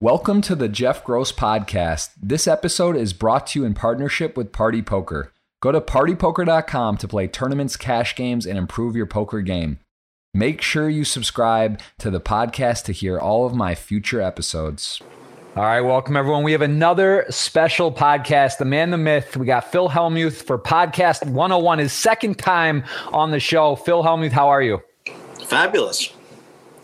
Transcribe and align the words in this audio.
Welcome 0.00 0.42
to 0.42 0.54
the 0.54 0.68
Jeff 0.68 1.02
Gross 1.02 1.32
Podcast. 1.32 2.10
This 2.22 2.46
episode 2.46 2.94
is 2.94 3.12
brought 3.12 3.48
to 3.48 3.58
you 3.58 3.66
in 3.66 3.74
partnership 3.74 4.36
with 4.36 4.52
Party 4.52 4.80
Poker. 4.80 5.32
Go 5.60 5.72
to 5.72 5.80
partypoker.com 5.80 6.98
to 6.98 7.08
play 7.08 7.26
tournaments, 7.26 7.76
cash 7.76 8.14
games, 8.14 8.46
and 8.46 8.56
improve 8.56 8.94
your 8.94 9.06
poker 9.06 9.40
game. 9.40 9.80
Make 10.32 10.62
sure 10.62 10.88
you 10.88 11.02
subscribe 11.02 11.80
to 11.98 12.12
the 12.12 12.20
podcast 12.20 12.84
to 12.84 12.92
hear 12.92 13.18
all 13.18 13.44
of 13.44 13.56
my 13.56 13.74
future 13.74 14.20
episodes. 14.20 15.02
All 15.56 15.64
right, 15.64 15.80
welcome 15.80 16.16
everyone. 16.16 16.44
We 16.44 16.52
have 16.52 16.62
another 16.62 17.26
special 17.30 17.90
podcast, 17.90 18.58
The 18.58 18.66
Man, 18.66 18.90
the 18.90 18.98
Myth. 18.98 19.36
We 19.36 19.46
got 19.46 19.72
Phil 19.72 19.88
Hellmuth 19.88 20.44
for 20.44 20.60
Podcast 20.60 21.26
101, 21.26 21.80
his 21.80 21.92
second 21.92 22.38
time 22.38 22.84
on 23.12 23.32
the 23.32 23.40
show. 23.40 23.74
Phil 23.74 24.04
Hellmuth, 24.04 24.30
how 24.30 24.48
are 24.48 24.62
you? 24.62 24.80
Fabulous 25.44 26.12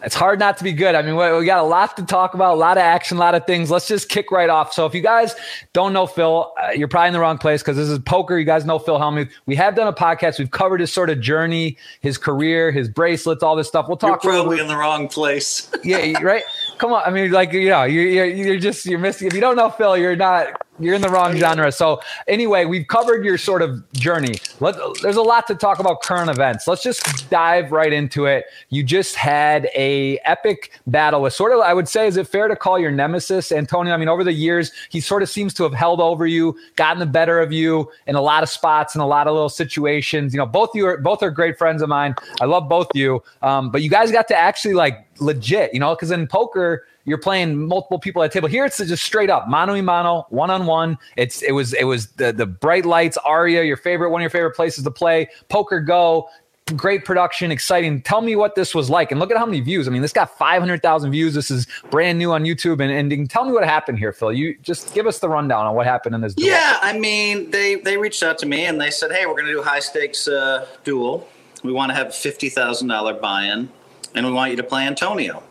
it's 0.05 0.14
hard 0.14 0.39
not 0.39 0.59
to 0.59 0.64
be 0.64 0.73
good. 0.73 0.95
I 0.95 1.02
mean, 1.02 1.16
we 1.16 1.46
got 1.46 1.59
a 1.59 1.66
lot 1.66 1.96
to 1.96 2.04
talk 2.04 2.34
about, 2.34 2.54
a 2.54 2.57
lot 2.57 2.77
of 2.77 2.82
action, 2.82 3.16
a 3.16 3.21
lot 3.21 3.34
of 3.34 3.46
things. 3.46 3.71
Let's 3.71 3.89
just 3.89 4.09
kick 4.09 4.30
right 4.30 4.50
off. 4.50 4.73
So, 4.73 4.84
if 4.84 4.95
you 4.95 5.00
guys 5.00 5.35
don't 5.72 5.93
know 5.93 6.07
Phil, 6.07 6.53
uh, 6.62 6.71
you're 6.71 6.89
probably 6.89 7.08
in 7.08 7.14
the 7.14 7.21
wrong 7.21 7.39
place 7.39 7.62
because 7.62 7.76
this 7.76 7.89
is 7.89 7.99
poker. 8.00 8.39
You 8.39 8.45
guys 8.45 8.64
know 8.64 8.79
Phil 8.79 8.98
Hellmuth. 8.98 9.31
We 9.46 9.57
have 9.57 9.75
done 9.75 9.89
a 9.89 9.93
podcast. 9.93 10.39
We've 10.39 10.50
covered 10.50 10.81
his 10.81 10.93
sort 10.93 11.11
of 11.11 11.21
journey, 11.21 11.79
his 12.00 12.18
career, 12.18 12.71
his 12.71 12.89
bracelets, 12.89 13.43
all 13.43 13.57
this 13.57 13.68
stuff. 13.68 13.89
We'll 13.89 13.96
talk. 13.96 14.22
You're 14.22 14.32
probably 14.32 14.61
in 14.61 14.68
the 14.68 14.76
wrong 14.76 15.09
place. 15.09 15.71
yeah, 15.82 16.21
right. 16.23 16.45
Come 16.79 16.93
on. 16.93 17.03
I 17.04 17.11
mean, 17.11 17.31
like 17.31 17.53
you 17.53 17.71
know, 17.71 17.84
you're, 17.84 18.07
you're 18.07 18.26
you're 18.26 18.59
just 18.59 18.84
you're 18.86 18.98
missing. 18.98 19.26
If 19.26 19.34
you 19.34 19.40
don't 19.40 19.57
know 19.57 19.71
Phil, 19.71 19.96
you're 19.96 20.17
not 20.17 20.64
you're 20.79 20.95
in 20.95 21.03
the 21.03 21.09
wrong 21.09 21.37
genre. 21.37 21.71
So 21.71 22.01
anyway, 22.27 22.64
we've 22.64 22.87
covered 22.87 23.25
your 23.25 23.39
sort 23.39 23.63
of 23.63 23.91
journey. 23.93 24.35
Let, 24.61 24.77
there's 25.03 25.17
a 25.17 25.23
lot 25.23 25.46
to 25.46 25.55
talk 25.55 25.79
about 25.79 26.03
current 26.03 26.31
events. 26.31 26.67
Let's 26.67 26.82
just 26.82 27.31
dive 27.31 27.71
right 27.71 27.93
into 27.93 28.27
it. 28.27 28.46
You 28.71 28.82
just 28.82 29.15
had 29.15 29.68
a 29.75 30.18
epic 30.25 30.81
battle 30.87 31.23
with 31.23 31.32
sort 31.32 31.53
of, 31.53 31.61
I 31.61 31.75
would 31.75 31.89
say, 31.89 32.09
is 32.09 32.17
it 32.17 32.27
fair 32.27 32.48
to 32.48 32.56
call 32.56 32.79
your 32.79 32.91
nemesis 32.91 33.53
Antonio? 33.53 33.95
I 33.95 33.97
mean, 33.97 34.09
over 34.09 34.25
the 34.25 34.33
years, 34.33 34.73
he 34.91 35.01
sort 35.01 35.23
of 35.23 35.29
seems 35.29 35.55
to 35.55 35.62
have 35.62 35.75
held 35.75 36.01
over 36.01 36.27
you, 36.27 36.56
gotten 36.77 36.98
the 36.98 37.06
better 37.06 37.41
of 37.41 37.53
you 37.53 37.91
in 38.07 38.17
a 38.17 38.23
lot 38.23 38.43
of 38.43 38.48
spots 38.48 38.95
and 38.95 39.03
a 39.03 39.07
lot 39.07 39.27
of 39.27 39.35
little 39.35 39.48
situations. 39.48 40.35
You 40.35 40.39
know, 40.39 40.47
both 40.47 40.70
you 40.75 40.87
are 40.87 40.98
both 40.98 41.23
are 41.23 41.31
great 41.31 41.57
friends 41.57 41.83
of 41.83 41.89
mine. 41.89 42.15
I 42.41 42.47
love 42.47 42.69
both 42.69 42.89
you. 42.95 43.23
Um, 43.43 43.70
but 43.70 43.83
you 43.83 43.91
guys 43.91 44.11
got 44.11 44.29
to 44.29 44.37
actually 44.37 44.75
like 44.75 45.07
legit, 45.20 45.73
you 45.73 45.81
know, 45.81 45.95
because 45.95 46.11
in 46.11 46.27
poker 46.27 46.85
you're 47.05 47.19
playing 47.19 47.57
multiple 47.67 47.99
people 47.99 48.23
at 48.23 48.31
the 48.31 48.35
table. 48.35 48.49
Here 48.49 48.65
it's 48.65 48.79
just 48.79 49.05
straight 49.05 49.31
up 49.31 49.49
mano 49.49 49.75
a 49.75 49.83
mano, 49.83 50.27
one 50.31 50.51
on 50.51 50.67
one. 50.67 50.99
It's 51.17 51.43
it 51.43 51.53
was 51.53 51.73
it 51.75 51.85
was 51.85 52.09
the 52.13 52.33
the 52.33 52.47
bright 52.47 52.87
lights, 52.87 53.17
Aria, 53.19 53.65
your 53.65 53.77
favorite 53.77 54.11
one 54.11 54.21
of 54.21 54.23
your 54.23 54.31
favorite 54.31 54.57
places 54.57 54.85
to 54.85 54.91
play, 54.91 55.29
Poker 55.49 55.81
Go. 55.81 56.29
Great 56.77 57.05
production, 57.05 57.51
exciting. 57.51 58.01
Tell 58.01 58.23
me 58.23 58.37
what 58.37 58.55
this 58.55 58.75
was 58.75 58.89
like, 58.89 59.11
and 59.11 59.21
look 59.21 59.31
at 59.31 59.37
how 59.37 59.45
many 59.45 59.61
views. 59.61 59.87
I 59.87 59.91
mean, 59.91 60.01
this 60.01 60.15
got 60.15 60.39
five 60.39 60.61
hundred 60.61 60.81
thousand 60.81 61.11
views. 61.11 61.35
This 61.35 61.51
is 61.51 61.67
brand 61.91 62.19
new 62.19 62.33
on 62.33 62.45
YouTube, 62.45 62.81
and, 62.81 63.13
and 63.13 63.29
tell 63.29 63.45
me 63.45 63.53
what 63.53 63.65
happened 63.65 63.99
here, 63.99 64.15
Phil. 64.15 64.33
You 64.33 64.57
just 64.63 64.95
give 64.95 65.07
us 65.07 65.19
the 65.19 65.29
rundown 65.29 65.67
on 65.67 65.75
what 65.75 65.87
happened 65.87 66.15
in 66.15 66.23
this. 66.23 66.33
Duel. 66.33 66.49
Yeah, 66.49 66.79
I 66.81 66.99
mean, 66.99 67.51
they 67.51 67.75
they 67.75 67.99
reached 67.99 68.23
out 68.23 68.39
to 68.39 68.47
me 68.47 68.65
and 68.65 68.81
they 68.81 68.91
said, 68.91 69.13
"Hey, 69.13 69.27
we're 69.27 69.35
going 69.35 69.45
to 69.45 69.53
do 69.53 69.61
a 69.61 69.65
high 69.65 69.81
stakes 69.81 70.27
uh, 70.27 70.67
duel. 70.85 71.29
We 71.63 71.71
want 71.71 71.91
to 71.91 71.95
have 71.97 72.07
a 72.07 72.13
fifty 72.13 72.49
thousand 72.49 72.89
dollar 72.89 73.13
buy 73.13 73.45
in, 73.45 73.69
and 74.15 74.25
we 74.25 74.33
want 74.33 74.51
you 74.51 74.57
to 74.57 74.63
play 74.63 74.87
Antonio." 74.87 75.43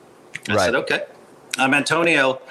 I 0.50 0.56
right. 0.56 0.66
said, 0.66 0.74
"Okay." 0.74 1.04
I'm 1.58 1.74
Antonio. 1.76 2.42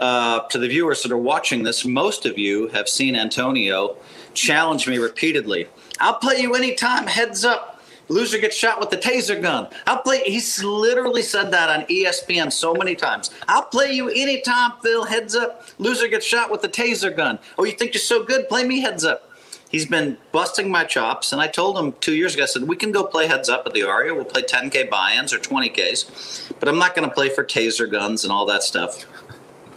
Uh, 0.00 0.40
to 0.48 0.58
the 0.58 0.66
viewers 0.66 1.02
that 1.04 1.12
are 1.12 1.18
watching 1.18 1.62
this, 1.62 1.84
most 1.84 2.26
of 2.26 2.36
you 2.36 2.68
have 2.68 2.88
seen 2.88 3.14
Antonio 3.14 3.96
challenge 4.34 4.88
me 4.88 4.98
repeatedly. 4.98 5.68
I'll 6.00 6.18
play 6.18 6.38
you 6.38 6.54
anytime, 6.54 7.06
heads 7.06 7.44
up. 7.44 7.80
Loser 8.08 8.38
gets 8.38 8.56
shot 8.56 8.80
with 8.80 8.90
the 8.90 8.96
taser 8.96 9.40
gun. 9.40 9.68
I'll 9.86 10.00
play. 10.00 10.22
He's 10.24 10.64
literally 10.64 11.22
said 11.22 11.50
that 11.50 11.68
on 11.68 11.84
ESPN 11.86 12.50
so 12.50 12.74
many 12.74 12.94
times. 12.94 13.30
I'll 13.46 13.64
play 13.64 13.92
you 13.92 14.08
anytime, 14.08 14.72
Phil. 14.82 15.04
Heads 15.04 15.36
up. 15.36 15.64
Loser 15.78 16.08
gets 16.08 16.24
shot 16.24 16.50
with 16.50 16.62
the 16.62 16.68
taser 16.68 17.14
gun. 17.14 17.38
Oh, 17.58 17.64
you 17.64 17.72
think 17.72 17.92
you're 17.92 18.00
so 18.00 18.24
good? 18.24 18.48
Play 18.48 18.66
me 18.66 18.80
heads 18.80 19.04
up 19.04 19.27
he's 19.68 19.86
been 19.86 20.18
busting 20.32 20.70
my 20.70 20.84
chops. 20.84 21.32
And 21.32 21.40
I 21.40 21.46
told 21.46 21.78
him 21.78 21.94
two 22.00 22.14
years 22.14 22.34
ago, 22.34 22.44
I 22.44 22.46
said, 22.46 22.64
we 22.64 22.76
can 22.76 22.92
go 22.92 23.04
play 23.04 23.26
heads 23.26 23.48
up 23.48 23.66
at 23.66 23.72
the 23.72 23.82
Aria. 23.82 24.14
We'll 24.14 24.24
play 24.24 24.42
10K 24.42 24.90
buy 24.90 25.12
ins 25.12 25.32
or 25.32 25.38
20Ks, 25.38 26.52
but 26.58 26.68
I'm 26.68 26.78
not 26.78 26.94
going 26.94 27.08
to 27.08 27.14
play 27.14 27.28
for 27.28 27.44
taser 27.44 27.90
guns 27.90 28.24
and 28.24 28.32
all 28.32 28.46
that 28.46 28.62
stuff. 28.62 29.06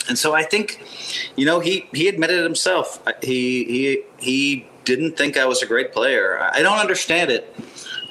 And 0.07 0.17
so 0.17 0.33
I 0.33 0.43
think, 0.43 0.83
you 1.35 1.45
know, 1.45 1.59
he, 1.59 1.87
he 1.93 2.07
admitted 2.07 2.43
himself. 2.43 3.01
He, 3.21 3.65
he, 3.65 4.03
he 4.17 4.67
didn't 4.83 5.15
think 5.15 5.37
I 5.37 5.45
was 5.45 5.61
a 5.61 5.67
great 5.67 5.93
player. 5.93 6.39
I 6.41 6.61
don't 6.61 6.79
understand 6.79 7.29
it. 7.29 7.55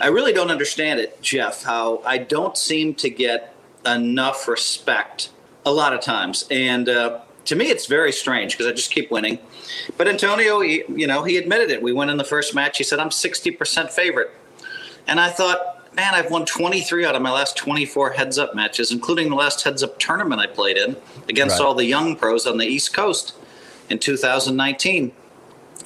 I 0.01 0.07
really 0.07 0.33
don't 0.33 0.51
understand 0.51 1.01
it, 1.01 1.21
Jeff, 1.21 1.65
how 1.65 2.01
I 2.07 2.19
don't 2.19 2.57
seem 2.57 2.95
to 2.97 3.11
get 3.11 3.55
enough 3.85 4.47
respect 4.49 5.31
a 5.67 5.73
lot 5.73 5.93
of 5.93 6.01
times. 6.01 6.47
And, 6.51 6.89
uh, 6.89 7.21
to 7.51 7.57
me, 7.57 7.67
it's 7.67 7.87
very 7.87 8.13
strange 8.13 8.53
because 8.53 8.69
I 8.69 8.73
just 8.73 8.93
keep 8.93 9.11
winning. 9.11 9.41
But 9.97 10.07
Antonio, 10.07 10.61
he, 10.61 10.85
you 10.89 11.09
know, 11.09 11.25
he 11.25 11.37
admitted 11.37 11.73
it. 11.73 11.83
We 11.83 11.93
went 11.93 12.09
in 12.13 12.17
the 12.17 12.23
first 12.23 12.55
match. 12.55 12.79
He 12.79 12.85
said, 12.85 13.01
I'm 13.01 13.11
60% 13.11 13.91
favorite. 13.91 14.31
And 15.09 15.19
I 15.19 15.31
thought, 15.31 15.93
man, 15.97 16.15
I've 16.15 16.31
won 16.31 16.47
23 16.47 17.05
out 17.05 17.17
of 17.17 17.23
my 17.23 17.33
last 17.33 17.57
24 17.57 18.11
heads 18.11 18.39
up 18.39 18.55
matches, 18.55 18.93
including 18.93 19.31
the 19.31 19.35
last 19.35 19.65
heads 19.65 19.83
up 19.83 19.99
tournament 19.99 20.41
I 20.41 20.47
played 20.47 20.77
in 20.77 20.97
against 21.29 21.59
right. 21.59 21.67
all 21.67 21.75
the 21.75 21.85
young 21.85 22.15
pros 22.15 22.47
on 22.47 22.57
the 22.59 22.67
East 22.67 22.95
Coast 22.95 23.35
in 23.89 23.99
2019. 23.99 25.11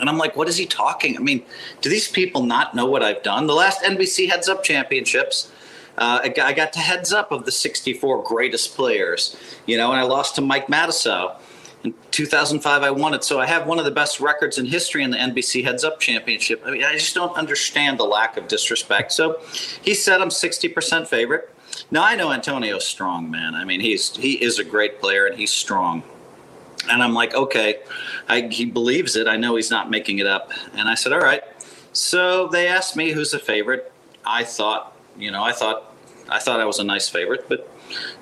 And 0.00 0.08
I'm 0.10 0.18
like, 0.18 0.36
what 0.36 0.50
is 0.50 0.58
he 0.58 0.66
talking? 0.66 1.16
I 1.16 1.20
mean, 1.20 1.46
do 1.80 1.88
these 1.88 2.08
people 2.08 2.42
not 2.42 2.74
know 2.74 2.84
what 2.84 3.02
I've 3.02 3.22
done? 3.22 3.46
The 3.46 3.54
last 3.54 3.80
NBC 3.80 4.28
Heads 4.28 4.50
Up 4.50 4.62
Championships, 4.62 5.50
uh, 5.96 6.20
I 6.22 6.52
got 6.52 6.74
to 6.74 6.80
heads 6.80 7.10
up 7.10 7.32
of 7.32 7.46
the 7.46 7.52
64 7.52 8.22
greatest 8.24 8.76
players, 8.76 9.34
you 9.64 9.78
know, 9.78 9.92
and 9.92 9.98
I 9.98 10.02
lost 10.02 10.34
to 10.34 10.42
Mike 10.42 10.66
Matusow. 10.66 11.36
In 11.84 11.94
2005, 12.10 12.82
I 12.82 12.90
won 12.90 13.12
it. 13.12 13.22
So 13.24 13.38
I 13.38 13.46
have 13.46 13.66
one 13.66 13.78
of 13.78 13.84
the 13.84 13.90
best 13.90 14.18
records 14.18 14.56
in 14.56 14.64
history 14.64 15.04
in 15.04 15.10
the 15.10 15.18
NBC 15.18 15.62
Heads 15.62 15.84
Up 15.84 16.00
Championship. 16.00 16.62
I 16.64 16.70
mean, 16.70 16.82
I 16.82 16.94
just 16.94 17.14
don't 17.14 17.36
understand 17.36 17.98
the 17.98 18.04
lack 18.04 18.38
of 18.38 18.48
disrespect. 18.48 19.12
So 19.12 19.40
he 19.82 19.94
said 19.94 20.22
I'm 20.22 20.30
60% 20.30 21.06
favorite. 21.06 21.54
Now 21.90 22.02
I 22.02 22.16
know 22.16 22.32
Antonio's 22.32 22.86
strong, 22.86 23.30
man. 23.30 23.54
I 23.54 23.64
mean, 23.64 23.80
he's 23.80 24.16
he 24.16 24.34
is 24.42 24.58
a 24.58 24.64
great 24.64 25.00
player 25.00 25.26
and 25.26 25.36
he's 25.36 25.52
strong. 25.52 26.02
And 26.88 27.02
I'm 27.02 27.14
like, 27.14 27.34
okay, 27.34 27.80
I, 28.28 28.42
he 28.42 28.64
believes 28.64 29.16
it. 29.16 29.26
I 29.26 29.36
know 29.36 29.56
he's 29.56 29.70
not 29.70 29.90
making 29.90 30.18
it 30.18 30.26
up. 30.26 30.52
And 30.74 30.88
I 30.88 30.94
said, 30.94 31.12
all 31.12 31.20
right. 31.20 31.42
So 31.92 32.48
they 32.48 32.66
asked 32.66 32.96
me 32.96 33.12
who's 33.12 33.34
a 33.34 33.38
favorite. 33.38 33.92
I 34.24 34.44
thought, 34.44 34.96
you 35.18 35.30
know, 35.30 35.42
I 35.42 35.52
thought 35.52 35.94
I 36.30 36.38
thought 36.38 36.60
I 36.60 36.64
was 36.64 36.78
a 36.78 36.84
nice 36.84 37.10
favorite, 37.10 37.46
but 37.46 37.70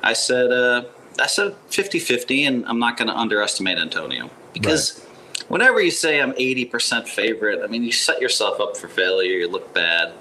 I 0.03 0.15
said. 0.15 0.51
Uh, 0.51 0.85
I 1.19 1.29
a 1.43 1.51
50 1.69 1.99
50, 1.99 2.45
and 2.45 2.67
I'm 2.67 2.79
not 2.79 2.97
going 2.97 3.09
to 3.09 3.17
underestimate 3.17 3.79
Antonio 3.79 4.31
because 4.53 4.99
right. 4.99 5.51
whenever 5.51 5.81
you 5.81 5.91
say 5.91 6.21
I'm 6.21 6.33
80% 6.33 7.09
favorite, 7.09 7.61
I 7.63 7.67
mean, 7.67 7.83
you 7.83 7.93
set 7.93 8.21
yourself 8.21 8.61
up 8.61 8.77
for 8.77 8.89
failure, 8.89 9.37
you 9.37 9.49
look 9.49 9.73
bad. 9.75 10.13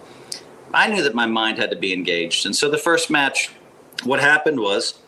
I 0.73 0.87
knew 0.87 1.03
that 1.03 1.15
my 1.15 1.25
mind 1.25 1.57
had 1.57 1.69
to 1.71 1.75
be 1.75 1.93
engaged. 1.93 2.45
And 2.45 2.55
so 2.55 2.69
the 2.69 2.77
first 2.77 3.09
match, 3.09 3.49
what 4.03 4.19
happened 4.19 4.59
was 4.59 4.99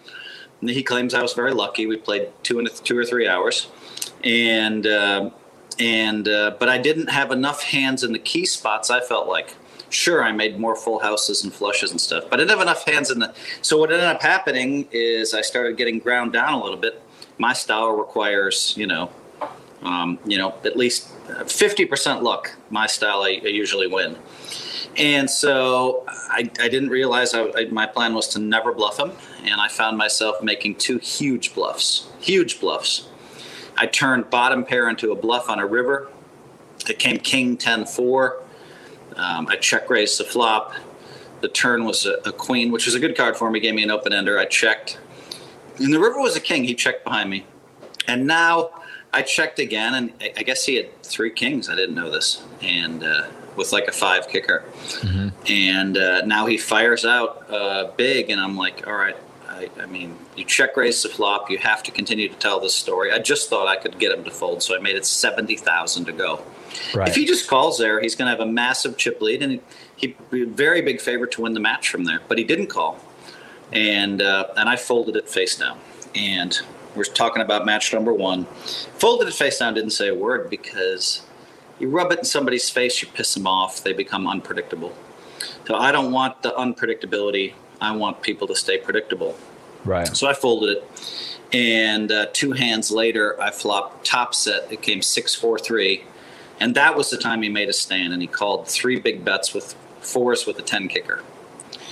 he 0.61 0.83
claims 0.83 1.13
I 1.13 1.21
was 1.21 1.33
very 1.33 1.53
lucky. 1.53 1.85
We 1.85 1.97
played 1.97 2.29
two 2.43 2.59
and 2.59 2.69
two 2.83 2.97
or 2.97 3.05
three 3.05 3.27
hours, 3.27 3.67
and 4.23 4.85
uh, 4.87 5.29
and 5.79 6.27
uh, 6.27 6.55
but 6.59 6.69
I 6.69 6.77
didn't 6.77 7.09
have 7.09 7.31
enough 7.31 7.63
hands 7.63 8.03
in 8.03 8.13
the 8.13 8.19
key 8.19 8.45
spots. 8.45 8.89
I 8.89 9.01
felt 9.01 9.27
like 9.27 9.55
sure, 9.93 10.23
I 10.23 10.31
made 10.31 10.59
more 10.59 10.75
full 10.75 10.99
houses 10.99 11.43
and 11.43 11.53
flushes 11.53 11.91
and 11.91 12.01
stuff, 12.01 12.25
but 12.29 12.39
I 12.39 12.43
didn't 12.43 12.51
have 12.51 12.61
enough 12.61 12.85
hands 12.85 13.11
in 13.11 13.19
the. 13.19 13.33
So 13.61 13.77
what 13.77 13.91
ended 13.91 14.07
up 14.07 14.21
happening 14.21 14.87
is 14.91 15.33
I 15.33 15.41
started 15.41 15.77
getting 15.77 15.99
ground 15.99 16.33
down 16.33 16.53
a 16.53 16.61
little 16.61 16.77
bit. 16.77 17.01
My 17.37 17.53
style 17.53 17.91
requires, 17.91 18.73
you 18.77 18.87
know, 18.87 19.11
um, 19.81 20.19
you 20.25 20.37
know, 20.37 20.55
at 20.63 20.77
least 20.77 21.09
fifty 21.47 21.85
percent 21.85 22.23
luck. 22.23 22.55
My 22.69 22.87
style, 22.87 23.21
I, 23.21 23.41
I, 23.43 23.47
usually 23.47 23.87
win. 23.87 24.17
And 24.95 25.29
so 25.29 26.03
I, 26.07 26.49
I 26.59 26.69
didn't 26.69 26.89
realize 26.89 27.33
I, 27.33 27.51
I, 27.55 27.65
my 27.65 27.85
plan 27.85 28.13
was 28.13 28.27
to 28.29 28.39
never 28.39 28.73
bluff 28.73 28.99
him, 28.99 29.11
and 29.43 29.59
I 29.59 29.67
found 29.67 29.97
myself 29.97 30.41
making 30.41 30.75
two 30.75 30.99
huge 30.99 31.53
bluffs, 31.53 32.07
huge 32.19 32.59
bluffs. 32.59 33.07
I 33.75 33.87
turned 33.87 34.29
bottom 34.29 34.63
pair 34.63 34.87
into 34.87 35.11
a 35.11 35.15
bluff 35.15 35.49
on 35.49 35.59
a 35.59 35.65
river. 35.65 36.09
It 36.87 36.99
came 36.99 37.17
king 37.17 37.57
10 37.57 37.85
4. 37.85 38.43
Um, 39.23 39.47
I 39.47 39.55
check 39.55 39.89
raised 39.89 40.19
the 40.19 40.25
flop. 40.25 40.73
The 41.41 41.47
turn 41.47 41.85
was 41.85 42.05
a, 42.05 42.15
a, 42.25 42.31
queen, 42.31 42.71
which 42.71 42.85
was 42.85 42.95
a 42.95 42.99
good 42.99 43.15
card 43.15 43.37
for 43.37 43.49
me. 43.49 43.59
He 43.59 43.63
gave 43.63 43.75
me 43.75 43.83
an 43.83 43.91
open 43.91 44.11
ender. 44.11 44.37
I 44.37 44.45
checked. 44.45 44.99
And 45.77 45.93
the 45.93 45.99
river 45.99 46.19
was 46.19 46.35
a 46.35 46.41
king. 46.41 46.63
He 46.63 46.75
checked 46.75 47.03
behind 47.03 47.29
me. 47.29 47.45
And 48.07 48.27
now 48.27 48.71
I 49.13 49.21
checked 49.21 49.59
again, 49.59 49.93
and 49.93 50.33
I 50.37 50.43
guess 50.43 50.65
he 50.65 50.75
had 50.75 51.01
three 51.03 51.31
kings. 51.31 51.69
I 51.69 51.75
didn't 51.75 51.95
know 51.95 52.11
this. 52.11 52.43
And 52.61 53.03
uh, 53.03 53.27
with 53.55 53.71
like 53.71 53.87
a 53.87 53.91
five 53.91 54.27
kicker. 54.27 54.63
Mm-hmm. 54.99 55.29
And 55.47 55.97
uh, 55.97 56.25
now 56.25 56.45
he 56.45 56.57
fires 56.57 57.05
out 57.05 57.49
uh, 57.49 57.91
big, 57.95 58.29
and 58.29 58.41
I'm 58.41 58.57
like, 58.57 58.85
all 58.87 58.95
right. 58.95 59.15
I, 59.47 59.69
I, 59.79 59.85
mean, 59.85 60.17
you 60.35 60.45
check 60.45 60.75
raise 60.75 61.03
the 61.03 61.09
flop. 61.09 61.51
You 61.51 61.59
have 61.59 61.83
to 61.83 61.91
continue 61.91 62.27
to 62.27 62.35
tell 62.35 62.59
this 62.59 62.73
story. 62.73 63.11
I 63.11 63.19
just 63.19 63.51
thought 63.51 63.67
I 63.67 63.75
could 63.75 63.99
get 63.99 64.11
him 64.11 64.23
to 64.23 64.31
fold, 64.31 64.63
so 64.63 64.75
I 64.75 64.79
made 64.79 64.95
it 64.95 65.05
seventy 65.05 65.55
thousand 65.55 66.05
to 66.05 66.11
go. 66.11 66.43
Right. 66.93 67.07
If 67.07 67.15
he 67.15 67.25
just 67.25 67.47
calls 67.49 67.77
there, 67.77 68.01
he's 68.01 68.15
going 68.15 68.25
to 68.25 68.31
have 68.31 68.39
a 68.39 68.51
massive 68.51 68.97
chip 68.97 69.21
lead, 69.21 69.43
and 69.43 69.53
he, 69.53 69.61
he 69.95 70.15
be 70.31 70.43
very 70.43 70.81
big 70.81 71.01
favorite 71.01 71.31
to 71.33 71.41
win 71.41 71.53
the 71.53 71.59
match 71.59 71.89
from 71.89 72.03
there. 72.03 72.21
But 72.27 72.37
he 72.37 72.43
didn't 72.43 72.67
call, 72.67 72.99
and 73.71 74.21
uh, 74.21 74.47
and 74.57 74.67
I 74.69 74.75
folded 74.75 75.15
it 75.15 75.29
face 75.29 75.55
down, 75.55 75.79
and 76.15 76.61
We're 76.95 77.03
talking 77.05 77.41
about 77.41 77.65
match 77.65 77.91
number 77.91 78.13
one. 78.13 78.45
Folded 78.97 79.27
it 79.27 79.33
face 79.33 79.59
down, 79.59 79.73
didn't 79.73 79.91
say 79.91 80.09
a 80.09 80.15
word 80.15 80.49
because 80.49 81.23
you 81.79 81.89
rub 81.89 82.11
it 82.11 82.19
in 82.19 82.25
somebody's 82.25 82.69
face, 82.69 83.01
you 83.01 83.07
piss 83.07 83.33
them 83.33 83.47
off, 83.47 83.83
they 83.83 83.93
become 83.93 84.27
unpredictable. 84.27 84.93
So 85.67 85.75
I 85.75 85.91
don't 85.91 86.11
want 86.11 86.43
the 86.43 86.51
unpredictability. 86.51 87.53
I 87.81 87.95
want 87.95 88.21
people 88.21 88.47
to 88.47 88.55
stay 88.55 88.77
predictable. 88.77 89.35
Right. 89.83 90.07
So 90.15 90.27
I 90.27 90.33
folded 90.33 90.77
it, 90.77 91.37
and 91.51 92.11
uh, 92.11 92.27
two 92.31 92.51
hands 92.51 92.91
later, 92.91 93.41
I 93.41 93.51
flopped 93.51 94.05
top 94.05 94.35
set. 94.35 94.71
It 94.71 94.81
came 94.81 95.01
six 95.01 95.33
four 95.33 95.57
three, 95.57 96.03
and 96.59 96.75
that 96.75 96.95
was 96.95 97.09
the 97.09 97.17
time 97.17 97.41
he 97.41 97.49
made 97.49 97.69
a 97.69 97.73
stand, 97.73 98.13
and 98.13 98.21
he 98.21 98.27
called 98.27 98.67
three 98.67 98.99
big 98.99 99.23
bets 99.25 99.53
with 99.53 99.75
fours 100.01 100.45
with 100.45 100.57
a 100.59 100.61
ten 100.61 100.87
kicker, 100.87 101.23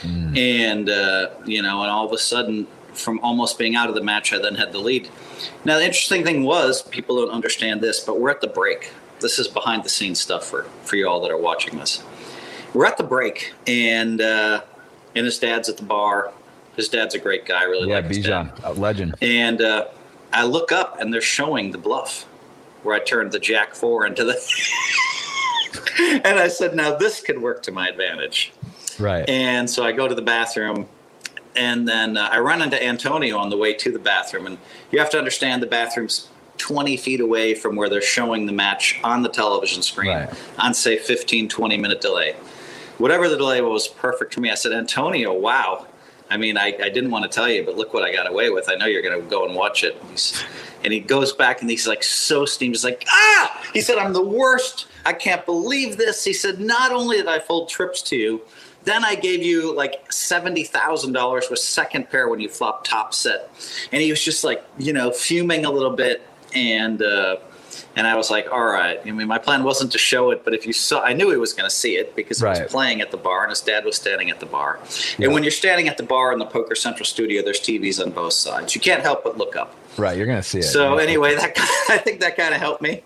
mm. 0.01 0.37
and 0.37 0.89
uh, 0.89 1.29
you 1.45 1.61
know, 1.61 1.81
and 1.81 1.91
all 1.91 2.05
of 2.05 2.11
a 2.11 2.17
sudden, 2.17 2.67
from 2.93 3.19
almost 3.19 3.57
being 3.57 3.75
out 3.75 3.89
of 3.89 3.95
the 3.95 4.03
match, 4.03 4.33
I 4.33 4.39
then 4.39 4.55
had 4.55 4.71
the 4.71 4.79
lead. 4.79 5.09
Now 5.65 5.77
the 5.77 5.85
interesting 5.85 6.23
thing 6.23 6.43
was, 6.43 6.83
people 6.83 7.17
don't 7.17 7.33
understand 7.33 7.81
this, 7.81 7.99
but 7.99 8.19
we're 8.19 8.29
at 8.29 8.41
the 8.41 8.47
break. 8.47 8.91
This 9.19 9.39
is 9.39 9.47
behind 9.47 9.83
the 9.83 9.89
scenes 9.89 10.19
stuff 10.19 10.45
for 10.45 10.63
for 10.83 10.95
you 10.95 11.07
all 11.07 11.21
that 11.21 11.31
are 11.31 11.37
watching 11.37 11.77
this. 11.77 12.03
We're 12.73 12.85
at 12.85 12.97
the 12.97 13.03
break, 13.03 13.53
and 13.67 14.21
uh, 14.21 14.61
and 15.15 15.25
his 15.25 15.39
dad's 15.39 15.69
at 15.69 15.77
the 15.77 15.83
bar 15.83 16.31
his 16.75 16.89
dad's 16.89 17.15
a 17.15 17.19
great 17.19 17.45
guy. 17.45 17.61
I 17.61 17.63
really 17.65 17.89
yeah, 17.89 17.95
like 17.95 18.05
Bijan, 18.07 18.63
a 18.63 18.73
legend. 18.73 19.15
And 19.21 19.61
uh, 19.61 19.87
I 20.31 20.45
look 20.45 20.71
up 20.71 20.99
and 20.99 21.13
they're 21.13 21.21
showing 21.21 21.71
the 21.71 21.77
bluff 21.77 22.25
where 22.83 22.95
I 22.95 22.99
turned 22.99 23.31
the 23.31 23.39
jack 23.39 23.75
four 23.75 24.05
into 24.05 24.23
the. 24.23 24.39
and 26.25 26.39
I 26.39 26.47
said, 26.47 26.75
now 26.75 26.95
this 26.95 27.21
could 27.21 27.41
work 27.41 27.63
to 27.63 27.71
my 27.71 27.87
advantage. 27.87 28.53
Right. 28.99 29.27
And 29.29 29.69
so 29.69 29.83
I 29.83 29.91
go 29.91 30.07
to 30.07 30.15
the 30.15 30.21
bathroom 30.21 30.87
and 31.55 31.87
then 31.87 32.17
uh, 32.17 32.29
I 32.31 32.39
run 32.39 32.61
into 32.61 32.81
Antonio 32.81 33.37
on 33.37 33.49
the 33.49 33.57
way 33.57 33.73
to 33.73 33.91
the 33.91 33.99
bathroom. 33.99 34.45
And 34.45 34.57
you 34.91 34.99
have 34.99 35.09
to 35.11 35.17
understand 35.17 35.61
the 35.61 35.67
bathroom's 35.67 36.29
20 36.57 36.97
feet 36.97 37.19
away 37.19 37.55
from 37.55 37.75
where 37.75 37.89
they're 37.89 38.01
showing 38.01 38.45
the 38.45 38.53
match 38.53 38.99
on 39.03 39.23
the 39.23 39.29
television 39.29 39.81
screen 39.81 40.11
right. 40.11 40.33
on, 40.59 40.73
say, 40.73 40.97
15, 40.97 41.49
20 41.49 41.77
minute 41.77 42.01
delay. 42.01 42.35
Whatever 42.97 43.27
the 43.27 43.37
delay 43.37 43.61
was, 43.61 43.87
perfect 43.87 44.33
for 44.33 44.41
me. 44.41 44.51
I 44.51 44.55
said, 44.55 44.71
Antonio, 44.71 45.33
wow, 45.33 45.87
I 46.29 46.37
mean, 46.37 46.57
I, 46.57 46.67
I 46.81 46.89
didn't 46.89 47.11
want 47.11 47.29
to 47.29 47.29
tell 47.29 47.49
you, 47.49 47.65
but 47.65 47.75
look 47.75 47.93
what 47.93 48.03
I 48.03 48.13
got 48.13 48.29
away 48.29 48.49
with. 48.51 48.69
I 48.69 48.75
know 48.75 48.85
you're 48.85 49.01
going 49.01 49.21
to 49.21 49.27
go 49.27 49.45
and 49.45 49.55
watch 49.55 49.83
it. 49.83 50.01
He's, 50.11 50.41
and 50.83 50.93
he 50.93 50.99
goes 50.99 51.33
back 51.33 51.61
and 51.61 51.69
he's 51.69 51.87
like 51.87 52.03
so 52.03 52.45
steamed. 52.45 52.75
He's 52.75 52.83
like, 52.83 53.05
ah! 53.09 53.67
He 53.73 53.81
said, 53.81 53.97
I'm 53.97 54.13
the 54.13 54.23
worst. 54.23 54.87
I 55.05 55.13
can't 55.13 55.45
believe 55.45 55.97
this. 55.97 56.23
He 56.23 56.33
said, 56.33 56.59
not 56.59 56.91
only 56.91 57.17
did 57.17 57.27
I 57.27 57.39
fold 57.39 57.69
trips 57.69 58.01
to 58.03 58.15
you, 58.15 58.41
then 58.83 59.03
I 59.05 59.15
gave 59.15 59.43
you 59.43 59.75
like 59.75 60.11
seventy 60.11 60.63
thousand 60.63 61.13
dollars 61.13 61.49
with 61.49 61.59
second 61.59 62.09
pair 62.09 62.27
when 62.27 62.39
you 62.39 62.49
flopped 62.49 62.87
top 62.87 63.13
set, 63.13 63.49
and 63.91 64.01
he 64.01 64.09
was 64.09 64.23
just 64.23 64.43
like 64.43 64.63
you 64.79 64.91
know 64.91 65.11
fuming 65.11 65.65
a 65.65 65.71
little 65.71 65.95
bit, 65.95 66.23
and 66.55 66.99
uh, 66.99 67.37
and 67.95 68.07
I 68.07 68.15
was 68.15 68.29
like, 68.29 68.51
all 68.51 68.63
right. 68.63 68.99
I 69.05 69.11
mean, 69.11 69.27
my 69.27 69.37
plan 69.37 69.63
wasn't 69.63 69.91
to 69.91 69.97
show 69.97 70.31
it, 70.31 70.43
but 70.43 70.53
if 70.53 70.65
you 70.65 70.73
saw, 70.73 71.01
I 71.01 71.13
knew 71.13 71.29
he 71.29 71.37
was 71.37 71.53
going 71.53 71.69
to 71.69 71.75
see 71.75 71.95
it 71.95 72.15
because 72.15 72.39
he 72.39 72.45
right. 72.45 72.63
was 72.63 72.71
playing 72.71 73.01
at 73.01 73.11
the 73.11 73.17
bar 73.17 73.43
and 73.43 73.49
his 73.49 73.61
dad 73.61 73.85
was 73.85 73.95
standing 73.95 74.29
at 74.29 74.39
the 74.39 74.45
bar. 74.45 74.79
Yeah. 75.17 75.25
And 75.25 75.33
when 75.33 75.43
you're 75.43 75.51
standing 75.51 75.87
at 75.87 75.97
the 75.97 76.03
bar 76.03 76.31
in 76.31 76.39
the 76.39 76.45
Poker 76.45 76.75
Central 76.75 77.05
studio, 77.05 77.43
there's 77.43 77.59
TVs 77.59 78.03
on 78.03 78.11
both 78.11 78.33
sides. 78.33 78.75
You 78.75 78.81
can't 78.81 79.01
help 79.01 79.23
but 79.23 79.37
look 79.37 79.55
up. 79.55 79.75
Right. 79.97 80.17
You're 80.17 80.25
going 80.25 80.39
to 80.39 80.43
see 80.43 80.59
it. 80.59 80.63
So 80.63 80.97
anyway, 80.97 81.35
that 81.35 81.53
I 81.89 81.97
think 81.97 82.21
that 82.21 82.37
kind 82.37 82.53
of 82.53 82.59
helped 82.59 82.81
me. 82.81 83.03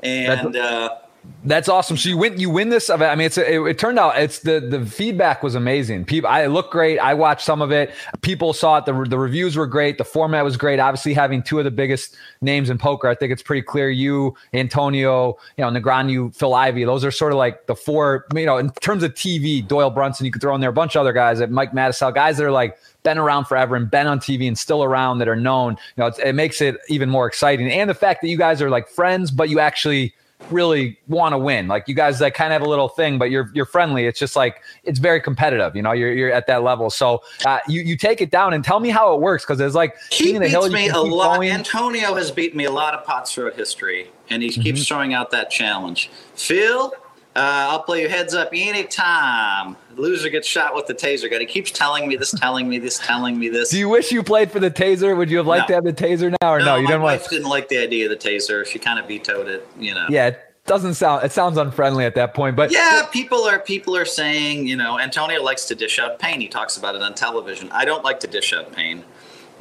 And, 0.00 0.56
uh, 0.56 0.98
that's 1.46 1.68
awesome. 1.68 1.96
So 1.98 2.08
you 2.08 2.16
win, 2.16 2.40
you 2.40 2.48
win 2.48 2.70
this 2.70 2.88
event. 2.88 3.12
I 3.12 3.14
mean, 3.16 3.26
it's 3.26 3.36
a, 3.36 3.54
it, 3.54 3.60
it, 3.60 3.78
turned 3.78 3.98
out 3.98 4.16
it's 4.16 4.40
the 4.40 4.60
the 4.60 4.84
feedback 4.86 5.42
was 5.42 5.54
amazing. 5.54 6.06
People, 6.06 6.30
I 6.30 6.46
look 6.46 6.70
great. 6.70 6.98
I 6.98 7.12
watched 7.12 7.44
some 7.44 7.60
of 7.60 7.70
it. 7.70 7.92
People 8.22 8.54
saw 8.54 8.78
it. 8.78 8.86
The 8.86 9.04
the 9.04 9.18
reviews 9.18 9.56
were 9.56 9.66
great. 9.66 9.98
The 9.98 10.04
format 10.04 10.42
was 10.42 10.56
great. 10.56 10.80
Obviously, 10.80 11.12
having 11.12 11.42
two 11.42 11.58
of 11.58 11.64
the 11.64 11.70
biggest 11.70 12.16
names 12.40 12.70
in 12.70 12.78
poker, 12.78 13.08
I 13.08 13.14
think 13.14 13.30
it's 13.30 13.42
pretty 13.42 13.60
clear. 13.60 13.90
You, 13.90 14.34
Antonio, 14.54 15.36
you 15.58 15.64
know, 15.64 15.70
Negreanu, 15.70 16.34
Phil 16.34 16.54
Ivey. 16.54 16.84
Those 16.84 17.04
are 17.04 17.10
sort 17.10 17.32
of 17.32 17.38
like 17.38 17.66
the 17.66 17.76
four. 17.76 18.26
You 18.34 18.46
know, 18.46 18.56
in 18.56 18.70
terms 18.80 19.02
of 19.02 19.12
TV, 19.12 19.66
Doyle 19.66 19.90
Brunson. 19.90 20.24
You 20.24 20.32
could 20.32 20.40
throw 20.40 20.54
in 20.54 20.62
there 20.62 20.70
a 20.70 20.74
bunch 20.74 20.96
of 20.96 21.00
other 21.00 21.12
guys. 21.12 21.42
At 21.42 21.50
Mike 21.50 21.72
Matusow, 21.72 22.14
guys 22.14 22.38
that 22.38 22.44
are 22.44 22.52
like 22.52 22.78
been 23.02 23.18
around 23.18 23.44
forever 23.44 23.76
and 23.76 23.90
been 23.90 24.06
on 24.06 24.18
TV 24.18 24.48
and 24.48 24.58
still 24.58 24.82
around 24.82 25.18
that 25.18 25.28
are 25.28 25.36
known. 25.36 25.76
You 25.96 26.04
know, 26.04 26.06
it 26.06 26.34
makes 26.34 26.62
it 26.62 26.78
even 26.88 27.10
more 27.10 27.26
exciting. 27.26 27.70
And 27.70 27.90
the 27.90 27.94
fact 27.94 28.22
that 28.22 28.28
you 28.28 28.38
guys 28.38 28.62
are 28.62 28.70
like 28.70 28.88
friends, 28.88 29.30
but 29.30 29.50
you 29.50 29.60
actually 29.60 30.14
really 30.50 30.98
want 31.08 31.32
to 31.32 31.38
win. 31.38 31.68
Like 31.68 31.88
you 31.88 31.94
guys 31.94 32.20
like 32.20 32.34
kind 32.34 32.52
of 32.52 32.60
have 32.60 32.66
a 32.66 32.70
little 32.70 32.88
thing, 32.88 33.18
but 33.18 33.30
you're 33.30 33.50
you're 33.54 33.66
friendly. 33.66 34.06
It's 34.06 34.18
just 34.18 34.36
like 34.36 34.62
it's 34.84 34.98
very 34.98 35.20
competitive. 35.20 35.74
You 35.76 35.82
know, 35.82 35.92
you're 35.92 36.12
you're 36.12 36.32
at 36.32 36.46
that 36.46 36.62
level. 36.62 36.90
So 36.90 37.22
uh, 37.44 37.60
you 37.68 37.82
you 37.82 37.96
take 37.96 38.20
it 38.20 38.30
down 38.30 38.52
and 38.52 38.64
tell 38.64 38.80
me 38.80 38.90
how 38.90 39.14
it 39.14 39.20
works 39.20 39.44
because 39.44 39.60
it's 39.60 39.74
like 39.74 39.96
he 40.10 40.38
beats 40.38 40.50
hill, 40.50 40.70
me 40.70 40.88
a 40.88 40.98
lot. 40.98 41.36
Going. 41.36 41.50
Antonio 41.50 42.14
has 42.14 42.30
beat 42.30 42.54
me 42.54 42.64
a 42.64 42.70
lot 42.70 42.94
of 42.94 43.04
pots 43.04 43.32
throughout 43.32 43.54
history, 43.54 44.10
and 44.30 44.42
he 44.42 44.50
mm-hmm. 44.50 44.62
keeps 44.62 44.86
throwing 44.86 45.14
out 45.14 45.30
that 45.30 45.50
challenge. 45.50 46.10
Phil, 46.34 46.92
uh, 47.36 47.68
I'll 47.70 47.82
play 47.82 48.02
you 48.02 48.08
heads 48.08 48.34
up 48.34 48.50
anytime. 48.52 49.76
The 49.94 50.00
loser 50.00 50.28
gets 50.28 50.48
shot 50.48 50.74
with 50.74 50.86
the 50.86 50.94
taser 50.94 51.30
gun. 51.30 51.40
He 51.40 51.46
keeps 51.46 51.70
telling 51.70 52.08
me 52.08 52.16
this, 52.16 52.32
telling 52.32 52.68
me 52.68 52.78
this, 52.78 52.98
telling 52.98 53.38
me 53.38 53.48
this. 53.48 53.70
Do 53.70 53.78
you 53.78 53.88
wish 53.88 54.10
you 54.10 54.22
played 54.22 54.50
for 54.50 54.60
the 54.60 54.70
taser? 54.70 55.16
Would 55.16 55.30
you 55.30 55.38
have 55.38 55.46
liked 55.46 55.68
no. 55.68 55.80
to 55.80 55.84
have 55.84 55.84
the 55.84 55.92
taser 55.92 56.34
now, 56.40 56.52
or 56.52 56.58
no? 56.58 56.64
no 56.64 56.76
you 56.76 56.86
didn't 56.86 57.02
wife 57.02 57.20
want... 57.22 57.30
didn't 57.30 57.48
like 57.48 57.68
the 57.68 57.78
idea 57.78 58.10
of 58.10 58.10
the 58.10 58.28
taser. 58.28 58.66
She 58.66 58.78
kind 58.78 58.98
of 58.98 59.06
vetoed 59.06 59.48
it. 59.48 59.66
You 59.78 59.94
know. 59.94 60.06
Yeah, 60.08 60.28
it 60.28 60.40
doesn't 60.66 60.94
sound. 60.94 61.24
It 61.24 61.32
sounds 61.32 61.58
unfriendly 61.58 62.04
at 62.04 62.14
that 62.16 62.34
point. 62.34 62.56
But 62.56 62.72
yeah, 62.72 63.06
people 63.12 63.44
are 63.44 63.58
people 63.58 63.96
are 63.96 64.04
saying. 64.04 64.66
You 64.66 64.76
know, 64.76 64.98
Antonio 64.98 65.42
likes 65.42 65.66
to 65.66 65.74
dish 65.74 65.98
out 65.98 66.18
pain. 66.18 66.40
He 66.40 66.48
talks 66.48 66.76
about 66.76 66.94
it 66.94 67.02
on 67.02 67.14
television. 67.14 67.70
I 67.70 67.84
don't 67.84 68.04
like 68.04 68.20
to 68.20 68.26
dish 68.26 68.52
out 68.52 68.72
pain. 68.72 69.04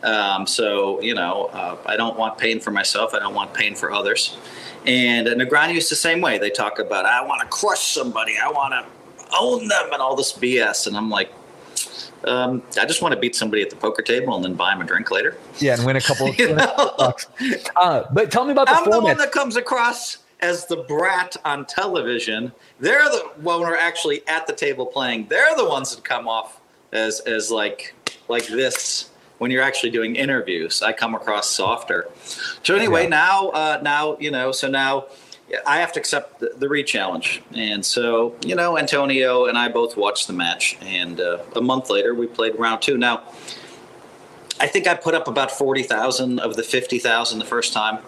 Um, 0.02 0.48
so 0.48 1.02
you 1.02 1.14
know, 1.14 1.50
uh, 1.54 1.78
I 1.86 1.96
don't 1.96 2.18
want 2.18 2.38
pain 2.38 2.60
for 2.60 2.72
myself. 2.72 3.14
I 3.14 3.20
don't 3.20 3.36
want 3.36 3.54
pain 3.54 3.76
for 3.76 3.92
others. 3.92 4.38
And 4.86 5.28
uh, 5.28 5.36
Negreanu 5.36 5.76
is 5.76 5.90
the 5.90 5.96
same 5.96 6.22
way. 6.22 6.38
They 6.38 6.50
talk 6.50 6.80
about, 6.80 7.06
I 7.06 7.24
want 7.26 7.42
to 7.42 7.48
crush 7.48 7.94
somebody, 7.94 8.36
I 8.38 8.50
want 8.50 8.74
to 8.74 8.86
own 9.40 9.68
them, 9.68 9.90
and 9.92 10.02
all 10.02 10.16
this 10.16 10.34
BS. 10.34 10.88
And 10.88 10.96
I'm 10.96 11.10
like, 11.10 11.32
um, 12.26 12.64
I 12.80 12.86
just 12.86 13.02
want 13.02 13.14
to 13.14 13.20
beat 13.20 13.36
somebody 13.36 13.62
at 13.62 13.70
the 13.70 13.76
poker 13.76 14.02
table 14.02 14.36
and 14.36 14.44
then 14.44 14.54
buy 14.54 14.72
them 14.72 14.82
a 14.82 14.86
drink 14.86 15.12
later. 15.12 15.38
Yeah, 15.60 15.76
and 15.76 15.86
win 15.86 15.96
a 15.96 16.02
couple. 16.02 16.28
of 16.40 16.98
bucks. 16.98 17.28
Uh, 17.76 18.04
but 18.12 18.32
tell 18.32 18.46
me 18.46 18.52
about 18.52 18.68
the 18.68 18.74
I'm 18.74 18.84
format. 18.86 19.00
the 19.00 19.06
one 19.06 19.18
that 19.18 19.32
comes 19.32 19.56
across 19.56 20.20
as 20.44 20.66
the 20.68 20.78
brat 20.78 21.36
on 21.46 21.66
television. 21.66 22.52
They're 22.80 23.04
the 23.06 23.32
one 23.38 23.62
we're 23.62 23.76
actually 23.76 24.28
at 24.28 24.46
the 24.48 24.54
table 24.54 24.86
playing. 24.86 25.28
They're 25.28 25.56
the 25.56 25.68
ones 25.68 25.96
that 25.96 26.04
come 26.04 26.28
off 26.28 26.60
as 26.92 27.20
as 27.22 27.50
like 27.50 27.96
like 28.28 28.48
this 28.48 29.10
when 29.40 29.52
you're 29.52 29.64
actually 29.64 29.90
doing 29.90 30.16
interviews. 30.16 30.82
I 30.82 30.94
come 30.94 31.16
across 31.16 31.50
softer. 31.50 32.10
So 32.64 32.76
anyway, 32.76 33.04
yeah. 33.04 33.10
now 33.10 33.50
uh, 33.50 33.80
now 33.82 34.18
you 34.20 34.32
know. 34.32 34.52
So 34.52 34.70
now 34.70 35.06
I 35.66 35.78
have 35.78 35.94
to 35.94 36.00
accept 36.00 36.40
the, 36.40 36.54
the 36.58 36.68
re-challenge, 36.68 37.42
and 37.54 37.86
so 37.86 38.36
you 38.46 38.56
know, 38.56 38.78
Antonio 38.78 39.46
and 39.46 39.58
I 39.58 39.70
both 39.70 39.96
watched 39.98 40.28
the 40.28 40.34
match, 40.34 40.78
and 40.82 41.20
uh, 41.20 41.40
a 41.56 41.62
month 41.62 41.90
later 41.90 42.16
we 42.16 42.28
played 42.28 42.58
round 42.58 42.82
two. 42.82 42.98
Now, 42.98 43.24
I 44.60 44.68
think 44.68 44.88
I 44.88 44.96
put 44.96 45.14
up 45.14 45.28
about 45.28 45.52
forty 45.52 45.84
thousand 45.84 46.40
of 46.40 46.56
the 46.56 46.64
fifty 46.64 47.00
thousand 47.00 47.40
the 47.40 47.46
first 47.46 47.74
time, 47.74 48.00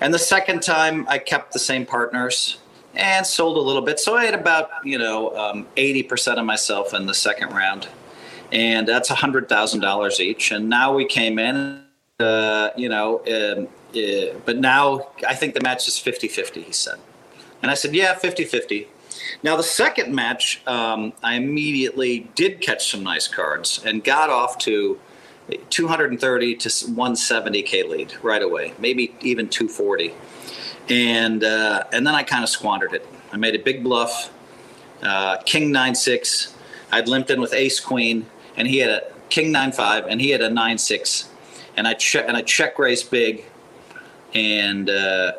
and 0.00 0.14
the 0.14 0.18
second 0.18 0.62
time 0.62 1.06
I 1.08 1.18
kept 1.18 1.52
the 1.52 1.58
same 1.58 1.86
partners 1.86 2.58
and 2.94 3.26
sold 3.26 3.56
a 3.56 3.60
little 3.60 3.82
bit. 3.82 3.98
So 3.98 4.16
I 4.16 4.24
had 4.24 4.34
about 4.34 4.70
you 4.84 4.98
know 4.98 5.36
um, 5.36 5.66
eighty 5.76 6.02
um, 6.02 6.08
percent 6.08 6.38
of 6.38 6.46
myself 6.46 6.94
in 6.94 7.06
the 7.06 7.14
second 7.14 7.50
round 7.50 7.88
and 8.52 8.86
that's 8.86 9.08
hundred 9.08 9.48
thousand 9.48 9.80
dollars 9.80 10.20
each. 10.20 10.50
And 10.50 10.68
now 10.68 10.94
we 10.94 11.04
came 11.04 11.38
in, 11.38 11.82
uh, 12.20 12.70
you 12.76 12.88
know, 12.88 13.20
um, 13.26 13.68
but 14.44 14.58
now 14.58 15.08
I 15.26 15.34
think 15.34 15.54
the 15.54 15.60
match 15.60 15.88
is 15.88 15.94
50-50, 15.94 16.64
He 16.64 16.72
said, 16.72 16.98
and 17.62 17.70
I 17.70 17.74
said, 17.74 17.94
yeah, 17.94 18.14
50-50. 18.14 18.86
Now 19.42 19.56
the 19.56 19.62
second 19.62 20.14
match, 20.14 20.62
um, 20.66 21.12
I 21.22 21.34
immediately 21.34 22.30
did 22.34 22.60
catch 22.60 22.90
some 22.90 23.02
nice 23.02 23.28
cards 23.28 23.82
and 23.84 24.04
got 24.04 24.30
off 24.30 24.58
to 24.58 24.98
230 25.70 26.56
to 26.56 26.68
170k 26.68 27.88
lead 27.88 28.14
right 28.22 28.42
away, 28.42 28.74
maybe 28.78 29.14
even 29.20 29.48
240, 29.48 30.14
and 30.88 31.44
uh, 31.44 31.84
and 31.92 32.06
then 32.06 32.14
I 32.14 32.22
kind 32.22 32.42
of 32.42 32.50
squandered 32.50 32.92
it. 32.92 33.06
I 33.32 33.36
made 33.36 33.54
a 33.54 33.58
big 33.58 33.82
bluff, 33.82 34.32
uh, 35.02 35.38
king 35.38 35.72
nine 35.72 35.94
six. 35.94 36.54
I'd 36.90 37.08
limped 37.08 37.30
in 37.30 37.40
with 37.40 37.52
ace 37.52 37.80
queen 37.80 38.26
and 38.56 38.66
he 38.68 38.78
had 38.78 38.90
a 38.90 39.02
king 39.28 39.52
nine 39.52 39.72
five, 39.72 40.06
and 40.06 40.20
he 40.20 40.30
had 40.30 40.40
a 40.40 40.50
nine 40.50 40.78
six, 40.78 41.28
and 41.76 41.86
I 41.86 41.94
check 41.94 42.24
and 42.26 42.36
I 42.36 42.42
check 42.42 42.78
raised 42.78 43.10
big, 43.10 43.44
and 44.36 44.90
uh, 44.90 45.32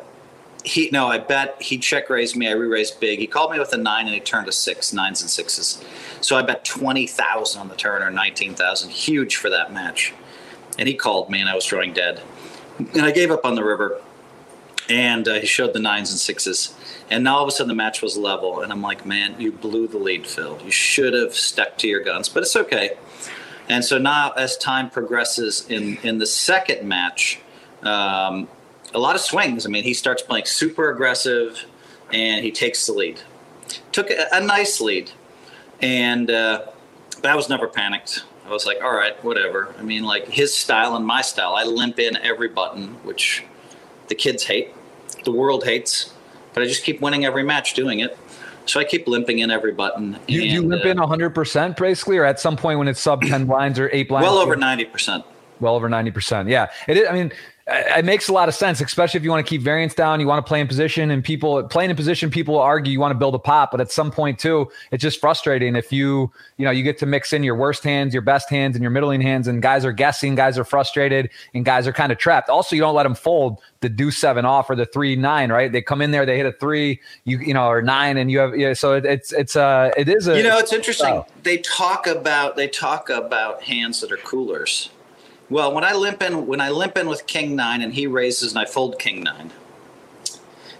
he 0.64 0.90
no, 0.90 1.06
I 1.06 1.18
bet 1.18 1.62
he 1.62 1.78
check 1.78 2.10
raised 2.10 2.36
me. 2.36 2.48
I 2.48 2.52
re 2.52 2.66
raised 2.66 2.98
big. 2.98 3.20
He 3.20 3.28
called 3.28 3.52
me 3.52 3.58
with 3.58 3.72
a 3.72 3.76
nine, 3.76 4.06
and 4.06 4.14
he 4.14 4.20
turned 4.20 4.48
a 4.48 4.52
six, 4.52 4.92
nines 4.92 5.20
and 5.22 5.30
sixes. 5.30 5.82
So 6.20 6.36
I 6.36 6.42
bet 6.42 6.64
twenty 6.64 7.06
thousand 7.06 7.60
on 7.60 7.68
the 7.68 7.76
turn 7.76 8.02
or 8.02 8.10
nineteen 8.10 8.54
thousand, 8.54 8.90
huge 8.90 9.36
for 9.36 9.50
that 9.50 9.72
match. 9.72 10.12
And 10.78 10.88
he 10.88 10.94
called 10.94 11.30
me, 11.30 11.40
and 11.40 11.48
I 11.48 11.54
was 11.54 11.64
throwing 11.64 11.92
dead, 11.94 12.20
and 12.78 13.02
I 13.02 13.12
gave 13.12 13.30
up 13.30 13.44
on 13.44 13.54
the 13.54 13.64
river. 13.64 14.00
And 14.90 15.28
uh, 15.28 15.34
he 15.34 15.46
showed 15.46 15.74
the 15.74 15.80
nines 15.80 16.10
and 16.10 16.18
sixes. 16.18 16.74
And 17.10 17.22
now 17.22 17.36
all 17.36 17.42
of 17.42 17.48
a 17.48 17.52
sudden 17.52 17.68
the 17.68 17.74
match 17.74 18.02
was 18.02 18.16
level. 18.16 18.62
And 18.62 18.72
I'm 18.72 18.80
like, 18.80 19.04
man, 19.04 19.38
you 19.38 19.52
blew 19.52 19.86
the 19.86 19.98
lead, 19.98 20.26
Phil. 20.26 20.58
You 20.64 20.70
should 20.70 21.12
have 21.12 21.34
stuck 21.34 21.76
to 21.78 21.86
your 21.86 22.02
guns, 22.02 22.30
but 22.30 22.42
it's 22.42 22.56
okay. 22.56 22.96
And 23.68 23.84
so 23.84 23.98
now, 23.98 24.30
as 24.30 24.56
time 24.56 24.88
progresses 24.88 25.68
in, 25.68 25.98
in 26.02 26.18
the 26.18 26.26
second 26.26 26.88
match, 26.88 27.40
Um, 27.82 28.48
a 28.94 28.98
lot 28.98 29.14
of 29.14 29.20
swings. 29.20 29.66
I 29.66 29.68
mean, 29.68 29.84
he 29.84 29.94
starts 29.94 30.22
playing 30.22 30.46
super 30.46 30.90
aggressive, 30.90 31.64
and 32.12 32.44
he 32.44 32.50
takes 32.50 32.86
the 32.86 32.92
lead. 32.92 33.20
Took 33.92 34.10
a, 34.10 34.26
a 34.32 34.40
nice 34.40 34.80
lead, 34.80 35.10
and 35.80 36.30
uh, 36.30 36.66
but 37.20 37.30
I 37.30 37.34
was 37.34 37.48
never 37.48 37.68
panicked. 37.68 38.24
I 38.46 38.50
was 38.50 38.64
like, 38.64 38.78
all 38.82 38.94
right, 38.94 39.22
whatever. 39.22 39.74
I 39.78 39.82
mean, 39.82 40.04
like 40.04 40.26
his 40.26 40.54
style 40.54 40.96
and 40.96 41.06
my 41.06 41.20
style. 41.20 41.54
I 41.54 41.64
limp 41.64 41.98
in 41.98 42.16
every 42.18 42.48
button, 42.48 42.94
which 43.04 43.44
the 44.08 44.14
kids 44.14 44.44
hate, 44.44 44.72
the 45.24 45.32
world 45.32 45.64
hates, 45.64 46.14
but 46.54 46.62
I 46.62 46.66
just 46.66 46.82
keep 46.82 47.00
winning 47.02 47.26
every 47.26 47.42
match 47.42 47.74
doing 47.74 48.00
it. 48.00 48.18
So 48.64 48.80
I 48.80 48.84
keep 48.84 49.06
limping 49.06 49.38
in 49.38 49.50
every 49.50 49.72
button. 49.72 50.18
You, 50.26 50.42
and, 50.42 50.50
you 50.50 50.62
limp 50.62 50.84
uh, 50.84 50.88
in 50.88 50.96
100% 50.98 51.76
basically, 51.76 52.18
or 52.18 52.24
at 52.24 52.40
some 52.40 52.56
point 52.56 52.78
when 52.78 52.88
it's 52.88 53.00
sub 53.00 53.22
10 53.22 53.46
blinds 53.46 53.78
or 53.78 53.88
eight 53.92 54.08
blinds? 54.08 54.26
Well 54.26 54.38
over 54.38 54.56
90%. 54.56 55.24
Well 55.60 55.74
over 55.74 55.88
90%. 55.88 56.50
Yeah. 56.50 56.70
It 56.86 56.98
is. 56.98 57.08
I 57.08 57.12
mean, 57.12 57.32
it 57.70 58.04
makes 58.04 58.28
a 58.28 58.32
lot 58.32 58.48
of 58.48 58.54
sense, 58.54 58.80
especially 58.80 59.18
if 59.18 59.24
you 59.24 59.30
want 59.30 59.44
to 59.44 59.48
keep 59.48 59.60
variance 59.60 59.92
down. 59.92 60.20
You 60.20 60.26
want 60.26 60.44
to 60.44 60.48
play 60.48 60.58
in 60.60 60.66
position, 60.66 61.10
and 61.10 61.22
people 61.22 61.62
playing 61.64 61.90
in 61.90 61.96
position, 61.96 62.30
people 62.30 62.54
will 62.54 62.62
argue 62.62 62.90
you 62.90 63.00
want 63.00 63.12
to 63.12 63.18
build 63.18 63.34
a 63.34 63.38
pot, 63.38 63.70
but 63.70 63.80
at 63.80 63.92
some 63.92 64.10
point 64.10 64.38
too, 64.38 64.70
it's 64.90 65.02
just 65.02 65.20
frustrating 65.20 65.76
if 65.76 65.92
you 65.92 66.32
you 66.56 66.64
know 66.64 66.70
you 66.70 66.82
get 66.82 66.96
to 66.98 67.06
mix 67.06 67.32
in 67.32 67.42
your 67.42 67.54
worst 67.54 67.84
hands, 67.84 68.14
your 68.14 68.22
best 68.22 68.48
hands, 68.48 68.74
and 68.74 68.82
your 68.82 68.90
middling 68.90 69.20
hands, 69.20 69.46
and 69.46 69.60
guys 69.60 69.84
are 69.84 69.92
guessing, 69.92 70.34
guys 70.34 70.56
are 70.56 70.64
frustrated, 70.64 71.28
and 71.52 71.66
guys 71.66 71.86
are 71.86 71.92
kind 71.92 72.10
of 72.10 72.16
trapped. 72.16 72.48
Also, 72.48 72.74
you 72.74 72.80
don't 72.80 72.94
let 72.94 73.02
them 73.02 73.14
fold 73.14 73.60
the 73.80 73.90
deuce 73.90 74.16
seven 74.16 74.46
off 74.46 74.70
or 74.70 74.74
the 74.74 74.86
three 74.86 75.14
nine, 75.14 75.52
right? 75.52 75.70
They 75.70 75.82
come 75.82 76.00
in 76.00 76.10
there, 76.10 76.24
they 76.24 76.38
hit 76.38 76.46
a 76.46 76.52
three, 76.52 77.00
you 77.24 77.38
you 77.38 77.52
know, 77.52 77.66
or 77.66 77.82
nine, 77.82 78.16
and 78.16 78.30
you 78.30 78.38
have 78.38 78.56
yeah. 78.56 78.72
So 78.72 78.94
it, 78.94 79.04
it's 79.04 79.30
it's 79.32 79.56
uh 79.56 79.90
it 79.94 80.08
is 80.08 80.26
a 80.26 80.38
you 80.38 80.42
know 80.42 80.58
it's 80.58 80.72
interesting. 80.72 81.08
Oh. 81.08 81.26
They 81.42 81.58
talk 81.58 82.06
about 82.06 82.56
they 82.56 82.68
talk 82.68 83.10
about 83.10 83.62
hands 83.62 84.00
that 84.00 84.10
are 84.10 84.16
coolers 84.16 84.88
well, 85.50 85.72
when 85.72 85.84
I 85.84 85.94
limp 85.94 86.22
in, 86.22 86.46
when 86.46 86.60
I 86.60 86.70
limp 86.70 86.98
in 86.98 87.08
with 87.08 87.26
King 87.26 87.56
Nine 87.56 87.82
and 87.82 87.94
he 87.94 88.06
raises 88.06 88.52
and 88.52 88.58
I 88.58 88.64
fold 88.64 88.98
King 88.98 89.22
Nine, 89.22 89.50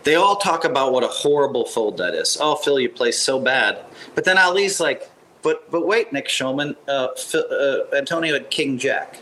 they 0.04 0.14
all 0.14 0.36
talk 0.36 0.64
about 0.64 0.92
what 0.92 1.04
a 1.04 1.08
horrible 1.08 1.64
fold 1.64 1.98
that 1.98 2.14
is. 2.14 2.36
Oh, 2.40 2.56
Phil, 2.56 2.80
you 2.80 2.88
play 2.88 3.12
so 3.12 3.40
bad. 3.40 3.84
But 4.14 4.24
then 4.24 4.38
Ali's 4.38 4.80
like, 4.80 5.10
but 5.42 5.70
but 5.70 5.86
wait, 5.86 6.12
Nick 6.12 6.28
Schulman, 6.28 6.76
uh, 6.86 7.08
Phil, 7.16 7.44
uh, 7.50 7.94
Antonio 7.96 8.34
had 8.34 8.50
King 8.50 8.78
Jack, 8.78 9.20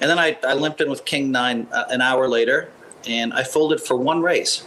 and 0.00 0.10
then 0.10 0.18
I, 0.18 0.38
I 0.46 0.54
limped 0.54 0.80
in 0.80 0.90
with 0.90 1.04
King 1.04 1.30
Nine 1.30 1.66
uh, 1.72 1.84
an 1.90 2.00
hour 2.00 2.28
later, 2.28 2.70
and 3.06 3.32
I 3.32 3.44
folded 3.44 3.80
for 3.80 3.96
one 3.96 4.22
raise. 4.22 4.66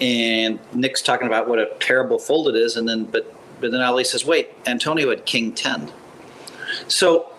And 0.00 0.58
Nick's 0.74 1.00
talking 1.00 1.26
about 1.26 1.48
what 1.48 1.58
a 1.58 1.70
terrible 1.78 2.18
fold 2.18 2.48
it 2.48 2.56
is, 2.56 2.76
and 2.76 2.88
then 2.88 3.04
but 3.04 3.32
but 3.60 3.70
then 3.70 3.80
Ali 3.80 4.04
says, 4.04 4.24
wait, 4.24 4.50
Antonio 4.66 5.08
had 5.10 5.24
King 5.24 5.52
Ten. 5.52 5.92
So 6.88 7.31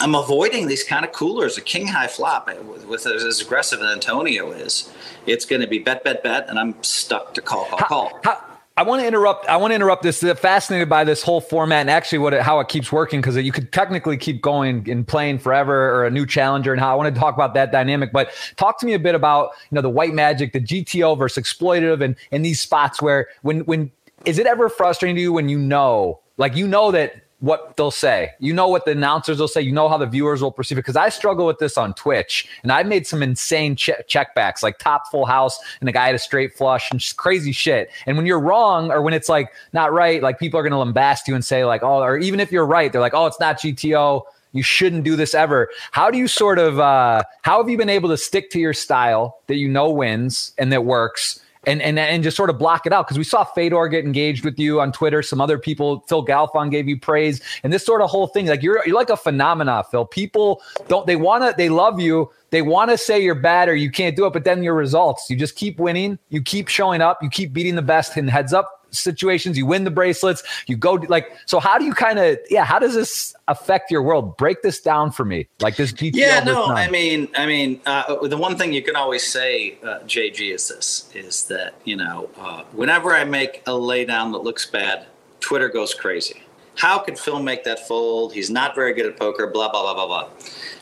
I'm 0.00 0.14
avoiding 0.14 0.66
these 0.66 0.82
kind 0.82 1.04
of 1.04 1.12
coolers. 1.12 1.56
A 1.56 1.60
king 1.60 1.86
high 1.86 2.08
flop 2.08 2.48
eh, 2.48 2.58
with, 2.60 2.86
with 2.86 3.06
as 3.06 3.40
aggressive 3.40 3.80
as 3.80 3.92
Antonio 3.92 4.50
is, 4.50 4.92
it's 5.26 5.44
going 5.44 5.60
to 5.60 5.68
be 5.68 5.78
bet, 5.78 6.04
bet, 6.04 6.22
bet, 6.22 6.48
and 6.48 6.58
I'm 6.58 6.82
stuck 6.82 7.34
to 7.34 7.42
call, 7.42 7.66
call, 7.66 7.78
call. 7.78 8.20
How, 8.22 8.34
how, 8.34 8.54
I 8.76 8.82
want 8.82 9.02
to 9.02 9.06
interrupt. 9.06 9.46
I 9.46 9.56
want 9.56 9.70
to 9.70 9.76
interrupt 9.76 10.02
this. 10.02 10.22
I'm 10.24 10.34
Fascinated 10.34 10.88
by 10.88 11.04
this 11.04 11.22
whole 11.22 11.40
format 11.40 11.82
and 11.82 11.90
actually 11.90 12.18
what 12.18 12.34
it, 12.34 12.42
how 12.42 12.58
it 12.58 12.68
keeps 12.68 12.90
working 12.90 13.20
because 13.20 13.36
you 13.36 13.52
could 13.52 13.72
technically 13.72 14.16
keep 14.16 14.42
going 14.42 14.90
and 14.90 15.06
playing 15.06 15.38
forever 15.38 15.90
or 15.94 16.06
a 16.06 16.10
new 16.10 16.26
challenger 16.26 16.72
and 16.72 16.80
how 16.80 16.90
I 16.90 16.94
want 16.96 17.14
to 17.14 17.20
talk 17.20 17.34
about 17.34 17.54
that 17.54 17.70
dynamic. 17.70 18.12
But 18.12 18.32
talk 18.56 18.80
to 18.80 18.86
me 18.86 18.94
a 18.94 18.98
bit 18.98 19.14
about 19.14 19.50
you 19.70 19.76
know 19.76 19.80
the 19.80 19.90
white 19.90 20.12
magic, 20.12 20.52
the 20.52 20.60
GTO 20.60 21.16
versus 21.16 21.44
exploitative, 21.44 22.02
and 22.02 22.16
and 22.32 22.44
these 22.44 22.60
spots 22.60 23.00
where 23.00 23.28
when 23.42 23.60
when 23.60 23.92
is 24.24 24.38
it 24.40 24.46
ever 24.46 24.68
frustrating 24.68 25.14
to 25.16 25.22
you 25.22 25.32
when 25.32 25.48
you 25.48 25.58
know 25.58 26.20
like 26.36 26.56
you 26.56 26.66
know 26.66 26.90
that 26.90 27.23
what 27.40 27.76
they'll 27.76 27.90
say. 27.90 28.30
You 28.38 28.54
know 28.54 28.68
what 28.68 28.84
the 28.84 28.92
announcers 28.92 29.38
will 29.38 29.48
say. 29.48 29.60
You 29.60 29.72
know 29.72 29.88
how 29.88 29.98
the 29.98 30.06
viewers 30.06 30.42
will 30.42 30.52
perceive 30.52 30.78
it. 30.78 30.82
Because 30.82 30.96
I 30.96 31.08
struggle 31.08 31.46
with 31.46 31.58
this 31.58 31.76
on 31.76 31.94
Twitch, 31.94 32.48
and 32.62 32.72
I've 32.72 32.86
made 32.86 33.06
some 33.06 33.22
insane 33.22 33.76
che- 33.76 34.02
checkbacks, 34.08 34.62
like 34.62 34.78
top 34.78 35.10
full 35.10 35.26
house, 35.26 35.58
and 35.80 35.88
the 35.88 35.92
guy 35.92 36.06
had 36.06 36.14
a 36.14 36.18
straight 36.18 36.56
flush 36.56 36.90
and 36.90 37.00
just 37.00 37.16
crazy 37.16 37.52
shit. 37.52 37.90
And 38.06 38.16
when 38.16 38.26
you're 38.26 38.40
wrong, 38.40 38.90
or 38.90 39.02
when 39.02 39.14
it's 39.14 39.28
like 39.28 39.50
not 39.72 39.92
right, 39.92 40.22
like 40.22 40.38
people 40.38 40.58
are 40.58 40.68
going 40.68 40.72
to 40.72 41.00
lambast 41.00 41.28
you 41.28 41.34
and 41.34 41.44
say 41.44 41.64
like, 41.64 41.82
oh, 41.82 42.02
or 42.02 42.16
even 42.18 42.40
if 42.40 42.50
you're 42.50 42.66
right, 42.66 42.90
they're 42.90 43.00
like, 43.00 43.14
oh, 43.14 43.26
it's 43.26 43.40
not 43.40 43.58
GTO. 43.58 44.22
You 44.52 44.62
shouldn't 44.62 45.02
do 45.02 45.16
this 45.16 45.34
ever. 45.34 45.68
How 45.90 46.10
do 46.10 46.16
you 46.16 46.28
sort 46.28 46.58
of? 46.60 46.78
Uh, 46.78 47.24
how 47.42 47.60
have 47.60 47.68
you 47.68 47.76
been 47.76 47.90
able 47.90 48.08
to 48.10 48.16
stick 48.16 48.50
to 48.50 48.60
your 48.60 48.72
style 48.72 49.38
that 49.48 49.56
you 49.56 49.68
know 49.68 49.90
wins 49.90 50.52
and 50.58 50.72
that 50.72 50.84
works? 50.84 51.40
And 51.66 51.82
and 51.82 51.98
and 51.98 52.22
just 52.22 52.36
sort 52.36 52.50
of 52.50 52.58
block 52.58 52.86
it 52.86 52.92
out 52.92 53.06
because 53.06 53.18
we 53.18 53.24
saw 53.24 53.44
Fedor 53.44 53.88
get 53.88 54.04
engaged 54.04 54.44
with 54.44 54.58
you 54.58 54.80
on 54.80 54.92
Twitter. 54.92 55.22
Some 55.22 55.40
other 55.40 55.58
people, 55.58 56.04
Phil 56.08 56.24
Galfond 56.24 56.70
gave 56.70 56.88
you 56.88 56.98
praise, 56.98 57.40
and 57.62 57.72
this 57.72 57.84
sort 57.84 58.00
of 58.00 58.10
whole 58.10 58.26
thing. 58.26 58.46
Like 58.46 58.62
you're 58.62 58.82
you're 58.86 58.96
like 58.96 59.10
a 59.10 59.16
phenomena, 59.16 59.84
Phil. 59.90 60.06
People 60.06 60.62
don't 60.88 61.06
they 61.06 61.16
want 61.16 61.44
to 61.44 61.54
they 61.56 61.68
love 61.68 62.00
you. 62.00 62.30
They 62.50 62.62
want 62.62 62.90
to 62.90 62.98
say 62.98 63.20
you're 63.20 63.34
bad 63.34 63.68
or 63.68 63.74
you 63.74 63.90
can't 63.90 64.14
do 64.14 64.26
it, 64.26 64.32
but 64.32 64.44
then 64.44 64.62
your 64.62 64.74
results, 64.74 65.28
you 65.28 65.36
just 65.36 65.56
keep 65.56 65.80
winning, 65.80 66.20
you 66.28 66.40
keep 66.40 66.68
showing 66.68 67.00
up, 67.00 67.18
you 67.20 67.28
keep 67.28 67.52
beating 67.52 67.74
the 67.74 67.82
best 67.82 68.16
in 68.16 68.28
heads 68.28 68.52
up 68.52 68.83
situations. 68.94 69.56
You 69.58 69.66
win 69.66 69.84
the 69.84 69.90
bracelets. 69.90 70.42
You 70.66 70.76
go 70.76 70.94
like 70.94 71.32
so. 71.46 71.60
How 71.60 71.78
do 71.78 71.84
you 71.84 71.92
kind 71.94 72.18
of 72.18 72.38
yeah? 72.50 72.64
How 72.64 72.78
does 72.78 72.94
this 72.94 73.34
affect 73.48 73.90
your 73.90 74.02
world? 74.02 74.36
Break 74.36 74.62
this 74.62 74.80
down 74.80 75.10
for 75.10 75.24
me. 75.24 75.48
Like 75.60 75.76
this 75.76 75.92
GTL. 75.92 76.12
Yeah, 76.14 76.44
no. 76.44 76.66
I 76.66 76.88
mean, 76.90 77.28
I 77.36 77.46
mean, 77.46 77.80
uh, 77.86 78.26
the 78.26 78.36
one 78.36 78.56
thing 78.56 78.72
you 78.72 78.82
can 78.82 78.96
always 78.96 79.26
say, 79.26 79.78
uh, 79.82 80.00
JG, 80.00 80.54
is 80.54 80.68
this: 80.68 81.10
is 81.14 81.44
that 81.44 81.74
you 81.84 81.96
know, 81.96 82.30
uh, 82.38 82.62
whenever 82.72 83.12
I 83.14 83.24
make 83.24 83.62
a 83.66 83.72
laydown 83.72 84.32
that 84.32 84.38
looks 84.38 84.66
bad, 84.66 85.06
Twitter 85.40 85.68
goes 85.68 85.94
crazy. 85.94 86.42
How 86.76 86.98
could 86.98 87.18
Phil 87.18 87.40
make 87.40 87.64
that 87.64 87.86
fold? 87.86 88.32
He's 88.32 88.50
not 88.50 88.74
very 88.74 88.94
good 88.94 89.06
at 89.06 89.18
poker. 89.18 89.46
Blah 89.46 89.70
blah 89.70 89.82
blah 89.82 89.94
blah 89.94 90.06
blah. 90.06 90.28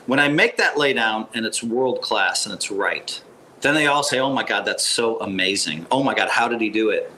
When 0.07 0.19
I 0.19 0.29
make 0.29 0.57
that 0.57 0.77
laydown 0.77 1.29
and 1.35 1.47
it's 1.47 1.63
world 1.63 2.03
class 2.03 2.47
and 2.47 2.55
it's 2.55 2.71
right, 2.71 3.21
then 3.61 3.75
they 3.75 3.87
all 3.87 4.03
say, 4.03 4.19
"Oh 4.19 4.33
my 4.33 4.43
God, 4.43 4.65
that's 4.65 4.87
so 4.87 5.21
amazing! 5.21 5.87
Oh 5.91 6.03
my 6.03 6.15
God, 6.15 6.29
how 6.29 6.49
did 6.49 6.61
he 6.61 6.71
do 6.71 6.91
it?" 6.91 7.13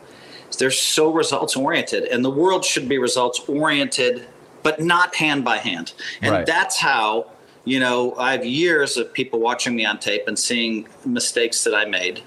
They're 0.57 0.71
so 0.71 1.13
results 1.13 1.57
oriented, 1.57 2.05
and 2.05 2.25
the 2.25 2.31
world 2.31 2.65
should 2.65 2.89
be 2.89 2.99
results 2.99 3.41
oriented, 3.49 4.27
but 4.63 4.81
not 4.81 5.15
hand 5.15 5.45
by 5.45 5.59
hand. 5.59 5.93
And 6.23 6.33
right. 6.33 6.47
that's 6.47 6.79
how, 6.79 7.31
you 7.65 7.81
know, 7.81 8.15
I 8.17 8.33
have 8.33 8.45
years 8.45 8.97
of 8.97 9.13
people 9.13 9.41
watching 9.41 9.77
me 9.77 9.85
on 9.85 9.99
tape 9.99 10.27
and 10.27 10.39
seeing 10.39 10.89
mistakes 11.05 11.65
that 11.65 11.75
I 11.75 11.85
made. 11.85 12.23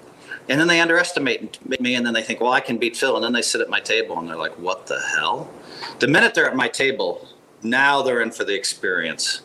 And 0.48 0.58
then 0.58 0.68
they 0.68 0.80
underestimate 0.80 1.80
me, 1.80 1.94
and 1.94 2.06
then 2.06 2.14
they 2.14 2.22
think, 2.22 2.40
well, 2.40 2.52
I 2.52 2.60
can 2.60 2.78
beat 2.78 2.96
Phil. 2.96 3.14
And 3.16 3.24
then 3.24 3.32
they 3.32 3.42
sit 3.42 3.60
at 3.60 3.68
my 3.68 3.80
table 3.80 4.18
and 4.18 4.28
they're 4.28 4.36
like, 4.36 4.58
what 4.58 4.86
the 4.86 5.00
hell? 5.14 5.50
The 5.98 6.08
minute 6.08 6.34
they're 6.34 6.48
at 6.48 6.56
my 6.56 6.68
table, 6.68 7.28
now 7.62 8.02
they're 8.02 8.22
in 8.22 8.30
for 8.30 8.44
the 8.44 8.54
experience. 8.54 9.42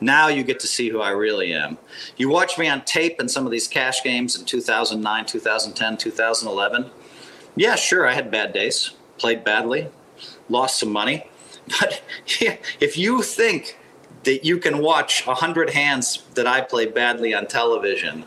Now 0.00 0.28
you 0.28 0.44
get 0.44 0.60
to 0.60 0.66
see 0.66 0.88
who 0.88 1.00
I 1.00 1.10
really 1.10 1.52
am. 1.52 1.78
You 2.16 2.28
watch 2.28 2.58
me 2.58 2.68
on 2.68 2.84
tape 2.84 3.20
in 3.20 3.28
some 3.28 3.46
of 3.46 3.52
these 3.52 3.66
cash 3.66 4.02
games 4.02 4.38
in 4.38 4.44
2009, 4.44 5.26
2010, 5.26 5.96
2011 5.96 6.90
yeah, 7.56 7.74
sure, 7.74 8.06
I 8.06 8.12
had 8.12 8.30
bad 8.30 8.52
days, 8.52 8.92
played 9.18 9.44
badly, 9.44 9.88
lost 10.48 10.78
some 10.78 10.92
money. 10.92 11.28
But 11.80 12.00
if 12.78 12.96
you 12.96 13.22
think 13.22 13.76
that 14.22 14.44
you 14.44 14.58
can 14.58 14.78
watch 14.78 15.26
100 15.26 15.70
hands 15.70 16.22
that 16.34 16.46
I 16.46 16.60
play 16.60 16.86
badly 16.86 17.34
on 17.34 17.48
television 17.48 18.24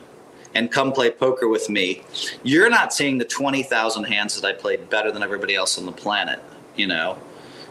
and 0.54 0.70
come 0.70 0.92
play 0.92 1.10
poker 1.10 1.48
with 1.48 1.70
me, 1.70 2.02
you're 2.44 2.70
not 2.70 2.94
seeing 2.94 3.18
the 3.18 3.24
20,000 3.24 4.04
hands 4.04 4.40
that 4.40 4.46
I 4.46 4.52
played 4.52 4.90
better 4.90 5.10
than 5.10 5.24
everybody 5.24 5.56
else 5.56 5.78
on 5.78 5.86
the 5.86 5.94
planet, 5.94 6.42
you 6.76 6.86
know? 6.86 7.18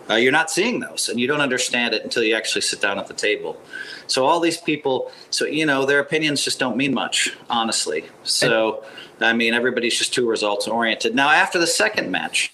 Uh, 0.08 0.14
you're 0.14 0.32
not 0.32 0.50
seeing 0.50 0.80
those 0.80 1.08
and 1.10 1.20
you 1.20 1.26
don't 1.26 1.42
understand 1.42 1.94
it 1.94 2.02
until 2.02 2.22
you 2.22 2.34
actually 2.34 2.62
sit 2.62 2.80
down 2.80 2.98
at 2.98 3.08
the 3.08 3.14
table. 3.14 3.60
So 4.06 4.24
all 4.24 4.40
these 4.40 4.56
people, 4.56 5.12
so 5.28 5.44
you 5.44 5.66
know, 5.66 5.84
their 5.84 6.00
opinions 6.00 6.42
just 6.42 6.58
don't 6.58 6.76
mean 6.76 6.94
much, 6.94 7.36
honestly. 7.50 8.06
So 8.22 8.84
I 9.20 9.32
mean, 9.32 9.54
everybody's 9.54 9.96
just 9.96 10.14
too 10.14 10.28
results 10.28 10.68
oriented. 10.68 11.14
Now 11.14 11.30
after 11.30 11.58
the 11.58 11.66
second 11.66 12.10
match, 12.10 12.52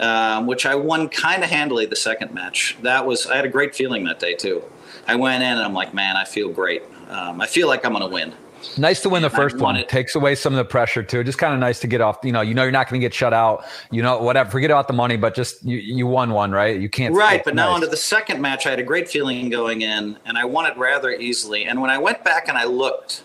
um, 0.00 0.46
which 0.46 0.66
I 0.66 0.74
won 0.74 1.08
kind 1.08 1.44
of 1.44 1.50
handily 1.50 1.86
the 1.86 1.96
second 1.96 2.32
match, 2.34 2.76
that 2.82 3.06
was 3.06 3.26
I 3.26 3.36
had 3.36 3.44
a 3.44 3.48
great 3.50 3.74
feeling 3.74 4.04
that 4.04 4.18
day 4.18 4.34
too. 4.34 4.62
I 5.06 5.16
went 5.16 5.42
in 5.42 5.50
and 5.50 5.60
I'm 5.60 5.74
like, 5.74 5.94
man, 5.94 6.16
I 6.16 6.24
feel 6.24 6.48
great. 6.48 6.82
Um, 7.08 7.40
I 7.40 7.46
feel 7.46 7.68
like 7.68 7.84
I'm 7.84 7.92
going 7.92 8.08
to 8.08 8.12
win. 8.12 8.32
Nice 8.78 9.02
to 9.02 9.08
win 9.08 9.22
the 9.22 9.30
first 9.30 9.58
one. 9.58 9.76
It 9.76 9.88
takes 9.88 10.14
away 10.14 10.34
some 10.34 10.52
of 10.52 10.56
the 10.56 10.64
pressure 10.64 11.02
too. 11.02 11.24
Just 11.24 11.38
kind 11.38 11.52
of 11.52 11.60
nice 11.60 11.80
to 11.80 11.86
get 11.86 12.00
off. 12.00 12.18
You 12.22 12.32
know, 12.32 12.40
you 12.40 12.54
know 12.54 12.62
you're 12.62 12.72
not 12.72 12.88
going 12.88 13.00
to 13.00 13.04
get 13.04 13.12
shut 13.12 13.32
out. 13.32 13.64
You 13.90 14.02
know, 14.02 14.22
whatever. 14.22 14.50
Forget 14.50 14.70
about 14.70 14.86
the 14.86 14.94
money, 14.94 15.16
but 15.16 15.34
just 15.34 15.64
you, 15.64 15.78
you 15.78 16.06
won 16.06 16.30
one, 16.30 16.52
right? 16.52 16.80
You 16.80 16.88
can't. 16.88 17.14
Right, 17.14 17.42
but 17.44 17.54
nice. 17.54 17.66
now 17.66 17.72
onto 17.72 17.88
the 17.88 17.96
second 17.96 18.40
match, 18.40 18.66
I 18.66 18.70
had 18.70 18.78
a 18.78 18.84
great 18.84 19.08
feeling 19.08 19.50
going 19.50 19.82
in, 19.82 20.18
and 20.24 20.38
I 20.38 20.44
won 20.44 20.66
it 20.66 20.76
rather 20.76 21.10
easily. 21.10 21.64
And 21.64 21.80
when 21.80 21.90
I 21.90 21.98
went 21.98 22.24
back 22.24 22.48
and 22.48 22.56
I 22.56 22.64
looked, 22.64 23.24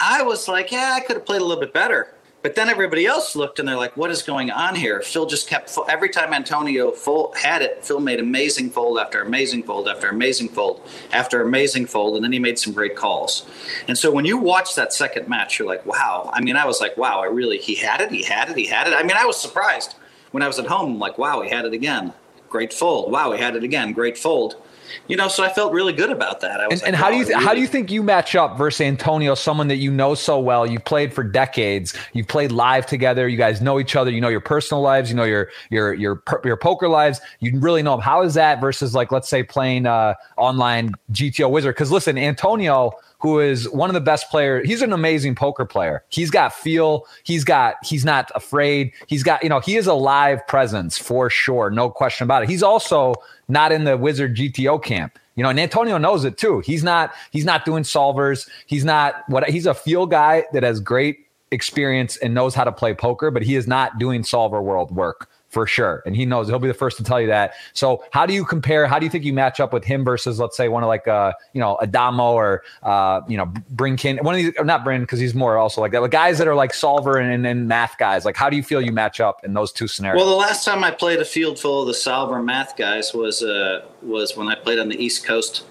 I 0.00 0.22
was 0.22 0.48
like, 0.48 0.70
yeah, 0.70 0.94
I 0.96 1.00
could 1.00 1.16
have 1.16 1.26
played 1.26 1.40
a 1.40 1.44
little 1.44 1.60
bit 1.60 1.72
better. 1.72 2.14
But 2.40 2.54
then 2.54 2.68
everybody 2.68 3.04
else 3.04 3.34
looked 3.34 3.58
and 3.58 3.68
they're 3.68 3.76
like, 3.76 3.96
what 3.96 4.12
is 4.12 4.22
going 4.22 4.52
on 4.52 4.76
here? 4.76 5.02
Phil 5.02 5.26
just 5.26 5.48
kept, 5.48 5.76
every 5.88 6.08
time 6.08 6.32
Antonio 6.32 6.92
full, 6.92 7.32
had 7.32 7.62
it, 7.62 7.84
Phil 7.84 7.98
made 7.98 8.20
amazing 8.20 8.70
fold 8.70 8.98
after 9.00 9.20
amazing 9.20 9.64
fold 9.64 9.88
after 9.88 10.08
amazing 10.08 10.48
fold 10.50 10.88
after 11.12 11.42
amazing 11.42 11.86
fold. 11.86 12.14
And 12.14 12.24
then 12.24 12.30
he 12.30 12.38
made 12.38 12.56
some 12.56 12.72
great 12.72 12.94
calls. 12.94 13.44
And 13.88 13.98
so 13.98 14.12
when 14.12 14.24
you 14.24 14.38
watch 14.38 14.76
that 14.76 14.92
second 14.92 15.28
match, 15.28 15.58
you're 15.58 15.66
like, 15.66 15.84
wow. 15.84 16.30
I 16.32 16.40
mean, 16.40 16.56
I 16.56 16.64
was 16.64 16.80
like, 16.80 16.96
wow, 16.96 17.20
I 17.20 17.26
really, 17.26 17.58
he 17.58 17.74
had 17.74 18.00
it, 18.00 18.12
he 18.12 18.22
had 18.22 18.50
it, 18.50 18.56
he 18.56 18.66
had 18.66 18.86
it. 18.86 18.94
I 18.94 19.02
mean, 19.02 19.16
I 19.16 19.26
was 19.26 19.40
surprised 19.40 19.96
when 20.30 20.44
I 20.44 20.46
was 20.46 20.60
at 20.60 20.66
home, 20.66 21.00
like, 21.00 21.18
wow, 21.18 21.42
he 21.42 21.50
had 21.50 21.64
it 21.64 21.72
again. 21.72 22.12
Great 22.48 22.72
fold. 22.72 23.10
Wow, 23.10 23.32
he 23.32 23.40
had 23.40 23.56
it 23.56 23.64
again. 23.64 23.92
Great 23.92 24.16
fold. 24.16 24.62
You 25.06 25.16
know, 25.16 25.28
so 25.28 25.44
I 25.44 25.48
felt 25.48 25.72
really 25.72 25.92
good 25.92 26.10
about 26.10 26.40
that. 26.40 26.60
and, 26.60 26.70
like, 26.70 26.82
and 26.86 26.96
how 26.96 27.10
do 27.10 27.16
you 27.16 27.24
th- 27.24 27.34
really- 27.34 27.44
how 27.44 27.54
do 27.54 27.60
you 27.60 27.66
think 27.66 27.90
you 27.90 28.02
match 28.02 28.34
up 28.34 28.56
versus 28.58 28.80
Antonio, 28.80 29.34
someone 29.34 29.68
that 29.68 29.76
you 29.76 29.90
know 29.90 30.14
so 30.14 30.38
well? 30.38 30.66
You 30.66 30.80
played 30.80 31.12
for 31.12 31.22
decades. 31.24 31.94
You've 32.12 32.28
played 32.28 32.52
live 32.52 32.86
together. 32.86 33.28
You 33.28 33.36
guys 33.36 33.60
know 33.60 33.78
each 33.80 33.96
other. 33.96 34.10
You 34.10 34.20
know 34.20 34.28
your 34.28 34.40
personal 34.40 34.82
lives. 34.82 35.10
You 35.10 35.16
know 35.16 35.24
your 35.24 35.48
your 35.70 35.94
your 35.94 36.22
your 36.44 36.56
poker 36.56 36.88
lives. 36.88 37.20
You 37.40 37.58
really 37.60 37.82
know 37.82 37.94
him. 37.94 38.00
How 38.00 38.22
is 38.22 38.34
that 38.34 38.60
versus 38.60 38.94
like 38.94 39.12
let's 39.12 39.28
say 39.28 39.42
playing 39.42 39.86
uh, 39.86 40.14
online 40.36 40.92
GTO 41.12 41.50
Wizard? 41.50 41.74
Because 41.74 41.90
listen, 41.90 42.18
Antonio 42.18 42.92
who 43.18 43.40
is 43.40 43.68
one 43.70 43.90
of 43.90 43.94
the 43.94 44.00
best 44.00 44.30
players. 44.30 44.66
He's 44.66 44.82
an 44.82 44.92
amazing 44.92 45.34
poker 45.34 45.64
player. 45.64 46.04
He's 46.08 46.30
got 46.30 46.54
feel. 46.54 47.06
He's 47.24 47.44
got, 47.44 47.74
he's 47.84 48.04
not 48.04 48.30
afraid. 48.34 48.92
He's 49.06 49.22
got, 49.22 49.42
you 49.42 49.48
know, 49.48 49.60
he 49.60 49.76
is 49.76 49.86
a 49.86 49.94
live 49.94 50.46
presence 50.46 50.96
for 50.96 51.28
sure. 51.28 51.70
No 51.70 51.90
question 51.90 52.24
about 52.24 52.44
it. 52.44 52.48
He's 52.48 52.62
also 52.62 53.14
not 53.48 53.72
in 53.72 53.84
the 53.84 53.96
Wizard 53.96 54.36
GTO 54.36 54.82
camp. 54.82 55.18
You 55.34 55.42
know, 55.44 55.50
and 55.50 55.60
Antonio 55.60 55.98
knows 55.98 56.24
it 56.24 56.36
too. 56.36 56.60
He's 56.60 56.82
not, 56.82 57.12
he's 57.30 57.44
not 57.44 57.64
doing 57.64 57.84
solvers. 57.84 58.48
He's 58.66 58.84
not 58.84 59.22
what 59.28 59.48
he's 59.48 59.66
a 59.66 59.74
feel 59.74 60.06
guy 60.06 60.44
that 60.52 60.64
has 60.64 60.80
great 60.80 61.26
experience 61.52 62.16
and 62.16 62.34
knows 62.34 62.54
how 62.54 62.64
to 62.64 62.72
play 62.72 62.92
poker, 62.92 63.30
but 63.30 63.42
he 63.42 63.54
is 63.54 63.66
not 63.66 63.98
doing 63.98 64.24
solver 64.24 64.60
world 64.60 64.90
work 64.90 65.28
for 65.48 65.66
sure. 65.66 66.02
And 66.04 66.14
he 66.14 66.26
knows 66.26 66.48
he'll 66.48 66.58
be 66.58 66.68
the 66.68 66.74
first 66.74 66.98
to 66.98 67.04
tell 67.04 67.20
you 67.20 67.26
that. 67.28 67.54
So 67.72 68.04
how 68.10 68.26
do 68.26 68.34
you 68.34 68.44
compare? 68.44 68.86
How 68.86 68.98
do 68.98 69.06
you 69.06 69.10
think 69.10 69.24
you 69.24 69.32
match 69.32 69.60
up 69.60 69.72
with 69.72 69.84
him 69.84 70.04
versus 70.04 70.38
let's 70.38 70.56
say 70.56 70.68
one 70.68 70.82
of 70.82 70.88
like 70.88 71.08
uh 71.08 71.32
you 71.54 71.60
know 71.60 71.78
Addamo 71.82 72.32
or 72.32 72.62
uh 72.82 73.22
you 73.28 73.36
know 73.36 73.46
Bryn 73.70 73.96
Kenney 73.96 74.20
one 74.20 74.34
of 74.34 74.40
these 74.40 74.52
not 74.62 74.84
Bryn 74.84 75.00
because 75.00 75.18
he's 75.18 75.34
more 75.34 75.56
also 75.56 75.80
like 75.80 75.92
that. 75.92 76.02
Like 76.02 76.10
guys 76.10 76.38
that 76.38 76.46
are 76.46 76.54
like 76.54 76.74
solver 76.74 77.16
and, 77.16 77.46
and 77.46 77.66
math 77.66 77.96
guys. 77.98 78.24
Like 78.24 78.36
how 78.36 78.50
do 78.50 78.56
you 78.56 78.62
feel 78.62 78.80
you 78.80 78.92
match 78.92 79.20
up 79.20 79.44
in 79.44 79.54
those 79.54 79.72
two 79.72 79.88
scenarios? 79.88 80.22
Well, 80.22 80.30
the 80.30 80.36
last 80.36 80.64
time 80.64 80.84
I 80.84 80.90
played 80.90 81.20
a 81.20 81.24
field 81.24 81.58
full 81.58 81.82
of 81.82 81.88
the 81.88 81.94
solver 81.94 82.42
math 82.42 82.76
guys 82.76 83.14
was 83.14 83.42
uh 83.42 83.86
was 84.02 84.36
when 84.36 84.48
I 84.48 84.54
played 84.54 84.78
on 84.78 84.88
the 84.88 85.02
East 85.02 85.24
Coast 85.24 85.64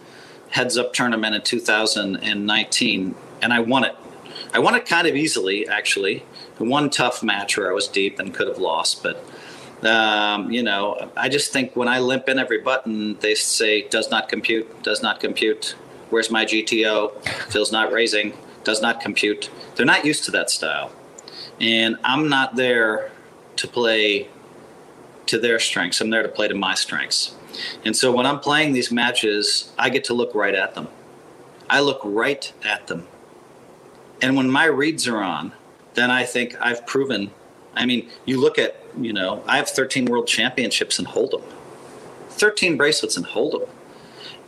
heads 0.50 0.78
up 0.78 0.94
tournament 0.94 1.36
in 1.36 1.42
2019 1.42 3.16
and 3.42 3.54
I 3.54 3.60
won 3.60 3.84
it. 3.84 3.96
I 4.54 4.60
won 4.60 4.76
it 4.76 4.86
kind 4.88 5.08
of 5.08 5.16
easily 5.16 5.68
actually. 5.68 6.24
One 6.58 6.90
tough 6.90 7.22
match 7.22 7.58
where 7.58 7.70
I 7.70 7.74
was 7.74 7.88
deep 7.88 8.18
and 8.18 8.34
could 8.34 8.48
have 8.48 8.58
lost, 8.58 9.04
but 9.04 9.24
um, 9.84 10.52
you 10.52 10.64
know, 10.64 11.12
I 11.16 11.30
just 11.30 11.54
think 11.54 11.76
when 11.76 11.88
I 11.88 12.00
limp 12.00 12.28
in 12.30 12.40
every 12.40 12.60
button, 12.60 13.18
they 13.20 13.36
say 13.36 13.88
does 13.88 14.10
not 14.10 14.30
compute, 14.30 14.84
does 14.84 15.02
not 15.04 15.20
compute. 15.20 15.76
Where's 16.10 16.32
my 16.32 16.46
GTO? 16.46 17.24
Feels 17.52 17.72
not 17.72 17.92
raising, 17.92 18.34
does 18.64 18.82
not 18.82 19.02
compute. 19.02 19.50
They're 19.76 19.86
not 19.86 20.06
used 20.06 20.24
to 20.26 20.32
that 20.32 20.50
style, 20.50 20.92
and 21.60 21.98
I'm 22.04 22.30
not 22.30 22.56
there 22.56 23.12
to 23.58 23.68
play 23.68 24.30
to 25.28 25.38
their 25.38 25.60
strengths. 25.60 26.02
I'm 26.02 26.10
there 26.10 26.24
to 26.24 26.30
play 26.30 26.48
to 26.48 26.56
my 26.56 26.74
strengths. 26.74 27.36
And 27.84 27.96
so 27.96 28.12
when 28.12 28.26
I'm 28.26 28.40
playing 28.40 28.74
these 28.74 28.92
matches, 28.92 29.72
I 29.78 29.90
get 29.90 30.04
to 30.06 30.14
look 30.14 30.34
right 30.34 30.56
at 30.56 30.76
them. 30.76 30.88
I 31.70 31.82
look 31.82 32.00
right 32.04 32.52
at 32.64 32.88
them. 32.88 33.08
And 34.22 34.36
when 34.36 34.50
my 34.50 34.66
reads 34.66 35.08
are 35.08 35.22
on, 35.22 35.54
then 35.94 36.10
I 36.10 36.24
think 36.24 36.56
I've 36.62 36.86
proven. 36.88 37.32
I 37.78 37.86
mean, 37.86 38.10
you 38.26 38.40
look 38.40 38.58
at 38.58 38.82
you 39.00 39.14
know, 39.14 39.44
I 39.48 39.58
have 39.58 39.70
13 39.70 40.06
world 40.06 40.28
championships 40.28 41.00
in 41.00 41.06
Hold'em, 41.06 41.44
13 42.30 42.78
bracelets 42.78 43.18
in 43.18 43.24
Hold'em, 43.24 43.68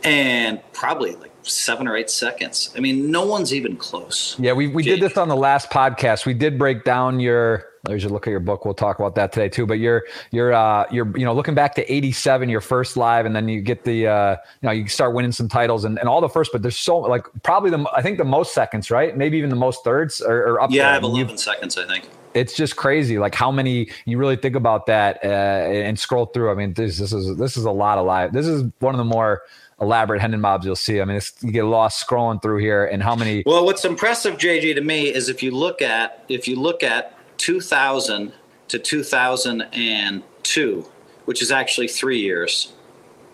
and 0.02 0.60
probably 0.72 1.14
like 1.16 1.30
seven 1.42 1.86
or 1.88 1.96
eight 1.96 2.10
seconds. 2.10 2.72
I 2.76 2.80
mean, 2.80 3.10
no 3.10 3.24
one's 3.24 3.54
even 3.54 3.76
close. 3.76 4.36
Yeah, 4.38 4.52
we, 4.52 4.68
we 4.68 4.82
did 4.82 5.00
this 5.00 5.16
on 5.16 5.28
the 5.28 5.36
last 5.36 5.70
podcast. 5.70 6.26
We 6.26 6.34
did 6.34 6.58
break 6.58 6.84
down 6.84 7.20
your 7.20 7.66
there's 7.84 8.02
your 8.02 8.12
look 8.12 8.26
at 8.26 8.30
your 8.30 8.40
book. 8.40 8.66
We'll 8.66 8.74
talk 8.74 8.98
about 8.98 9.14
that 9.14 9.32
today 9.32 9.48
too. 9.48 9.64
But 9.64 9.78
you're 9.78 10.04
you're 10.32 10.52
uh 10.52 10.84
you're 10.90 11.16
you 11.16 11.24
know 11.24 11.32
looking 11.32 11.54
back 11.54 11.74
to 11.76 11.92
87, 11.92 12.50
your 12.50 12.60
first 12.60 12.96
live, 12.96 13.24
and 13.24 13.34
then 13.34 13.48
you 13.48 13.62
get 13.62 13.84
the 13.84 14.06
uh 14.06 14.36
you 14.60 14.66
know 14.66 14.70
you 14.70 14.86
start 14.86 15.14
winning 15.14 15.32
some 15.32 15.48
titles 15.48 15.84
and, 15.84 15.98
and 15.98 16.06
all 16.06 16.20
the 16.20 16.28
first. 16.28 16.52
But 16.52 16.60
there's 16.60 16.76
so 16.76 16.98
like 16.98 17.24
probably 17.42 17.70
the 17.70 17.86
I 17.96 18.02
think 18.02 18.18
the 18.18 18.24
most 18.24 18.52
seconds, 18.52 18.90
right? 18.90 19.16
Maybe 19.16 19.38
even 19.38 19.48
the 19.48 19.56
most 19.56 19.82
thirds 19.82 20.20
or, 20.20 20.42
or 20.42 20.60
up. 20.60 20.70
Yeah, 20.70 20.82
there. 20.82 20.90
I 20.90 20.94
have 20.94 21.04
11 21.04 21.38
seconds, 21.38 21.78
I 21.78 21.86
think 21.86 22.06
it's 22.34 22.54
just 22.54 22.76
crazy 22.76 23.18
like 23.18 23.34
how 23.34 23.50
many 23.50 23.88
you 24.04 24.18
really 24.18 24.36
think 24.36 24.56
about 24.56 24.86
that 24.86 25.18
uh, 25.24 25.28
and 25.28 25.98
scroll 25.98 26.26
through. 26.26 26.50
I 26.50 26.54
mean 26.54 26.74
this, 26.74 26.98
this 26.98 27.12
is 27.12 27.36
this 27.36 27.56
is 27.56 27.64
a 27.64 27.70
lot 27.70 27.98
of 27.98 28.06
live 28.06 28.32
this 28.32 28.46
is 28.46 28.64
one 28.78 28.94
of 28.94 28.98
the 28.98 29.04
more 29.04 29.42
elaborate 29.80 30.20
hendon 30.20 30.40
mobs 30.40 30.64
you'll 30.64 30.76
see. 30.76 31.00
I 31.00 31.04
mean 31.04 31.20
you 31.40 31.52
get 31.52 31.64
lost 31.64 32.06
scrolling 32.06 32.40
through 32.42 32.58
here 32.58 32.84
and 32.84 33.02
how 33.02 33.16
many 33.16 33.42
well 33.46 33.64
what's 33.64 33.84
impressive 33.84 34.36
jj 34.36 34.74
to 34.74 34.80
me 34.80 35.12
is 35.12 35.28
if 35.28 35.42
you 35.42 35.50
look 35.50 35.82
at 35.82 36.24
if 36.28 36.46
you 36.46 36.56
look 36.56 36.82
at 36.82 37.16
2000 37.38 38.32
to 38.68 38.78
2002 38.78 40.90
which 41.24 41.42
is 41.42 41.50
actually 41.50 41.88
three 41.88 42.20
years 42.20 42.72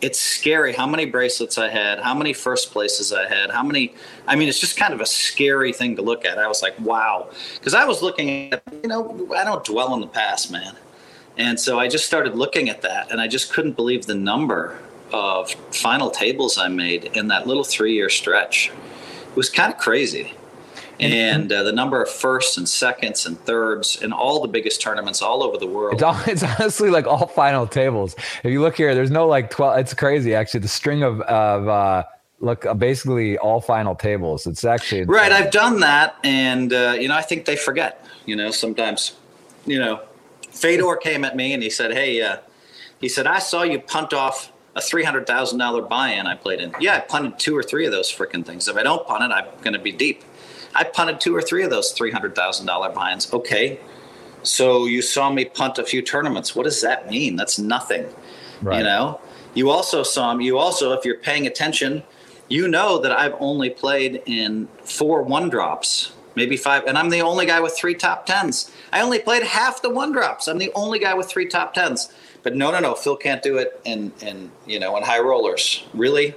it's 0.01 0.21
scary 0.21 0.75
how 0.75 0.87
many 0.87 1.07
bracelets 1.07 1.57
I 1.57 1.69
had, 1.69 2.01
how 2.01 2.15
many 2.15 2.33
first 2.33 2.71
places 2.71 3.13
I 3.13 3.29
had, 3.29 3.51
how 3.51 3.63
many. 3.63 3.95
I 4.27 4.37
mean, 4.37 4.49
it's 4.49 4.61
just 4.61 4.77
kind 4.77 4.93
of 4.93 5.01
a 5.01 5.07
scary 5.07 5.73
thing 5.73 5.97
to 5.97 6.03
look 6.03 6.25
at. 6.25 6.39
I 6.39 6.47
was 6.49 6.63
like, 6.63 6.79
wow. 6.81 7.31
Because 7.55 7.75
I 7.75 7.85
was 7.85 8.03
looking 8.03 8.53
at, 8.53 8.63
you 8.83 8.89
know, 8.89 9.29
I 9.35 9.45
don't 9.45 9.65
dwell 9.65 9.93
on 9.93 10.01
the 10.01 10.07
past, 10.07 10.53
man. 10.53 10.75
And 11.39 11.59
so 11.59 11.79
I 11.79 11.89
just 11.89 12.07
started 12.07 12.35
looking 12.35 12.69
at 12.69 12.83
that 12.83 13.11
and 13.11 13.21
I 13.21 13.29
just 13.29 13.53
couldn't 13.53 13.73
believe 13.73 14.07
the 14.07 14.15
number 14.15 14.79
of 15.13 15.51
final 15.73 16.11
tables 16.11 16.59
I 16.59 16.69
made 16.69 17.05
in 17.15 17.29
that 17.29 17.47
little 17.47 17.65
three 17.65 17.95
year 17.95 18.09
stretch. 18.09 18.71
It 19.29 19.37
was 19.37 19.51
kind 19.51 19.73
of 19.73 19.79
crazy 19.79 20.35
and 21.01 21.53
uh, 21.53 21.63
the 21.63 21.73
number 21.73 22.03
of 22.03 22.09
firsts 22.09 22.57
and 22.57 22.69
seconds 22.69 23.27
and 23.27 23.39
thirds 23.41 24.01
in 24.03 24.13
all 24.13 24.41
the 24.41 24.49
biggest 24.49 24.81
tournaments 24.81 25.23
all 25.23 25.43
over 25.43 25.59
the 25.59 25.67
world. 25.67 25.95
It's, 25.95 26.03
all, 26.03 26.19
it's 26.27 26.43
honestly 26.43 26.91
like 26.91 27.07
all 27.07 27.27
final 27.27 27.67
tables. 27.67 28.15
If 28.43 28.51
you 28.51 28.61
look 28.61 28.77
here, 28.77 28.95
there's 28.95 29.11
no 29.11 29.27
like 29.27 29.51
12. 29.51 29.79
It's 29.79 29.95
crazy, 29.95 30.35
actually. 30.35 30.61
The 30.61 30.69
string 30.69 31.03
of, 31.03 31.21
of 31.23 31.69
uh, 31.69 32.05
look, 32.41 32.67
uh, 32.67 32.75
basically 32.75 33.39
all 33.39 33.61
final 33.61 33.95
tables. 33.95 34.47
It's 34.47 34.65
actually. 34.65 35.05
Right. 35.05 35.33
I've 35.33 35.51
done 35.51 35.81
that. 35.81 36.17
And, 36.25 36.73
uh, 36.73 36.97
you 36.99 37.09
know, 37.09 37.17
I 37.17 37.23
think 37.23 37.45
they 37.45 37.57
forget, 37.57 38.07
you 38.25 38.37
know, 38.37 38.51
sometimes, 38.51 39.15
you 39.67 39.79
know, 39.79 40.01
Fedor 40.51 40.97
came 40.97 41.25
at 41.25 41.37
me 41.37 41.53
and 41.53 41.63
he 41.63 41.71
said, 41.71 41.93
Hey, 41.93 42.23
uh, 42.23 42.39
he 43.01 43.09
said, 43.09 43.27
I 43.27 43.39
saw 43.39 43.63
you 43.63 43.79
punt 43.79 44.15
off 44.15 44.51
a 44.75 44.81
three 44.81 45.05
hundred 45.05 45.27
thousand 45.27 45.59
dollar 45.59 45.83
buy-in 45.83 46.27
I 46.27 46.37
played 46.37 46.61
in. 46.61 46.73
Yeah, 46.79 46.97
I 46.97 47.01
punted 47.01 47.39
two 47.39 47.57
or 47.57 47.63
three 47.63 47.87
of 47.87 47.93
those 47.93 48.13
freaking 48.13 48.45
things. 48.45 48.69
If 48.69 48.77
I 48.77 48.83
don't 48.83 49.07
punt 49.07 49.25
it, 49.25 49.35
I'm 49.35 49.47
going 49.63 49.73
to 49.73 49.79
be 49.79 49.91
deep. 49.91 50.23
I 50.77 50.85
punted 50.85 51.21
two 51.21 51.35
or 51.35 51.43
three 51.43 51.65
of 51.65 51.71
those 51.71 51.93
three 51.93 52.11
hundred 52.11 52.35
thousand 52.35 52.67
dollar 52.67 52.91
binds. 52.91 53.33
Okay, 53.33 53.81
so 54.43 54.87
you 54.87 55.03
saw 55.03 55.31
me 55.31 55.47
punt 55.47 55.79
a 55.79 55.85
few 55.85 56.03
tournaments. 56.03 56.55
What 56.55 56.65
does 56.65 56.83
that 56.83 57.11
mean? 57.11 57.37
That's 57.37 57.59
nothing. 57.59 58.07
Right. 58.63 58.79
You 58.79 58.85
know. 58.85 59.21
You 59.55 59.71
also 59.71 60.03
saw 60.03 60.35
me. 60.35 60.45
You 60.45 60.59
also, 60.59 60.93
if 60.93 61.05
you're 61.07 61.17
paying 61.17 61.47
attention, 61.47 62.03
you 62.49 62.69
know 62.69 62.99
that 62.99 63.11
I've 63.11 63.35
only 63.41 63.71
played 63.71 64.23
in 64.27 64.69
four 64.85 65.23
one 65.23 65.49
drops, 65.49 66.13
maybe 66.35 66.59
five, 66.59 66.85
and 66.85 66.99
I'm 66.99 67.09
the 67.09 67.23
only 67.23 67.47
guy 67.47 67.61
with 67.61 67.75
three 67.75 67.95
top 67.95 68.27
tens. 68.27 68.71
I 68.93 69.01
only 69.01 69.19
played 69.19 69.45
half 69.45 69.81
the 69.81 69.89
one 69.89 70.13
drops. 70.13 70.47
I'm 70.47 70.59
the 70.59 70.71
only 70.75 70.99
guy 70.99 71.15
with 71.15 71.29
three 71.29 71.47
top 71.47 71.73
tens. 71.73 72.13
But 72.43 72.55
no, 72.55 72.71
no, 72.71 72.81
no. 72.81 72.95
Phil 72.95 73.17
can't 73.17 73.43
do 73.43 73.57
it 73.57 73.81
in 73.85 74.13
in 74.21 74.53
you 74.67 74.79
know 74.79 74.95
in 74.99 75.03
high 75.03 75.21
rollers. 75.21 75.85
Really. 75.95 76.35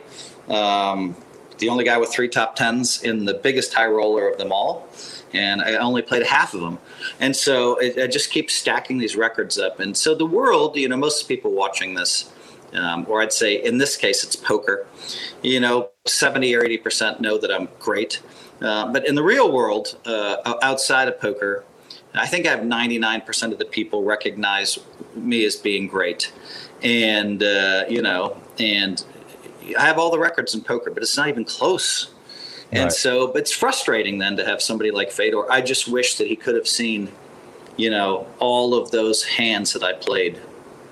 Um, 0.47 1.15
the 1.59 1.69
only 1.69 1.83
guy 1.83 1.97
with 1.97 2.11
three 2.11 2.27
top 2.27 2.55
tens 2.55 3.03
in 3.03 3.25
the 3.25 3.33
biggest 3.33 3.73
high 3.73 3.87
roller 3.87 4.27
of 4.29 4.37
them 4.37 4.51
all. 4.51 4.87
And 5.33 5.61
I 5.61 5.75
only 5.75 6.01
played 6.01 6.25
half 6.25 6.53
of 6.53 6.61
them. 6.61 6.79
And 7.19 7.35
so 7.35 7.77
it, 7.77 8.01
I 8.01 8.07
just 8.07 8.31
keep 8.31 8.49
stacking 8.49 8.97
these 8.97 9.15
records 9.15 9.59
up. 9.59 9.79
And 9.79 9.95
so 9.95 10.15
the 10.15 10.25
world, 10.25 10.75
you 10.75 10.89
know, 10.89 10.97
most 10.97 11.27
people 11.27 11.51
watching 11.51 11.93
this, 11.93 12.31
um, 12.73 13.05
or 13.07 13.21
I'd 13.21 13.33
say 13.33 13.63
in 13.63 13.77
this 13.77 13.95
case, 13.95 14.23
it's 14.23 14.35
poker, 14.35 14.87
you 15.43 15.59
know, 15.59 15.89
70 16.05 16.55
or 16.55 16.63
80% 16.63 17.19
know 17.19 17.37
that 17.37 17.51
I'm 17.51 17.69
great. 17.79 18.21
Uh, 18.61 18.91
but 18.91 19.07
in 19.07 19.15
the 19.15 19.23
real 19.23 19.51
world, 19.51 19.97
uh, 20.05 20.37
outside 20.61 21.07
of 21.07 21.19
poker, 21.19 21.63
I 22.13 22.25
think 22.25 22.47
I 22.47 22.49
have 22.49 22.61
99% 22.61 23.51
of 23.51 23.59
the 23.59 23.65
people 23.65 24.03
recognize 24.03 24.79
me 25.15 25.45
as 25.45 25.55
being 25.55 25.87
great. 25.87 26.31
And, 26.81 27.43
uh, 27.43 27.85
you 27.87 28.01
know, 28.01 28.37
and 28.57 29.03
I 29.75 29.85
have 29.85 29.97
all 29.97 30.11
the 30.11 30.19
records 30.19 30.53
in 30.53 30.61
poker, 30.61 30.91
but 30.91 31.03
it's 31.03 31.17
not 31.17 31.29
even 31.29 31.45
close. 31.45 32.11
And 32.71 32.83
right. 32.83 32.91
so 32.91 33.31
it's 33.33 33.51
frustrating 33.51 34.19
then 34.19 34.37
to 34.37 34.45
have 34.45 34.61
somebody 34.61 34.91
like 34.91 35.11
Fedor. 35.11 35.51
I 35.51 35.61
just 35.61 35.87
wish 35.87 36.15
that 36.15 36.27
he 36.27 36.35
could 36.35 36.55
have 36.55 36.67
seen, 36.67 37.11
you 37.77 37.89
know, 37.89 38.27
all 38.39 38.75
of 38.75 38.91
those 38.91 39.23
hands 39.23 39.73
that 39.73 39.83
I 39.83 39.93
played 39.93 40.37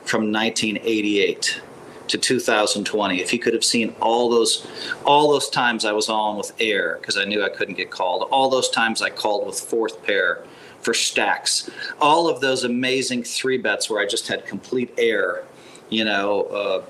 from 0.04 0.32
1988 0.32 1.62
to 2.08 2.18
2020. 2.18 3.22
If 3.22 3.30
he 3.30 3.38
could 3.38 3.54
have 3.54 3.64
seen 3.64 3.94
all 4.02 4.30
those, 4.30 4.66
all 5.06 5.32
those 5.32 5.50
times 5.50 5.86
I 5.86 5.92
was 5.92 6.10
on 6.10 6.38
with 6.38 6.54
air 6.60 6.98
because 7.00 7.18
I 7.18 7.26
knew 7.26 7.44
I 7.44 7.50
couldn't 7.50 7.76
get 7.76 7.92
called. 7.92 8.28
All 8.32 8.50
those 8.50 8.70
times 8.70 9.02
I 9.02 9.10
called 9.10 9.46
with 9.46 9.60
fourth 9.60 10.04
pair 10.04 10.44
for 10.82 10.94
stacks. 10.94 11.70
All 12.02 12.28
of 12.28 12.42
those 12.42 12.64
amazing 12.64 13.24
three 13.24 13.58
bets 13.58 13.90
where 13.90 14.02
I 14.02 14.08
just 14.08 14.28
had 14.28 14.46
complete 14.46 14.94
air. 14.98 15.44
You 15.90 16.06
know. 16.06 16.44
Uh, 16.44 16.82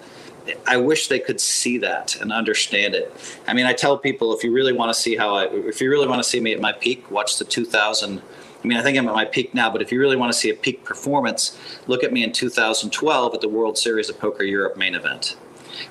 I 0.65 0.77
wish 0.77 1.07
they 1.07 1.19
could 1.19 1.39
see 1.39 1.77
that 1.79 2.15
and 2.21 2.31
understand 2.31 2.95
it. 2.95 3.13
I 3.47 3.53
mean, 3.53 3.65
I 3.65 3.73
tell 3.73 3.97
people 3.97 4.33
if 4.33 4.43
you 4.43 4.51
really 4.51 4.73
want 4.73 4.93
to 4.93 4.99
see 4.99 5.15
how 5.15 5.35
I, 5.35 5.45
if 5.45 5.81
you 5.81 5.89
really 5.89 6.07
want 6.07 6.21
to 6.21 6.27
see 6.27 6.39
me 6.39 6.53
at 6.53 6.61
my 6.61 6.71
peak, 6.71 7.09
watch 7.11 7.37
the 7.37 7.45
2000. 7.45 8.21
I 8.63 8.67
mean, 8.67 8.77
I 8.77 8.81
think 8.81 8.97
I'm 8.97 9.07
at 9.07 9.13
my 9.13 9.25
peak 9.25 9.53
now, 9.53 9.69
but 9.69 9.81
if 9.81 9.91
you 9.91 9.99
really 9.99 10.15
want 10.15 10.31
to 10.31 10.37
see 10.37 10.49
a 10.49 10.53
peak 10.55 10.83
performance, 10.83 11.57
look 11.87 12.03
at 12.03 12.11
me 12.11 12.23
in 12.23 12.31
2012 12.31 13.33
at 13.33 13.41
the 13.41 13.49
World 13.49 13.77
Series 13.77 14.09
of 14.09 14.19
Poker 14.19 14.43
Europe 14.43 14.77
main 14.77 14.95
event. 14.95 15.37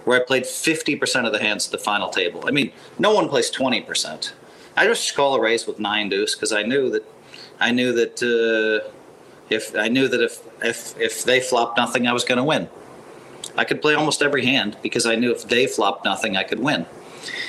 where 0.04 0.20
I 0.20 0.24
played 0.24 0.44
50% 0.44 1.26
of 1.26 1.32
the 1.32 1.38
hands 1.38 1.66
at 1.66 1.72
the 1.72 1.78
final 1.78 2.08
table. 2.08 2.44
I 2.46 2.50
mean, 2.50 2.72
no 2.98 3.14
one 3.14 3.28
plays 3.28 3.50
20%. 3.50 4.32
I 4.76 4.86
just 4.86 5.14
call 5.14 5.34
a 5.34 5.40
race 5.40 5.66
with 5.66 5.78
nine 5.78 6.08
deuce 6.08 6.34
because 6.34 6.52
I 6.52 6.62
knew 6.62 6.90
that 6.90 7.04
I 7.58 7.70
knew 7.70 7.92
that 7.94 8.22
uh, 8.22 8.90
if 9.48 9.74
I 9.74 9.88
knew 9.88 10.08
that 10.08 10.20
if 10.20 10.42
if 10.62 10.98
if 11.00 11.24
they 11.24 11.40
flopped 11.40 11.78
nothing, 11.78 12.06
I 12.06 12.12
was 12.12 12.24
going 12.24 12.38
to 12.38 12.44
win. 12.44 12.68
I 13.56 13.64
could 13.64 13.80
play 13.80 13.94
almost 13.94 14.22
every 14.22 14.44
hand 14.44 14.76
because 14.82 15.06
I 15.06 15.16
knew 15.16 15.32
if 15.32 15.48
they 15.48 15.66
flopped 15.66 16.04
nothing, 16.04 16.36
I 16.36 16.42
could 16.42 16.60
win. 16.60 16.86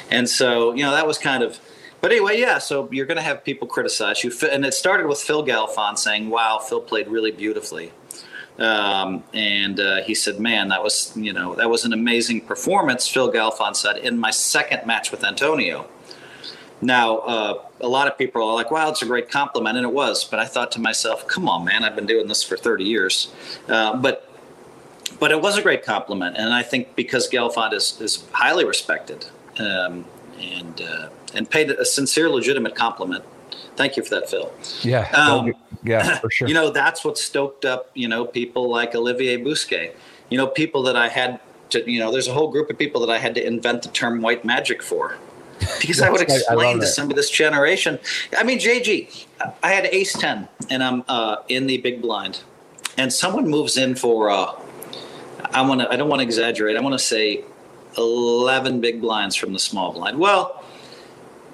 And 0.09 0.29
so, 0.29 0.73
you 0.73 0.83
know, 0.83 0.91
that 0.91 1.07
was 1.07 1.17
kind 1.17 1.43
of. 1.43 1.59
But 1.99 2.11
anyway, 2.11 2.39
yeah. 2.39 2.59
So 2.59 2.87
you're 2.91 3.05
going 3.05 3.17
to 3.17 3.23
have 3.23 3.43
people 3.43 3.67
criticize 3.67 4.23
you, 4.23 4.31
and 4.49 4.65
it 4.65 4.73
started 4.73 5.07
with 5.07 5.19
Phil 5.19 5.45
Galfond 5.45 5.97
saying, 5.97 6.29
"Wow, 6.29 6.59
Phil 6.59 6.79
played 6.79 7.07
really 7.07 7.31
beautifully." 7.31 7.91
Um, 8.59 9.23
and 9.33 9.79
uh, 9.79 10.03
he 10.03 10.13
said, 10.13 10.39
"Man, 10.39 10.69
that 10.69 10.83
was 10.83 11.11
you 11.15 11.33
know 11.33 11.55
that 11.55 11.69
was 11.69 11.85
an 11.85 11.93
amazing 11.93 12.41
performance." 12.41 13.07
Phil 13.07 13.31
Galfond 13.31 13.75
said 13.75 13.97
in 13.97 14.17
my 14.17 14.29
second 14.29 14.85
match 14.85 15.11
with 15.11 15.23
Antonio. 15.23 15.87
Now, 16.79 17.17
uh, 17.17 17.61
a 17.81 17.87
lot 17.87 18.07
of 18.07 18.17
people 18.17 18.43
are 18.43 18.53
like, 18.53 18.69
"Wow, 18.69 18.89
it's 18.89 19.01
a 19.01 19.05
great 19.05 19.31
compliment," 19.31 19.77
and 19.77 19.85
it 19.85 19.93
was. 19.93 20.23
But 20.23 20.39
I 20.39 20.45
thought 20.45 20.71
to 20.73 20.79
myself, 20.79 21.27
"Come 21.27 21.49
on, 21.49 21.65
man! 21.65 21.83
I've 21.83 21.95
been 21.95 22.05
doing 22.05 22.27
this 22.27 22.43
for 22.43 22.57
30 22.57 22.83
years." 22.83 23.29
Uh, 23.67 23.95
but 23.97 24.26
but 25.19 25.31
it 25.31 25.41
was 25.41 25.57
a 25.57 25.61
great 25.61 25.83
compliment, 25.83 26.37
and 26.37 26.53
I 26.53 26.63
think 26.63 26.95
because 26.95 27.29
Galfond 27.29 27.73
is 27.73 27.99
is 28.01 28.23
highly 28.31 28.65
respected 28.65 29.25
um, 29.59 30.05
and 30.39 30.81
uh, 30.81 31.09
and 31.33 31.49
paid 31.49 31.71
a 31.71 31.85
sincere, 31.85 32.29
legitimate 32.29 32.75
compliment 32.75 33.23
Thank 33.77 33.95
you 33.95 34.03
for 34.03 34.09
that, 34.09 34.29
Phil. 34.29 34.51
Yeah. 34.81 35.07
Um, 35.11 35.53
yeah, 35.83 36.17
for 36.17 36.31
sure. 36.31 36.47
You 36.47 36.55
know, 36.55 36.71
that's 36.71 37.05
what 37.05 37.17
stoked 37.17 37.63
up, 37.63 37.91
you 37.93 38.07
know, 38.07 38.25
people 38.25 38.69
like 38.69 38.95
Olivier 38.95 39.37
Busquet. 39.37 39.93
You 40.29 40.37
know, 40.37 40.47
people 40.47 40.81
that 40.83 40.95
I 40.95 41.07
had 41.07 41.39
to, 41.69 41.89
you 41.89 41.99
know, 41.99 42.11
there's 42.11 42.27
a 42.27 42.33
whole 42.33 42.51
group 42.51 42.69
of 42.69 42.77
people 42.77 42.99
that 43.01 43.11
I 43.11 43.19
had 43.19 43.35
to 43.35 43.45
invent 43.45 43.83
the 43.83 43.89
term 43.89 44.21
white 44.21 44.43
magic 44.43 44.81
for. 44.81 45.17
Because 45.79 46.01
I 46.01 46.09
would 46.09 46.21
explain 46.21 46.77
I 46.77 46.79
to 46.79 46.87
some 46.87 47.09
of 47.09 47.15
this 47.15 47.29
generation. 47.29 47.99
I 48.37 48.43
mean, 48.43 48.59
JG, 48.59 49.25
I 49.63 49.71
had 49.71 49.85
ace 49.85 50.13
10 50.13 50.47
and 50.69 50.83
I'm 50.83 51.03
uh, 51.07 51.37
in 51.47 51.67
the 51.67 51.77
big 51.77 52.01
blind. 52.01 52.41
And 52.97 53.13
someone 53.13 53.47
moves 53.47 53.77
in 53.77 53.95
for, 53.95 54.29
uh, 54.29 54.53
I 55.43 55.61
want 55.61 55.81
to, 55.81 55.91
I 55.91 55.95
don't 55.95 56.09
want 56.09 56.19
to 56.19 56.23
exaggerate. 56.23 56.77
I 56.77 56.81
want 56.81 56.93
to 56.93 56.99
say 57.03 57.43
11 57.97 58.81
big 58.81 59.01
blinds 59.01 59.35
from 59.35 59.53
the 59.53 59.59
small 59.59 59.93
blind. 59.93 60.19
Well, 60.19 60.63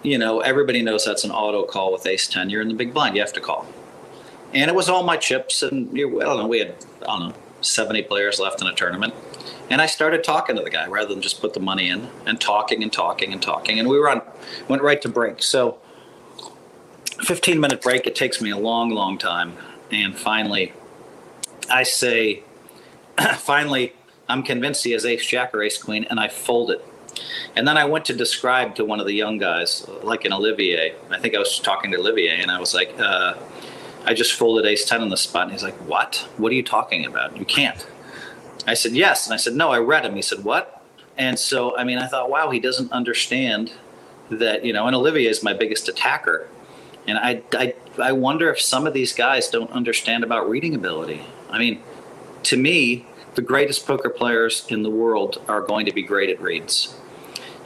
you 0.04 0.18
know, 0.18 0.42
everybody 0.42 0.82
knows 0.82 1.06
that's 1.06 1.24
an 1.24 1.32
auto 1.32 1.64
call 1.64 1.92
with 1.94 2.06
ace 2.06 2.28
10. 2.28 2.50
You're 2.50 2.62
in 2.62 2.68
the 2.68 2.74
big 2.74 2.94
blind, 2.94 3.16
you 3.16 3.22
have 3.22 3.34
to 3.34 3.42
call. 3.42 3.66
And 4.54 4.70
it 4.70 4.76
was 4.76 4.90
all 4.90 5.04
my 5.04 5.18
chips, 5.18 5.64
and 5.64 5.90
I 5.90 6.02
don't 6.02 6.38
know, 6.38 6.48
we 6.48 6.60
had, 6.60 6.76
I 7.02 7.06
don't 7.06 7.30
know, 7.30 7.36
70 7.62 8.04
players 8.04 8.40
left 8.40 8.62
in 8.62 8.68
a 8.68 8.74
tournament. 8.74 9.14
And 9.70 9.82
I 9.82 9.86
started 9.86 10.24
talking 10.24 10.56
to 10.58 10.62
the 10.62 10.70
guy 10.70 10.88
rather 10.88 11.14
than 11.14 11.22
just 11.22 11.42
put 11.42 11.54
the 11.54 11.60
money 11.60 11.90
in 11.90 12.10
and 12.26 12.40
talking 12.40 12.84
and 12.84 12.92
talking 12.92 13.32
and 13.32 13.42
talking. 13.42 13.80
And 13.80 13.88
we 13.88 13.98
were 13.98 14.10
on, 14.10 14.22
went 14.68 14.84
right 14.84 15.02
to 15.02 15.10
break. 15.10 15.42
So, 15.42 15.80
15 17.24 17.60
minute 17.60 17.82
break, 17.82 18.06
it 18.06 18.16
takes 18.16 18.42
me 18.42 18.52
a 18.52 18.58
long, 18.58 18.90
long 18.90 19.18
time. 19.18 19.54
And 19.90 20.18
finally, 20.18 20.74
I 21.70 21.84
say, 21.84 22.44
finally, 23.38 23.94
I'm 24.28 24.44
convinced 24.44 24.84
he 24.84 24.92
has 24.92 25.06
ace 25.06 25.26
jack 25.26 25.54
or 25.54 25.62
ace 25.62 25.82
queen, 25.82 26.06
and 26.10 26.20
I 26.20 26.28
fold 26.28 26.72
it 26.72 26.84
and 27.56 27.68
then 27.68 27.78
I 27.78 27.86
went 27.86 28.06
to 28.06 28.14
describe 28.14 28.76
to 28.76 28.86
one 28.86 29.00
of 29.00 29.06
the 29.06 29.14
young 29.14 29.38
guys, 29.38 29.88
like 30.02 30.26
an 30.26 30.34
Olivier. 30.34 30.96
I 31.12 31.20
think 31.20 31.36
I 31.36 31.40
was 31.40 31.60
talking 31.60 31.92
to 31.92 31.98
Olivier, 31.98 32.42
and 32.42 32.50
I 32.50 32.60
was 32.60 32.74
like, 32.74 33.00
uh, 33.00 33.36
I 34.06 34.14
just 34.14 34.34
folded 34.34 34.66
ace 34.66 34.86
10 34.86 35.02
on 35.02 35.10
the 35.10 35.18
spot. 35.18 35.44
And 35.44 35.52
he's 35.52 35.64
like, 35.64 35.76
What? 35.88 36.28
What 36.38 36.52
are 36.52 36.56
you 36.56 36.64
talking 36.64 37.06
about? 37.06 37.38
You 37.38 37.46
can't. 37.46 37.86
I 38.66 38.74
said, 38.74 38.94
Yes. 38.94 39.28
And 39.28 39.34
I 39.34 39.38
said, 39.38 39.54
No, 39.54 39.70
I 39.70 39.80
read 39.80 40.06
him. 40.06 40.16
He 40.16 40.22
said, 40.22 40.44
What? 40.44 40.84
And 41.18 41.38
so, 41.38 41.78
I 41.78 41.84
mean, 41.84 42.00
I 42.00 42.08
thought, 42.08 42.32
wow, 42.32 42.50
he 42.50 42.60
doesn't 42.60 42.92
understand 42.92 43.72
that, 44.32 44.66
you 44.66 44.74
know, 44.74 44.88
and 44.88 44.96
Olivier 44.96 45.30
is 45.30 45.44
my 45.44 45.54
biggest 45.54 45.88
attacker. 45.88 46.48
And 47.06 47.20
I, 47.20 47.44
I, 47.54 47.76
I 48.02 48.14
wonder 48.14 48.50
if 48.50 48.60
some 48.60 48.88
of 48.88 48.94
these 48.96 49.14
guys 49.14 49.48
don't 49.48 49.70
understand 49.70 50.24
about 50.24 50.50
reading 50.50 50.74
ability. 50.74 51.24
I 51.52 51.60
mean, 51.60 51.84
to 52.46 52.58
me, 52.58 53.06
the 53.36 53.42
greatest 53.42 53.88
poker 53.88 54.10
players 54.10 54.66
in 54.70 54.84
the 54.84 54.90
world 54.90 55.42
are 55.48 55.62
going 55.62 55.86
to 55.86 55.92
be 55.92 56.04
great 56.04 56.30
at 56.30 56.42
reads 56.42 56.96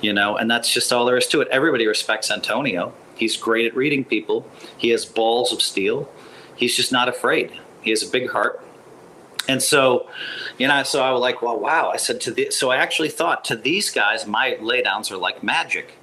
you 0.01 0.13
know, 0.13 0.37
and 0.37 0.49
that's 0.49 0.71
just 0.71 0.93
all 0.93 1.05
there 1.05 1.17
is 1.17 1.27
to 1.27 1.41
it. 1.41 1.47
Everybody 1.49 1.87
respects 1.87 2.29
Antonio. 2.29 2.93
He's 3.15 3.35
great 3.35 3.65
at 3.65 3.75
reading 3.75 4.03
people. 4.03 4.49
He 4.77 4.89
has 4.89 5.05
balls 5.05 5.51
of 5.51 5.61
steel. 5.61 6.09
He's 6.55 6.75
just 6.75 6.91
not 6.91 7.09
afraid. 7.09 7.59
He 7.81 7.89
has 7.89 8.03
a 8.03 8.09
big 8.09 8.29
heart. 8.29 8.63
And 9.49 9.61
so, 9.63 10.09
you 10.57 10.67
know, 10.67 10.83
so 10.83 11.01
I 11.01 11.11
was 11.11 11.21
like, 11.21 11.41
well, 11.41 11.57
wow. 11.57 11.89
I 11.89 11.97
said 11.97 12.19
to 12.21 12.31
the, 12.31 12.51
so 12.51 12.69
I 12.69 12.77
actually 12.77 13.09
thought 13.09 13.45
to 13.45 13.55
these 13.55 13.89
guys, 13.89 14.27
my 14.27 14.57
laydowns 14.59 15.09
are 15.09 15.17
like 15.17 15.41
magic. 15.41 15.93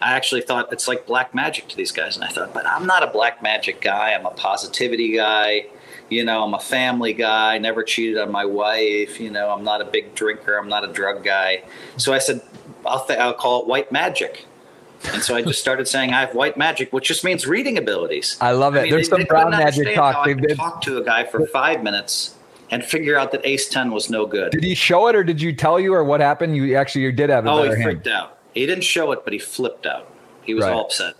I 0.00 0.12
actually 0.12 0.42
thought 0.42 0.72
it's 0.72 0.86
like 0.86 1.06
black 1.06 1.34
magic 1.34 1.68
to 1.68 1.76
these 1.76 1.90
guys. 1.90 2.16
And 2.16 2.24
I 2.24 2.28
thought, 2.28 2.54
but 2.54 2.66
I'm 2.66 2.86
not 2.86 3.02
a 3.02 3.08
black 3.08 3.42
magic 3.42 3.80
guy. 3.80 4.12
I'm 4.12 4.26
a 4.26 4.30
positivity 4.30 5.16
guy. 5.16 5.66
You 6.08 6.24
know, 6.24 6.44
I'm 6.44 6.54
a 6.54 6.60
family 6.60 7.12
guy, 7.12 7.58
never 7.58 7.82
cheated 7.82 8.18
on 8.18 8.30
my 8.30 8.44
wife. 8.44 9.18
You 9.18 9.30
know, 9.30 9.50
I'm 9.50 9.64
not 9.64 9.80
a 9.80 9.84
big 9.84 10.14
drinker. 10.14 10.56
I'm 10.56 10.68
not 10.68 10.84
a 10.84 10.92
drug 10.92 11.24
guy. 11.24 11.64
So 11.96 12.14
I 12.14 12.18
said, 12.18 12.42
I'll, 12.84 13.04
th- 13.04 13.18
I'll 13.18 13.34
call 13.34 13.62
it 13.62 13.66
white 13.66 13.90
magic. 13.90 14.46
And 15.12 15.22
so 15.22 15.34
I 15.36 15.42
just 15.42 15.60
started 15.60 15.86
saying 15.88 16.12
I 16.12 16.20
have 16.20 16.34
white 16.34 16.56
magic, 16.56 16.92
which 16.92 17.08
just 17.08 17.24
means 17.24 17.46
reading 17.46 17.76
abilities. 17.76 18.36
I 18.40 18.52
love 18.52 18.76
it. 18.76 18.80
I 18.80 18.82
mean, 18.82 18.92
There's 18.92 19.08
they, 19.08 19.10
some 19.10 19.20
they 19.20 19.26
brown 19.26 19.50
magic 19.50 19.94
talk. 19.94 20.16
I 20.16 20.34
could 20.34 20.56
talk 20.56 20.80
to 20.82 20.98
a 20.98 21.04
guy 21.04 21.24
for 21.24 21.46
five 21.46 21.82
minutes 21.82 22.34
and 22.70 22.84
figure 22.84 23.16
out 23.18 23.32
that 23.32 23.44
Ace 23.44 23.68
Ten 23.68 23.90
was 23.90 24.10
no 24.10 24.26
good. 24.26 24.52
Did 24.52 24.64
he 24.64 24.74
show 24.74 25.08
it, 25.08 25.14
or 25.14 25.22
did 25.22 25.40
you 25.40 25.52
tell 25.52 25.78
you, 25.78 25.94
or 25.94 26.02
what 26.04 26.20
happened? 26.20 26.56
You 26.56 26.76
actually 26.76 27.02
you 27.02 27.12
did 27.12 27.30
have. 27.30 27.46
A 27.46 27.50
oh, 27.50 27.62
he 27.62 27.68
hand. 27.68 27.82
freaked 27.82 28.06
out. 28.06 28.38
He 28.54 28.66
didn't 28.66 28.84
show 28.84 29.12
it, 29.12 29.22
but 29.24 29.32
he 29.32 29.38
flipped 29.38 29.86
out. 29.86 30.10
He 30.42 30.54
was 30.54 30.64
right. 30.64 30.72
all 30.72 30.86
upset. 30.86 31.14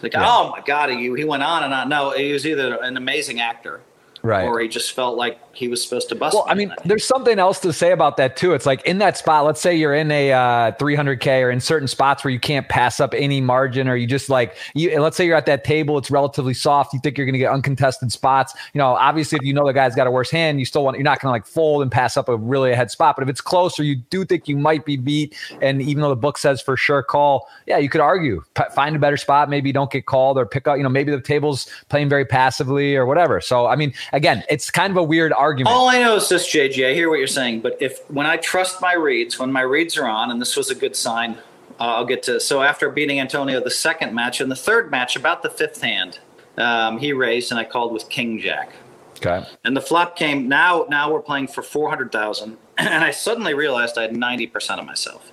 Like, 0.00 0.14
yeah. 0.14 0.24
oh 0.26 0.50
my 0.50 0.60
god, 0.60 0.90
he, 0.90 1.14
he 1.14 1.24
went 1.24 1.42
on 1.42 1.62
and 1.62 1.72
on. 1.72 1.88
No, 1.88 2.10
he 2.10 2.32
was 2.32 2.46
either 2.46 2.74
an 2.82 2.96
amazing 2.96 3.40
actor 3.40 3.80
right. 4.22 4.44
or 4.44 4.60
he 4.60 4.68
just 4.68 4.92
felt 4.92 5.16
like 5.16 5.38
he 5.54 5.68
was 5.68 5.82
supposed 5.82 6.08
to 6.08 6.14
bust 6.14 6.34
well 6.34 6.46
i 6.48 6.54
mean 6.54 6.72
there's 6.84 7.06
something 7.06 7.38
else 7.38 7.60
to 7.60 7.72
say 7.72 7.92
about 7.92 8.16
that 8.16 8.36
too. 8.36 8.52
It's 8.54 8.66
like 8.66 8.84
in 8.86 8.98
that 8.98 9.16
spot 9.16 9.44
let's 9.44 9.60
say 9.60 9.74
you're 9.74 9.94
in 9.94 10.10
a 10.10 10.32
uh, 10.32 10.72
300k 10.72 11.42
or 11.42 11.50
in 11.50 11.60
certain 11.60 11.88
spots 11.88 12.24
where 12.24 12.30
you 12.30 12.40
can't 12.40 12.68
pass 12.68 13.00
up 13.00 13.14
any 13.14 13.40
margin 13.40 13.88
or 13.88 13.96
you 13.96 14.06
just 14.06 14.28
like 14.28 14.56
you 14.74 15.00
let's 15.00 15.16
say 15.16 15.26
you're 15.26 15.36
at 15.36 15.46
that 15.46 15.64
table 15.64 15.98
it's 15.98 16.10
relatively 16.10 16.54
soft 16.54 16.92
you 16.92 17.00
think 17.00 17.16
you're 17.16 17.26
going 17.26 17.32
to 17.34 17.38
get 17.38 17.52
uncontested 17.52 18.12
spots. 18.12 18.54
You 18.74 18.78
know 18.78 18.94
obviously 18.94 19.38
if 19.40 19.44
you 19.44 19.54
know 19.54 19.66
the 19.66 19.72
guy's 19.72 19.94
got 19.94 20.06
a 20.06 20.10
worse 20.10 20.30
hand 20.30 20.58
you 20.58 20.66
still 20.66 20.84
want 20.84 20.96
you're 20.96 21.04
not 21.04 21.20
going 21.20 21.28
to 21.28 21.32
like 21.32 21.46
fold 21.46 21.82
and 21.82 21.90
pass 21.90 22.16
up 22.16 22.28
a 22.28 22.36
really 22.36 22.72
ahead 22.72 22.90
spot. 22.90 23.16
But 23.16 23.22
if 23.22 23.28
it's 23.28 23.40
close 23.40 23.78
or 23.78 23.84
you 23.84 23.96
do 23.96 24.24
think 24.24 24.48
you 24.48 24.56
might 24.56 24.84
be 24.84 24.96
beat. 24.96 25.36
And 25.60 25.82
even 25.82 26.02
though 26.02 26.10
the 26.10 26.16
book 26.16 26.38
says 26.38 26.60
for 26.60 26.76
sure 26.76 27.02
call 27.02 27.48
yeah 27.66 27.78
you 27.78 27.88
could 27.88 28.00
argue. 28.00 28.42
P- 28.54 28.64
find 28.74 28.96
a 28.96 28.98
better 28.98 29.16
spot 29.16 29.50
maybe 29.50 29.72
don't 29.72 29.90
get 29.90 30.06
called 30.06 30.38
or 30.38 30.46
pick 30.46 30.66
up 30.68 30.76
you 30.76 30.82
know 30.82 30.88
maybe 30.88 31.10
the 31.10 31.20
table's 31.20 31.68
playing 31.88 32.08
very 32.08 32.24
passively 32.24 32.96
or 32.96 33.06
whatever. 33.06 33.40
So 33.40 33.66
i 33.66 33.76
mean 33.76 33.92
again, 34.12 34.44
it's 34.48 34.70
kind 34.70 34.90
of 34.90 34.96
a 34.96 35.02
weird 35.02 35.32
argument. 35.32 35.74
All 35.74 35.88
I 35.88 36.00
know 36.00 36.16
is 36.16 36.28
this, 36.28 36.48
JJ. 36.48 36.90
I 36.90 36.94
hear 36.94 37.08
what 37.08 37.18
you're 37.18 37.26
saying, 37.26 37.60
but 37.60 37.76
if 37.80 38.08
when 38.10 38.26
I 38.26 38.36
trust 38.36 38.80
my 38.80 38.94
reads, 38.94 39.38
when 39.38 39.50
my 39.50 39.62
reads 39.62 39.96
are 39.96 40.06
on, 40.06 40.30
and 40.30 40.40
this 40.40 40.56
was 40.56 40.70
a 40.70 40.74
good 40.74 40.94
sign, 40.94 41.38
uh, 41.80 41.94
I'll 41.96 42.04
get 42.04 42.22
to. 42.24 42.40
So 42.40 42.62
after 42.62 42.90
beating 42.90 43.20
Antonio 43.20 43.60
the 43.60 43.70
second 43.70 44.14
match, 44.14 44.40
and 44.40 44.50
the 44.50 44.56
third 44.56 44.90
match, 44.90 45.16
about 45.16 45.42
the 45.42 45.50
fifth 45.50 45.80
hand, 45.80 46.18
um, 46.56 46.98
he 46.98 47.12
raised, 47.12 47.50
and 47.50 47.58
I 47.58 47.64
called 47.64 47.92
with 47.92 48.08
King 48.08 48.38
Jack. 48.38 48.72
Okay. 49.16 49.46
And 49.64 49.76
the 49.76 49.80
flop 49.80 50.16
came. 50.16 50.48
Now, 50.48 50.86
now 50.88 51.12
we're 51.12 51.20
playing 51.20 51.48
for 51.48 51.62
four 51.62 51.88
hundred 51.88 52.12
thousand, 52.12 52.58
and 52.78 53.04
I 53.04 53.10
suddenly 53.10 53.54
realized 53.54 53.98
I 53.98 54.02
had 54.02 54.16
ninety 54.16 54.46
percent 54.46 54.80
of 54.80 54.86
myself. 54.86 55.32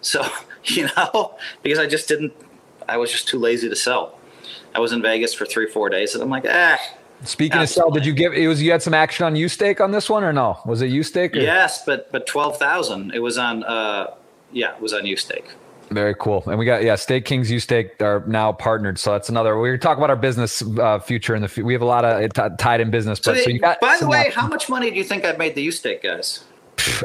So 0.00 0.26
you 0.64 0.88
know, 0.96 1.36
because 1.62 1.78
I 1.78 1.86
just 1.86 2.08
didn't. 2.08 2.32
I 2.88 2.96
was 2.96 3.10
just 3.12 3.28
too 3.28 3.38
lazy 3.38 3.68
to 3.68 3.76
sell. 3.76 4.18
I 4.74 4.80
was 4.80 4.92
in 4.92 5.02
Vegas 5.02 5.34
for 5.34 5.46
three, 5.46 5.66
four 5.66 5.88
days, 5.88 6.14
and 6.14 6.22
I'm 6.22 6.30
like, 6.30 6.44
ah, 6.48 6.78
Speaking 7.24 7.58
Absolutely. 7.58 7.62
of 7.62 7.68
sell, 7.68 7.90
did 7.90 8.06
you 8.06 8.12
give 8.12 8.32
it 8.32 8.46
was 8.48 8.62
you 8.62 8.70
had 8.70 8.82
some 8.82 8.94
action 8.94 9.26
on 9.26 9.36
U 9.36 9.48
stake 9.48 9.80
on 9.80 9.90
this 9.90 10.08
one 10.08 10.24
or 10.24 10.32
no? 10.32 10.58
Was 10.64 10.80
it 10.80 10.90
U 10.90 11.02
stake? 11.02 11.34
Yes, 11.34 11.84
but 11.84 12.10
but 12.12 12.26
twelve 12.26 12.58
thousand. 12.58 13.12
It 13.14 13.18
was 13.18 13.36
on 13.36 13.62
uh 13.64 14.14
yeah, 14.52 14.74
it 14.74 14.80
was 14.80 14.92
on 14.92 15.04
U 15.06 15.16
stake. 15.16 15.46
Very 15.90 16.14
cool. 16.14 16.44
And 16.46 16.58
we 16.58 16.64
got 16.64 16.84
yeah, 16.84 16.94
Stake 16.94 17.24
Kings, 17.24 17.50
U 17.50 17.58
Stake 17.58 18.00
are 18.00 18.22
now 18.26 18.52
partnered. 18.52 18.96
So 18.98 19.10
that's 19.10 19.28
another. 19.28 19.58
We're 19.58 19.76
talking 19.76 19.98
about 19.98 20.10
our 20.10 20.16
business 20.16 20.62
uh, 20.78 21.00
future 21.00 21.34
in 21.34 21.42
the. 21.42 21.62
We 21.64 21.72
have 21.72 21.82
a 21.82 21.86
lot 21.86 22.04
of 22.04 22.32
t- 22.32 22.56
tied 22.58 22.80
in 22.80 22.92
business. 22.92 23.18
But 23.18 23.38
so, 23.38 23.42
so 23.42 23.50
you 23.50 23.58
got. 23.58 23.80
By 23.80 23.96
the 23.98 24.06
way, 24.06 24.20
options. 24.20 24.34
how 24.36 24.46
much 24.46 24.68
money 24.68 24.90
do 24.90 24.96
you 24.96 25.02
think 25.02 25.24
I've 25.24 25.38
made 25.38 25.56
the 25.56 25.62
U 25.62 25.72
Stake 25.72 26.04
guys? 26.04 26.44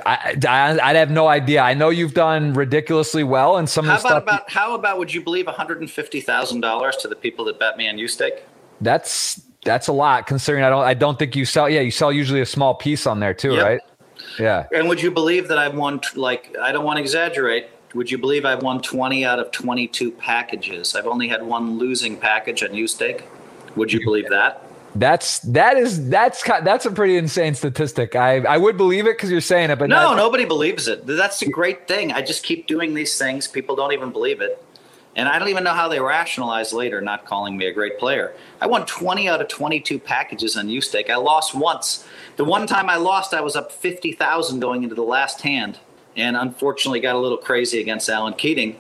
I, 0.06 0.38
I 0.48 0.72
would 0.72 0.96
have 0.96 1.10
no 1.10 1.28
idea. 1.28 1.62
I 1.62 1.74
know 1.74 1.90
you've 1.90 2.14
done 2.14 2.54
ridiculously 2.54 3.24
well, 3.24 3.58
and 3.58 3.68
some 3.68 3.86
how 3.86 3.96
of 3.96 4.04
the 4.04 4.08
about. 4.08 4.24
About, 4.24 4.52
how 4.52 4.76
about 4.76 5.00
would 5.00 5.12
you 5.12 5.22
believe 5.22 5.48
one 5.48 5.56
hundred 5.56 5.82
and 5.82 5.90
fifty 5.90 6.22
thousand 6.22 6.62
dollars 6.62 6.96
to 6.98 7.08
the 7.08 7.16
people 7.16 7.44
that 7.46 7.60
bet 7.60 7.78
me 7.78 7.90
on 7.90 7.98
U 7.98 8.08
Stake? 8.08 8.44
That's 8.82 9.42
that's 9.66 9.88
a 9.88 9.94
lot 9.94 10.28
considering 10.28 10.64
I 10.64 10.70
don't 10.70 10.86
I 10.86 10.94
don't 10.94 11.20
think 11.20 11.36
you 11.36 11.44
sell 11.44 11.70
yeah 11.70 11.82
you 11.82 11.92
sell 11.92 12.14
usually 12.14 12.40
a 12.40 12.46
small 12.46 12.74
piece 12.74 13.06
on 13.06 13.20
there 13.20 13.34
too 13.34 13.56
yep. 13.56 13.66
right 13.66 13.82
yeah 14.40 14.68
and 14.74 14.88
would 14.88 15.02
you 15.02 15.12
believe 15.12 15.50
that 15.50 15.58
I've 15.58 15.76
won 15.76 16.00
like 16.16 16.56
I 16.62 16.72
don't 16.72 16.86
want 16.86 16.98
to 16.98 17.02
exaggerate 17.02 17.68
would 17.94 18.10
you 18.10 18.18
believe 18.18 18.46
I've 18.46 18.62
won 18.62 18.82
20 18.82 19.26
out 19.26 19.40
of 19.40 19.52
22 19.52 20.12
packages 20.12 20.96
I've 20.96 21.08
only 21.08 21.28
had 21.28 21.44
one 21.44 21.78
losing 21.78 22.16
package 22.16 22.64
on 22.64 22.74
U 22.74 22.88
stake 22.88 23.26
would 23.76 23.92
you 23.92 24.02
believe 24.06 24.30
that 24.30 24.62
That's 24.96 25.40
that 25.40 25.76
is 25.78 26.10
that's 26.10 26.42
that's 26.44 26.86
a 26.86 26.92
pretty 26.92 27.18
insane 27.18 27.54
statistic. 27.54 28.16
I 28.16 28.38
I 28.38 28.58
would 28.58 28.78
believe 28.78 29.08
it 29.08 29.18
because 29.18 29.30
you're 29.30 29.42
saying 29.42 29.70
it, 29.70 29.78
but 29.78 29.90
no, 29.90 30.16
nobody 30.16 30.46
believes 30.46 30.88
it. 30.88 31.06
That's 31.06 31.42
a 31.42 31.50
great 31.50 31.86
thing. 31.86 32.14
I 32.14 32.22
just 32.22 32.44
keep 32.44 32.66
doing 32.66 32.94
these 32.94 33.18
things. 33.18 33.46
People 33.46 33.76
don't 33.76 33.92
even 33.92 34.12
believe 34.12 34.40
it, 34.40 34.64
and 35.16 35.30
I 35.30 35.40
don't 35.40 35.48
even 35.50 35.64
know 35.64 35.74
how 35.74 35.88
they 35.88 36.00
rationalize 36.00 36.74
later 36.74 37.02
not 37.02 37.26
calling 37.26 37.56
me 37.56 37.66
a 37.68 37.74
great 37.74 37.98
player. 37.98 38.34
I 38.60 38.68
won 38.68 38.86
20 38.86 39.30
out 39.30 39.42
of 39.42 39.48
22 39.48 40.00
packages 40.00 40.58
on 40.58 40.70
U-Stake. 40.70 41.10
I 41.10 41.16
lost 41.16 41.56
once. 41.56 42.06
The 42.36 42.44
one 42.44 42.68
time 42.68 42.90
I 42.90 42.98
lost, 42.98 43.34
I 43.34 43.42
was 43.42 43.56
up 43.56 43.72
50,000 43.72 44.60
going 44.60 44.84
into 44.84 44.96
the 44.96 45.04
last 45.04 45.42
hand, 45.42 45.80
and 46.18 46.36
unfortunately 46.36 47.00
got 47.00 47.16
a 47.16 47.20
little 47.20 47.38
crazy 47.38 47.80
against 47.80 48.10
Alan 48.10 48.34
Keating. 48.34 48.80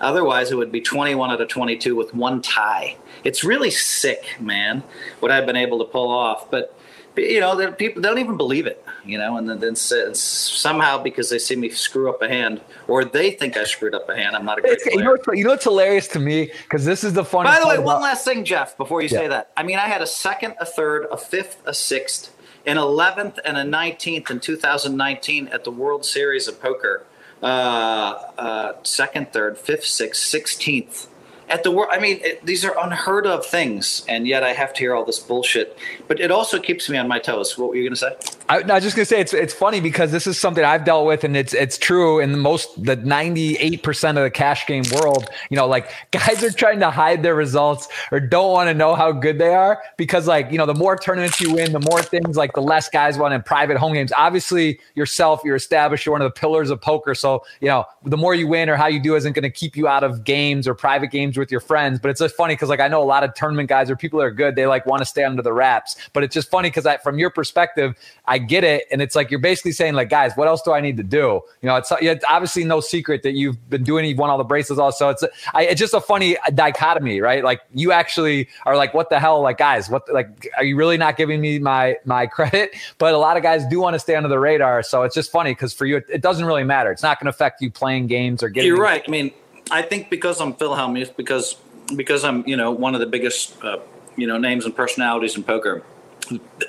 Otherwise, 0.00 0.50
it 0.50 0.56
would 0.56 0.72
be 0.72 0.80
21 0.80 1.30
out 1.30 1.40
of 1.40 1.48
22 1.48 1.94
with 1.94 2.14
one 2.14 2.42
tie. 2.42 2.96
It's 3.22 3.44
really 3.44 3.70
sick, 3.70 4.36
man, 4.40 4.82
what 5.20 5.30
I've 5.30 5.46
been 5.46 5.56
able 5.56 5.78
to 5.78 5.84
pull 5.84 6.10
off. 6.10 6.50
But, 6.50 6.76
you 7.16 7.40
know, 7.40 7.72
people 7.72 8.02
don't 8.02 8.18
even 8.18 8.36
believe 8.36 8.66
it, 8.66 8.83
you 9.04 9.18
know, 9.18 9.36
and 9.36 9.48
then, 9.48 9.58
then 9.60 9.76
somehow 9.76 11.02
because 11.02 11.30
they 11.30 11.38
see 11.38 11.56
me 11.56 11.70
screw 11.70 12.08
up 12.08 12.22
a 12.22 12.28
hand 12.28 12.60
or 12.88 13.04
they 13.04 13.30
think 13.30 13.56
I 13.56 13.64
screwed 13.64 13.94
up 13.94 14.08
a 14.08 14.16
hand, 14.16 14.36
I'm 14.36 14.44
not 14.44 14.58
a 14.58 14.62
great 14.62 14.80
player. 14.80 14.96
You 14.96 15.04
know, 15.04 15.10
what's, 15.12 15.26
you 15.38 15.44
know 15.44 15.50
what's 15.50 15.64
hilarious 15.64 16.08
to 16.08 16.18
me? 16.18 16.50
Because 16.62 16.84
this 16.84 17.04
is 17.04 17.12
the 17.12 17.24
funny 17.24 17.48
By 17.48 17.60
the 17.60 17.68
way, 17.68 17.78
one 17.78 18.00
last 18.00 18.24
thing, 18.24 18.44
Jeff, 18.44 18.76
before 18.76 19.02
you 19.02 19.08
yeah. 19.08 19.18
say 19.18 19.28
that. 19.28 19.52
I 19.56 19.62
mean, 19.62 19.78
I 19.78 19.88
had 19.88 20.02
a 20.02 20.06
second, 20.06 20.54
a 20.60 20.66
third, 20.66 21.06
a 21.10 21.16
fifth, 21.16 21.62
a 21.66 21.74
sixth, 21.74 22.34
an 22.66 22.76
11th, 22.76 23.38
and 23.44 23.56
a 23.56 23.64
19th 23.64 24.30
in 24.30 24.40
2019 24.40 25.48
at 25.48 25.64
the 25.64 25.70
World 25.70 26.04
Series 26.04 26.48
of 26.48 26.60
Poker 26.60 27.04
uh, 27.44 28.30
uh, 28.38 28.72
second, 28.84 29.32
third, 29.32 29.58
fifth, 29.58 29.84
sixth, 29.84 30.22
sixteenth 30.22 31.08
at 31.48 31.62
the 31.62 31.70
world. 31.70 31.90
I 31.92 32.00
mean, 32.00 32.20
it, 32.22 32.44
these 32.44 32.64
are 32.64 32.74
unheard 32.82 33.26
of 33.26 33.44
things, 33.44 34.02
and 34.08 34.26
yet 34.26 34.42
I 34.42 34.54
have 34.54 34.72
to 34.74 34.80
hear 34.80 34.94
all 34.94 35.04
this 35.04 35.18
bullshit. 35.18 35.76
But 36.08 36.20
it 36.20 36.30
also 36.30 36.58
keeps 36.58 36.88
me 36.88 36.96
on 36.96 37.06
my 37.06 37.18
toes. 37.18 37.58
What 37.58 37.68
were 37.68 37.76
you 37.76 37.82
going 37.82 37.92
to 37.92 37.96
say? 37.96 38.16
I, 38.48 38.58
I, 38.58 38.74
was 38.74 38.84
just 38.84 38.96
to 38.96 39.04
say 39.06 39.20
it's 39.20 39.32
it's 39.32 39.54
funny 39.54 39.80
because 39.80 40.12
this 40.12 40.26
is 40.26 40.38
something 40.38 40.62
I've 40.64 40.84
dealt 40.84 41.06
with, 41.06 41.24
and 41.24 41.34
it's 41.34 41.54
it's 41.54 41.78
true 41.78 42.20
in 42.20 42.32
the 42.32 42.38
most 42.38 42.84
the 42.84 42.96
ninety 42.96 43.56
eight 43.56 43.82
percent 43.82 44.18
of 44.18 44.24
the 44.24 44.30
cash 44.30 44.66
game 44.66 44.84
world. 44.92 45.28
You 45.48 45.56
know, 45.56 45.66
like 45.66 45.90
guys 46.10 46.44
are 46.44 46.50
trying 46.50 46.80
to 46.80 46.90
hide 46.90 47.22
their 47.22 47.34
results 47.34 47.88
or 48.12 48.20
don't 48.20 48.52
want 48.52 48.68
to 48.68 48.74
know 48.74 48.94
how 48.94 49.12
good 49.12 49.38
they 49.38 49.54
are 49.54 49.82
because, 49.96 50.26
like, 50.26 50.52
you 50.52 50.58
know, 50.58 50.66
the 50.66 50.74
more 50.74 50.96
tournaments 50.96 51.40
you 51.40 51.54
win, 51.54 51.72
the 51.72 51.80
more 51.80 52.02
things 52.02 52.36
like 52.36 52.52
the 52.52 52.60
less 52.60 52.88
guys 52.90 53.16
want 53.16 53.32
in 53.32 53.42
private 53.42 53.78
home 53.78 53.94
games. 53.94 54.12
Obviously, 54.14 54.78
yourself, 54.94 55.40
you're 55.42 55.56
established, 55.56 56.04
you're 56.04 56.12
one 56.12 56.20
of 56.20 56.32
the 56.32 56.38
pillars 56.38 56.68
of 56.68 56.80
poker. 56.82 57.14
So, 57.14 57.44
you 57.60 57.68
know, 57.68 57.86
the 58.04 58.18
more 58.18 58.34
you 58.34 58.46
win 58.46 58.68
or 58.68 58.76
how 58.76 58.88
you 58.88 59.00
do 59.00 59.16
isn't 59.16 59.32
going 59.32 59.44
to 59.44 59.50
keep 59.50 59.74
you 59.74 59.88
out 59.88 60.04
of 60.04 60.22
games 60.22 60.68
or 60.68 60.74
private 60.74 61.10
games 61.10 61.38
with 61.38 61.50
your 61.50 61.60
friends. 61.60 61.98
But 61.98 62.10
it's 62.10 62.20
just 62.20 62.36
funny 62.36 62.54
because 62.54 62.68
like 62.68 62.80
I 62.80 62.88
know 62.88 63.02
a 63.02 63.04
lot 63.04 63.24
of 63.24 63.32
tournament 63.34 63.70
guys 63.70 63.88
or 63.88 63.96
people 63.96 64.18
that 64.18 64.26
are 64.26 64.30
good, 64.30 64.54
they 64.54 64.66
like 64.66 64.84
want 64.84 65.00
to 65.00 65.06
stay 65.06 65.24
under 65.24 65.40
the 65.40 65.52
wraps. 65.52 65.96
But 66.12 66.24
it's 66.24 66.34
just 66.34 66.50
funny 66.50 66.68
because 66.68 66.84
I 66.84 66.98
from 66.98 67.18
your 67.18 67.30
perspective, 67.30 67.96
get 68.38 68.64
it, 68.64 68.84
and 68.90 69.02
it's 69.02 69.14
like 69.14 69.30
you're 69.30 69.40
basically 69.40 69.72
saying 69.72 69.94
like, 69.94 70.08
guys, 70.08 70.32
what 70.34 70.48
else 70.48 70.62
do 70.62 70.72
I 70.72 70.80
need 70.80 70.96
to 70.96 71.02
do? 71.02 71.40
You 71.62 71.68
know, 71.68 71.76
it's, 71.76 71.92
it's 72.00 72.24
obviously 72.28 72.64
no 72.64 72.80
secret 72.80 73.22
that 73.22 73.32
you've 73.32 73.68
been 73.70 73.84
doing. 73.84 74.04
You've 74.04 74.18
won 74.18 74.30
all 74.30 74.38
the 74.38 74.44
bracelets, 74.44 74.80
also. 74.80 75.10
It's 75.10 75.24
I, 75.52 75.64
it's 75.66 75.80
just 75.80 75.94
a 75.94 76.00
funny 76.00 76.36
dichotomy, 76.54 77.20
right? 77.20 77.44
Like 77.44 77.60
you 77.74 77.92
actually 77.92 78.48
are 78.66 78.76
like, 78.76 78.94
what 78.94 79.10
the 79.10 79.20
hell, 79.20 79.40
like 79.40 79.58
guys, 79.58 79.88
what 79.88 80.12
like 80.12 80.48
are 80.56 80.64
you 80.64 80.76
really 80.76 80.96
not 80.96 81.16
giving 81.16 81.40
me 81.40 81.58
my 81.58 81.96
my 82.04 82.26
credit? 82.34 82.74
But 82.98 83.14
a 83.14 83.18
lot 83.18 83.36
of 83.36 83.42
guys 83.42 83.64
do 83.66 83.80
want 83.80 83.94
to 83.94 84.00
stay 84.00 84.14
under 84.14 84.28
the 84.28 84.38
radar, 84.38 84.82
so 84.82 85.02
it's 85.02 85.14
just 85.14 85.30
funny 85.30 85.52
because 85.52 85.72
for 85.72 85.86
you, 85.86 85.96
it, 85.96 86.06
it 86.08 86.22
doesn't 86.22 86.44
really 86.44 86.64
matter. 86.64 86.90
It's 86.90 87.02
not 87.02 87.18
going 87.18 87.26
to 87.26 87.30
affect 87.30 87.60
you 87.60 87.70
playing 87.70 88.06
games 88.06 88.42
or 88.42 88.48
getting. 88.48 88.68
You're 88.68 88.80
right. 88.80 89.02
I 89.06 89.10
mean, 89.10 89.32
I 89.70 89.82
think 89.82 90.10
because 90.10 90.40
I'm 90.40 90.54
Phil 90.54 90.74
Hellmuth, 90.74 91.16
because 91.16 91.56
because 91.94 92.24
I'm 92.24 92.46
you 92.46 92.56
know 92.56 92.70
one 92.70 92.94
of 92.94 93.00
the 93.00 93.06
biggest 93.06 93.62
uh, 93.62 93.78
you 94.16 94.26
know 94.26 94.38
names 94.38 94.64
and 94.64 94.74
personalities 94.74 95.36
in 95.36 95.42
poker. 95.42 95.82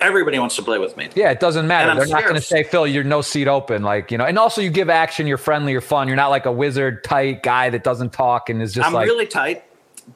Everybody 0.01 0.39
wants 0.39 0.55
to 0.57 0.63
play 0.63 0.79
with 0.79 0.97
me. 0.97 1.09
Yeah, 1.15 1.31
it 1.31 1.39
doesn't 1.39 1.67
matter. 1.67 1.93
They're 1.95 2.07
not 2.07 2.23
going 2.23 2.35
to 2.35 2.41
say, 2.41 2.63
Phil, 2.63 2.87
you're 2.87 3.03
no 3.03 3.21
seat 3.21 3.47
open. 3.47 3.83
Like, 3.83 4.11
you 4.11 4.17
know, 4.17 4.25
and 4.25 4.37
also 4.37 4.61
you 4.61 4.69
give 4.69 4.89
action, 4.89 5.27
you're 5.27 5.37
friendly, 5.37 5.71
you're 5.71 5.81
fun. 5.81 6.07
You're 6.07 6.17
not 6.17 6.29
like 6.29 6.45
a 6.45 6.51
wizard 6.51 7.03
tight 7.03 7.43
guy 7.43 7.69
that 7.69 7.83
doesn't 7.83 8.13
talk 8.13 8.49
and 8.49 8.61
is 8.61 8.73
just 8.73 8.87
I'm 8.87 8.93
like. 8.93 9.07
really 9.07 9.27
tight, 9.27 9.63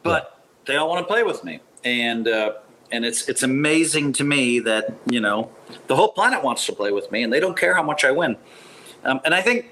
but 0.03 0.35
yeah. 0.35 0.73
they 0.73 0.75
all 0.77 0.89
want 0.89 1.05
to 1.05 1.11
play 1.11 1.23
with 1.23 1.43
me. 1.43 1.61
And, 1.83 2.27
uh, 2.27 2.53
and 2.91 3.05
it's 3.05 3.29
it's 3.29 3.43
amazing 3.43 4.13
to 4.13 4.23
me 4.23 4.59
that 4.59 4.95
you 5.09 5.19
know 5.19 5.51
the 5.87 5.95
whole 5.95 6.11
planet 6.11 6.43
wants 6.43 6.65
to 6.65 6.73
play 6.73 6.91
with 6.91 7.11
me, 7.11 7.23
and 7.23 7.31
they 7.31 7.39
don't 7.39 7.57
care 7.57 7.75
how 7.75 7.83
much 7.83 8.03
I 8.03 8.11
win. 8.11 8.35
Um, 9.03 9.21
and 9.23 9.35
I 9.35 9.41
think 9.41 9.67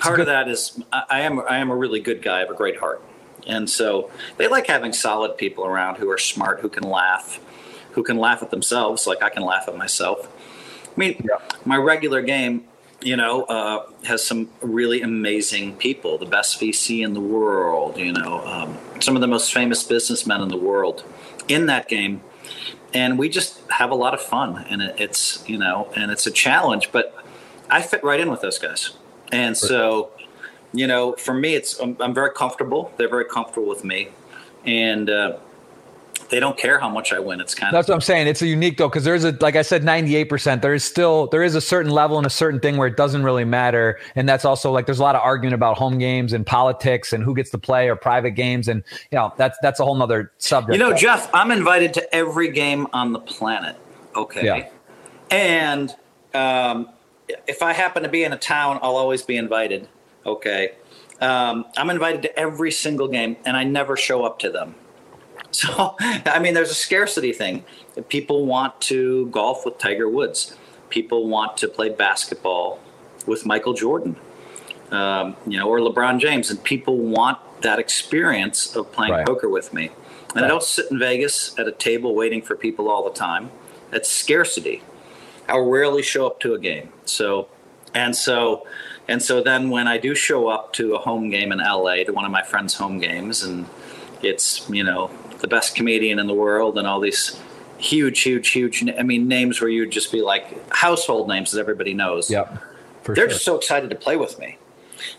part 0.00 0.20
of 0.20 0.26
that 0.26 0.48
is 0.48 0.82
I, 0.92 1.04
I 1.08 1.20
am 1.20 1.40
I 1.40 1.58
am 1.58 1.70
a 1.70 1.76
really 1.76 2.00
good 2.00 2.22
guy. 2.22 2.38
I 2.38 2.40
have 2.40 2.50
a 2.50 2.54
great 2.54 2.78
heart. 2.78 3.02
And 3.46 3.70
so 3.70 4.10
they 4.38 4.48
like 4.48 4.66
having 4.66 4.92
solid 4.92 5.38
people 5.38 5.64
around 5.64 5.96
who 5.96 6.10
are 6.10 6.18
smart, 6.18 6.60
who 6.60 6.68
can 6.68 6.82
laugh, 6.82 7.38
who 7.96 8.02
can 8.02 8.18
laugh 8.18 8.42
at 8.42 8.50
themselves, 8.50 9.06
like 9.06 9.22
I 9.22 9.30
can 9.30 9.42
laugh 9.42 9.64
at 9.66 9.76
myself. 9.76 10.28
I 10.84 11.00
mean, 11.00 11.16
yeah. 11.24 11.38
my 11.64 11.78
regular 11.78 12.20
game, 12.20 12.64
you 13.00 13.16
know, 13.16 13.44
uh, 13.44 13.86
has 14.04 14.22
some 14.22 14.50
really 14.60 15.00
amazing 15.00 15.76
people, 15.76 16.18
the 16.18 16.26
best 16.26 16.60
VC 16.60 17.02
in 17.02 17.14
the 17.14 17.20
world, 17.20 17.96
you 17.96 18.12
know, 18.12 18.46
um, 18.46 18.78
some 19.00 19.16
of 19.16 19.22
the 19.22 19.26
most 19.26 19.52
famous 19.52 19.82
businessmen 19.82 20.42
in 20.42 20.48
the 20.48 20.58
world 20.58 21.04
in 21.48 21.66
that 21.66 21.88
game. 21.88 22.20
And 22.92 23.18
we 23.18 23.30
just 23.30 23.60
have 23.70 23.90
a 23.90 23.94
lot 23.94 24.12
of 24.12 24.20
fun, 24.20 24.64
and 24.68 24.82
it, 24.82 24.94
it's 24.98 25.46
you 25.48 25.58
know, 25.58 25.90
and 25.96 26.10
it's 26.10 26.26
a 26.26 26.30
challenge. 26.30 26.92
But 26.92 27.14
I 27.68 27.82
fit 27.82 28.04
right 28.04 28.20
in 28.20 28.30
with 28.30 28.42
those 28.42 28.58
guys, 28.58 28.92
and 29.32 29.56
so 29.56 30.10
you 30.72 30.86
know, 30.86 31.12
for 31.14 31.34
me, 31.34 31.54
it's 31.54 31.78
I'm, 31.78 31.96
I'm, 32.00 32.14
very 32.14 32.30
comfortable. 32.30 32.92
They're 32.96 33.08
very 33.08 33.24
comfortable 33.24 33.68
with 33.68 33.84
me, 33.84 34.08
and 34.64 35.10
uh, 35.10 35.38
they 36.28 36.40
don't 36.40 36.56
care 36.56 36.78
how 36.78 36.88
much 36.88 37.12
I 37.12 37.18
win. 37.18 37.40
It's 37.40 37.54
kind 37.54 37.68
of 37.68 37.78
that's 37.78 37.88
what 37.88 37.94
I'm 37.94 38.00
saying. 38.00 38.26
It's 38.26 38.42
a 38.42 38.46
unique 38.46 38.78
though 38.78 38.88
because 38.88 39.04
there's 39.04 39.24
a 39.24 39.32
like 39.40 39.56
I 39.56 39.62
said, 39.62 39.84
98. 39.84 40.24
percent 40.24 40.62
There 40.62 40.74
is 40.74 40.84
still 40.84 41.28
there 41.28 41.42
is 41.42 41.54
a 41.54 41.60
certain 41.60 41.90
level 41.90 42.18
and 42.18 42.26
a 42.26 42.30
certain 42.30 42.60
thing 42.60 42.76
where 42.76 42.88
it 42.88 42.96
doesn't 42.96 43.22
really 43.22 43.44
matter, 43.44 43.98
and 44.14 44.28
that's 44.28 44.44
also 44.44 44.72
like 44.72 44.86
there's 44.86 44.98
a 44.98 45.02
lot 45.02 45.14
of 45.14 45.22
argument 45.22 45.54
about 45.54 45.76
home 45.76 45.98
games 45.98 46.32
and 46.32 46.46
politics 46.46 47.12
and 47.12 47.22
who 47.22 47.34
gets 47.34 47.50
to 47.50 47.58
play 47.58 47.88
or 47.88 47.96
private 47.96 48.32
games, 48.32 48.68
and 48.68 48.82
you 49.10 49.16
know 49.16 49.32
that's 49.36 49.58
that's 49.62 49.80
a 49.80 49.84
whole 49.84 49.96
nother 49.96 50.32
subject. 50.38 50.72
You 50.72 50.78
know, 50.78 50.94
Jeff, 50.94 51.30
I'm 51.34 51.50
invited 51.50 51.94
to 51.94 52.14
every 52.14 52.50
game 52.50 52.86
on 52.92 53.12
the 53.12 53.20
planet. 53.20 53.76
Okay, 54.14 54.44
yeah. 54.44 54.68
and 55.30 55.94
um, 56.34 56.88
if 57.46 57.62
I 57.62 57.72
happen 57.72 58.02
to 58.02 58.08
be 58.08 58.24
in 58.24 58.32
a 58.32 58.38
town, 58.38 58.78
I'll 58.82 58.96
always 58.96 59.22
be 59.22 59.36
invited 59.36 59.88
okay, 60.26 60.72
um, 61.20 61.64
I'm 61.76 61.88
invited 61.88 62.22
to 62.22 62.38
every 62.38 62.72
single 62.72 63.08
game 63.08 63.36
and 63.46 63.56
I 63.56 63.64
never 63.64 63.96
show 63.96 64.24
up 64.24 64.38
to 64.40 64.50
them. 64.50 64.74
So, 65.56 65.96
I 66.00 66.38
mean, 66.38 66.52
there's 66.52 66.70
a 66.70 66.74
scarcity 66.74 67.32
thing. 67.32 67.64
People 68.08 68.44
want 68.44 68.78
to 68.82 69.26
golf 69.28 69.64
with 69.64 69.78
Tiger 69.78 70.06
Woods. 70.06 70.54
People 70.90 71.28
want 71.28 71.56
to 71.58 71.68
play 71.68 71.88
basketball 71.88 72.78
with 73.26 73.46
Michael 73.46 73.72
Jordan, 73.72 74.16
um, 74.90 75.34
you 75.46 75.58
know, 75.58 75.66
or 75.66 75.78
LeBron 75.78 76.20
James, 76.20 76.50
and 76.50 76.62
people 76.62 76.98
want 76.98 77.38
that 77.62 77.78
experience 77.78 78.76
of 78.76 78.92
playing 78.92 79.12
right. 79.12 79.26
poker 79.26 79.48
with 79.48 79.72
me. 79.72 79.90
And 80.30 80.42
right. 80.42 80.44
I 80.44 80.48
don't 80.48 80.62
sit 80.62 80.90
in 80.90 80.98
Vegas 80.98 81.58
at 81.58 81.66
a 81.66 81.72
table 81.72 82.14
waiting 82.14 82.42
for 82.42 82.54
people 82.54 82.90
all 82.90 83.02
the 83.04 83.16
time. 83.16 83.50
That's 83.90 84.10
scarcity. 84.10 84.82
I 85.48 85.56
rarely 85.56 86.02
show 86.02 86.26
up 86.26 86.38
to 86.40 86.52
a 86.52 86.58
game. 86.58 86.92
So, 87.06 87.48
and 87.94 88.14
so 88.14 88.66
and 89.08 89.22
so 89.22 89.42
then 89.42 89.70
when 89.70 89.86
I 89.86 89.98
do 89.98 90.14
show 90.14 90.48
up 90.48 90.72
to 90.74 90.94
a 90.94 90.98
home 90.98 91.30
game 91.30 91.52
in 91.52 91.58
LA, 91.58 92.04
to 92.04 92.10
one 92.10 92.24
of 92.24 92.30
my 92.30 92.42
friends' 92.42 92.74
home 92.74 92.98
games, 92.98 93.42
and 93.42 93.66
it's, 94.22 94.68
you 94.68 94.82
know, 94.82 95.10
the 95.40 95.48
best 95.48 95.74
comedian 95.74 96.18
in 96.18 96.26
the 96.26 96.34
world 96.34 96.78
and 96.78 96.86
all 96.86 97.00
these 97.00 97.40
huge, 97.78 98.20
huge, 98.20 98.48
huge, 98.48 98.88
I 98.88 99.02
mean, 99.02 99.28
names 99.28 99.60
where 99.60 99.70
you'd 99.70 99.90
just 99.90 100.10
be 100.12 100.22
like 100.22 100.70
household 100.72 101.28
names 101.28 101.52
that 101.52 101.60
everybody 101.60 101.94
knows. 101.94 102.30
Yep. 102.30 102.58
They're 103.04 103.14
sure. 103.14 103.28
just 103.28 103.44
so 103.44 103.56
excited 103.56 103.90
to 103.90 103.96
play 103.96 104.16
with 104.16 104.38
me. 104.38 104.58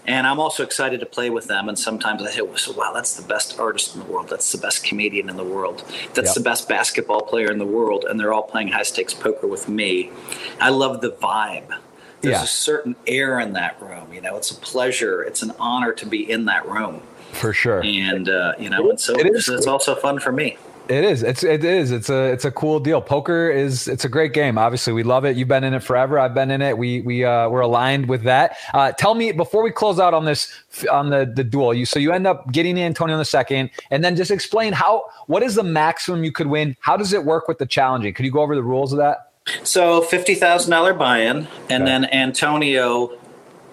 And 0.05 0.25
I'm 0.25 0.39
also 0.39 0.63
excited 0.63 0.99
to 1.01 1.05
play 1.05 1.29
with 1.29 1.47
them. 1.47 1.69
And 1.69 1.77
sometimes 1.77 2.23
I 2.23 2.31
say, 2.31 2.41
wow, 2.41 2.91
that's 2.93 3.15
the 3.15 3.27
best 3.27 3.59
artist 3.59 3.93
in 3.93 4.01
the 4.01 4.07
world. 4.07 4.27
That's 4.27 4.51
the 4.51 4.57
best 4.57 4.83
comedian 4.83 5.29
in 5.29 5.37
the 5.37 5.43
world. 5.43 5.85
That's 6.13 6.29
yep. 6.29 6.35
the 6.35 6.41
best 6.41 6.67
basketball 6.67 7.21
player 7.21 7.51
in 7.51 7.59
the 7.59 7.65
world. 7.65 8.05
And 8.09 8.19
they're 8.19 8.33
all 8.33 8.43
playing 8.43 8.69
high 8.69 8.83
stakes 8.83 9.13
poker 9.13 9.47
with 9.47 9.69
me. 9.69 10.11
I 10.59 10.69
love 10.69 11.01
the 11.01 11.11
vibe 11.11 11.77
there's 12.21 12.37
yeah. 12.37 12.43
a 12.43 12.47
certain 12.47 12.95
air 13.05 13.39
in 13.39 13.53
that 13.53 13.81
room. 13.81 14.13
You 14.13 14.21
know, 14.21 14.37
it's 14.37 14.51
a 14.51 14.55
pleasure. 14.55 15.23
It's 15.23 15.41
an 15.41 15.53
honor 15.59 15.93
to 15.93 16.05
be 16.05 16.29
in 16.29 16.45
that 16.45 16.67
room. 16.67 17.01
For 17.37 17.53
sure. 17.53 17.81
And 17.83 18.29
uh, 18.29 18.53
you 18.59 18.69
know, 18.69 18.89
and 18.89 18.99
so 18.99 19.17
it 19.17 19.27
is. 19.27 19.47
it's 19.47 19.67
also 19.67 19.95
fun 19.95 20.19
for 20.19 20.31
me. 20.31 20.57
It 20.89 21.03
is. 21.03 21.21
It's 21.21 21.43
it 21.43 21.65
is. 21.65 21.91
It's 21.91 22.09
a 22.09 22.31
it's 22.31 22.45
a 22.45 22.51
cool 22.51 22.79
deal. 22.79 23.01
Poker 23.01 23.49
is 23.49 23.87
it's 23.87 24.05
a 24.05 24.09
great 24.09 24.33
game. 24.33 24.57
Obviously, 24.57 24.93
we 24.93 25.03
love 25.03 25.25
it. 25.25 25.35
You've 25.35 25.47
been 25.47 25.63
in 25.63 25.73
it 25.73 25.83
forever. 25.83 26.17
I've 26.17 26.33
been 26.33 26.49
in 26.49 26.61
it. 26.61 26.77
We 26.77 27.01
we 27.01 27.25
uh, 27.25 27.49
we're 27.49 27.61
aligned 27.61 28.07
with 28.07 28.23
that. 28.23 28.55
Uh, 28.73 28.91
tell 28.93 29.13
me 29.13 29.31
before 29.31 29.63
we 29.63 29.71
close 29.71 29.99
out 29.99 30.13
on 30.13 30.25
this 30.25 30.51
on 30.89 31.09
the 31.09 31.31
the 31.35 31.43
duel. 31.43 31.73
You 31.73 31.85
so 31.85 31.99
you 31.99 32.13
end 32.13 32.25
up 32.25 32.51
getting 32.51 32.79
Antonio 32.79 33.15
in 33.15 33.19
the 33.19 33.25
second, 33.25 33.69
and 33.91 34.03
then 34.03 34.15
just 34.15 34.31
explain 34.31 34.71
how 34.71 35.05
what 35.25 35.43
is 35.43 35.55
the 35.55 35.63
maximum 35.63 36.23
you 36.23 36.31
could 36.31 36.47
win. 36.47 36.75
How 36.79 36.95
does 36.95 37.11
it 37.11 37.25
work 37.25 37.47
with 37.47 37.57
the 37.57 37.65
challenging? 37.65 38.13
Could 38.13 38.25
you 38.25 38.31
go 38.31 38.41
over 38.41 38.55
the 38.55 38.63
rules 38.63 38.93
of 38.93 38.99
that? 38.99 39.33
So 39.63 40.01
fifty 40.01 40.35
thousand 40.35 40.71
dollar 40.71 40.93
buy-in, 40.93 41.47
and 41.69 41.83
okay. 41.83 41.85
then 41.85 42.05
Antonio 42.05 43.17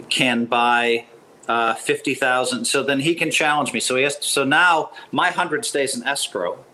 can 0.09 0.47
buy 0.47 1.07
uh, 1.49 1.75
fifty 1.75 2.15
thousand. 2.15 2.65
So 2.67 2.83
then 2.83 3.01
he 3.01 3.15
can 3.15 3.31
challenge 3.31 3.73
me. 3.73 3.81
So 3.81 3.97
he 3.97 4.03
has. 4.05 4.17
To, 4.19 4.29
so 4.29 4.45
now 4.45 4.91
my 5.13 5.31
hundred 5.31 5.65
stays 5.65 5.97
in 5.97 6.07
escrow, 6.07 6.65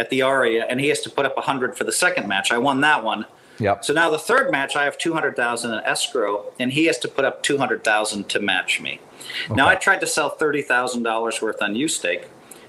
at 0.00 0.10
the 0.10 0.22
Aria, 0.22 0.64
and 0.68 0.80
he 0.80 0.88
has 0.88 1.00
to 1.00 1.10
put 1.10 1.26
up 1.26 1.32
a 1.32 1.40
100 1.40 1.76
for 1.76 1.84
the 1.84 1.92
second 1.92 2.26
match. 2.26 2.50
I 2.50 2.58
won 2.58 2.80
that 2.80 3.04
one. 3.04 3.26
Yep. 3.58 3.84
So 3.84 3.92
now 3.92 4.08
the 4.08 4.18
third 4.18 4.50
match, 4.50 4.74
I 4.74 4.84
have 4.84 4.96
200,000 4.96 5.70
in 5.72 5.78
escrow, 5.80 6.46
and 6.58 6.72
he 6.72 6.86
has 6.86 6.98
to 7.00 7.08
put 7.08 7.26
up 7.26 7.42
200,000 7.42 8.28
to 8.30 8.40
match 8.40 8.80
me. 8.80 9.00
Okay. 9.44 9.54
Now 9.54 9.68
I 9.68 9.74
tried 9.74 10.00
to 10.00 10.06
sell 10.06 10.34
$30,000 10.34 11.42
worth 11.42 11.62
on 11.62 11.74
YouStake. 11.74 12.24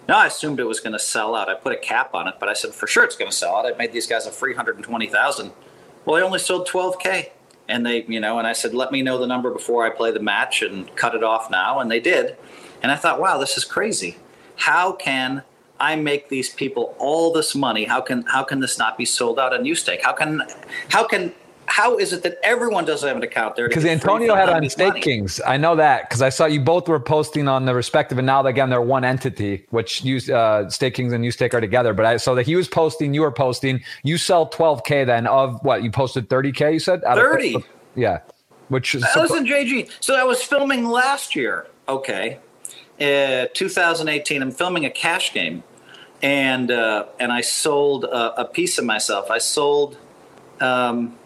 Now 0.09 0.17
I 0.17 0.27
assumed 0.27 0.59
it 0.59 0.65
was 0.65 0.81
going 0.81 0.93
to 0.93 0.99
sell 0.99 1.33
out. 1.33 1.47
I 1.47 1.53
put 1.53 1.71
a 1.71 1.77
cap 1.77 2.13
on 2.13 2.27
it, 2.27 2.35
but 2.39 2.49
I 2.49 2.53
said 2.53 2.73
for 2.73 2.87
sure 2.87 3.05
it's 3.05 3.15
going 3.15 3.31
to 3.31 3.35
sell 3.35 3.55
out. 3.55 3.65
I 3.65 3.77
made 3.77 3.93
these 3.93 4.07
guys 4.07 4.27
a 4.27 4.31
free 4.31 4.51
120,000. 4.51 5.51
Well, 6.03 6.17
I 6.17 6.25
only 6.25 6.39
sold 6.39 6.67
12k, 6.67 7.29
and 7.71 7.85
they, 7.85 8.03
you 8.03 8.19
know, 8.19 8.37
and 8.37 8.47
I 8.47 8.53
said 8.53 8.73
let 8.73 8.91
me 8.91 9.01
know 9.01 9.17
the 9.17 9.27
number 9.27 9.49
before 9.51 9.85
I 9.85 9.89
play 9.89 10.11
the 10.11 10.19
match 10.19 10.61
and 10.61 10.93
cut 10.95 11.15
it 11.15 11.23
off 11.23 11.49
now, 11.49 11.79
and 11.79 11.89
they 11.89 11.99
did. 11.99 12.37
And 12.83 12.91
I 12.91 12.95
thought, 12.95 13.19
wow, 13.19 13.37
this 13.37 13.57
is 13.57 13.63
crazy. 13.63 14.17
How 14.55 14.91
can 14.91 15.43
I 15.81 15.95
make 15.95 16.29
these 16.29 16.53
people 16.53 16.95
all 16.99 17.33
this 17.33 17.55
money. 17.55 17.85
How 17.85 18.01
can 18.01 18.21
how 18.23 18.43
can 18.43 18.59
this 18.59 18.77
not 18.77 18.99
be 18.99 19.05
sold 19.05 19.39
out 19.39 19.51
on 19.51 19.63
YouStake? 19.63 20.01
How 20.03 20.13
can 20.13 20.43
how 20.89 21.07
can 21.07 21.33
how 21.71 21.97
is 21.97 22.11
it 22.11 22.21
that 22.23 22.37
everyone 22.43 22.83
doesn't 22.83 23.07
have 23.07 23.15
an 23.15 23.23
account 23.23 23.55
there? 23.55 23.69
Because 23.69 23.85
Antonio 23.85 24.35
had 24.35 24.49
on 24.49 24.69
Stake 24.69 24.89
money? 24.89 24.99
Kings. 24.99 25.39
I 25.47 25.55
know 25.55 25.77
that 25.77 26.09
because 26.09 26.21
I 26.21 26.27
saw 26.27 26.45
you 26.45 26.59
both 26.59 26.89
were 26.89 26.99
posting 26.99 27.47
on 27.47 27.63
the 27.63 27.73
respective, 27.73 28.17
and 28.17 28.27
now 28.27 28.45
again 28.45 28.69
they're 28.69 28.81
one 28.81 29.05
entity, 29.05 29.65
which 29.69 30.03
you 30.03 30.17
uh, 30.33 30.69
Stake 30.69 30.95
Kings 30.95 31.13
and 31.13 31.23
YouStake 31.23 31.53
are 31.53 31.61
together. 31.61 31.93
But 31.93 32.05
I 32.05 32.17
so 32.17 32.35
that 32.35 32.45
he 32.45 32.57
was 32.57 32.67
posting, 32.67 33.13
you 33.13 33.21
were 33.21 33.31
posting. 33.31 33.81
You 34.03 34.17
sell 34.17 34.49
12k 34.49 35.05
then 35.05 35.27
of 35.27 35.63
what 35.63 35.81
you 35.81 35.91
posted 35.91 36.27
30k. 36.27 36.73
You 36.73 36.79
said 36.79 37.03
30. 37.03 37.55
Of, 37.55 37.63
yeah, 37.95 38.19
which 38.67 38.93
is 38.93 39.05
listen, 39.15 39.45
JG. 39.45 39.89
So 40.01 40.15
I 40.15 40.25
was 40.25 40.43
filming 40.43 40.85
last 40.85 41.37
year. 41.37 41.67
Okay, 41.87 42.39
uh, 42.99 43.47
2018. 43.53 44.41
I'm 44.41 44.51
filming 44.51 44.85
a 44.85 44.89
cash 44.89 45.33
game 45.33 45.63
and 46.21 46.69
uh, 46.69 47.05
and 47.17 47.31
I 47.31 47.39
sold 47.39 48.03
a, 48.03 48.41
a, 48.41 48.45
piece 48.45 48.77
of 48.77 48.83
myself. 48.83 49.31
I 49.31 49.37
sold. 49.37 49.97
Um, 50.59 51.17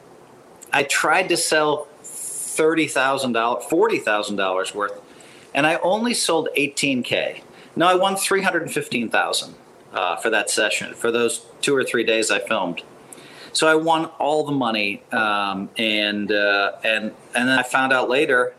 I 0.76 0.84
tried 0.84 1.30
to 1.30 1.38
sell 1.38 1.88
thirty 2.04 2.88
thousand 2.88 3.32
dollars, 3.32 3.64
forty 3.70 3.98
thousand 3.98 4.36
dollars 4.36 4.76
worth, 4.76 5.00
and 5.54 5.66
I 5.66 5.76
only 5.76 6.14
sold 6.14 6.50
eighteen 6.58 7.02
k. 7.02 7.44
Now 7.78 7.88
I 7.88 7.96
won 7.96 8.18
three 8.18 8.42
hundred 8.42 8.64
and 8.64 8.72
fifteen 8.74 9.10
thousand 9.10 9.56
uh, 9.94 10.18
for 10.18 10.30
that 10.32 10.50
session 10.50 10.94
for 10.94 11.12
those 11.12 11.46
two 11.62 11.74
or 11.74 11.86
three 11.86 12.04
days 12.04 12.30
I 12.30 12.40
filmed. 12.40 12.84
So 13.54 13.70
I 13.70 13.76
won 13.76 14.08
all 14.20 14.44
the 14.46 14.52
money, 14.52 15.02
um, 15.14 15.70
and 15.78 16.30
uh, 16.30 16.74
and 16.84 17.14
and 17.34 17.48
then 17.48 17.58
I 17.58 17.64
found 17.64 17.94
out 17.94 18.10
later 18.10 18.54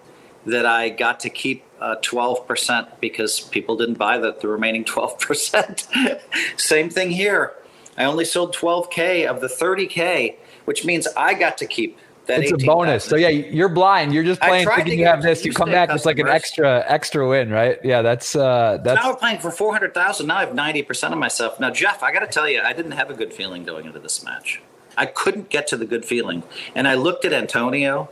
that 0.46 0.64
I 0.64 0.88
got 0.88 1.20
to 1.20 1.28
keep 1.28 1.64
uh, 1.80 1.96
12% 2.00 2.88
because 3.00 3.40
people 3.40 3.76
didn't 3.76 3.98
buy 3.98 4.16
the, 4.16 4.32
the 4.40 4.46
remaining 4.46 4.84
12%. 4.84 6.20
Same 6.56 6.88
thing 6.88 7.10
here. 7.10 7.54
I 7.98 8.04
only 8.04 8.24
sold 8.24 8.54
12K 8.54 9.26
of 9.26 9.40
the 9.40 9.48
30K, 9.48 10.36
which 10.66 10.84
means 10.84 11.08
I 11.16 11.34
got 11.34 11.58
to 11.58 11.66
keep 11.66 11.98
that. 12.26 12.42
It's 12.42 12.52
a 12.52 12.66
bonus. 12.66 13.04
000. 13.04 13.10
So 13.10 13.16
yeah, 13.16 13.28
you're 13.28 13.68
blind. 13.68 14.12
You're 14.12 14.24
just 14.24 14.40
playing 14.40 14.68
thinking 14.68 14.98
you 14.98 15.06
have 15.06 15.22
this. 15.22 15.44
You 15.44 15.52
come 15.52 15.70
back, 15.70 15.90
it's 15.90 16.04
like 16.04 16.18
an 16.18 16.28
extra 16.28 16.84
extra 16.86 17.28
win, 17.28 17.50
right? 17.50 17.78
Yeah, 17.84 18.02
that's 18.02 18.36
uh 18.36 18.78
that's 18.82 19.02
now 19.02 19.10
we're 19.10 19.16
playing 19.16 19.38
for 19.38 19.50
400,000. 19.50 20.26
Now 20.26 20.36
I 20.36 20.40
have 20.44 20.54
90% 20.54 21.12
of 21.12 21.18
myself. 21.18 21.58
Now 21.60 21.70
Jeff, 21.70 22.02
I 22.02 22.12
got 22.12 22.20
to 22.20 22.26
tell 22.26 22.48
you, 22.48 22.60
I 22.60 22.72
didn't 22.72 22.92
have 22.92 23.10
a 23.10 23.14
good 23.14 23.32
feeling 23.32 23.64
going 23.64 23.86
into 23.86 23.98
this 23.98 24.24
match. 24.24 24.60
I 24.96 25.06
couldn't 25.06 25.50
get 25.50 25.66
to 25.68 25.76
the 25.76 25.86
good 25.86 26.04
feeling. 26.04 26.42
And 26.74 26.88
I 26.88 26.94
looked 26.94 27.24
at 27.24 27.32
Antonio 27.32 28.08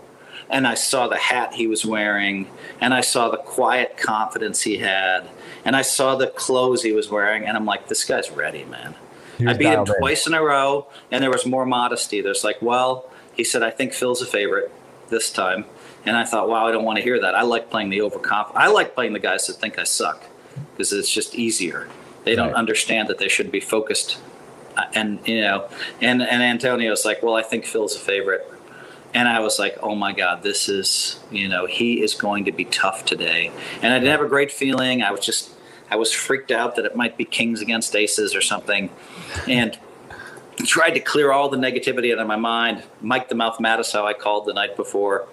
and 0.51 0.67
I 0.67 0.75
saw 0.75 1.09
the 1.09 1.17
hat 1.17 1.55
he 1.55 1.67
was 1.67 1.87
wearing, 1.87 2.51
and 2.81 2.93
I 2.93 3.01
saw 3.01 3.31
the 3.31 3.39
quiet 3.39 3.97
confidence 3.97 4.61
he 4.61 4.77
had, 4.77 5.29
and 5.65 5.75
I 5.75 5.83
saw 5.83 6.17
the 6.17 6.27
clothes 6.27 6.83
he 6.83 6.93
was 6.93 7.09
wearing, 7.09 7.47
and 7.47 7.57
I'm 7.57 7.65
like, 7.65 7.89
this 7.89 8.05
guy's 8.05 8.31
ready, 8.31 8.65
man. 8.65 8.95
I 9.47 9.55
beat 9.55 9.67
him 9.67 9.85
twice 9.85 10.27
in 10.27 10.35
a 10.35 10.43
row, 10.43 10.87
and 11.11 11.23
there 11.23 11.31
was 11.31 11.45
more 11.45 11.67
modesty. 11.67 12.21
There's 12.21 12.45
like, 12.45 12.61
well, 12.63 13.11
he 13.37 13.45
said, 13.45 13.63
I 13.63 13.71
think 13.71 13.93
Phil's 13.93 14.23
a 14.23 14.27
favorite 14.27 14.73
this 15.09 15.31
time. 15.31 15.65
And 16.07 16.17
I 16.17 16.25
thought, 16.25 16.49
wow, 16.49 16.67
I 16.67 16.73
don't 16.73 16.85
want 16.85 16.99
to 16.99 17.03
hear 17.03 17.21
that. 17.21 17.35
I 17.35 17.43
like 17.43 17.71
playing 17.71 17.91
the 17.91 18.03
overconfident. 18.03 18.63
I 18.63 18.69
like 18.69 18.95
playing 18.95 19.15
the 19.15 19.19
guys 19.19 19.47
that 19.47 19.55
think 19.55 19.79
I 19.79 19.85
suck 19.85 20.23
because 20.73 20.93
it's 20.93 21.11
just 21.11 21.35
easier. 21.35 21.89
They 22.25 22.35
don't 22.35 22.49
right. 22.49 22.57
understand 22.57 23.09
that 23.09 23.19
they 23.19 23.29
should 23.29 23.51
be 23.51 23.61
focused. 23.61 24.19
Uh, 24.77 24.85
and, 24.95 25.27
you 25.27 25.41
know, 25.41 25.69
and, 26.01 26.21
and 26.23 26.43
Antonio's 26.43 27.05
like, 27.05 27.23
well, 27.23 27.35
I 27.35 27.43
think 27.43 27.65
Phil's 27.65 27.97
a 27.97 27.99
favorite 27.99 28.51
and 29.15 29.29
I 29.29 29.39
was 29.41 29.59
like, 29.61 29.79
oh 29.81 29.95
my 29.95 30.13
God, 30.13 30.43
this 30.43 30.69
is, 30.69 31.21
you 31.31 31.49
know, 31.49 31.67
he 31.67 32.03
is 32.03 32.15
going 32.15 32.47
to 32.47 32.53
be 32.53 32.65
tough 32.65 33.05
today. 33.05 33.53
And 33.81 33.93
I 33.93 33.99
didn't 33.99 34.11
have 34.11 34.21
a 34.21 34.29
great 34.29 34.51
feeling. 34.51 35.03
I 35.03 35.13
was 35.13 35.21
just, 35.21 35.51
I 35.89 35.97
was 35.97 36.13
freaked 36.13 36.51
out 36.51 36.75
that 36.75 36.85
it 36.85 36.97
might 36.97 37.17
be 37.17 37.25
kings 37.25 37.61
against 37.61 37.95
aces 37.95 38.35
or 38.35 38.41
something. 38.41 38.91
And 39.47 39.79
tried 40.59 40.91
to 40.91 41.01
clear 41.01 41.33
all 41.33 41.49
the 41.49 41.57
negativity 41.57 42.13
out 42.13 42.19
of 42.19 42.27
my 42.27 42.37
mind. 42.37 42.83
Mike 43.01 43.29
the 43.29 43.35
Mouth 43.35 43.59
Matusow, 43.59 44.05
I 44.05 44.13
called 44.13 44.47
the 44.47 44.55
night 44.55 44.77
before. 44.77 45.27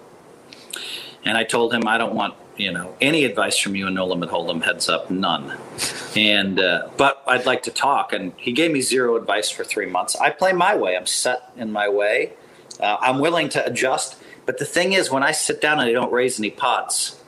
And 1.24 1.38
I 1.38 1.44
told 1.44 1.72
him, 1.72 1.86
I 1.86 1.98
don't 1.98 2.14
want, 2.14 2.34
you 2.56 2.72
know, 2.72 2.96
any 3.00 3.24
advice 3.24 3.56
from 3.56 3.76
you 3.76 3.86
and 3.86 3.94
No 3.94 4.06
Limit 4.06 4.30
Hold'em, 4.30 4.64
heads 4.64 4.88
up, 4.88 5.10
none. 5.10 5.56
And, 6.16 6.58
uh, 6.58 6.88
but 6.96 7.22
I'd 7.26 7.46
like 7.46 7.62
to 7.64 7.70
talk. 7.70 8.12
And 8.12 8.32
he 8.36 8.52
gave 8.52 8.72
me 8.72 8.80
zero 8.80 9.16
advice 9.16 9.48
for 9.48 9.62
three 9.62 9.86
months. 9.86 10.16
I 10.16 10.30
play 10.30 10.52
my 10.52 10.74
way. 10.74 10.96
I'm 10.96 11.06
set 11.06 11.52
in 11.56 11.70
my 11.70 11.88
way 11.88 12.32
uh, 12.82 12.96
I'm 13.00 13.20
willing 13.20 13.48
to 13.50 13.64
adjust. 13.64 14.16
But 14.44 14.58
the 14.58 14.64
thing 14.64 14.92
is, 14.92 15.10
when 15.10 15.22
I 15.22 15.30
sit 15.30 15.60
down 15.60 15.78
and 15.78 15.88
I 15.88 15.92
don't 15.92 16.12
raise 16.12 16.38
any 16.38 16.50
pots, 16.50 17.20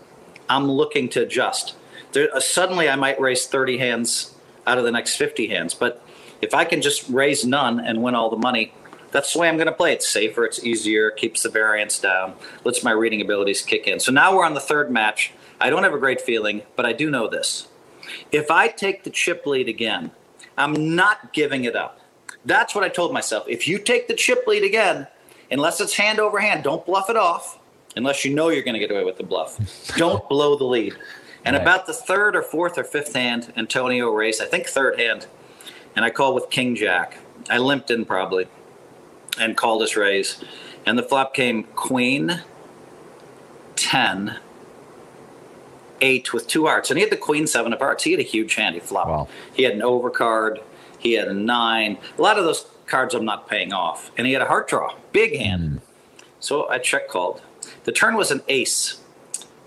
I'm 0.49 0.71
looking 0.71 1.09
to 1.11 1.23
adjust. 1.23 1.75
There, 2.13 2.29
uh, 2.35 2.41
suddenly, 2.41 2.89
I 2.89 2.97
might 2.97 3.21
raise 3.21 3.47
30 3.47 3.79
hands 3.79 4.35
out 4.67 4.79
of 4.79 4.85
the 4.85 4.91
next 4.91 5.17
50 5.17 5.47
hands. 5.47 5.75
But 5.75 6.04
if 6.43 6.55
I 6.55 6.65
can 6.65 6.83
just 6.83 7.09
raise 7.09 7.45
none 7.45 7.81
and 7.81 8.03
win 8.03 8.15
all 8.15 8.31
the 8.31 8.37
money, 8.37 8.73
that's 9.11 9.33
the 9.33 9.39
way 9.39 9.49
I'm 9.49 9.57
going 9.57 9.67
to 9.67 9.73
play. 9.73 9.93
It's 9.93 10.09
safer, 10.09 10.45
it's 10.45 10.65
easier, 10.65 11.11
keeps 11.11 11.43
the 11.43 11.49
variance 11.49 12.01
down, 12.01 12.35
lets 12.65 12.83
my 12.83 12.91
reading 12.91 13.21
abilities 13.21 13.63
kick 13.63 13.87
in. 13.87 14.01
So 14.01 14.11
now 14.11 14.37
we're 14.37 14.45
on 14.45 14.55
the 14.55 14.61
third 14.61 14.91
match. 14.91 15.33
I 15.61 15.71
don't 15.71 15.85
have 15.85 15.95
a 15.95 15.99
great 15.99 16.21
feeling, 16.21 16.63
but 16.75 16.85
I 16.85 16.93
do 16.93 17.11
know 17.11 17.29
this. 17.29 17.69
If 18.33 18.51
I 18.51 18.69
take 18.69 19.05
the 19.05 19.11
chip 19.11 19.47
lead 19.47 19.69
again, 19.69 20.11
I'm 20.59 20.97
not 20.97 21.33
giving 21.33 21.65
it 21.65 21.77
up. 21.77 22.01
That's 22.45 22.75
what 22.75 22.85
I 22.85 22.89
told 22.89 23.13
myself. 23.13 23.45
If 23.49 23.67
you 23.67 23.79
take 23.79 24.09
the 24.09 24.15
chip 24.15 24.47
lead 24.47 24.65
again, 24.65 25.07
unless 25.51 25.81
it's 25.81 25.97
hand 25.97 26.19
over 26.19 26.41
hand, 26.41 26.65
don't 26.65 26.85
bluff 26.85 27.09
it 27.09 27.17
off 27.17 27.59
unless 27.97 28.25
you 28.25 28.35
know 28.35 28.49
you're 28.49 28.65
going 28.65 28.75
to 28.75 28.81
get 28.81 28.91
away 28.91 29.05
with 29.05 29.17
the 29.17 29.25
bluff. 29.25 29.59
don't 29.97 30.29
blow 30.29 30.57
the 30.57 30.65
lead. 30.65 30.97
And 31.45 31.55
right. 31.55 31.63
about 31.63 31.87
the 31.87 31.93
third 31.93 32.37
or 32.37 32.43
fourth 32.43 32.79
or 32.79 32.85
fifth 32.85 33.15
hand, 33.15 33.53
Antonio 33.57 34.11
raised, 34.11 34.43
I 34.43 34.47
think 34.47 34.67
third 34.67 34.99
hand, 34.99 35.27
and 35.97 36.05
I 36.05 36.11
called 36.11 36.35
with 36.35 36.51
King 36.51 36.75
Jack. 36.75 37.19
I 37.51 37.59
limped 37.59 37.91
in 37.91 38.05
probably 38.05 38.49
and 39.39 39.57
called 39.57 39.83
his 39.83 39.97
raise. 39.97 40.43
And 40.87 40.99
the 40.99 41.03
flop 41.03 41.35
came 41.35 41.65
Queen, 41.65 42.43
10, 43.77 44.39
8 46.01 46.33
with 46.33 46.47
two 46.47 46.67
hearts. 46.67 46.91
And 46.91 46.99
he 46.99 47.03
had 47.03 47.13
the 47.13 47.17
Queen, 47.17 47.47
7 47.47 47.73
of 47.73 47.79
hearts. 47.79 48.05
He 48.05 48.11
had 48.13 48.21
a 48.21 48.25
huge 48.25 48.55
hand. 48.55 48.75
He 48.75 48.81
flopped. 48.81 49.09
Wow. 49.09 49.29
He 49.55 49.63
had 49.63 49.73
an 49.73 49.81
overcard. 49.81 50.63
He 50.99 51.13
had 51.13 51.29
a 51.29 51.35
9. 51.35 51.99
A 52.19 52.23
lot 52.23 52.39
of 52.39 52.45
those 52.45 52.67
cards 52.87 53.15
I'm 53.15 53.25
not 53.25 53.49
paying 53.49 53.73
off. 53.73 54.11
And 54.17 54.27
he 54.27 54.33
had 54.33 54.43
a 54.43 54.47
heart 54.47 54.69
draw, 54.69 54.95
big 55.13 55.37
hand. 55.37 55.63
Mm. 55.63 55.81
So 56.41 56.69
I 56.69 56.79
check 56.79 57.09
called. 57.09 57.41
The 57.85 57.93
turn 57.93 58.17
was 58.17 58.31
an 58.31 58.43
ace, 58.49 59.01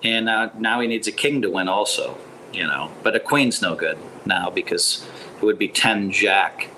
and 0.03 0.29
uh, 0.29 0.49
now 0.57 0.79
he 0.79 0.87
needs 0.87 1.07
a 1.07 1.11
king 1.11 1.41
to 1.41 1.49
win 1.49 1.67
also, 1.67 2.17
you 2.53 2.65
know. 2.65 2.91
But 3.01 3.15
a 3.15 3.19
queen's 3.19 3.61
no 3.61 3.75
good 3.75 3.97
now 4.25 4.49
because 4.49 5.05
it 5.37 5.43
would 5.43 5.59
be 5.59 5.67
10 5.67 6.11
jack, 6.11 6.69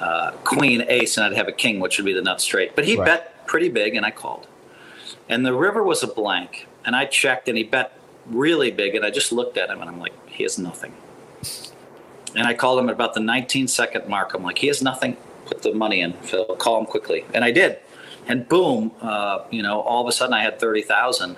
uh, 0.00 0.32
queen, 0.44 0.84
ace, 0.88 1.16
and 1.16 1.26
I'd 1.26 1.36
have 1.36 1.48
a 1.48 1.52
king, 1.52 1.80
which 1.80 1.98
would 1.98 2.04
be 2.04 2.12
the 2.12 2.22
nut 2.22 2.40
straight. 2.40 2.74
But 2.74 2.84
he 2.84 2.96
right. 2.96 3.06
bet 3.06 3.46
pretty 3.46 3.68
big, 3.68 3.94
and 3.94 4.04
I 4.04 4.10
called. 4.10 4.46
And 5.28 5.44
the 5.44 5.54
river 5.54 5.82
was 5.82 6.02
a 6.02 6.06
blank, 6.06 6.66
and 6.84 6.96
I 6.96 7.04
checked, 7.04 7.48
and 7.48 7.58
he 7.58 7.64
bet 7.64 7.92
really 8.26 8.70
big, 8.70 8.94
and 8.94 9.04
I 9.04 9.10
just 9.10 9.32
looked 9.32 9.56
at 9.56 9.70
him, 9.70 9.80
and 9.80 9.90
I'm 9.90 9.98
like, 9.98 10.12
he 10.28 10.42
has 10.42 10.58
nothing. 10.58 10.94
And 12.34 12.46
I 12.46 12.54
called 12.54 12.78
him 12.78 12.88
at 12.88 12.94
about 12.94 13.14
the 13.14 13.20
19 13.20 13.68
second 13.68 14.08
mark. 14.08 14.34
I'm 14.34 14.42
like, 14.42 14.58
he 14.58 14.66
has 14.68 14.82
nothing 14.82 15.16
put 15.48 15.62
the 15.62 15.72
money 15.72 16.00
in, 16.00 16.12
Phil. 16.14 16.44
Call 16.56 16.78
him 16.78 16.86
quickly, 16.86 17.24
and 17.34 17.44
I 17.44 17.50
did. 17.50 17.78
And 18.26 18.46
boom, 18.48 18.92
uh, 19.00 19.44
you 19.50 19.62
know, 19.62 19.80
all 19.80 20.02
of 20.02 20.08
a 20.08 20.12
sudden 20.12 20.34
I 20.34 20.42
had 20.42 20.60
thirty 20.60 20.82
thousand, 20.82 21.36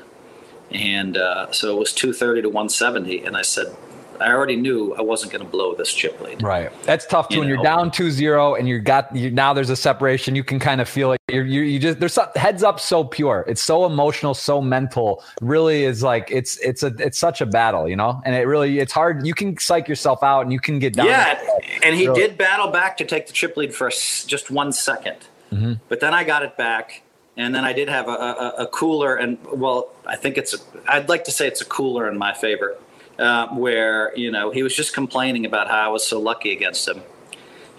and 0.70 1.16
uh, 1.16 1.52
so 1.52 1.76
it 1.76 1.78
was 1.78 1.92
two 1.92 2.12
thirty 2.12 2.42
to 2.42 2.48
one 2.48 2.68
seventy. 2.68 3.24
And 3.24 3.36
I 3.36 3.42
said, 3.42 3.74
I 4.20 4.32
already 4.32 4.56
knew 4.56 4.94
I 4.94 5.02
wasn't 5.02 5.32
going 5.32 5.44
to 5.44 5.50
blow 5.50 5.74
this 5.74 5.92
chip 5.92 6.20
lead. 6.20 6.42
Right. 6.42 6.70
That's 6.84 7.06
tough 7.06 7.28
too. 7.28 7.36
You 7.36 7.40
when 7.40 7.48
know? 7.48 7.54
you're 7.54 7.64
down 7.64 7.90
2-0 7.90 8.58
and 8.58 8.68
you 8.68 8.78
got 8.78 9.14
you, 9.14 9.30
now 9.30 9.52
there's 9.52 9.70
a 9.70 9.76
separation. 9.76 10.34
You 10.34 10.44
can 10.44 10.58
kind 10.58 10.80
of 10.80 10.88
feel 10.88 11.12
it. 11.12 11.20
You're, 11.28 11.46
you 11.46 11.62
you 11.62 11.78
just 11.78 12.00
there's 12.00 12.12
some, 12.12 12.28
heads 12.36 12.62
up 12.62 12.80
so 12.80 13.04
pure. 13.04 13.44
It's 13.48 13.62
so 13.62 13.86
emotional, 13.86 14.34
so 14.34 14.60
mental. 14.60 15.24
Really 15.40 15.84
is 15.84 16.02
like 16.02 16.30
it's 16.30 16.58
it's 16.58 16.82
a 16.82 16.88
it's 16.98 17.18
such 17.18 17.40
a 17.40 17.46
battle, 17.46 17.88
you 17.88 17.96
know. 17.96 18.20
And 18.24 18.34
it 18.34 18.46
really 18.46 18.78
it's 18.78 18.92
hard. 18.92 19.26
You 19.26 19.34
can 19.34 19.58
psych 19.58 19.88
yourself 19.88 20.22
out 20.22 20.42
and 20.42 20.52
you 20.52 20.60
can 20.60 20.78
get 20.78 20.94
down. 20.94 21.06
Yeah, 21.06 21.40
and 21.82 21.94
he 21.94 22.06
really. 22.06 22.20
did 22.20 22.38
battle 22.38 22.70
back 22.70 22.96
to 22.98 23.04
take 23.04 23.26
the 23.26 23.32
chip 23.32 23.56
lead 23.56 23.74
for 23.74 23.90
just 23.90 24.50
one 24.50 24.72
second. 24.72 25.16
Mm-hmm. 25.52 25.74
But 25.88 26.00
then 26.00 26.14
I 26.14 26.24
got 26.24 26.42
it 26.42 26.56
back 26.56 27.02
and 27.36 27.54
then 27.54 27.64
I 27.64 27.72
did 27.72 27.88
have 27.88 28.08
a, 28.08 28.12
a, 28.12 28.54
a, 28.58 28.66
cooler, 28.66 29.16
and 29.16 29.38
well, 29.52 29.90
I 30.06 30.16
think 30.16 30.36
it's. 30.36 30.52
A, 30.52 30.58
I'd 30.86 31.08
like 31.08 31.24
to 31.24 31.30
say 31.30 31.46
it's 31.46 31.60
a 31.60 31.64
cooler 31.64 32.08
in 32.08 32.18
my 32.18 32.34
favor 32.34 32.76
uh, 33.20 33.48
where 33.48 34.16
you 34.16 34.30
know 34.30 34.50
he 34.50 34.62
was 34.62 34.74
just 34.74 34.94
complaining 34.94 35.44
about 35.44 35.68
how 35.68 35.86
I 35.86 35.88
was 35.88 36.06
so 36.06 36.18
lucky 36.18 36.52
against 36.52 36.88
him, 36.88 37.02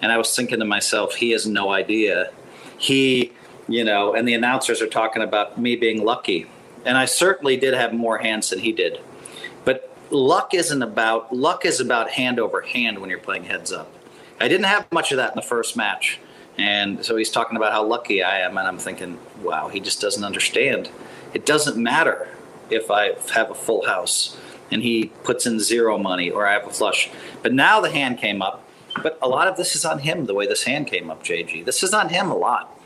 And 0.01 0.11
I 0.11 0.17
was 0.17 0.33
thinking 0.35 0.59
to 0.59 0.65
myself, 0.65 1.15
he 1.15 1.31
has 1.31 1.45
no 1.45 1.71
idea. 1.71 2.31
He, 2.77 3.33
you 3.67 3.83
know, 3.83 4.13
and 4.13 4.27
the 4.27 4.33
announcers 4.33 4.81
are 4.81 4.87
talking 4.87 5.21
about 5.21 5.59
me 5.59 5.75
being 5.75 6.03
lucky. 6.03 6.47
And 6.85 6.97
I 6.97 7.05
certainly 7.05 7.57
did 7.57 7.73
have 7.73 7.93
more 7.93 8.19
hands 8.19 8.49
than 8.49 8.59
he 8.59 8.71
did. 8.71 8.99
But 9.65 9.95
luck 10.09 10.53
isn't 10.53 10.81
about 10.81 11.35
luck 11.35 11.65
is 11.65 11.79
about 11.79 12.11
hand 12.11 12.39
over 12.39 12.61
hand 12.61 12.99
when 12.99 13.09
you're 13.09 13.19
playing 13.19 13.45
heads 13.45 13.71
up. 13.71 13.91
I 14.39 14.47
didn't 14.47 14.65
have 14.65 14.91
much 14.91 15.11
of 15.11 15.17
that 15.17 15.31
in 15.31 15.35
the 15.35 15.47
first 15.47 15.75
match. 15.75 16.19
And 16.57 17.03
so 17.03 17.15
he's 17.15 17.31
talking 17.31 17.57
about 17.57 17.71
how 17.71 17.83
lucky 17.83 18.21
I 18.21 18.39
am 18.39 18.57
and 18.57 18.67
I'm 18.67 18.77
thinking, 18.77 19.17
wow, 19.41 19.69
he 19.69 19.79
just 19.79 20.01
doesn't 20.01 20.23
understand. 20.23 20.89
It 21.33 21.45
doesn't 21.45 21.77
matter 21.77 22.27
if 22.69 22.91
I 22.91 23.13
have 23.33 23.49
a 23.49 23.55
full 23.55 23.85
house 23.85 24.37
and 24.71 24.81
he 24.81 25.11
puts 25.23 25.45
in 25.45 25.59
zero 25.59 25.97
money 25.97 26.29
or 26.29 26.47
I 26.47 26.53
have 26.53 26.67
a 26.67 26.71
flush. 26.71 27.09
But 27.41 27.53
now 27.53 27.81
the 27.81 27.91
hand 27.91 28.17
came 28.17 28.41
up. 28.41 28.67
But 29.01 29.17
a 29.21 29.27
lot 29.27 29.47
of 29.47 29.55
this 29.57 29.75
is 29.75 29.85
on 29.85 29.99
him, 29.99 30.25
the 30.25 30.33
way 30.33 30.47
this 30.47 30.63
hand 30.63 30.87
came 30.87 31.09
up, 31.09 31.23
JG. 31.23 31.63
This 31.63 31.81
is 31.83 31.93
on 31.93 32.09
him 32.09 32.29
a 32.29 32.35
lot. 32.35 32.77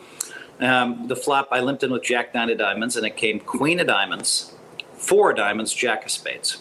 Um, 0.60 1.08
the 1.08 1.16
flop, 1.16 1.50
I 1.52 1.60
limped 1.60 1.84
in 1.84 1.92
with 1.92 2.04
Jack 2.04 2.34
Nine 2.34 2.50
of 2.50 2.58
Diamonds, 2.58 2.96
and 2.96 3.06
it 3.06 3.18
came 3.18 3.40
Queen 3.40 3.80
of 3.80 3.88
Diamonds, 3.88 4.54
Four 4.94 5.32
of 5.32 5.38
Diamonds, 5.38 5.74
Jack 5.74 6.06
of 6.06 6.12
Spades. 6.12 6.60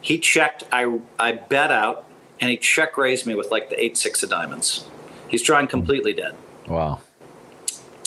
He 0.00 0.18
checked, 0.18 0.64
I, 0.70 1.00
I 1.18 1.32
bet 1.32 1.70
out, 1.70 2.04
and 2.40 2.50
he 2.50 2.56
check 2.56 2.96
raised 2.96 3.26
me 3.26 3.34
with 3.34 3.50
like 3.50 3.70
the 3.70 3.82
Eight 3.82 3.96
Six 3.96 4.22
of 4.22 4.30
Diamonds. 4.30 4.86
He's 5.28 5.42
drawing 5.42 5.66
completely 5.66 6.12
dead. 6.12 6.34
Wow. 6.66 7.00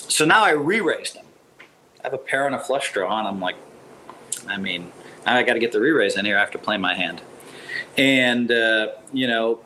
So 0.08 0.26
now 0.26 0.44
I 0.44 0.52
re 0.52 0.80
raised 0.80 1.16
him. 1.16 1.26
I 2.00 2.04
have 2.04 2.14
a 2.14 2.18
pair 2.18 2.46
and 2.46 2.56
a 2.56 2.60
flush 2.60 2.94
draw, 2.94 3.20
and 3.20 3.28
I'm 3.28 3.40
like, 3.40 3.56
I 4.48 4.58
mean, 4.58 4.92
I 5.26 5.44
got 5.44 5.54
to 5.54 5.60
get 5.60 5.72
the 5.72 5.80
re 5.80 5.92
raise 5.92 6.18
in 6.18 6.26
here 6.26 6.38
I 6.38 6.40
have 6.40 6.52
to 6.52 6.58
play 6.58 6.78
my 6.78 6.96
hand. 6.96 7.22
And, 7.98 8.52
uh, 8.52 8.90
you 9.14 9.28
know, 9.28 9.60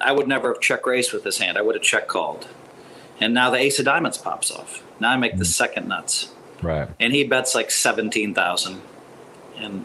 I 0.00 0.12
would 0.12 0.28
never 0.28 0.52
have 0.52 0.60
check 0.60 0.86
raised 0.86 1.12
with 1.12 1.24
this 1.24 1.38
hand. 1.38 1.56
I 1.56 1.62
would 1.62 1.74
have 1.74 1.84
check 1.84 2.08
called. 2.08 2.48
And 3.20 3.34
now 3.34 3.50
the 3.50 3.58
ace 3.58 3.78
of 3.78 3.84
diamonds 3.84 4.18
pops 4.18 4.50
off. 4.50 4.82
Now 4.98 5.10
I 5.10 5.16
make 5.16 5.36
the 5.36 5.44
second 5.44 5.88
nuts. 5.88 6.32
Right. 6.62 6.88
And 6.98 7.12
he 7.12 7.24
bets 7.24 7.54
like 7.54 7.70
17,000 7.70 8.80
and 9.58 9.84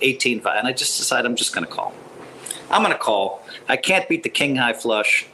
18, 0.00 0.42
and 0.46 0.66
I 0.66 0.72
just 0.72 0.98
decide 0.98 1.24
I'm 1.24 1.36
just 1.36 1.54
going 1.54 1.66
to 1.66 1.72
call. 1.72 1.94
I'm 2.70 2.82
going 2.82 2.92
to 2.92 2.98
call. 2.98 3.42
I 3.68 3.76
can't 3.76 4.08
beat 4.08 4.22
the 4.22 4.28
king 4.28 4.56
high 4.56 4.72
flush, 4.72 5.26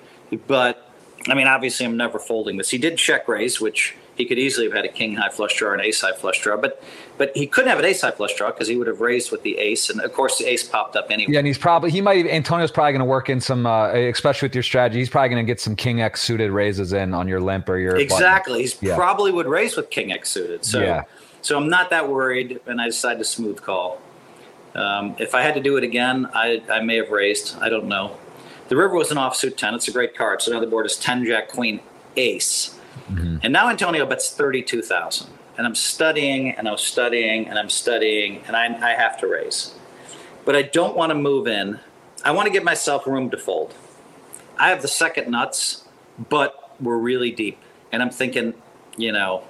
but 0.46 0.90
I 1.28 1.34
mean, 1.34 1.46
obviously, 1.46 1.86
I'm 1.86 1.96
never 1.96 2.18
folding 2.18 2.56
this. 2.56 2.70
He 2.70 2.78
did 2.78 2.98
check 2.98 3.28
raise, 3.28 3.60
which 3.60 3.94
he 4.20 4.26
could 4.26 4.38
easily 4.38 4.66
have 4.66 4.74
had 4.74 4.84
a 4.84 4.88
king 4.88 5.16
high 5.16 5.30
flush 5.30 5.56
draw 5.56 5.70
or 5.70 5.74
an 5.74 5.80
ace 5.80 6.00
high 6.00 6.12
flush 6.12 6.40
draw, 6.40 6.56
but 6.56 6.82
but 7.16 7.32
he 7.34 7.46
couldn't 7.46 7.70
have 7.70 7.78
an 7.78 7.84
ace 7.84 8.02
high 8.02 8.10
flush 8.10 8.34
draw 8.34 8.50
because 8.50 8.68
he 8.68 8.76
would 8.76 8.86
have 8.86 9.00
raised 9.00 9.30
with 9.30 9.42
the 9.42 9.58
ace, 9.58 9.90
and 9.90 10.00
of 10.00 10.12
course 10.12 10.38
the 10.38 10.46
ace 10.46 10.62
popped 10.62 10.94
up 10.94 11.10
anyway. 11.10 11.32
Yeah, 11.32 11.38
and 11.38 11.46
he's 11.46 11.58
probably 11.58 11.90
he 11.90 12.00
might 12.00 12.26
Antonio's 12.26 12.70
probably 12.70 12.92
going 12.92 13.00
to 13.00 13.06
work 13.06 13.30
in 13.30 13.40
some, 13.40 13.66
uh, 13.66 13.92
especially 13.92 14.46
with 14.46 14.54
your 14.54 14.62
strategy. 14.62 14.98
He's 14.98 15.08
probably 15.08 15.30
going 15.30 15.44
to 15.44 15.50
get 15.50 15.60
some 15.60 15.74
king 15.74 16.02
x 16.02 16.20
suited 16.20 16.50
raises 16.50 16.92
in 16.92 17.14
on 17.14 17.26
your 17.26 17.40
limp 17.40 17.68
or 17.68 17.78
your 17.78 17.96
exactly. 17.96 18.60
He's 18.60 18.80
yeah. 18.82 18.94
probably 18.94 19.32
would 19.32 19.46
raise 19.46 19.76
with 19.76 19.90
king 19.90 20.12
x 20.12 20.30
suited. 20.30 20.64
So 20.64 20.80
yeah. 20.80 21.04
so 21.40 21.56
I'm 21.56 21.68
not 21.68 21.90
that 21.90 22.08
worried, 22.08 22.60
and 22.66 22.80
I 22.80 22.86
decided 22.86 23.18
to 23.18 23.24
smooth 23.24 23.62
call. 23.62 24.00
Um, 24.74 25.16
if 25.18 25.34
I 25.34 25.42
had 25.42 25.54
to 25.54 25.60
do 25.60 25.76
it 25.78 25.84
again, 25.84 26.28
I 26.34 26.62
I 26.70 26.80
may 26.80 26.96
have 26.96 27.10
raised. 27.10 27.56
I 27.60 27.70
don't 27.70 27.86
know. 27.86 28.18
The 28.68 28.76
river 28.76 28.94
was 28.94 29.10
an 29.10 29.16
offsuit 29.16 29.56
ten. 29.56 29.74
It's 29.74 29.88
a 29.88 29.92
great 29.92 30.14
card. 30.14 30.42
So 30.42 30.52
now 30.52 30.60
the 30.60 30.66
board 30.66 30.86
is 30.86 30.96
ten 30.96 31.24
jack 31.24 31.48
queen 31.48 31.80
ace. 32.16 32.78
Mm-hmm. 33.08 33.38
And 33.42 33.52
now 33.52 33.68
Antonio 33.68 34.06
bets 34.06 34.30
32,000. 34.30 35.28
And 35.56 35.66
I'm 35.66 35.74
studying 35.74 36.52
and 36.52 36.68
I'm 36.68 36.78
studying 36.78 37.48
and 37.48 37.58
I'm 37.58 37.68
studying 37.68 38.42
and 38.46 38.56
I, 38.56 38.92
I 38.92 38.94
have 38.94 39.18
to 39.20 39.26
raise. 39.26 39.74
But 40.44 40.56
I 40.56 40.62
don't 40.62 40.96
want 40.96 41.10
to 41.10 41.14
move 41.14 41.46
in. 41.46 41.80
I 42.24 42.30
want 42.32 42.46
to 42.46 42.52
give 42.52 42.64
myself 42.64 43.06
room 43.06 43.30
to 43.30 43.36
fold. 43.36 43.74
I 44.58 44.70
have 44.70 44.82
the 44.82 44.88
second 44.88 45.30
nuts, 45.30 45.84
but 46.28 46.74
we're 46.80 46.98
really 46.98 47.30
deep. 47.30 47.58
And 47.92 48.02
I'm 48.02 48.10
thinking, 48.10 48.54
you 48.96 49.12
know, 49.12 49.44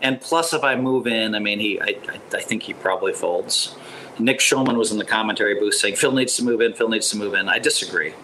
and 0.00 0.20
plus 0.20 0.52
if 0.52 0.64
I 0.64 0.76
move 0.76 1.06
in, 1.06 1.34
I 1.34 1.38
mean, 1.38 1.60
he, 1.60 1.80
I, 1.80 1.96
I, 2.08 2.20
I 2.34 2.40
think 2.40 2.64
he 2.64 2.74
probably 2.74 3.12
folds. 3.12 3.74
Nick 4.18 4.40
Schulman 4.40 4.76
was 4.76 4.90
in 4.90 4.98
the 4.98 5.04
commentary 5.04 5.58
booth 5.58 5.74
saying 5.74 5.96
Phil 5.96 6.12
needs 6.12 6.36
to 6.36 6.44
move 6.44 6.60
in. 6.60 6.72
Phil 6.74 6.88
needs 6.88 7.08
to 7.10 7.16
move 7.16 7.34
in. 7.34 7.48
I 7.48 7.58
disagree 7.58 8.14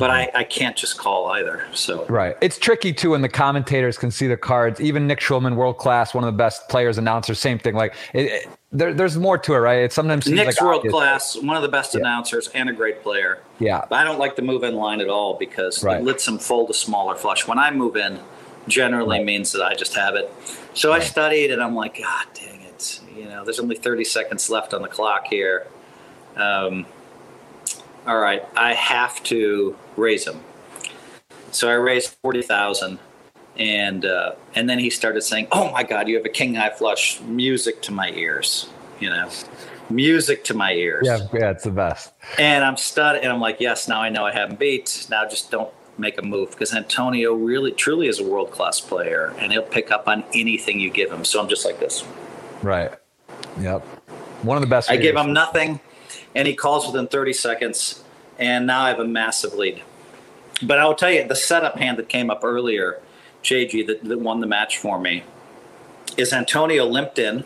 but 0.00 0.10
I, 0.10 0.30
I 0.34 0.44
can't 0.44 0.74
just 0.76 0.96
call 0.96 1.26
either. 1.28 1.62
So 1.74 2.06
right, 2.06 2.34
it's 2.40 2.58
tricky 2.58 2.92
too 2.92 3.10
when 3.10 3.20
the 3.20 3.28
commentators 3.28 3.98
can 3.98 4.10
see 4.10 4.26
the 4.26 4.36
cards. 4.36 4.80
Even 4.80 5.06
Nick 5.06 5.20
Schulman, 5.20 5.56
world 5.56 5.76
class, 5.76 6.14
one 6.14 6.24
of 6.24 6.32
the 6.32 6.36
best 6.36 6.70
players, 6.70 6.96
announcers, 6.96 7.38
same 7.38 7.58
thing. 7.58 7.74
Like 7.74 7.94
it, 8.14 8.32
it, 8.32 8.48
there, 8.72 8.94
there's 8.94 9.18
more 9.18 9.36
to 9.36 9.54
it, 9.54 9.58
right? 9.58 9.82
It 9.82 9.92
sometimes 9.92 10.26
Nick's 10.26 10.58
like 10.58 10.66
world 10.66 10.88
class, 10.88 11.36
one 11.36 11.54
of 11.54 11.62
the 11.62 11.68
best 11.68 11.94
yeah. 11.94 12.00
announcers, 12.00 12.48
and 12.48 12.70
a 12.70 12.72
great 12.72 13.02
player. 13.02 13.42
Yeah, 13.58 13.84
but 13.90 13.96
I 13.96 14.04
don't 14.04 14.18
like 14.18 14.36
the 14.36 14.42
move 14.42 14.64
in 14.64 14.74
line 14.74 15.02
at 15.02 15.08
all 15.08 15.34
because 15.34 15.84
right. 15.84 16.00
it 16.00 16.04
lets 16.04 16.26
him 16.26 16.38
fold 16.38 16.70
a 16.70 16.74
smaller 16.74 17.14
flush. 17.14 17.46
When 17.46 17.58
I 17.58 17.70
move 17.70 17.96
in, 17.96 18.18
generally 18.68 19.18
right. 19.18 19.26
means 19.26 19.52
that 19.52 19.62
I 19.62 19.74
just 19.74 19.94
have 19.96 20.14
it. 20.14 20.32
So 20.72 20.90
right. 20.90 21.02
I 21.02 21.04
studied, 21.04 21.50
and 21.50 21.62
I'm 21.62 21.74
like, 21.74 21.98
God 21.98 22.26
dang 22.32 22.62
it! 22.62 23.02
You 23.14 23.26
know, 23.26 23.44
there's 23.44 23.60
only 23.60 23.76
30 23.76 24.04
seconds 24.04 24.48
left 24.48 24.72
on 24.72 24.80
the 24.80 24.88
clock 24.88 25.26
here. 25.26 25.66
Um, 26.36 26.86
all 28.06 28.18
right, 28.18 28.44
I 28.56 28.74
have 28.74 29.22
to 29.24 29.76
raise 30.00 30.26
him. 30.26 30.40
So 31.52 31.68
I 31.68 31.74
raised 31.74 32.16
forty 32.22 32.42
thousand, 32.42 32.98
and 33.56 34.04
uh, 34.04 34.34
and 34.54 34.68
then 34.68 34.78
he 34.78 34.90
started 34.90 35.22
saying, 35.22 35.48
"Oh 35.52 35.70
my 35.70 35.82
God, 35.82 36.08
you 36.08 36.16
have 36.16 36.26
a 36.26 36.30
king 36.30 36.54
high 36.54 36.70
flush! 36.70 37.20
Music 37.22 37.82
to 37.82 37.92
my 37.92 38.10
ears, 38.10 38.68
you 38.98 39.10
know, 39.10 39.28
music 39.88 40.44
to 40.44 40.54
my 40.54 40.72
ears." 40.72 41.06
Yeah, 41.06 41.18
yeah, 41.32 41.50
it's 41.50 41.64
the 41.64 41.70
best. 41.70 42.12
And 42.38 42.64
I'm 42.64 42.76
studying, 42.76 43.24
and 43.24 43.32
I'm 43.32 43.40
like, 43.40 43.60
"Yes, 43.60 43.88
now 43.88 44.00
I 44.00 44.08
know 44.08 44.24
I 44.24 44.32
haven't 44.32 44.58
beat. 44.58 45.06
Now 45.10 45.26
just 45.28 45.50
don't 45.50 45.72
make 45.98 46.18
a 46.18 46.22
move 46.22 46.50
because 46.50 46.72
Antonio 46.72 47.34
really, 47.34 47.72
truly 47.72 48.06
is 48.06 48.20
a 48.20 48.24
world 48.24 48.50
class 48.52 48.80
player, 48.80 49.34
and 49.38 49.52
he'll 49.52 49.62
pick 49.62 49.90
up 49.90 50.08
on 50.08 50.24
anything 50.34 50.80
you 50.80 50.90
give 50.90 51.10
him." 51.10 51.24
So 51.24 51.40
I'm 51.40 51.48
just 51.48 51.64
like 51.64 51.80
this. 51.80 52.04
Right. 52.62 52.92
Yep. 53.58 53.82
One 54.42 54.56
of 54.56 54.62
the 54.62 54.68
best. 54.68 54.90
I 54.90 54.96
give 54.96 55.16
him 55.16 55.32
nothing 55.32 55.80
and 56.34 56.46
he 56.46 56.54
calls 56.54 56.86
within 56.86 57.08
30 57.08 57.32
seconds, 57.32 58.02
and 58.38 58.66
now 58.66 58.82
I 58.82 58.88
have 58.88 59.00
a 59.00 59.04
massive 59.04 59.54
lead. 59.54 59.82
But 60.62 60.78
I 60.78 60.84
will 60.84 60.94
tell 60.94 61.10
you, 61.10 61.26
the 61.26 61.36
setup 61.36 61.78
hand 61.78 61.98
that 61.98 62.08
came 62.08 62.30
up 62.30 62.40
earlier, 62.42 63.00
JG, 63.42 63.86
that, 63.86 64.04
that 64.04 64.20
won 64.20 64.40
the 64.40 64.46
match 64.46 64.78
for 64.78 64.98
me, 64.98 65.22
is 66.16 66.32
Antonio 66.32 66.84
limped 66.86 67.18
in, 67.18 67.44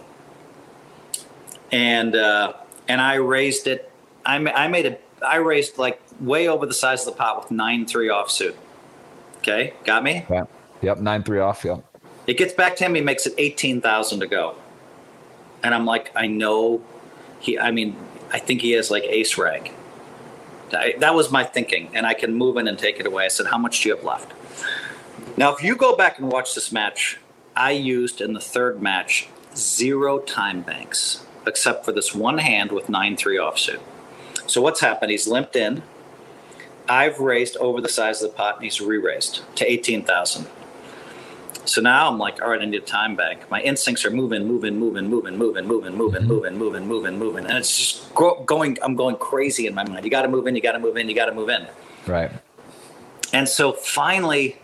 and 1.70 2.16
uh, 2.16 2.54
and 2.88 3.00
I 3.00 3.14
raised 3.14 3.66
it. 3.66 3.90
I, 4.26 4.36
I 4.36 4.68
made 4.68 4.86
it. 4.86 5.02
I 5.24 5.36
raised 5.36 5.78
like 5.78 6.00
way 6.20 6.48
over 6.48 6.66
the 6.66 6.74
size 6.74 7.06
of 7.06 7.14
the 7.14 7.18
pot 7.18 7.42
with 7.42 7.50
nine 7.50 7.86
three 7.86 8.08
offsuit. 8.08 8.54
Okay, 9.38 9.74
got 9.84 10.02
me. 10.02 10.24
Yeah. 10.30 10.44
Yep. 10.82 10.98
Nine 10.98 11.22
three 11.22 11.38
off. 11.38 11.64
Yep. 11.64 11.84
It 12.26 12.38
gets 12.38 12.52
back 12.52 12.76
to 12.76 12.84
him. 12.84 12.94
He 12.94 13.00
makes 13.00 13.26
it 13.26 13.34
eighteen 13.38 13.80
thousand 13.80 14.20
to 14.20 14.26
go, 14.26 14.56
and 15.62 15.74
I'm 15.74 15.86
like, 15.86 16.10
I 16.16 16.26
know. 16.26 16.82
He. 17.40 17.58
I 17.58 17.70
mean, 17.70 17.96
I 18.32 18.38
think 18.38 18.60
he 18.62 18.72
has 18.72 18.90
like 18.90 19.04
ace 19.04 19.38
rag. 19.38 19.72
I, 20.74 20.94
that 20.98 21.14
was 21.14 21.30
my 21.30 21.44
thinking, 21.44 21.90
and 21.94 22.06
I 22.06 22.14
can 22.14 22.34
move 22.34 22.56
in 22.56 22.68
and 22.68 22.78
take 22.78 23.00
it 23.00 23.06
away. 23.06 23.24
I 23.24 23.28
said, 23.28 23.46
How 23.46 23.58
much 23.58 23.82
do 23.82 23.88
you 23.88 23.96
have 23.96 24.04
left? 24.04 24.32
Now, 25.36 25.54
if 25.54 25.62
you 25.62 25.76
go 25.76 25.96
back 25.96 26.18
and 26.18 26.30
watch 26.30 26.54
this 26.54 26.70
match, 26.70 27.18
I 27.56 27.72
used 27.72 28.20
in 28.20 28.32
the 28.32 28.40
third 28.40 28.82
match 28.82 29.28
zero 29.56 30.18
time 30.18 30.62
banks, 30.62 31.24
except 31.46 31.84
for 31.84 31.92
this 31.92 32.14
one 32.14 32.38
hand 32.38 32.72
with 32.72 32.88
9 32.88 33.16
3 33.16 33.36
offsuit. 33.36 33.80
So, 34.46 34.60
what's 34.60 34.80
happened? 34.80 35.10
He's 35.10 35.26
limped 35.26 35.56
in. 35.56 35.82
I've 36.88 37.18
raised 37.18 37.56
over 37.56 37.80
the 37.80 37.88
size 37.88 38.22
of 38.22 38.30
the 38.30 38.36
pot, 38.36 38.56
and 38.56 38.64
he's 38.64 38.80
re 38.80 38.98
raised 38.98 39.42
to 39.56 39.70
18,000. 39.70 40.46
So 41.64 41.80
now 41.80 42.08
I'm 42.08 42.18
like, 42.18 42.42
all 42.42 42.50
right, 42.50 42.60
I 42.60 42.64
need 42.64 42.82
a 42.82 42.84
time 42.84 43.16
bank. 43.16 43.50
My 43.50 43.60
instincts 43.62 44.04
are 44.04 44.10
moving, 44.10 44.46
moving, 44.46 44.78
moving, 44.78 45.08
moving, 45.08 45.36
moving, 45.36 45.66
moving, 45.66 45.96
moving, 45.96 46.22
mm-hmm. 46.22 46.28
moving, 46.28 46.58
moving, 46.58 46.86
moving, 46.86 47.18
moving, 47.18 47.46
and 47.46 47.56
it's 47.58 47.76
just 47.76 48.14
going. 48.14 48.76
I'm 48.82 48.94
going 48.96 49.16
crazy 49.16 49.66
in 49.66 49.74
my 49.74 49.84
mind. 49.84 50.04
You 50.04 50.10
got 50.10 50.22
to 50.22 50.28
move 50.28 50.46
in. 50.46 50.54
You 50.54 50.62
got 50.62 50.72
to 50.72 50.78
move 50.78 50.96
in. 50.96 51.08
You 51.08 51.14
got 51.14 51.26
to 51.26 51.34
move 51.34 51.48
in. 51.48 51.66
Right. 52.06 52.30
And 53.32 53.48
so 53.48 53.72
finally, 53.72 54.58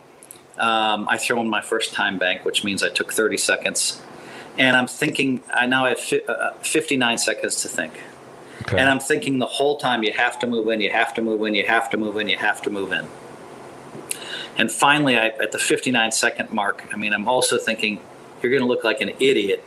um, 0.58 1.08
I 1.08 1.16
throw 1.16 1.40
in 1.40 1.48
my 1.48 1.62
first 1.62 1.94
time 1.94 2.18
bank, 2.18 2.44
which 2.44 2.64
means 2.64 2.82
I 2.82 2.90
took 2.90 3.12
30 3.12 3.38
seconds, 3.38 4.02
and 4.58 4.76
I'm 4.76 4.86
thinking. 4.86 5.42
I 5.54 5.66
now 5.66 5.86
have 5.86 6.00
fi- 6.00 6.24
uh, 6.24 6.52
59 6.60 7.18
seconds 7.18 7.62
to 7.62 7.68
think. 7.68 7.94
Okay. 8.62 8.78
And 8.78 8.90
I'm 8.90 9.00
thinking 9.00 9.38
the 9.38 9.46
whole 9.46 9.78
time 9.78 10.02
you 10.02 10.12
have 10.12 10.38
to 10.40 10.46
move 10.46 10.68
in, 10.68 10.82
you 10.82 10.90
have 10.90 11.14
to 11.14 11.22
move 11.22 11.42
in, 11.46 11.54
you 11.54 11.64
have 11.66 11.88
to 11.90 11.96
move 11.96 12.18
in, 12.18 12.28
you 12.28 12.36
have 12.36 12.60
to 12.62 12.70
move 12.70 12.92
in. 12.92 13.06
And 14.56 14.70
finally, 14.70 15.16
I, 15.16 15.28
at 15.28 15.52
the 15.52 15.58
59 15.58 16.12
second 16.12 16.52
mark, 16.52 16.86
I 16.92 16.96
mean, 16.96 17.12
I'm 17.12 17.28
also 17.28 17.58
thinking 17.58 18.00
you're 18.42 18.50
going 18.50 18.62
to 18.62 18.68
look 18.68 18.84
like 18.84 19.00
an 19.00 19.10
idiot 19.20 19.64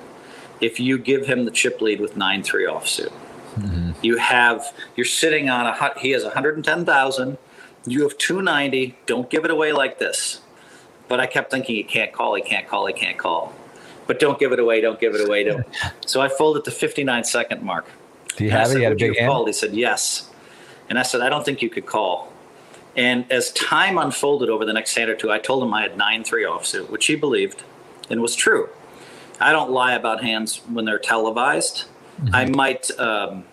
if 0.62 0.80
you 0.80 0.98
give 0.98 1.26
him 1.26 1.46
the 1.46 1.52
chip 1.52 1.82
lead 1.82 2.00
with 2.00 2.16
9 2.18 2.44
3 2.44 2.66
offsuit. 2.66 3.12
Mm-hmm. 3.56 3.92
You 4.02 4.18
have, 4.18 4.74
you're 4.96 5.06
sitting 5.06 5.50
on 5.50 5.66
a, 5.66 6.00
he 6.00 6.12
has 6.12 6.24
110,000. 6.24 7.38
You 7.86 8.04
have 8.04 8.18
290. 8.18 8.98
Don't 9.06 9.30
give 9.30 9.46
it 9.46 9.52
away 9.52 9.74
like 9.74 10.00
this. 10.00 10.42
But 11.08 11.20
I 11.20 11.28
kept 11.28 11.52
thinking, 11.52 11.76
he 11.76 11.84
can't 11.84 12.12
call, 12.14 12.36
he 12.36 12.42
can't 12.42 12.68
call, 12.68 12.88
he 12.88 12.94
can't 12.94 13.18
call. 13.18 13.54
But 14.08 14.20
don't 14.20 14.40
give 14.40 14.52
it 14.52 14.60
away, 14.60 14.82
don't 14.82 15.00
give 15.00 15.16
it 15.16 15.28
away. 15.28 15.44
Don't. 15.44 15.66
so 16.06 16.22
I 16.22 16.30
folded 16.30 16.66
the 16.66 16.72
59 16.72 17.24
second 17.24 17.62
mark. 17.62 17.86
Do 18.36 18.46
you 18.46 18.52
have 18.52 18.68
it? 18.68 18.70
Said, 18.72 18.78
you 18.78 18.84
had 18.84 18.94
a 18.94 18.96
big 18.96 19.18
hand? 19.18 19.48
He 19.48 19.54
said, 19.54 19.74
yes. 19.74 20.30
And 20.90 20.98
I 20.98 21.04
said, 21.04 21.22
I 21.22 21.30
don't 21.30 21.46
think 21.46 21.62
you 21.62 21.70
could 21.70 21.86
call 21.86 22.33
And 22.96 23.32
as 23.32 23.52
time 23.52 23.98
unfolded 23.98 24.50
over 24.50 24.66
the 24.66 24.74
next 24.74 24.96
hand 24.96 25.10
or 25.10 25.16
two, 25.16 25.32
I 25.32 25.40
told 25.40 25.64
him 25.64 25.74
I 25.74 25.82
had 25.82 25.98
9 25.98 26.24
3 26.24 26.44
offsuit, 26.44 26.90
which 26.90 27.06
he 27.08 27.16
believed 27.16 27.64
and 28.10 28.22
was 28.22 28.36
true. 28.36 28.70
I 29.40 29.52
don't 29.52 29.72
lie 29.72 29.94
about 29.94 30.24
hands 30.24 30.62
when 30.70 30.86
they're 30.86 31.00
televised. 31.00 31.86
Mm-hmm. 32.22 32.36
I 32.36 32.46
might, 32.46 33.00
um, 33.00 33.46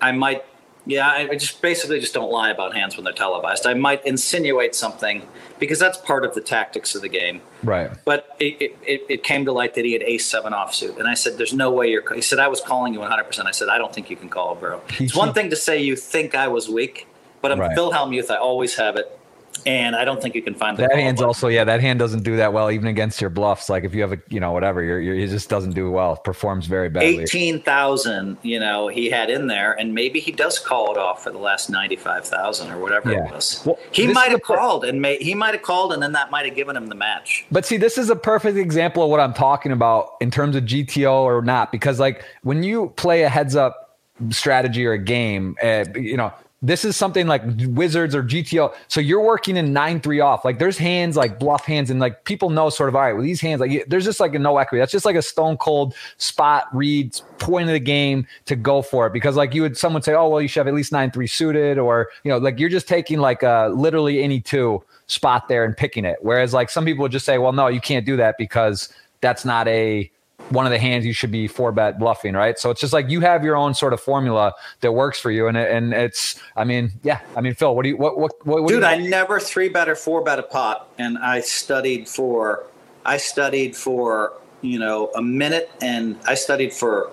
I 0.00 0.12
might, 0.12 0.44
yeah, 0.84 1.08
I 1.08 1.36
just 1.36 1.62
basically 1.62 2.00
just 2.00 2.12
don't 2.12 2.30
lie 2.30 2.50
about 2.50 2.74
hands 2.74 2.96
when 2.96 3.04
they're 3.04 3.12
televised. 3.12 3.66
I 3.66 3.74
might 3.74 4.04
insinuate 4.04 4.74
something 4.74 5.22
because 5.60 5.78
that's 5.78 5.96
part 5.98 6.24
of 6.24 6.34
the 6.34 6.40
tactics 6.40 6.96
of 6.96 7.02
the 7.02 7.08
game. 7.08 7.40
Right. 7.62 7.90
But 8.04 8.36
it, 8.40 8.76
it, 8.84 9.06
it 9.08 9.22
came 9.22 9.44
to 9.44 9.52
light 9.52 9.74
that 9.74 9.84
he 9.84 9.92
had 9.92 10.02
ace 10.02 10.26
seven 10.26 10.52
offsuit. 10.52 10.98
And 10.98 11.06
I 11.06 11.14
said, 11.14 11.38
there's 11.38 11.54
no 11.54 11.70
way 11.70 11.88
you're, 11.88 12.14
he 12.14 12.20
said, 12.20 12.40
I 12.40 12.48
was 12.48 12.60
calling 12.60 12.92
you 12.92 12.98
100%. 12.98 13.46
I 13.46 13.52
said, 13.52 13.68
I 13.68 13.78
don't 13.78 13.94
think 13.94 14.10
you 14.10 14.16
can 14.16 14.28
call, 14.28 14.52
a 14.52 14.56
bro. 14.56 14.80
It's 14.98 15.14
one 15.14 15.32
thing 15.32 15.50
to 15.50 15.56
say 15.56 15.80
you 15.80 15.94
think 15.94 16.34
I 16.34 16.48
was 16.48 16.68
weak, 16.68 17.06
but 17.42 17.52
I'm 17.52 17.60
right. 17.60 17.74
Phil 17.74 17.92
Hellmuth. 17.92 18.30
I 18.30 18.36
always 18.36 18.74
have 18.76 18.96
it 18.96 19.18
and 19.66 19.94
I 19.94 20.04
don't 20.04 20.20
think 20.20 20.34
you 20.34 20.42
can 20.42 20.54
find 20.54 20.76
that 20.78 20.92
hand's 20.92 21.20
button. 21.20 21.26
also 21.26 21.48
yeah 21.48 21.64
that 21.64 21.80
hand 21.80 21.98
doesn't 21.98 22.22
do 22.22 22.36
that 22.36 22.52
well 22.52 22.70
even 22.70 22.88
against 22.88 23.20
your 23.20 23.30
bluffs 23.30 23.68
like 23.68 23.84
if 23.84 23.94
you 23.94 24.02
have 24.02 24.12
a 24.12 24.18
you 24.28 24.40
know 24.40 24.52
whatever 24.52 24.82
you're, 24.82 25.00
he 25.00 25.26
just 25.26 25.48
doesn't 25.48 25.72
do 25.72 25.90
well 25.90 26.16
performs 26.16 26.66
very 26.66 26.88
badly 26.88 27.20
eighteen 27.20 27.60
thousand 27.62 28.36
you 28.42 28.58
know 28.58 28.88
he 28.88 29.10
had 29.10 29.30
in 29.30 29.46
there 29.46 29.72
and 29.78 29.94
maybe 29.94 30.20
he 30.20 30.32
does 30.32 30.58
call 30.58 30.90
it 30.92 30.98
off 30.98 31.22
for 31.22 31.30
the 31.30 31.38
last 31.38 31.70
ninety 31.70 31.96
five 31.96 32.24
thousand 32.26 32.70
or 32.70 32.78
whatever 32.78 33.12
yeah. 33.12 33.24
it 33.24 33.32
was 33.32 33.62
well, 33.64 33.78
he 33.92 34.06
might 34.06 34.30
have 34.30 34.42
called 34.42 34.84
and 34.84 35.00
may, 35.00 35.16
he 35.18 35.34
might 35.34 35.54
have 35.54 35.62
called 35.62 35.92
and 35.92 36.02
then 36.02 36.12
that 36.12 36.30
might 36.30 36.46
have 36.46 36.54
given 36.54 36.76
him 36.76 36.86
the 36.86 36.94
match 36.94 37.44
but 37.50 37.64
see 37.64 37.76
this 37.76 37.98
is 37.98 38.10
a 38.10 38.16
perfect 38.16 38.56
example 38.56 39.04
of 39.04 39.10
what 39.10 39.20
I'm 39.20 39.34
talking 39.34 39.72
about 39.72 40.14
in 40.20 40.30
terms 40.30 40.56
of 40.56 40.64
GTO 40.64 41.12
or 41.12 41.42
not 41.42 41.70
because 41.70 42.00
like 42.00 42.24
when 42.42 42.62
you 42.62 42.92
play 42.96 43.22
a 43.22 43.28
heads 43.28 43.54
up 43.54 43.98
strategy 44.30 44.86
or 44.86 44.92
a 44.92 44.98
game 44.98 45.56
uh, 45.62 45.84
you 45.94 46.16
know 46.16 46.32
this 46.62 46.84
is 46.84 46.96
something 46.96 47.26
like 47.26 47.42
wizards 47.68 48.14
or 48.14 48.22
GTO. 48.22 48.72
So 48.86 49.00
you're 49.00 49.20
working 49.20 49.56
in 49.56 49.72
nine 49.72 50.00
three 50.00 50.20
off. 50.20 50.44
Like 50.44 50.60
there's 50.60 50.78
hands 50.78 51.16
like 51.16 51.40
bluff 51.40 51.64
hands, 51.64 51.90
and 51.90 51.98
like 51.98 52.24
people 52.24 52.50
know 52.50 52.70
sort 52.70 52.88
of 52.88 52.94
all 52.94 53.02
right 53.02 53.12
with 53.12 53.24
these 53.24 53.40
hands. 53.40 53.60
Like 53.60 53.84
there's 53.88 54.04
just 54.04 54.20
like 54.20 54.34
a 54.34 54.38
no 54.38 54.56
equity. 54.58 54.80
That's 54.80 54.92
just 54.92 55.04
like 55.04 55.16
a 55.16 55.22
stone 55.22 55.56
cold 55.56 55.94
spot 56.18 56.66
read 56.72 57.20
point 57.38 57.68
of 57.68 57.72
the 57.72 57.80
game 57.80 58.26
to 58.44 58.54
go 58.54 58.80
for 58.80 59.08
it 59.08 59.12
because 59.12 59.34
like 59.34 59.54
you 59.54 59.62
would 59.62 59.76
someone 59.76 60.02
say, 60.02 60.14
oh 60.14 60.28
well, 60.28 60.40
you 60.40 60.46
should 60.48 60.60
have 60.60 60.68
at 60.68 60.74
least 60.74 60.92
nine 60.92 61.10
three 61.10 61.26
suited, 61.26 61.78
or 61.78 62.08
you 62.22 62.30
know 62.30 62.38
like 62.38 62.60
you're 62.60 62.68
just 62.68 62.86
taking 62.86 63.18
like 63.18 63.42
uh 63.42 63.68
literally 63.68 64.22
any 64.22 64.40
two 64.40 64.82
spot 65.08 65.48
there 65.48 65.64
and 65.64 65.76
picking 65.76 66.04
it. 66.04 66.18
Whereas 66.22 66.54
like 66.54 66.70
some 66.70 66.84
people 66.84 67.02
would 67.02 67.12
just 67.12 67.26
say, 67.26 67.38
well, 67.38 67.52
no, 67.52 67.66
you 67.66 67.80
can't 67.80 68.06
do 68.06 68.16
that 68.16 68.36
because 68.38 68.88
that's 69.20 69.44
not 69.44 69.66
a 69.66 70.10
one 70.50 70.66
of 70.66 70.72
the 70.72 70.78
hands 70.78 71.06
you 71.06 71.12
should 71.12 71.30
be 71.30 71.48
four 71.48 71.72
bet 71.72 71.98
bluffing, 71.98 72.34
right? 72.34 72.58
So 72.58 72.70
it's 72.70 72.80
just 72.80 72.92
like 72.92 73.08
you 73.08 73.20
have 73.20 73.44
your 73.44 73.56
own 73.56 73.74
sort 73.74 73.92
of 73.92 74.00
formula 74.00 74.54
that 74.80 74.92
works 74.92 75.18
for 75.18 75.30
you, 75.30 75.46
and 75.46 75.56
it, 75.56 75.70
and 75.70 75.92
it's, 75.92 76.40
I 76.56 76.64
mean, 76.64 76.92
yeah, 77.02 77.20
I 77.36 77.40
mean, 77.40 77.54
Phil, 77.54 77.74
what 77.74 77.82
do 77.82 77.90
you, 77.90 77.96
what, 77.96 78.18
what, 78.18 78.46
what 78.46 78.68
dude? 78.68 78.82
You 78.82 78.86
I 78.86 78.98
never 78.98 79.40
three 79.40 79.68
bet 79.68 79.88
or 79.88 79.96
four 79.96 80.22
bet 80.22 80.38
a 80.38 80.42
pot, 80.42 80.88
and 80.98 81.18
I 81.18 81.40
studied 81.40 82.08
for, 82.08 82.64
I 83.04 83.16
studied 83.16 83.76
for 83.76 84.34
you 84.60 84.78
know 84.78 85.10
a 85.14 85.22
minute, 85.22 85.70
and 85.80 86.18
I 86.26 86.34
studied 86.34 86.72
for 86.72 87.10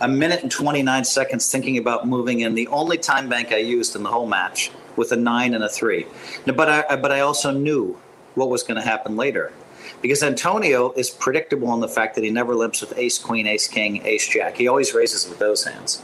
a 0.00 0.08
minute 0.08 0.42
and 0.42 0.50
twenty 0.50 0.82
nine 0.82 1.04
seconds 1.04 1.50
thinking 1.50 1.78
about 1.78 2.06
moving 2.06 2.40
in. 2.40 2.54
The 2.54 2.68
only 2.68 2.98
time 2.98 3.28
bank 3.28 3.52
I 3.52 3.58
used 3.58 3.96
in 3.96 4.02
the 4.02 4.10
whole 4.10 4.26
match 4.26 4.70
with 4.96 5.12
a 5.12 5.16
nine 5.16 5.54
and 5.54 5.64
a 5.64 5.68
three, 5.68 6.06
but 6.46 6.68
I 6.68 6.96
but 6.96 7.12
I 7.12 7.20
also 7.20 7.50
knew 7.50 7.98
what 8.34 8.50
was 8.50 8.62
going 8.62 8.76
to 8.76 8.82
happen 8.82 9.16
later 9.16 9.52
because 10.04 10.22
Antonio 10.22 10.92
is 10.92 11.08
predictable 11.08 11.72
in 11.72 11.80
the 11.80 11.88
fact 11.88 12.14
that 12.14 12.22
he 12.22 12.28
never 12.28 12.54
limps 12.54 12.82
with 12.82 12.92
ace, 12.98 13.16
queen, 13.16 13.46
ace, 13.46 13.66
king, 13.66 14.04
ace, 14.04 14.28
jack. 14.28 14.54
He 14.54 14.68
always 14.68 14.92
raises 14.92 15.26
with 15.26 15.38
those 15.38 15.64
hands. 15.64 16.02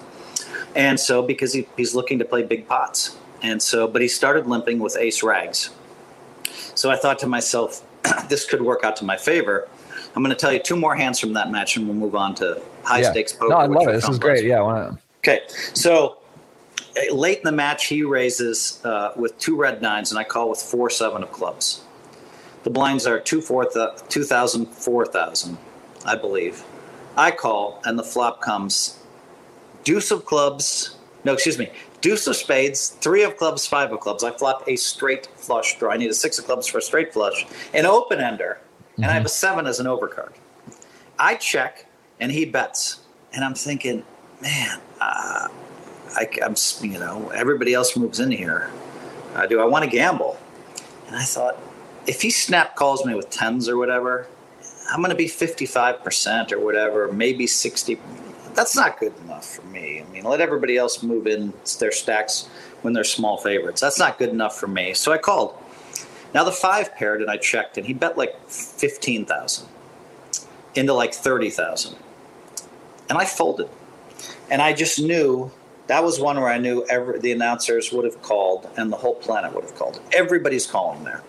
And 0.75 0.99
so, 0.99 1.23
because 1.23 1.53
he, 1.53 1.69
he's 1.77 1.95
looking 1.95 2.19
to 2.19 2.25
play 2.25 2.43
big 2.43 2.67
pots. 2.67 3.19
And 3.43 3.63
so, 3.63 3.87
but 3.87 4.01
he 4.01 4.09
started 4.09 4.47
limping 4.47 4.79
with 4.79 4.97
ace 4.97 5.23
rags. 5.23 5.69
So 6.75 6.91
I 6.91 6.97
thought 6.97 7.19
to 7.19 7.27
myself, 7.27 7.85
this 8.31 8.47
could 8.47 8.63
work 8.63 8.85
out 8.85 8.97
to 8.97 9.05
my 9.05 9.19
favor. 9.19 9.69
I'm 10.17 10.23
going 10.23 10.35
to 10.35 10.41
tell 10.41 10.51
you 10.51 10.61
two 10.61 10.77
more 10.77 10.97
hands 10.97 11.21
from 11.21 11.35
that 11.35 11.51
match 11.51 11.77
and 11.77 11.87
we'll 11.87 11.95
move 11.95 12.15
on 12.15 12.35
to 12.37 12.63
high 12.85 13.03
yeah. 13.03 13.11
stakes 13.11 13.35
poker. 13.35 13.51
No, 13.51 13.57
I 13.59 13.67
love 13.67 13.87
it. 13.87 13.93
This 13.93 14.09
is 14.09 14.19
great. 14.19 14.47
Yeah. 14.47 14.63
Wanna... 14.63 14.99
Okay. 15.19 15.43
So 15.75 16.21
uh, 16.97 17.15
late 17.15 17.37
in 17.37 17.45
the 17.45 17.53
match, 17.53 17.89
he 17.89 18.03
raises 18.03 18.81
uh, 18.83 19.13
with 19.15 19.39
two 19.39 19.57
red 19.57 19.83
nines, 19.83 20.11
and 20.11 20.19
I 20.19 20.25
call 20.25 20.49
with 20.49 20.63
four 20.63 20.89
seven 20.89 21.23
of 21.23 21.31
clubs. 21.33 21.83
The 22.63 22.71
blinds 22.71 23.07
are 23.07 23.19
two 23.19 23.41
four 23.41 23.65
th- 23.65 23.91
2,000, 24.09 24.67
4,000, 24.67 25.59
I 26.05 26.17
believe. 26.17 26.65
I 27.17 27.31
call, 27.31 27.81
and 27.85 27.99
the 27.99 28.05
flop 28.05 28.41
comes 28.41 28.99
deuce 29.85 30.11
of 30.11 30.25
clubs. 30.25 30.97
No, 31.25 31.33
excuse 31.33 31.59
me. 31.59 31.71
Deuce 32.01 32.27
of 32.27 32.37
spades, 32.37 32.89
three 32.89 33.23
of 33.23 33.37
clubs, 33.37 33.67
five 33.67 33.93
of 33.93 34.01
clubs. 34.01 34.25
I 34.25 34.31
flop 34.31 34.65
a 34.67 34.77
straight 34.77 35.29
flush 35.37 35.79
draw. 35.79 35.93
I 35.93 35.97
need 35.97 36.11
a 36.11 36.15
six 36.15 36.39
of 36.39 36.47
clubs 36.47 36.67
for 36.67 36.79
a 36.79 36.83
straight 36.83 37.13
flush, 37.13 37.47
an 37.75 37.85
open 37.85 38.21
ender, 38.21 38.59
and 38.97 39.05
mm-hmm. 39.05 39.11
I 39.11 39.15
have 39.15 39.27
a 39.27 39.31
seven 39.31 39.67
as 39.67 39.81
an 39.81 39.87
overcard. 39.87 40.33
I 41.19 41.35
check, 41.35 41.87
and 42.19 42.33
he 42.33 42.47
bets, 42.47 43.01
and 43.35 43.45
I'm 43.45 43.55
thinking, 43.55 44.05
man, 44.41 44.81
uh, 45.01 45.49
I, 46.17 46.29
am 46.41 46.55
you 46.81 46.99
know 46.99 47.29
everybody 47.31 47.75
else 47.75 47.97
moves 47.97 48.21
in 48.21 48.31
here. 48.31 48.71
Uh, 49.35 49.47
do 49.47 49.61
I 49.61 49.65
want 49.65 49.85
to 49.85 49.91
gamble? 49.91 50.39
And 51.07 51.17
I 51.17 51.25
thought, 51.25 51.59
if 52.07 52.23
he 52.23 52.31
snap 52.31 52.77
calls 52.77 53.05
me 53.05 53.15
with 53.15 53.31
tens 53.31 53.69
or 53.69 53.77
whatever, 53.77 54.27
I'm 54.91 55.01
going 55.01 55.11
to 55.11 55.17
be 55.17 55.27
55% 55.27 56.53
or 56.53 56.59
whatever, 56.59 57.13
maybe 57.13 57.47
60. 57.47 57.99
That's 58.55 58.75
not 58.75 58.99
good 58.99 59.17
enough 59.25 59.49
for 59.49 59.63
me. 59.63 60.03
I 60.03 60.13
mean, 60.13 60.25
let 60.25 60.41
everybody 60.41 60.77
else 60.77 61.03
move 61.03 61.27
in 61.27 61.53
their 61.79 61.93
stacks 61.93 62.49
when 62.83 62.93
they're 62.93 63.05
small 63.05 63.37
favorites. 63.39 63.81
That's 63.81 63.99
not 63.99 64.19
good 64.19 64.31
enough 64.31 64.59
for 64.59 64.67
me. 64.67 64.95
So 64.95 65.13
I 65.13 65.19
called. 65.19 65.57
Now 66.35 66.45
the 66.45 66.53
five 66.53 66.95
paired 66.95 67.21
and 67.21 67.31
I 67.31 67.37
checked 67.37 67.77
and 67.77 67.87
he 67.87 67.93
bet 67.93 68.17
like 68.17 68.49
15,000 68.49 69.69
into 70.75 70.93
like 70.93 71.15
30,000. 71.15 71.97
And 73.09 73.19
I 73.19 73.25
folded. 73.25 73.69
And 74.51 74.63
I 74.63 74.73
just 74.73 75.01
knew 75.01 75.51
that 75.89 76.05
was 76.05 76.21
one 76.21 76.39
where 76.41 76.49
I 76.49 76.59
knew 76.59 76.85
every, 76.89 77.19
the 77.19 77.33
announcers 77.33 77.93
would 77.93 78.05
have 78.05 78.23
called 78.23 78.69
and 78.77 78.93
the 78.93 78.97
whole 78.97 79.17
planet 79.17 79.55
would 79.55 79.65
have 79.65 79.75
called. 79.75 80.01
Everybody's 80.13 80.67
calling 80.67 81.05
there. 81.05 81.23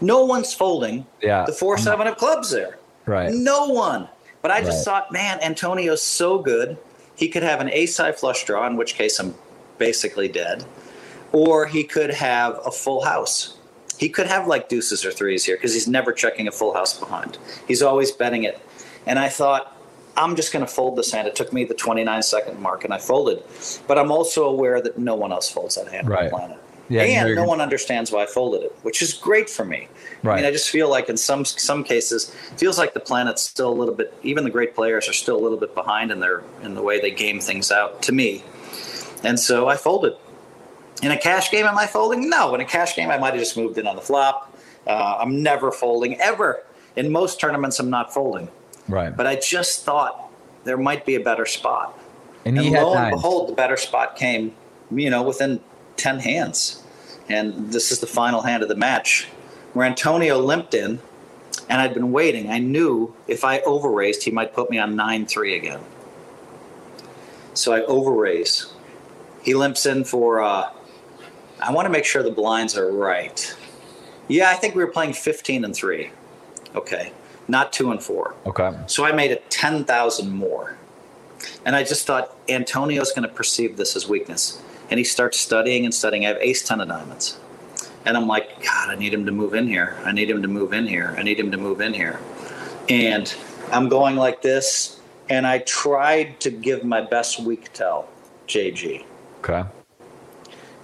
No 0.00 0.24
one's 0.24 0.54
folding 0.54 1.06
yeah. 1.22 1.44
the 1.44 1.52
four 1.52 1.78
seven 1.78 2.06
of 2.06 2.16
clubs 2.16 2.50
there. 2.50 2.78
Right. 3.06 3.32
No 3.32 3.68
one. 3.68 4.08
But 4.42 4.50
I 4.50 4.60
just 4.62 4.86
right. 4.86 5.02
thought, 5.02 5.12
man, 5.12 5.38
Antonio's 5.40 6.02
so 6.02 6.38
good. 6.38 6.78
He 7.14 7.28
could 7.28 7.42
have 7.42 7.60
an 7.60 7.68
ace 7.70 7.98
high 7.98 8.12
flush 8.12 8.44
draw, 8.44 8.66
in 8.66 8.76
which 8.76 8.94
case 8.94 9.18
I'm 9.18 9.34
basically 9.76 10.28
dead, 10.28 10.64
or 11.32 11.66
he 11.66 11.84
could 11.84 12.10
have 12.10 12.58
a 12.64 12.70
full 12.70 13.04
house. 13.04 13.56
He 13.98 14.08
could 14.08 14.26
have 14.26 14.46
like 14.46 14.70
deuces 14.70 15.04
or 15.04 15.10
threes 15.10 15.44
here 15.44 15.56
because 15.56 15.74
he's 15.74 15.86
never 15.86 16.12
checking 16.12 16.48
a 16.48 16.52
full 16.52 16.72
house 16.72 16.98
behind. 16.98 17.36
He's 17.68 17.82
always 17.82 18.10
betting 18.10 18.44
it. 18.44 18.58
And 19.06 19.18
I 19.18 19.28
thought, 19.28 19.76
I'm 20.16 20.36
just 20.36 20.52
going 20.52 20.64
to 20.64 20.72
fold 20.72 20.96
this 20.96 21.12
hand. 21.12 21.28
It 21.28 21.34
took 21.34 21.52
me 21.52 21.64
the 21.64 21.74
29 21.74 22.22
second 22.22 22.60
mark 22.60 22.84
and 22.84 22.94
I 22.94 22.98
folded. 22.98 23.42
But 23.86 23.98
I'm 23.98 24.10
also 24.10 24.46
aware 24.46 24.80
that 24.80 24.98
no 24.98 25.14
one 25.14 25.32
else 25.32 25.50
folds 25.50 25.74
that 25.74 25.88
hand 25.88 26.08
right. 26.08 26.18
on 26.18 26.24
the 26.24 26.30
planet. 26.30 26.58
Yeah, 26.90 27.02
and 27.02 27.36
no 27.36 27.44
one 27.44 27.60
understands 27.60 28.10
why 28.10 28.24
I 28.24 28.26
folded 28.26 28.62
it, 28.62 28.76
which 28.82 29.00
is 29.00 29.14
great 29.14 29.48
for 29.48 29.64
me. 29.64 29.86
Right. 30.24 30.32
I 30.32 30.36
mean, 30.38 30.44
I 30.44 30.50
just 30.50 30.70
feel 30.70 30.90
like 30.90 31.08
in 31.08 31.16
some 31.16 31.44
some 31.44 31.84
cases, 31.84 32.34
feels 32.56 32.78
like 32.78 32.94
the 32.94 33.00
planet's 33.00 33.42
still 33.42 33.70
a 33.70 33.78
little 33.78 33.94
bit. 33.94 34.12
Even 34.24 34.42
the 34.42 34.50
great 34.50 34.74
players 34.74 35.08
are 35.08 35.12
still 35.12 35.36
a 35.36 35.42
little 35.42 35.56
bit 35.56 35.72
behind 35.76 36.10
in 36.10 36.18
their 36.18 36.42
in 36.62 36.74
the 36.74 36.82
way 36.82 37.00
they 37.00 37.12
game 37.12 37.38
things 37.38 37.70
out. 37.70 38.02
To 38.02 38.12
me, 38.12 38.42
and 39.22 39.38
so 39.38 39.68
I 39.68 39.76
folded. 39.76 40.14
In 41.00 41.12
a 41.12 41.18
cash 41.18 41.52
game, 41.52 41.64
am 41.64 41.78
I 41.78 41.86
folding? 41.86 42.28
No. 42.28 42.54
In 42.56 42.60
a 42.60 42.64
cash 42.64 42.96
game, 42.96 43.08
I 43.08 43.18
might 43.18 43.34
have 43.34 43.40
just 43.40 43.56
moved 43.56 43.78
in 43.78 43.86
on 43.86 43.94
the 43.94 44.02
flop. 44.02 44.52
Uh, 44.84 45.18
I'm 45.20 45.44
never 45.44 45.70
folding 45.70 46.20
ever. 46.20 46.64
In 46.96 47.12
most 47.12 47.38
tournaments, 47.38 47.78
I'm 47.78 47.88
not 47.88 48.12
folding. 48.12 48.48
Right. 48.88 49.16
But 49.16 49.28
I 49.28 49.36
just 49.36 49.84
thought 49.84 50.28
there 50.64 50.76
might 50.76 51.06
be 51.06 51.14
a 51.14 51.20
better 51.20 51.46
spot. 51.46 51.96
And, 52.44 52.58
and 52.58 52.72
lo 52.72 52.94
and 52.96 53.12
behold, 53.12 53.48
the 53.48 53.54
better 53.54 53.76
spot 53.76 54.16
came. 54.16 54.54
You 54.90 55.08
know, 55.08 55.22
within 55.22 55.60
ten 55.96 56.18
hands 56.18 56.79
and 57.30 57.72
this 57.72 57.92
is 57.92 58.00
the 58.00 58.06
final 58.06 58.42
hand 58.42 58.62
of 58.62 58.68
the 58.68 58.74
match, 58.74 59.28
where 59.72 59.86
Antonio 59.86 60.38
limped 60.38 60.74
in, 60.74 60.98
and 61.68 61.80
I'd 61.80 61.94
been 61.94 62.10
waiting. 62.10 62.50
I 62.50 62.58
knew 62.58 63.14
if 63.28 63.44
I 63.44 63.60
overraised, 63.60 64.24
he 64.24 64.30
might 64.30 64.52
put 64.52 64.70
me 64.70 64.78
on 64.78 64.96
9 64.96 65.26
3 65.26 65.56
again. 65.56 65.80
So 67.54 67.72
I 67.72 67.80
overraise. 67.82 68.72
He 69.42 69.54
limps 69.54 69.86
in 69.86 70.04
for, 70.04 70.40
uh, 70.40 70.70
I 71.60 71.72
want 71.72 71.86
to 71.86 71.90
make 71.90 72.04
sure 72.04 72.22
the 72.22 72.30
blinds 72.30 72.76
are 72.76 72.90
right. 72.90 73.56
Yeah, 74.28 74.50
I 74.50 74.54
think 74.54 74.74
we 74.74 74.84
were 74.84 74.90
playing 74.90 75.12
15 75.12 75.64
and 75.64 75.74
3. 75.74 76.10
Okay. 76.74 77.12
Not 77.48 77.72
2 77.72 77.90
and 77.92 78.02
4. 78.02 78.34
Okay. 78.46 78.76
So 78.86 79.04
I 79.04 79.12
made 79.12 79.30
it 79.30 79.48
10,000 79.50 80.30
more. 80.30 80.76
And 81.64 81.74
I 81.74 81.84
just 81.84 82.06
thought 82.06 82.36
Antonio's 82.48 83.12
going 83.12 83.28
to 83.28 83.34
perceive 83.34 83.76
this 83.76 83.96
as 83.96 84.08
weakness 84.08 84.60
and 84.90 84.98
he 84.98 85.04
starts 85.04 85.38
studying 85.38 85.84
and 85.84 85.94
studying. 85.94 86.24
I 86.24 86.28
have 86.28 86.38
ace 86.38 86.66
ten 86.66 86.80
of 86.80 86.88
diamonds, 86.88 87.38
and 88.04 88.16
I'm 88.16 88.26
like, 88.26 88.62
God, 88.62 88.90
I 88.90 88.96
need 88.96 89.14
him 89.14 89.26
to 89.26 89.32
move 89.32 89.54
in 89.54 89.68
here. 89.68 89.96
I 90.04 90.12
need 90.12 90.28
him 90.30 90.42
to 90.42 90.48
move 90.48 90.72
in 90.72 90.86
here. 90.86 91.14
I 91.16 91.22
need 91.22 91.38
him 91.38 91.50
to 91.50 91.56
move 91.58 91.80
in 91.80 91.94
here, 91.94 92.20
and 92.88 93.32
I'm 93.70 93.88
going 93.88 94.16
like 94.16 94.42
this, 94.42 95.00
and 95.28 95.46
I 95.46 95.58
tried 95.60 96.40
to 96.40 96.50
give 96.50 96.84
my 96.84 97.00
best 97.00 97.40
weak 97.40 97.72
tell, 97.72 98.08
JG. 98.48 99.04
Okay. 99.40 99.64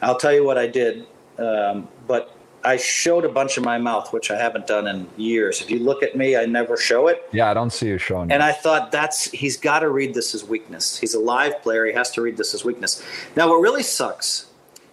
I'll 0.03 0.19
tell 0.19 0.33
you 0.33 0.45
what 0.45 0.59
I 0.59 0.67
did. 0.67 1.07
um, 1.39 1.89
but 2.07 2.36
I 2.67 2.77
showed 2.77 3.25
a 3.25 3.29
bunch 3.29 3.57
of 3.57 3.65
my 3.65 3.79
mouth, 3.79 4.13
which 4.13 4.29
I 4.33 4.37
haven't 4.37 4.67
done 4.67 4.89
in 4.89 5.07
years. 5.17 5.63
If 5.63 5.71
you 5.71 5.79
look 5.79 6.03
at 6.03 6.17
me, 6.17 6.37
I 6.37 6.47
never 6.47 6.77
show 6.77 7.07
it. 7.07 7.23
Yeah, 7.33 7.49
I 7.49 7.55
don't 7.55 7.71
see 7.71 7.87
you 7.87 7.97
showing. 7.97 8.33
And 8.33 8.43
I 8.43 8.51
thought 8.51 8.91
that's 8.91 9.31
he's 9.31 9.57
got 9.57 9.81
to 9.81 9.89
read 9.89 10.15
this 10.15 10.35
as 10.35 10.43
weakness. 10.43 10.99
He's 10.99 11.15
a 11.15 11.21
live 11.21 11.63
player. 11.63 11.87
He 11.87 11.93
has 11.93 12.11
to 12.13 12.23
read 12.23 12.37
this 12.37 12.55
as 12.55 12.65
weakness. 12.65 13.05
Now, 13.37 13.49
what 13.51 13.61
really 13.61 13.85
sucks 13.85 14.47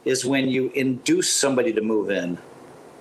is 0.05 0.24
when 0.24 0.49
you 0.49 0.69
induce 0.76 1.32
somebody 1.32 1.74
to 1.74 1.82
move 1.82 2.11
in, 2.11 2.38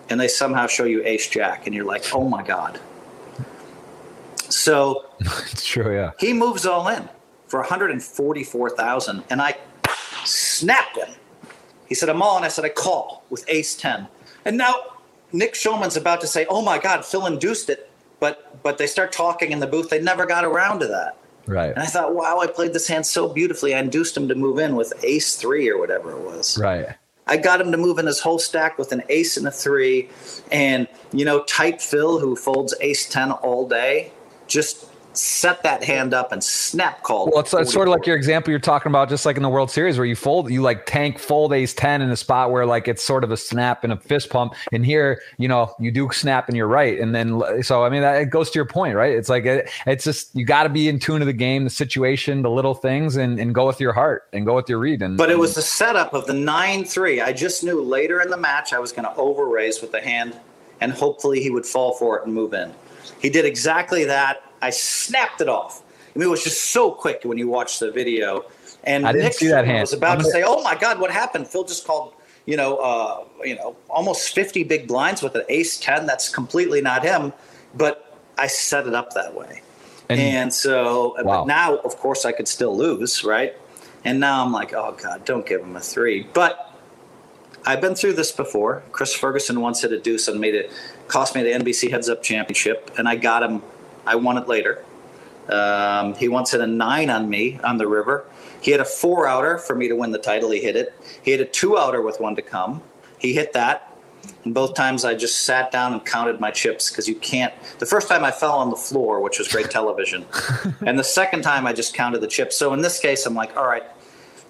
and 0.08 0.18
they 0.18 0.28
somehow 0.28 0.66
show 0.66 0.84
you 0.84 1.04
Ace 1.04 1.28
Jack, 1.28 1.66
and 1.66 1.74
you're 1.74 1.84
like, 1.84 2.06
oh 2.14 2.26
my 2.26 2.42
god. 2.42 2.80
So 4.48 5.04
it's 5.20 5.66
true, 5.66 5.94
yeah. 5.94 6.12
He 6.18 6.32
moves 6.32 6.64
all 6.64 6.88
in 6.88 7.10
for 7.46 7.60
144,000, 7.60 9.24
and 9.28 9.42
I 9.42 9.58
snapped 10.24 10.96
him. 10.96 11.14
He 11.86 11.94
said, 11.94 12.08
I'm 12.08 12.22
all 12.22 12.38
in. 12.38 12.44
I 12.44 12.48
said, 12.48 12.64
I 12.64 12.70
call 12.70 13.22
with 13.28 13.44
Ace 13.48 13.74
10. 13.76 14.08
And 14.45 14.57
now 14.57 14.74
Nick 15.32 15.55
Schulman's 15.55 15.97
about 15.97 16.20
to 16.22 16.26
say, 16.26 16.47
"Oh 16.49 16.62
my 16.62 16.78
God, 16.78 17.05
Phil 17.05 17.26
induced 17.26 17.70
it," 17.70 17.90
but 18.20 18.62
but 18.62 18.78
they 18.78 18.86
start 18.86 19.12
talking 19.12 19.53
in 19.53 19.61
the 19.61 19.66
booth. 19.66 19.90
They 19.90 20.01
never 20.01 20.26
got 20.26 20.45
around 20.45 20.80
to 20.80 20.86
that. 20.88 21.16
Right. 21.47 21.70
And 21.70 21.80
I 21.80 21.86
thought, 21.86 22.14
wow, 22.14 22.38
I 22.38 22.47
played 22.47 22.72
this 22.72 22.86
hand 22.86 23.05
so 23.05 23.28
beautifully. 23.28 23.74
I 23.74 23.80
induced 23.80 24.16
him 24.16 24.28
to 24.28 24.34
move 24.34 24.59
in 24.59 24.76
with 24.76 24.93
Ace 25.03 25.34
three 25.34 25.68
or 25.68 25.76
whatever 25.76 26.12
it 26.12 26.20
was. 26.20 26.57
Right. 26.57 26.86
I 27.26 27.36
got 27.36 27.61
him 27.61 27.72
to 27.72 27.78
move 27.78 27.99
in 27.99 28.07
his 28.07 28.20
whole 28.20 28.38
stack 28.38 28.78
with 28.78 28.93
an 28.93 29.03
ace 29.09 29.36
and 29.36 29.47
a 29.47 29.51
three, 29.51 30.09
and 30.51 30.88
you 31.12 31.24
know, 31.24 31.45
tight 31.45 31.80
Phil 31.80 32.18
who 32.18 32.34
folds 32.36 32.74
Ace 32.80 33.09
ten 33.09 33.30
all 33.30 33.66
day, 33.66 34.12
just 34.49 34.86
set 35.16 35.62
that 35.62 35.84
hand 35.84 36.14
up 36.14 36.32
and 36.32 36.42
snap 36.42 37.02
called. 37.02 37.30
Well, 37.32 37.40
it's, 37.40 37.52
it's, 37.52 37.72
sort 37.72 37.88
of 37.88 37.92
like 37.92 38.06
your 38.06 38.16
example 38.16 38.50
you're 38.50 38.60
talking 38.60 38.90
about, 38.90 39.08
just 39.08 39.26
like 39.26 39.36
in 39.36 39.42
the 39.42 39.48
World 39.48 39.70
Series 39.70 39.98
where 39.98 40.06
you 40.06 40.16
fold, 40.16 40.50
you 40.50 40.62
like 40.62 40.86
tank 40.86 41.18
fold 41.18 41.52
ace 41.52 41.74
10 41.74 42.02
in 42.02 42.10
a 42.10 42.16
spot 42.16 42.50
where 42.50 42.66
like 42.66 42.88
it's 42.88 43.02
sort 43.02 43.24
of 43.24 43.30
a 43.30 43.36
snap 43.36 43.84
and 43.84 43.92
a 43.92 43.96
fist 43.96 44.30
pump. 44.30 44.54
And 44.72 44.84
here, 44.84 45.20
you 45.38 45.48
know, 45.48 45.74
you 45.78 45.90
do 45.90 46.10
snap 46.12 46.48
and 46.48 46.56
you're 46.56 46.68
right. 46.68 46.98
And 46.98 47.14
then, 47.14 47.62
so 47.62 47.84
I 47.84 47.88
mean, 47.88 48.02
that, 48.02 48.22
it 48.22 48.30
goes 48.30 48.50
to 48.50 48.58
your 48.58 48.66
point, 48.66 48.94
right? 48.94 49.14
It's 49.14 49.28
like, 49.28 49.44
it, 49.44 49.70
it's 49.86 50.04
just, 50.04 50.34
you 50.34 50.44
got 50.44 50.64
to 50.64 50.68
be 50.68 50.88
in 50.88 50.98
tune 50.98 51.20
to 51.20 51.26
the 51.26 51.32
game, 51.32 51.64
the 51.64 51.70
situation, 51.70 52.42
the 52.42 52.50
little 52.50 52.74
things, 52.74 53.16
and, 53.16 53.38
and 53.38 53.54
go 53.54 53.66
with 53.66 53.80
your 53.80 53.92
heart 53.92 54.28
and 54.32 54.46
go 54.46 54.54
with 54.54 54.68
your 54.68 54.78
read. 54.78 55.02
And, 55.02 55.16
but 55.16 55.30
it 55.30 55.38
was 55.38 55.54
the 55.54 55.62
setup 55.62 56.14
of 56.14 56.26
the 56.26 56.34
9 56.34 56.84
3. 56.84 57.20
I 57.20 57.32
just 57.32 57.64
knew 57.64 57.82
later 57.82 58.20
in 58.20 58.30
the 58.30 58.36
match 58.36 58.72
I 58.72 58.78
was 58.78 58.92
going 58.92 59.04
to 59.04 59.14
over 59.16 59.46
raise 59.46 59.80
with 59.80 59.92
the 59.92 60.00
hand 60.00 60.38
and 60.80 60.92
hopefully 60.92 61.40
he 61.40 61.50
would 61.50 61.64
fall 61.64 61.94
for 61.94 62.18
it 62.18 62.24
and 62.24 62.34
move 62.34 62.54
in. 62.54 62.72
He 63.20 63.30
did 63.30 63.44
exactly 63.44 64.04
that 64.04 64.42
I 64.62 64.70
snapped 64.70 65.40
it 65.40 65.48
off. 65.48 65.82
I 66.14 66.18
mean, 66.18 66.28
it 66.28 66.30
was 66.30 66.44
just 66.44 66.72
so 66.72 66.90
quick 66.90 67.22
when 67.24 67.38
you 67.38 67.48
watch 67.48 67.78
the 67.78 67.90
video. 67.90 68.44
And 68.84 69.06
I 69.06 69.12
didn't 69.12 69.24
Nick 69.24 69.34
see 69.34 69.48
that 69.48 69.66
hand. 69.66 69.82
was 69.82 69.92
about 69.92 70.18
to 70.20 70.24
say, 70.24 70.42
"Oh 70.44 70.62
my 70.62 70.74
God, 70.74 70.98
what 70.98 71.10
happened?" 71.10 71.46
Phil 71.48 71.64
just 71.64 71.86
called, 71.86 72.14
you 72.46 72.56
know, 72.56 72.76
uh, 72.78 73.24
you 73.44 73.54
know, 73.54 73.76
almost 73.88 74.34
fifty 74.34 74.64
big 74.64 74.88
blinds 74.88 75.22
with 75.22 75.34
an 75.36 75.44
ace 75.48 75.78
ten. 75.78 76.06
That's 76.06 76.28
completely 76.28 76.80
not 76.80 77.04
him. 77.04 77.32
But 77.74 78.18
I 78.38 78.48
set 78.48 78.86
it 78.86 78.94
up 78.94 79.14
that 79.14 79.34
way, 79.34 79.62
and, 80.08 80.20
and 80.20 80.54
so 80.54 81.14
wow. 81.18 81.22
but 81.24 81.46
now, 81.46 81.76
of 81.76 81.96
course, 81.98 82.24
I 82.24 82.32
could 82.32 82.48
still 82.48 82.76
lose, 82.76 83.22
right? 83.22 83.56
And 84.04 84.18
now 84.18 84.44
I'm 84.44 84.52
like, 84.52 84.74
"Oh 84.74 84.96
God, 85.00 85.24
don't 85.24 85.46
give 85.46 85.60
him 85.60 85.76
a 85.76 85.80
three. 85.80 86.26
But 86.32 86.76
I've 87.64 87.80
been 87.80 87.94
through 87.94 88.14
this 88.14 88.32
before. 88.32 88.82
Chris 88.90 89.14
Ferguson 89.14 89.60
once 89.60 89.82
hit 89.82 89.92
a 89.92 90.00
deuce 90.00 90.26
and 90.26 90.40
made 90.40 90.56
it 90.56 90.72
cost 91.06 91.36
me 91.36 91.42
the 91.44 91.50
NBC 91.50 91.90
Heads 91.90 92.08
Up 92.08 92.22
Championship, 92.22 92.90
and 92.98 93.08
I 93.08 93.14
got 93.14 93.44
him 93.44 93.62
I 94.07 94.16
won 94.16 94.38
it 94.38 94.48
later. 94.48 94.84
Um, 95.48 96.14
he 96.14 96.28
once 96.28 96.53
hit 96.53 96.61
a 96.61 96.66
nine 96.66 97.11
on 97.11 97.28
me 97.28 97.59
on 97.64 97.78
the 97.78 97.88
river. 97.88 98.26
He 98.61 98.70
had 98.70 98.80
a 98.80 98.84
four 98.84 99.26
outer 99.26 99.59
for 99.59 99.74
me 99.74 99.88
to 99.88 99.96
win 99.96 100.12
the 100.12 100.18
title. 100.18 100.50
He 100.50 100.61
hit 100.61 100.76
it. 100.76 100.94
He 101.22 101.32
had 101.32 101.40
a 101.40 101.44
two 101.44 101.76
outer 101.76 102.00
with 102.00 102.20
one 102.20 102.36
to 102.36 102.42
come. 102.42 102.82
He 103.18 103.32
hit 103.32 103.53
that. 103.55 103.88
And 104.44 104.55
both 104.55 104.74
times 104.74 105.05
I 105.05 105.14
just 105.14 105.42
sat 105.42 105.72
down 105.72 105.92
and 105.92 106.05
counted 106.05 106.38
my 106.38 106.50
chips 106.50 106.90
because 106.90 107.09
you 107.09 107.16
can't. 107.16 107.53
The 107.80 107.86
first 107.86 108.09
time 108.09 108.24
I 108.24 108.30
fell 108.30 108.53
on 108.53 108.70
the 108.70 108.76
floor, 108.76 109.20
which 109.20 109.38
was 109.38 109.48
great 109.48 109.70
television. 109.70 110.24
and 110.86 110.98
the 110.98 111.05
second 111.05 111.42
time 111.42 111.66
I 111.66 111.72
just 111.72 111.94
counted 111.94 112.20
the 112.20 112.28
chips. 112.28 112.57
So 112.57 112.72
in 112.72 112.82
this 112.82 113.00
case, 113.00 113.26
I'm 113.26 113.34
like, 113.34 113.57
all 113.57 113.66
right, 113.66 113.84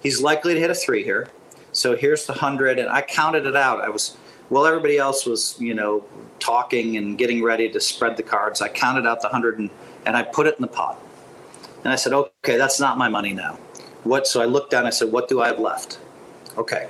he's 0.01 0.21
likely 0.21 0.53
to 0.53 0.59
hit 0.59 0.69
a 0.69 0.75
three 0.75 1.03
here. 1.03 1.29
So 1.71 1.95
here's 1.95 2.25
the 2.27 2.33
hundred. 2.33 2.77
And 2.77 2.89
I 2.89 3.01
counted 3.01 3.47
it 3.47 3.55
out. 3.55 3.81
I 3.81 3.89
was 3.89 4.15
while 4.53 4.67
everybody 4.67 4.97
else 4.97 5.25
was, 5.25 5.55
you 5.59 5.73
know, 5.73 6.05
talking 6.39 6.95
and 6.97 7.17
getting 7.17 7.41
ready 7.41 7.69
to 7.69 7.79
spread 7.79 8.17
the 8.17 8.23
cards, 8.23 8.61
I 8.61 8.69
counted 8.69 9.07
out 9.07 9.21
the 9.21 9.27
hundred 9.27 9.57
and, 9.57 9.69
and 10.05 10.15
I 10.15 10.21
put 10.21 10.45
it 10.45 10.55
in 10.55 10.61
the 10.61 10.67
pot. 10.67 11.01
And 11.83 11.91
I 11.91 11.95
said, 11.95 12.13
okay, 12.13 12.55
that's 12.55 12.79
not 12.79 12.97
my 12.97 13.09
money 13.09 13.33
now. 13.33 13.57
What? 14.03 14.27
So 14.27 14.41
I 14.41 14.45
looked 14.45 14.69
down. 14.69 14.81
And 14.81 14.87
I 14.87 14.91
said, 14.91 15.11
what 15.11 15.27
do 15.27 15.41
I 15.41 15.47
have 15.47 15.59
left? 15.59 15.97
Okay. 16.57 16.87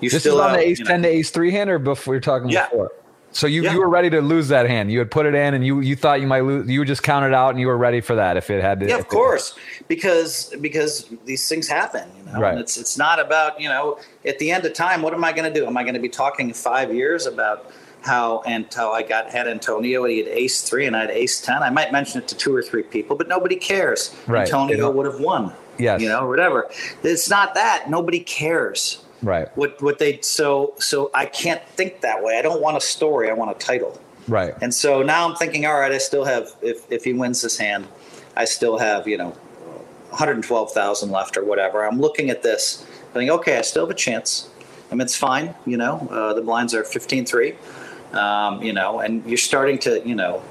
You 0.00 0.08
this 0.08 0.22
still 0.22 0.36
is 0.36 0.40
on 0.40 0.52
the 0.54 0.60
ace 0.60 0.78
you 0.78 0.84
know, 0.86 0.90
ten 0.90 1.02
to 1.02 1.08
ace 1.08 1.30
three 1.30 1.50
hand, 1.50 1.68
or 1.68 1.78
before 1.78 2.14
you're 2.14 2.20
talking 2.22 2.48
yeah. 2.48 2.70
before? 2.70 2.92
So 3.32 3.46
you, 3.46 3.62
yeah. 3.62 3.72
you 3.72 3.80
were 3.80 3.88
ready 3.88 4.10
to 4.10 4.20
lose 4.20 4.48
that 4.48 4.66
hand. 4.66 4.90
You 4.90 4.98
had 4.98 5.10
put 5.10 5.26
it 5.26 5.34
in, 5.34 5.54
and 5.54 5.64
you 5.64 5.80
you 5.80 5.94
thought 5.94 6.20
you 6.20 6.26
might 6.26 6.40
lose. 6.40 6.68
You 6.68 6.84
just 6.84 7.02
counted 7.02 7.32
out, 7.32 7.50
and 7.50 7.60
you 7.60 7.68
were 7.68 7.76
ready 7.76 8.00
for 8.00 8.16
that 8.16 8.36
if 8.36 8.50
it 8.50 8.60
had 8.60 8.80
to. 8.80 8.88
Yeah, 8.88 8.98
of 8.98 9.08
course, 9.08 9.54
because 9.88 10.54
because 10.60 11.08
these 11.24 11.48
things 11.48 11.68
happen. 11.68 12.10
You 12.18 12.32
know, 12.32 12.40
right. 12.40 12.50
And 12.52 12.60
it's 12.60 12.76
it's 12.76 12.98
not 12.98 13.20
about 13.20 13.60
you 13.60 13.68
know 13.68 13.98
at 14.24 14.38
the 14.38 14.50
end 14.50 14.64
of 14.64 14.72
time. 14.74 15.02
What 15.02 15.14
am 15.14 15.22
I 15.24 15.32
going 15.32 15.52
to 15.52 15.60
do? 15.60 15.66
Am 15.66 15.76
I 15.76 15.82
going 15.82 15.94
to 15.94 16.00
be 16.00 16.08
talking 16.08 16.52
five 16.52 16.92
years 16.92 17.26
about 17.26 17.70
how 18.02 18.42
and 18.46 18.66
how 18.74 18.92
I 18.92 19.02
got 19.02 19.30
had 19.30 19.46
Antonio 19.46 20.04
and 20.04 20.12
he 20.12 20.18
had 20.18 20.28
ace 20.28 20.62
three 20.62 20.86
and 20.86 20.96
I 20.96 21.02
had 21.02 21.10
ace 21.10 21.40
ten? 21.40 21.62
I 21.62 21.70
might 21.70 21.92
mention 21.92 22.20
it 22.22 22.28
to 22.28 22.36
two 22.36 22.54
or 22.54 22.62
three 22.62 22.82
people, 22.82 23.16
but 23.16 23.28
nobody 23.28 23.56
cares. 23.56 24.14
Right. 24.26 24.42
Antonio 24.42 24.90
would 24.90 25.06
have 25.06 25.20
won. 25.20 25.52
Yes. 25.78 26.02
You 26.02 26.08
know, 26.08 26.26
whatever. 26.26 26.68
It's 27.02 27.30
not 27.30 27.54
that. 27.54 27.88
Nobody 27.88 28.20
cares. 28.20 29.04
Right. 29.22 29.48
What 29.56 29.80
what 29.82 29.98
they 29.98 30.20
so 30.22 30.74
so 30.78 31.10
I 31.14 31.26
can't 31.26 31.62
think 31.70 32.00
that 32.00 32.22
way. 32.22 32.38
I 32.38 32.42
don't 32.42 32.60
want 32.60 32.76
a 32.76 32.80
story. 32.80 33.30
I 33.30 33.34
want 33.34 33.50
a 33.50 33.54
title. 33.54 34.00
Right. 34.28 34.54
And 34.60 34.72
so 34.72 35.02
now 35.02 35.28
I'm 35.28 35.36
thinking, 35.36 35.66
all 35.66 35.78
right, 35.78 35.92
I 35.92 35.98
still 35.98 36.24
have 36.24 36.54
if 36.62 36.90
if 36.90 37.04
he 37.04 37.12
wins 37.12 37.42
this 37.42 37.58
hand, 37.58 37.86
I 38.36 38.44
still 38.44 38.78
have 38.78 39.06
you 39.06 39.18
know 39.18 39.36
112,000 40.10 41.10
left 41.10 41.36
or 41.36 41.44
whatever. 41.44 41.86
I'm 41.86 42.00
looking 42.00 42.30
at 42.30 42.42
this, 42.42 42.84
thinking, 43.12 43.30
okay, 43.30 43.58
I 43.58 43.62
still 43.62 43.84
have 43.84 43.90
a 43.90 43.98
chance. 43.98 44.48
I 44.90 44.94
mean, 44.94 45.02
it's 45.02 45.16
fine. 45.16 45.54
You 45.66 45.76
know, 45.76 46.08
uh, 46.10 46.34
the 46.34 46.42
blinds 46.42 46.74
are 46.74 46.82
15-3. 46.82 47.56
Um, 48.14 48.60
you 48.62 48.72
know, 48.72 48.98
and 48.98 49.24
you're 49.24 49.38
starting 49.38 49.78
to, 49.80 50.06
you 50.06 50.16
know, 50.16 50.42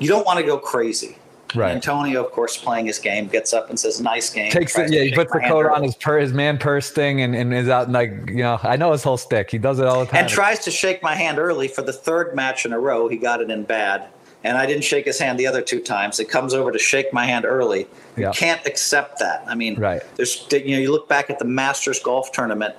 you 0.00 0.08
don't 0.08 0.26
want 0.26 0.40
to 0.40 0.44
go 0.44 0.58
crazy. 0.58 1.17
Right. 1.54 1.74
Antonio, 1.74 2.24
of 2.24 2.32
course, 2.32 2.56
playing 2.56 2.86
his 2.86 2.98
game, 2.98 3.26
gets 3.26 3.52
up 3.52 3.70
and 3.70 3.78
says, 3.78 4.00
"Nice 4.00 4.30
game." 4.30 4.50
Takes 4.50 4.76
it, 4.78 4.92
yeah. 4.92 5.02
He 5.02 5.14
puts 5.14 5.32
the 5.32 5.40
coat 5.40 5.66
on 5.66 5.82
his 5.82 5.94
per, 5.94 6.18
his 6.18 6.32
man 6.32 6.58
purse 6.58 6.90
thing, 6.90 7.22
and, 7.22 7.34
and 7.34 7.54
is 7.54 7.68
out 7.68 7.84
and 7.84 7.94
like 7.94 8.10
you 8.28 8.42
know. 8.42 8.58
I 8.62 8.76
know 8.76 8.92
his 8.92 9.02
whole 9.02 9.16
stick. 9.16 9.50
He 9.50 9.58
does 9.58 9.78
it 9.78 9.86
all 9.86 10.00
the 10.00 10.06
time. 10.06 10.20
And 10.20 10.28
tries 10.28 10.58
to 10.60 10.70
shake 10.70 11.02
my 11.02 11.14
hand 11.14 11.38
early 11.38 11.68
for 11.68 11.82
the 11.82 11.92
third 11.92 12.34
match 12.34 12.66
in 12.66 12.72
a 12.72 12.78
row. 12.78 13.08
He 13.08 13.16
got 13.16 13.40
it 13.40 13.50
in 13.50 13.64
bad, 13.64 14.08
and 14.44 14.58
I 14.58 14.66
didn't 14.66 14.84
shake 14.84 15.06
his 15.06 15.18
hand 15.18 15.40
the 15.40 15.46
other 15.46 15.62
two 15.62 15.80
times. 15.80 16.20
It 16.20 16.28
comes 16.28 16.52
over 16.52 16.70
to 16.70 16.78
shake 16.78 17.12
my 17.14 17.24
hand 17.24 17.46
early. 17.46 17.80
You 18.16 18.24
yeah. 18.24 18.32
can't 18.32 18.64
accept 18.66 19.18
that. 19.20 19.42
I 19.46 19.54
mean, 19.54 19.76
right. 19.76 20.02
There's 20.16 20.46
you 20.52 20.72
know 20.72 20.78
you 20.78 20.92
look 20.92 21.08
back 21.08 21.30
at 21.30 21.38
the 21.38 21.46
Masters 21.46 21.98
golf 22.00 22.30
tournament 22.30 22.74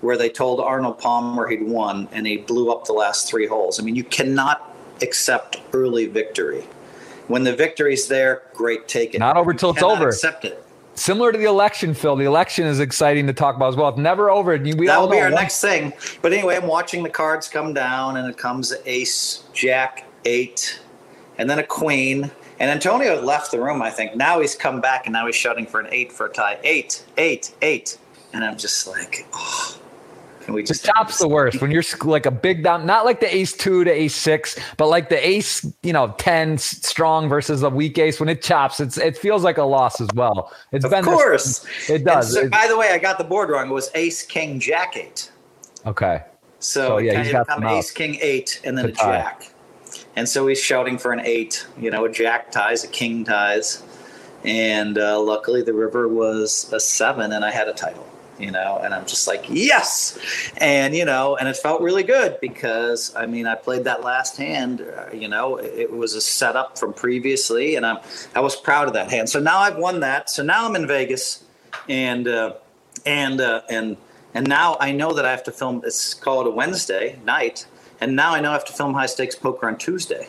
where 0.00 0.16
they 0.16 0.28
told 0.28 0.60
Arnold 0.60 0.98
Palmer 0.98 1.46
he'd 1.46 1.62
won, 1.62 2.08
and 2.10 2.26
he 2.26 2.38
blew 2.38 2.72
up 2.72 2.84
the 2.86 2.92
last 2.92 3.28
three 3.28 3.46
holes. 3.46 3.78
I 3.78 3.84
mean, 3.84 3.94
you 3.94 4.04
cannot 4.04 4.74
accept 5.02 5.60
early 5.72 6.06
victory 6.06 6.64
when 7.28 7.44
the 7.44 7.54
victory's 7.54 8.08
there, 8.08 8.42
great, 8.54 8.88
take 8.88 9.14
it. 9.14 9.18
Not 9.18 9.36
over 9.36 9.54
till 9.54 9.70
it's 9.70 9.82
over. 9.82 10.08
Accept 10.08 10.44
it. 10.44 10.64
Similar 10.94 11.30
to 11.30 11.38
the 11.38 11.44
election, 11.44 11.94
Phil. 11.94 12.16
The 12.16 12.24
election 12.24 12.66
is 12.66 12.80
exciting 12.80 13.28
to 13.28 13.32
talk 13.32 13.54
about 13.54 13.68
as 13.68 13.76
well. 13.76 13.88
It's 13.90 13.98
never 13.98 14.30
over. 14.30 14.58
We 14.58 14.86
that 14.86 15.00
will 15.00 15.08
be 15.08 15.20
our 15.20 15.30
next 15.30 15.60
thing. 15.60 15.92
But 16.22 16.32
anyway, 16.32 16.56
I'm 16.56 16.66
watching 16.66 17.04
the 17.04 17.08
cards 17.08 17.48
come 17.48 17.72
down, 17.72 18.16
and 18.16 18.28
it 18.28 18.36
comes 18.36 18.74
Ace, 18.84 19.44
Jack, 19.52 20.04
Eight, 20.24 20.80
and 21.38 21.48
then 21.48 21.60
a 21.60 21.62
Queen. 21.62 22.32
And 22.58 22.68
Antonio 22.68 23.20
left 23.20 23.52
the 23.52 23.60
room, 23.60 23.80
I 23.80 23.90
think. 23.90 24.16
Now 24.16 24.40
he's 24.40 24.56
come 24.56 24.80
back, 24.80 25.06
and 25.06 25.12
now 25.12 25.26
he's 25.26 25.36
shouting 25.36 25.66
for 25.66 25.78
an 25.78 25.86
eight 25.92 26.10
for 26.10 26.26
a 26.26 26.32
tie. 26.32 26.58
Eight, 26.64 27.04
eight, 27.16 27.54
eight. 27.62 27.96
And 28.32 28.44
I'm 28.44 28.58
just 28.58 28.88
like, 28.88 29.28
oh, 29.32 29.78
can 30.48 30.54
we 30.54 30.62
just 30.62 30.80
the 30.82 30.92
chop's 30.94 31.18
the 31.18 31.28
worst 31.28 31.60
when 31.60 31.70
you're 31.70 31.82
like 32.04 32.24
a 32.24 32.30
big 32.30 32.64
down, 32.64 32.86
not 32.86 33.04
like 33.04 33.20
the 33.20 33.34
ace 33.34 33.52
two 33.52 33.84
to 33.84 33.90
ace 33.90 34.14
six, 34.14 34.58
but 34.78 34.86
like 34.86 35.10
the 35.10 35.28
ace, 35.28 35.62
you 35.82 35.92
know, 35.92 36.14
10 36.16 36.56
strong 36.56 37.28
versus 37.28 37.62
a 37.62 37.68
weak 37.68 37.98
ace. 37.98 38.18
When 38.18 38.30
it 38.30 38.40
chops, 38.40 38.80
it's 38.80 38.96
it 38.96 39.14
feels 39.14 39.44
like 39.44 39.58
a 39.58 39.62
loss 39.62 40.00
as 40.00 40.08
well. 40.14 40.50
It's 40.72 40.86
of 40.86 40.90
been 40.90 41.04
course 41.04 41.66
it 41.90 42.02
does. 42.02 42.32
So, 42.32 42.48
by 42.48 42.66
the 42.66 42.78
way, 42.78 42.92
I 42.92 42.98
got 42.98 43.18
the 43.18 43.24
board 43.24 43.50
wrong. 43.50 43.68
It 43.68 43.74
was 43.74 43.90
ace 43.94 44.24
king 44.24 44.58
jack 44.58 44.96
eight. 44.96 45.30
Okay. 45.84 46.22
So, 46.60 46.88
so 46.88 46.98
yeah, 46.98 47.22
he's 47.22 47.30
got 47.30 47.46
become 47.46 47.64
ace 47.64 47.90
king 47.90 48.16
eight 48.22 48.62
and 48.64 48.78
then 48.78 48.86
a 48.86 48.92
jack. 48.92 49.50
And 50.16 50.26
so 50.26 50.46
he's 50.46 50.62
shouting 50.62 50.96
for 50.96 51.12
an 51.12 51.20
eight. 51.20 51.66
You 51.78 51.90
know, 51.90 52.06
a 52.06 52.10
jack 52.10 52.50
ties, 52.50 52.84
a 52.84 52.88
king 52.88 53.22
ties, 53.22 53.82
and 54.44 54.96
uh, 54.96 55.20
luckily 55.20 55.60
the 55.60 55.74
river 55.74 56.08
was 56.08 56.72
a 56.72 56.80
seven, 56.80 57.32
and 57.32 57.44
I 57.44 57.50
had 57.50 57.68
a 57.68 57.74
title 57.74 58.07
you 58.38 58.50
know, 58.50 58.80
and 58.82 58.94
I'm 58.94 59.06
just 59.06 59.26
like, 59.26 59.46
yes. 59.48 60.18
And, 60.58 60.94
you 60.94 61.04
know, 61.04 61.36
and 61.36 61.48
it 61.48 61.56
felt 61.56 61.80
really 61.80 62.04
good 62.04 62.38
because, 62.40 63.14
I 63.16 63.26
mean, 63.26 63.46
I 63.46 63.54
played 63.54 63.84
that 63.84 64.02
last 64.02 64.36
hand, 64.36 64.80
uh, 64.80 65.12
you 65.12 65.28
know, 65.28 65.56
it 65.56 65.92
was 65.92 66.14
a 66.14 66.20
setup 66.20 66.78
from 66.78 66.92
previously, 66.92 67.76
and 67.76 67.84
I'm, 67.84 67.98
I 68.34 68.40
was 68.40 68.56
proud 68.56 68.88
of 68.88 68.94
that 68.94 69.10
hand. 69.10 69.28
So 69.28 69.40
now 69.40 69.58
I've 69.58 69.76
won 69.76 70.00
that. 70.00 70.30
So 70.30 70.42
now 70.42 70.66
I'm 70.66 70.76
in 70.76 70.86
Vegas 70.86 71.44
and, 71.88 72.28
uh, 72.28 72.54
and, 73.04 73.40
uh, 73.40 73.62
and, 73.68 73.96
And 74.34 74.46
now 74.46 74.76
I 74.78 74.92
know 74.92 75.14
that 75.14 75.24
I 75.24 75.30
have 75.30 75.42
to 75.44 75.52
film. 75.52 75.82
It's 75.84 76.12
called 76.14 76.46
a 76.46 76.50
Wednesday 76.50 77.18
night, 77.24 77.66
and 77.98 78.14
now 78.14 78.34
I 78.34 78.40
know 78.40 78.50
I 78.50 78.52
have 78.52 78.66
to 78.66 78.74
film 78.74 78.92
high 78.94 79.08
stakes 79.08 79.34
poker 79.34 79.66
on 79.66 79.78
Tuesday. 79.78 80.28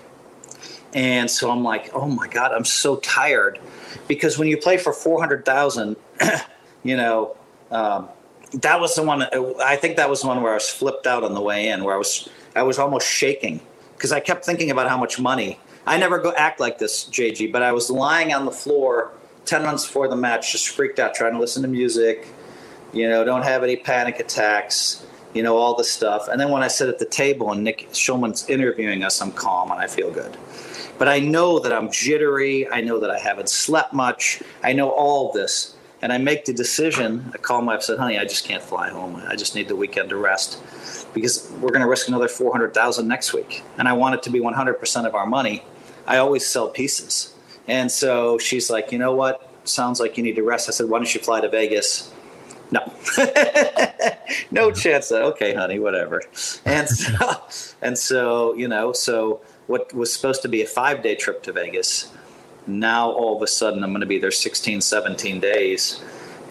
And 0.93 1.29
so 1.29 1.51
I'm 1.51 1.63
like, 1.63 1.91
oh 1.93 2.07
my 2.07 2.27
god, 2.27 2.53
I'm 2.53 2.65
so 2.65 2.95
tired, 2.95 3.59
because 4.07 4.39
when 4.39 4.47
you 4.47 4.57
play 4.57 4.77
for 4.77 4.93
four 4.93 5.19
hundred 5.19 5.43
thousand, 5.43 5.97
you 6.83 6.95
know, 6.95 7.35
um, 7.71 8.09
that 8.53 8.79
was 8.79 8.95
the 8.95 9.03
one. 9.03 9.23
I 9.61 9.75
think 9.75 9.97
that 9.97 10.09
was 10.09 10.21
the 10.21 10.27
one 10.27 10.41
where 10.41 10.51
I 10.51 10.55
was 10.55 10.69
flipped 10.69 11.05
out 11.05 11.23
on 11.23 11.33
the 11.33 11.41
way 11.41 11.69
in, 11.69 11.83
where 11.83 11.93
I 11.93 11.97
was 11.97 12.27
I 12.55 12.63
was 12.63 12.79
almost 12.79 13.07
shaking 13.07 13.61
because 13.95 14.11
I 14.11 14.19
kept 14.19 14.45
thinking 14.45 14.71
about 14.71 14.89
how 14.89 14.97
much 14.97 15.19
money. 15.19 15.59
I 15.85 15.97
never 15.97 16.19
go 16.19 16.33
act 16.35 16.59
like 16.59 16.77
this, 16.77 17.05
JG, 17.05 17.51
but 17.51 17.61
I 17.61 17.71
was 17.71 17.89
lying 17.89 18.33
on 18.33 18.45
the 18.45 18.51
floor 18.51 19.13
ten 19.45 19.63
months 19.63 19.85
before 19.85 20.07
the 20.07 20.15
match, 20.15 20.51
just 20.51 20.69
freaked 20.69 20.99
out, 20.99 21.13
trying 21.13 21.33
to 21.33 21.39
listen 21.39 21.61
to 21.61 21.67
music. 21.67 22.27
You 22.91 23.07
know, 23.07 23.23
don't 23.23 23.43
have 23.43 23.63
any 23.63 23.75
panic 23.75 24.19
attacks. 24.19 25.05
You 25.33 25.43
know, 25.43 25.57
all 25.57 25.75
the 25.75 25.83
stuff. 25.83 26.27
And 26.27 26.41
then 26.41 26.49
when 26.49 26.63
I 26.63 26.67
sit 26.67 26.89
at 26.89 26.97
the 26.97 27.05
table 27.05 27.51
and 27.51 27.63
Nick 27.63 27.89
Schulman's 27.93 28.49
interviewing 28.49 29.03
us, 29.03 29.21
I'm 29.21 29.31
calm 29.31 29.69
and 29.69 29.79
I 29.79 29.85
feel 29.85 30.09
good. 30.09 30.35
But 30.97 31.07
I 31.07 31.19
know 31.19 31.59
that 31.59 31.71
I'm 31.71 31.91
jittery. 31.91 32.67
I 32.67 32.81
know 32.81 32.99
that 32.99 33.11
I 33.11 33.19
haven't 33.19 33.47
slept 33.47 33.93
much. 33.93 34.41
I 34.63 34.73
know 34.73 34.89
all 34.89 35.31
this 35.31 35.75
and 36.01 36.13
I 36.13 36.17
make 36.17 36.45
the 36.45 36.53
decision. 36.53 37.31
I 37.33 37.37
call 37.37 37.61
my 37.61 37.75
wife, 37.75 37.83
said, 37.83 37.99
"Honey, 37.99 38.17
I 38.17 38.23
just 38.23 38.45
can't 38.45 38.63
fly 38.63 38.89
home. 38.89 39.21
I 39.27 39.35
just 39.35 39.55
need 39.55 39.67
the 39.67 39.75
weekend 39.75 40.09
to 40.09 40.17
rest 40.17 40.61
because 41.13 41.51
we're 41.59 41.69
going 41.69 41.81
to 41.81 41.87
risk 41.87 42.07
another 42.07 42.27
four 42.27 42.51
hundred 42.51 42.73
thousand 42.73 43.07
next 43.07 43.33
week, 43.33 43.63
and 43.77 43.87
I 43.87 43.93
want 43.93 44.15
it 44.15 44.23
to 44.23 44.29
be 44.29 44.39
one 44.39 44.53
hundred 44.53 44.75
percent 44.75 45.07
of 45.07 45.15
our 45.15 45.25
money. 45.25 45.63
I 46.07 46.17
always 46.17 46.45
sell 46.45 46.69
pieces, 46.69 47.33
and 47.67 47.91
so 47.91 48.37
she's 48.37 48.69
like, 48.69 48.91
"You 48.91 48.99
know 48.99 49.13
what? 49.13 49.45
Sounds 49.65 49.99
like 49.99 50.17
you 50.17 50.23
need 50.23 50.35
to 50.35 50.43
rest." 50.43 50.69
I 50.69 50.71
said, 50.71 50.89
"Why 50.89 50.99
don't 50.99 51.13
you 51.13 51.21
fly 51.21 51.41
to 51.41 51.49
Vegas?" 51.49 52.13
No, 52.71 52.93
no 54.51 54.71
chance. 54.71 55.09
That, 55.09 55.23
okay, 55.23 55.55
honey, 55.55 55.79
whatever. 55.79 56.21
And 56.65 56.87
so, 56.87 57.41
and 57.81 57.97
so, 57.97 58.53
you 58.53 58.67
know, 58.67 58.93
so 58.93 59.41
what 59.67 59.93
was 59.93 60.13
supposed 60.13 60.41
to 60.43 60.47
be 60.47 60.61
a 60.61 60.67
five 60.67 61.01
day 61.03 61.15
trip 61.15 61.43
to 61.43 61.51
Vegas 61.51 62.11
now 62.67 63.11
all 63.11 63.35
of 63.35 63.41
a 63.41 63.47
sudden 63.47 63.83
I'm 63.83 63.91
going 63.91 64.01
to 64.01 64.07
be 64.07 64.19
there 64.19 64.31
16, 64.31 64.81
17 64.81 65.39
days. 65.39 66.01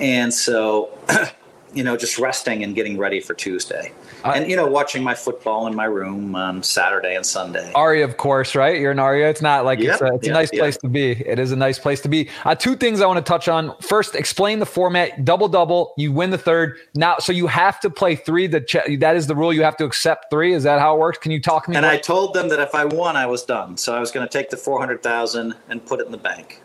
And 0.01 0.33
so, 0.33 0.91
you 1.75 1.83
know, 1.83 1.97
just 1.97 2.19
resting 2.19 2.63
and 2.63 2.75
getting 2.75 2.99
ready 2.99 3.21
for 3.21 3.35
Tuesday. 3.35 3.93
I, 4.25 4.39
and, 4.39 4.51
you 4.51 4.57
know, 4.57 4.67
watching 4.67 5.03
my 5.03 5.15
football 5.15 5.67
in 5.67 5.75
my 5.75 5.85
room 5.85 6.35
on 6.35 6.63
Saturday 6.63 7.15
and 7.15 7.25
Sunday. 7.25 7.71
Aria, 7.75 8.05
of 8.05 8.17
course, 8.17 8.55
right? 8.55 8.81
You're 8.81 8.91
an 8.91 8.99
Aria. 8.99 9.29
It's 9.29 9.43
not 9.43 9.65
like 9.65 9.79
yep, 9.79 9.95
it's 9.95 10.03
a, 10.03 10.15
it's 10.15 10.27
yep, 10.27 10.35
a 10.35 10.39
nice 10.39 10.53
yep. 10.53 10.61
place 10.61 10.77
to 10.79 10.89
be. 10.89 11.13
It 11.13 11.39
is 11.39 11.53
a 11.53 11.57
nice 11.57 11.79
place 11.79 12.01
to 12.01 12.09
be. 12.09 12.29
Uh, 12.45 12.55
two 12.55 12.77
things 12.77 13.01
I 13.01 13.07
want 13.07 13.25
to 13.25 13.29
touch 13.29 13.49
on. 13.49 13.77
First, 13.81 14.15
explain 14.15 14.59
the 14.59 14.67
format 14.67 15.25
double 15.25 15.49
double. 15.49 15.95
You 15.97 16.13
win 16.13 16.31
the 16.31 16.39
third. 16.39 16.79
Now, 16.95 17.17
so 17.19 17.33
you 17.33 17.47
have 17.47 17.79
to 17.81 17.91
play 17.91 18.17
three. 18.17 18.47
The 18.47 18.61
ch- 18.61 18.99
That 18.99 19.17
is 19.17 19.27
the 19.27 19.37
rule. 19.37 19.53
You 19.53 19.63
have 19.63 19.77
to 19.77 19.85
accept 19.85 20.27
three. 20.31 20.53
Is 20.53 20.65
that 20.65 20.81
how 20.81 20.97
it 20.97 20.99
works? 20.99 21.19
Can 21.19 21.31
you 21.31 21.41
talk 21.41 21.69
me? 21.69 21.77
And 21.77 21.87
I 21.87 21.99
told 21.99 22.35
them 22.35 22.49
that 22.49 22.61
if 22.61 22.75
I 22.75 22.85
won, 22.85 23.17
I 23.17 23.27
was 23.27 23.45
done. 23.45 23.77
So 23.77 23.95
I 23.95 24.01
was 24.01 24.11
going 24.11 24.27
to 24.27 24.33
take 24.33 24.51
the 24.51 24.57
400000 24.57 25.55
and 25.69 25.85
put 25.85 26.01
it 26.01 26.07
in 26.07 26.13
the 26.13 26.19
bank. 26.19 26.61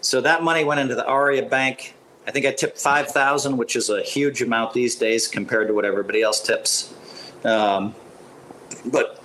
So 0.00 0.20
that 0.20 0.42
money 0.42 0.64
went 0.64 0.80
into 0.80 0.94
the 0.94 1.06
Aria 1.06 1.42
bank 1.42 1.94
I 2.28 2.30
think 2.30 2.44
I 2.44 2.52
tipped 2.52 2.78
five 2.78 3.08
thousand, 3.08 3.56
which 3.56 3.74
is 3.74 3.88
a 3.88 4.02
huge 4.02 4.42
amount 4.42 4.74
these 4.74 4.96
days 4.96 5.26
compared 5.26 5.66
to 5.68 5.74
what 5.74 5.86
everybody 5.86 6.20
else 6.20 6.42
tips. 6.42 6.92
Um, 7.42 7.94
but 8.84 9.22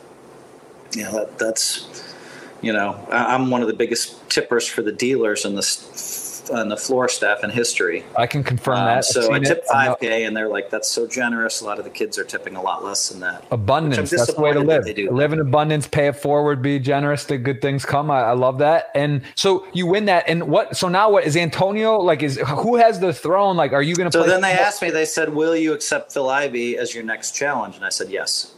you 0.95 1.03
know 1.03 1.11
that, 1.11 1.37
that's 1.37 2.15
you 2.61 2.71
know 2.71 3.05
I'm 3.11 3.51
one 3.51 3.61
of 3.61 3.67
the 3.67 3.73
biggest 3.73 4.29
tippers 4.29 4.65
for 4.65 4.81
the 4.81 4.93
dealers 4.93 5.43
in 5.43 5.55
the 5.55 5.61
on 6.49 6.69
the 6.69 6.77
floor 6.77 7.07
staff 7.09 7.43
in 7.43 7.49
history. 7.49 8.03
I 8.17 8.27
can 8.27 8.43
confirm 8.43 8.79
um, 8.79 8.85
that. 8.85 9.05
so 9.05 9.31
I 9.31 9.39
tipped 9.39 9.67
five 9.67 9.99
k, 9.99 10.25
and 10.25 10.35
they're 10.35 10.47
like, 10.47 10.69
"That's 10.69 10.89
so 10.89 11.07
generous." 11.07 11.61
A 11.61 11.65
lot 11.65 11.79
of 11.79 11.85
the 11.85 11.91
kids 11.91 12.17
are 12.17 12.23
tipping 12.23 12.55
a 12.55 12.61
lot 12.61 12.83
less 12.83 13.09
than 13.09 13.19
that. 13.21 13.45
Abundance. 13.51 14.09
That's 14.09 14.33
the 14.33 14.41
way 14.41 14.53
to 14.53 14.59
live. 14.59 14.85
Live 15.11 15.33
in 15.33 15.39
abundance. 15.39 15.87
Pay 15.87 16.07
it 16.07 16.15
forward. 16.15 16.61
Be 16.61 16.79
generous. 16.79 17.25
The 17.25 17.37
good 17.37 17.61
things 17.61 17.85
come. 17.85 18.11
I, 18.11 18.21
I, 18.21 18.31
love 18.33 18.59
that. 18.59 18.91
And 18.95 19.21
so 19.35 19.65
you 19.73 19.85
win 19.87 20.05
that. 20.05 20.27
And 20.27 20.47
what? 20.49 20.77
So 20.77 20.87
now 20.89 21.11
what 21.11 21.23
is 21.25 21.37
Antonio 21.37 21.97
like? 21.99 22.23
Is 22.23 22.37
who 22.37 22.75
has 22.75 22.99
the 22.99 23.13
throne? 23.13 23.57
Like, 23.57 23.73
are 23.73 23.81
you 23.81 23.95
going 23.95 24.09
to? 24.09 24.17
Play? 24.17 24.25
So 24.25 24.31
then 24.31 24.41
they 24.41 24.53
asked 24.53 24.81
me. 24.81 24.89
They 24.89 25.05
said, 25.05 25.33
"Will 25.33 25.55
you 25.55 25.73
accept 25.73 26.13
Phil 26.13 26.29
Ivey 26.29 26.77
as 26.77 26.93
your 26.93 27.03
next 27.03 27.35
challenge?" 27.35 27.75
And 27.75 27.85
I 27.85 27.89
said, 27.89 28.09
"Yes." 28.09 28.53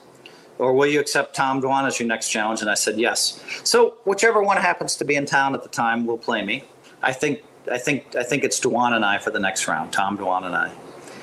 Or 0.57 0.73
will 0.73 0.87
you 0.87 0.99
accept 0.99 1.35
Tom 1.35 1.61
Dwan 1.61 1.85
as 1.85 1.99
your 1.99 2.07
next 2.07 2.29
challenge? 2.29 2.61
And 2.61 2.69
I 2.69 2.75
said, 2.75 2.97
yes. 2.97 3.43
So 3.63 3.95
whichever 4.05 4.41
one 4.41 4.57
happens 4.57 4.95
to 4.97 5.05
be 5.05 5.15
in 5.15 5.25
town 5.25 5.53
at 5.53 5.63
the 5.63 5.69
time 5.69 6.05
will 6.05 6.17
play 6.17 6.45
me. 6.45 6.63
I 7.03 7.11
think 7.11 7.43
I 7.71 7.77
think 7.77 8.15
I 8.15 8.23
think 8.23 8.43
it's 8.43 8.59
Dwan 8.59 8.93
and 8.93 9.03
I 9.03 9.17
for 9.17 9.31
the 9.31 9.39
next 9.39 9.67
round. 9.67 9.91
Tom 9.91 10.17
Dwan 10.17 10.43
and 10.45 10.55
I. 10.55 10.73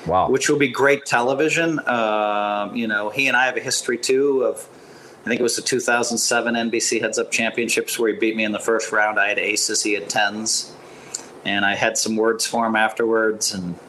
Wow. 0.05 0.29
Which 0.29 0.49
will 0.49 0.57
be 0.57 0.67
great 0.67 1.05
television. 1.05 1.79
Uh, 1.79 2.69
you 2.73 2.87
know, 2.87 3.09
he 3.09 3.27
and 3.27 3.37
I 3.37 3.45
have 3.45 3.57
a 3.57 3.61
history 3.61 3.97
too 3.97 4.43
of. 4.43 4.67
I 5.21 5.29
think 5.29 5.39
it 5.39 5.43
was 5.43 5.55
the 5.55 5.61
2007 5.61 6.53
NBC 6.53 6.99
Heads 6.99 7.17
Up 7.17 7.31
Championships 7.31 7.97
where 7.97 8.11
he 8.11 8.19
beat 8.19 8.35
me 8.35 8.43
in 8.43 8.51
the 8.51 8.59
first 8.59 8.91
round. 8.91 9.17
I 9.17 9.29
had 9.29 9.39
aces, 9.39 9.81
he 9.81 9.93
had 9.93 10.09
tens, 10.09 10.75
and 11.45 11.63
I 11.63 11.75
had 11.75 11.97
some 11.97 12.17
words 12.17 12.45
for 12.45 12.67
him 12.67 12.75
afterwards. 12.75 13.53
And 13.53 13.79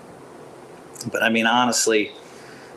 but 1.11 1.25
I 1.25 1.31
mean, 1.31 1.47
honestly, 1.47 2.13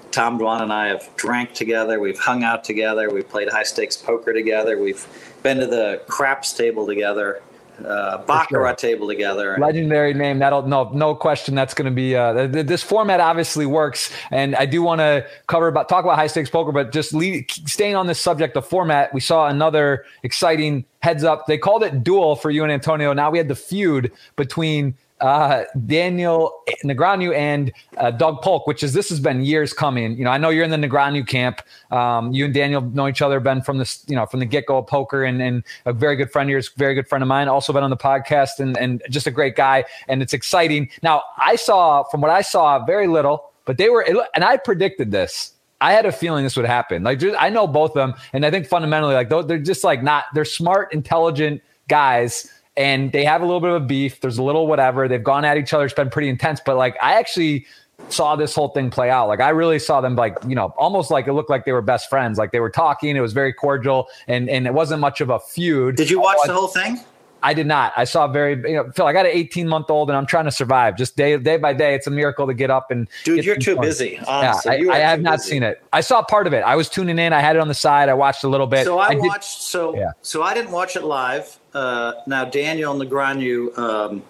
Tom 0.10 0.40
Dwan 0.40 0.64
and 0.64 0.74
I 0.74 0.88
have 0.88 1.08
drank 1.18 1.54
together. 1.54 2.00
We've 2.00 2.18
hung 2.18 2.44
out 2.44 2.64
together. 2.64 3.12
We've 3.12 3.30
played 3.30 3.50
high 3.50 3.62
stakes 3.62 3.96
poker 3.96 4.34
together. 4.34 4.82
We've 4.82 5.06
been 5.44 5.60
to 5.60 5.68
the 5.68 6.02
craps 6.08 6.54
table 6.54 6.88
together 6.88 7.44
uh, 7.86 8.20
baccarat 8.26 8.80
sure. 8.80 8.92
table 8.92 9.08
together. 9.08 9.58
Legendary 9.60 10.14
name. 10.14 10.40
That'll 10.40 10.64
no 10.64 10.90
no 10.90 11.16
question. 11.16 11.56
That's 11.56 11.74
going 11.74 11.86
to 11.86 11.92
be 11.92 12.16
uh, 12.16 12.48
this 12.48 12.84
format 12.84 13.20
obviously 13.20 13.66
works, 13.66 14.12
and 14.32 14.56
I 14.56 14.66
do 14.66 14.82
want 14.82 15.00
to 15.00 15.26
cover 15.48 15.68
about 15.68 15.90
talk 15.90 16.04
about 16.04 16.16
high 16.16 16.28
stakes 16.28 16.50
poker, 16.50 16.72
but 16.72 16.92
just 16.92 17.14
lead, 17.14 17.50
staying 17.52 17.96
on 17.96 18.08
this 18.08 18.20
subject 18.20 18.58
of 18.58 18.66
format. 18.66 19.14
We 19.14 19.20
saw 19.20 19.48
another 19.48 20.06
exciting 20.24 20.86
heads 21.02 21.24
up. 21.24 21.48
They 21.48 21.58
called 21.58 21.84
it 21.84 22.04
duel 22.04 22.36
for 22.36 22.50
you 22.50 22.64
and 22.64 22.72
Antonio. 22.72 23.14
Now 23.14 23.32
we 23.32 23.38
had 23.38 23.48
the 23.48 23.56
feud 23.56 24.12
between 24.36 24.96
uh, 25.22 25.64
Daniel 25.86 26.64
Negreanu 26.84 27.36
and 27.36 27.72
uh, 27.98 28.12
Doug 28.12 28.42
Polk, 28.42 28.68
which 28.68 28.84
is 28.84 28.94
this 28.94 29.10
has 29.10 29.20
been 29.20 29.44
years 29.44 29.74
coming. 29.74 30.18
You 30.18 30.24
know, 30.24 30.30
I 30.30 30.38
know 30.38 30.50
you're 30.50 30.64
in 30.64 30.72
the 30.72 30.88
Negreanu 30.88 31.28
camp. 31.28 31.62
Um, 31.92 32.32
you 32.32 32.46
and 32.46 32.54
Daniel 32.54 32.82
know 32.82 33.08
each 33.08 33.22
other, 33.22 33.40
been 33.40 33.62
from 33.62 33.78
this, 33.78 34.04
you 34.08 34.16
know, 34.16 34.26
from 34.26 34.40
the 34.40 34.46
get 34.46 34.66
go 34.66 34.78
of 34.78 34.88
poker, 34.88 35.24
and, 35.24 35.42
and 35.42 35.64
a 35.86 35.94
very 35.94 36.16
good 36.16 36.32
friend 36.32 36.50
of 36.50 36.52
yours, 36.52 36.70
very 36.78 36.94
good 36.94 37.08
friend 37.08 37.24
of 37.24 37.28
mine, 37.28 37.48
also 37.48 37.74
been 37.74 37.84
on 37.84 37.90
the 37.90 37.98
podcast, 37.98 38.60
and 38.60 38.78
and 38.78 39.02
just 39.10 39.28
a 39.28 39.32
great 39.32 39.56
guy. 39.56 39.84
And 40.08 40.22
it's 40.22 40.34
exciting. 40.34 40.90
Now, 41.02 41.24
I 41.38 41.56
saw 41.56 42.04
from 42.04 42.22
what 42.22 42.32
I 42.32 42.42
saw 42.42 42.86
very 42.86 43.08
little, 43.08 43.52
but 43.66 43.78
they 43.78 43.90
were, 43.90 44.06
and 44.36 44.44
I 44.44 44.58
predicted 44.58 45.12
this. 45.12 45.54
I 45.80 45.94
had 45.94 46.08
a 46.08 46.12
feeling 46.12 46.44
this 46.44 46.58
would 46.58 46.66
happen. 46.66 47.04
Like, 47.04 47.20
just, 47.20 47.36
I 47.40 47.50
know 47.50 47.68
both 47.68 47.92
of 47.92 47.96
them, 47.96 48.16
and 48.34 48.44
I 48.46 48.50
think 48.50 48.66
fundamentally, 48.66 49.14
like, 49.14 49.30
they're 49.30 49.60
just 49.60 49.84
like 49.84 50.02
not. 50.02 50.26
They're 50.34 50.46
smart, 50.46 50.92
intelligent 50.94 51.62
guys 51.88 52.52
and 52.78 53.12
they 53.12 53.26
have 53.26 53.42
a 53.42 53.46
little 53.46 53.60
bit 53.60 53.72
of 53.72 53.82
a 53.82 53.86
beef. 53.86 54.22
There's 54.22 54.38
a 54.38 54.44
little 54.44 54.68
whatever. 54.68 55.08
They've 55.08 55.24
gone 55.24 55.44
at 55.44 55.58
each 55.58 55.74
other. 55.74 55.86
It's 55.86 55.94
been 55.94 56.10
pretty 56.10 56.30
intense. 56.30 56.62
But 56.64 56.78
like, 56.78 56.96
I 57.02 57.16
actually 57.16 57.66
saw 58.10 58.36
this 58.36 58.54
whole 58.54 58.70
thing 58.70 58.92
play 58.92 59.10
out. 59.10 59.28
Like, 59.28 59.42
I 59.42 59.50
really 59.50 59.80
saw 59.80 60.00
them 60.00 60.16
like, 60.16 60.38
you 60.48 60.56
know, 60.56 60.74
almost 60.78 61.10
like 61.10 61.28
it 61.28 61.34
looked 61.34 61.50
like 61.50 61.66
they 61.66 61.72
were 61.72 61.82
best 61.82 62.10
friends. 62.10 62.38
Like 62.38 62.52
they 62.52 62.60
were 62.60 62.70
talking. 62.70 63.16
It 63.16 63.22
was 63.22 63.34
very 63.34 63.52
cordial, 63.52 64.08
and 64.28 64.50
and 64.50 64.68
it 64.68 64.74
wasn't 64.74 65.02
much 65.02 65.20
of 65.22 65.30
a 65.30 65.40
feud. 65.40 65.96
Did 65.96 66.10
you 66.10 66.22
watch 66.22 66.38
the 66.46 66.54
whole 66.54 66.68
thing? 66.68 67.00
I 67.44 67.54
did 67.54 67.68
not. 67.68 67.94
I 67.96 68.04
saw 68.04 68.28
very, 68.28 68.56
you 68.70 68.76
know, 68.76 68.92
Phil, 68.92 69.06
I 69.06 69.14
got 69.14 69.26
an 69.26 69.32
18 69.34 69.68
month 69.68 69.90
old 69.90 70.10
and 70.10 70.18
I'm 70.18 70.26
trying 70.26 70.46
to 70.46 70.52
survive 70.52 70.98
just 70.98 71.16
day, 71.16 71.38
day 71.38 71.58
by 71.58 71.74
day. 71.74 71.94
It's 71.94 72.08
a 72.08 72.12
miracle 72.12 72.48
to 72.48 72.54
get 72.54 72.72
up 72.72 72.92
and. 72.92 73.08
Dude, 73.24 73.46
you're 73.46 73.56
too 73.56 73.80
busy. 73.80 74.20
Honestly. 74.28 74.86
Yeah, 74.86 74.92
I, 74.92 74.96
I 74.96 75.00
have 75.00 75.22
not 75.22 75.38
busy. 75.38 75.52
seen 75.52 75.64
it. 75.64 75.84
I 75.94 76.02
saw 76.02 76.24
part 76.24 76.48
of 76.48 76.54
it. 76.54 76.62
I 76.62 76.76
was 76.76 76.90
tuning 76.90 77.20
in. 77.20 77.34
I 77.34 77.40
had 77.40 77.56
it 77.56 77.60
on 77.60 77.68
the 77.68 77.74
side. 77.74 78.10
I 78.10 78.14
watched 78.14 78.44
a 78.44 78.48
little 78.48 78.68
bit. 78.68 78.86
So 78.86 79.00
I, 79.00 79.12
I 79.12 79.16
watched, 79.16 79.58
did, 79.58 79.62
so, 79.62 79.96
yeah. 79.96 80.12
so 80.22 80.42
I 80.42 80.54
didn't 80.54 80.72
watch 80.72 80.96
it 80.96 81.04
live. 81.04 81.60
Uh, 81.74 82.14
now, 82.26 82.46
Daniel 82.46 82.96
Negreanu, 82.96 83.78
um, 83.78 84.24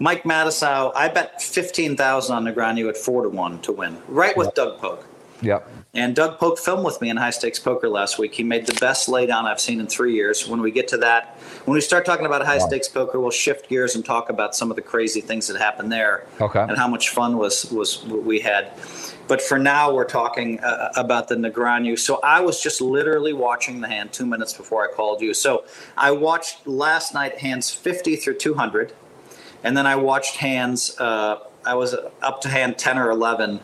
Mike 0.00 0.24
Matusow, 0.24 0.92
I 0.96 1.08
bet 1.08 1.40
15,000 1.40 2.34
on 2.34 2.44
Negreanu 2.44 2.88
at 2.88 2.96
four 2.96 3.22
to 3.22 3.28
one 3.28 3.60
to 3.62 3.72
win, 3.72 3.96
right 4.08 4.36
with 4.36 4.54
Doug 4.54 4.80
Polk. 4.80 5.06
Yep. 5.42 5.68
And 5.94 6.16
Doug 6.16 6.38
Polk 6.38 6.58
filmed 6.58 6.84
with 6.84 7.00
me 7.00 7.10
in 7.10 7.16
high 7.16 7.30
stakes 7.30 7.58
poker 7.58 7.88
last 7.88 8.18
week. 8.18 8.34
He 8.34 8.42
made 8.42 8.66
the 8.66 8.74
best 8.74 9.08
laydown 9.08 9.44
I've 9.44 9.60
seen 9.60 9.78
in 9.78 9.86
three 9.86 10.14
years. 10.14 10.48
When 10.48 10.60
we 10.60 10.70
get 10.70 10.88
to 10.88 10.96
that, 10.98 11.36
when 11.64 11.74
we 11.74 11.80
start 11.80 12.04
talking 12.04 12.26
about 12.26 12.44
high 12.44 12.58
stakes 12.58 12.88
poker, 12.88 13.20
we'll 13.20 13.30
shift 13.30 13.68
gears 13.68 13.94
and 13.94 14.04
talk 14.04 14.28
about 14.28 14.56
some 14.56 14.70
of 14.70 14.76
the 14.76 14.82
crazy 14.82 15.20
things 15.20 15.46
that 15.48 15.56
happened 15.56 15.92
there 15.92 16.26
okay. 16.40 16.60
and 16.60 16.76
how 16.76 16.88
much 16.88 17.10
fun 17.10 17.38
was 17.38 17.70
was 17.70 18.04
we 18.04 18.40
had. 18.40 18.72
But 19.26 19.40
for 19.40 19.58
now, 19.58 19.92
we're 19.94 20.04
talking 20.04 20.60
uh, 20.60 20.90
about 20.96 21.28
the 21.28 21.36
Negreanu. 21.36 21.98
So 21.98 22.20
I 22.22 22.40
was 22.40 22.60
just 22.60 22.80
literally 22.80 23.32
watching 23.32 23.80
the 23.80 23.88
hand 23.88 24.12
two 24.12 24.26
minutes 24.26 24.52
before 24.52 24.84
I 24.84 24.92
called 24.92 25.22
you. 25.22 25.32
So 25.32 25.64
I 25.96 26.10
watched 26.10 26.66
last 26.66 27.14
night 27.14 27.38
hands 27.38 27.70
50 27.70 28.16
through 28.16 28.38
200, 28.38 28.92
and 29.62 29.76
then 29.76 29.86
I 29.86 29.96
watched 29.96 30.36
hands. 30.36 30.98
Uh, 30.98 31.38
I 31.64 31.74
was 31.74 31.94
up 32.20 32.42
to 32.42 32.48
hand 32.48 32.76
10 32.76 32.98
or 32.98 33.10
11 33.10 33.60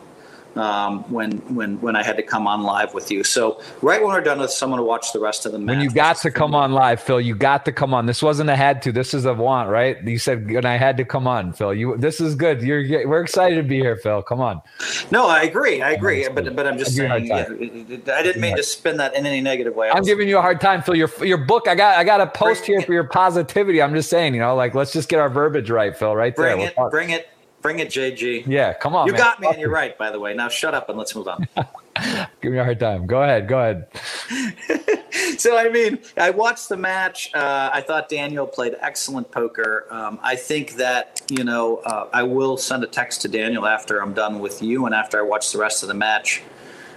um, 0.56 1.02
when 1.10 1.32
when 1.54 1.80
when 1.80 1.96
I 1.96 2.02
had 2.02 2.16
to 2.16 2.22
come 2.22 2.46
on 2.46 2.62
live 2.62 2.94
with 2.94 3.10
you. 3.10 3.24
So 3.24 3.60
right 3.82 4.02
when 4.02 4.12
we're 4.12 4.20
done 4.20 4.38
with, 4.38 4.50
someone 4.50 4.78
to 4.78 4.84
watch 4.84 5.12
the 5.12 5.20
rest 5.20 5.46
of 5.46 5.52
the 5.52 5.58
match. 5.58 5.76
When 5.76 5.84
you 5.84 5.90
got 5.90 6.16
to 6.18 6.30
come 6.30 6.54
on 6.54 6.72
live, 6.72 7.00
Phil, 7.00 7.20
you 7.20 7.34
got 7.34 7.64
to 7.66 7.72
come 7.72 7.94
on. 7.94 8.06
This 8.06 8.22
wasn't 8.22 8.50
a 8.50 8.56
had 8.56 8.82
to. 8.82 8.92
This 8.92 9.14
is 9.14 9.24
a 9.24 9.34
want, 9.34 9.68
right? 9.68 10.02
You 10.04 10.18
said, 10.18 10.38
and 10.42 10.66
I 10.66 10.76
had 10.76 10.96
to 10.96 11.04
come 11.04 11.26
on, 11.26 11.52
Phil. 11.52 11.74
You, 11.74 11.96
this 11.96 12.20
is 12.20 12.34
good. 12.34 12.62
You're, 12.62 13.08
we're 13.08 13.22
excited 13.22 13.56
to 13.56 13.62
be 13.62 13.78
here, 13.78 13.96
Phil. 13.96 14.22
Come 14.22 14.40
on. 14.40 14.60
No, 15.10 15.28
I 15.28 15.42
agree. 15.42 15.82
I 15.82 15.92
agree. 15.92 16.28
But 16.28 16.56
but 16.56 16.66
I'm 16.66 16.78
just 16.78 16.96
saying, 16.96 17.26
yeah, 17.26 17.46
I 18.12 18.22
didn't 18.22 18.40
mean 18.40 18.56
to 18.56 18.62
spin 18.62 18.96
that 18.98 19.14
in 19.14 19.26
any 19.26 19.40
negative 19.40 19.74
way. 19.74 19.90
I'm 19.90 20.04
giving 20.04 20.28
you 20.28 20.38
a 20.38 20.42
hard 20.42 20.60
time, 20.60 20.82
Phil. 20.82 20.96
Your 20.96 21.10
your 21.22 21.38
book, 21.38 21.68
I 21.68 21.74
got 21.74 21.96
I 21.96 22.04
got 22.04 22.20
a 22.20 22.26
post 22.26 22.64
here 22.64 22.80
for 22.80 22.92
your 22.92 23.04
positivity. 23.04 23.80
I'm 23.80 23.94
just 23.94 24.10
saying, 24.10 24.34
you 24.34 24.40
know, 24.40 24.54
like 24.56 24.74
let's 24.74 24.92
just 24.92 25.08
get 25.08 25.20
our 25.20 25.28
verbiage 25.28 25.70
right, 25.70 25.96
Phil. 25.96 26.14
Right 26.14 26.34
bring 26.34 26.58
there. 26.58 26.68
It, 26.68 26.74
we'll 26.76 26.90
bring 26.90 27.10
it. 27.10 27.10
Bring 27.10 27.20
it, 27.20 27.28
JG. 27.62 28.46
Yeah, 28.46 28.72
come 28.72 28.94
on. 28.94 29.06
You 29.06 29.12
man. 29.12 29.20
got 29.20 29.40
me, 29.40 29.48
and 29.48 29.58
you're 29.60 29.70
right. 29.70 29.96
By 29.96 30.10
the 30.10 30.18
way, 30.18 30.34
now 30.34 30.48
shut 30.48 30.74
up 30.74 30.88
and 30.88 30.98
let's 30.98 31.14
move 31.14 31.28
on. 31.28 31.46
Give 32.40 32.52
me 32.52 32.58
a 32.58 32.64
hard 32.64 32.80
time. 32.80 33.06
Go 33.06 33.22
ahead. 33.22 33.48
Go 33.48 33.58
ahead. 33.58 33.88
so 35.38 35.58
I 35.58 35.68
mean, 35.68 35.98
I 36.16 36.30
watched 36.30 36.68
the 36.68 36.76
match. 36.76 37.30
Uh, 37.34 37.70
I 37.72 37.80
thought 37.82 38.08
Daniel 38.08 38.46
played 38.46 38.76
excellent 38.80 39.30
poker. 39.30 39.86
Um, 39.90 40.18
I 40.22 40.36
think 40.36 40.74
that 40.74 41.22
you 41.28 41.44
know 41.44 41.78
uh, 41.78 42.08
I 42.12 42.22
will 42.22 42.56
send 42.56 42.84
a 42.84 42.86
text 42.86 43.22
to 43.22 43.28
Daniel 43.28 43.66
after 43.66 44.00
I'm 44.00 44.14
done 44.14 44.38
with 44.38 44.62
you 44.62 44.86
and 44.86 44.94
after 44.94 45.18
I 45.18 45.22
watch 45.22 45.52
the 45.52 45.58
rest 45.58 45.82
of 45.82 45.88
the 45.88 45.94
match 45.94 46.42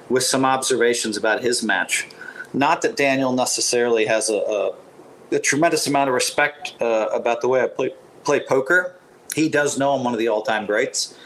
with 0.10 0.24
some 0.24 0.46
observations 0.46 1.18
about 1.18 1.42
his 1.42 1.64
match. 1.64 2.08
Not 2.54 2.84
that 2.84 2.96
Daniel 2.96 3.34
necessarily 3.34 4.06
has 4.06 4.30
a, 4.30 4.36
a, 4.36 5.36
a 5.36 5.40
tremendous 5.40 5.88
amount 5.88 6.10
of 6.10 6.14
respect 6.14 6.76
uh, 6.80 7.10
about 7.12 7.42
the 7.42 7.48
way 7.48 7.62
I 7.62 7.68
play 7.68 7.94
play 8.24 8.40
poker 8.40 8.96
he 9.34 9.50
does 9.50 9.78
know 9.78 9.94
I'm 9.94 10.04
one 10.04 10.14
of 10.14 10.20
the 10.20 10.28
all-time 10.28 10.66
greats. 10.66 11.18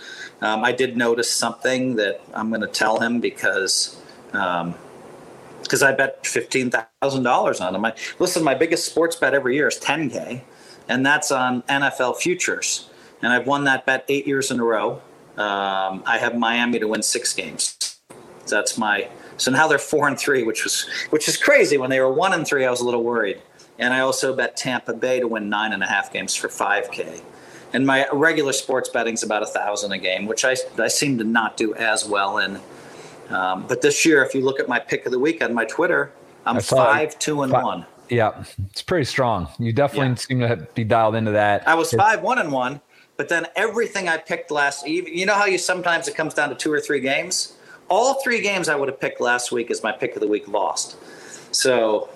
Um, 0.42 0.64
I 0.64 0.72
did 0.72 0.98
notice 0.98 1.32
something 1.32 1.96
that 1.96 2.22
I'm 2.34 2.50
going 2.50 2.62
to 2.62 2.68
tell 2.68 3.00
him 3.00 3.20
because 3.20 4.00
because 4.32 5.82
um, 5.82 5.88
I 5.88 5.92
bet 5.94 6.26
fifteen 6.26 6.70
thousand 6.70 7.24
dollars 7.24 7.60
on 7.60 7.74
him. 7.74 7.86
I, 7.86 7.96
listen, 8.20 8.44
my 8.44 8.54
biggest 8.54 8.86
sports 8.86 9.16
bet 9.16 9.34
every 9.34 9.56
year 9.56 9.68
is 9.68 9.80
10k, 9.80 10.42
and 10.88 11.06
that's 11.06 11.32
on 11.32 11.64
NFL 11.64 12.18
futures, 12.18 12.90
and 13.22 13.34
I've 13.34 13.48
won 13.48 13.64
that 13.64 13.86
bet 13.86 14.06
eight 14.10 14.28
years 14.28 14.52
in 14.52 14.60
a 14.60 14.64
row. 14.64 15.02
Um, 15.38 16.04
I 16.06 16.18
have 16.20 16.36
Miami 16.36 16.80
to 16.80 16.88
win 16.88 17.02
six 17.02 17.34
games. 17.34 18.00
That's 18.48 18.78
my 18.78 19.10
so 19.38 19.52
now 19.52 19.68
they're 19.68 19.80
four 19.80 20.08
and 20.08 20.20
three, 20.20 20.44
which 20.44 20.64
was 20.64 20.88
which 21.10 21.28
is 21.28 21.36
crazy. 21.36 21.78
When 21.78 21.90
they 21.90 22.00
were 22.00 22.12
one 22.12 22.34
and 22.34 22.46
three, 22.46 22.66
I 22.66 22.70
was 22.70 22.82
a 22.82 22.86
little 22.86 23.04
worried. 23.04 23.42
And 23.80 23.94
I 23.94 24.00
also 24.00 24.36
bet 24.36 24.58
Tampa 24.58 24.94
Bay 24.94 25.20
to 25.20 25.28
win 25.28 25.50
nine 25.50 25.72
and 25.72 25.84
a 25.84 25.86
half 25.86 26.12
games 26.12 26.34
for 26.34 26.48
5K 26.48 27.22
and 27.74 27.86
my 27.86 28.08
regular 28.12 28.54
sports 28.54 28.90
betting 28.90 29.14
is 29.14 29.24
about 29.24 29.44
a 29.44 29.48
thousand 29.48 29.92
a 29.92 29.98
game, 29.98 30.26
which 30.26 30.46
I, 30.46 30.56
I 30.78 30.88
seem 30.88 31.18
to 31.18 31.24
not 31.24 31.58
do 31.58 31.74
as 31.76 32.06
well 32.06 32.38
in. 32.38 32.60
Um, 33.30 33.68
but 33.68 33.82
this 33.82 34.06
year, 34.06 34.24
if 34.24 34.34
you 34.34 34.42
look 34.42 34.60
at 34.60 34.68
my 34.68 34.80
pick 34.80 35.06
of 35.06 35.12
the 35.12 35.20
week 35.20 35.44
on 35.44 35.54
my 35.54 35.66
Twitter, 35.66 36.12
I'm 36.46 36.62
five, 36.62 37.20
two, 37.20 37.44
and 37.44 37.52
five, 37.52 37.64
one. 37.64 37.86
Yeah, 38.10 38.44
it's 38.70 38.82
pretty 38.82 39.04
strong. 39.04 39.50
You 39.60 39.74
definitely 39.74 40.10
yeah. 40.10 40.16
seem 40.16 40.40
to 40.40 40.68
be 40.76 40.86
dialed 40.86 41.16
into 41.16 41.32
that. 41.32 41.68
I 41.68 41.76
was 41.76 41.92
it's, 41.92 42.02
five, 42.02 42.22
one, 42.22 42.40
and 42.40 42.52
one, 42.52 42.80
but 43.18 43.28
then 43.28 43.48
everything 43.58 44.08
I 44.08 44.18
picked 44.18 44.50
last, 44.50 44.88
even 44.88 45.14
you 45.14 45.26
know 45.26 45.34
how 45.34 45.46
you 45.46 45.58
sometimes 45.58 46.08
it 46.08 46.16
comes 46.16 46.34
down 46.34 46.50
to 46.50 46.56
two 46.56 46.72
or 46.72 46.80
three 46.80 47.02
games. 47.02 47.58
All 47.90 48.22
three 48.22 48.42
games 48.42 48.70
I 48.70 48.76
would 48.76 48.90
have 48.90 49.00
picked 49.00 49.22
last 49.22 49.52
week 49.52 49.72
as 49.72 49.84
my 49.84 49.92
pick 49.92 50.16
of 50.16 50.22
the 50.22 50.28
week 50.28 50.48
lost. 50.48 50.98
So 51.52 52.10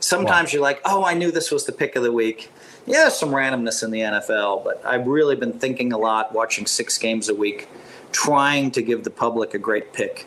sometimes 0.00 0.48
wow. 0.48 0.52
you're 0.52 0.62
like, 0.62 0.80
oh, 0.84 1.04
I 1.04 1.14
knew 1.14 1.30
this 1.30 1.50
was 1.50 1.64
the 1.64 1.72
pick 1.72 1.96
of 1.96 2.02
the 2.02 2.12
week 2.12 2.50
yeah, 2.86 3.08
some 3.08 3.30
randomness 3.30 3.82
in 3.82 3.90
the 3.90 4.00
NFL, 4.00 4.64
but 4.64 4.84
I've 4.84 5.06
really 5.06 5.36
been 5.36 5.52
thinking 5.52 5.92
a 5.92 5.98
lot, 5.98 6.32
watching 6.32 6.66
six 6.66 6.98
games 6.98 7.28
a 7.28 7.34
week, 7.34 7.68
trying 8.10 8.70
to 8.72 8.82
give 8.82 9.04
the 9.04 9.10
public 9.10 9.54
a 9.54 9.58
great 9.58 9.92
pick 9.92 10.26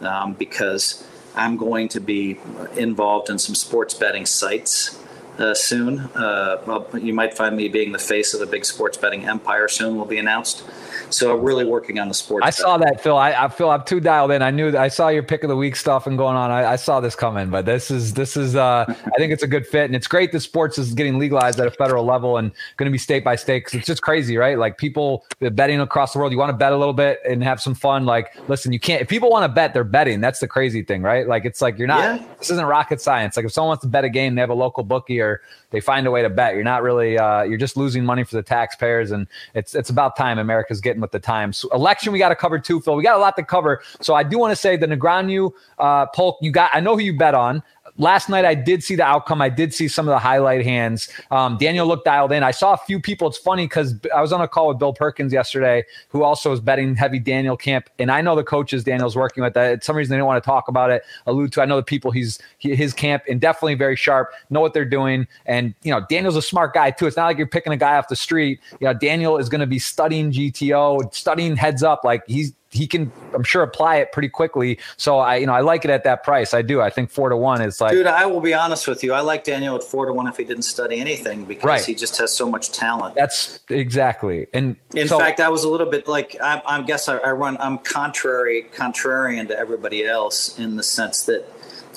um, 0.00 0.34
because 0.34 1.06
I'm 1.34 1.56
going 1.56 1.88
to 1.88 2.00
be 2.00 2.38
involved 2.76 3.28
in 3.28 3.38
some 3.38 3.54
sports 3.54 3.94
betting 3.94 4.26
sites 4.26 5.02
uh, 5.38 5.54
soon. 5.54 6.00
Uh, 6.14 6.84
you 6.94 7.12
might 7.12 7.34
find 7.34 7.56
me 7.56 7.68
being 7.68 7.92
the 7.92 7.98
face 7.98 8.34
of 8.34 8.40
a 8.40 8.46
big 8.46 8.64
sports 8.64 8.96
betting 8.96 9.26
empire 9.26 9.68
soon. 9.68 9.96
Will 9.96 10.04
be 10.04 10.18
announced. 10.18 10.64
So 11.10 11.36
really 11.36 11.64
working 11.64 11.98
on 11.98 12.08
the 12.08 12.14
sports. 12.14 12.46
I 12.46 12.50
saw 12.50 12.78
that, 12.78 13.00
Phil. 13.00 13.16
I, 13.16 13.32
I 13.32 13.48
feel 13.48 13.70
I'm 13.70 13.84
too 13.84 14.00
dialed 14.00 14.30
in. 14.30 14.42
I 14.42 14.50
knew 14.50 14.70
that 14.70 14.80
I 14.80 14.88
saw 14.88 15.08
your 15.08 15.22
pick 15.22 15.42
of 15.42 15.48
the 15.48 15.56
week 15.56 15.76
stuff 15.76 16.06
and 16.06 16.18
going 16.18 16.36
on. 16.36 16.50
I, 16.50 16.72
I 16.72 16.76
saw 16.76 17.00
this 17.00 17.14
coming, 17.14 17.50
but 17.50 17.64
this 17.64 17.90
is 17.90 18.14
this 18.14 18.36
is. 18.36 18.56
Uh, 18.56 18.84
I 18.88 19.16
think 19.18 19.32
it's 19.32 19.42
a 19.42 19.46
good 19.46 19.66
fit, 19.66 19.84
and 19.84 19.94
it's 19.94 20.06
great 20.06 20.32
that 20.32 20.40
sports 20.40 20.78
is 20.78 20.94
getting 20.94 21.18
legalized 21.18 21.60
at 21.60 21.66
a 21.66 21.70
federal 21.70 22.04
level 22.04 22.36
and 22.36 22.50
going 22.76 22.86
to 22.86 22.92
be 22.92 22.98
state 22.98 23.24
by 23.24 23.36
state 23.36 23.64
because 23.64 23.74
it's 23.78 23.86
just 23.86 24.02
crazy, 24.02 24.36
right? 24.36 24.58
Like 24.58 24.78
people 24.78 25.24
betting 25.40 25.80
across 25.80 26.12
the 26.12 26.18
world. 26.18 26.32
You 26.32 26.38
want 26.38 26.50
to 26.50 26.56
bet 26.56 26.72
a 26.72 26.76
little 26.76 26.94
bit 26.94 27.20
and 27.28 27.42
have 27.42 27.60
some 27.60 27.74
fun. 27.74 28.04
Like, 28.04 28.36
listen, 28.48 28.72
you 28.72 28.80
can't. 28.80 29.02
If 29.02 29.08
people 29.08 29.30
want 29.30 29.44
to 29.44 29.54
bet, 29.54 29.74
they're 29.74 29.84
betting. 29.84 30.20
That's 30.20 30.40
the 30.40 30.48
crazy 30.48 30.82
thing, 30.82 31.02
right? 31.02 31.26
Like, 31.26 31.44
it's 31.44 31.60
like 31.60 31.78
you're 31.78 31.88
not. 31.88 32.20
Yeah. 32.20 32.26
This 32.38 32.50
isn't 32.50 32.66
rocket 32.66 33.00
science. 33.00 33.36
Like, 33.36 33.46
if 33.46 33.52
someone 33.52 33.68
wants 33.68 33.82
to 33.82 33.88
bet 33.88 34.04
a 34.04 34.08
game, 34.08 34.34
they 34.34 34.40
have 34.40 34.50
a 34.50 34.54
local 34.54 34.84
bookie 34.84 35.20
or 35.20 35.40
they 35.70 35.80
find 35.80 36.06
a 36.06 36.10
way 36.10 36.22
to 36.22 36.30
bet. 36.30 36.54
You're 36.54 36.64
not 36.64 36.82
really. 36.82 37.18
Uh, 37.18 37.42
you're 37.42 37.58
just 37.58 37.76
losing 37.76 38.04
money 38.04 38.24
for 38.24 38.36
the 38.36 38.42
taxpayers, 38.42 39.10
and 39.10 39.26
it's 39.54 39.74
it's 39.74 39.90
about 39.90 40.16
time 40.16 40.38
America's 40.38 40.80
getting 40.80 41.00
with 41.00 41.12
the 41.12 41.20
times. 41.20 41.56
So 41.58 41.68
election 41.70 42.12
we 42.12 42.18
got 42.18 42.28
to 42.30 42.36
cover 42.36 42.58
too, 42.58 42.80
Phil. 42.80 42.94
We 42.94 43.02
got 43.02 43.16
a 43.16 43.20
lot 43.20 43.36
to 43.36 43.42
cover. 43.42 43.82
So 44.00 44.14
I 44.14 44.22
do 44.22 44.38
want 44.38 44.52
to 44.52 44.56
say 44.56 44.76
the 44.76 44.86
Negreanu 44.86 45.52
uh, 45.78 46.06
Polk. 46.06 46.38
You 46.40 46.50
got. 46.50 46.70
I 46.72 46.80
know 46.80 46.94
who 46.94 47.02
you 47.02 47.16
bet 47.16 47.34
on 47.34 47.62
last 47.98 48.28
night 48.28 48.44
I 48.44 48.54
did 48.54 48.82
see 48.82 48.96
the 48.96 49.04
outcome. 49.04 49.40
I 49.40 49.48
did 49.48 49.74
see 49.74 49.88
some 49.88 50.06
of 50.06 50.12
the 50.12 50.18
highlight 50.18 50.64
hands. 50.64 51.08
Um, 51.30 51.56
Daniel 51.58 51.86
looked 51.86 52.04
dialed 52.04 52.32
in. 52.32 52.42
I 52.42 52.50
saw 52.50 52.74
a 52.74 52.76
few 52.76 53.00
people. 53.00 53.28
It's 53.28 53.38
funny 53.38 53.66
because 53.66 53.94
I 54.14 54.20
was 54.20 54.32
on 54.32 54.40
a 54.40 54.48
call 54.48 54.68
with 54.68 54.78
Bill 54.78 54.92
Perkins 54.92 55.32
yesterday, 55.32 55.84
who 56.08 56.22
also 56.22 56.52
is 56.52 56.60
betting 56.60 56.94
heavy 56.94 57.18
Daniel 57.18 57.56
camp, 57.56 57.88
and 57.98 58.10
I 58.10 58.20
know 58.20 58.36
the 58.36 58.44
coaches 58.44 58.84
Daniel's 58.84 59.16
working 59.16 59.42
with. 59.42 59.54
That 59.54 59.84
some 59.84 59.96
reason 59.96 60.12
they 60.12 60.18
don't 60.18 60.26
want 60.26 60.42
to 60.42 60.46
talk 60.46 60.68
about 60.68 60.90
it. 60.90 61.02
Allude 61.26 61.52
to. 61.52 61.62
I 61.62 61.64
know 61.64 61.76
the 61.76 61.82
people 61.82 62.10
he's 62.10 62.38
his 62.58 62.92
camp 62.92 63.22
and 63.28 63.40
definitely 63.40 63.74
very 63.74 63.96
sharp. 63.96 64.32
Know 64.50 64.60
what 64.60 64.74
they're 64.74 64.84
doing, 64.84 65.26
and 65.46 65.74
you 65.82 65.90
know 65.90 66.04
Daniel's 66.08 66.36
a 66.36 66.42
smart 66.42 66.74
guy 66.74 66.90
too. 66.90 67.06
It's 67.06 67.16
not 67.16 67.26
like 67.26 67.38
you're 67.38 67.46
picking 67.46 67.72
a 67.72 67.76
guy 67.76 67.96
off 67.96 68.08
the 68.08 68.16
street. 68.16 68.60
You 68.80 68.86
know 68.88 68.94
Daniel 68.94 69.38
is 69.38 69.48
going 69.48 69.60
to 69.60 69.66
be 69.66 69.78
studying 69.78 70.32
GTO, 70.32 71.14
studying 71.14 71.56
heads 71.56 71.82
up. 71.82 72.04
Like 72.04 72.22
he's 72.26 72.52
he 72.76 72.86
can 72.86 73.10
I'm 73.34 73.42
sure 73.42 73.62
apply 73.62 73.96
it 73.96 74.12
pretty 74.12 74.28
quickly. 74.28 74.78
So 74.96 75.18
I 75.18 75.36
you 75.36 75.46
know 75.46 75.54
I 75.54 75.60
like 75.60 75.84
it 75.84 75.90
at 75.90 76.04
that 76.04 76.22
price. 76.22 76.54
I 76.54 76.62
do. 76.62 76.80
I 76.80 76.90
think 76.90 77.10
four 77.10 77.28
to 77.28 77.36
one 77.36 77.60
is 77.62 77.80
like 77.80 77.92
dude. 77.92 78.06
I 78.06 78.26
will 78.26 78.40
be 78.40 78.54
honest 78.54 78.86
with 78.86 79.02
you. 79.02 79.12
I 79.12 79.20
like 79.20 79.44
Daniel 79.44 79.76
at 79.76 79.82
four 79.82 80.06
to 80.06 80.12
one 80.12 80.26
if 80.26 80.36
he 80.36 80.44
didn't 80.44 80.62
study 80.62 81.00
anything 81.00 81.44
because 81.44 81.64
right. 81.64 81.84
he 81.84 81.94
just 81.94 82.18
has 82.18 82.32
so 82.32 82.48
much 82.48 82.72
talent. 82.72 83.14
That's 83.14 83.60
exactly. 83.68 84.46
And 84.52 84.76
in 84.94 85.08
so, 85.08 85.18
fact, 85.18 85.40
I 85.40 85.48
was 85.48 85.64
a 85.64 85.68
little 85.68 85.90
bit 85.90 86.06
like 86.06 86.36
I, 86.40 86.62
I 86.66 86.82
guess 86.82 87.08
I, 87.08 87.16
I 87.18 87.30
run. 87.32 87.56
I'm 87.58 87.78
contrary 87.78 88.66
contrarian 88.74 89.48
to 89.48 89.58
everybody 89.58 90.04
else 90.04 90.58
in 90.58 90.76
the 90.76 90.82
sense 90.82 91.24
that. 91.24 91.44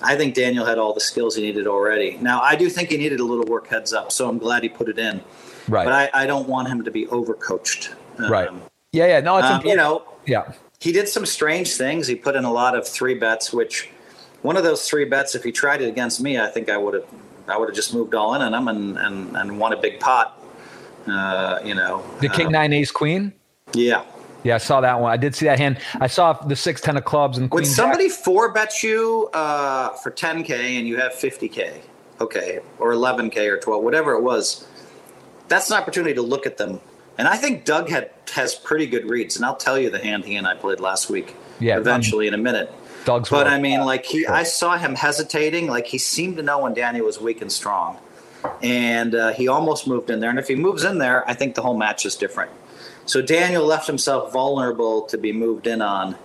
I 0.01 0.15
think 0.15 0.34
Daniel 0.34 0.65
had 0.65 0.77
all 0.77 0.93
the 0.93 1.01
skills 1.01 1.36
he 1.36 1.41
needed 1.41 1.67
already. 1.67 2.17
Now, 2.21 2.39
I 2.39 2.55
do 2.55 2.69
think 2.69 2.89
he 2.89 2.95
needed 2.95 3.19
a 3.19 3.25
little 3.25 3.43
work 3.43 3.67
heads 3.67 3.91
up, 3.91 4.13
so 4.13 4.30
I'm 4.30 4.38
glad 4.38 4.63
he 4.63 4.69
put 4.69 4.88
it 4.88 4.97
in. 4.97 5.19
Right. 5.67 5.84
But 5.84 5.91
I, 5.91 6.23
I 6.23 6.25
don't 6.25 6.47
want 6.47 6.69
him 6.69 6.86
to 6.86 6.89
be 6.89 7.05
overcoached. 7.07 7.93
Um, 8.17 8.32
right. 8.32 8.49
Yeah, 8.93 9.07
yeah. 9.07 9.19
No, 9.19 9.36
it's 9.39 9.47
um, 9.47 9.65
you 9.65 9.75
know. 9.75 10.05
Yeah 10.25 10.53
he 10.80 10.91
did 10.91 11.07
some 11.09 11.25
strange 11.25 11.75
things. 11.75 12.07
He 12.07 12.15
put 12.15 12.36
in 12.36 12.45
a 12.45 12.51
lot 12.51 12.75
of 12.75 12.88
three 12.88 13.13
bets, 13.13 13.51
which 13.51 13.89
one 14.41 14.55
of 14.57 14.63
those 14.63 14.88
three 14.88 15.05
bets, 15.05 15.36
if 15.36 15.43
he 15.43 15.51
tried 15.51 15.82
it 15.82 15.89
against 15.89 16.21
me, 16.21 16.39
I 16.39 16.47
think 16.47 16.69
I 16.69 16.77
would 16.77 16.93
have 16.93 17.05
I 17.47 17.57
would 17.57 17.69
have 17.69 17.75
just 17.75 17.93
moved 17.93 18.13
all 18.13 18.36
in 18.36 18.41
on 18.41 18.53
him 18.53 18.67
and, 18.67 18.97
and, 18.97 19.36
and 19.36 19.59
won 19.59 19.73
a 19.73 19.77
big 19.77 19.99
pot. 19.99 20.39
Uh, 21.07 21.59
you 21.63 21.73
know, 21.73 22.03
the 22.21 22.30
king 22.30 22.47
uh, 22.47 22.51
nine 22.51 22.73
ace 22.73 22.91
queen. 22.91 23.34
Yeah, 23.73 24.03
yeah, 24.43 24.55
I 24.55 24.59
saw 24.59 24.82
that 24.82 24.99
one. 24.99 25.11
I 25.11 25.17
did 25.17 25.36
see 25.36 25.45
that 25.45 25.59
hand. 25.59 25.80
I 25.99 26.07
saw 26.07 26.34
the 26.34 26.55
six 26.55 26.82
ten 26.82 26.95
of 26.95 27.05
clubs 27.05 27.38
and 27.38 27.49
queen. 27.49 27.63
When 27.63 27.65
somebody 27.65 28.07
jack. 28.07 28.19
four 28.19 28.53
bets 28.53 28.84
you 28.84 29.30
uh, 29.34 29.89
for 29.95 30.11
ten 30.11 30.43
k 30.43 30.77
and 30.77 30.88
you 30.88 30.97
have 30.97 31.13
fifty 31.13 31.49
k, 31.49 31.82
okay, 32.21 32.59
or 32.77 32.91
eleven 32.91 33.30
k 33.30 33.47
or 33.47 33.57
twelve, 33.57 33.84
whatever 33.84 34.13
it 34.13 34.21
was, 34.21 34.67
that's 35.47 35.71
an 35.71 35.77
opportunity 35.77 36.13
to 36.13 36.21
look 36.21 36.45
at 36.45 36.57
them 36.57 36.80
and 37.20 37.28
I 37.28 37.36
think 37.36 37.65
Doug 37.65 37.89
had 37.89 38.11
has 38.34 38.55
pretty 38.55 38.88
good 38.88 39.05
reads, 39.09 39.36
and 39.36 39.43
I'll 39.43 39.57
tell 39.57 39.78
you 39.78 39.89
the 39.89 39.99
hand 39.99 40.24
he 40.24 40.38
and 40.38 40.47
I 40.47 40.55
played 40.55 40.80
last 40.80 41.09
week. 41.09 41.36
Yeah, 41.59 41.78
eventually 41.78 42.28
in 42.28 42.34
a 42.34 42.38
minute. 42.38 42.72
Doug's 43.03 43.30
but 43.30 43.45
I 43.45 43.59
mean, 43.59 43.82
like 43.82 44.05
he. 44.05 44.26
I 44.26 44.43
saw 44.43 44.78
him 44.78 44.95
hesitating. 44.95 45.67
Like 45.67 45.86
he 45.86 45.97
seemed 45.97 46.38
to 46.38 46.43
know 46.43 46.59
when 46.59 46.74
Daniel 46.74 47.05
was 47.05 47.20
weak 47.20 47.41
and 47.41 47.51
strong, 47.51 47.97
and 48.63 49.13
uh, 49.13 49.34
he 49.34 49.49
almost 49.49 49.86
moved 49.86 50.09
in 50.09 50.22
there. 50.22 50.30
And 50.30 50.39
if 50.39 50.47
he 50.47 50.55
moves 50.55 50.86
in 50.86 50.97
there, 50.97 51.30
I 51.30 51.34
think 51.34 51.55
the 51.55 51.61
whole 51.61 51.78
match 51.78 52.05
is 52.05 52.15
different. 52.15 52.51
So 53.05 53.22
Daniel 53.22 53.65
left 53.65 53.86
himself 53.86 54.32
vulnerable 54.32 55.01
to 55.07 55.17
be 55.17 55.34
moved 55.34 55.67
in 55.67 55.82
on, 55.82 56.15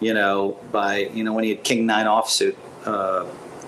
you 0.00 0.14
know, 0.14 0.58
by 0.72 1.10
you 1.12 1.24
know 1.24 1.34
when 1.34 1.44
he 1.44 1.50
had 1.50 1.62
King 1.62 1.84
Nine 1.84 2.06
offsuit. 2.06 2.56
Uh, 2.86 3.26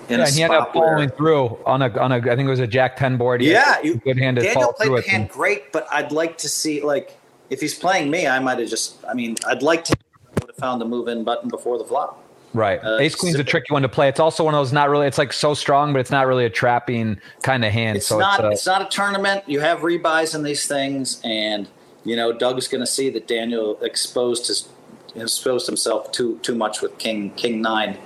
yeah, 0.09 0.29
he 0.29 0.43
ended 0.43 0.59
up 0.59 0.73
following 0.73 1.09
through 1.09 1.57
on 1.65 1.81
a 1.81 1.97
on 1.99 2.11
a 2.11 2.17
I 2.17 2.35
think 2.35 2.41
it 2.41 2.49
was 2.49 2.59
a 2.59 2.67
Jack 2.67 2.97
ten 2.97 3.17
board. 3.17 3.41
Yeah, 3.41 3.81
you, 3.81 3.95
good 3.95 4.17
hand. 4.17 4.37
Daniel 4.37 4.73
played 4.73 4.91
the 4.91 5.09
hand 5.09 5.23
and, 5.23 5.31
great, 5.31 5.71
but 5.71 5.87
I'd 5.91 6.11
like 6.11 6.37
to 6.39 6.49
see 6.49 6.81
like 6.81 7.17
if 7.49 7.61
he's 7.61 7.75
playing 7.75 8.09
me, 8.09 8.27
I 8.27 8.39
might 8.39 8.59
have 8.59 8.69
just. 8.69 9.03
I 9.05 9.13
mean, 9.13 9.35
I'd 9.47 9.61
like 9.61 9.83
to 9.85 9.95
would 10.39 10.49
have 10.49 10.55
found 10.55 10.81
the 10.81 10.85
move 10.85 11.07
in 11.07 11.23
button 11.23 11.49
before 11.49 11.77
the 11.77 11.83
flop. 11.83 12.23
Right. 12.53 12.83
Uh, 12.83 12.97
Ace 12.99 13.15
Queen's 13.15 13.39
a 13.39 13.43
tricky 13.43 13.71
one 13.71 13.81
to 13.81 13.89
play. 13.89 14.09
It's 14.09 14.19
also 14.19 14.43
one 14.43 14.53
of 14.53 14.59
those 14.59 14.73
not 14.73 14.89
really. 14.89 15.07
It's 15.07 15.17
like 15.17 15.31
so 15.31 15.53
strong, 15.53 15.93
but 15.93 15.99
it's 15.99 16.11
not 16.11 16.27
really 16.27 16.45
a 16.45 16.49
trapping 16.49 17.19
kind 17.43 17.63
of 17.63 17.71
hand. 17.71 17.97
It's 17.97 18.07
so 18.07 18.19
not. 18.19 18.39
It's, 18.39 18.45
a, 18.45 18.51
it's 18.51 18.65
not 18.65 18.81
a 18.81 18.89
tournament. 18.89 19.43
You 19.47 19.61
have 19.61 19.79
rebuys 19.79 20.35
in 20.35 20.43
these 20.43 20.67
things, 20.67 21.21
and 21.23 21.69
you 22.03 22.15
know 22.15 22.33
Doug's 22.33 22.67
going 22.67 22.81
to 22.81 22.91
see 22.91 23.09
that 23.11 23.27
Daniel 23.27 23.81
exposed 23.81 24.47
his 24.47 24.67
exposed 25.15 25.65
himself 25.65 26.11
too 26.11 26.39
too 26.39 26.55
much 26.55 26.81
with 26.81 26.97
King 26.97 27.31
King 27.31 27.61
Nine, 27.61 27.97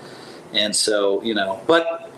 and 0.56 0.76
so 0.76 1.22
you 1.24 1.34
know, 1.34 1.62
but 1.68 2.12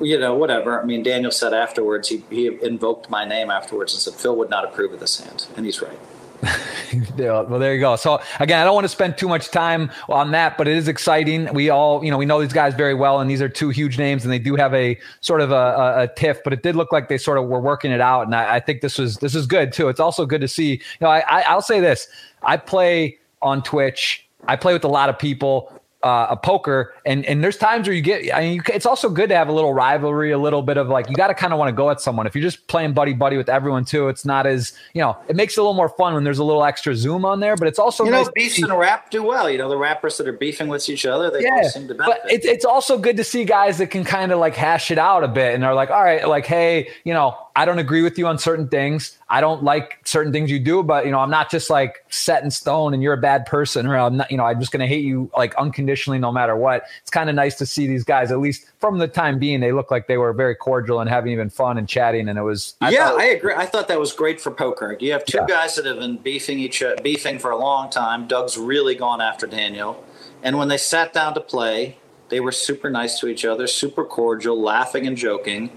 you 0.00 0.18
know, 0.18 0.34
whatever. 0.34 0.80
I 0.80 0.84
mean, 0.84 1.02
Daniel 1.02 1.30
said 1.30 1.54
afterwards, 1.54 2.08
he, 2.08 2.22
he 2.30 2.46
invoked 2.62 3.08
my 3.08 3.24
name 3.24 3.50
afterwards 3.50 3.94
and 3.94 4.02
said, 4.02 4.14
Phil 4.14 4.36
would 4.36 4.50
not 4.50 4.64
approve 4.64 4.92
of 4.92 5.00
this 5.00 5.20
hand. 5.20 5.46
And 5.56 5.64
he's 5.64 5.80
right. 5.80 5.98
well, 7.18 7.58
there 7.58 7.74
you 7.74 7.80
go. 7.80 7.96
So 7.96 8.20
again, 8.40 8.60
I 8.60 8.64
don't 8.64 8.74
want 8.74 8.84
to 8.84 8.90
spend 8.90 9.16
too 9.16 9.28
much 9.28 9.50
time 9.50 9.90
on 10.08 10.32
that, 10.32 10.58
but 10.58 10.68
it 10.68 10.76
is 10.76 10.86
exciting. 10.86 11.52
We 11.54 11.70
all, 11.70 12.04
you 12.04 12.10
know, 12.10 12.18
we 12.18 12.26
know 12.26 12.40
these 12.40 12.52
guys 12.52 12.74
very 12.74 12.94
well, 12.94 13.20
and 13.20 13.30
these 13.30 13.40
are 13.40 13.48
two 13.48 13.70
huge 13.70 13.96
names, 13.98 14.22
and 14.22 14.32
they 14.32 14.38
do 14.38 14.54
have 14.54 14.74
a 14.74 14.98
sort 15.22 15.40
of 15.40 15.50
a, 15.50 15.54
a, 15.54 16.02
a 16.02 16.08
tiff. 16.08 16.44
But 16.44 16.52
it 16.52 16.62
did 16.62 16.76
look 16.76 16.92
like 16.92 17.08
they 17.08 17.18
sort 17.18 17.38
of 17.38 17.46
were 17.46 17.60
working 17.60 17.90
it 17.90 18.02
out, 18.02 18.26
and 18.26 18.34
I, 18.34 18.56
I, 18.56 18.60
think 18.60 18.82
this 18.82 18.98
was 18.98 19.16
this 19.16 19.34
is 19.34 19.46
good 19.46 19.72
too. 19.72 19.88
It's 19.88 19.98
also 19.98 20.26
good 20.26 20.42
to 20.42 20.48
see. 20.48 20.72
You 20.72 20.78
know, 21.00 21.08
I, 21.08 21.20
I 21.20 21.40
I'll 21.42 21.62
say 21.62 21.80
this: 21.80 22.06
I 22.42 22.58
play 22.58 23.18
on 23.40 23.62
Twitch. 23.62 24.28
I 24.46 24.56
play 24.56 24.74
with 24.74 24.84
a 24.84 24.88
lot 24.88 25.08
of 25.08 25.18
people 25.18 25.72
uh, 26.06 26.28
a 26.30 26.36
poker, 26.36 26.94
and 27.04 27.26
and 27.26 27.42
there's 27.42 27.56
times 27.56 27.88
where 27.88 27.96
you 27.96 28.00
get. 28.00 28.32
I 28.32 28.40
mean, 28.42 28.54
you, 28.54 28.62
it's 28.72 28.86
also 28.86 29.10
good 29.10 29.28
to 29.30 29.34
have 29.34 29.48
a 29.48 29.52
little 29.52 29.74
rivalry, 29.74 30.30
a 30.30 30.38
little 30.38 30.62
bit 30.62 30.76
of 30.76 30.86
like 30.86 31.10
you 31.10 31.16
got 31.16 31.26
to 31.26 31.34
kind 31.34 31.52
of 31.52 31.58
want 31.58 31.68
to 31.68 31.72
go 31.72 31.90
at 31.90 32.00
someone. 32.00 32.28
If 32.28 32.36
you're 32.36 32.44
just 32.44 32.68
playing 32.68 32.92
buddy 32.92 33.12
buddy 33.12 33.36
with 33.36 33.48
everyone 33.48 33.84
too, 33.84 34.06
it's 34.06 34.24
not 34.24 34.46
as 34.46 34.72
you 34.94 35.00
know. 35.00 35.16
It 35.26 35.34
makes 35.34 35.56
it 35.56 35.60
a 35.60 35.62
little 35.64 35.74
more 35.74 35.88
fun 35.88 36.14
when 36.14 36.22
there's 36.22 36.38
a 36.38 36.44
little 36.44 36.64
extra 36.64 36.94
zoom 36.94 37.24
on 37.24 37.40
there. 37.40 37.56
But 37.56 37.66
it's 37.66 37.80
also 37.80 38.04
you 38.04 38.12
nice 38.12 38.26
know 38.26 38.32
beefs 38.36 38.62
and 38.62 38.78
rap 38.78 39.10
do 39.10 39.24
well. 39.24 39.50
You 39.50 39.58
know 39.58 39.68
the 39.68 39.76
rappers 39.76 40.16
that 40.18 40.28
are 40.28 40.32
beefing 40.32 40.68
with 40.68 40.88
each 40.88 41.06
other, 41.06 41.28
they 41.28 41.42
yeah, 41.42 41.66
seem 41.66 41.88
to 41.88 41.94
benefit. 41.96 42.20
But 42.22 42.32
it's 42.32 42.46
it's 42.46 42.64
also 42.64 42.98
good 42.98 43.16
to 43.16 43.24
see 43.24 43.44
guys 43.44 43.78
that 43.78 43.88
can 43.88 44.04
kind 44.04 44.30
of 44.30 44.38
like 44.38 44.54
hash 44.54 44.92
it 44.92 44.98
out 44.98 45.24
a 45.24 45.28
bit 45.28 45.56
and 45.56 45.64
are 45.64 45.74
like, 45.74 45.90
all 45.90 46.04
right, 46.04 46.28
like 46.28 46.46
hey, 46.46 46.88
you 47.02 47.14
know, 47.14 47.36
I 47.56 47.64
don't 47.64 47.78
agree 47.78 48.02
with 48.02 48.18
you 48.18 48.26
on 48.26 48.38
certain 48.38 48.68
things. 48.68 49.16
I 49.30 49.40
don't 49.40 49.64
like 49.64 49.98
certain 50.04 50.30
things 50.30 50.50
you 50.50 50.60
do, 50.60 50.82
but 50.82 51.06
you 51.06 51.10
know, 51.10 51.20
I'm 51.20 51.30
not 51.30 51.50
just 51.50 51.70
like 51.70 52.04
set 52.10 52.44
in 52.44 52.50
stone 52.50 52.92
and 52.92 53.02
you're 53.02 53.14
a 53.14 53.20
bad 53.20 53.46
person 53.46 53.86
or 53.86 53.96
I'm 53.96 54.18
not, 54.18 54.30
you 54.30 54.36
know, 54.36 54.44
I'm 54.44 54.60
just 54.60 54.72
going 54.72 54.80
to 54.80 54.86
hate 54.86 55.06
you 55.06 55.30
like 55.34 55.54
unconditionally 55.54 56.18
no 56.18 56.30
matter 56.30 56.54
what. 56.54 56.82
It's 57.00 57.10
kind 57.10 57.30
of 57.30 57.34
nice 57.34 57.54
to 57.56 57.64
see 57.64 57.86
these 57.86 58.04
guys, 58.04 58.30
at 58.30 58.40
least 58.40 58.66
from 58.78 58.98
the 58.98 59.08
time 59.08 59.38
being, 59.38 59.60
they 59.60 59.72
look 59.72 59.90
like 59.90 60.06
they 60.06 60.18
were 60.18 60.34
very 60.34 60.54
cordial 60.54 61.00
and 61.00 61.08
having 61.08 61.32
even 61.32 61.48
fun 61.48 61.78
and 61.78 61.88
chatting. 61.88 62.28
And 62.28 62.38
it 62.38 62.42
was, 62.42 62.74
I 62.82 62.90
yeah, 62.90 63.08
thought, 63.08 63.20
I 63.20 63.24
agree. 63.24 63.54
I 63.54 63.64
thought 63.64 63.88
that 63.88 63.98
was 63.98 64.12
great 64.12 64.38
for 64.38 64.50
poker. 64.50 64.94
You 65.00 65.12
have 65.12 65.24
two 65.24 65.38
yeah. 65.38 65.46
guys 65.46 65.76
that 65.76 65.86
have 65.86 65.98
been 65.98 66.18
beefing 66.18 66.58
each 66.58 66.82
other, 66.82 66.96
beefing 67.02 67.38
for 67.38 67.52
a 67.52 67.56
long 67.56 67.88
time. 67.88 68.26
Doug's 68.26 68.58
really 68.58 68.94
gone 68.94 69.22
after 69.22 69.46
Daniel. 69.46 70.04
And 70.42 70.58
when 70.58 70.68
they 70.68 70.76
sat 70.76 71.14
down 71.14 71.32
to 71.32 71.40
play, 71.40 71.96
they 72.28 72.40
were 72.40 72.52
super 72.52 72.90
nice 72.90 73.18
to 73.20 73.28
each 73.28 73.46
other, 73.46 73.66
super 73.66 74.04
cordial, 74.04 74.60
laughing 74.60 75.06
and 75.06 75.16
joking 75.16 75.70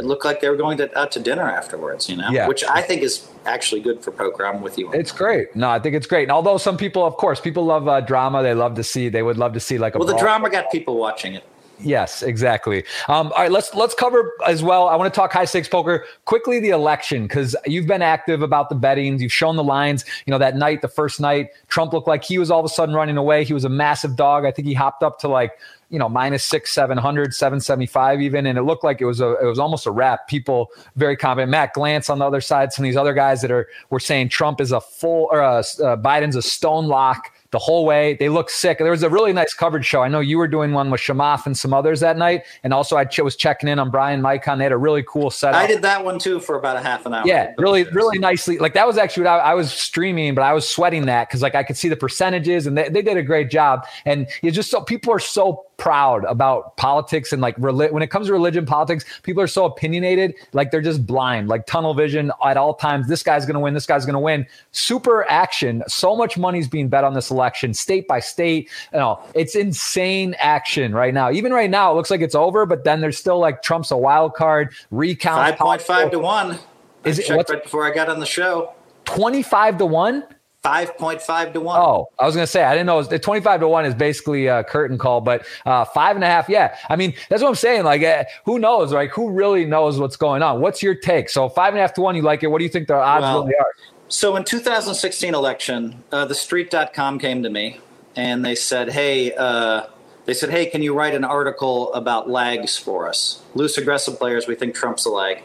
it 0.00 0.06
looked 0.06 0.24
like 0.24 0.40
they 0.40 0.48
were 0.48 0.56
going 0.56 0.78
to, 0.78 0.98
out 0.98 1.12
to 1.12 1.20
dinner 1.20 1.42
afterwards, 1.42 2.08
you 2.08 2.16
know, 2.16 2.30
yeah. 2.30 2.48
which 2.48 2.64
I 2.64 2.80
think 2.80 3.02
is 3.02 3.28
actually 3.44 3.82
good 3.82 4.02
for 4.02 4.12
poker. 4.12 4.46
I'm 4.46 4.62
with 4.62 4.78
you. 4.78 4.90
it's 4.92 5.12
that. 5.12 5.18
great. 5.18 5.54
No, 5.54 5.68
I 5.68 5.78
think 5.78 5.94
it's 5.94 6.06
great. 6.06 6.22
And 6.22 6.32
although 6.32 6.56
some 6.56 6.78
people, 6.78 7.04
of 7.04 7.16
course, 7.18 7.38
people 7.38 7.66
love 7.66 7.86
uh, 7.86 8.00
drama, 8.00 8.42
they 8.42 8.54
love 8.54 8.74
to 8.76 8.82
see, 8.82 9.10
they 9.10 9.22
would 9.22 9.36
love 9.36 9.52
to 9.52 9.60
see 9.60 9.76
like 9.76 9.94
a. 9.94 9.98
Well, 9.98 10.08
the 10.08 10.16
drama 10.16 10.48
got 10.48 10.72
people 10.72 10.96
watching 10.96 11.34
it. 11.34 11.44
Yes, 11.82 12.22
exactly. 12.22 12.84
Um, 13.08 13.32
all 13.32 13.42
right, 13.42 13.50
let's 13.50 13.74
let's 13.74 13.94
cover 13.94 14.32
as 14.46 14.62
well. 14.62 14.88
I 14.88 14.96
want 14.96 15.12
to 15.12 15.18
talk 15.18 15.32
high 15.32 15.44
stakes 15.44 15.68
poker 15.68 16.04
quickly. 16.24 16.60
The 16.60 16.70
election 16.70 17.22
because 17.22 17.56
you've 17.66 17.86
been 17.86 18.02
active 18.02 18.42
about 18.42 18.68
the 18.68 18.74
bettings. 18.74 19.22
You've 19.22 19.32
shown 19.32 19.56
the 19.56 19.64
lines. 19.64 20.04
You 20.26 20.30
know 20.30 20.38
that 20.38 20.56
night, 20.56 20.82
the 20.82 20.88
first 20.88 21.20
night, 21.20 21.50
Trump 21.68 21.92
looked 21.92 22.08
like 22.08 22.22
he 22.24 22.38
was 22.38 22.50
all 22.50 22.60
of 22.60 22.66
a 22.66 22.68
sudden 22.68 22.94
running 22.94 23.16
away. 23.16 23.44
He 23.44 23.54
was 23.54 23.64
a 23.64 23.68
massive 23.68 24.16
dog. 24.16 24.44
I 24.44 24.50
think 24.50 24.68
he 24.68 24.74
hopped 24.74 25.02
up 25.02 25.18
to 25.20 25.28
like 25.28 25.52
you 25.88 25.98
know 25.98 26.08
minus 26.08 26.44
six, 26.44 26.70
seven 26.70 26.98
hundred, 26.98 27.34
seven 27.34 27.60
seventy 27.60 27.86
five 27.86 28.20
even, 28.20 28.46
and 28.46 28.58
it 28.58 28.62
looked 28.62 28.84
like 28.84 29.00
it 29.00 29.06
was 29.06 29.20
a 29.20 29.38
it 29.40 29.46
was 29.46 29.58
almost 29.58 29.86
a 29.86 29.90
wrap. 29.90 30.28
People 30.28 30.70
very 30.96 31.16
confident. 31.16 31.50
Matt 31.50 31.74
Glantz 31.74 32.10
on 32.10 32.18
the 32.18 32.26
other 32.26 32.40
side, 32.40 32.72
some 32.72 32.84
of 32.84 32.88
these 32.88 32.96
other 32.96 33.14
guys 33.14 33.40
that 33.42 33.50
are 33.50 33.68
were 33.90 34.00
saying 34.00 34.28
Trump 34.28 34.60
is 34.60 34.72
a 34.72 34.80
full 34.80 35.28
or 35.30 35.42
uh, 35.42 35.58
uh, 35.58 35.96
Biden's 35.96 36.36
a 36.36 36.42
stone 36.42 36.86
lock 36.86 37.32
the 37.50 37.58
whole 37.58 37.84
way. 37.84 38.14
They 38.14 38.28
look 38.28 38.50
sick. 38.50 38.78
There 38.78 38.90
was 38.90 39.02
a 39.02 39.08
really 39.08 39.32
nice 39.32 39.54
coverage 39.54 39.84
show. 39.84 40.02
I 40.02 40.08
know 40.08 40.20
you 40.20 40.38
were 40.38 40.48
doing 40.48 40.72
one 40.72 40.90
with 40.90 41.00
Chamath 41.00 41.46
and 41.46 41.56
some 41.56 41.74
others 41.74 42.00
that 42.00 42.16
night. 42.16 42.44
And 42.62 42.72
also 42.72 42.96
I 42.96 43.06
was 43.22 43.36
checking 43.36 43.68
in 43.68 43.78
on 43.78 43.90
Brian 43.90 44.22
Micon. 44.22 44.58
They 44.58 44.64
had 44.64 44.72
a 44.72 44.76
really 44.76 45.02
cool 45.02 45.30
setup. 45.30 45.60
I 45.60 45.66
did 45.66 45.82
that 45.82 46.04
one 46.04 46.18
too 46.18 46.40
for 46.40 46.56
about 46.56 46.76
a 46.76 46.80
half 46.80 47.06
an 47.06 47.14
hour. 47.14 47.26
Yeah, 47.26 47.52
really, 47.58 47.84
really 47.84 48.18
nicely. 48.18 48.58
Like 48.58 48.74
that 48.74 48.86
was 48.86 48.98
actually 48.98 49.24
what 49.24 49.30
I, 49.30 49.38
I 49.38 49.54
was 49.54 49.72
streaming, 49.72 50.34
but 50.34 50.42
I 50.42 50.52
was 50.52 50.68
sweating 50.68 51.06
that 51.06 51.28
because 51.28 51.42
like 51.42 51.54
I 51.54 51.62
could 51.62 51.76
see 51.76 51.88
the 51.88 51.96
percentages 51.96 52.66
and 52.66 52.78
they, 52.78 52.88
they 52.88 53.02
did 53.02 53.16
a 53.16 53.22
great 53.22 53.50
job. 53.50 53.86
And 54.04 54.28
you 54.42 54.50
just 54.50 54.70
so 54.70 54.82
people 54.82 55.12
are 55.12 55.18
so 55.18 55.64
proud 55.80 56.24
about 56.24 56.76
politics 56.76 57.32
and 57.32 57.40
like 57.40 57.56
when 57.56 58.02
it 58.02 58.10
comes 58.10 58.26
to 58.26 58.32
religion 58.34 58.66
politics 58.66 59.02
people 59.22 59.42
are 59.42 59.46
so 59.46 59.64
opinionated 59.64 60.34
like 60.52 60.70
they're 60.70 60.82
just 60.82 61.06
blind 61.06 61.48
like 61.48 61.64
tunnel 61.64 61.94
vision 61.94 62.30
at 62.44 62.58
all 62.58 62.74
times. 62.74 63.08
This 63.08 63.22
guy's 63.22 63.46
going 63.46 63.54
to 63.54 63.60
win 63.60 63.72
this 63.72 63.86
guy's 63.86 64.04
going 64.04 64.12
to 64.12 64.20
win. 64.20 64.46
Super 64.72 65.28
action. 65.30 65.82
So 65.88 66.14
much 66.14 66.36
money's 66.36 66.68
being 66.68 66.88
bet 66.90 67.02
on 67.02 67.14
this 67.14 67.30
election 67.30 67.72
state 67.72 68.06
by 68.06 68.20
state. 68.20 68.68
You 68.92 68.98
know 68.98 69.20
it's 69.34 69.56
insane 69.56 70.36
action 70.38 70.92
right 70.92 71.14
now. 71.14 71.32
Even 71.32 71.50
right 71.50 71.70
now 71.70 71.90
it 71.90 71.94
looks 71.94 72.10
like 72.10 72.20
it's 72.20 72.34
over 72.34 72.66
but 72.66 72.84
then 72.84 73.00
there's 73.00 73.16
still 73.16 73.38
like 73.38 73.62
trump's 73.62 73.90
a 73.90 73.96
wild 73.96 74.34
card 74.34 74.74
recount 74.90 75.56
5.5 75.56 76.10
to 76.10 76.18
1 76.18 76.58
is 77.04 77.18
it 77.18 77.30
right 77.30 77.62
before 77.62 77.90
i 77.90 77.90
got 77.90 78.10
on 78.10 78.20
the 78.20 78.26
show. 78.26 78.74
25 79.06 79.78
to 79.78 79.86
1 79.86 80.24
Five 80.62 80.98
point 80.98 81.22
five 81.22 81.54
to 81.54 81.60
one. 81.60 81.80
Oh, 81.80 82.10
I 82.18 82.26
was 82.26 82.34
going 82.34 82.42
to 82.42 82.50
say 82.50 82.62
I 82.62 82.72
didn't 82.74 82.86
know. 82.86 83.02
The 83.02 83.18
twenty 83.18 83.40
five 83.40 83.60
to 83.60 83.68
one 83.68 83.86
is 83.86 83.94
basically 83.94 84.46
a 84.46 84.62
curtain 84.62 84.98
call, 84.98 85.22
but 85.22 85.46
uh, 85.64 85.86
five 85.86 86.16
and 86.16 86.24
a 86.24 86.26
half. 86.26 86.50
Yeah, 86.50 86.76
I 86.90 86.96
mean 86.96 87.14
that's 87.30 87.42
what 87.42 87.48
I'm 87.48 87.54
saying. 87.54 87.84
Like, 87.84 88.02
uh, 88.02 88.24
who 88.44 88.58
knows? 88.58 88.92
Like, 88.92 89.10
who 89.10 89.30
really 89.30 89.64
knows 89.64 89.98
what's 89.98 90.16
going 90.16 90.42
on? 90.42 90.60
What's 90.60 90.82
your 90.82 90.94
take? 90.94 91.30
So 91.30 91.48
five 91.48 91.72
and 91.72 91.78
a 91.78 91.80
half 91.80 91.94
to 91.94 92.02
one, 92.02 92.14
you 92.14 92.20
like 92.20 92.42
it? 92.42 92.48
What 92.48 92.58
do 92.58 92.64
you 92.64 92.70
think 92.70 92.88
the 92.88 92.94
odds 92.94 93.22
well, 93.22 93.44
really 93.44 93.54
are? 93.58 93.72
So 94.08 94.36
in 94.36 94.44
2016 94.44 95.34
election, 95.34 96.04
uh, 96.12 96.26
the 96.26 96.34
Street.com 96.34 97.18
came 97.18 97.42
to 97.42 97.48
me 97.48 97.80
and 98.14 98.44
they 98.44 98.54
said, 98.54 98.90
"Hey." 98.90 99.32
Uh, 99.32 99.86
they 100.26 100.34
said, 100.34 100.50
"Hey, 100.50 100.66
can 100.66 100.82
you 100.82 100.94
write 100.94 101.14
an 101.14 101.24
article 101.24 101.92
about 101.94 102.28
lags 102.28 102.76
for 102.76 103.08
us? 103.08 103.40
Loose 103.54 103.78
aggressive 103.78 104.18
players. 104.18 104.46
We 104.46 104.54
think 104.54 104.74
Trump's 104.74 105.06
a 105.06 105.10
lag." 105.10 105.42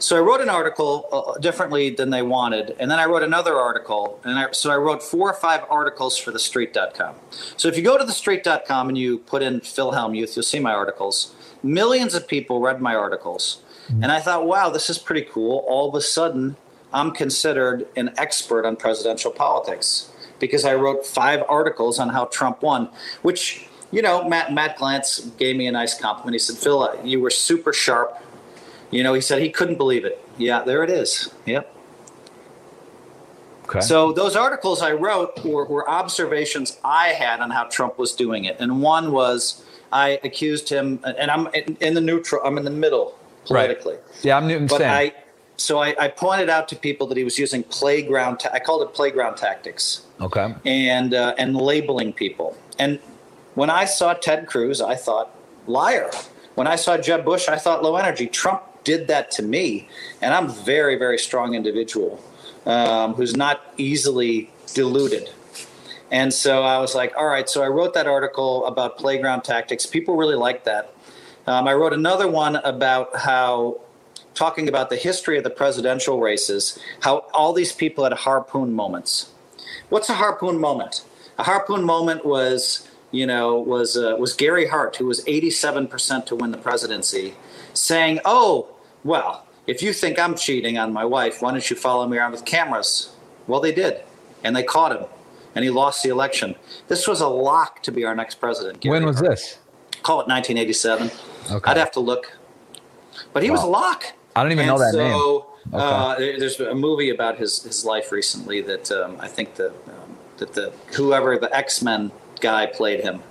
So 0.00 0.16
I 0.16 0.20
wrote 0.20 0.40
an 0.40 0.48
article 0.48 1.06
uh, 1.12 1.38
differently 1.38 1.90
than 1.90 2.08
they 2.08 2.22
wanted, 2.22 2.74
and 2.80 2.90
then 2.90 2.98
I 2.98 3.04
wrote 3.04 3.22
another 3.22 3.56
article, 3.56 4.18
and 4.24 4.38
I, 4.38 4.50
so 4.52 4.70
I 4.70 4.76
wrote 4.76 5.02
four 5.02 5.30
or 5.30 5.34
five 5.34 5.62
articles 5.68 6.16
for 6.16 6.32
TheStreet.com. 6.32 7.16
So 7.58 7.68
if 7.68 7.76
you 7.76 7.82
go 7.82 7.98
to 7.98 8.04
TheStreet.com 8.04 8.88
and 8.88 8.96
you 8.96 9.18
put 9.18 9.42
in 9.42 9.60
Phil 9.60 9.92
Hellmuth, 9.92 10.34
you'll 10.36 10.42
see 10.42 10.58
my 10.58 10.72
articles. 10.72 11.34
Millions 11.62 12.14
of 12.14 12.26
people 12.26 12.60
read 12.60 12.80
my 12.80 12.94
articles, 12.94 13.62
mm-hmm. 13.88 14.02
and 14.02 14.10
I 14.10 14.20
thought, 14.20 14.46
wow, 14.46 14.70
this 14.70 14.88
is 14.88 14.98
pretty 14.98 15.28
cool. 15.30 15.66
All 15.68 15.90
of 15.90 15.94
a 15.94 16.00
sudden, 16.00 16.56
I'm 16.94 17.10
considered 17.10 17.86
an 17.94 18.14
expert 18.16 18.64
on 18.64 18.76
presidential 18.76 19.30
politics 19.30 20.10
because 20.38 20.64
I 20.64 20.76
wrote 20.76 21.04
five 21.04 21.44
articles 21.46 21.98
on 21.98 22.08
how 22.08 22.24
Trump 22.24 22.62
won, 22.62 22.88
which 23.20 23.66
you 23.92 24.02
know, 24.02 24.26
Matt 24.26 24.52
Matt 24.52 24.78
Glantz 24.78 25.36
gave 25.36 25.56
me 25.56 25.66
a 25.66 25.72
nice 25.72 25.98
compliment. 25.98 26.34
He 26.34 26.38
said, 26.38 26.56
"Phil, 26.56 26.98
you 27.04 27.20
were 27.20 27.30
super 27.30 27.72
sharp." 27.72 28.16
You 28.90 29.02
know, 29.02 29.14
he 29.14 29.20
said 29.20 29.40
he 29.40 29.50
couldn't 29.50 29.76
believe 29.76 30.04
it. 30.04 30.24
Yeah, 30.36 30.62
there 30.62 30.82
it 30.82 30.90
is. 30.90 31.32
Yep. 31.46 31.76
Okay. 33.64 33.80
So 33.80 34.12
those 34.12 34.34
articles 34.34 34.82
I 34.82 34.92
wrote 34.92 35.44
were, 35.44 35.64
were, 35.64 35.88
observations 35.88 36.78
I 36.84 37.08
had 37.08 37.38
on 37.38 37.50
how 37.50 37.64
Trump 37.64 37.98
was 37.98 38.12
doing 38.12 38.44
it, 38.44 38.56
and 38.58 38.82
one 38.82 39.12
was 39.12 39.64
I 39.92 40.18
accused 40.24 40.68
him, 40.68 40.98
and 41.04 41.30
I'm 41.30 41.46
in, 41.54 41.94
the 41.94 42.00
neutral, 42.00 42.42
I'm 42.44 42.58
in 42.58 42.64
the 42.64 42.70
middle 42.70 43.16
politically. 43.44 43.94
Right. 43.94 44.24
Yeah, 44.24 44.36
I'm 44.36 44.48
Newton. 44.48 44.66
But 44.66 44.82
I, 44.82 45.12
so 45.56 45.78
I, 45.78 45.94
I, 46.00 46.08
pointed 46.08 46.48
out 46.48 46.66
to 46.68 46.76
people 46.76 47.06
that 47.08 47.16
he 47.16 47.22
was 47.22 47.38
using 47.38 47.62
playground. 47.62 48.38
Ta- 48.38 48.50
I 48.52 48.58
called 48.58 48.82
it 48.82 48.92
playground 48.94 49.36
tactics. 49.36 50.02
Okay. 50.20 50.54
And 50.64 51.14
uh, 51.14 51.34
and 51.38 51.56
labeling 51.56 52.12
people. 52.12 52.56
And 52.80 52.98
when 53.54 53.70
I 53.70 53.84
saw 53.84 54.14
Ted 54.14 54.46
Cruz, 54.46 54.80
I 54.80 54.96
thought 54.96 55.34
liar. 55.66 56.10
When 56.56 56.66
I 56.66 56.76
saw 56.76 56.96
Jeb 56.96 57.24
Bush, 57.24 57.48
I 57.48 57.56
thought 57.56 57.82
low 57.82 57.96
energy. 57.96 58.26
Trump 58.26 58.62
did 58.84 59.08
that 59.08 59.30
to 59.32 59.42
me, 59.42 59.88
and 60.20 60.34
I'm 60.34 60.46
a 60.46 60.52
very, 60.52 60.96
very 60.96 61.18
strong 61.18 61.54
individual 61.54 62.22
um, 62.66 63.14
who's 63.14 63.36
not 63.36 63.62
easily 63.76 64.50
deluded. 64.74 65.30
And 66.10 66.32
so 66.34 66.62
I 66.62 66.78
was 66.78 66.94
like, 66.94 67.16
all 67.16 67.26
right. 67.26 67.48
So 67.48 67.62
I 67.62 67.68
wrote 67.68 67.94
that 67.94 68.06
article 68.06 68.66
about 68.66 68.98
playground 68.98 69.42
tactics. 69.42 69.86
People 69.86 70.16
really 70.16 70.34
liked 70.34 70.64
that. 70.64 70.92
Um, 71.46 71.68
I 71.68 71.74
wrote 71.74 71.92
another 71.92 72.28
one 72.28 72.56
about 72.56 73.16
how 73.16 73.80
talking 74.34 74.68
about 74.68 74.90
the 74.90 74.96
history 74.96 75.38
of 75.38 75.44
the 75.44 75.50
presidential 75.50 76.20
races, 76.20 76.78
how 77.00 77.26
all 77.34 77.52
these 77.52 77.72
people 77.72 78.04
had 78.04 78.12
harpoon 78.12 78.72
moments. 78.72 79.30
What's 79.88 80.08
a 80.08 80.14
harpoon 80.14 80.58
moment? 80.58 81.04
A 81.38 81.44
harpoon 81.44 81.84
moment 81.84 82.24
was, 82.24 82.88
you 83.10 83.26
know, 83.26 83.58
was 83.58 83.96
uh, 83.96 84.16
was 84.18 84.32
Gary 84.34 84.66
Hart, 84.66 84.96
who 84.96 85.06
was 85.06 85.24
87% 85.24 86.26
to 86.26 86.36
win 86.36 86.50
the 86.50 86.58
presidency, 86.58 87.34
saying, 87.74 88.20
"Oh, 88.24 88.68
well, 89.04 89.46
if 89.66 89.82
you 89.82 89.92
think 89.92 90.18
I'm 90.18 90.34
cheating 90.34 90.78
on 90.78 90.92
my 90.92 91.04
wife, 91.04 91.42
why 91.42 91.52
don't 91.52 91.68
you 91.68 91.76
follow 91.76 92.06
me 92.06 92.18
around 92.18 92.32
with 92.32 92.44
cameras?" 92.44 93.12
Well, 93.46 93.60
they 93.60 93.72
did, 93.72 94.02
and 94.44 94.54
they 94.54 94.62
caught 94.62 94.96
him, 94.96 95.04
and 95.54 95.64
he 95.64 95.70
lost 95.70 96.02
the 96.02 96.08
election. 96.08 96.54
This 96.88 97.08
was 97.08 97.20
a 97.20 97.28
lock 97.28 97.82
to 97.82 97.92
be 97.92 98.04
our 98.04 98.14
next 98.14 98.36
president. 98.36 98.80
Gary 98.80 98.92
when 98.92 99.06
was 99.06 99.20
this? 99.20 99.58
Call 100.02 100.20
it 100.20 100.28
1987. 100.28 101.10
Okay. 101.50 101.70
I'd 101.70 101.76
have 101.76 101.92
to 101.92 102.00
look, 102.00 102.36
but 103.32 103.42
he 103.42 103.50
was 103.50 103.62
a 103.62 103.66
lock. 103.66 104.04
I 104.36 104.42
don't 104.42 104.52
even 104.52 104.68
and 104.68 104.76
know 104.76 104.78
that 104.78 104.92
so, 104.92 104.98
name. 104.98 105.50
Okay. 105.74 106.32
Uh, 106.34 106.38
there's 106.38 106.58
a 106.60 106.74
movie 106.74 107.10
about 107.10 107.38
his 107.38 107.62
his 107.62 107.84
life 107.84 108.12
recently 108.12 108.60
that 108.62 108.90
um, 108.90 109.16
I 109.20 109.28
think 109.28 109.54
the 109.54 109.68
um, 109.70 110.16
that 110.38 110.54
the 110.54 110.72
whoever 110.96 111.38
the 111.38 111.54
X 111.54 111.82
Men 111.82 112.10
guy 112.40 112.66
played 112.66 113.00
him. 113.00 113.22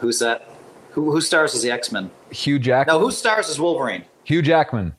Who's 0.00 0.18
that? 0.20 0.48
Who, 0.92 1.12
who 1.12 1.20
stars 1.20 1.54
as 1.54 1.62
the 1.62 1.70
X 1.70 1.92
Men? 1.92 2.10
Hugh 2.30 2.58
Jackman. 2.58 2.96
Now, 2.96 3.00
who 3.00 3.10
stars 3.10 3.48
as 3.48 3.60
Wolverine? 3.60 4.04
Hugh 4.24 4.42
Jackman. 4.42 4.94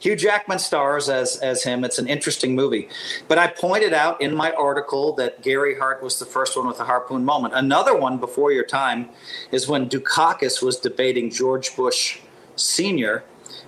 Hugh 0.00 0.16
Jackman 0.16 0.58
stars 0.58 1.08
as 1.08 1.36
as 1.36 1.62
him. 1.62 1.84
It's 1.84 1.98
an 1.98 2.06
interesting 2.06 2.54
movie. 2.54 2.88
But 3.28 3.38
I 3.38 3.48
pointed 3.48 3.92
out 3.92 4.20
in 4.20 4.34
my 4.34 4.52
article 4.52 5.12
that 5.14 5.42
Gary 5.42 5.78
Hart 5.78 6.02
was 6.02 6.18
the 6.18 6.24
first 6.24 6.56
one 6.56 6.66
with 6.66 6.80
a 6.80 6.84
harpoon 6.84 7.24
moment. 7.24 7.54
Another 7.54 7.94
one 7.94 8.18
before 8.18 8.52
your 8.52 8.64
time 8.64 9.10
is 9.52 9.68
when 9.68 9.88
Dukakis 9.88 10.62
was 10.62 10.78
debating 10.78 11.30
George 11.30 11.76
Bush 11.76 12.20
Sr. 12.56 13.22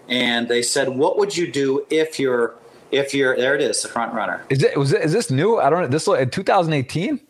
and 0.08 0.48
they 0.48 0.62
said, 0.62 0.88
"What 0.88 1.18
would 1.18 1.36
you 1.36 1.50
do 1.50 1.86
if 1.90 2.18
you're 2.18 2.54
if 2.90 3.14
you're 3.14 3.36
there? 3.36 3.54
It 3.54 3.60
is 3.60 3.82
the 3.82 3.88
front 3.88 4.14
runner. 4.14 4.44
Is 4.48 4.62
it 4.62 4.76
was 4.76 4.92
it, 4.92 5.02
is 5.02 5.12
this 5.12 5.30
new? 5.30 5.58
I 5.58 5.70
don't 5.70 5.82
know. 5.82 5.88
This 5.88 6.06
in 6.08 6.30
2018. 6.30 7.20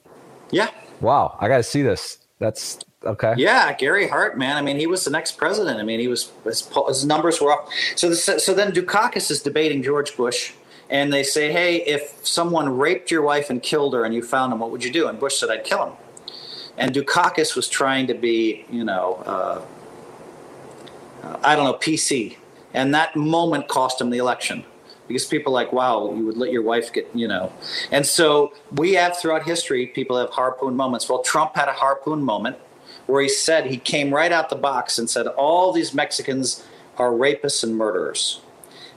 Yeah. 0.50 0.70
Wow, 1.00 1.36
I 1.40 1.48
got 1.48 1.58
to 1.58 1.62
see 1.62 1.82
this. 1.82 2.18
That's 2.38 2.78
okay. 3.09 3.34
Yeah, 3.36 3.72
Gary 3.74 4.09
Hart, 4.09 4.38
man. 4.38 4.56
I 4.56 4.62
mean, 4.62 4.78
he 4.78 4.86
was 4.86 5.04
the 5.04 5.11
next 5.11 5.32
president. 5.32 5.80
I 5.80 5.82
mean, 5.82 6.00
he 6.00 6.09
was 6.09 6.30
his, 6.44 6.68
his 6.86 7.04
numbers 7.04 7.40
were 7.40 7.52
up. 7.52 7.68
So, 7.96 8.09
this, 8.09 8.24
so 8.44 8.54
then 8.54 8.72
Dukakis 8.72 9.30
is 9.30 9.42
debating 9.42 9.82
George 9.82 10.16
Bush, 10.16 10.52
and 10.90 11.12
they 11.12 11.22
say, 11.22 11.52
"Hey, 11.52 11.76
if 11.76 12.24
someone 12.26 12.76
raped 12.76 13.11
your 13.11 13.22
wife 13.22 13.50
and 13.50 13.62
killed 13.62 13.94
her, 13.94 14.04
and 14.04 14.14
you 14.14 14.22
found 14.22 14.52
him, 14.52 14.59
what 14.61 14.70
would 14.70 14.84
you 14.84 14.92
do?" 14.92 15.09
And 15.09 15.18
Bush 15.18 15.38
said, 15.38 15.50
"I'd 15.50 15.64
kill 15.64 15.86
him." 15.86 15.92
And 16.76 16.94
Dukakis 16.94 17.56
was 17.56 17.68
trying 17.68 18.06
to 18.06 18.14
be, 18.14 18.64
you 18.70 18.84
know, 18.84 19.14
uh, 19.26 19.62
I 21.42 21.56
don't 21.56 21.64
know, 21.64 21.74
PC, 21.74 22.36
and 22.72 22.94
that 22.94 23.16
moment 23.16 23.68
cost 23.68 24.00
him 24.00 24.11
the 24.11 24.18
election 24.18 24.64
because 25.09 25.24
people 25.24 25.52
like, 25.52 25.72
wow, 25.72 26.14
you 26.14 26.24
would 26.26 26.36
let 26.36 26.52
your 26.52 26.62
wife 26.62 26.92
get, 26.92 27.09
you 27.14 27.26
know. 27.26 27.50
And 27.90 28.06
so 28.06 28.52
we 28.72 28.92
have 28.94 29.16
throughout 29.16 29.44
history, 29.44 29.86
people 29.86 30.18
have 30.18 30.30
harpoon 30.30 30.76
moments. 30.76 31.09
Well, 31.09 31.22
Trump 31.22 31.56
had 31.56 31.68
a 31.68 31.72
harpoon 31.72 32.22
moment 32.22 32.59
where 33.09 33.22
he 33.22 33.28
said, 33.28 33.66
he 33.66 33.78
came 33.78 34.14
right 34.14 34.30
out 34.30 34.50
the 34.50 34.56
box 34.56 34.98
and 34.98 35.09
said, 35.09 35.26
all 35.26 35.72
these 35.72 35.94
Mexicans 35.94 36.62
are 36.98 37.11
rapists 37.11 37.64
and 37.64 37.74
murderers. 37.74 38.42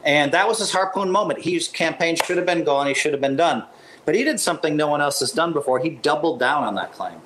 And 0.04 0.34
that 0.34 0.50
was 0.50 0.60
his 0.60 0.74
harpoon 0.74 1.10
moment. 1.10 1.44
His 1.44 1.70
campaign 1.70 2.18
should 2.18 2.36
have 2.36 2.46
been 2.46 2.66
gone, 2.66 2.88
he 2.88 2.94
should 2.94 3.14
have 3.14 3.22
been 3.22 3.38
done. 3.38 3.64
But 4.06 4.16
he 4.16 4.26
did 4.26 4.40
something 4.40 4.76
no 4.76 4.88
one 4.88 5.00
else 5.00 5.22
has 5.22 5.32
done 5.32 5.54
before. 5.54 5.80
He 5.80 5.90
doubled 5.90 6.40
down 6.40 6.64
on 6.64 6.76
that 6.76 6.92
claim, 6.92 7.22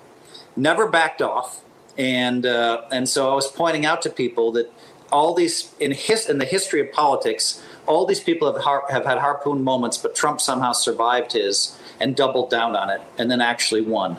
never 0.56 0.88
backed 0.88 1.24
off. 1.24 1.62
And, 1.98 2.46
uh, 2.46 2.84
and 2.92 3.10
so 3.10 3.32
I 3.32 3.36
was 3.36 3.48
pointing 3.48 3.86
out 3.86 4.04
to 4.04 4.10
people 4.12 4.52
that 4.52 4.72
all 5.12 5.34
these, 5.34 5.74
in, 5.80 5.92
his, 5.92 6.30
in 6.30 6.38
the 6.38 6.46
history 6.46 6.82
of 6.82 6.92
politics, 6.92 7.64
all 7.88 8.06
these 8.06 8.20
people 8.20 8.52
have, 8.52 8.62
har- 8.62 8.86
have 8.92 9.06
had 9.06 9.18
harpoon 9.18 9.64
moments, 9.64 9.98
but 9.98 10.14
Trump 10.14 10.40
somehow 10.40 10.74
survived 10.74 11.32
his 11.32 11.80
and 12.00 12.16
doubled 12.16 12.50
down 12.50 12.76
on 12.76 12.90
it 12.90 13.02
and 13.18 13.30
then 13.30 13.42
actually 13.42 13.82
won. 13.82 14.18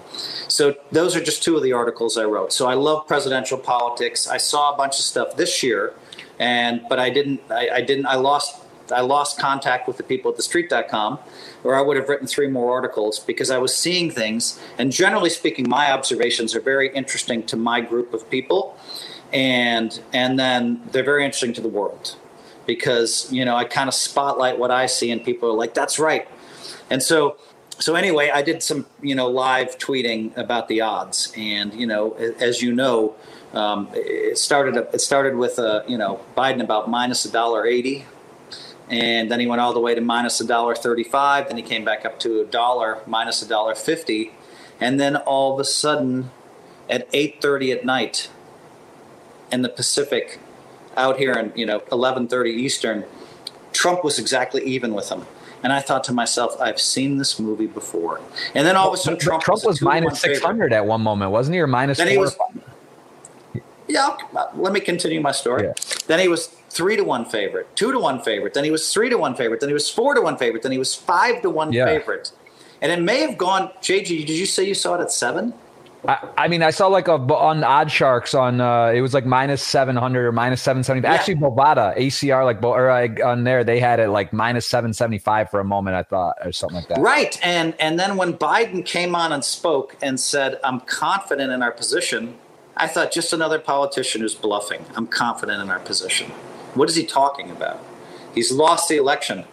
So 0.48 0.74
those 0.92 1.16
are 1.16 1.22
just 1.22 1.42
two 1.42 1.56
of 1.56 1.62
the 1.62 1.72
articles 1.72 2.16
I 2.16 2.24
wrote. 2.24 2.52
So 2.52 2.66
I 2.66 2.74
love 2.74 3.06
presidential 3.06 3.58
politics. 3.58 4.26
I 4.26 4.38
saw 4.38 4.74
a 4.74 4.76
bunch 4.76 4.98
of 4.98 5.04
stuff 5.04 5.36
this 5.36 5.62
year, 5.62 5.94
and 6.38 6.82
but 6.88 6.98
I 6.98 7.10
didn't. 7.10 7.40
I, 7.50 7.68
I 7.74 7.80
didn't. 7.80 8.06
I 8.06 8.16
lost. 8.16 8.62
I 8.92 9.00
lost 9.00 9.38
contact 9.38 9.88
with 9.88 9.96
the 9.96 10.04
people 10.04 10.30
at 10.30 10.38
thestreet.com, 10.38 11.18
or 11.64 11.74
I 11.74 11.80
would 11.80 11.96
have 11.96 12.08
written 12.08 12.28
three 12.28 12.46
more 12.46 12.72
articles 12.72 13.18
because 13.18 13.50
I 13.50 13.58
was 13.58 13.76
seeing 13.76 14.12
things. 14.12 14.60
And 14.78 14.92
generally 14.92 15.30
speaking, 15.30 15.68
my 15.68 15.90
observations 15.90 16.54
are 16.54 16.60
very 16.60 16.94
interesting 16.94 17.42
to 17.46 17.56
my 17.56 17.80
group 17.80 18.14
of 18.14 18.30
people, 18.30 18.78
and 19.32 20.00
and 20.12 20.38
then 20.38 20.82
they're 20.92 21.04
very 21.04 21.24
interesting 21.24 21.52
to 21.54 21.60
the 21.60 21.68
world 21.68 22.16
because 22.66 23.30
you 23.32 23.44
know 23.44 23.56
I 23.56 23.64
kind 23.64 23.88
of 23.88 23.94
spotlight 23.94 24.58
what 24.58 24.70
I 24.70 24.86
see, 24.86 25.10
and 25.10 25.24
people 25.24 25.50
are 25.50 25.56
like, 25.56 25.74
"That's 25.74 25.98
right." 25.98 26.28
And 26.90 27.02
so, 27.02 27.36
so 27.78 27.94
anyway, 27.94 28.30
I 28.32 28.42
did 28.42 28.62
some 28.62 28.86
you 29.02 29.14
know 29.14 29.28
live 29.28 29.78
tweeting 29.78 30.36
about 30.36 30.68
the 30.68 30.80
odds, 30.80 31.32
and 31.36 31.74
you 31.74 31.86
know, 31.86 32.12
as 32.40 32.62
you 32.62 32.72
know, 32.72 33.14
um, 33.52 33.88
it 33.92 34.38
started 34.38 34.76
it 34.76 35.00
started 35.00 35.36
with 35.36 35.58
a 35.58 35.82
uh, 35.82 35.86
you 35.86 35.98
know 35.98 36.20
Biden 36.36 36.62
about 36.62 36.88
minus 36.88 37.24
a 37.24 37.30
dollar 37.30 37.66
eighty, 37.66 38.06
and 38.88 39.30
then 39.30 39.40
he 39.40 39.46
went 39.46 39.60
all 39.60 39.72
the 39.72 39.80
way 39.80 39.94
to 39.94 40.00
minus 40.00 40.40
a 40.40 40.46
dollar 40.46 40.74
thirty 40.74 41.04
five. 41.04 41.48
Then 41.48 41.56
he 41.56 41.62
came 41.62 41.84
back 41.84 42.04
up 42.04 42.18
to 42.20 42.40
a 42.40 42.44
dollar 42.44 43.02
minus 43.06 43.42
a 43.42 43.48
dollar 43.48 43.74
fifty, 43.74 44.32
and 44.80 44.98
then 44.98 45.16
all 45.16 45.54
of 45.54 45.60
a 45.60 45.64
sudden, 45.64 46.30
at 46.88 47.08
eight 47.12 47.42
thirty 47.42 47.72
at 47.72 47.84
night, 47.84 48.30
in 49.52 49.62
the 49.62 49.68
Pacific, 49.68 50.38
out 50.96 51.18
here 51.18 51.32
in 51.32 51.52
you 51.54 51.66
know 51.66 51.80
11:30 51.80 52.48
Eastern, 52.48 53.04
Trump 53.72 54.02
was 54.02 54.18
exactly 54.18 54.64
even 54.64 54.94
with 54.94 55.10
him. 55.10 55.26
And 55.62 55.72
I 55.72 55.80
thought 55.80 56.04
to 56.04 56.12
myself, 56.12 56.60
I've 56.60 56.80
seen 56.80 57.16
this 57.18 57.40
movie 57.40 57.66
before. 57.66 58.20
And 58.54 58.66
then 58.66 58.76
all 58.76 58.88
of 58.88 58.94
a 58.94 58.96
sudden, 58.96 59.18
Trump, 59.18 59.42
Trump 59.42 59.64
was, 59.64 59.80
was 59.80 59.82
minus 59.82 60.20
600 60.20 60.54
favorite. 60.54 60.72
at 60.72 60.86
one 60.86 61.00
moment, 61.00 61.30
wasn't 61.30 61.54
he? 61.54 61.60
Or 61.60 61.66
minus 61.66 61.98
then 61.98 62.14
four? 62.14 62.24
Was, 62.24 62.36
yeah, 63.88 64.16
uh, 64.34 64.46
let 64.54 64.72
me 64.72 64.80
continue 64.80 65.20
my 65.20 65.32
story. 65.32 65.64
Yeah. 65.64 65.72
Then 66.06 66.18
he 66.18 66.28
was 66.28 66.48
three 66.70 66.96
to 66.96 67.02
one 67.02 67.24
favorite, 67.24 67.74
two 67.76 67.92
to 67.92 67.98
one 67.98 68.20
favorite. 68.22 68.54
Then 68.54 68.64
he 68.64 68.70
was 68.70 68.92
three 68.92 69.08
to 69.08 69.16
one 69.16 69.34
favorite. 69.34 69.60
Then 69.60 69.68
he 69.68 69.74
was 69.74 69.90
four 69.90 70.14
to 70.14 70.20
one 70.20 70.36
favorite. 70.36 70.62
Then 70.62 70.72
he 70.72 70.78
was 70.78 70.94
five 70.94 71.42
to 71.42 71.50
one 71.50 71.72
yeah. 71.72 71.86
favorite. 71.86 72.32
And 72.82 72.92
it 72.92 73.00
may 73.00 73.20
have 73.20 73.38
gone, 73.38 73.70
JG, 73.80 74.26
did 74.26 74.30
you 74.30 74.46
say 74.46 74.64
you 74.64 74.74
saw 74.74 74.96
it 74.96 75.00
at 75.00 75.10
seven? 75.10 75.54
I, 76.08 76.28
I, 76.38 76.48
mean, 76.48 76.62
I 76.62 76.70
saw 76.70 76.86
like 76.86 77.08
a 77.08 77.14
on 77.14 77.64
Odd 77.64 77.90
Sharks 77.90 78.34
on 78.34 78.60
uh, 78.60 78.88
it 78.88 79.00
was 79.00 79.14
like 79.14 79.26
minus 79.26 79.62
seven 79.62 79.96
hundred 79.96 80.26
or 80.26 80.32
minus 80.32 80.62
seven 80.62 80.84
seventy. 80.84 81.06
Yeah. 81.06 81.14
Actually, 81.14 81.36
Bovada 81.36 81.96
ACR 81.96 82.44
like 82.44 82.62
or 82.62 82.88
like 82.88 83.22
on 83.22 83.44
there 83.44 83.64
they 83.64 83.80
had 83.80 84.00
it 84.00 84.08
like 84.08 84.32
minus 84.32 84.66
seven 84.66 84.92
seventy 84.92 85.18
five 85.18 85.50
for 85.50 85.60
a 85.60 85.64
moment. 85.64 85.96
I 85.96 86.02
thought 86.02 86.36
or 86.44 86.52
something 86.52 86.76
like 86.76 86.88
that. 86.88 86.98
Right, 86.98 87.38
and 87.44 87.74
and 87.80 87.98
then 87.98 88.16
when 88.16 88.34
Biden 88.34 88.84
came 88.84 89.14
on 89.14 89.32
and 89.32 89.44
spoke 89.44 89.96
and 90.00 90.20
said, 90.20 90.60
"I'm 90.62 90.80
confident 90.80 91.50
in 91.52 91.62
our 91.62 91.72
position," 91.72 92.38
I 92.76 92.86
thought 92.86 93.10
just 93.10 93.32
another 93.32 93.58
politician 93.58 94.20
who's 94.20 94.34
bluffing. 94.34 94.84
I'm 94.94 95.06
confident 95.06 95.60
in 95.62 95.70
our 95.70 95.80
position. 95.80 96.30
What 96.74 96.88
is 96.88 96.96
he 96.96 97.04
talking 97.04 97.50
about? 97.50 97.82
He's 98.34 98.52
lost 98.52 98.88
the 98.88 98.96
election, 98.96 99.44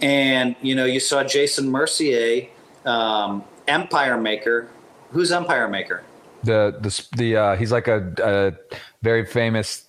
and 0.00 0.56
you 0.60 0.74
know 0.74 0.84
you 0.84 1.00
saw 1.00 1.24
Jason 1.24 1.70
Mercier, 1.70 2.48
um, 2.84 3.44
empire 3.66 4.18
maker 4.18 4.68
Who's 5.10 5.32
Empire 5.32 5.68
Maker? 5.68 6.02
The 6.44 6.76
the 6.80 7.16
the 7.16 7.36
uh, 7.36 7.56
he's 7.56 7.72
like 7.72 7.88
a, 7.88 8.12
a 8.22 8.76
very 9.02 9.24
famous 9.24 9.86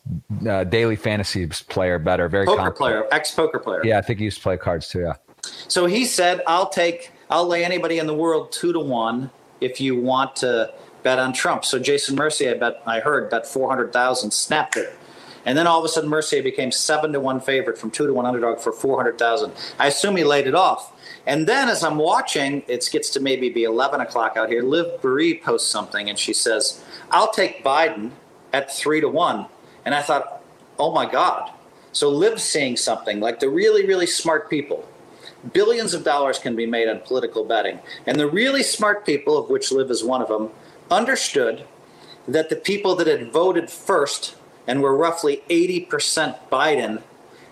uh, 0.47 0.63
daily 0.63 0.95
fantasy 0.95 1.45
player, 1.45 1.99
better, 1.99 2.29
very 2.29 2.45
poker 2.45 2.71
player, 2.71 3.05
ex 3.11 3.31
poker 3.31 3.59
player. 3.59 3.85
Yeah, 3.85 3.97
I 3.97 4.01
think 4.01 4.19
he 4.19 4.25
used 4.25 4.37
to 4.37 4.43
play 4.43 4.57
cards 4.57 4.87
too. 4.87 5.01
Yeah. 5.01 5.13
So 5.67 5.85
he 5.85 6.05
said, 6.05 6.41
"I'll 6.47 6.69
take, 6.69 7.11
I'll 7.29 7.47
lay 7.47 7.63
anybody 7.63 7.99
in 7.99 8.07
the 8.07 8.15
world 8.15 8.51
two 8.51 8.73
to 8.73 8.79
one 8.79 9.29
if 9.61 9.79
you 9.79 9.99
want 9.99 10.35
to 10.37 10.73
bet 11.03 11.19
on 11.19 11.33
Trump." 11.33 11.63
So 11.65 11.79
Jason 11.79 12.15
Mercier, 12.15 12.55
I 12.55 12.57
bet 12.57 12.81
I 12.85 13.01
heard 13.01 13.29
bet 13.29 13.45
four 13.45 13.69
hundred 13.69 13.93
thousand, 13.93 14.31
snapped 14.31 14.77
it. 14.77 14.93
And 15.45 15.57
then 15.57 15.67
all 15.67 15.79
of 15.79 15.85
a 15.85 15.89
sudden, 15.89 16.09
Mercier 16.09 16.43
became 16.43 16.71
seven 16.71 17.13
to 17.13 17.19
one 17.19 17.39
favorite 17.39 17.77
from 17.77 17.91
two 17.91 18.07
to 18.07 18.13
one 18.13 18.25
underdog 18.25 18.59
for 18.59 18.71
four 18.71 18.97
hundred 18.97 19.19
thousand. 19.19 19.53
I 19.79 19.87
assume 19.87 20.15
he 20.15 20.23
laid 20.23 20.47
it 20.47 20.55
off. 20.55 20.91
And 21.27 21.45
then 21.45 21.67
as 21.67 21.83
I'm 21.83 21.97
watching, 21.97 22.63
it 22.67 22.89
gets 22.89 23.09
to 23.11 23.19
maybe 23.19 23.49
be 23.49 23.65
11 23.65 23.99
o'clock 23.99 24.37
out 24.37 24.49
here. 24.49 24.63
Liv 24.63 25.01
Boeree 25.01 25.43
posts 25.43 25.69
something 25.69 26.09
and 26.09 26.17
she 26.17 26.31
says, 26.31 26.81
I'll 27.11 27.31
take 27.33 27.65
Biden 27.65 28.11
at 28.53 28.73
three 28.73 29.01
to 29.01 29.09
one. 29.09 29.45
And 29.83 29.93
I 29.93 30.01
thought, 30.01 30.41
oh 30.79 30.93
my 30.93 31.09
God. 31.09 31.51
So 31.91 32.09
Liv's 32.09 32.43
seeing 32.43 32.77
something 32.77 33.19
like 33.19 33.41
the 33.41 33.49
really, 33.49 33.85
really 33.85 34.07
smart 34.07 34.49
people. 34.49 34.87
Billions 35.51 35.93
of 35.93 36.05
dollars 36.05 36.39
can 36.39 36.55
be 36.55 36.65
made 36.65 36.87
on 36.87 37.01
political 37.01 37.43
betting. 37.43 37.79
And 38.05 38.17
the 38.17 38.27
really 38.27 38.63
smart 38.63 39.05
people, 39.05 39.37
of 39.37 39.49
which 39.49 39.71
Liv 39.71 39.91
is 39.91 40.05
one 40.05 40.21
of 40.21 40.29
them, 40.29 40.51
understood 40.89 41.65
that 42.25 42.49
the 42.49 42.55
people 42.55 42.95
that 42.95 43.07
had 43.07 43.33
voted 43.33 43.69
first 43.69 44.35
and 44.65 44.81
were 44.81 44.95
roughly 44.95 45.43
80% 45.49 46.37
Biden, 46.49 47.01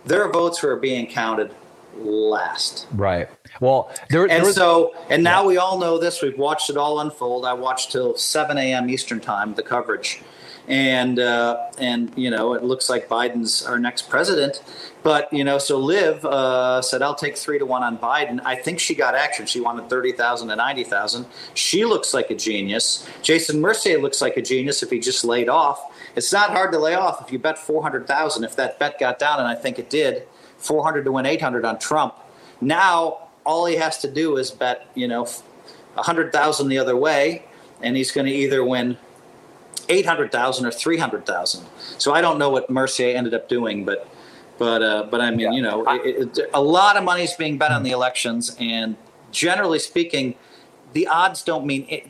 their 0.06 0.32
votes 0.32 0.64
were 0.64 0.78
being 0.78 1.08
counted 1.08 1.54
last. 1.98 2.88
Right. 2.92 3.28
Well, 3.60 3.92
there, 4.10 4.30
and 4.30 4.44
was, 4.44 4.56
so, 4.56 4.94
and 5.10 5.24
now 5.24 5.42
yeah. 5.42 5.48
we 5.48 5.58
all 5.58 5.80
know 5.80 5.98
this. 5.98 6.22
We've 6.22 6.38
watched 6.38 6.70
it 6.70 6.78
all 6.78 7.00
unfold. 7.00 7.46
I 7.46 7.54
watched 7.54 7.92
till 7.92 8.16
7 8.16 8.58
a.m. 8.58 8.90
Eastern 8.90 9.20
time 9.20 9.56
the 9.56 9.64
coverage, 9.64 10.22
and 10.68 11.20
uh, 11.20 11.70
and 11.78 12.12
you 12.16 12.30
know 12.30 12.54
it 12.54 12.64
looks 12.64 12.90
like 12.90 13.08
Biden's 13.08 13.66
our 13.66 13.80
next 13.80 14.10
president. 14.10 14.64
But 15.04 15.32
you 15.32 15.44
know, 15.44 15.58
so 15.58 15.78
Liv 15.78 16.26
uh, 16.26 16.82
said, 16.82 17.02
"I'll 17.02 17.16
take 17.16 17.38
three 17.38 17.60
to 17.60 17.66
one 17.66 17.84
on 17.84 17.98
Biden." 17.98 18.42
I 18.44 18.56
think 18.56 18.80
she 18.80 18.96
got 18.96 19.16
action. 19.16 19.46
She 19.46 19.62
wanted 19.62 19.90
thirty 19.90 20.12
thousand 20.12 20.48
to 20.50 20.56
ninety 20.56 20.84
thousand. 20.84 21.28
She 21.54 21.86
looks 21.86 22.14
like 22.14 22.30
a 22.32 22.36
genius. 22.36 23.08
Jason 23.22 23.62
Mercier 23.62 24.00
looks 24.00 24.22
like 24.22 24.38
a 24.38 24.42
genius 24.42 24.82
if 24.84 24.90
he 24.90 25.00
just 25.00 25.24
laid 25.24 25.50
off. 25.50 25.92
It's 26.16 26.32
not 26.34 26.50
hard 26.50 26.72
to 26.72 26.80
lay 26.80 26.96
off 26.96 27.22
if 27.22 27.32
you 27.32 27.40
bet 27.40 27.58
four 27.58 27.84
hundred 27.84 28.08
thousand. 28.08 28.44
If 28.44 28.56
that 28.56 28.80
bet 28.80 29.00
got 29.00 29.20
down, 29.20 29.40
and 29.40 29.48
I 29.48 29.56
think 29.56 29.78
it 29.78 29.90
did, 29.90 30.28
four 30.66 30.84
hundred 30.84 31.06
to 31.06 31.12
win 31.12 31.26
eight 31.26 31.42
hundred 31.42 31.66
on 31.66 31.80
Trump. 31.80 32.16
Now 32.62 33.30
all 33.46 33.66
he 33.66 33.76
has 33.76 34.00
to 34.00 34.12
do 34.12 34.38
is 34.38 34.52
bet, 34.52 34.88
you 34.96 35.08
know, 35.08 35.28
hundred 35.96 36.32
thousand 36.34 36.70
the 36.70 36.78
other 36.78 36.98
way, 36.98 37.46
and 37.82 37.96
he's 37.96 38.12
going 38.12 38.28
to 38.28 38.34
either 38.34 38.64
win 38.64 38.98
eight 39.90 40.06
hundred 40.06 40.32
thousand 40.32 40.66
or 40.66 40.72
three 40.72 40.98
hundred 40.98 41.26
thousand. 41.26 41.66
So 41.98 42.14
I 42.14 42.22
don't 42.22 42.38
know 42.38 42.50
what 42.50 42.70
Mercier 42.70 43.16
ended 43.16 43.34
up 43.34 43.48
doing, 43.48 43.86
but 43.86 44.08
but 44.58 44.82
uh, 44.82 45.08
but 45.10 45.22
I 45.22 45.32
mean, 45.32 45.40
yeah. 45.40 45.52
you 45.52 45.62
know, 45.62 45.86
it, 45.88 46.38
it, 46.38 46.50
a 46.54 46.62
lot 46.62 46.98
of 46.98 47.04
money 47.04 47.24
is 47.24 47.34
being 47.34 47.58
bet 47.58 47.72
on 47.72 47.84
the 47.84 47.92
elections, 47.92 48.56
and 48.60 48.96
generally 49.32 49.80
speaking, 49.80 50.36
the 50.94 51.08
odds 51.08 51.44
don't 51.44 51.66
mean 51.66 51.86
it, 51.90 52.08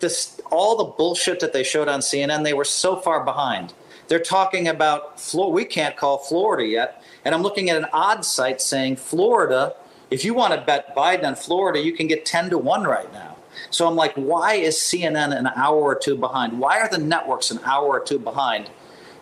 this. 0.00 0.40
All 0.50 0.76
the 0.76 0.84
bullshit 0.84 1.40
that 1.40 1.52
they 1.52 1.64
showed 1.64 1.88
on 1.88 2.00
CNN, 2.00 2.44
they 2.44 2.54
were 2.54 2.64
so 2.64 2.96
far 2.96 3.24
behind. 3.24 3.72
They're 4.08 4.18
talking 4.20 4.68
about 4.68 5.18
Florida. 5.18 5.54
We 5.54 5.64
can't 5.64 5.96
call 5.96 6.18
Florida 6.18 6.66
yet, 6.66 7.02
and 7.24 7.34
I'm 7.34 7.42
looking 7.42 7.70
at 7.70 7.76
an 7.76 7.86
odds 7.92 8.28
site 8.28 8.60
saying 8.60 8.96
Florida. 8.96 9.74
If 10.10 10.24
you 10.24 10.34
want 10.34 10.54
to 10.54 10.60
bet 10.60 10.94
Biden 10.94 11.24
on 11.24 11.34
Florida, 11.34 11.80
you 11.80 11.92
can 11.92 12.06
get 12.06 12.24
ten 12.24 12.50
to 12.50 12.58
one 12.58 12.84
right 12.84 13.12
now. 13.12 13.36
So 13.70 13.86
I'm 13.86 13.96
like, 13.96 14.14
why 14.14 14.54
is 14.54 14.76
CNN 14.76 15.36
an 15.36 15.46
hour 15.46 15.80
or 15.80 15.94
two 15.94 16.16
behind? 16.16 16.58
Why 16.58 16.80
are 16.80 16.88
the 16.88 16.98
networks 16.98 17.50
an 17.50 17.60
hour 17.64 17.86
or 17.86 18.00
two 18.00 18.18
behind? 18.18 18.70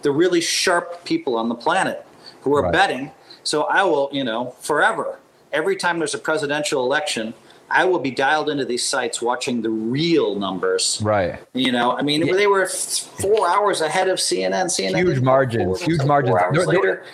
The 0.02 0.10
really 0.10 0.40
sharp 0.40 1.04
people 1.04 1.36
on 1.36 1.48
the 1.48 1.54
planet 1.54 2.04
who 2.42 2.56
are 2.56 2.62
right. 2.62 2.72
betting. 2.72 3.12
So 3.44 3.64
I 3.64 3.82
will, 3.84 4.08
you 4.12 4.24
know, 4.24 4.54
forever. 4.60 5.18
Every 5.52 5.76
time 5.76 5.98
there's 5.98 6.14
a 6.14 6.18
presidential 6.18 6.84
election, 6.84 7.34
I 7.70 7.84
will 7.84 7.98
be 7.98 8.10
dialed 8.10 8.50
into 8.50 8.64
these 8.64 8.84
sites 8.84 9.22
watching 9.22 9.62
the 9.62 9.70
real 9.70 10.38
numbers. 10.38 11.00
Right. 11.02 11.40
You 11.54 11.72
know, 11.72 11.96
I 11.96 12.02
mean, 12.02 12.26
yeah. 12.26 12.34
they 12.34 12.46
were 12.46 12.66
four 12.66 13.48
hours 13.48 13.80
ahead 13.80 14.08
of 14.08 14.18
CNN. 14.18 14.66
CNN 14.66 14.96
huge 14.96 15.20
margins. 15.20 15.80
Huge 15.80 16.04
margins. 16.04 16.36
There, 16.52 16.66
there, 16.66 17.04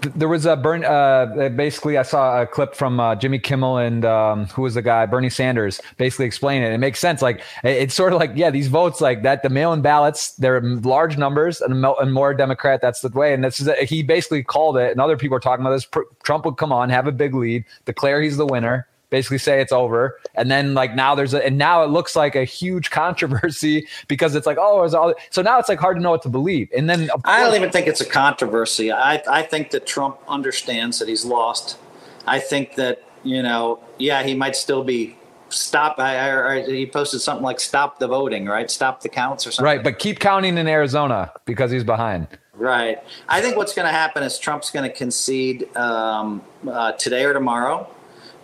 there, 0.00 0.28
was 0.28 0.46
a 0.46 0.56
burn. 0.56 0.84
Uh, 0.84 1.50
basically, 1.54 1.98
I 1.98 2.02
saw 2.02 2.42
a 2.42 2.46
clip 2.46 2.74
from 2.74 2.98
uh, 2.98 3.14
Jimmy 3.14 3.38
Kimmel 3.38 3.78
and 3.78 4.04
um, 4.04 4.46
who 4.46 4.62
was 4.62 4.74
the 4.74 4.82
guy, 4.82 5.06
Bernie 5.06 5.30
Sanders, 5.30 5.80
basically 5.96 6.26
explaining 6.26 6.70
it. 6.70 6.74
It 6.74 6.78
makes 6.78 6.98
sense. 6.98 7.22
Like 7.22 7.42
it's 7.62 7.94
sort 7.94 8.12
of 8.12 8.18
like 8.18 8.32
yeah, 8.34 8.50
these 8.50 8.68
votes 8.68 9.00
like 9.00 9.22
that. 9.22 9.42
The 9.42 9.50
mail-in 9.50 9.82
ballots, 9.82 10.32
they're 10.32 10.60
large 10.60 11.16
numbers 11.16 11.60
and, 11.60 11.84
and 11.84 12.12
more 12.12 12.34
Democrat. 12.34 12.80
That's 12.80 13.00
the 13.00 13.08
way. 13.10 13.32
And 13.32 13.44
this 13.44 13.60
is 13.60 13.68
he 13.88 14.02
basically 14.02 14.42
called 14.42 14.76
it. 14.76 14.90
And 14.90 15.00
other 15.00 15.16
people 15.16 15.36
are 15.36 15.40
talking 15.40 15.64
about 15.64 15.74
this. 15.74 15.86
Trump 16.24 16.44
would 16.44 16.56
come 16.56 16.72
on, 16.72 16.90
have 16.90 17.06
a 17.06 17.12
big 17.12 17.34
lead, 17.34 17.64
declare 17.84 18.20
he's 18.20 18.36
the 18.36 18.46
winner 18.46 18.87
basically 19.10 19.38
say 19.38 19.60
it's 19.60 19.72
over. 19.72 20.20
And 20.34 20.50
then 20.50 20.74
like 20.74 20.94
now 20.94 21.14
there's 21.14 21.34
a, 21.34 21.44
and 21.44 21.58
now 21.58 21.82
it 21.82 21.88
looks 21.88 22.14
like 22.16 22.34
a 22.34 22.44
huge 22.44 22.90
controversy 22.98 23.86
because 24.08 24.34
it's 24.34 24.46
like, 24.46 24.58
oh, 24.60 24.82
it's 24.82 24.94
all, 24.94 25.14
so 25.30 25.42
now 25.42 25.58
it's 25.58 25.68
like 25.68 25.78
hard 25.78 25.96
to 25.96 26.02
know 26.02 26.10
what 26.10 26.22
to 26.22 26.28
believe. 26.28 26.68
And 26.76 26.88
then 26.88 27.08
course, 27.08 27.22
I 27.24 27.40
don't 27.40 27.54
even 27.54 27.70
think 27.70 27.86
it's 27.86 28.00
a 28.00 28.06
controversy. 28.06 28.92
I, 28.92 29.22
I 29.30 29.42
think 29.42 29.70
that 29.70 29.86
Trump 29.86 30.18
understands 30.28 30.98
that 30.98 31.08
he's 31.08 31.24
lost. 31.24 31.78
I 32.26 32.40
think 32.40 32.74
that, 32.76 33.02
you 33.24 33.42
know, 33.42 33.80
yeah, 33.98 34.22
he 34.22 34.34
might 34.34 34.56
still 34.56 34.84
be 34.84 35.16
stop. 35.48 35.98
I, 35.98 36.58
I, 36.58 36.62
he 36.62 36.86
posted 36.86 37.20
something 37.20 37.44
like 37.44 37.60
stop 37.60 37.98
the 37.98 38.06
voting, 38.06 38.46
right? 38.46 38.70
Stop 38.70 39.02
the 39.02 39.08
counts 39.08 39.46
or 39.46 39.50
something. 39.50 39.64
Right. 39.64 39.82
But 39.82 39.98
keep 39.98 40.18
counting 40.20 40.58
in 40.58 40.68
Arizona 40.68 41.32
because 41.46 41.70
he's 41.70 41.84
behind. 41.84 42.28
Right. 42.54 43.02
I 43.28 43.40
think 43.40 43.56
what's 43.56 43.72
going 43.72 43.86
to 43.86 43.92
happen 43.92 44.22
is 44.22 44.38
Trump's 44.38 44.70
going 44.70 44.88
to 44.88 44.94
concede 44.94 45.74
um, 45.76 46.42
uh, 46.68 46.92
today 46.92 47.24
or 47.24 47.32
tomorrow 47.32 47.88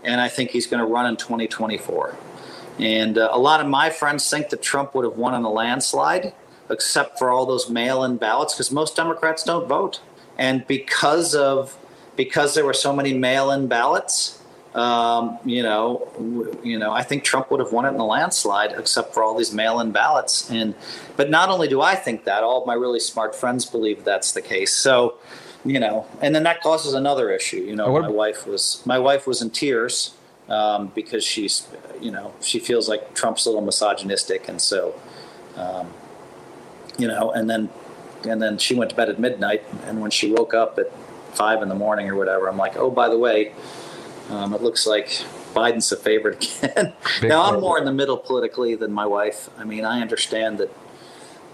and 0.05 0.21
I 0.21 0.29
think 0.29 0.51
he's 0.51 0.67
going 0.67 0.81
to 0.81 0.87
run 0.87 1.07
in 1.07 1.17
2024. 1.17 2.17
And 2.79 3.19
uh, 3.19 3.29
a 3.33 3.39
lot 3.39 3.61
of 3.61 3.67
my 3.67 3.91
friends 3.91 4.29
think 4.29 4.51
that 4.51 4.63
Trump 4.63 4.95
would 4.95 5.05
have 5.05 5.17
won 5.17 5.35
in 5.35 5.43
a 5.43 5.51
landslide, 5.51 6.33
except 6.71 7.19
for 7.19 7.31
all 7.31 7.47
those 7.47 7.71
mail-in 7.71 8.17
ballots, 8.17 8.55
because 8.55 8.71
most 8.73 8.97
Democrats 8.97 9.45
don't 9.45 9.69
vote. 9.69 10.01
And 10.37 10.67
because 10.67 11.35
of 11.35 11.77
because 12.17 12.55
there 12.55 12.65
were 12.65 12.75
so 12.75 12.95
many 12.95 13.13
mail-in 13.13 13.67
ballots, 13.67 14.41
um, 14.75 15.39
you 15.45 15.63
know, 15.63 16.09
you 16.65 16.79
know, 16.79 16.93
I 16.93 17.03
think 17.03 17.23
Trump 17.23 17.51
would 17.51 17.61
have 17.61 17.73
won 17.73 17.85
it 17.85 17.91
in 17.91 17.97
a 17.97 18.07
landslide, 18.07 18.73
except 18.73 19.15
for 19.15 19.23
all 19.23 19.37
these 19.37 19.53
mail-in 19.53 19.93
ballots. 19.93 20.51
And 20.51 20.75
but 21.17 21.31
not 21.31 21.49
only 21.49 21.69
do 21.69 21.81
I 21.81 21.95
think 21.95 22.25
that, 22.25 22.43
all 22.43 22.61
of 22.61 22.67
my 22.67 22.75
really 22.75 23.01
smart 23.01 23.37
friends 23.37 23.65
believe 23.65 24.05
that's 24.05 24.33
the 24.33 24.43
case. 24.43 24.75
So 24.75 25.17
you 25.65 25.81
know, 25.81 26.07
and 26.21 26.35
then 26.35 26.43
that 26.43 26.61
causes 26.61 26.95
another 26.95 27.31
issue. 27.31 27.57
You 27.59 27.77
know, 27.77 28.01
my 28.01 28.09
wife 28.09 28.47
was 28.47 28.83
my 28.85 28.99
wife 28.99 29.27
was 29.27 29.41
in 29.41 29.51
tears 29.51 30.15
um, 30.49 30.89
because 30.95 31.25
she's, 31.25 31.67
you 32.01 32.11
know, 32.11 32.35
she 32.41 32.59
feels 32.59 32.89
like 32.89 33.15
Trump's 33.15 33.47
a 33.47 33.49
little 33.49 33.65
misogynistic, 33.65 34.49
and 34.49 34.61
so, 34.61 34.95
um, 35.57 35.93
you 36.99 37.09
know, 37.09 37.31
and 37.31 37.49
then 37.49 37.71
and 38.27 38.43
then 38.43 38.59
she 38.59 38.75
went 38.75 38.91
to 38.91 38.97
bed 38.97 39.09
at 39.09 39.19
midnight, 39.19 39.63
and 39.85 40.01
when 40.01 40.11
she 40.11 40.31
woke 40.31 40.55
up 40.55 40.79
at 40.79 40.93
five 41.33 41.63
in 41.63 41.69
the 41.69 41.75
morning 41.75 42.09
or 42.09 42.15
whatever, 42.15 42.49
I'm 42.49 42.59
like, 42.59 42.77
oh, 42.77 42.91
by 42.91 43.09
the 43.09 43.19
way, 43.19 43.53
um, 44.31 44.53
it 44.55 44.63
looks 44.63 44.87
like 44.87 45.09
Biden's 45.55 45.91
a 45.93 45.97
favorite 45.97 46.45
again. 46.63 46.93
now 47.23 47.43
I'm 47.43 47.61
more 47.61 47.79
in 47.79 47.85
the 47.85 47.93
middle 47.93 48.19
politically 48.19 48.75
than 48.75 48.93
my 48.93 49.07
wife. 49.07 49.49
I 49.59 49.65
mean, 49.65 49.85
I 49.85 50.01
understand 50.01 50.59
that. 50.59 50.71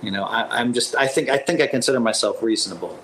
You 0.03 0.11
know, 0.11 0.24
I, 0.24 0.59
I'm 0.59 0.73
just. 0.73 0.97
I 0.97 1.07
think. 1.07 1.28
I 1.28 1.37
think 1.37 1.61
I 1.61 1.66
consider 1.66 2.01
myself 2.01 2.43
reasonable. 2.43 2.99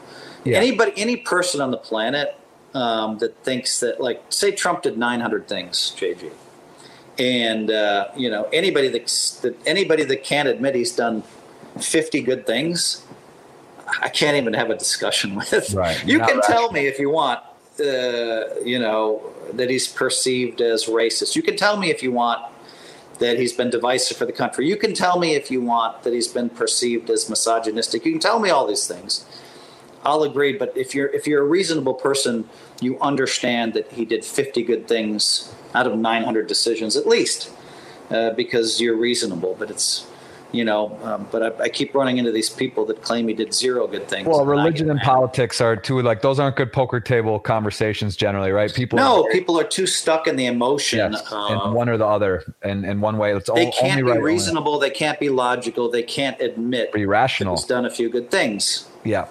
Yeah. 0.46 0.58
Anybody, 0.58 0.92
any 0.96 1.16
person 1.16 1.60
on 1.60 1.70
the 1.70 1.76
planet 1.76 2.38
um, 2.74 3.18
that 3.18 3.36
thinks 3.42 3.80
that, 3.80 4.00
like, 4.00 4.22
say 4.28 4.52
Trump 4.52 4.82
did 4.82 4.96
900 4.96 5.48
things, 5.48 5.94
JG, 5.98 6.30
and 7.18 7.70
uh, 7.70 8.08
you 8.16 8.30
know 8.30 8.44
anybody 8.52 8.88
that, 8.88 9.06
that 9.42 9.56
anybody 9.66 10.04
that 10.04 10.22
can't 10.22 10.48
admit 10.48 10.74
he's 10.74 10.94
done 10.94 11.24
50 11.80 12.20
good 12.22 12.46
things, 12.46 13.04
I 14.02 14.08
can't 14.08 14.36
even 14.36 14.54
have 14.54 14.70
a 14.70 14.76
discussion 14.76 15.34
with. 15.50 15.74
Right. 15.74 16.04
You 16.06 16.20
can 16.20 16.40
tell 16.42 16.70
me 16.70 16.86
if 16.86 16.98
you 16.98 17.10
want, 17.10 17.40
uh, 17.80 18.60
you 18.64 18.78
know, 18.78 19.32
that 19.52 19.70
he's 19.70 19.88
perceived 19.88 20.60
as 20.60 20.84
racist. 20.84 21.36
You 21.36 21.42
can 21.42 21.56
tell 21.56 21.76
me 21.76 21.90
if 21.90 22.02
you 22.02 22.12
want 22.12 22.42
that 23.18 23.38
he's 23.38 23.52
been 23.52 23.70
divisive 23.70 24.16
for 24.16 24.26
the 24.26 24.32
country. 24.32 24.68
You 24.68 24.76
can 24.76 24.94
tell 24.94 25.18
me 25.18 25.34
if 25.34 25.50
you 25.50 25.62
want 25.62 26.02
that 26.02 26.12
he's 26.12 26.28
been 26.28 26.50
perceived 26.50 27.08
as 27.10 27.28
misogynistic. 27.30 28.04
You 28.04 28.12
can 28.12 28.20
tell 28.20 28.38
me 28.38 28.50
all 28.50 28.66
these 28.66 28.86
things. 28.86 29.24
I'll 30.06 30.22
agree. 30.22 30.56
But 30.56 30.72
if 30.76 30.94
you're 30.94 31.08
if 31.08 31.26
you're 31.26 31.42
a 31.42 31.46
reasonable 31.46 31.94
person, 31.94 32.48
you 32.80 32.98
understand 33.00 33.74
that 33.74 33.90
he 33.92 34.04
did 34.04 34.24
50 34.24 34.62
good 34.62 34.86
things 34.86 35.52
out 35.74 35.86
of 35.86 35.98
900 35.98 36.46
decisions 36.46 36.96
at 36.96 37.06
least, 37.06 37.50
uh, 38.10 38.30
because 38.30 38.80
you're 38.80 38.96
reasonable. 38.96 39.56
But 39.58 39.70
it's 39.70 40.06
you 40.52 40.64
know, 40.64 40.96
um, 41.02 41.28
but 41.32 41.42
I, 41.42 41.64
I, 41.64 41.68
keep 41.68 41.92
running 41.92 42.18
into 42.18 42.30
these 42.30 42.48
people 42.48 42.86
that 42.86 43.02
claim 43.02 43.26
he 43.26 43.34
did 43.34 43.52
zero 43.52 43.86
good 43.88 44.08
things. 44.08 44.28
Well, 44.28 44.46
religion 44.46 44.88
and 44.90 45.00
politics 45.00 45.60
are 45.60 45.76
two 45.76 46.00
like 46.02 46.22
those 46.22 46.38
aren't 46.38 46.56
good 46.56 46.72
poker 46.72 47.00
table 47.00 47.40
conversations 47.40 48.16
generally, 48.16 48.52
right? 48.52 48.72
People 48.72 48.96
no, 48.96 49.24
are, 49.24 49.30
people 49.32 49.58
are 49.58 49.64
too 49.64 49.86
stuck 49.86 50.28
in 50.28 50.36
the 50.36 50.46
emotion. 50.46 51.12
Yes, 51.12 51.32
uh, 51.32 51.72
one 51.72 51.88
or 51.88 51.96
the 51.96 52.06
other, 52.06 52.54
and 52.62 52.86
in 52.86 53.00
one 53.00 53.18
way, 53.18 53.34
it's 53.34 53.48
all 53.48 53.56
they 53.56 53.72
can't 53.72 53.96
be 53.96 54.02
right 54.04 54.22
reasonable. 54.22 54.78
They 54.78 54.90
can't 54.90 55.18
be 55.18 55.30
logical. 55.30 55.90
They 55.90 56.04
can't 56.04 56.40
admit 56.40 56.92
be 56.92 57.06
rational. 57.06 57.56
He's 57.56 57.66
done 57.66 57.84
a 57.84 57.90
few 57.90 58.08
good 58.08 58.30
things. 58.30 58.88
Yeah. 59.04 59.26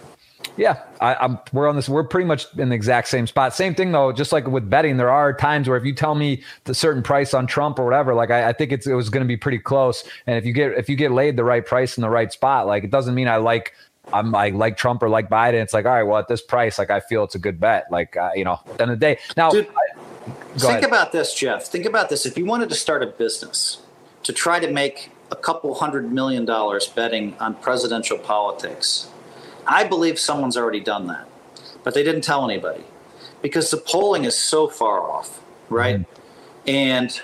Yeah, 0.58 0.84
I, 1.02 1.26
am 1.26 1.40
We're 1.52 1.68
on 1.68 1.76
this. 1.76 1.90
We're 1.90 2.04
pretty 2.04 2.28
much 2.28 2.46
in 2.58 2.70
the 2.70 2.76
exact 2.76 3.08
same 3.08 3.28
spot. 3.28 3.54
Same 3.54 3.76
thing 3.76 3.92
though. 3.92 4.12
Just 4.12 4.32
like 4.32 4.48
with 4.48 4.70
betting, 4.70 4.98
there 4.98 5.10
are 5.10 5.34
times 5.34 5.68
where 5.68 5.78
if 5.78 5.86
you 5.86 5.94
tell 5.94 6.16
me 6.16 6.44
the 6.64 6.74
certain 6.74 7.04
price 7.04 7.34
on 7.34 7.48
Trump 7.48 7.80
or 7.80 7.86
whatever, 7.86 8.14
like 8.14 8.32
I, 8.32 8.50
I 8.50 8.54
think 8.54 8.72
it's 8.72 8.88
it 8.88 8.94
was 8.94 9.10
going 9.10 9.24
to 9.24 9.28
be 9.28 9.38
pretty 9.38 9.60
close. 9.60 10.04
And 10.28 10.38
if 10.38 10.46
you 10.46 10.54
get 10.54 10.72
if 10.74 10.90
you 10.90 10.96
get 10.96 11.12
laid 11.12 11.36
the 11.36 11.44
right 11.44 11.66
price 11.66 11.98
in 11.98 12.02
the 12.02 12.10
right 12.10 12.32
spot, 12.32 12.68
like 12.68 12.84
it 12.84 12.92
doesn't 12.92 13.16
mean 13.16 13.28
I 13.28 13.38
like 13.38 13.74
I'm 14.14 14.32
like 14.32 14.54
like 14.54 14.78
Trump 14.78 15.04
or 15.04 15.10
like 15.10 15.30
Biden. 15.30 15.62
It's 15.62 15.74
like 15.74 15.86
all 15.86 15.94
right, 15.94 16.04
well 16.04 16.20
at 16.20 16.28
this 16.28 16.42
price, 16.42 16.80
like 16.80 16.90
I 16.90 17.00
feel 17.00 17.24
it's 17.24 17.36
a 17.36 17.40
good 17.40 17.60
bet. 17.60 17.86
Like 17.92 18.16
uh, 18.16 18.32
you 18.36 18.44
know, 18.44 18.60
at 18.68 18.78
the 18.78 18.84
end 18.84 18.92
of 18.92 19.00
the 19.00 19.06
day. 19.06 19.20
Now, 19.36 19.52
Dude, 19.52 19.68
I, 19.68 20.28
think 20.58 20.64
ahead. 20.64 20.84
about 20.86 21.12
this, 21.12 21.34
Jeff. 21.34 21.66
Think 21.66 21.86
about 21.86 22.10
this. 22.10 22.26
If 22.26 22.38
you 22.38 22.46
wanted 22.46 22.70
to 22.70 22.76
start 22.76 23.04
a 23.04 23.08
business 23.08 23.82
to 24.24 24.34
try 24.34 24.60
to 24.60 24.72
make 24.72 25.12
a 25.32 25.36
couple 25.36 25.74
hundred 25.76 26.12
million 26.12 26.46
dollars 26.46 26.88
betting 26.88 27.36
on 27.40 27.56
presidential 27.56 28.18
politics 28.18 29.10
I 29.68 29.84
believe 29.84 30.20
someone's 30.20 30.58
already 30.58 30.80
done 30.80 31.08
that, 31.08 31.28
but 31.84 31.94
they 31.94 32.04
didn't 32.04 32.22
tell 32.22 32.50
anybody 32.50 32.84
because 33.42 33.72
the 33.72 33.78
polling 33.78 34.26
is 34.26 34.38
so 34.38 34.68
far 34.68 35.02
off, 35.02 35.42
right? 35.70 36.00
Mm. 36.00 36.06
And 36.68 37.22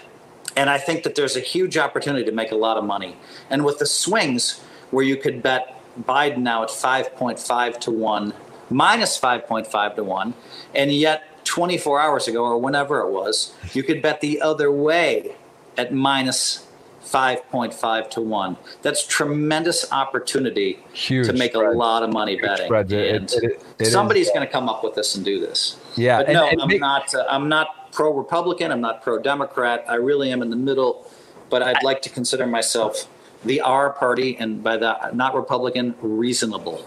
and 0.56 0.70
I 0.70 0.78
think 0.78 1.04
that 1.04 1.16
there's 1.16 1.36
a 1.36 1.42
huge 1.42 1.78
opportunity 1.78 2.26
to 2.26 2.32
make 2.32 2.52
a 2.52 2.56
lot 2.56 2.78
of 2.78 2.84
money. 2.84 3.16
And 3.50 3.64
with 3.64 3.80
the 3.80 3.86
swings 3.86 4.60
where 4.92 5.04
you 5.06 5.16
could 5.16 5.42
bet 5.42 5.82
Biden 6.00 6.40
now 6.40 6.64
at 6.64 6.70
5.5 6.70 7.80
to 7.80 7.92
1, 7.92 8.34
minus 8.70 9.20
5.5 9.20 9.96
to 9.96 10.04
1, 10.04 10.34
and 10.76 10.92
yet 10.92 11.24
24 11.46 12.00
hours 12.00 12.28
ago 12.28 12.44
or 12.44 12.58
whenever 12.58 13.00
it 13.00 13.10
was, 13.10 13.54
you 13.74 13.84
could 13.84 14.02
bet 14.02 14.22
the 14.22 14.42
other 14.42 14.72
way 14.72 15.36
at 15.78 15.94
minus 15.94 16.68
5.5 17.12 18.10
to 18.12 18.22
1. 18.22 18.58
That's 18.82 19.06
tremendous 19.06 19.92
opportunity 19.92 20.80
Huge 20.94 21.28
to 21.28 21.34
make 21.34 21.52
spread. 21.52 21.76
a 21.76 21.78
lot 21.78 22.04
of 22.04 22.12
money 22.12 22.34
Huge 22.34 22.42
betting. 22.42 22.74
It, 22.74 22.92
and 22.92 23.32
it, 23.34 23.64
it, 23.80 23.86
somebody's 23.88 24.30
going 24.30 24.46
to 24.46 24.52
come 24.52 24.70
up 24.70 24.84
with 24.84 24.96
this 24.96 25.16
and 25.16 25.26
do 25.26 25.40
this. 25.40 25.78
Yeah. 25.98 26.24
But 26.24 26.30
no, 26.32 26.48
and, 26.48 26.62
I'm 26.62 26.78
not 26.78 27.14
uh, 27.14 27.26
I'm 27.30 27.50
not 27.50 27.92
pro 27.92 28.14
Republican, 28.14 28.72
I'm 28.72 28.82
not 28.82 29.02
pro 29.02 29.20
Democrat. 29.20 29.84
I 29.90 29.96
really 29.96 30.32
am 30.32 30.42
in 30.42 30.50
the 30.50 30.56
middle, 30.56 31.06
but 31.50 31.62
I'd 31.62 31.84
like 31.84 32.02
to 32.04 32.10
consider 32.10 32.48
myself 32.48 33.08
the 33.44 33.60
R 33.60 33.92
party 33.92 34.38
and 34.38 34.64
by 34.64 34.78
that 34.78 35.16
not 35.16 35.36
Republican, 35.36 35.96
reasonable. 36.02 36.86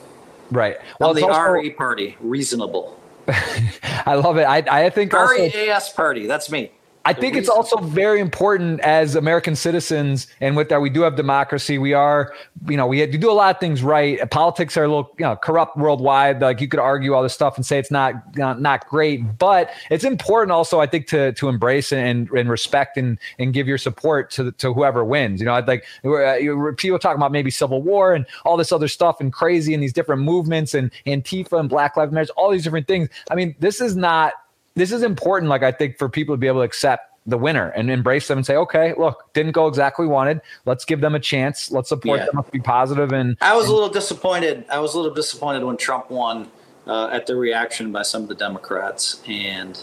Right. 0.50 0.76
Well, 1.00 1.10
I'm 1.10 1.16
the 1.16 1.26
also, 1.26 1.52
RE 1.52 1.70
party, 1.70 2.16
reasonable. 2.20 2.98
I 3.28 4.14
love 4.14 4.38
it. 4.38 4.44
I 4.44 4.86
I 4.86 4.90
think 4.90 5.12
REAS 5.12 5.90
party, 5.90 6.26
that's 6.26 6.50
me. 6.50 6.72
I 7.06 7.12
think 7.12 7.36
it's 7.36 7.50
also 7.50 7.76
very 7.78 8.20
important 8.20 8.80
as 8.80 9.14
American 9.14 9.56
citizens, 9.56 10.26
and 10.40 10.56
with 10.56 10.70
that, 10.70 10.80
we 10.80 10.88
do 10.88 11.02
have 11.02 11.16
democracy. 11.16 11.76
We 11.76 11.92
are, 11.92 12.32
you 12.66 12.78
know, 12.78 12.86
we, 12.86 13.04
do 13.06 13.30
a 13.30 13.32
lot 13.32 13.54
of 13.54 13.60
things 13.60 13.82
right. 13.82 14.18
Politics 14.30 14.76
are 14.78 14.84
a 14.84 14.88
little, 14.88 15.12
you 15.18 15.24
know, 15.24 15.36
corrupt 15.36 15.76
worldwide. 15.76 16.40
Like 16.40 16.62
you 16.62 16.68
could 16.68 16.80
argue 16.80 17.12
all 17.12 17.22
this 17.22 17.34
stuff 17.34 17.56
and 17.56 17.66
say 17.66 17.78
it's 17.78 17.90
not 17.90 18.36
not, 18.36 18.60
not 18.60 18.88
great, 18.88 19.38
but 19.38 19.70
it's 19.90 20.04
important 20.04 20.50
also, 20.52 20.80
I 20.80 20.86
think, 20.86 21.06
to 21.08 21.32
to 21.32 21.48
embrace 21.48 21.92
and 21.92 22.30
and 22.30 22.48
respect 22.48 22.96
and 22.96 23.18
and 23.38 23.52
give 23.52 23.68
your 23.68 23.78
support 23.78 24.30
to 24.32 24.52
to 24.52 24.72
whoever 24.72 25.04
wins. 25.04 25.40
You 25.40 25.46
know, 25.46 25.54
I'd 25.54 25.68
like 25.68 25.84
uh, 26.06 26.36
people 26.76 26.98
talking 26.98 27.18
about 27.18 27.32
maybe 27.32 27.50
civil 27.50 27.82
war 27.82 28.14
and 28.14 28.24
all 28.44 28.56
this 28.56 28.72
other 28.72 28.88
stuff 28.88 29.20
and 29.20 29.30
crazy 29.30 29.74
and 29.74 29.82
these 29.82 29.92
different 29.92 30.22
movements 30.22 30.72
and 30.72 30.90
Antifa 31.06 31.60
and 31.60 31.68
Black 31.68 31.98
Lives 31.98 32.12
Matter, 32.12 32.32
all 32.36 32.50
these 32.50 32.64
different 32.64 32.86
things. 32.86 33.10
I 33.30 33.34
mean, 33.34 33.54
this 33.60 33.80
is 33.80 33.94
not 33.94 34.32
this 34.74 34.92
is 34.92 35.02
important, 35.02 35.48
like 35.48 35.62
I 35.62 35.72
think, 35.72 35.98
for 35.98 36.08
people 36.08 36.34
to 36.34 36.38
be 36.38 36.46
able 36.46 36.60
to 36.60 36.64
accept 36.64 37.10
the 37.26 37.38
winner 37.38 37.68
and 37.70 37.90
embrace 37.90 38.28
them 38.28 38.38
and 38.38 38.46
say, 38.46 38.56
okay, 38.56 38.94
look, 38.98 39.32
didn't 39.32 39.52
go 39.52 39.66
exactly 39.66 40.06
wanted. 40.06 40.40
Let's 40.66 40.84
give 40.84 41.00
them 41.00 41.14
a 41.14 41.20
chance. 41.20 41.70
Let's 41.70 41.88
support 41.88 42.20
yeah. 42.20 42.26
them. 42.26 42.36
Let's 42.36 42.50
be 42.50 42.60
positive. 42.60 43.12
And 43.12 43.36
I 43.40 43.56
was 43.56 43.66
and, 43.66 43.72
a 43.72 43.74
little 43.74 43.88
disappointed. 43.88 44.64
I 44.68 44.78
was 44.80 44.94
a 44.94 44.98
little 44.98 45.14
disappointed 45.14 45.64
when 45.64 45.76
Trump 45.76 46.10
won 46.10 46.50
uh, 46.86 47.08
at 47.08 47.26
the 47.26 47.36
reaction 47.36 47.92
by 47.92 48.02
some 48.02 48.22
of 48.22 48.28
the 48.28 48.34
Democrats, 48.34 49.22
and 49.26 49.82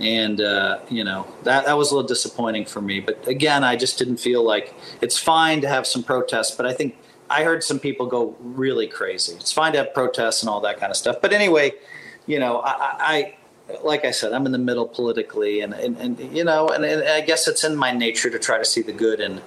and 0.00 0.40
uh, 0.40 0.80
you 0.88 1.04
know 1.04 1.26
that 1.44 1.66
that 1.66 1.76
was 1.76 1.92
a 1.92 1.94
little 1.94 2.08
disappointing 2.08 2.64
for 2.64 2.80
me. 2.80 2.98
But 3.00 3.26
again, 3.28 3.62
I 3.62 3.76
just 3.76 3.98
didn't 3.98 4.16
feel 4.16 4.44
like 4.44 4.74
it's 5.00 5.18
fine 5.18 5.60
to 5.60 5.68
have 5.68 5.86
some 5.86 6.02
protests, 6.02 6.56
but 6.56 6.66
I 6.66 6.72
think 6.72 6.96
I 7.30 7.44
heard 7.44 7.62
some 7.62 7.78
people 7.78 8.06
go 8.06 8.34
really 8.40 8.88
crazy. 8.88 9.34
It's 9.34 9.52
fine 9.52 9.72
to 9.72 9.78
have 9.78 9.94
protests 9.94 10.42
and 10.42 10.50
all 10.50 10.60
that 10.62 10.80
kind 10.80 10.90
of 10.90 10.96
stuff. 10.96 11.16
But 11.22 11.32
anyway, 11.32 11.72
you 12.26 12.40
know, 12.40 12.60
I, 12.64 12.74
I 12.98 13.36
like 13.82 14.04
I 14.04 14.10
said, 14.10 14.32
I'm 14.32 14.46
in 14.46 14.52
the 14.52 14.58
middle 14.58 14.86
politically, 14.86 15.60
and 15.60 15.72
and, 15.72 15.96
and 15.98 16.36
you 16.36 16.44
know, 16.44 16.68
and, 16.68 16.84
and, 16.84 17.02
I 17.02 17.20
guess 17.20 17.48
it's 17.48 17.64
in 17.64 17.76
my 17.76 17.92
nature 17.92 18.30
to 18.30 18.38
try 18.38 18.58
to 18.58 18.64
see 18.64 18.82
the 18.82 18.92
good 18.92 19.20
in 19.20 19.40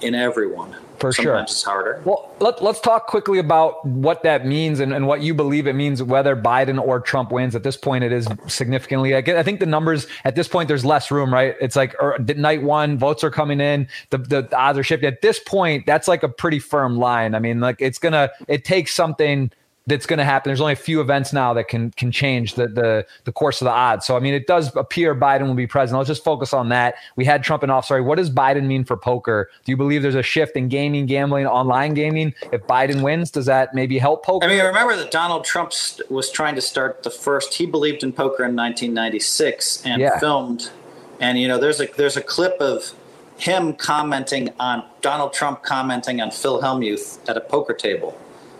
in 0.00 0.14
everyone. 0.14 0.76
For 0.98 1.12
Sometimes 1.12 1.24
sure, 1.24 1.42
it's 1.42 1.62
harder. 1.62 2.02
Well, 2.04 2.34
let, 2.40 2.60
let's 2.60 2.80
talk 2.80 3.06
quickly 3.06 3.38
about 3.38 3.84
what 3.86 4.24
that 4.24 4.44
means 4.44 4.80
and, 4.80 4.92
and 4.92 5.06
what 5.06 5.20
you 5.20 5.32
believe 5.32 5.68
it 5.68 5.74
means, 5.74 6.02
whether 6.02 6.34
Biden 6.34 6.80
or 6.80 6.98
Trump 6.98 7.30
wins. 7.30 7.54
At 7.54 7.62
this 7.62 7.76
point, 7.76 8.02
it 8.02 8.10
is 8.10 8.26
significantly. 8.48 9.14
I, 9.14 9.20
get, 9.20 9.36
I 9.36 9.44
think 9.44 9.60
the 9.60 9.66
numbers 9.66 10.08
at 10.24 10.34
this 10.34 10.48
point, 10.48 10.66
there's 10.66 10.84
less 10.84 11.12
room, 11.12 11.32
right? 11.32 11.54
It's 11.60 11.76
like 11.76 11.94
er, 12.02 12.18
night 12.18 12.64
one, 12.64 12.98
votes 12.98 13.22
are 13.22 13.30
coming 13.30 13.60
in, 13.60 13.86
the, 14.10 14.18
the, 14.18 14.42
the 14.42 14.56
odds 14.56 14.76
are 14.76 14.82
shifting. 14.82 15.06
At 15.06 15.22
this 15.22 15.38
point, 15.38 15.86
that's 15.86 16.08
like 16.08 16.24
a 16.24 16.28
pretty 16.28 16.58
firm 16.58 16.96
line. 16.96 17.36
I 17.36 17.38
mean, 17.38 17.60
like 17.60 17.80
it's 17.80 18.00
gonna, 18.00 18.30
it 18.48 18.64
takes 18.64 18.92
something 18.92 19.52
that's 19.88 20.04
going 20.04 20.18
to 20.18 20.24
happen. 20.24 20.50
There's 20.50 20.60
only 20.60 20.74
a 20.74 20.76
few 20.76 21.00
events 21.00 21.32
now 21.32 21.54
that 21.54 21.68
can 21.68 21.90
can 21.92 22.12
change 22.12 22.54
the 22.54 22.68
the 22.68 23.06
the 23.24 23.32
course 23.32 23.60
of 23.60 23.64
the 23.64 23.72
odds. 23.72 24.06
So 24.06 24.16
I 24.16 24.20
mean, 24.20 24.34
it 24.34 24.46
does 24.46 24.74
appear 24.76 25.14
Biden 25.14 25.46
will 25.46 25.54
be 25.54 25.66
president. 25.66 25.98
Let's 25.98 26.08
just 26.08 26.22
focus 26.22 26.52
on 26.52 26.68
that. 26.68 26.96
We 27.16 27.24
had 27.24 27.42
Trump 27.42 27.64
in 27.64 27.70
office. 27.70 27.88
Sorry, 27.88 28.02
what 28.02 28.18
does 28.18 28.30
Biden 28.30 28.66
mean 28.66 28.84
for 28.84 28.96
poker? 28.96 29.50
Do 29.64 29.72
you 29.72 29.76
believe 29.76 30.02
there's 30.02 30.14
a 30.14 30.22
shift 30.22 30.56
in 30.56 30.68
gaming, 30.68 31.06
gambling, 31.06 31.46
online 31.46 31.94
gaming? 31.94 32.34
If 32.52 32.66
Biden 32.66 33.02
wins, 33.02 33.30
does 33.30 33.46
that 33.46 33.74
maybe 33.74 33.98
help 33.98 34.24
poker? 34.24 34.44
I 34.46 34.48
mean, 34.48 34.62
remember 34.62 34.94
that 34.94 35.10
Donald 35.10 35.44
Trump 35.44 35.72
was 36.10 36.30
trying 36.30 36.54
to 36.54 36.62
start 36.62 37.02
the 37.02 37.10
first. 37.10 37.54
He 37.54 37.64
believed 37.64 38.02
in 38.02 38.12
poker 38.12 38.44
in 38.44 38.54
1996 38.54 39.86
and 39.86 40.02
yeah. 40.02 40.18
filmed. 40.18 40.70
And 41.18 41.38
you 41.38 41.48
know, 41.48 41.58
there's 41.58 41.80
a 41.80 41.86
there's 41.96 42.16
a 42.16 42.22
clip 42.22 42.60
of 42.60 42.92
him 43.38 43.72
commenting 43.72 44.50
on 44.60 44.84
Donald 45.00 45.32
Trump 45.32 45.62
commenting 45.62 46.20
on 46.20 46.30
Phil 46.30 46.60
Hellmuth 46.60 47.26
at 47.28 47.36
a 47.36 47.40
poker 47.40 47.72
table 47.72 48.18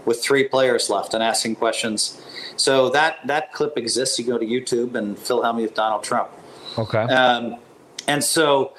with 0.08 0.24
three 0.24 0.44
players 0.48 0.88
left 0.88 1.12
and 1.12 1.22
asking 1.22 1.54
questions. 1.54 2.20
So 2.56 2.88
that 2.90 3.24
that 3.26 3.52
clip 3.52 3.76
exists. 3.76 4.18
You 4.18 4.24
go 4.24 4.38
to 4.38 4.46
YouTube 4.46 4.94
and 4.94 5.18
Phil 5.18 5.42
Hellmuth, 5.42 5.74
Donald 5.74 6.02
Trump. 6.02 6.30
Okay. 6.78 7.02
Um, 7.02 7.56
and 8.08 8.24
so 8.24 8.72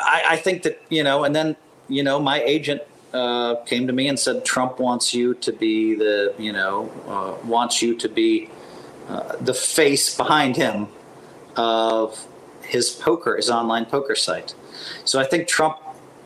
I, 0.00 0.22
I, 0.30 0.36
think 0.36 0.64
that 0.64 0.82
you 0.88 1.04
know, 1.04 1.22
and 1.24 1.34
then 1.34 1.56
you 1.88 2.02
know, 2.02 2.18
my 2.18 2.42
agent 2.42 2.82
uh, 3.14 3.54
came 3.70 3.86
to 3.86 3.92
me 3.92 4.08
and 4.08 4.18
said 4.18 4.44
Trump 4.44 4.80
wants 4.80 5.14
you 5.14 5.34
to 5.34 5.52
be 5.52 5.94
the 5.94 6.34
you 6.36 6.52
know 6.52 6.90
uh, 7.06 7.46
wants 7.46 7.80
you 7.80 7.96
to 7.96 8.08
be 8.08 8.50
uh, 9.08 9.36
the 9.40 9.54
face 9.54 10.16
behind 10.16 10.56
him 10.56 10.88
of 11.56 12.26
his 12.62 12.90
poker, 12.90 13.36
his 13.36 13.48
online 13.48 13.86
poker 13.86 14.16
site. 14.16 14.54
So 15.04 15.20
I 15.20 15.24
think 15.24 15.46
Trump 15.46 15.78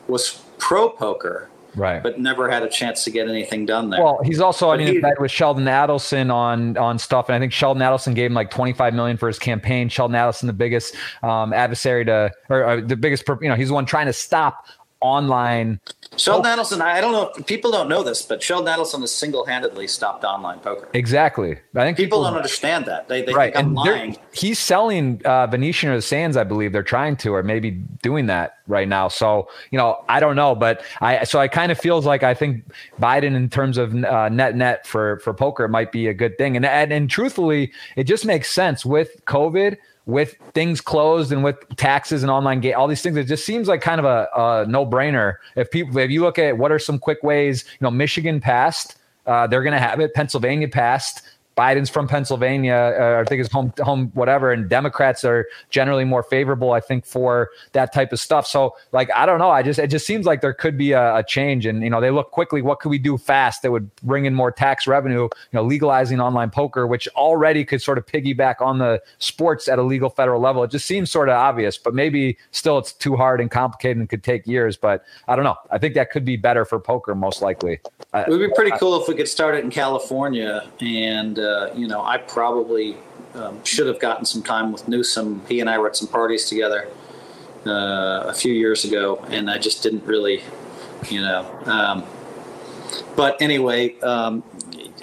was 0.08 0.42
pro 0.58 0.88
poker 0.88 1.50
right? 1.76 2.02
But 2.02 2.18
never 2.18 2.50
had 2.50 2.62
a 2.62 2.68
chance 2.68 3.04
to 3.04 3.10
get 3.10 3.28
anything 3.28 3.66
done 3.66 3.90
there. 3.90 4.02
Well, 4.02 4.20
he's 4.24 4.40
also 4.40 4.66
but 4.66 4.72
I 4.72 4.76
mean 4.78 4.86
he, 4.88 4.96
in 4.96 5.02
bed 5.02 5.14
with 5.20 5.30
Sheldon 5.30 5.64
Adelson 5.64 6.32
on 6.32 6.76
on 6.76 6.98
stuff, 6.98 7.28
and 7.28 7.36
I 7.36 7.38
think 7.38 7.52
Sheldon 7.52 7.82
Adelson 7.82 8.14
gave 8.14 8.30
him 8.30 8.34
like 8.34 8.50
twenty 8.50 8.72
five 8.72 8.94
million 8.94 9.16
for 9.16 9.28
his 9.28 9.38
campaign. 9.38 9.88
Sheldon 9.88 10.16
Adelson, 10.16 10.46
the 10.46 10.52
biggest 10.52 10.96
um, 11.22 11.52
adversary 11.52 12.04
to, 12.06 12.32
or 12.48 12.64
uh, 12.64 12.80
the 12.80 12.96
biggest, 12.96 13.24
you 13.40 13.48
know, 13.48 13.54
he's 13.54 13.68
the 13.68 13.74
one 13.74 13.86
trying 13.86 14.06
to 14.06 14.12
stop 14.12 14.66
online. 15.00 15.80
Sheldon 16.16 16.58
oh. 16.58 16.62
Adelson, 16.62 16.80
I 16.80 17.00
don't 17.00 17.12
know 17.12 17.32
if 17.36 17.46
people 17.46 17.70
don't 17.70 17.88
know 17.88 18.02
this, 18.02 18.22
but 18.22 18.42
Sheldon 18.42 18.72
Adelson 18.72 19.00
has 19.00 19.12
single 19.12 19.44
handedly 19.44 19.86
stopped 19.86 20.24
online 20.24 20.60
poker. 20.60 20.88
Exactly. 20.92 21.58
I 21.74 21.84
think 21.84 21.96
people, 21.96 22.18
people 22.18 22.24
don't 22.24 22.36
understand 22.36 22.86
that. 22.86 23.08
They, 23.08 23.22
they 23.22 23.32
right. 23.32 23.54
think 23.54 23.64
I'm 23.64 23.74
lying. 23.74 24.16
He's 24.32 24.58
selling 24.58 25.20
uh, 25.24 25.46
Venetian 25.46 25.90
or 25.90 25.96
the 25.96 26.02
Sands, 26.02 26.36
I 26.36 26.44
believe 26.44 26.72
they're 26.72 26.82
trying 26.82 27.16
to, 27.18 27.34
or 27.34 27.42
maybe 27.42 27.70
doing 28.02 28.26
that 28.26 28.58
right 28.66 28.88
now. 28.88 29.08
So, 29.08 29.48
you 29.70 29.78
know, 29.78 30.04
I 30.08 30.20
don't 30.20 30.36
know, 30.36 30.54
but 30.54 30.82
I, 31.00 31.24
so 31.24 31.38
I 31.38 31.48
kind 31.48 31.70
of 31.70 31.78
feels 31.78 32.06
like 32.06 32.22
I 32.22 32.34
think 32.34 32.64
Biden 33.00 33.34
in 33.34 33.48
terms 33.48 33.78
of 33.78 33.94
uh, 33.94 34.28
net 34.28 34.56
net 34.56 34.86
for, 34.86 35.18
for 35.20 35.32
poker 35.34 35.68
might 35.68 35.92
be 35.92 36.08
a 36.08 36.14
good 36.14 36.36
thing. 36.38 36.56
And, 36.56 36.66
and, 36.66 36.92
and 36.92 37.10
truthfully, 37.10 37.72
it 37.96 38.04
just 38.04 38.24
makes 38.24 38.50
sense 38.50 38.84
with 38.84 39.24
COVID 39.26 39.76
with 40.06 40.36
things 40.54 40.80
closed 40.80 41.32
and 41.32 41.42
with 41.42 41.56
taxes 41.76 42.22
and 42.22 42.30
online 42.30 42.60
gate, 42.60 42.74
all 42.74 42.86
these 42.86 43.02
things, 43.02 43.16
it 43.16 43.24
just 43.24 43.44
seems 43.44 43.68
like 43.68 43.80
kind 43.80 43.98
of 43.98 44.04
a, 44.04 44.28
a 44.36 44.66
no 44.66 44.86
brainer. 44.86 45.34
If 45.56 45.70
people, 45.70 45.98
if 45.98 46.10
you 46.10 46.22
look 46.22 46.38
at 46.38 46.56
what 46.56 46.72
are 46.72 46.78
some 46.78 46.98
quick 46.98 47.22
ways, 47.22 47.64
you 47.68 47.84
know, 47.84 47.90
Michigan 47.90 48.40
passed, 48.40 48.96
uh, 49.26 49.46
they're 49.48 49.64
going 49.64 49.74
to 49.74 49.80
have 49.80 49.98
it. 49.98 50.14
Pennsylvania 50.14 50.68
passed. 50.68 51.22
Biden's 51.56 51.88
from 51.88 52.06
Pennsylvania, 52.06 52.94
uh, 53.00 53.20
I 53.20 53.24
think 53.24 53.38
his 53.38 53.50
home 53.50 53.72
home 53.80 54.10
whatever, 54.12 54.52
and 54.52 54.68
Democrats 54.68 55.24
are 55.24 55.46
generally 55.70 56.04
more 56.04 56.22
favorable, 56.22 56.72
I 56.72 56.80
think, 56.80 57.06
for 57.06 57.48
that 57.72 57.94
type 57.94 58.12
of 58.12 58.20
stuff. 58.20 58.46
So, 58.46 58.76
like, 58.92 59.08
I 59.14 59.24
don't 59.24 59.38
know. 59.38 59.50
I 59.50 59.62
just 59.62 59.78
it 59.78 59.86
just 59.86 60.06
seems 60.06 60.26
like 60.26 60.42
there 60.42 60.52
could 60.52 60.76
be 60.76 60.92
a, 60.92 61.16
a, 61.16 61.24
change, 61.24 61.64
and 61.64 61.82
you 61.82 61.88
know, 61.88 62.00
they 62.00 62.10
look 62.10 62.30
quickly. 62.30 62.60
What 62.60 62.80
could 62.80 62.90
we 62.90 62.98
do 62.98 63.16
fast 63.16 63.62
that 63.62 63.70
would 63.70 63.94
bring 63.96 64.26
in 64.26 64.34
more 64.34 64.52
tax 64.52 64.86
revenue? 64.86 65.22
You 65.22 65.30
know, 65.52 65.62
legalizing 65.62 66.20
online 66.20 66.50
poker, 66.50 66.86
which 66.86 67.08
already 67.16 67.64
could 67.64 67.80
sort 67.80 67.96
of 67.96 68.04
piggyback 68.04 68.60
on 68.60 68.78
the 68.78 69.00
sports 69.16 69.66
at 69.66 69.78
a 69.78 69.82
legal 69.82 70.10
federal 70.10 70.42
level. 70.42 70.62
It 70.62 70.70
just 70.70 70.84
seems 70.84 71.10
sort 71.10 71.30
of 71.30 71.36
obvious, 71.36 71.78
but 71.78 71.94
maybe 71.94 72.36
still 72.50 72.76
it's 72.76 72.92
too 72.92 73.16
hard 73.16 73.40
and 73.40 73.50
complicated 73.50 73.96
and 73.96 74.10
could 74.10 74.22
take 74.22 74.46
years. 74.46 74.76
But 74.76 75.04
I 75.26 75.34
don't 75.34 75.44
know. 75.44 75.56
I 75.70 75.78
think 75.78 75.94
that 75.94 76.10
could 76.10 76.26
be 76.26 76.36
better 76.36 76.66
for 76.66 76.78
poker, 76.78 77.14
most 77.14 77.40
likely. 77.40 77.80
It 78.12 78.28
would 78.28 78.40
be 78.40 78.54
pretty 78.54 78.72
cool 78.78 79.00
if 79.00 79.08
we 79.08 79.14
could 79.14 79.28
start 79.28 79.54
it 79.54 79.64
in 79.64 79.70
California 79.70 80.70
and 80.80 81.38
uh, 81.38 81.45
you 81.74 81.86
know, 81.86 82.02
I 82.02 82.18
probably 82.18 82.96
um, 83.34 83.62
should 83.64 83.86
have 83.86 84.00
gotten 84.00 84.24
some 84.24 84.42
time 84.42 84.72
with 84.72 84.88
Newsom. 84.88 85.42
He 85.48 85.60
and 85.60 85.68
I 85.68 85.78
were 85.78 85.88
at 85.88 85.96
some 85.96 86.08
parties 86.08 86.48
together 86.48 86.88
uh, 87.66 88.24
a 88.26 88.34
few 88.34 88.52
years 88.52 88.84
ago, 88.84 89.24
and 89.28 89.50
I 89.50 89.58
just 89.58 89.82
didn't 89.82 90.04
really, 90.04 90.42
you 91.08 91.20
know. 91.20 91.46
Um, 91.64 92.04
but 93.14 93.40
anyway, 93.40 93.98
um, 94.00 94.42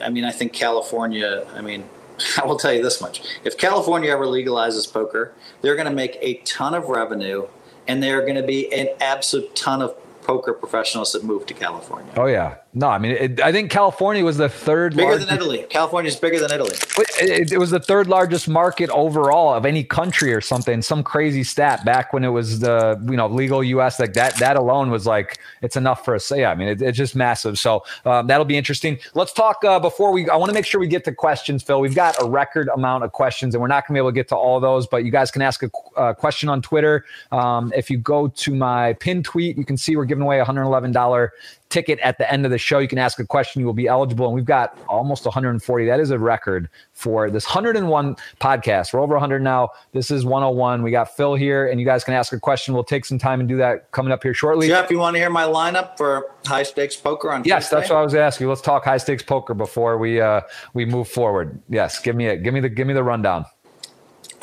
I 0.01 0.09
mean, 0.09 0.23
I 0.23 0.31
think 0.31 0.53
California. 0.53 1.45
I 1.53 1.61
mean, 1.61 1.85
I 2.41 2.45
will 2.45 2.57
tell 2.57 2.73
you 2.73 2.81
this 2.81 3.01
much: 3.01 3.21
if 3.43 3.57
California 3.57 4.11
ever 4.11 4.25
legalizes 4.25 4.91
poker, 4.91 5.33
they're 5.61 5.75
going 5.75 5.89
to 5.89 5.95
make 5.95 6.17
a 6.21 6.35
ton 6.45 6.73
of 6.73 6.85
revenue, 6.85 7.47
and 7.87 8.01
they're 8.01 8.21
going 8.21 8.35
to 8.35 8.43
be 8.43 8.71
an 8.73 8.89
absolute 9.01 9.55
ton 9.55 9.81
of 9.81 9.95
poker 10.23 10.53
professionals 10.53 11.11
that 11.13 11.23
move 11.23 11.45
to 11.47 11.53
California. 11.53 12.13
Oh 12.15 12.27
yeah, 12.27 12.57
no, 12.75 12.87
I 12.87 12.97
mean, 12.97 13.11
it, 13.11 13.39
I 13.39 13.51
think 13.51 13.69
California 13.69 14.25
was 14.25 14.37
the 14.37 14.49
third 14.49 14.95
bigger 14.95 15.09
largest, 15.09 15.29
than 15.29 15.37
Italy. 15.37 15.65
California 15.69 16.09
is 16.09 16.15
bigger 16.15 16.39
than 16.39 16.51
Italy. 16.51 16.75
It, 17.21 17.51
it, 17.51 17.59
was 17.59 17.69
the 17.69 17.79
third 17.79 18.07
largest 18.07 18.47
market 18.47 18.89
overall 18.89 19.53
of 19.53 19.67
any 19.67 19.83
country 19.83 20.33
or 20.33 20.41
something. 20.41 20.81
Some 20.81 21.03
crazy 21.03 21.43
stat 21.43 21.85
back 21.85 22.13
when 22.13 22.23
it 22.23 22.29
was 22.29 22.61
the 22.61 22.99
you 23.07 23.15
know 23.15 23.27
legal 23.27 23.63
U.S. 23.63 23.99
Like 23.99 24.13
that. 24.13 24.37
That 24.39 24.55
alone 24.55 24.89
was 24.89 25.05
like 25.05 25.37
it's 25.61 25.75
enough 25.75 26.03
for 26.03 26.15
us. 26.15 26.31
Yeah, 26.31 26.49
I 26.49 26.55
mean, 26.55 26.67
it, 26.67 26.81
it's 26.81 26.97
just 26.97 27.15
massive. 27.15 27.59
So 27.59 27.83
um, 28.05 28.25
that'll 28.25 28.43
be 28.43 28.57
interesting. 28.57 28.97
Let's 29.13 29.33
talk 29.33 29.63
uh, 29.63 29.79
before 29.79 30.11
we. 30.11 30.27
I 30.27 30.35
want 30.35 30.49
to 30.49 30.55
make 30.55 30.65
sure 30.65 30.79
we 30.79 30.87
get 30.87 31.03
to 31.05 31.13
questions, 31.13 31.61
Phil. 31.61 31.79
We've 31.79 31.93
got 31.93 32.19
a 32.19 32.25
record 32.27 32.69
amount 32.75 33.03
of 33.03 33.11
questions, 33.11 33.53
and 33.53 33.61
we're 33.61 33.67
not 33.67 33.87
going 33.87 33.93
to 33.93 33.99
be 33.99 33.99
able 33.99 34.09
to 34.09 34.15
get 34.15 34.29
to 34.29 34.35
all 34.35 34.55
of 34.55 34.63
those. 34.63 34.87
But 34.87 35.05
you 35.05 35.11
guys 35.11 35.29
can 35.29 35.43
ask 35.43 35.61
a 35.61 35.69
uh, 35.95 36.13
question 36.15 36.49
on 36.49 36.63
Twitter. 36.63 37.05
Um, 37.31 37.71
if 37.75 37.91
you 37.91 37.99
go 37.99 38.29
to 38.29 38.55
my 38.55 38.93
pin 38.93 39.21
tweet, 39.21 39.59
you 39.59 39.65
can 39.65 39.77
see 39.77 39.95
we're 39.95 40.05
giving 40.05 40.23
away 40.23 40.39
a 40.39 40.45
hundred 40.45 40.63
eleven 40.63 40.91
dollar 40.91 41.33
ticket 41.73 41.99
at 42.01 42.19
the 42.19 42.31
end 42.31 42.45
of 42.45 42.51
the 42.51 42.57
show. 42.59 42.77
You 42.77 42.87
can 42.87 42.99
ask 42.99 43.17
a 43.19 43.25
question. 43.25 43.59
You 43.59 43.65
will 43.65 43.73
be 43.73 43.87
eligible. 43.87 44.27
And 44.27 44.35
we've 44.35 44.45
got 44.45 44.77
almost 44.87 45.25
140. 45.25 45.85
That 45.87 45.99
is 45.99 46.11
a 46.11 46.19
record 46.19 46.69
for 46.93 47.31
this 47.31 47.45
101 47.47 48.15
podcast. 48.39 48.93
We're 48.93 48.99
over 48.99 49.15
100 49.15 49.41
now. 49.41 49.69
This 49.91 50.11
is 50.11 50.23
101. 50.23 50.83
We 50.83 50.91
got 50.91 51.15
Phil 51.17 51.33
here, 51.33 51.67
and 51.67 51.79
you 51.79 51.85
guys 51.85 52.03
can 52.03 52.13
ask 52.13 52.31
a 52.31 52.39
question. 52.39 52.75
We'll 52.75 52.83
take 52.83 53.05
some 53.05 53.17
time 53.17 53.39
and 53.39 53.49
do 53.49 53.57
that 53.57 53.89
coming 53.91 54.11
up 54.13 54.21
here 54.21 54.35
shortly. 54.35 54.67
Jeff, 54.67 54.91
you 54.91 54.99
want 54.99 55.15
to 55.15 55.19
hear 55.19 55.31
my 55.31 55.45
lineup 55.45 55.97
for 55.97 56.29
high 56.45 56.61
stakes 56.63 56.95
poker 56.95 57.31
on 57.31 57.43
Yes, 57.43 57.65
Tuesday? 57.65 57.77
that's 57.77 57.89
what 57.89 57.97
I 57.97 58.03
was 58.03 58.13
asking. 58.13 58.47
Let's 58.47 58.61
talk 58.61 58.85
high 58.85 58.97
stakes 58.97 59.23
poker 59.23 59.55
before 59.55 59.97
we 59.97 60.21
uh, 60.21 60.41
we 60.75 60.85
move 60.85 61.07
forward. 61.07 61.59
Yes, 61.69 61.99
give 61.99 62.15
me 62.15 62.27
it. 62.27 62.43
Give 62.43 62.53
me 62.53 62.59
the 62.59 62.69
give 62.69 62.85
me 62.85 62.93
the 62.93 63.03
rundown. 63.03 63.45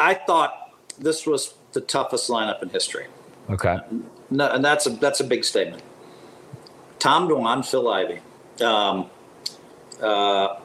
I 0.00 0.14
thought 0.14 0.72
this 0.98 1.26
was 1.26 1.54
the 1.72 1.80
toughest 1.80 2.28
lineup 2.28 2.60
in 2.62 2.70
history. 2.70 3.06
Okay. 3.48 3.78
No, 4.30 4.50
and 4.50 4.64
that's 4.64 4.86
a 4.86 4.90
that's 4.90 5.20
a 5.20 5.24
big 5.24 5.44
statement. 5.44 5.82
Tom 7.00 7.28
Dwan, 7.28 7.66
Phil 7.66 7.88
Ivey, 7.88 8.20
um, 8.62 9.10
uh, 10.00 10.60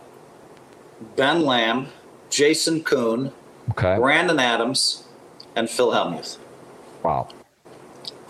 Ben 1.16 1.44
Lamb, 1.44 1.88
Jason 2.30 2.84
Koon, 2.84 3.32
Okay. 3.72 3.98
Brandon 3.98 4.40
Adams, 4.40 5.06
and 5.56 5.68
Phil 5.70 5.92
Hellmuth. 5.92 6.38
Wow. 7.02 7.28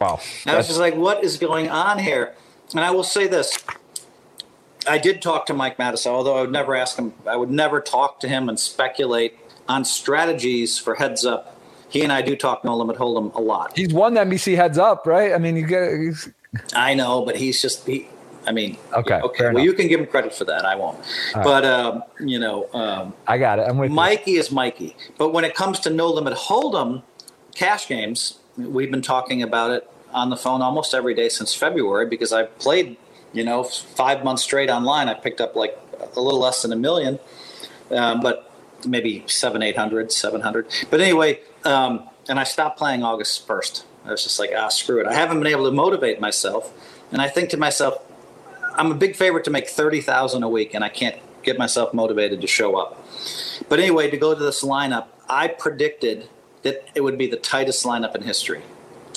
wow. 0.00 0.20
I 0.46 0.56
was 0.56 0.66
just 0.66 0.78
like, 0.78 0.94
what 0.96 1.22
is 1.22 1.36
going 1.36 1.68
on 1.68 1.98
here? 1.98 2.34
And 2.70 2.80
I 2.80 2.90
will 2.90 3.04
say 3.04 3.26
this. 3.26 3.58
I 4.86 4.98
did 4.98 5.22
talk 5.22 5.46
to 5.46 5.54
Mike 5.54 5.76
Matusow, 5.78 6.08
although 6.08 6.36
I 6.36 6.42
would 6.42 6.52
never 6.52 6.74
ask 6.74 6.98
him, 6.98 7.14
I 7.26 7.36
would 7.36 7.50
never 7.50 7.80
talk 7.80 8.20
to 8.20 8.28
him 8.28 8.48
and 8.48 8.58
speculate 8.58 9.36
on 9.68 9.84
strategies 9.84 10.78
for 10.78 10.96
heads 10.96 11.24
up. 11.24 11.53
He 11.94 12.02
and 12.02 12.12
I 12.12 12.22
do 12.22 12.34
talk 12.34 12.64
no 12.64 12.76
limit 12.76 12.96
hold'em 12.96 13.32
a 13.36 13.40
lot. 13.40 13.72
He's 13.76 13.94
won 13.94 14.14
the 14.14 14.20
NBC 14.22 14.56
heads 14.56 14.78
up, 14.78 15.06
right? 15.06 15.32
I 15.32 15.38
mean, 15.38 15.56
you 15.56 15.64
get. 15.64 15.92
he's- 15.92 16.28
I 16.74 16.92
know, 16.94 17.24
but 17.24 17.36
he's 17.36 17.62
just 17.62 17.86
he. 17.86 18.08
I 18.48 18.50
mean, 18.52 18.76
Okay, 18.92 19.20
okay. 19.20 19.44
Well, 19.44 19.50
enough. 19.52 19.64
you 19.64 19.72
can 19.74 19.86
give 19.86 20.00
him 20.00 20.06
credit 20.06 20.34
for 20.34 20.44
that. 20.44 20.64
I 20.64 20.74
won't. 20.74 20.98
but 21.34 21.64
um, 21.64 22.02
you 22.18 22.40
know, 22.40 22.68
um, 22.74 23.14
I 23.28 23.38
got 23.38 23.60
it. 23.60 23.66
I'm 23.68 23.78
with 23.78 23.90
you. 23.90 23.94
Mikey 23.94 24.32
is 24.34 24.50
Mikey. 24.50 24.96
But 25.18 25.32
when 25.32 25.44
it 25.44 25.54
comes 25.54 25.78
to 25.80 25.90
no 25.90 26.10
limit 26.10 26.34
hold'em 26.34 27.02
cash 27.54 27.86
games, 27.86 28.38
we've 28.58 28.90
been 28.90 29.00
talking 29.00 29.40
about 29.40 29.70
it 29.70 29.88
on 30.12 30.30
the 30.30 30.36
phone 30.36 30.62
almost 30.62 30.94
every 30.94 31.14
day 31.14 31.28
since 31.28 31.54
February 31.54 32.06
because 32.06 32.32
I 32.32 32.42
played, 32.46 32.96
you 33.32 33.44
know, 33.44 33.62
five 33.62 34.24
months 34.24 34.42
straight 34.42 34.68
online. 34.68 35.08
I 35.08 35.14
picked 35.14 35.40
up 35.40 35.54
like 35.54 35.78
a 36.16 36.20
little 36.20 36.40
less 36.40 36.62
than 36.62 36.72
a 36.72 36.76
million, 36.76 37.20
um, 37.92 38.20
but 38.20 38.50
maybe 38.86 39.24
seven, 39.26 39.62
eight 39.62 39.76
hundred, 39.76 40.12
seven 40.12 40.40
hundred. 40.40 40.66
But 40.90 41.00
anyway, 41.00 41.40
um, 41.64 42.08
and 42.28 42.38
I 42.38 42.44
stopped 42.44 42.78
playing 42.78 43.02
August 43.02 43.46
first. 43.46 43.84
I 44.04 44.10
was 44.10 44.22
just 44.22 44.38
like, 44.38 44.52
ah, 44.56 44.68
screw 44.68 45.00
it. 45.00 45.06
I 45.06 45.14
haven't 45.14 45.38
been 45.38 45.50
able 45.50 45.64
to 45.64 45.70
motivate 45.70 46.20
myself, 46.20 46.72
and 47.10 47.22
I 47.22 47.28
think 47.28 47.50
to 47.50 47.56
myself, 47.56 48.02
I'm 48.74 48.90
a 48.90 48.94
big 48.94 49.16
favorite 49.16 49.44
to 49.44 49.50
make 49.50 49.68
thirty 49.68 50.00
thousand 50.00 50.42
a 50.42 50.48
week, 50.48 50.74
and 50.74 50.84
I 50.84 50.88
can't 50.88 51.16
get 51.42 51.58
myself 51.58 51.92
motivated 51.94 52.40
to 52.40 52.46
show 52.46 52.76
up. 52.76 53.02
But 53.68 53.78
anyway, 53.80 54.10
to 54.10 54.16
go 54.16 54.34
to 54.34 54.42
this 54.42 54.62
lineup, 54.62 55.06
I 55.28 55.48
predicted 55.48 56.28
that 56.62 56.84
it 56.94 57.02
would 57.02 57.18
be 57.18 57.26
the 57.26 57.36
tightest 57.36 57.84
lineup 57.84 58.14
in 58.14 58.22
history. 58.22 58.62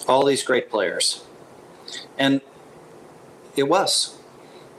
All 0.07 0.25
these 0.25 0.43
great 0.43 0.69
players, 0.69 1.23
and 2.17 2.41
it 3.55 3.63
was, 3.63 4.17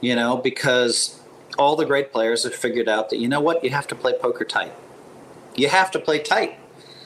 you 0.01 0.15
know, 0.15 0.37
because 0.37 1.18
all 1.59 1.75
the 1.75 1.85
great 1.85 2.11
players 2.11 2.43
have 2.43 2.55
figured 2.55 2.87
out 2.89 3.09
that 3.09 3.17
you 3.19 3.27
know 3.27 3.41
what, 3.41 3.63
you 3.63 3.69
have 3.69 3.87
to 3.87 3.95
play 3.95 4.13
poker 4.13 4.45
tight. 4.45 4.73
You 5.55 5.67
have 5.69 5.91
to 5.91 5.99
play 5.99 6.19
tight, 6.19 6.57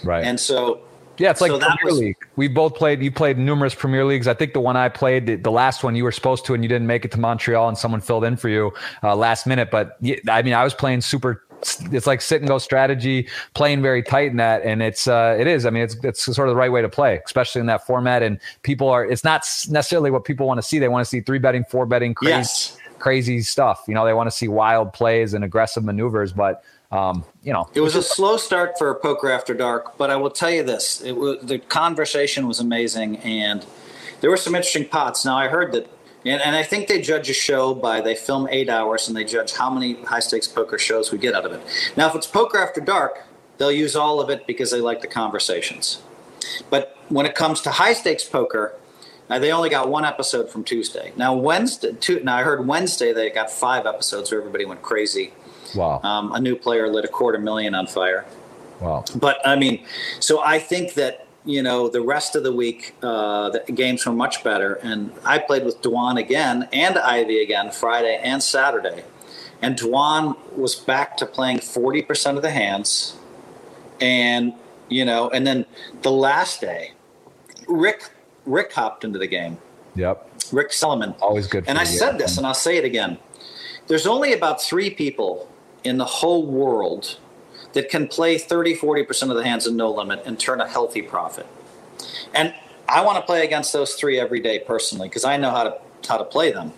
Right. 0.04 0.24
and 0.24 0.40
so 0.40 0.80
Yeah, 1.20 1.30
it's 1.30 1.42
like 1.42 1.52
So 1.52 1.60
that 1.60 1.78
Premier 1.78 1.92
was- 1.94 2.00
League. 2.00 2.18
We 2.36 2.48
both 2.48 2.74
played. 2.76 3.04
You 3.04 3.12
played 3.12 3.38
numerous 3.38 3.76
Premier 3.76 4.04
Leagues. 4.04 4.28
I 4.28 4.34
think 4.34 4.54
the 4.54 4.60
one 4.60 4.76
I 4.76 4.90
played, 4.90 5.28
the, 5.28 5.36
the 5.36 5.52
last 5.52 5.84
one 5.84 5.96
you 5.96 6.04
were 6.04 6.12
supposed 6.12 6.44
to, 6.48 6.56
and 6.56 6.64
you 6.64 6.68
didn't 6.68 6.88
make 6.88 7.06
it 7.06 7.12
to 7.12 7.20
Montreal, 7.20 7.68
and 7.70 7.78
someone 7.78 8.02
filled 8.02 8.24
in 8.24 8.36
for 8.36 8.50
you 8.50 8.74
uh, 9.04 9.16
last 9.16 9.46
minute. 9.46 9.70
But 9.70 9.98
I 10.28 10.42
mean, 10.42 10.54
I 10.56 10.64
was 10.64 10.74
playing 10.74 11.02
super. 11.02 11.44
It's 11.92 12.08
like 12.08 12.20
sit 12.20 12.42
and 12.42 12.48
go 12.50 12.58
strategy, 12.58 13.30
playing 13.54 13.82
very 13.84 14.02
tight 14.04 14.32
in 14.32 14.38
that, 14.38 14.64
and 14.64 14.82
it's 14.82 15.08
uh, 15.08 15.38
it 15.40 15.46
is. 15.48 15.66
I 15.68 15.70
mean, 15.70 15.84
it's 15.84 15.96
it's 16.04 16.24
sort 16.24 16.50
of 16.50 16.54
the 16.56 16.58
right 16.60 16.72
way 16.72 16.82
to 16.82 16.90
play, 16.90 17.22
especially 17.26 17.62
in 17.62 17.68
that 17.68 17.86
format. 17.86 18.24
And 18.24 18.40
people 18.64 18.90
are. 18.90 19.06
It's 19.06 19.24
not 19.24 19.42
necessarily 19.70 20.10
what 20.10 20.26
people 20.26 20.48
want 20.48 20.58
to 20.58 20.64
see. 20.64 20.80
They 20.80 20.88
want 20.90 21.06
to 21.06 21.10
see 21.10 21.22
three 21.22 21.40
betting, 21.40 21.64
four 21.64 21.86
betting, 21.86 22.16
crazy, 22.16 22.32
Yes. 22.32 22.78
Crazy 23.04 23.42
stuff. 23.42 23.84
You 23.86 23.94
know, 23.94 24.06
they 24.06 24.14
want 24.14 24.28
to 24.28 24.36
see 24.36 24.48
wild 24.48 24.94
plays 24.94 25.34
and 25.34 25.44
aggressive 25.44 25.84
maneuvers. 25.84 26.32
But 26.32 26.64
um, 26.90 27.26
you 27.44 27.52
know, 27.52 27.68
It 27.74 27.82
was 27.82 27.96
a 27.96 28.02
slow 28.02 28.38
start 28.38 28.78
for 28.78 28.96
Poker 28.96 29.30
After 29.30 29.54
Dark, 29.54 29.98
but 29.98 30.10
I 30.10 30.16
will 30.16 30.30
tell 30.32 30.50
you 30.50 30.64
this: 30.64 31.02
it 31.02 31.12
was, 31.12 31.40
the 31.44 31.60
conversation 31.60 32.48
was 32.48 32.60
amazing, 32.62 33.18
and 33.18 33.66
there 34.22 34.30
were 34.30 34.38
some 34.38 34.56
interesting 34.56 34.88
pots. 34.88 35.26
Now 35.26 35.38
I 35.38 35.50
heard 35.50 35.74
that, 35.74 35.90
and, 36.24 36.42
and 36.42 36.56
I 36.56 36.64
think 36.64 36.88
they 36.88 37.02
judge 37.02 37.30
a 37.30 37.34
show 37.34 37.74
by 37.74 38.00
they 38.00 38.16
film 38.16 38.48
eight 38.50 38.70
hours 38.70 39.08
and 39.08 39.18
they 39.18 39.26
judge 39.26 39.52
how 39.54 39.70
many 39.70 40.02
high 40.04 40.22
stakes 40.22 40.48
poker 40.48 40.78
shows 40.78 41.12
we 41.12 41.18
get 41.18 41.36
out 41.36 41.46
of 41.46 41.52
it. 41.52 41.62
Now, 41.98 42.08
if 42.08 42.16
it's 42.16 42.28
Poker 42.28 42.58
After 42.58 42.80
Dark, 42.80 43.26
they'll 43.58 43.72
use 43.86 43.98
all 43.98 44.22
of 44.22 44.30
it 44.30 44.48
because 44.48 44.72
they 44.72 44.80
like 44.80 45.02
the 45.02 45.08
conversations. 45.08 46.02
But 46.70 46.96
when 47.10 47.26
it 47.26 47.36
comes 47.36 47.60
to 47.62 47.72
high 47.72 47.94
stakes 47.94 48.24
poker, 48.24 48.76
uh, 49.30 49.40
they 49.40 49.52
only 49.52 49.70
got 49.70 49.90
one 49.90 50.06
episode 50.06 50.50
from 50.50 50.64
Tuesday. 50.64 51.14
Now 51.16 51.34
Wednesday, 51.36 51.94
two, 52.00 52.22
now 52.24 52.38
I 52.38 52.44
heard 52.44 52.68
Wednesday 52.68 53.14
they 53.14 53.30
got 53.30 53.50
five 53.52 53.86
episodes 53.86 54.32
where 54.32 54.40
everybody 54.40 54.66
went 54.66 54.82
crazy. 54.82 55.34
wow, 55.76 56.00
Um, 56.04 56.32
a 56.34 56.40
new 56.40 56.56
player 56.56 56.88
lit 56.90 57.06
a 57.06 57.08
quarter 57.08 57.40
million 57.40 57.74
on 57.76 57.88
fire. 57.88 58.26
wow, 58.80 59.04
But 59.16 59.38
I 59.46 59.56
mean, 59.56 59.86
so 60.20 60.42
I 60.44 60.60
think 60.60 60.94
that 60.96 61.26
you 61.46 61.62
know 61.62 61.90
the 61.90 62.02
rest 62.02 62.36
of 62.36 62.44
the 62.44 62.54
week 62.54 62.96
uh, 63.02 63.50
the 63.50 63.60
games 63.74 64.06
were 64.06 64.14
much 64.14 64.44
better, 64.44 64.76
and 64.76 65.12
I 65.26 65.40
played 65.40 65.66
with 65.66 65.82
Dwan 65.82 66.18
again 66.20 66.68
and 66.72 66.98
Ivey 66.98 67.42
again 67.42 67.72
Friday 67.72 68.20
and 68.24 68.42
Saturday, 68.42 69.04
and 69.62 69.78
Dwan 69.78 70.38
was 70.56 70.76
back 70.76 71.18
to 71.18 71.26
playing 71.26 71.60
forty 71.60 72.02
percent 72.02 72.38
of 72.38 72.44
the 72.44 72.52
hands, 72.52 73.16
and 74.00 74.54
you 74.90 75.04
know, 75.06 75.30
and 75.30 75.46
then 75.48 75.66
the 76.02 76.12
last 76.12 76.62
day, 76.62 76.92
Rick 77.68 78.10
Rick 78.46 78.74
hopped 78.74 79.04
into 79.04 79.20
the 79.20 79.28
game. 79.28 79.58
yep, 79.96 80.30
Rick 80.52 80.74
Solomon. 80.74 81.16
always 81.22 81.48
good. 81.48 81.66
And 81.68 81.78
I 81.78 81.82
you. 81.82 81.88
said 81.88 82.18
this, 82.18 82.38
and 82.38 82.46
I'll 82.46 82.54
say 82.54 82.78
it 82.78 82.86
again. 82.86 83.18
There's 83.88 84.08
only 84.08 84.34
about 84.34 84.62
three 84.62 84.90
people 84.90 85.50
in 85.84 85.98
the 85.98 86.06
whole 86.06 86.46
world 86.46 87.18
that 87.74 87.90
can 87.90 88.08
play 88.08 88.38
30, 88.38 88.78
40% 88.78 89.30
of 89.30 89.36
the 89.36 89.44
hands 89.44 89.68
in 89.68 89.76
no 89.76 89.92
limit 89.92 90.22
and 90.26 90.40
turn 90.40 90.62
a 90.62 90.68
healthy 90.68 91.02
profit. 91.02 91.48
And 92.34 92.54
I 92.88 93.02
want 93.04 93.18
to 93.18 93.24
play 93.24 93.44
against 93.44 93.74
those 93.74 93.96
three 93.96 94.20
every 94.20 94.40
day 94.40 94.60
personally 94.60 95.10
because 95.10 95.24
I 95.26 95.38
know 95.38 95.52
how 95.52 95.64
to 95.64 95.78
how 96.08 96.18
to 96.18 96.24
play 96.26 96.52
them. 96.52 96.74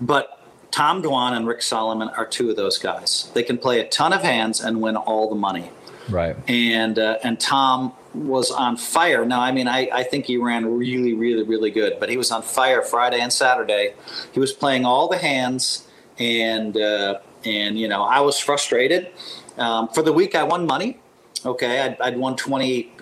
But 0.00 0.40
Tom 0.70 1.02
Dwan 1.02 1.32
and 1.36 1.46
Rick 1.46 1.62
Solomon 1.62 2.08
are 2.10 2.26
two 2.26 2.50
of 2.50 2.56
those 2.56 2.78
guys. 2.78 3.30
They 3.34 3.42
can 3.42 3.58
play 3.58 3.80
a 3.80 3.88
ton 3.88 4.12
of 4.12 4.22
hands 4.22 4.60
and 4.60 4.80
win 4.80 4.96
all 4.96 5.28
the 5.28 5.34
money 5.36 5.70
right. 6.08 6.36
and 6.48 6.98
uh, 6.98 7.18
and 7.22 7.38
Tom 7.38 7.92
was 8.14 8.50
on 8.50 8.76
fire. 8.76 9.24
Now, 9.24 9.40
I 9.40 9.52
mean, 9.52 9.68
I, 9.68 9.88
I 9.92 10.02
think 10.02 10.26
he 10.26 10.36
ran 10.36 10.78
really, 10.78 11.14
really, 11.14 11.42
really 11.42 11.70
good, 11.70 11.98
but 11.98 12.08
he 12.08 12.16
was 12.16 12.30
on 12.30 12.42
fire 12.42 12.82
Friday 12.82 13.20
and 13.20 13.32
Saturday. 13.32 13.94
He 14.32 14.40
was 14.40 14.52
playing 14.52 14.84
all 14.84 15.08
the 15.08 15.18
hands, 15.18 15.86
and 16.18 16.76
uh, 16.76 17.20
and 17.44 17.78
you 17.78 17.88
know, 17.88 18.02
I 18.02 18.20
was 18.20 18.38
frustrated. 18.38 19.10
Um, 19.58 19.88
for 19.88 20.02
the 20.02 20.12
week, 20.12 20.34
I 20.34 20.42
won 20.44 20.66
money. 20.66 21.00
Okay, 21.44 21.80
I'd, 21.80 22.00
I'd 22.00 22.16
won 22.16 22.36
twenty. 22.36 22.92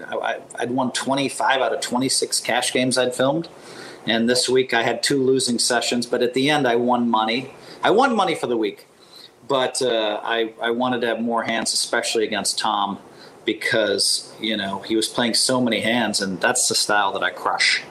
I'd 0.58 0.70
won 0.70 0.92
twenty 0.92 1.28
five 1.28 1.60
out 1.60 1.72
of 1.72 1.80
twenty 1.80 2.08
six 2.08 2.40
cash 2.40 2.72
games 2.72 2.98
I'd 2.98 3.14
filmed, 3.14 3.48
and 4.06 4.28
this 4.28 4.48
week 4.48 4.74
I 4.74 4.82
had 4.82 5.02
two 5.02 5.22
losing 5.22 5.58
sessions. 5.58 6.06
But 6.06 6.22
at 6.22 6.34
the 6.34 6.50
end, 6.50 6.66
I 6.66 6.76
won 6.76 7.08
money. 7.10 7.54
I 7.82 7.90
won 7.90 8.14
money 8.14 8.34
for 8.34 8.46
the 8.46 8.56
week 8.56 8.86
but 9.48 9.82
uh, 9.82 10.20
I, 10.22 10.54
I 10.62 10.70
wanted 10.70 11.00
to 11.02 11.08
have 11.08 11.20
more 11.20 11.42
hands, 11.42 11.72
especially 11.74 12.24
against 12.24 12.58
Tom, 12.58 12.98
because 13.44 14.32
you 14.40 14.56
know 14.56 14.80
he 14.80 14.96
was 14.96 15.08
playing 15.08 15.34
so 15.34 15.60
many 15.60 15.80
hands, 15.80 16.20
and 16.20 16.40
that's 16.40 16.68
the 16.68 16.74
style 16.74 17.12
that 17.12 17.22
I 17.22 17.30
crush. 17.30 17.82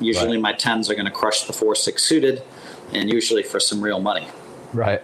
Usually, 0.00 0.36
Right. 0.36 0.42
my 0.42 0.52
tens 0.52 0.90
are 0.90 0.94
going 0.94 1.06
to 1.06 1.10
crush 1.12 1.44
the 1.44 1.52
four 1.52 1.74
six 1.74 2.02
suited, 2.04 2.42
and 2.92 3.10
usually 3.10 3.42
for 3.42 3.60
some 3.60 3.80
real 3.80 4.00
money. 4.00 4.26
Right. 4.72 5.02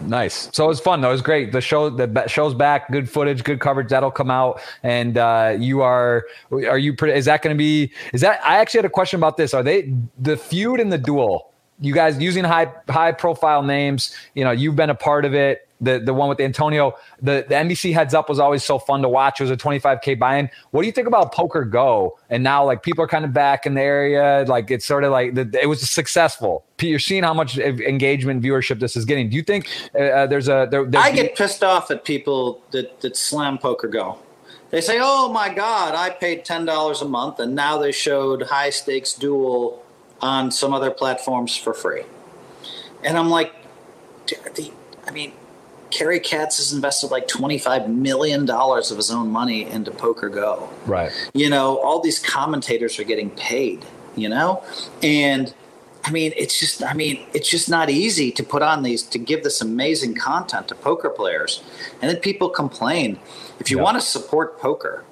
Nice. 0.00 0.48
So 0.52 0.64
it 0.64 0.68
was 0.68 0.78
fun 0.80 1.00
though. 1.00 1.08
It 1.08 1.12
was 1.12 1.22
great. 1.22 1.50
The 1.50 1.60
show, 1.60 1.90
the 1.90 2.26
show's 2.28 2.54
back. 2.54 2.90
Good 2.92 3.10
footage, 3.10 3.42
good 3.42 3.58
coverage. 3.58 3.88
That'll 3.88 4.12
come 4.12 4.30
out. 4.30 4.60
And 4.84 5.18
uh, 5.18 5.56
you 5.58 5.80
are, 5.82 6.24
are 6.52 6.78
you? 6.78 6.94
Pretty, 6.94 7.18
is 7.18 7.24
that 7.24 7.42
going 7.42 7.54
to 7.54 7.58
be? 7.58 7.92
Is 8.12 8.20
that? 8.20 8.40
I 8.44 8.58
actually 8.58 8.78
had 8.78 8.84
a 8.84 8.90
question 8.90 9.18
about 9.18 9.36
this. 9.36 9.54
Are 9.54 9.62
they 9.62 9.92
the 10.18 10.36
feud 10.36 10.78
and 10.78 10.92
the 10.92 10.98
duel? 10.98 11.52
You 11.80 11.92
guys 11.94 12.18
using 12.20 12.44
high 12.44 12.72
high 12.88 13.12
profile 13.12 13.62
names. 13.62 14.14
You 14.34 14.44
know, 14.44 14.52
you've 14.52 14.76
been 14.76 14.90
a 14.90 14.94
part 14.94 15.24
of 15.24 15.34
it. 15.34 15.67
The 15.80 16.00
the 16.00 16.12
one 16.12 16.28
with 16.28 16.40
Antonio. 16.40 16.94
The 17.22 17.44
the 17.48 17.54
NBC 17.54 17.92
heads 17.92 18.14
up 18.14 18.28
was 18.28 18.40
always 18.40 18.64
so 18.64 18.78
fun 18.78 19.02
to 19.02 19.08
watch. 19.08 19.40
It 19.40 19.44
was 19.44 19.50
a 19.50 19.56
25k 19.56 20.18
buy-in. 20.18 20.50
What 20.72 20.82
do 20.82 20.86
you 20.86 20.92
think 20.92 21.06
about 21.06 21.32
Poker 21.32 21.64
Go? 21.64 22.18
And 22.30 22.42
now 22.42 22.64
like 22.64 22.82
people 22.82 23.04
are 23.04 23.08
kind 23.08 23.24
of 23.24 23.32
back 23.32 23.64
in 23.64 23.74
the 23.74 23.80
area. 23.80 24.44
Like 24.48 24.70
it's 24.70 24.84
sort 24.84 25.04
of 25.04 25.12
like 25.12 25.34
the, 25.34 25.48
it 25.60 25.66
was 25.66 25.88
successful. 25.88 26.64
You're 26.80 26.98
seeing 26.98 27.22
how 27.22 27.34
much 27.34 27.58
engagement 27.58 28.42
viewership 28.42 28.80
this 28.80 28.96
is 28.96 29.04
getting. 29.04 29.30
Do 29.30 29.36
you 29.36 29.42
think 29.42 29.68
uh, 29.94 29.98
uh, 29.98 30.26
there's 30.26 30.48
a 30.48 30.66
there, 30.70 30.84
there's 30.84 31.04
I 31.04 31.12
get 31.12 31.36
pissed 31.36 31.62
off 31.62 31.90
at 31.90 32.04
people 32.04 32.62
that, 32.72 33.00
that 33.00 33.16
slam 33.16 33.58
poker 33.58 33.88
go. 33.88 34.18
They 34.70 34.80
say, 34.80 34.98
"Oh 35.00 35.32
my 35.32 35.52
God, 35.52 35.94
I 35.94 36.10
paid 36.10 36.44
ten 36.44 36.64
dollars 36.64 37.02
a 37.02 37.08
month, 37.08 37.38
and 37.38 37.54
now 37.54 37.78
they 37.78 37.92
showed 37.92 38.42
high 38.42 38.70
stakes 38.70 39.14
duel 39.14 39.82
on 40.20 40.50
some 40.50 40.74
other 40.74 40.90
platforms 40.90 41.56
for 41.56 41.72
free." 41.72 42.02
And 43.02 43.16
I'm 43.16 43.30
like, 43.30 43.54
"Dude, 44.26 44.40
the- 44.56 44.72
I 45.06 45.10
mean, 45.10 45.32
Cary 45.90 46.20
Katz 46.20 46.58
has 46.58 46.72
invested 46.72 47.10
like 47.10 47.28
twenty 47.28 47.58
five 47.58 47.88
million 47.88 48.44
dollars 48.44 48.90
of 48.90 48.96
his 48.96 49.10
own 49.10 49.28
money 49.28 49.64
into 49.64 49.90
Poker 49.90 50.28
Go 50.28 50.68
right? 50.86 51.12
you 51.34 51.48
know 51.48 51.78
all 51.78 52.00
these 52.00 52.18
commentators 52.18 52.98
are 52.98 53.04
getting 53.04 53.30
paid 53.30 53.84
you 54.16 54.28
know 54.28 54.62
and 55.02 55.54
I 56.04 56.10
mean, 56.10 56.32
it's 56.36 56.58
just, 56.58 56.82
I 56.82 56.94
mean, 56.94 57.26
it's 57.34 57.50
just 57.50 57.68
not 57.68 57.90
easy 57.90 58.32
to 58.32 58.42
put 58.42 58.62
on 58.62 58.82
these, 58.82 59.02
to 59.02 59.18
give 59.18 59.44
this 59.44 59.60
amazing 59.60 60.14
content 60.14 60.68
to 60.68 60.74
poker 60.74 61.10
players. 61.10 61.62
And 62.00 62.10
then 62.10 62.16
people 62.16 62.48
complain. 62.48 63.18
If 63.60 63.70
you 63.70 63.76
yeah. 63.76 63.82
want 63.82 63.96
to 63.96 64.00
support 64.00 64.58
poker, 64.58 65.04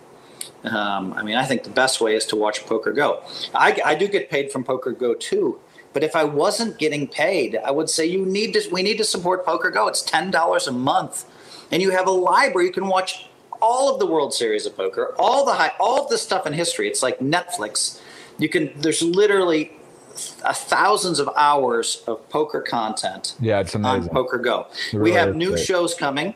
um, 0.64 1.12
I 1.12 1.22
mean, 1.22 1.36
I 1.36 1.44
think 1.44 1.64
the 1.64 1.70
best 1.70 2.00
way 2.00 2.14
is 2.14 2.26
to 2.26 2.36
watch 2.36 2.66
Poker 2.66 2.92
Go. 2.92 3.22
I, 3.54 3.78
I 3.84 3.94
do 3.94 4.08
get 4.08 4.30
paid 4.30 4.50
from 4.50 4.64
Poker 4.64 4.92
Go 4.92 5.14
too. 5.14 5.60
But 5.96 6.04
if 6.04 6.14
I 6.14 6.24
wasn't 6.24 6.76
getting 6.76 7.08
paid, 7.08 7.56
I 7.64 7.70
would 7.70 7.88
say 7.88 8.04
you 8.04 8.26
need 8.26 8.52
to. 8.52 8.68
We 8.70 8.82
need 8.82 8.98
to 8.98 9.04
support 9.04 9.46
Poker 9.46 9.70
Go. 9.70 9.88
It's 9.88 10.02
ten 10.02 10.30
dollars 10.30 10.66
a 10.66 10.70
month, 10.70 11.24
and 11.70 11.80
you 11.80 11.90
have 11.90 12.06
a 12.06 12.10
library. 12.10 12.66
You 12.66 12.72
can 12.74 12.86
watch 12.86 13.30
all 13.62 13.90
of 13.90 13.98
the 13.98 14.04
World 14.04 14.34
Series 14.34 14.66
of 14.66 14.76
Poker, 14.76 15.14
all 15.18 15.46
the 15.46 15.54
high, 15.54 15.72
all 15.80 16.04
of 16.04 16.10
the 16.10 16.18
stuff 16.18 16.46
in 16.46 16.52
history. 16.52 16.86
It's 16.86 17.02
like 17.02 17.18
Netflix. 17.20 17.98
You 18.38 18.50
can. 18.50 18.78
There's 18.78 19.00
literally 19.00 19.72
thousands 20.12 21.18
of 21.18 21.30
hours 21.34 22.04
of 22.06 22.28
poker 22.28 22.60
content. 22.60 23.34
Yeah, 23.40 23.60
it's 23.60 23.74
amazing. 23.74 24.10
On 24.10 24.14
Poker 24.14 24.36
Go. 24.36 24.66
Really 24.92 25.12
we 25.12 25.16
have 25.16 25.34
new 25.34 25.52
great. 25.52 25.64
shows 25.64 25.94
coming. 25.94 26.34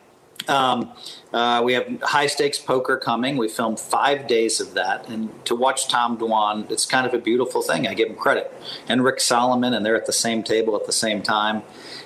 Um, 0.48 0.90
uh, 1.32 1.62
we 1.64 1.74
have 1.74 1.86
high 2.02 2.26
stakes 2.26 2.58
poker 2.58 2.96
coming. 2.96 3.36
We 3.36 3.48
filmed 3.48 3.78
five 3.78 4.26
days 4.26 4.60
of 4.60 4.74
that, 4.74 5.08
and 5.08 5.44
to 5.46 5.54
watch 5.54 5.88
Tom 5.88 6.18
Dwan, 6.18 6.70
it's 6.70 6.86
kind 6.86 7.06
of 7.06 7.14
a 7.14 7.18
beautiful 7.18 7.62
thing. 7.62 7.86
I 7.86 7.94
give 7.94 8.08
him 8.08 8.16
credit, 8.16 8.52
and 8.88 9.04
Rick 9.04 9.20
Solomon, 9.20 9.72
and 9.72 9.86
they're 9.86 9.96
at 9.96 10.06
the 10.06 10.12
same 10.12 10.42
table 10.42 10.74
at 10.76 10.86
the 10.86 10.92
same 10.92 11.22
time. 11.22 11.62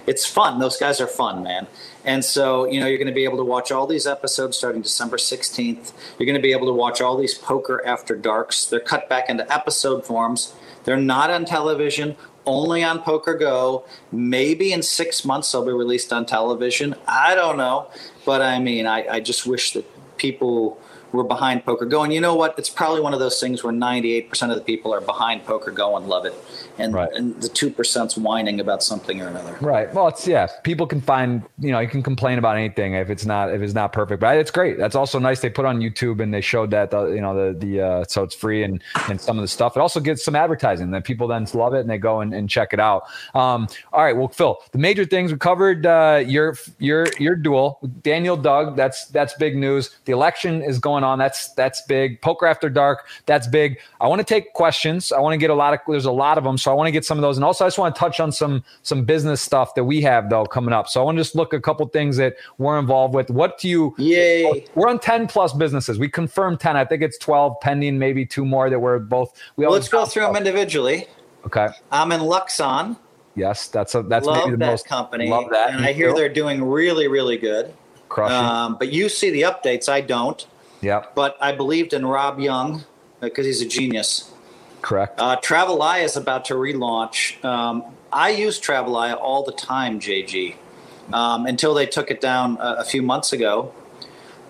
It's 0.06 0.26
fun. 0.26 0.58
Those 0.58 0.76
guys 0.76 1.00
are 1.00 1.06
fun, 1.06 1.42
man. 1.42 1.66
And 2.04 2.22
so, 2.22 2.66
you 2.66 2.78
know, 2.78 2.86
you're 2.86 2.98
going 2.98 3.08
to 3.08 3.14
be 3.14 3.24
able 3.24 3.38
to 3.38 3.44
watch 3.44 3.72
all 3.72 3.86
these 3.86 4.06
episodes 4.06 4.58
starting 4.58 4.82
December 4.82 5.16
16th. 5.16 5.94
You're 6.18 6.26
going 6.26 6.36
to 6.36 6.42
be 6.42 6.52
able 6.52 6.66
to 6.66 6.74
watch 6.74 7.00
all 7.00 7.16
these 7.16 7.32
poker 7.32 7.82
after 7.86 8.14
darks. 8.14 8.66
They're 8.66 8.80
cut 8.80 9.08
back 9.08 9.30
into 9.30 9.50
episode 9.50 10.04
forms. 10.04 10.54
They're 10.84 10.98
not 10.98 11.30
on 11.30 11.46
television 11.46 12.16
only 12.46 12.82
on 12.82 13.00
Poker 13.00 13.34
Go. 13.34 13.84
Maybe 14.12 14.72
in 14.72 14.82
six 14.82 15.24
months 15.24 15.50
they'll 15.50 15.64
be 15.64 15.72
released 15.72 16.12
on 16.12 16.26
television. 16.26 16.94
I 17.06 17.34
don't 17.34 17.56
know. 17.56 17.88
But 18.24 18.42
I 18.42 18.58
mean, 18.58 18.86
I, 18.86 19.06
I 19.08 19.20
just 19.20 19.46
wish 19.46 19.72
that 19.72 19.84
people 20.16 20.78
were 21.14 21.24
behind 21.24 21.64
Poker 21.64 21.86
Go. 21.86 22.02
And 22.02 22.12
you 22.12 22.20
know 22.20 22.34
what? 22.34 22.58
It's 22.58 22.70
probably 22.70 23.00
one 23.00 23.14
of 23.14 23.20
those 23.20 23.40
things 23.40 23.62
where 23.64 23.72
98% 23.72 24.50
of 24.50 24.56
the 24.56 24.62
people 24.62 24.92
are 24.92 25.00
behind 25.00 25.44
Poker 25.44 25.70
Go 25.70 25.96
and 25.96 26.08
love 26.08 26.24
it 26.26 26.34
and, 26.78 26.94
right. 26.94 27.12
and 27.12 27.40
the 27.40 27.48
two 27.48 27.70
percent's 27.70 28.16
whining 28.16 28.60
about 28.60 28.82
something 28.82 29.20
or 29.20 29.28
another. 29.28 29.56
Right. 29.60 29.92
Well, 29.94 30.08
it's 30.08 30.26
yeah. 30.26 30.48
People 30.62 30.86
can 30.86 31.00
find 31.00 31.42
you 31.58 31.70
know 31.70 31.80
you 31.80 31.88
can 31.88 32.02
complain 32.02 32.38
about 32.38 32.56
anything 32.56 32.94
if 32.94 33.10
it's 33.10 33.24
not 33.24 33.52
if 33.52 33.62
it's 33.62 33.74
not 33.74 33.92
perfect, 33.92 34.20
but 34.20 34.36
it's 34.36 34.50
great. 34.50 34.78
That's 34.78 34.94
also 34.94 35.18
nice. 35.18 35.40
They 35.40 35.50
put 35.50 35.64
on 35.64 35.80
YouTube 35.80 36.20
and 36.20 36.32
they 36.32 36.40
showed 36.40 36.70
that 36.72 36.90
the, 36.90 37.06
you 37.06 37.20
know 37.20 37.52
the 37.52 37.58
the 37.58 37.80
uh, 37.80 38.04
so 38.04 38.22
it's 38.22 38.34
free 38.34 38.62
and 38.62 38.82
and 39.08 39.20
some 39.20 39.38
of 39.38 39.42
the 39.42 39.48
stuff. 39.48 39.76
It 39.76 39.80
also 39.80 40.00
gets 40.00 40.24
some 40.24 40.34
advertising 40.34 40.90
that 40.90 41.04
people 41.04 41.28
then 41.28 41.46
love 41.54 41.74
it 41.74 41.80
and 41.80 41.90
they 41.90 41.98
go 41.98 42.20
and, 42.20 42.34
and 42.34 42.48
check 42.48 42.72
it 42.72 42.80
out. 42.80 43.04
Um, 43.34 43.68
all 43.92 44.02
right. 44.02 44.16
Well, 44.16 44.28
Phil, 44.28 44.58
the 44.72 44.78
major 44.78 45.04
things 45.04 45.30
we 45.30 45.38
covered 45.38 45.86
uh, 45.86 46.22
your 46.26 46.56
your 46.78 47.06
your 47.18 47.36
duel 47.36 47.78
Daniel 48.02 48.36
Doug. 48.36 48.76
That's 48.76 49.06
that's 49.06 49.34
big 49.34 49.56
news. 49.56 49.96
The 50.06 50.12
election 50.12 50.62
is 50.62 50.78
going 50.78 51.03
on. 51.04 51.18
That's 51.18 51.52
that's 51.54 51.82
big. 51.82 52.20
Poker 52.20 52.46
after 52.46 52.68
dark. 52.68 53.06
That's 53.26 53.46
big. 53.46 53.78
I 54.00 54.08
want 54.08 54.20
to 54.20 54.24
take 54.24 54.52
questions. 54.54 55.12
I 55.12 55.20
want 55.20 55.34
to 55.34 55.38
get 55.38 55.50
a 55.50 55.54
lot 55.54 55.74
of 55.74 55.80
there's 55.86 56.04
a 56.04 56.12
lot 56.12 56.38
of 56.38 56.44
them. 56.44 56.58
So 56.58 56.70
I 56.70 56.74
want 56.74 56.88
to 56.88 56.92
get 56.92 57.04
some 57.04 57.18
of 57.18 57.22
those, 57.22 57.36
and 57.36 57.44
also 57.44 57.64
I 57.64 57.68
just 57.68 57.78
want 57.78 57.94
to 57.94 57.98
touch 57.98 58.20
on 58.20 58.32
some 58.32 58.64
some 58.82 59.04
business 59.04 59.40
stuff 59.40 59.74
that 59.74 59.84
we 59.84 60.00
have 60.02 60.30
though 60.30 60.46
coming 60.46 60.72
up. 60.72 60.88
So 60.88 61.00
I 61.00 61.04
want 61.04 61.16
to 61.16 61.20
just 61.22 61.34
look 61.34 61.52
a 61.52 61.60
couple 61.60 61.86
things 61.88 62.16
that 62.16 62.36
we're 62.58 62.78
involved 62.78 63.14
with. 63.14 63.30
What 63.30 63.58
do 63.58 63.68
you? 63.68 63.94
Yay! 63.98 64.66
We're 64.74 64.88
on 64.88 64.98
ten 64.98 65.26
plus 65.26 65.52
businesses. 65.52 65.98
We 65.98 66.08
confirmed 66.08 66.60
ten. 66.60 66.76
I 66.76 66.84
think 66.84 67.02
it's 67.02 67.18
twelve 67.18 67.60
pending, 67.60 67.98
maybe 67.98 68.26
two 68.26 68.44
more 68.44 68.70
that 68.70 68.78
we're 68.78 68.98
both. 68.98 69.32
We 69.56 69.64
well, 69.64 69.72
let's 69.74 69.88
go 69.88 70.04
through 70.06 70.22
them 70.22 70.36
individually. 70.36 71.06
Okay. 71.46 71.68
I'm 71.92 72.10
in 72.12 72.20
Luxon. 72.20 72.96
Yes, 73.36 73.68
that's 73.68 73.94
a 73.94 74.02
that's 74.02 74.26
love 74.26 74.38
maybe 74.38 74.52
the 74.52 74.56
that 74.58 74.70
most 74.70 74.86
company. 74.86 75.28
Love 75.28 75.50
that, 75.50 75.74
and 75.74 75.84
I 75.84 75.92
hear 75.92 76.14
they're 76.14 76.28
doing 76.28 76.64
really 76.64 77.08
really 77.08 77.36
good. 77.36 77.74
Crushing. 78.08 78.36
Um, 78.36 78.76
but 78.78 78.92
you 78.92 79.08
see 79.08 79.30
the 79.30 79.42
updates. 79.42 79.88
I 79.88 80.00
don't. 80.00 80.46
Yeah. 80.84 81.06
But 81.14 81.36
I 81.40 81.52
believed 81.52 81.92
in 81.92 82.04
Rob 82.04 82.38
Young 82.38 82.84
because 83.20 83.46
he's 83.46 83.62
a 83.62 83.66
genius. 83.66 84.30
Correct. 84.82 85.18
Uh, 85.18 85.36
Travelaya 85.40 86.04
is 86.04 86.16
about 86.16 86.44
to 86.46 86.54
relaunch. 86.54 87.42
Um, 87.42 87.84
I 88.12 88.30
use 88.30 88.60
Travelaya 88.60 89.16
all 89.16 89.42
the 89.42 89.52
time, 89.52 89.98
JG, 89.98 90.56
um, 91.12 91.46
until 91.46 91.72
they 91.72 91.86
took 91.86 92.10
it 92.10 92.20
down 92.20 92.58
a, 92.60 92.76
a 92.80 92.84
few 92.84 93.02
months 93.02 93.32
ago. 93.32 93.72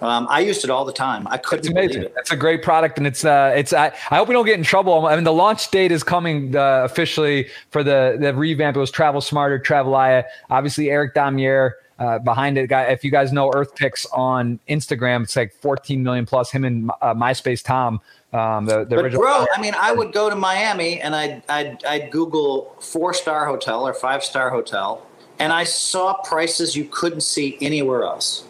Um, 0.03 0.27
I 0.29 0.41
used 0.41 0.65
it 0.65 0.71
all 0.71 0.85
the 0.85 0.93
time. 0.93 1.27
I 1.31 1.39
couldn't. 1.39 1.67
It's 1.67 1.69
amazing. 1.71 2.03
It. 2.03 2.15
It's 2.19 2.33
a 2.33 2.37
great 2.37 2.63
product, 2.63 2.99
and 2.99 3.07
it's 3.07 3.25
uh, 3.25 3.55
it's. 3.57 3.73
I, 3.73 3.87
I 4.11 4.17
hope 4.17 4.29
we 4.29 4.35
don't 4.35 4.45
get 4.45 4.59
in 4.59 4.65
trouble. 4.65 5.07
I 5.07 5.15
mean, 5.15 5.25
the 5.25 5.33
launch 5.33 5.71
date 5.71 5.93
is 5.93 6.03
coming 6.03 6.55
uh, 6.57 6.83
officially 6.85 7.49
for 7.71 7.83
the 7.85 8.17
the 8.21 8.35
revamp. 8.35 8.77
It 8.77 8.81
was 8.81 8.91
Travel 8.91 9.21
Smarter, 9.21 9.59
Travelaya. 9.59 10.25
Obviously, 10.51 10.91
Eric 10.91 11.15
Damier 11.15 11.73
uh, 12.05 12.19
behind 12.19 12.59
it. 12.59 12.69
Guy, 12.69 12.85
if 12.85 13.03
you 13.05 13.11
guys 13.11 13.33
know 13.33 13.51
EarthPix 13.51 14.07
on 14.13 14.61
Instagram, 14.69 15.23
it's 15.23 15.37
like 15.37 15.53
14 15.55 16.03
million 16.03 16.27
plus. 16.27 16.51
Him 16.51 16.65
and 16.65 16.91
uh, 17.01 17.15
MySpace 17.15 17.63
Tom 17.63 18.01
um, 18.35 18.67
the, 18.67 18.85
the 18.85 18.97
but 18.97 19.13
bro, 19.13 19.47
I 19.55 19.61
mean, 19.61 19.75
I 19.79 19.93
would 19.93 20.13
go 20.13 20.29
to 20.29 20.35
Miami 20.35 21.01
and 21.01 21.15
I'd, 21.15 21.45
I'd, 21.49 21.85
I'd 21.85 22.11
Google 22.11 22.75
four 22.81 23.15
star 23.15 23.47
hotel 23.47 23.87
or 23.87 23.95
five 23.95 24.25
star 24.25 24.51
hotel, 24.51 25.07
and 25.39 25.53
I 25.53 25.63
saw 25.63 26.15
prices 26.15 26.75
you 26.75 26.85
couldn't 26.91 27.21
see 27.21 27.57
anywhere 27.61 28.03
else. 28.03 28.45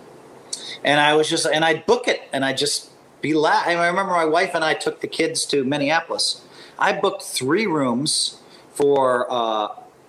And 0.84 1.00
I 1.00 1.14
was 1.14 1.28
just, 1.28 1.46
and 1.46 1.66
I'd 1.66 1.84
book 1.84 2.08
it, 2.08 2.22
and 2.32 2.46
I'd 2.46 2.56
just 2.56 2.90
be 3.20 3.34
la- 3.34 3.62
I 3.66 3.72
remember 3.74 4.12
my 4.12 4.24
wife 4.24 4.54
and 4.54 4.64
I 4.64 4.72
took 4.72 5.02
the 5.02 5.06
kids 5.06 5.44
to 5.46 5.64
Minneapolis. 5.64 6.40
I 6.78 6.92
booked 6.92 7.22
three 7.22 7.66
rooms 7.66 8.40
for 8.72 9.30
uh, 9.30 9.68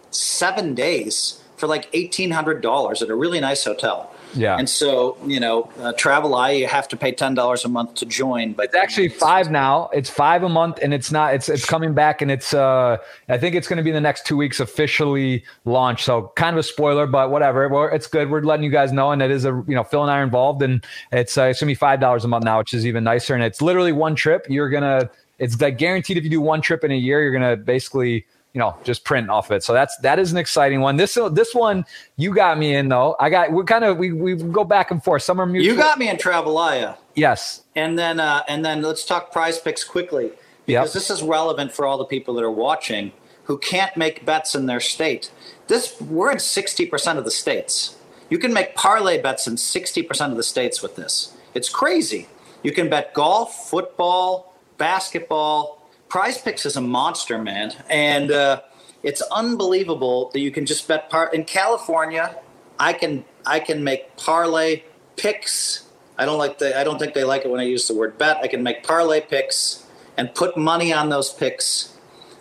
seven 0.09 0.73
days 0.73 1.41
for 1.57 1.67
like 1.67 1.89
eighteen 1.93 2.31
hundred 2.31 2.61
dollars 2.61 3.01
at 3.01 3.09
a 3.09 3.15
really 3.15 3.39
nice 3.39 3.63
hotel. 3.63 4.11
Yeah. 4.33 4.57
And 4.57 4.69
so, 4.69 5.17
you 5.25 5.39
know, 5.39 5.69
uh, 5.79 5.93
Traveleye, 5.93 6.59
you 6.59 6.67
have 6.67 6.87
to 6.89 6.97
pay 6.97 7.11
ten 7.13 7.35
dollars 7.35 7.63
a 7.63 7.69
month 7.69 7.95
to 7.95 8.05
join. 8.05 8.53
But 8.53 8.65
it's 8.65 8.75
actually 8.75 9.09
five 9.09 9.49
now. 9.49 9.89
It's 9.93 10.09
five 10.09 10.43
a 10.43 10.49
month, 10.49 10.79
and 10.81 10.93
it's 10.93 11.11
not. 11.11 11.33
It's 11.33 11.47
it's 11.47 11.65
coming 11.65 11.93
back, 11.93 12.21
and 12.21 12.29
it's. 12.29 12.53
uh 12.53 12.97
I 13.29 13.37
think 13.37 13.55
it's 13.55 13.67
going 13.67 13.77
to 13.77 13.83
be 13.83 13.89
in 13.89 13.95
the 13.95 14.01
next 14.01 14.25
two 14.25 14.35
weeks 14.37 14.59
officially 14.59 15.43
launched. 15.63 16.05
So 16.05 16.33
kind 16.35 16.53
of 16.53 16.59
a 16.59 16.63
spoiler, 16.63 17.07
but 17.07 17.31
whatever. 17.31 17.67
Well, 17.69 17.89
it's 17.91 18.07
good. 18.07 18.29
We're 18.29 18.41
letting 18.41 18.65
you 18.65 18.71
guys 18.71 18.91
know, 18.91 19.11
and 19.11 19.21
it 19.21 19.31
is 19.31 19.45
a 19.45 19.63
you 19.67 19.75
know 19.75 19.83
Phil 19.83 20.01
and 20.01 20.11
I 20.11 20.19
are 20.19 20.23
involved, 20.23 20.61
and 20.61 20.83
it's 21.11 21.37
uh, 21.37 21.43
it's 21.43 21.59
going 21.61 21.67
to 21.67 21.71
be 21.71 21.75
five 21.75 21.99
dollars 22.01 22.25
a 22.25 22.27
month 22.27 22.43
now, 22.43 22.57
which 22.57 22.73
is 22.73 22.85
even 22.85 23.03
nicer. 23.05 23.33
And 23.35 23.43
it's 23.43 23.61
literally 23.61 23.93
one 23.93 24.15
trip. 24.15 24.45
You're 24.49 24.69
gonna. 24.69 25.09
It's 25.37 25.59
like 25.59 25.77
guaranteed 25.77 26.17
if 26.17 26.23
you 26.23 26.29
do 26.29 26.41
one 26.41 26.61
trip 26.61 26.83
in 26.83 26.91
a 26.91 26.95
year, 26.95 27.21
you're 27.21 27.33
gonna 27.33 27.57
basically 27.57 28.25
you 28.55 28.59
know 28.59 28.75
just 28.85 29.03
print 29.03 29.29
off 29.29 29.51
of 29.51 29.57
it. 29.57 29.63
So 29.63 29.73
that's 29.73 29.95
that 29.97 30.17
is 30.17 30.31
an 30.31 30.37
exciting 30.37 30.79
one. 30.79 30.95
This 30.95 31.19
this 31.33 31.53
one 31.53 31.85
you 32.15 32.33
got 32.33 32.57
me 32.57 32.73
in 32.73 32.87
though. 32.87 33.17
I 33.19 33.29
got 33.29 33.51
we 33.51 33.63
kind 33.65 33.83
of 33.83 33.97
we 33.97 34.13
we 34.13 34.35
go 34.35 34.63
back 34.63 34.89
and 34.91 35.03
forth. 35.03 35.23
Some 35.23 35.39
are 35.41 35.45
mutual. 35.45 35.75
You 35.75 35.79
got 35.79 35.99
me 35.99 36.09
in 36.09 36.15
Travelaya. 36.15 36.95
Yes. 37.15 37.63
And 37.75 37.99
then 37.99 38.19
uh, 38.19 38.43
and 38.47 38.63
then 38.63 38.81
let's 38.81 39.05
talk 39.05 39.33
Prize 39.33 39.59
Picks 39.59 39.83
quickly 39.83 40.31
because 40.65 40.89
yep. 40.89 40.93
this 40.93 41.09
is 41.09 41.21
relevant 41.21 41.73
for 41.73 41.85
all 41.85 41.97
the 41.97 42.05
people 42.05 42.33
that 42.35 42.43
are 42.43 42.49
watching 42.49 43.11
who 43.43 43.57
can't 43.57 43.95
make 43.97 44.25
bets 44.25 44.55
in 44.55 44.65
their 44.67 44.79
state. 44.79 45.31
This 45.67 45.99
we're 45.99 46.31
in 46.31 46.39
sixty 46.39 46.85
percent 46.85 47.19
of 47.19 47.25
the 47.25 47.31
states. 47.31 47.97
You 48.29 48.39
can 48.39 48.53
make 48.53 48.73
parlay 48.73 49.21
bets 49.21 49.47
in 49.47 49.57
sixty 49.57 50.01
percent 50.01 50.31
of 50.31 50.37
the 50.37 50.43
states 50.43 50.81
with 50.81 50.95
this. 50.95 51.35
It's 51.53 51.67
crazy. 51.67 52.27
You 52.63 52.71
can 52.71 52.89
bet 52.89 53.13
golf, 53.13 53.69
football, 53.69 54.55
basketball, 54.77 55.84
Prize 56.09 56.37
Picks 56.37 56.65
is 56.65 56.75
a 56.75 56.81
monster, 56.81 57.37
man, 57.37 57.73
and 57.89 58.31
uh, 58.31 58.61
it's 59.03 59.21
unbelievable 59.31 60.29
that 60.33 60.39
you 60.39 60.51
can 60.51 60.65
just 60.65 60.87
bet 60.87 61.09
par 61.09 61.29
in 61.33 61.45
California. 61.45 62.35
I 62.79 62.93
can 62.93 63.25
I 63.45 63.59
can 63.59 63.83
make 63.83 64.15
parlay 64.17 64.83
picks. 65.15 65.87
I 66.17 66.25
don't 66.25 66.37
like 66.37 66.59
the 66.59 66.77
I 66.77 66.83
don't 66.83 66.99
think 66.99 67.13
they 67.13 67.23
like 67.23 67.45
it 67.45 67.51
when 67.51 67.59
I 67.59 67.63
use 67.63 67.87
the 67.87 67.95
word 67.95 68.17
bet. 68.17 68.37
I 68.37 68.47
can 68.47 68.63
make 68.63 68.83
parlay 68.83 69.21
picks 69.21 69.85
and 70.17 70.33
put 70.33 70.57
money 70.57 70.93
on 70.93 71.09
those 71.09 71.31
picks. 71.31 71.93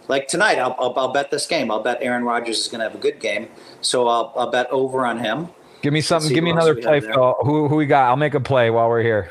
Like 0.07 0.29
tonight, 0.29 0.59
I'll, 0.59 0.77
I'll, 0.79 0.93
I'll 0.99 1.13
bet 1.13 1.31
this 1.31 1.47
game. 1.47 1.71
I'll 1.71 1.83
bet 1.83 1.99
Aaron 2.03 2.25
Rodgers 2.25 2.61
is 2.61 2.69
going 2.69 2.81
to 2.81 2.85
have 2.85 2.95
a 2.95 2.99
good 2.99 3.21
game, 3.21 3.49
so 3.81 4.07
I'll, 4.07 4.35
I'll 4.37 4.51
bet 4.51 4.71
over 4.71 5.07
on 5.07 5.19
him. 5.19 5.49
Give 5.81 5.95
me 5.95 6.03
something. 6.03 6.33
Give 6.33 6.45
me 6.45 6.51
another 6.51 6.75
play. 6.75 7.01
Who 7.01 7.69
who 7.69 7.77
we 7.77 7.87
got? 7.87 8.09
I'll 8.09 8.17
make 8.17 8.35
a 8.35 8.41
play 8.41 8.71
while 8.71 8.89
we're 8.89 9.03
here. 9.03 9.31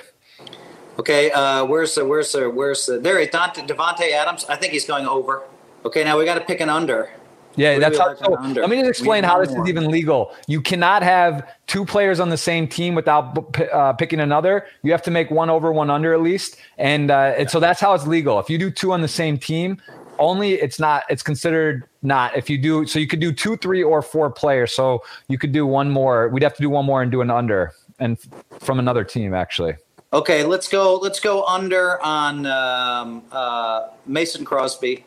Okay, 0.99 1.32
uh, 1.32 1.65
where's 1.65 1.95
the 1.95 2.06
where's 2.06 2.32
the 2.32 2.49
where's 2.49 2.86
the 2.86 2.99
there? 2.99 3.26
Dante, 3.26 3.64
Davante 3.64 4.11
Adams. 4.11 4.45
I 4.45 4.56
think 4.56 4.74
he's 4.74 4.86
going 4.86 5.07
over. 5.07 5.44
Okay, 5.86 6.03
now 6.03 6.18
we 6.18 6.26
got 6.26 6.36
to 6.36 6.41
pick 6.41 6.61
an 6.61 6.70
under. 6.70 7.10
Yeah, 7.56 7.78
that's 7.78 7.98
how. 7.98 8.15
So, 8.15 8.32
let 8.32 8.70
me 8.70 8.78
just 8.78 8.90
explain 8.90 9.24
how 9.24 9.40
this 9.40 9.52
is 9.52 9.68
even 9.68 9.90
legal. 9.90 10.36
You 10.48 10.61
cannot 10.61 11.03
have 11.03 11.52
two 11.68 11.86
players 11.86 12.20
on 12.20 12.30
the 12.30 12.38
same 12.38 12.68
team 12.68 12.95
without 12.95 13.60
uh, 13.72 13.94
picking 13.94 14.20
another. 14.20 14.65
You 14.82 14.91
have 14.91 15.03
to 15.03 15.11
make 15.11 15.30
one 15.30 15.49
over, 15.49 15.72
one 15.72 15.90
under 15.90 16.14
at 16.14 16.22
least, 16.22 16.57
and, 16.78 17.11
uh, 17.11 17.36
and 17.38 17.49
so 17.49 17.60
that's 17.60 17.80
how 17.80 17.94
it's 17.94 18.07
legal. 18.07 18.40
If 18.40 18.49
you 18.49 18.57
do 18.57 18.72
two 18.72 18.91
on 18.91 19.02
the 19.02 19.07
same 19.07 19.38
team, 19.38 19.80
only 20.18 20.53
it's 20.53 20.80
not. 20.80 21.03
It's 21.10 21.24
considered 21.24 21.88
not. 22.02 22.36
If 22.36 22.49
you 22.49 22.57
do, 22.57 22.88
so 22.88 22.98
you 22.98 23.07
could 23.07 23.20
do 23.20 23.32
two, 23.32 23.56
three, 23.57 23.84
or 23.84 24.02
four 24.02 24.32
players. 24.32 24.74
So 24.74 25.03
you 25.28 25.38
could 25.38 25.52
do 25.52 25.68
one 25.68 25.91
more. 25.91 26.30
We'd 26.30 26.44
have 26.44 26.56
to 26.56 26.61
do 26.61 26.70
one 26.70 26.86
more 26.86 27.02
and 27.02 27.11
do 27.11 27.22
an 27.22 27.30
under, 27.30 27.72
and 27.99 28.18
from 28.60 28.80
another 28.80 29.03
team 29.03 29.34
actually. 29.34 29.76
Okay, 30.14 30.44
let's 30.44 30.68
go. 30.68 30.98
Let's 30.98 31.19
go 31.19 31.44
under 31.45 31.99
on 32.03 32.45
um, 32.45 33.23
uh, 33.31 33.90
Mason 34.06 34.45
Crosby. 34.45 35.06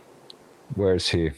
Where's 0.74 1.08
he? 1.08 1.30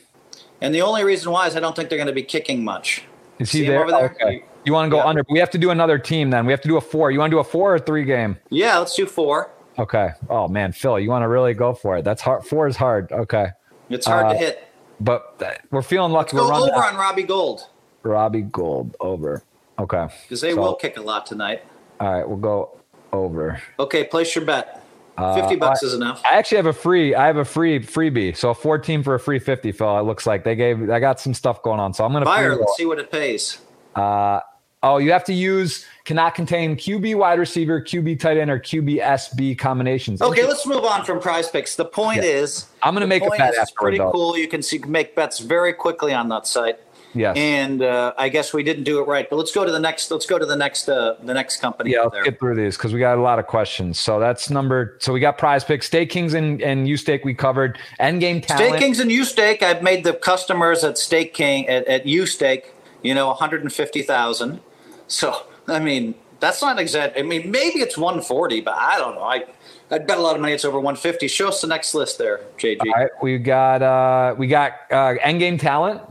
And 0.62 0.74
the 0.74 0.80
only 0.80 1.04
reason 1.04 1.30
why 1.30 1.46
is 1.46 1.54
I 1.54 1.60
don't 1.60 1.76
think 1.76 1.90
they're 1.90 1.98
going 1.98 2.06
to 2.06 2.14
be 2.14 2.22
kicking 2.22 2.64
much. 2.64 3.02
Is 3.38 3.52
he 3.52 3.66
there? 3.66 3.86
there? 3.86 4.16
Okay. 4.22 4.44
You 4.64 4.72
want 4.72 4.86
to 4.86 4.90
go 4.90 4.96
yeah. 4.96 5.06
under? 5.06 5.22
We 5.28 5.38
have 5.38 5.50
to 5.50 5.58
do 5.58 5.70
another 5.70 5.98
team 5.98 6.30
then. 6.30 6.46
We 6.46 6.52
have 6.52 6.62
to 6.62 6.68
do 6.68 6.78
a 6.78 6.80
four. 6.80 7.10
You 7.10 7.18
want 7.18 7.30
to 7.30 7.34
do 7.34 7.40
a 7.40 7.44
four 7.44 7.74
or 7.74 7.78
three 7.78 8.04
game? 8.04 8.38
Yeah, 8.48 8.78
let's 8.78 8.96
do 8.96 9.06
four. 9.06 9.50
Okay. 9.78 10.10
Oh 10.30 10.48
man, 10.48 10.72
Phil, 10.72 10.98
you 10.98 11.10
want 11.10 11.22
to 11.22 11.28
really 11.28 11.52
go 11.52 11.74
for 11.74 11.98
it? 11.98 12.04
That's 12.04 12.22
hard. 12.22 12.44
Four 12.44 12.68
is 12.68 12.76
hard. 12.76 13.12
Okay. 13.12 13.48
It's 13.90 14.06
hard 14.06 14.26
uh, 14.26 14.32
to 14.32 14.38
hit. 14.38 14.68
But 14.98 15.40
we're 15.70 15.82
feeling 15.82 16.12
lucky. 16.12 16.36
Let's 16.36 16.48
go 16.48 16.56
over 16.56 16.74
out. 16.74 16.94
on 16.94 16.98
Robbie 16.98 17.22
Gould. 17.22 17.68
Robbie 18.02 18.42
Gould 18.42 18.96
over. 18.98 19.44
Okay. 19.78 20.08
Because 20.22 20.40
they 20.40 20.54
so, 20.54 20.60
will 20.60 20.74
kick 20.74 20.96
a 20.96 21.02
lot 21.02 21.26
tonight. 21.26 21.62
All 22.00 22.12
right, 22.12 22.28
we'll 22.28 22.38
go 22.38 22.77
over. 23.12 23.60
Okay, 23.78 24.05
place 24.05 24.35
your 24.35 24.44
bet. 24.44 24.85
Uh, 25.16 25.35
fifty 25.35 25.56
bucks 25.56 25.82
I, 25.82 25.86
is 25.86 25.94
enough. 25.94 26.22
I 26.24 26.36
actually 26.36 26.59
have 26.59 26.66
a 26.66 26.72
free. 26.72 27.14
I 27.14 27.26
have 27.26 27.39
a 27.39 27.44
free 27.44 27.80
freebie. 27.80 28.36
So 28.36 28.51
a 28.51 28.55
fourteen 28.55 29.02
for 29.02 29.14
a 29.14 29.20
free 29.20 29.40
fifty, 29.40 29.72
Phil. 29.72 29.98
It 29.98 30.02
looks 30.02 30.26
like 30.26 30.44
they 30.44 30.55
gave. 30.55 30.89
I 30.90 31.01
got 31.01 31.18
some 31.18 31.35
stuff 31.35 31.62
going 31.62 31.80
on, 31.80 31.93
so 31.93 32.05
I'm 32.05 32.12
gonna 32.12 32.24
fire. 32.24 32.55
Let's 32.55 32.76
see 32.76 32.86
what 32.86 33.01
it 33.01 33.10
pays. 33.10 33.59
Uh, 33.97 34.40
oh, 34.82 34.98
you 34.98 35.10
have 35.10 35.24
to 35.24 35.35
use 35.35 35.85
cannot 36.05 36.35
contain 36.35 36.76
QB 36.76 37.16
wide 37.16 37.39
receiver, 37.39 37.82
QB 37.82 38.20
tight 38.20 38.36
end, 38.36 38.51
or 38.51 38.60
QB 38.60 39.02
SB 39.02 39.59
combinations. 39.59 40.22
Okay, 40.22 40.47
let's 40.47 40.66
move 40.66 40.85
on 40.85 41.05
from 41.05 41.20
Prize 41.20 41.51
Picks. 41.51 41.74
The 41.74 41.85
point 41.85 42.22
yeah. 42.22 42.30
is, 42.30 42.66
I'm 42.82 42.94
to 42.94 43.06
make 43.06 43.24
a 43.24 43.30
bet. 43.30 43.55
It's 43.56 43.72
pretty 43.72 43.98
though. 43.98 44.12
cool. 44.12 44.39
You 44.39 44.47
can 44.47 44.62
see 44.62 44.78
make 44.78 45.16
bets 45.16 45.40
very 45.40 45.72
quickly 45.72 46.14
on 46.14 46.28
that 46.28 46.47
site. 46.47 46.78
Yes. 47.18 47.36
And 47.36 47.82
uh, 47.82 48.14
I 48.16 48.28
guess 48.28 48.52
we 48.52 48.62
didn't 48.62 48.84
do 48.84 49.00
it 49.00 49.08
right, 49.08 49.28
but 49.28 49.36
let's 49.36 49.52
go 49.52 49.64
to 49.64 49.72
the 49.72 49.80
next. 49.80 50.10
Let's 50.10 50.26
go 50.26 50.38
to 50.38 50.46
the 50.46 50.56
next. 50.56 50.88
Uh, 50.88 51.16
the 51.22 51.34
next 51.34 51.60
company. 51.60 51.92
Yeah, 51.92 52.02
let's 52.02 52.24
get 52.24 52.38
through 52.38 52.54
these 52.54 52.76
because 52.76 52.92
we 52.92 53.00
got 53.00 53.18
a 53.18 53.20
lot 53.20 53.38
of 53.38 53.46
questions. 53.46 53.98
So 53.98 54.20
that's 54.20 54.50
number. 54.50 54.96
So 55.00 55.12
we 55.12 55.20
got 55.20 55.36
Prize 55.36 55.64
Picks, 55.64 55.86
Stake 55.86 56.10
Kings, 56.10 56.34
and 56.34 56.62
and 56.62 56.98
Stake. 56.98 57.24
We 57.24 57.34
covered 57.34 57.78
Endgame 58.00 58.46
Talent. 58.46 58.68
Stake 58.68 58.80
Kings 58.80 59.00
and 59.00 59.26
Stake. 59.26 59.62
I've 59.62 59.82
made 59.82 60.04
the 60.04 60.14
customers 60.14 60.84
at 60.84 60.96
Stake 60.96 61.34
King 61.34 61.68
at, 61.68 61.86
at 61.86 62.28
Stake. 62.28 62.72
You 63.02 63.14
know, 63.14 63.28
150,000. 63.28 64.60
So 65.06 65.46
I 65.66 65.78
mean, 65.78 66.14
that's 66.40 66.62
not 66.62 66.78
exact. 66.78 67.18
I 67.18 67.22
mean, 67.22 67.50
maybe 67.50 67.80
it's 67.80 67.96
140, 67.96 68.60
but 68.60 68.74
I 68.74 68.98
don't 68.98 69.14
know. 69.14 69.22
I 69.22 69.44
I'd 69.90 70.06
bet 70.06 70.18
a 70.18 70.20
lot 70.20 70.34
of 70.34 70.40
money 70.40 70.52
it's 70.52 70.64
over 70.64 70.78
150. 70.78 71.28
Show 71.28 71.48
us 71.48 71.60
the 71.62 71.66
next 71.66 71.94
list 71.94 72.18
there, 72.18 72.40
JG. 72.58 72.80
All 72.80 72.92
right, 72.92 73.10
we 73.22 73.38
got 73.38 73.82
uh, 73.82 74.34
we 74.36 74.46
got 74.46 74.72
uh, 74.90 75.14
Endgame 75.24 75.58
Talent. 75.58 76.02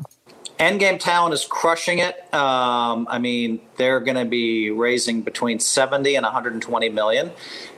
Endgame 0.60 1.00
Talent 1.00 1.34
is 1.34 1.46
crushing 1.46 2.00
it. 2.00 2.34
Um, 2.34 3.08
I 3.10 3.20
mean, 3.20 3.60
they're 3.76 4.00
going 4.00 4.18
to 4.18 4.26
be 4.26 4.72
raising 4.72 5.22
between 5.22 5.60
70 5.60 6.16
and 6.16 6.24
120 6.24 6.90
million. 6.90 7.32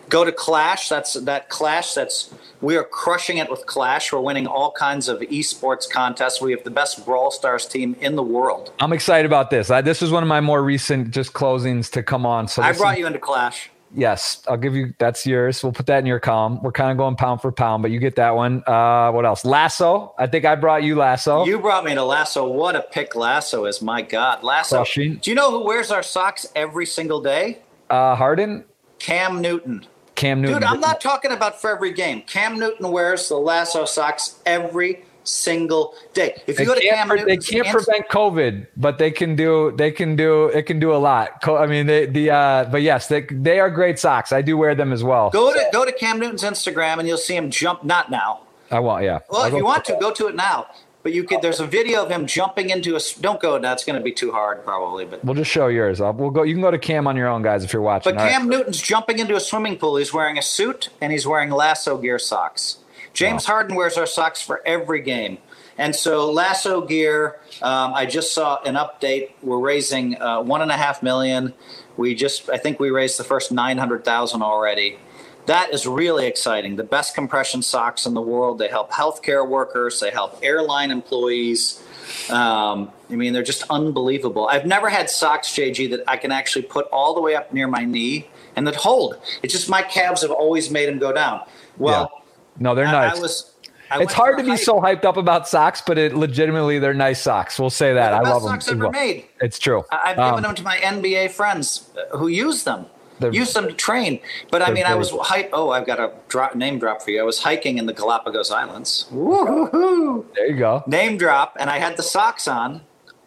Go 0.07 0.23
to 0.23 0.31
Clash. 0.31 0.89
That's 0.89 1.13
that 1.13 1.49
Clash. 1.49 1.93
That's 1.93 2.33
we 2.61 2.75
are 2.77 2.83
crushing 2.83 3.37
it 3.37 3.49
with 3.49 3.65
Clash. 3.67 4.11
We're 4.11 4.21
winning 4.21 4.47
all 4.47 4.71
kinds 4.71 5.07
of 5.07 5.19
esports 5.19 5.87
contests. 5.87 6.41
We 6.41 6.51
have 6.51 6.63
the 6.63 6.71
best 6.71 7.05
Brawl 7.05 7.29
Stars 7.29 7.67
team 7.67 7.95
in 7.99 8.15
the 8.15 8.23
world. 8.23 8.73
I'm 8.79 8.91
excited 8.91 9.27
about 9.27 9.51
this. 9.51 9.69
I, 9.69 9.81
this 9.81 10.01
was 10.01 10.11
one 10.11 10.23
of 10.23 10.29
my 10.29 10.41
more 10.41 10.63
recent 10.63 11.11
just 11.11 11.33
closings 11.33 11.91
to 11.91 12.01
come 12.01 12.25
on. 12.25 12.47
So 12.47 12.63
I 12.63 12.73
brought 12.73 12.95
is, 12.95 13.01
you 13.01 13.07
into 13.07 13.19
Clash. 13.19 13.69
Yes, 13.93 14.43
I'll 14.47 14.57
give 14.57 14.75
you. 14.75 14.93
That's 14.99 15.25
yours. 15.25 15.63
We'll 15.63 15.73
put 15.73 15.87
that 15.87 15.99
in 15.99 16.05
your 16.05 16.19
column. 16.19 16.61
We're 16.61 16.71
kind 16.71 16.91
of 16.91 16.97
going 16.97 17.15
pound 17.15 17.41
for 17.41 17.51
pound, 17.51 17.81
but 17.81 17.91
you 17.91 17.99
get 17.99 18.15
that 18.17 18.35
one. 18.35 18.63
Uh, 18.67 19.11
what 19.11 19.25
else? 19.25 19.43
Lasso. 19.43 20.13
I 20.17 20.27
think 20.27 20.45
I 20.45 20.55
brought 20.55 20.83
you 20.83 20.95
Lasso. 20.95 21.45
You 21.45 21.59
brought 21.59 21.85
me 21.85 21.95
to 21.95 22.03
Lasso. 22.03 22.47
What 22.47 22.75
a 22.75 22.81
pick 22.81 23.15
Lasso 23.15 23.65
is! 23.65 23.81
My 23.81 24.01
God, 24.01 24.43
Lasso. 24.43 24.77
Crushing. 24.77 25.15
Do 25.15 25.31
you 25.31 25.35
know 25.35 25.49
who 25.51 25.65
wears 25.65 25.91
our 25.91 26.03
socks 26.03 26.45
every 26.55 26.85
single 26.85 27.21
day? 27.21 27.59
Uh, 27.89 28.15
Harden. 28.15 28.65
Cam 28.99 29.41
Newton. 29.41 29.85
Cam 30.15 30.41
Newton. 30.41 30.59
Dude, 30.59 30.69
I'm 30.69 30.81
not 30.81 30.99
talking 30.99 31.31
about 31.31 31.61
for 31.61 31.69
every 31.69 31.93
game. 31.93 32.21
Cam 32.23 32.59
Newton 32.59 32.91
wears 32.91 33.29
the 33.29 33.37
Lasso 33.37 33.85
socks 33.85 34.39
every 34.45 35.05
single 35.29 35.95
day. 36.13 36.41
If 36.47 36.59
you 36.59 36.65
they 36.65 36.65
go 36.65 36.75
to 36.75 36.81
Cam 36.81 37.07
Newton, 37.07 37.27
they 37.27 37.37
can't 37.37 37.67
prevent 37.67 38.07
COVID, 38.09 38.67
but 38.77 38.97
they 38.97 39.11
can 39.11 39.35
do 39.35 39.71
they 39.77 39.91
can 39.91 40.15
do 40.15 40.45
it 40.47 40.63
can 40.63 40.79
do 40.79 40.93
a 40.93 40.97
lot. 40.97 41.47
I 41.47 41.65
mean, 41.65 41.87
they, 41.87 42.05
the 42.05 42.31
uh, 42.31 42.65
but 42.65 42.81
yes, 42.81 43.07
they 43.07 43.21
they 43.29 43.59
are 43.59 43.69
great 43.69 43.99
socks. 43.99 44.31
I 44.31 44.41
do 44.41 44.57
wear 44.57 44.75
them 44.75 44.91
as 44.91 45.03
well. 45.03 45.29
Go 45.29 45.53
to 45.53 45.65
go 45.71 45.85
to 45.85 45.91
Cam 45.91 46.19
Newton's 46.19 46.43
Instagram 46.43 46.99
and 46.99 47.07
you'll 47.07 47.17
see 47.17 47.35
him 47.35 47.49
jump. 47.49 47.83
Not 47.83 48.11
now. 48.11 48.41
I 48.71 48.79
want 48.79 49.03
yeah. 49.03 49.19
Well, 49.29 49.41
I'll 49.41 49.47
if 49.47 49.53
you 49.53 49.65
want 49.65 49.85
to, 49.85 49.97
go 49.99 50.11
to 50.11 50.27
it 50.27 50.35
now. 50.35 50.67
But 51.01 51.13
you 51.13 51.23
could. 51.23 51.41
There's 51.41 51.61
a 51.61 51.65
video 51.65 52.03
of 52.03 52.11
him 52.11 52.27
jumping 52.27 52.71
into 52.71 52.95
a. 52.97 52.99
Don't 53.21 53.39
go. 53.39 53.57
That's 53.57 53.85
going 53.85 53.97
to 53.97 54.03
be 54.03 54.11
too 54.11 54.31
hard, 54.31 54.65
probably. 54.65 55.05
But 55.05 55.23
we'll 55.23 55.35
just 55.35 55.49
show 55.49 55.67
yours. 55.67 56.01
I'll, 56.01 56.11
we'll 56.11 56.29
go. 56.29 56.43
You 56.43 56.53
can 56.53 56.61
go 56.61 56.71
to 56.71 56.77
Cam 56.77 57.07
on 57.07 57.15
your 57.15 57.29
own, 57.29 57.41
guys, 57.41 57.63
if 57.63 57.71
you're 57.71 57.81
watching. 57.81 58.13
But 58.13 58.19
Cam 58.19 58.41
right. 58.41 58.57
Newton's 58.57 58.81
jumping 58.81 59.19
into 59.19 59.35
a 59.35 59.39
swimming 59.39 59.77
pool. 59.77 59.95
He's 59.95 60.13
wearing 60.13 60.37
a 60.37 60.41
suit 60.41 60.89
and 60.99 61.13
he's 61.13 61.25
wearing 61.25 61.51
lasso 61.51 61.97
gear 61.97 62.19
socks. 62.19 62.79
James 63.19 63.45
wow. 63.49 63.55
Harden 63.55 63.75
wears 63.75 63.97
our 63.97 64.05
socks 64.05 64.41
for 64.41 64.65
every 64.65 65.01
game. 65.01 65.39
And 65.77 65.93
so 65.93 66.31
lasso 66.31 66.79
gear, 66.79 67.41
um, 67.61 67.93
I 67.93 68.05
just 68.05 68.33
saw 68.33 68.61
an 68.63 68.75
update. 68.75 69.31
We're 69.43 69.59
raising 69.59 70.21
uh, 70.21 70.41
one 70.41 70.61
and 70.61 70.71
a 70.71 70.77
half 70.77 71.03
million. 71.03 71.53
We 71.97 72.15
just, 72.15 72.49
I 72.49 72.55
think 72.55 72.79
we 72.79 72.91
raised 72.91 73.19
the 73.19 73.25
first 73.25 73.51
nine 73.51 73.77
hundred 73.77 74.05
thousand 74.05 74.41
already. 74.41 74.99
That 75.47 75.73
is 75.73 75.85
really 75.85 76.27
exciting. 76.27 76.77
The 76.77 76.85
best 76.85 77.13
compression 77.13 77.61
socks 77.61 78.05
in 78.05 78.13
the 78.13 78.21
world. 78.21 78.57
They 78.57 78.69
help 78.69 78.89
healthcare 78.89 79.45
workers. 79.45 79.99
They 79.99 80.11
help 80.11 80.39
airline 80.41 80.89
employees. 80.89 81.83
Um, 82.29 82.89
I 83.09 83.15
mean, 83.17 83.33
they're 83.33 83.43
just 83.43 83.63
unbelievable. 83.69 84.47
I've 84.47 84.65
never 84.65 84.87
had 84.87 85.09
socks, 85.09 85.49
JG, 85.49 85.89
that 85.89 86.03
I 86.07 86.15
can 86.15 86.31
actually 86.31 86.61
put 86.61 86.85
all 86.85 87.13
the 87.13 87.21
way 87.21 87.35
up 87.35 87.51
near 87.51 87.67
my 87.67 87.83
knee 87.83 88.29
and 88.55 88.65
that 88.65 88.77
hold. 88.77 89.17
It's 89.43 89.53
just 89.53 89.67
my 89.67 89.81
calves 89.81 90.21
have 90.21 90.31
always 90.31 90.71
made 90.71 90.87
them 90.87 90.99
go 90.99 91.11
down. 91.11 91.41
Well. 91.77 92.18
No, 92.59 92.75
they're 92.75 92.85
nice. 92.85 93.17
I 93.17 93.21
was 93.21 93.53
I 93.91 94.01
it's 94.03 94.13
hard 94.13 94.37
to 94.37 94.43
be 94.43 94.55
so 94.55 94.79
hyped 94.79 95.03
up 95.03 95.17
about 95.17 95.47
socks, 95.47 95.81
but 95.85 95.97
it 95.97 96.15
legitimately 96.15 96.79
they're 96.79 96.93
nice 96.93 97.21
socks. 97.21 97.59
We'll 97.59 97.69
say 97.69 97.93
that. 97.93 98.13
I 98.13 98.21
love 98.21 98.43
socks 98.43 98.67
them. 98.67 98.81
Ever 98.81 98.91
made. 98.91 99.25
It's 99.41 99.57
true. 99.57 99.83
I've 99.91 100.15
given 100.15 100.33
um, 100.35 100.41
them 100.43 100.55
to 100.55 100.63
my 100.63 100.77
NBA 100.77 101.31
friends 101.31 101.89
who 102.11 102.27
use 102.27 102.63
them. 102.63 102.85
Use 103.31 103.51
them 103.53 103.67
to 103.67 103.73
train. 103.73 104.21
But 104.49 104.61
I 104.61 104.71
mean, 104.71 104.85
I 104.85 104.95
was 104.95 105.11
hype. 105.11 105.49
Oh, 105.51 105.71
I've 105.71 105.85
got 105.85 105.99
a 105.99 106.13
drop, 106.29 106.55
name 106.55 106.79
drop 106.79 107.01
for 107.01 107.11
you. 107.11 107.19
I 107.19 107.23
was 107.23 107.43
hiking 107.43 107.77
in 107.77 107.85
the 107.85 107.93
Galapagos 107.93 108.49
Islands. 108.49 109.07
Woo-hoo-hoo. 109.11 110.25
There 110.35 110.47
you 110.47 110.57
go. 110.57 110.83
Name 110.87 111.17
drop, 111.17 111.57
and 111.59 111.69
I 111.69 111.79
had 111.79 111.97
the 111.97 112.03
socks 112.03 112.47
on 112.47 112.81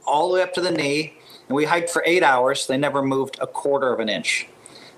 all 0.06 0.28
the 0.28 0.34
way 0.34 0.42
up 0.42 0.54
to 0.54 0.62
the 0.62 0.70
knee, 0.70 1.14
and 1.48 1.54
we 1.54 1.66
hiked 1.66 1.90
for 1.90 2.02
eight 2.06 2.22
hours. 2.22 2.66
They 2.66 2.78
never 2.78 3.02
moved 3.02 3.36
a 3.40 3.46
quarter 3.46 3.92
of 3.92 4.00
an 4.00 4.08
inch. 4.08 4.48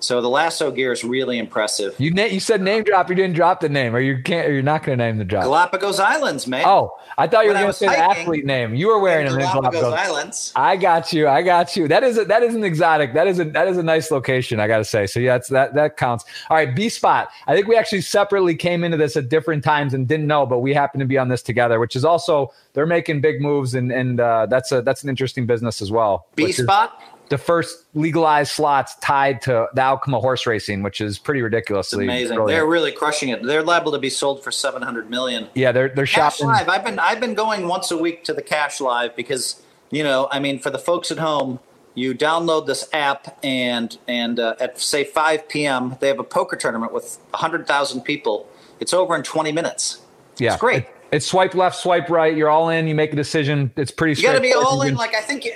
So 0.05 0.21
the 0.21 0.29
lasso 0.29 0.71
gear 0.71 0.91
is 0.91 1.03
really 1.03 1.39
impressive. 1.39 1.95
You 1.97 2.11
na- 2.11 2.25
you 2.25 2.39
said 2.39 2.61
name 2.61 2.83
drop. 2.83 3.09
You 3.09 3.15
didn't 3.15 3.35
drop 3.35 3.59
the 3.59 3.69
name, 3.69 3.95
or 3.95 3.99
you 3.99 4.21
can't. 4.21 4.47
Or 4.47 4.53
you're 4.53 4.61
not 4.61 4.83
going 4.83 4.99
to 4.99 5.03
name 5.03 5.17
the 5.17 5.25
drop. 5.25 5.43
Galapagos 5.43 5.99
Islands, 5.99 6.45
man. 6.45 6.63
Oh, 6.65 6.97
I 7.17 7.27
thought 7.27 7.45
you 7.45 7.49
were 7.49 7.55
going 7.55 7.67
to 7.67 7.73
say 7.73 7.87
the 7.87 7.97
athlete 7.97 8.45
name. 8.45 8.75
You 8.75 8.87
were 8.87 8.99
wearing 8.99 9.25
them 9.25 9.39
Galapagos, 9.39 9.81
Galapagos 9.81 9.93
Islands. 9.93 10.53
I 10.55 10.75
got 10.77 11.11
you. 11.11 11.27
I 11.27 11.41
got 11.41 11.75
you. 11.75 11.87
That 11.87 12.03
is 12.03 12.17
a, 12.17 12.25
that 12.25 12.43
is 12.43 12.53
an 12.53 12.63
exotic. 12.63 13.13
That 13.13 13.27
is 13.27 13.39
a 13.39 13.45
that 13.45 13.67
is 13.67 13.77
a 13.77 13.83
nice 13.83 14.11
location. 14.11 14.59
I 14.59 14.67
got 14.67 14.77
to 14.77 14.85
say. 14.85 15.07
So 15.07 15.19
yeah, 15.19 15.39
that 15.49 15.73
that 15.73 15.97
counts. 15.97 16.25
All 16.49 16.57
right, 16.57 16.75
B 16.75 16.89
spot. 16.89 17.29
I 17.47 17.55
think 17.55 17.67
we 17.67 17.75
actually 17.75 18.01
separately 18.01 18.55
came 18.55 18.83
into 18.83 18.97
this 18.97 19.17
at 19.17 19.29
different 19.29 19.63
times 19.63 19.93
and 19.93 20.07
didn't 20.07 20.27
know, 20.27 20.45
but 20.45 20.59
we 20.59 20.73
happen 20.73 20.99
to 20.99 21.05
be 21.05 21.17
on 21.17 21.29
this 21.29 21.41
together, 21.41 21.79
which 21.79 21.95
is 21.95 22.05
also 22.05 22.53
they're 22.73 22.85
making 22.85 23.21
big 23.21 23.41
moves 23.41 23.73
and 23.73 23.91
and 23.91 24.19
uh, 24.19 24.45
that's 24.45 24.71
a 24.71 24.81
that's 24.81 25.03
an 25.03 25.09
interesting 25.09 25.47
business 25.47 25.81
as 25.81 25.91
well. 25.91 26.27
B 26.35 26.51
spot. 26.51 27.01
Is, 27.01 27.14
the 27.29 27.37
first 27.37 27.85
legalized 27.93 28.51
slots 28.51 28.95
tied 28.97 29.41
to 29.43 29.67
the 29.73 29.81
outcome 29.81 30.13
of 30.13 30.21
horse 30.21 30.45
racing, 30.45 30.83
which 30.83 31.01
is 31.01 31.17
pretty 31.17 31.41
ridiculous. 31.41 31.91
amazing. 31.93 32.35
Brilliant. 32.35 32.47
They're 32.47 32.67
really 32.67 32.91
crushing 32.91 33.29
it. 33.29 33.43
They're 33.43 33.63
liable 33.63 33.91
to 33.91 33.99
be 33.99 34.09
sold 34.09 34.43
for 34.43 34.51
seven 34.51 34.81
hundred 34.81 35.09
million. 35.09 35.47
Yeah, 35.55 35.71
they're 35.71 35.89
they're 35.89 36.05
cash 36.05 36.37
shopping. 36.37 36.47
live. 36.47 36.69
I've 36.69 36.83
been 36.83 36.99
I've 36.99 37.19
been 37.19 37.33
going 37.33 37.67
once 37.67 37.91
a 37.91 37.97
week 37.97 38.23
to 38.25 38.33
the 38.33 38.41
cash 38.41 38.79
live 38.79 39.15
because 39.15 39.61
you 39.91 40.03
know 40.03 40.27
I 40.31 40.39
mean 40.39 40.59
for 40.59 40.69
the 40.69 40.79
folks 40.79 41.11
at 41.11 41.17
home, 41.17 41.59
you 41.95 42.13
download 42.13 42.67
this 42.67 42.87
app 42.93 43.39
and 43.43 43.97
and 44.07 44.39
uh, 44.39 44.55
at 44.59 44.79
say 44.79 45.03
five 45.03 45.49
p.m. 45.49 45.97
they 45.99 46.07
have 46.07 46.19
a 46.19 46.23
poker 46.23 46.55
tournament 46.55 46.93
with 46.93 47.17
hundred 47.33 47.67
thousand 47.67 48.01
people. 48.01 48.47
It's 48.79 48.93
over 48.93 49.15
in 49.15 49.23
twenty 49.23 49.51
minutes. 49.51 50.01
Yeah, 50.37 50.53
it's 50.53 50.61
great. 50.61 50.83
It, 50.83 50.94
it's 51.11 51.25
swipe 51.25 51.53
left, 51.53 51.77
swipe 51.77 52.09
right. 52.09 52.35
You're 52.35 52.49
all 52.49 52.69
in. 52.69 52.87
You 52.87 52.95
make 52.95 53.13
a 53.13 53.15
decision. 53.15 53.71
It's 53.75 53.91
pretty. 53.91 54.19
You 54.19 54.27
got 54.27 54.35
to 54.35 54.41
be 54.41 54.53
all 54.53 54.81
in. 54.81 54.95
Like 54.95 55.15
I 55.15 55.21
think 55.21 55.47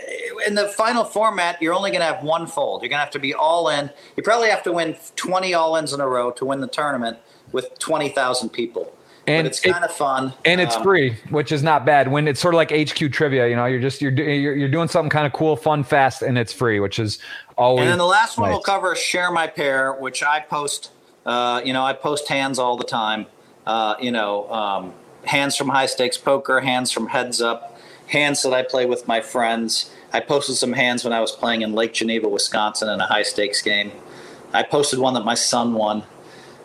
in 0.47 0.55
the 0.55 0.67
final 0.69 1.03
format, 1.03 1.61
you're 1.61 1.73
only 1.73 1.91
going 1.91 2.01
to 2.01 2.07
have 2.07 2.23
one 2.23 2.47
fold. 2.47 2.81
You're 2.81 2.89
going 2.89 2.99
to 2.99 3.03
have 3.03 3.11
to 3.11 3.19
be 3.19 3.33
all 3.33 3.69
in. 3.69 3.89
You 4.15 4.23
probably 4.23 4.49
have 4.49 4.63
to 4.63 4.71
win 4.71 4.95
20 5.15 5.53
all 5.53 5.75
ins 5.75 5.93
in 5.93 6.01
a 6.01 6.07
row 6.07 6.31
to 6.31 6.45
win 6.45 6.61
the 6.61 6.67
tournament 6.67 7.17
with 7.51 7.77
20,000 7.79 8.49
people. 8.49 8.93
And 9.27 9.45
but 9.45 9.51
it's 9.51 9.59
kind 9.59 9.85
of 9.85 9.91
fun, 9.91 10.33
and 10.43 10.59
it's 10.59 10.75
um, 10.75 10.81
free, 10.81 11.15
which 11.29 11.51
is 11.51 11.61
not 11.61 11.85
bad. 11.85 12.09
When 12.09 12.27
it's 12.27 12.39
sort 12.39 12.55
of 12.55 12.57
like 12.57 12.71
HQ 12.71 13.11
trivia, 13.11 13.47
you 13.47 13.55
know, 13.55 13.65
you're 13.65 13.81
just 13.81 14.01
you're 14.01 14.11
you're, 14.11 14.55
you're 14.55 14.69
doing 14.69 14.87
something 14.87 15.09
kind 15.09 15.27
of 15.27 15.33
cool, 15.33 15.55
fun, 15.55 15.83
fast, 15.83 16.23
and 16.23 16.35
it's 16.35 16.51
free, 16.51 16.79
which 16.79 16.97
is 16.97 17.19
always. 17.55 17.83
And 17.83 17.91
then 17.91 17.97
the 17.99 18.05
last 18.05 18.37
nice. 18.37 18.43
one 18.43 18.49
we'll 18.49 18.61
cover 18.61 18.93
is 18.93 18.99
share 18.99 19.29
my 19.29 19.45
pair, 19.45 19.93
which 19.93 20.23
I 20.23 20.39
post. 20.39 20.91
Uh, 21.27 21.61
you 21.63 21.73
know, 21.73 21.83
I 21.83 21.93
post 21.93 22.27
hands 22.27 22.57
all 22.57 22.75
the 22.75 22.85
time. 22.85 23.27
Uh, 23.67 23.95
you 24.01 24.09
know, 24.09 24.49
um, 24.51 24.93
hands 25.25 25.55
from 25.55 25.69
high 25.69 25.85
stakes 25.85 26.17
poker, 26.17 26.61
hands 26.61 26.91
from 26.91 27.07
heads 27.07 27.41
up, 27.41 27.77
hands 28.07 28.43
that 28.43 28.53
I 28.53 28.63
play 28.63 28.85
with 28.85 29.07
my 29.07 29.21
friends. 29.21 29.91
I 30.11 30.19
posted 30.19 30.55
some 30.55 30.73
hands 30.73 31.03
when 31.03 31.13
I 31.13 31.19
was 31.19 31.31
playing 31.31 31.61
in 31.61 31.73
Lake 31.73 31.93
Geneva, 31.93 32.27
Wisconsin, 32.27 32.89
in 32.89 32.99
a 32.99 33.05
high 33.05 33.23
stakes 33.23 33.61
game. 33.61 33.91
I 34.53 34.63
posted 34.63 34.99
one 34.99 35.13
that 35.13 35.25
my 35.25 35.35
son 35.35 35.73
won. 35.73 36.03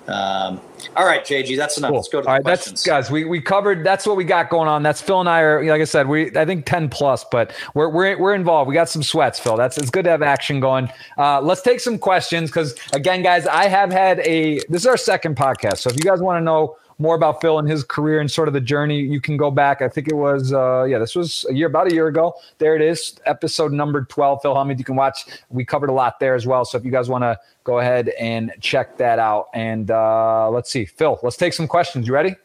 Um, 0.06 0.60
all 0.96 1.06
right, 1.06 1.24
JG, 1.24 1.56
that's 1.56 1.78
enough. 1.78 1.90
Cool. 1.90 1.96
Let's 1.96 2.08
go 2.08 2.20
to 2.20 2.28
all 2.28 2.34
right, 2.34 2.42
questions. 2.42 2.84
That's 2.84 2.86
guys, 2.86 3.10
we, 3.10 3.24
we 3.24 3.40
covered 3.40 3.84
that's 3.84 4.06
what 4.06 4.16
we 4.16 4.24
got 4.24 4.50
going 4.50 4.68
on. 4.68 4.82
That's 4.82 5.00
Phil 5.00 5.18
and 5.18 5.28
I 5.28 5.40
are 5.40 5.64
like 5.64 5.80
I 5.80 5.84
said, 5.84 6.08
we 6.08 6.36
I 6.36 6.44
think 6.44 6.66
10 6.66 6.90
plus, 6.90 7.24
but 7.30 7.54
we're 7.74 7.88
we're 7.88 8.18
we're 8.18 8.34
involved. 8.34 8.68
We 8.68 8.74
got 8.74 8.90
some 8.90 9.02
sweats, 9.02 9.38
Phil. 9.38 9.56
That's 9.56 9.78
it's 9.78 9.88
good 9.88 10.04
to 10.04 10.10
have 10.10 10.20
action 10.20 10.60
going. 10.60 10.90
Uh, 11.16 11.40
let's 11.40 11.62
take 11.62 11.80
some 11.80 11.98
questions 11.98 12.50
because 12.50 12.74
again, 12.92 13.22
guys, 13.22 13.46
I 13.46 13.66
have 13.66 13.90
had 13.90 14.20
a 14.20 14.56
this 14.68 14.82
is 14.82 14.86
our 14.86 14.98
second 14.98 15.36
podcast. 15.36 15.78
So 15.78 15.88
if 15.88 15.96
you 15.96 16.02
guys 16.02 16.20
want 16.20 16.38
to 16.38 16.44
know 16.44 16.76
more 17.04 17.14
about 17.14 17.42
Phil 17.42 17.58
and 17.58 17.68
his 17.68 17.84
career 17.84 18.18
and 18.18 18.30
sort 18.30 18.48
of 18.48 18.54
the 18.54 18.60
journey, 18.60 18.98
you 18.98 19.20
can 19.20 19.36
go 19.36 19.50
back. 19.50 19.82
I 19.82 19.88
think 19.88 20.08
it 20.08 20.14
was, 20.14 20.54
uh, 20.54 20.84
yeah, 20.84 20.98
this 20.98 21.14
was 21.14 21.44
a 21.50 21.52
year, 21.52 21.66
about 21.66 21.86
a 21.86 21.94
year 21.94 22.08
ago. 22.08 22.34
There 22.58 22.74
it 22.74 22.80
is, 22.80 23.20
episode 23.26 23.72
number 23.72 24.06
12. 24.06 24.40
Phil 24.40 24.54
Hellmuth, 24.54 24.78
you 24.78 24.84
can 24.84 24.96
watch. 24.96 25.26
We 25.50 25.66
covered 25.66 25.90
a 25.90 25.92
lot 25.92 26.18
there 26.18 26.34
as 26.34 26.46
well. 26.46 26.64
So 26.64 26.78
if 26.78 26.84
you 26.84 26.90
guys 26.90 27.10
want 27.10 27.22
to 27.22 27.38
go 27.62 27.78
ahead 27.78 28.08
and 28.18 28.52
check 28.60 28.96
that 28.96 29.18
out. 29.18 29.48
And 29.52 29.90
uh, 29.90 30.50
let's 30.50 30.70
see, 30.70 30.86
Phil, 30.86 31.20
let's 31.22 31.36
take 31.36 31.52
some 31.52 31.68
questions. 31.68 32.06
You 32.06 32.14
ready? 32.14 32.36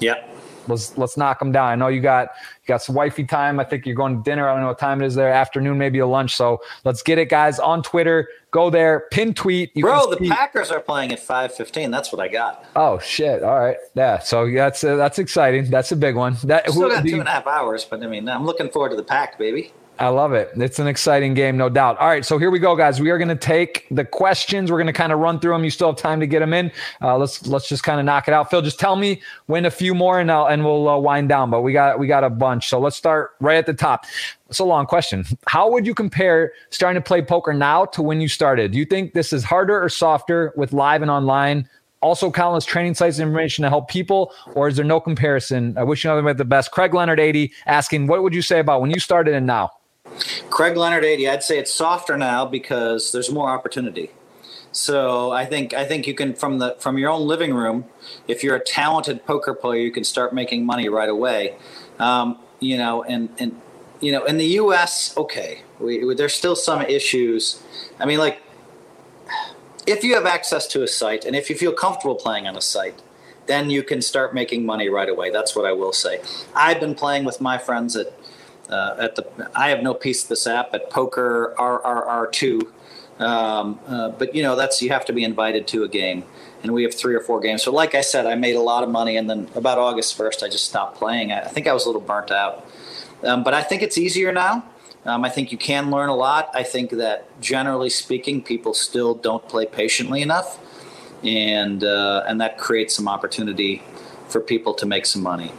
Yep. 0.00 0.35
Let's 0.68 0.96
let's 0.98 1.16
knock 1.16 1.38
them 1.38 1.52
down. 1.52 1.68
I 1.68 1.74
know 1.74 1.88
you 1.88 2.00
got 2.00 2.28
you 2.62 2.66
got 2.66 2.82
some 2.82 2.94
wifey 2.94 3.24
time. 3.24 3.60
I 3.60 3.64
think 3.64 3.86
you're 3.86 3.96
going 3.96 4.16
to 4.16 4.22
dinner. 4.22 4.48
I 4.48 4.52
don't 4.52 4.62
know 4.62 4.68
what 4.68 4.78
time 4.78 5.02
it 5.02 5.06
is 5.06 5.14
there. 5.14 5.32
Afternoon, 5.32 5.78
maybe 5.78 5.98
a 5.98 6.06
lunch. 6.06 6.36
So 6.36 6.60
let's 6.84 7.02
get 7.02 7.18
it, 7.18 7.28
guys. 7.28 7.58
On 7.58 7.82
Twitter, 7.82 8.28
go 8.50 8.70
there, 8.70 9.06
pin 9.10 9.34
tweet. 9.34 9.70
You 9.74 9.84
Bro, 9.84 10.14
the 10.14 10.28
Packers 10.28 10.70
are 10.70 10.80
playing 10.80 11.12
at 11.12 11.20
five 11.20 11.54
fifteen. 11.54 11.90
That's 11.90 12.12
what 12.12 12.20
I 12.20 12.28
got. 12.28 12.64
Oh 12.74 12.98
shit! 12.98 13.42
All 13.42 13.58
right, 13.58 13.76
yeah. 13.94 14.18
So 14.18 14.50
that's 14.50 14.82
uh, 14.84 14.96
that's 14.96 15.18
exciting. 15.18 15.70
That's 15.70 15.92
a 15.92 15.96
big 15.96 16.16
one. 16.16 16.36
That 16.44 16.68
still 16.70 16.84
who, 16.84 16.90
got 16.90 17.02
two 17.02 17.10
you, 17.10 17.20
and 17.20 17.28
a 17.28 17.30
half 17.30 17.46
hours, 17.46 17.84
but 17.84 18.02
I 18.02 18.06
mean, 18.06 18.28
I'm 18.28 18.44
looking 18.44 18.70
forward 18.70 18.90
to 18.90 18.96
the 18.96 19.04
pack, 19.04 19.38
baby. 19.38 19.72
I 19.98 20.08
love 20.08 20.34
it. 20.34 20.50
It's 20.56 20.78
an 20.78 20.86
exciting 20.86 21.32
game, 21.32 21.56
no 21.56 21.70
doubt. 21.70 21.98
All 21.98 22.08
right, 22.08 22.24
so 22.24 22.36
here 22.36 22.50
we 22.50 22.58
go, 22.58 22.76
guys. 22.76 23.00
We 23.00 23.10
are 23.10 23.16
going 23.16 23.28
to 23.28 23.34
take 23.34 23.86
the 23.90 24.04
questions. 24.04 24.70
We're 24.70 24.76
going 24.76 24.88
to 24.88 24.92
kind 24.92 25.10
of 25.10 25.20
run 25.20 25.40
through 25.40 25.52
them. 25.52 25.64
You 25.64 25.70
still 25.70 25.88
have 25.88 25.96
time 25.96 26.20
to 26.20 26.26
get 26.26 26.40
them 26.40 26.52
in. 26.52 26.70
Uh, 27.00 27.16
let's 27.16 27.46
let's 27.46 27.66
just 27.66 27.82
kind 27.82 27.98
of 27.98 28.04
knock 28.04 28.28
it 28.28 28.34
out. 28.34 28.50
Phil, 28.50 28.60
just 28.60 28.78
tell 28.78 28.96
me 28.96 29.22
when 29.46 29.64
a 29.64 29.70
few 29.70 29.94
more, 29.94 30.20
and 30.20 30.30
I'll, 30.30 30.46
and 30.48 30.64
we'll 30.64 30.86
uh, 30.88 30.98
wind 30.98 31.30
down. 31.30 31.50
But 31.50 31.62
we 31.62 31.72
got 31.72 31.98
we 31.98 32.06
got 32.06 32.24
a 32.24 32.30
bunch. 32.30 32.68
So 32.68 32.78
let's 32.78 32.96
start 32.96 33.36
right 33.40 33.56
at 33.56 33.64
the 33.64 33.74
top. 33.74 34.04
It's 34.50 34.58
a 34.58 34.64
long 34.64 34.84
question. 34.84 35.24
How 35.46 35.70
would 35.70 35.86
you 35.86 35.94
compare 35.94 36.52
starting 36.68 37.00
to 37.00 37.06
play 37.06 37.22
poker 37.22 37.54
now 37.54 37.86
to 37.86 38.02
when 38.02 38.20
you 38.20 38.28
started? 38.28 38.72
Do 38.72 38.78
you 38.78 38.84
think 38.84 39.14
this 39.14 39.32
is 39.32 39.44
harder 39.44 39.82
or 39.82 39.88
softer 39.88 40.52
with 40.56 40.74
live 40.74 41.00
and 41.00 41.10
online? 41.10 41.68
Also, 42.02 42.30
countless 42.30 42.66
training 42.66 42.94
sites 42.94 43.18
and 43.18 43.26
information 43.26 43.62
to 43.62 43.70
help 43.70 43.88
people, 43.88 44.32
or 44.54 44.68
is 44.68 44.76
there 44.76 44.84
no 44.84 45.00
comparison? 45.00 45.76
I 45.78 45.82
wish 45.82 46.04
you 46.04 46.10
nothing 46.10 46.26
but 46.26 46.36
the 46.36 46.44
best. 46.44 46.70
Craig 46.70 46.92
Leonard, 46.92 47.18
80, 47.18 47.52
asking, 47.64 48.06
what 48.06 48.22
would 48.22 48.34
you 48.34 48.42
say 48.42 48.60
about 48.60 48.82
when 48.82 48.90
you 48.90 49.00
started 49.00 49.34
and 49.34 49.46
now? 49.46 49.70
Craig 50.50 50.76
Leonard 50.76 51.04
80, 51.04 51.28
I'd 51.28 51.42
say 51.42 51.58
it's 51.58 51.72
softer 51.72 52.16
now 52.16 52.44
because 52.46 53.12
there's 53.12 53.30
more 53.30 53.48
opportunity. 53.50 54.10
So 54.72 55.32
I 55.32 55.46
think 55.46 55.72
I 55.72 55.86
think 55.86 56.06
you 56.06 56.14
can 56.14 56.34
from 56.34 56.58
the 56.58 56.76
from 56.78 56.98
your 56.98 57.10
own 57.10 57.26
living 57.26 57.54
room, 57.54 57.86
if 58.28 58.44
you're 58.44 58.56
a 58.56 58.64
talented 58.64 59.24
poker 59.24 59.54
player, 59.54 59.80
you 59.80 59.90
can 59.90 60.04
start 60.04 60.34
making 60.34 60.66
money 60.66 60.88
right 60.88 61.08
away. 61.08 61.56
Um, 61.98 62.38
you 62.60 62.76
know, 62.76 63.02
and 63.02 63.30
and 63.38 63.58
you 64.00 64.12
know, 64.12 64.24
in 64.24 64.36
the 64.36 64.46
U.S., 64.60 65.16
okay, 65.16 65.62
we, 65.80 66.14
there's 66.14 66.34
still 66.34 66.56
some 66.56 66.82
issues. 66.82 67.62
I 67.98 68.04
mean, 68.04 68.18
like 68.18 68.42
if 69.86 70.04
you 70.04 70.14
have 70.14 70.26
access 70.26 70.66
to 70.68 70.82
a 70.82 70.88
site 70.88 71.24
and 71.24 71.34
if 71.34 71.48
you 71.48 71.56
feel 71.56 71.72
comfortable 71.72 72.16
playing 72.16 72.46
on 72.46 72.56
a 72.56 72.60
site, 72.60 73.00
then 73.46 73.70
you 73.70 73.82
can 73.82 74.02
start 74.02 74.34
making 74.34 74.66
money 74.66 74.88
right 74.88 75.08
away. 75.08 75.30
That's 75.30 75.54
what 75.54 75.64
I 75.64 75.72
will 75.72 75.92
say. 75.92 76.20
I've 76.54 76.80
been 76.80 76.94
playing 76.94 77.24
with 77.24 77.40
my 77.40 77.58
friends 77.58 77.96
at 77.96 78.12
uh, 78.70 78.96
at 78.98 79.16
the 79.16 79.50
I 79.54 79.70
have 79.70 79.82
no 79.82 79.94
piece 79.94 80.22
of 80.24 80.28
this 80.28 80.46
app 80.46 80.74
at 80.74 80.90
Poker 80.90 81.54
RRR 81.58 82.32
two, 82.32 82.72
um, 83.18 83.78
uh, 83.86 84.10
but 84.10 84.34
you 84.34 84.42
know 84.42 84.56
that's 84.56 84.82
you 84.82 84.90
have 84.90 85.04
to 85.06 85.12
be 85.12 85.24
invited 85.24 85.66
to 85.68 85.84
a 85.84 85.88
game, 85.88 86.24
and 86.62 86.72
we 86.72 86.82
have 86.82 86.94
three 86.94 87.14
or 87.14 87.20
four 87.20 87.40
games. 87.40 87.62
So 87.62 87.72
like 87.72 87.94
I 87.94 88.00
said, 88.00 88.26
I 88.26 88.34
made 88.34 88.56
a 88.56 88.60
lot 88.60 88.82
of 88.82 88.90
money, 88.90 89.16
and 89.16 89.28
then 89.30 89.48
about 89.54 89.78
August 89.78 90.16
first, 90.16 90.42
I 90.42 90.48
just 90.48 90.66
stopped 90.66 90.96
playing. 90.96 91.32
I, 91.32 91.42
I, 91.42 91.48
think 91.48 91.66
I 91.66 91.72
was 91.72 91.84
a 91.84 91.88
little 91.88 92.02
burnt 92.02 92.30
out, 92.30 92.66
um, 93.22 93.44
but 93.44 93.54
I 93.54 93.62
think 93.62 93.82
it's 93.82 93.98
easier 93.98 94.32
now. 94.32 94.64
Um, 95.04 95.24
I 95.24 95.28
think 95.28 95.52
you 95.52 95.58
can 95.58 95.90
learn 95.90 96.08
a 96.08 96.16
lot. 96.16 96.50
I 96.52 96.64
think 96.64 96.90
that 96.90 97.40
generally 97.40 97.90
speaking, 97.90 98.42
people 98.42 98.74
still 98.74 99.14
don't 99.14 99.48
play 99.48 99.66
patiently 99.66 100.22
enough, 100.22 100.58
and 101.22 101.84
uh, 101.84 102.24
and 102.26 102.40
that 102.40 102.58
creates 102.58 102.94
some 102.94 103.06
opportunity 103.06 103.82
for 104.28 104.40
people 104.40 104.74
to 104.74 104.86
make 104.86 105.06
some 105.06 105.22
money 105.22 105.52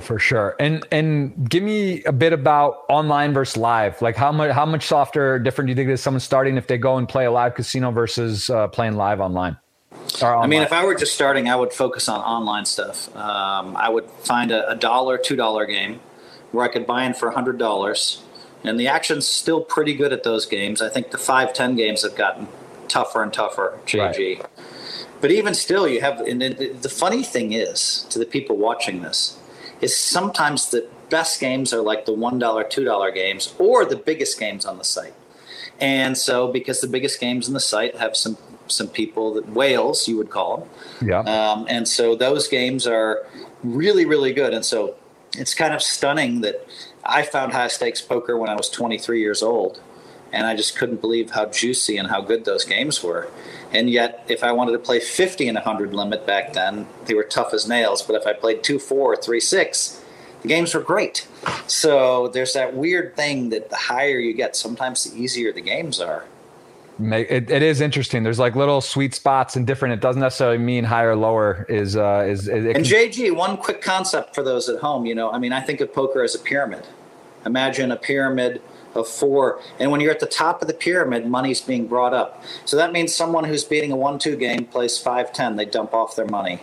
for 0.00 0.18
sure. 0.18 0.56
And 0.58 0.86
and 0.90 1.48
give 1.48 1.62
me 1.62 2.02
a 2.04 2.12
bit 2.12 2.32
about 2.32 2.84
online 2.88 3.32
versus 3.32 3.56
live. 3.56 4.00
Like 4.02 4.16
how 4.16 4.32
much 4.32 4.50
how 4.52 4.66
much 4.66 4.86
softer 4.86 5.38
different 5.38 5.66
do 5.66 5.72
you 5.72 5.76
think 5.76 5.90
is 5.90 6.02
someone 6.02 6.20
starting 6.20 6.56
if 6.56 6.66
they 6.66 6.78
go 6.78 6.96
and 6.96 7.08
play 7.08 7.26
a 7.26 7.30
live 7.30 7.54
casino 7.54 7.90
versus 7.90 8.50
uh, 8.50 8.68
playing 8.68 8.96
live 8.96 9.20
online? 9.20 9.56
I 10.22 10.46
mean, 10.46 10.62
if 10.62 10.72
I 10.72 10.84
were 10.84 10.94
just 10.94 11.14
starting, 11.14 11.48
I 11.48 11.56
would 11.56 11.72
focus 11.72 12.08
on 12.08 12.20
online 12.20 12.64
stuff. 12.64 13.14
Um, 13.16 13.76
I 13.76 13.88
would 13.88 14.08
find 14.22 14.50
a, 14.50 14.68
a 14.70 14.74
dollar, 14.74 15.18
two 15.18 15.36
dollar 15.36 15.66
game 15.66 16.00
where 16.52 16.64
I 16.64 16.68
could 16.68 16.86
buy 16.86 17.04
in 17.04 17.14
for 17.14 17.28
a 17.28 17.34
hundred 17.34 17.58
dollars, 17.58 18.22
and 18.64 18.80
the 18.80 18.88
action's 18.88 19.26
still 19.26 19.60
pretty 19.60 19.94
good 19.94 20.12
at 20.12 20.24
those 20.24 20.46
games. 20.46 20.80
I 20.80 20.88
think 20.88 21.10
the 21.10 21.18
five 21.18 21.52
ten 21.52 21.76
games 21.76 22.02
have 22.02 22.16
gotten 22.16 22.48
tougher 22.88 23.22
and 23.22 23.32
tougher. 23.32 23.78
JG. 23.86 24.38
Right. 24.38 24.46
But 25.20 25.30
even 25.30 25.54
still, 25.54 25.86
you 25.86 26.00
have. 26.00 26.20
And 26.20 26.40
the 26.40 26.88
funny 26.88 27.22
thing 27.22 27.52
is, 27.52 28.06
to 28.10 28.18
the 28.18 28.26
people 28.26 28.56
watching 28.56 29.02
this, 29.02 29.37
is 29.80 29.96
sometimes 29.96 30.70
the 30.70 30.88
best 31.10 31.40
games 31.40 31.72
are 31.72 31.80
like 31.80 32.04
the 32.04 32.12
$1, 32.12 32.40
$2 32.40 33.14
games 33.14 33.54
or 33.58 33.84
the 33.84 33.96
biggest 33.96 34.38
games 34.38 34.64
on 34.64 34.78
the 34.78 34.84
site. 34.84 35.14
And 35.80 36.18
so, 36.18 36.48
because 36.48 36.80
the 36.80 36.88
biggest 36.88 37.20
games 37.20 37.46
on 37.46 37.54
the 37.54 37.60
site 37.60 37.96
have 37.96 38.16
some 38.16 38.36
some 38.66 38.88
people 38.88 39.32
that 39.32 39.48
whales 39.48 40.06
you 40.06 40.16
would 40.18 40.28
call 40.28 40.58
them, 40.58 41.08
yeah. 41.08 41.20
Um, 41.20 41.66
and 41.70 41.88
so 41.88 42.14
those 42.14 42.48
games 42.48 42.86
are 42.86 43.24
really 43.62 44.04
really 44.04 44.32
good. 44.32 44.52
And 44.52 44.64
so, 44.64 44.96
it's 45.36 45.54
kind 45.54 45.72
of 45.72 45.82
stunning 45.82 46.40
that 46.40 46.66
I 47.04 47.22
found 47.22 47.52
high 47.52 47.68
stakes 47.68 48.02
poker 48.02 48.36
when 48.36 48.50
I 48.50 48.56
was 48.56 48.68
23 48.68 49.20
years 49.20 49.42
old, 49.42 49.80
and 50.32 50.46
I 50.46 50.56
just 50.56 50.76
couldn't 50.76 51.00
believe 51.00 51.30
how 51.30 51.46
juicy 51.46 51.96
and 51.96 52.08
how 52.08 52.22
good 52.22 52.44
those 52.44 52.64
games 52.64 53.02
were. 53.02 53.28
And 53.72 53.90
yet, 53.90 54.24
if 54.28 54.42
I 54.42 54.52
wanted 54.52 54.72
to 54.72 54.78
play 54.78 54.98
50 54.98 55.48
and 55.48 55.56
100 55.56 55.92
limit 55.92 56.26
back 56.26 56.54
then, 56.54 56.86
they 57.04 57.14
were 57.14 57.24
tough 57.24 57.52
as 57.52 57.68
nails. 57.68 58.02
But 58.02 58.16
if 58.16 58.26
I 58.26 58.32
played 58.32 58.62
2 58.62 58.78
4 58.78 59.16
3 59.16 59.40
6, 59.40 60.04
the 60.42 60.48
games 60.48 60.74
were 60.74 60.80
great. 60.80 61.26
So 61.66 62.28
there's 62.28 62.54
that 62.54 62.74
weird 62.74 63.16
thing 63.16 63.50
that 63.50 63.70
the 63.70 63.76
higher 63.76 64.18
you 64.18 64.32
get, 64.32 64.56
sometimes 64.56 65.04
the 65.04 65.20
easier 65.20 65.52
the 65.52 65.60
games 65.60 66.00
are. 66.00 66.24
It, 67.00 67.48
it 67.48 67.62
is 67.62 67.80
interesting. 67.80 68.24
There's 68.24 68.40
like 68.40 68.56
little 68.56 68.80
sweet 68.80 69.14
spots 69.14 69.54
and 69.54 69.64
different. 69.66 69.94
It 69.94 70.00
doesn't 70.00 70.20
necessarily 70.20 70.58
mean 70.58 70.82
higher 70.82 71.10
or 71.10 71.16
lower 71.16 71.64
is 71.68 71.96
uh, 71.96 72.26
is. 72.28 72.48
it, 72.48 72.66
and 72.66 72.74
can, 72.74 72.82
JG, 72.84 73.36
one 73.36 73.56
quick 73.56 73.82
concept 73.82 74.34
for 74.34 74.42
those 74.42 74.68
at 74.68 74.80
home. 74.80 75.06
You 75.06 75.14
know, 75.14 75.30
I 75.30 75.38
mean, 75.38 75.52
I 75.52 75.60
think 75.60 75.80
of 75.80 75.92
poker 75.92 76.24
as 76.24 76.34
a 76.34 76.40
pyramid. 76.40 76.84
Imagine 77.46 77.92
a 77.92 77.96
pyramid 77.96 78.60
of 78.94 79.08
four. 79.08 79.60
And 79.78 79.90
when 79.90 80.00
you're 80.00 80.10
at 80.10 80.20
the 80.20 80.26
top 80.26 80.62
of 80.62 80.68
the 80.68 80.74
pyramid, 80.74 81.26
money's 81.26 81.60
being 81.60 81.86
brought 81.86 82.14
up. 82.14 82.42
So 82.64 82.76
that 82.76 82.92
means 82.92 83.14
someone 83.14 83.44
who's 83.44 83.64
beating 83.64 83.92
a 83.92 83.96
one-two 83.96 84.36
game 84.36 84.64
plays 84.64 84.98
five-ten. 84.98 85.56
They 85.56 85.64
dump 85.64 85.94
off 85.94 86.16
their 86.16 86.26
money, 86.26 86.62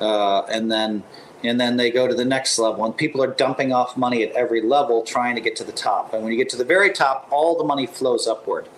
uh, 0.00 0.42
and 0.42 0.70
then 0.70 1.02
and 1.44 1.60
then 1.60 1.76
they 1.76 1.90
go 1.90 2.08
to 2.08 2.14
the 2.14 2.24
next 2.24 2.58
level. 2.58 2.84
And 2.84 2.96
people 2.96 3.22
are 3.22 3.32
dumping 3.32 3.72
off 3.72 3.96
money 3.96 4.22
at 4.22 4.32
every 4.32 4.60
level, 4.60 5.02
trying 5.02 5.36
to 5.36 5.40
get 5.40 5.54
to 5.56 5.64
the 5.64 5.72
top. 5.72 6.12
And 6.12 6.22
when 6.22 6.32
you 6.32 6.38
get 6.38 6.48
to 6.50 6.56
the 6.56 6.64
very 6.64 6.90
top, 6.90 7.28
all 7.30 7.56
the 7.56 7.64
money 7.64 7.86
flows 7.86 8.26
upward. 8.26 8.68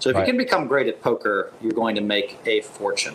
So 0.00 0.10
if 0.10 0.16
right. 0.16 0.26
you 0.26 0.32
can 0.32 0.36
become 0.36 0.66
great 0.66 0.88
at 0.88 1.00
poker, 1.00 1.52
you're 1.60 1.72
going 1.72 1.94
to 1.94 2.00
make 2.00 2.38
a 2.44 2.60
fortune. 2.60 3.14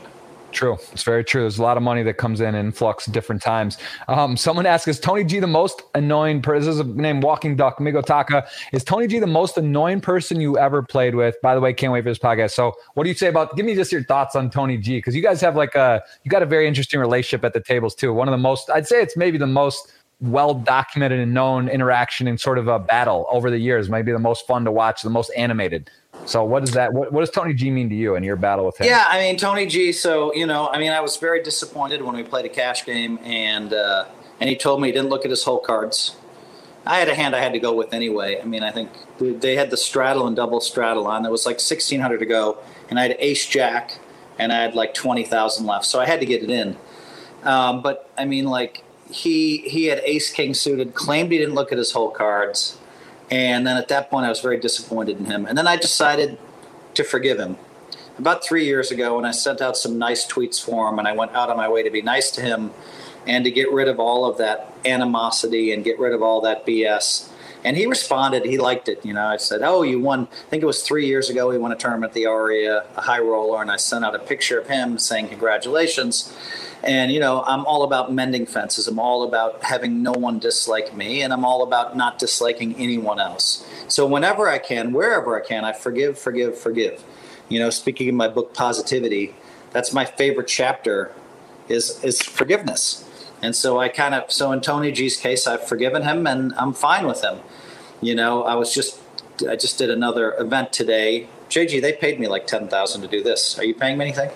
True. 0.54 0.78
It's 0.92 1.02
very 1.02 1.24
true. 1.24 1.42
There's 1.42 1.58
a 1.58 1.64
lot 1.64 1.78
of 1.78 1.84
money 1.84 2.04
that 2.04 2.18
comes 2.18 2.40
in 2.40 2.54
in 2.54 2.72
flux 2.72 3.08
different 3.08 3.42
times. 3.42 3.80
Um, 4.08 4.38
someone 4.38 4.68
asked, 4.68 4.88
is 4.88 5.00
Tony 5.00 5.24
G 5.24 5.40
the 5.40 5.48
most 5.48 5.82
annoying 5.96 6.44
person? 6.44 6.68
This 6.68 6.76
is 6.76 6.80
a 6.80 6.84
name 6.84 7.22
Walking 7.22 7.56
Duck, 7.56 7.80
Migo 7.80 8.06
Taka. 8.06 8.46
Is 8.72 8.84
Tony 8.84 9.08
G 9.08 9.18
the 9.18 9.26
most 9.26 9.58
annoying 9.58 10.00
person 10.00 10.40
you 10.40 10.58
ever 10.58 10.84
played 10.84 11.16
with? 11.16 11.36
By 11.42 11.56
the 11.56 11.60
way, 11.60 11.74
can't 11.74 11.92
wait 11.92 12.04
for 12.04 12.12
this 12.12 12.20
podcast. 12.20 12.52
So 12.52 12.74
what 12.94 13.04
do 13.04 13.10
you 13.10 13.16
say 13.16 13.28
about, 13.28 13.56
give 13.56 13.66
me 13.66 13.74
just 13.74 13.92
your 13.92 14.04
thoughts 14.04 14.36
on 14.36 14.52
Tony 14.52 14.78
G. 14.78 15.02
Cause 15.02 15.16
you 15.16 15.24
guys 15.24 15.42
have 15.42 15.56
like 15.56 15.74
a, 15.74 16.04
you 16.24 16.30
got 16.30 16.44
a 16.44 16.46
very 16.46 16.68
interesting 16.68 17.00
relationship 17.00 17.44
at 17.44 17.54
the 17.54 17.60
tables 17.60 17.96
too. 17.96 18.14
One 18.14 18.28
of 18.28 18.32
the 18.32 18.38
most, 18.38 18.70
I'd 18.70 18.88
say 18.88 19.02
it's 19.02 19.18
maybe 19.18 19.40
the 19.40 19.48
most 19.48 19.92
well 20.22 20.54
documented 20.54 21.20
and 21.20 21.34
known 21.34 21.68
interaction 21.68 22.28
in 22.28 22.38
sort 22.38 22.60
of 22.60 22.68
a 22.68 22.78
battle 22.78 23.26
over 23.32 23.50
the 23.50 23.58
years. 23.58 23.90
Might 23.90 24.04
be 24.04 24.12
the 24.12 24.20
most 24.20 24.46
fun 24.46 24.66
to 24.66 24.72
watch, 24.72 25.02
the 25.02 25.10
most 25.10 25.32
animated. 25.36 25.90
So 26.26 26.44
what 26.44 26.62
does 26.62 26.74
that? 26.74 26.94
What, 26.94 27.12
what 27.12 27.22
does 27.22 27.30
Tony 27.30 27.54
G 27.54 27.70
mean 27.70 27.90
to 27.90 27.96
you 27.96 28.16
in 28.16 28.24
your 28.24 28.36
battle 28.36 28.66
with 28.66 28.80
him? 28.80 28.88
Yeah, 28.88 29.06
I 29.08 29.20
mean 29.20 29.38
Tony 29.38 29.66
G. 29.66 29.92
So 29.92 30.34
you 30.34 30.46
know, 30.46 30.70
I 30.70 30.80
mean, 30.80 30.92
I 30.92 31.02
was 31.02 31.18
very 31.18 31.44
disappointed 31.44 32.02
when 32.02 32.16
we 32.16 32.24
played 32.24 32.46
a 32.46 32.50
cash 32.50 32.86
game, 32.86 33.20
and 33.24 33.74
uh, 33.74 34.06
and 34.40 34.50
he 34.50 34.56
told 34.56 34.82
me 34.82 34.88
he 34.88 34.92
didn't 34.92 35.10
look 35.10 35.26
at 35.26 35.32
his 35.32 35.44
whole 35.44 35.60
cards. 35.60 36.16
I 36.86 37.00
had 37.00 37.08
a 37.08 37.16
hand 37.16 37.36
I 37.36 37.40
had 37.40 37.54
to 37.54 37.60
go 37.60 37.74
with 37.74 37.94
anyway. 37.94 38.42
I 38.42 38.46
mean, 38.46 38.64
I 38.64 38.72
think 38.72 38.90
they 39.20 39.56
had 39.56 39.70
the 39.70 39.78
straddle 39.78 40.28
and 40.28 40.36
double 40.36 40.60
straddle 40.60 41.08
on. 41.08 41.24
There 41.24 41.32
was 41.32 41.46
like 41.46 41.60
sixteen 41.60 42.00
hundred 42.00 42.20
to 42.20 42.26
go, 42.26 42.58
and 42.90 43.00
I 43.00 43.04
had 43.04 43.16
Ace 43.20 43.46
Jack, 43.48 44.00
and 44.38 44.52
I 44.52 44.62
had 44.62 44.76
like 44.76 44.94
twenty 44.94 45.24
thousand 45.24 45.66
left, 45.66 45.86
so 45.86 46.00
I 46.00 46.06
had 46.06 46.20
to 46.20 46.26
get 46.26 46.44
it 46.44 46.50
in. 46.50 46.78
Um, 47.44 47.82
but 47.82 48.10
I 48.18 48.26
mean, 48.26 48.46
like 48.46 48.84
he 49.10 49.58
he 49.60 49.86
had 49.86 50.02
Ace 50.06 50.32
King 50.32 50.54
suited, 50.54 50.94
claimed 50.94 51.32
he 51.32 51.38
didn't 51.38 51.56
look 51.56 51.72
at 51.72 51.78
his 51.78 51.92
whole 51.92 52.12
cards 52.12 52.78
and 53.34 53.66
then 53.66 53.78
at 53.78 53.88
that 53.88 54.12
point, 54.12 54.28
I 54.28 54.30
was 54.30 54.42
very 54.42 54.60
disappointed 54.60 55.18
in 55.18 55.26
him. 55.26 55.48
And 55.48 55.58
then 55.58 55.66
I 55.66 55.76
decided 55.76 56.38
to 56.94 57.04
forgive 57.04 57.40
him. 57.40 57.58
about 58.20 58.46
three 58.46 58.64
years 58.64 58.92
ago, 58.92 59.16
when 59.16 59.26
I 59.26 59.32
sent 59.32 59.60
out 59.60 59.76
some 59.76 59.98
nice 59.98 60.24
tweets 60.24 60.64
for 60.64 60.88
him, 60.88 61.00
and 61.00 61.08
I 61.08 61.14
went 61.14 61.32
out 61.32 61.50
of 61.50 61.58
my 61.58 61.68
way 61.68 61.82
to 61.82 61.90
be 61.90 62.04
nice 62.04 62.30
to 62.32 62.42
him 62.42 62.70
and 63.26 63.44
to 63.44 63.50
get 63.50 63.72
rid 63.72 63.88
of 63.88 64.00
all 64.00 64.26
of 64.30 64.38
that 64.38 64.72
animosity 64.86 65.74
and 65.74 65.84
get 65.84 65.98
rid 65.98 66.14
of 66.14 66.22
all 66.22 66.42
that 66.42 66.64
BS. 66.64 67.28
And 67.64 67.76
he 67.76 67.88
responded. 67.88 68.46
He 68.46 68.60
liked 68.60 68.88
it. 68.88 69.04
You 69.04 69.14
know, 69.16 69.26
I 69.26 69.38
said, 69.38 69.62
"Oh, 69.64 69.82
you 69.82 70.00
won." 70.00 70.28
I 70.32 70.50
think 70.52 70.62
it 70.62 70.68
was 70.68 70.84
three 70.84 71.08
years 71.08 71.28
ago. 71.28 71.50
He 71.50 71.58
won 71.58 71.72
a 71.72 71.76
tournament 71.76 72.12
at 72.12 72.14
the 72.14 72.28
Aria, 72.28 72.84
a 72.96 73.02
high 73.02 73.20
roller, 73.20 73.64
and 73.64 73.72
I 73.72 73.78
sent 73.78 74.06
out 74.06 74.14
a 74.14 74.20
picture 74.20 74.60
of 74.60 74.68
him 74.68 75.00
saying 75.00 75.30
congratulations. 75.30 76.32
And 76.84 77.12
you 77.12 77.20
know, 77.20 77.44
I'm 77.44 77.66
all 77.66 77.84
about 77.84 78.12
mending 78.12 78.46
fences. 78.46 78.88
I'm 78.88 79.00
all 79.00 79.24
about 79.24 79.64
having 79.64 80.04
no 80.04 80.12
one 80.12 80.40
dislike 80.40 80.96
me, 80.96 81.22
and 81.22 81.32
I'm 81.32 81.46
all 81.46 81.64
about 81.64 81.96
not 81.96 82.20
disliking 82.20 82.76
anyone 82.76 83.20
else. 83.20 83.66
So 83.88 84.06
whenever 84.06 84.50
I 84.50 84.58
can, 84.58 84.92
wherever 84.92 85.42
I 85.42 85.46
can, 85.46 85.64
I 85.64 85.74
forgive, 85.74 86.20
forgive, 86.20 86.58
forgive. 86.58 87.04
You 87.48 87.60
know, 87.60 87.70
speaking 87.70 88.10
of 88.10 88.16
my 88.16 88.28
book 88.28 88.54
Positivity, 88.54 89.34
that's 89.72 89.94
my 89.94 90.06
favorite 90.06 90.48
chapter 90.48 91.14
is 91.70 92.04
is 92.04 92.22
forgiveness. 92.22 93.10
And 93.42 93.56
so 93.56 93.80
I 93.80 93.90
kind 93.90 94.16
of 94.16 94.32
so 94.32 94.52
in 94.52 94.62
Tony 94.62 94.92
G's 94.92 95.18
case, 95.18 95.48
I've 95.48 95.68
forgiven 95.68 96.04
him 96.04 96.28
and 96.28 96.54
I'm 96.56 96.74
fine 96.74 97.06
with 97.08 97.22
him. 97.22 97.40
You 98.02 98.16
know, 98.16 98.44
I 98.44 98.56
was 98.56 98.74
just 98.74 99.00
I 99.48 99.56
just 99.56 99.78
did 99.78 99.90
another 99.90 100.34
event 100.38 100.74
today. 100.74 101.28
JG, 101.50 101.82
they 101.82 101.94
paid 101.94 102.20
me 102.20 102.28
like 102.28 102.48
ten 102.48 102.68
thousand 102.68 103.02
to 103.02 103.08
do 103.08 103.22
this. 103.22 103.58
Are 103.60 103.64
you 103.64 103.76
paying 103.76 103.98
me 103.98 104.06
anything? 104.06 104.32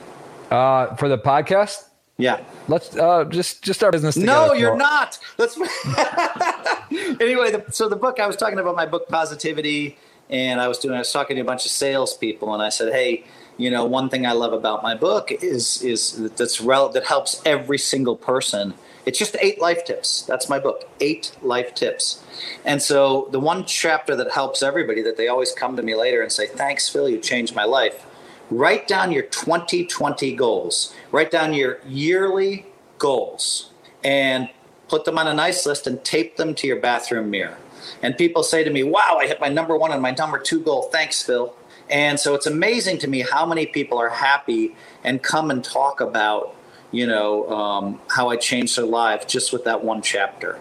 Uh, 0.52 0.96
for 0.96 1.10
the 1.10 1.18
podcast? 1.18 1.87
Yeah. 2.18 2.44
Let's 2.68 2.96
uh, 2.96 3.26
just 3.26 3.62
just 3.62 3.80
start 3.80 3.92
business. 3.92 4.18
No, 4.18 4.54
you're 4.54 4.76
not. 4.76 5.20
Let's. 5.38 5.56
anyway, 7.22 7.52
the, 7.52 7.66
so 7.70 7.88
the 7.88 7.96
book 7.96 8.20
I 8.20 8.26
was 8.26 8.36
talking 8.36 8.58
about 8.58 8.76
my 8.76 8.88
book 8.88 9.08
Positivity, 9.08 9.98
and 10.30 10.60
I 10.60 10.68
was 10.68 10.80
doing 10.80 10.96
I 10.96 11.00
was 11.00 11.12
talking 11.12 11.36
to 11.36 11.42
a 11.42 11.46
bunch 11.46 11.66
of 11.66 11.72
salespeople, 11.72 12.54
and 12.54 12.64
I 12.64 12.70
said, 12.70 12.92
hey, 12.92 13.24
you 13.58 13.70
know, 13.70 13.86
one 13.86 14.10
thing 14.10 14.26
I 14.26 14.32
love 14.32 14.52
about 14.52 14.82
my 14.82 14.96
book 14.96 15.32
is 15.32 15.82
is 15.84 16.30
that's 16.36 16.60
rel- 16.60 16.90
that 16.90 17.06
helps 17.06 17.42
every 17.46 17.78
single 17.78 18.16
person. 18.16 18.74
It's 19.06 19.20
just 19.20 19.38
eight 19.40 19.62
life 19.62 19.86
tips. 19.86 20.24
That's 20.24 20.50
my 20.50 20.60
book, 20.60 20.90
eight 21.00 21.32
life 21.42 21.74
tips. 21.76 22.24
And 22.66 22.82
so 22.82 23.30
the 23.32 23.40
one 23.40 23.64
chapter 23.66 24.16
that 24.16 24.32
helps 24.32 24.62
everybody 24.62 25.02
that 25.04 25.18
they 25.18 25.28
always 25.28 25.54
come 25.54 25.78
to 25.78 25.84
me 25.84 25.96
later 25.96 26.22
and 26.22 26.32
say, 26.32 26.48
"Thanks, 26.48 26.90
Phil, 26.90 27.08
you 27.10 27.20
changed 27.20 27.56
my 27.56 27.64
life." 27.64 28.06
Write 28.50 28.88
down 28.88 29.12
your 29.12 29.24
2020 29.24 30.36
goals. 30.36 30.94
Write 31.12 31.32
down 31.32 31.54
your 31.54 31.80
yearly 31.86 32.66
goals 32.98 33.72
and 34.04 34.50
put 34.88 35.06
them 35.06 35.18
on 35.18 35.28
a 35.28 35.34
nice 35.34 35.66
list 35.66 35.88
and 35.88 36.04
tape 36.04 36.38
them 36.38 36.56
to 36.56 36.68
your 36.68 36.80
bathroom 36.80 37.30
mirror. 37.30 37.58
And 38.02 38.18
people 38.18 38.44
say 38.44 38.64
to 38.64 38.70
me, 38.70 38.84
Wow, 38.84 39.18
I 39.20 39.28
hit 39.28 39.40
my 39.40 39.50
number 39.50 39.78
one 39.78 39.92
and 39.92 40.02
my 40.02 40.12
number 40.12 40.40
two 40.40 40.62
goal. 40.62 40.84
Thanks, 40.84 41.22
Phil. 41.22 41.54
And 41.90 42.20
so 42.20 42.36
it's 42.36 42.46
amazing 42.46 42.98
to 43.00 43.08
me 43.08 43.22
how 43.22 43.46
many 43.46 43.66
people 43.66 43.98
are 43.98 44.10
happy 44.10 44.76
and 45.04 45.24
come 45.24 45.50
and 45.50 45.64
talk 45.64 46.02
about, 46.02 46.54
you 46.92 47.08
know, 47.08 47.50
um, 47.50 48.02
how 48.10 48.30
I 48.30 48.36
changed 48.36 48.78
their 48.78 48.86
life 48.86 49.26
just 49.26 49.54
with 49.54 49.64
that 49.64 49.84
one 49.84 50.02
chapter. 50.02 50.60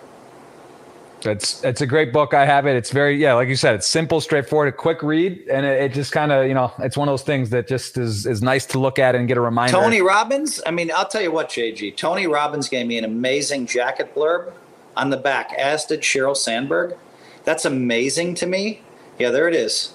It's 1.26 1.62
it's 1.64 1.80
a 1.80 1.86
great 1.86 2.12
book. 2.12 2.34
I 2.34 2.44
have 2.44 2.66
it. 2.66 2.76
It's 2.76 2.90
very 2.90 3.16
yeah, 3.16 3.34
like 3.34 3.48
you 3.48 3.56
said, 3.56 3.74
it's 3.74 3.86
simple, 3.86 4.20
straightforward, 4.20 4.68
a 4.68 4.72
quick 4.72 5.02
read, 5.02 5.46
and 5.48 5.66
it, 5.66 5.82
it 5.82 5.92
just 5.92 6.12
kind 6.12 6.32
of 6.32 6.46
you 6.46 6.54
know 6.54 6.72
it's 6.78 6.96
one 6.96 7.08
of 7.08 7.12
those 7.12 7.22
things 7.22 7.50
that 7.50 7.68
just 7.68 7.98
is 7.98 8.26
is 8.26 8.42
nice 8.42 8.66
to 8.66 8.78
look 8.78 8.98
at 8.98 9.14
and 9.14 9.28
get 9.28 9.36
a 9.36 9.40
reminder. 9.40 9.72
Tony 9.72 10.02
Robbins. 10.02 10.60
I 10.66 10.70
mean, 10.70 10.90
I'll 10.94 11.08
tell 11.08 11.22
you 11.22 11.32
what, 11.32 11.48
JG. 11.48 11.96
Tony 11.96 12.26
Robbins 12.26 12.68
gave 12.68 12.86
me 12.86 12.98
an 12.98 13.04
amazing 13.04 13.66
jacket 13.66 14.14
blurb 14.14 14.52
on 14.96 15.10
the 15.10 15.16
back, 15.16 15.52
as 15.52 15.84
did 15.84 16.00
Sheryl 16.00 16.36
Sandberg. 16.36 16.96
That's 17.44 17.64
amazing 17.64 18.34
to 18.36 18.46
me. 18.46 18.82
Yeah, 19.18 19.30
there 19.30 19.48
it 19.48 19.54
is. 19.54 19.92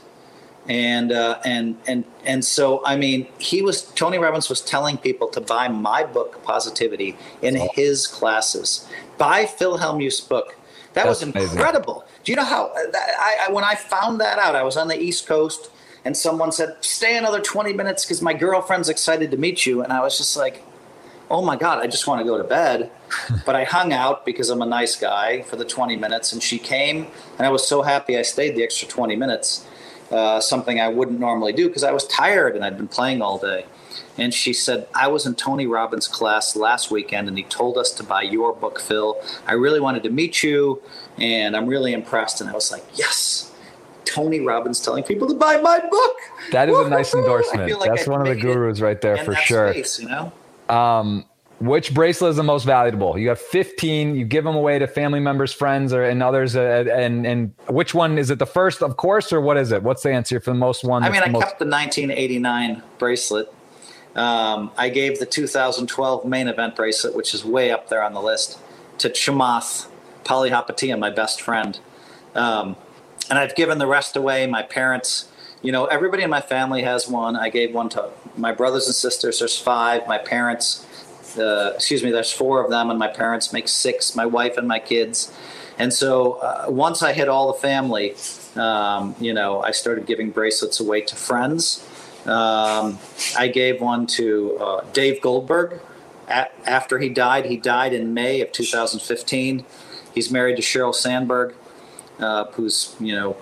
And 0.68 1.12
uh, 1.12 1.40
and 1.44 1.78
and 1.88 2.06
and 2.24 2.45
so 2.45 2.86
I 2.86 2.95
mean, 2.95 3.28
he 3.40 3.62
was 3.62 3.82
Tony 3.82 4.18
Robbins 4.20 4.48
was 4.48 4.62
telling 4.62 4.98
people 4.98 5.28
to 5.30 5.41
buy 5.41 5.68
my 5.68 6.03
book, 6.03 6.44
Positivity, 6.44 7.18
in 7.41 7.56
his 7.74 8.06
classes. 8.06 8.88
Buy 9.18 9.45
Phil 9.45 9.80
Hellmuth's 9.80 10.22
book 10.22 10.56
that 10.94 11.06
That's 11.06 11.24
was 11.26 11.36
incredible. 11.36 12.02
Amazing. 12.02 12.24
Do 12.24 12.32
you 12.32 12.36
know 12.36 12.44
how 12.44 12.72
I, 12.76 13.48
I, 13.48 13.52
when 13.52 13.64
I 13.64 13.76
found 13.76 14.20
that 14.20 14.40
out? 14.40 14.56
I 14.56 14.64
was 14.64 14.76
on 14.76 14.88
the 14.90 15.00
East 15.00 15.26
Coast, 15.26 15.70
and 16.04 16.16
someone 16.18 16.52
said, 16.52 16.76
"Stay 16.82 17.18
another 17.18 17.40
twenty 17.40 17.74
minutes 17.74 18.06
because 18.06 18.22
my 18.22 18.34
girlfriend's 18.34 18.90
excited 18.90 19.32
to 19.32 19.38
meet 19.38 19.66
you." 19.66 19.82
And 19.82 19.94
I 19.94 20.02
was 20.02 20.18
just 20.18 20.36
like, 20.36 20.64
"Oh 21.30 21.42
my 21.42 21.56
god, 21.56 21.80
I 21.80 21.88
just 21.88 22.08
want 22.08 22.20
to 22.20 22.26
go 22.26 22.38
to 22.38 22.44
bed." 22.44 22.92
but 23.46 23.56
I 23.56 23.64
hung 23.64 23.94
out 23.94 24.26
because 24.26 24.50
I'm 24.50 24.62
a 24.62 24.66
nice 24.66 24.96
guy 24.96 25.44
for 25.44 25.56
the 25.56 25.66
twenty 25.66 25.96
minutes, 25.96 26.34
and 26.34 26.44
she 26.44 26.60
came, 26.60 27.08
and 27.38 27.48
I 27.48 27.50
was 27.50 27.66
so 27.66 27.82
happy 27.84 28.18
I 28.18 28.24
stayed 28.24 28.56
the 28.56 28.64
extra 28.64 28.88
twenty 28.88 29.16
minutes. 29.16 29.66
Uh, 30.12 30.42
something 30.42 30.82
I 30.82 30.90
wouldn't 30.90 31.22
normally 31.22 31.54
do 31.54 31.68
because 31.70 31.86
I 31.86 31.92
was 31.92 32.06
tired 32.08 32.58
and 32.58 32.66
I'd 32.66 32.76
been 32.76 32.90
playing 32.90 33.22
all 33.22 33.38
day. 33.38 33.66
And 34.18 34.34
she 34.34 34.53
said, 34.53 34.88
I 34.94 35.07
was 35.07 35.26
in 35.26 35.36
Tony 35.36 35.68
Robbins' 35.68 36.07
class 36.07 36.56
last 36.56 36.91
weekend 36.91 37.28
and 37.28 37.38
he 37.38 37.44
told 37.44 37.78
us 37.78 37.91
to 37.91 38.03
buy 38.03 38.22
your 38.23 38.53
book, 38.53 38.80
Phil. 38.80 39.19
I 39.48 39.53
really 39.53 39.80
wanted 39.80 40.03
to 40.03 40.10
meet 40.10 40.44
you 40.44 40.82
and 41.18 41.56
I'm 41.56 41.68
really 41.68 41.94
impressed. 41.94 42.41
And 42.41 42.49
I 42.49 42.53
was 42.53 42.72
like, 42.72 42.84
yes, 42.94 43.52
Tony 44.06 44.40
Robbins 44.41 44.80
telling 44.80 45.03
people 45.03 45.28
to 45.28 45.34
buy 45.34 45.57
my 45.57 45.80
book. 45.80 46.15
That 46.52 46.69
is 46.69 46.73
Woo-hoo! 46.73 46.88
a 46.88 46.90
nice 46.90 47.14
endorsement. 47.14 47.80
Like 47.80 47.90
That's 47.90 48.07
I 48.07 48.11
one 48.11 48.22
of 48.22 48.28
the 48.28 48.36
gurus 48.36 48.82
right 48.82 48.99
there 48.99 49.18
for 49.23 49.36
sure. 49.36 49.72
Space, 49.72 49.99
you 49.99 50.10
know? 50.10 50.32
Um, 50.69 51.26
which 51.61 51.94
bracelet 51.94 52.32
is 52.32 52.38
the 52.38 52.44
most 52.44 52.64
valuable? 52.64 53.19
You 53.19 53.30
have 53.30 53.40
15. 53.40 54.15
You 54.15 54.26
give 54.26 54.44
them 54.44 54.56
away 54.56 54.80
to 54.80 54.88
family 54.88 55.19
members, 55.19 55.53
friends, 55.53 55.94
or 55.94 56.03
and 56.03 56.23
others. 56.23 56.56
Uh, 56.56 56.86
and 56.91 57.26
and 57.26 57.53
which 57.69 57.94
one 57.94 58.18
is 58.18 58.32
it? 58.32 58.40
The 58.40 58.48
first, 58.48 58.82
of 58.82 58.98
course, 58.98 59.32
or 59.32 59.40
what 59.40 59.57
is 59.57 59.72
it? 59.72 59.84
What's 59.84 60.02
the 60.02 60.11
answer 60.11 60.40
for 60.40 60.49
the 60.49 60.57
most 60.57 60.84
one? 60.84 61.03
I 61.03 61.10
mean, 61.10 61.22
I 61.22 61.30
most- 61.30 61.44
kept 61.44 61.60
the 61.60 61.65
1989 61.65 62.82
bracelet 62.98 63.53
um, 64.16 64.72
I 64.78 64.90
gave 64.90 65.20
the 65.20 65.26
2012 65.26 66.26
main 66.26 66.48
event 66.48 66.76
bracelet, 66.76 67.16
which 67.16 67.34
is 67.34 67.46
way 67.46 67.72
up 67.72 67.90
there 67.90 68.04
on 68.04 68.14
the 68.14 68.22
list, 68.22 68.60
to 68.98 69.10
Chamath 69.10 69.88
Palihapitiya, 70.24 71.00
my 71.00 71.10
best 71.10 71.42
friend. 71.42 71.80
Um, 72.36 72.76
and 73.30 73.40
I've 73.40 73.56
given 73.56 73.78
the 73.78 73.88
rest 73.88 74.16
away. 74.16 74.46
My 74.48 74.64
parents, 74.64 75.30
you 75.62 75.72
know, 75.72 75.86
everybody 75.86 76.24
in 76.24 76.30
my 76.30 76.42
family 76.42 76.84
has 76.84 77.08
one. 77.08 77.36
I 77.36 77.50
gave 77.50 77.74
one 77.74 77.90
to 77.90 78.10
my 78.36 78.52
brothers 78.52 78.88
and 78.88 78.96
sisters. 78.96 79.40
There's 79.40 79.58
five. 79.58 80.08
My 80.08 80.18
parents, 80.18 80.86
uh, 81.38 81.72
excuse 81.76 82.04
me, 82.04 82.12
there's 82.12 82.32
four 82.32 82.64
of 82.64 82.70
them, 82.70 82.90
and 82.90 83.00
my 83.00 83.08
parents 83.08 83.54
make 83.54 83.70
six. 83.70 84.16
My 84.16 84.26
wife 84.26 84.58
and 84.58 84.68
my 84.68 84.80
kids. 84.80 85.32
And 85.78 85.94
so 85.94 86.34
uh, 86.34 86.66
once 86.68 87.02
I 87.02 87.14
hit 87.14 87.30
all 87.30 87.54
the 87.54 87.60
family, 87.60 88.16
um, 88.56 89.16
you 89.20 89.34
know, 89.34 89.62
I 89.62 89.72
started 89.72 90.06
giving 90.06 90.30
bracelets 90.30 90.80
away 90.82 91.02
to 91.02 91.16
friends 91.16 91.88
um, 92.26 92.99
I 93.38 93.48
gave 93.48 93.81
one 93.81 94.06
to 94.07 94.57
uh, 94.60 94.85
Dave 94.93 95.22
Goldberg. 95.22 95.81
after 96.27 96.99
he 96.99 97.10
died, 97.10 97.45
he 97.45 97.57
died 97.57 97.93
in 97.93 98.14
May 98.14 98.41
of 98.41 98.52
2015. 98.52 99.65
He's 100.14 100.31
married 100.31 100.56
to 100.57 100.61
Sheryl 100.61 100.93
Sandberg, 100.93 101.56
uh, 102.19 102.45
who's 102.52 102.95
you 102.99 103.15
know 103.15 103.38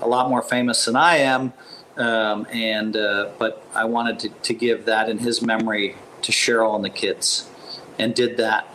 a 0.00 0.08
lot 0.08 0.28
more 0.28 0.42
famous 0.42 0.84
than 0.84 0.96
I 0.96 1.16
am. 1.18 1.52
Um, 1.96 2.46
and 2.52 2.96
uh, 2.96 3.30
but 3.38 3.64
I 3.74 3.84
wanted 3.84 4.18
to, 4.20 4.28
to 4.28 4.54
give 4.54 4.84
that 4.86 5.08
in 5.08 5.18
his 5.18 5.40
memory 5.40 5.96
to 6.22 6.32
Sheryl 6.32 6.74
and 6.74 6.84
the 6.84 6.90
kids, 6.90 7.48
and 7.98 8.14
did 8.14 8.36
that. 8.36 8.68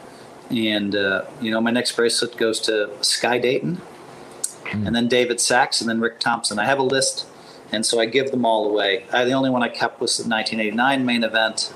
And 0.49 0.95
uh, 0.95 1.25
you 1.41 1.51
know, 1.51 1.61
my 1.61 1.71
next 1.71 1.95
bracelet 1.95 2.37
goes 2.37 2.59
to 2.61 2.89
Sky 3.01 3.37
Dayton, 3.37 3.81
mm. 4.63 4.87
and 4.87 4.95
then 4.95 5.07
David 5.07 5.39
Sacks, 5.39 5.81
and 5.81 5.89
then 5.89 5.99
Rick 5.99 6.19
Thompson. 6.19 6.57
I 6.57 6.65
have 6.65 6.79
a 6.79 6.83
list 6.83 7.27
and 7.71 7.85
so 7.85 7.99
I 7.99 8.05
give 8.05 8.31
them 8.31 8.45
all 8.45 8.69
away. 8.69 9.05
I, 9.11 9.25
the 9.25 9.33
only 9.33 9.49
one 9.49 9.63
I 9.63 9.69
kept 9.69 9.99
was 10.01 10.17
the 10.17 10.29
1989 10.29 11.05
main 11.05 11.23
event. 11.23 11.73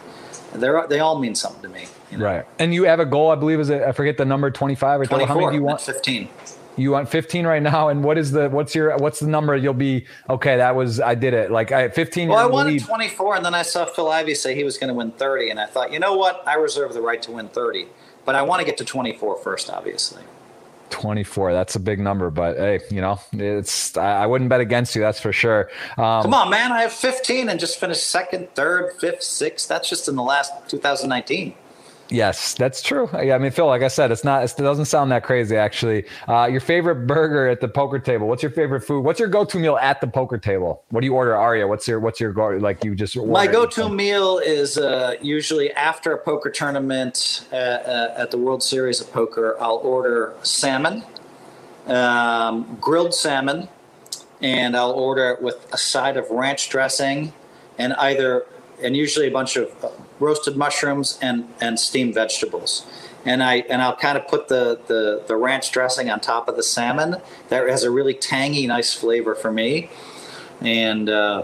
They're, 0.53 0.85
they 0.87 0.99
all 0.99 1.17
mean 1.17 1.35
something 1.35 1.61
to 1.63 1.69
me. 1.69 1.85
You 2.11 2.17
know? 2.19 2.25
Right. 2.25 2.45
And 2.59 2.73
you 2.73 2.83
have 2.83 2.99
a 2.99 3.05
goal, 3.05 3.31
I 3.31 3.35
believe, 3.35 3.59
is 3.59 3.69
it, 3.69 3.81
I 3.81 3.91
forget 3.91 4.17
the 4.17 4.25
number 4.25 4.51
25 4.51 5.01
or 5.01 5.05
24. 5.05 5.27
How 5.27 5.39
many 5.39 5.47
do 5.51 5.55
you 5.55 5.63
want? 5.63 5.81
15. 5.81 6.29
You 6.75 6.91
want 6.91 7.07
15 7.07 7.45
right 7.45 7.61
now, 7.61 7.89
and 7.89 8.03
what 8.03 8.17
is 8.17 8.31
the 8.31 8.49
what's 8.49 8.73
your 8.73 8.97
what's 8.97 9.19
the 9.19 9.27
number? 9.27 9.55
You'll 9.55 9.75
be 9.75 10.07
okay. 10.27 10.57
That 10.57 10.75
was 10.75 10.99
I 10.99 11.13
did 11.13 11.35
it. 11.35 11.51
Like 11.51 11.71
I 11.71 11.87
15. 11.89 12.29
Well, 12.29 12.39
I 12.39 12.47
wanted 12.47 12.83
24, 12.83 13.35
and 13.35 13.45
then 13.45 13.53
I 13.53 13.61
saw 13.61 13.85
Phil 13.85 14.09
Ivey 14.09 14.33
say 14.33 14.55
he 14.55 14.63
was 14.63 14.79
going 14.79 14.87
to 14.87 14.93
win 14.95 15.11
30, 15.11 15.51
and 15.51 15.59
I 15.59 15.67
thought, 15.67 15.93
you 15.93 15.99
know 15.99 16.15
what? 16.15 16.41
I 16.47 16.55
reserve 16.55 16.93
the 16.95 17.01
right 17.01 17.21
to 17.23 17.31
win 17.31 17.49
30, 17.49 17.85
but 18.25 18.33
I 18.33 18.41
want 18.41 18.61
to 18.61 18.65
get 18.65 18.77
to 18.77 18.85
24 18.85 19.37
first, 19.37 19.69
obviously. 19.69 20.23
24 20.93 21.53
that's 21.53 21.75
a 21.75 21.79
big 21.79 21.99
number 21.99 22.29
but 22.29 22.55
hey 22.55 22.79
you 22.91 23.01
know 23.01 23.19
it's 23.33 23.97
i, 23.97 24.23
I 24.23 24.27
wouldn't 24.27 24.47
bet 24.47 24.61
against 24.61 24.95
you 24.95 25.01
that's 25.01 25.19
for 25.19 25.33
sure. 25.33 25.71
Um, 25.97 26.21
come 26.21 26.33
on 26.35 26.51
man 26.51 26.71
i 26.71 26.81
have 26.81 26.93
15 26.93 27.49
and 27.49 27.59
just 27.59 27.79
finished 27.79 28.07
second 28.07 28.53
third 28.53 28.93
fifth 28.99 29.23
sixth 29.23 29.67
that's 29.67 29.89
just 29.89 30.07
in 30.07 30.15
the 30.15 30.21
last 30.21 30.51
2019 30.69 31.55
Yes, 32.13 32.53
that's 32.53 32.83
true. 32.83 33.09
I 33.11 33.39
mean, 33.39 33.49
Phil, 33.49 33.65
like 33.65 33.81
I 33.81 33.87
said, 33.87 34.11
it's 34.11 34.23
not. 34.23 34.43
It 34.43 34.55
doesn't 34.55 34.85
sound 34.85 35.11
that 35.11 35.23
crazy, 35.23 35.57
actually. 35.57 36.05
Uh, 36.27 36.45
your 36.45 36.59
favorite 36.59 37.07
burger 37.07 37.47
at 37.47 37.59
the 37.59 37.67
poker 37.67 37.97
table? 37.97 38.27
What's 38.27 38.43
your 38.43 38.51
favorite 38.51 38.81
food? 38.81 39.03
What's 39.03 39.19
your 39.19 39.29
go-to 39.29 39.57
meal 39.57 39.77
at 39.77 39.99
the 39.99 40.05
poker 40.05 40.37
table? 40.37 40.83
What 40.89 41.01
do 41.01 41.07
you 41.07 41.15
order, 41.15 41.35
Aria? 41.35 41.67
What's 41.67 41.87
your 41.87 41.99
What's 41.99 42.19
your 42.19 42.31
go? 42.31 42.49
Like 42.49 42.83
you 42.83 42.93
just 42.93 43.17
my 43.17 43.47
go-to 43.47 43.89
meal 43.89 44.37
is 44.37 44.77
uh, 44.77 45.15
usually 45.23 45.71
after 45.73 46.13
a 46.13 46.19
poker 46.19 46.51
tournament 46.51 47.47
at, 47.51 47.57
uh, 47.57 47.89
uh, 47.89 48.13
at, 48.17 48.29
the 48.29 48.37
World 48.37 48.61
Series 48.61 49.01
of 49.01 49.11
Poker. 49.11 49.57
I'll 49.59 49.77
order 49.77 50.35
salmon, 50.43 51.03
um, 51.87 52.77
grilled 52.79 53.15
salmon, 53.15 53.69
and 54.39 54.77
I'll 54.77 54.91
order 54.91 55.31
it 55.31 55.41
with 55.41 55.67
a 55.73 55.79
side 55.79 56.17
of 56.17 56.29
ranch 56.29 56.69
dressing 56.69 57.33
and 57.79 57.93
either 57.93 58.45
and 58.83 58.95
usually 58.95 59.27
a 59.27 59.31
bunch 59.31 59.55
of 59.55 59.71
roasted 60.23 60.55
mushrooms 60.55 61.19
and 61.21 61.47
and 61.59 61.79
steamed 61.79 62.13
vegetables. 62.13 62.85
And 63.25 63.43
I 63.43 63.57
and 63.69 63.81
I'll 63.81 63.95
kind 63.95 64.17
of 64.17 64.27
put 64.27 64.47
the, 64.47 64.79
the 64.87 65.23
the 65.27 65.35
ranch 65.35 65.71
dressing 65.71 66.09
on 66.09 66.19
top 66.19 66.47
of 66.47 66.55
the 66.55 66.63
salmon. 66.63 67.17
That 67.49 67.67
has 67.69 67.83
a 67.83 67.91
really 67.91 68.13
tangy, 68.13 68.65
nice 68.67 68.93
flavor 68.93 69.35
for 69.35 69.51
me, 69.51 69.89
and 70.61 71.09
uh, 71.09 71.43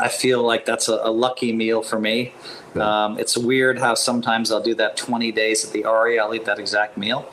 I 0.00 0.08
feel 0.08 0.42
like 0.42 0.64
that's 0.64 0.88
a, 0.88 1.00
a 1.02 1.10
lucky 1.10 1.52
meal 1.52 1.82
for 1.82 1.98
me. 1.98 2.32
Um, 2.74 3.18
it's 3.18 3.36
weird 3.36 3.78
how 3.78 3.94
sometimes 3.94 4.52
I'll 4.52 4.62
do 4.62 4.74
that 4.76 4.96
20 4.96 5.32
days 5.32 5.64
at 5.64 5.72
the 5.72 5.84
Aria. 5.84 6.22
I'll 6.22 6.34
eat 6.34 6.44
that 6.44 6.58
exact 6.58 6.96
meal. 6.96 7.28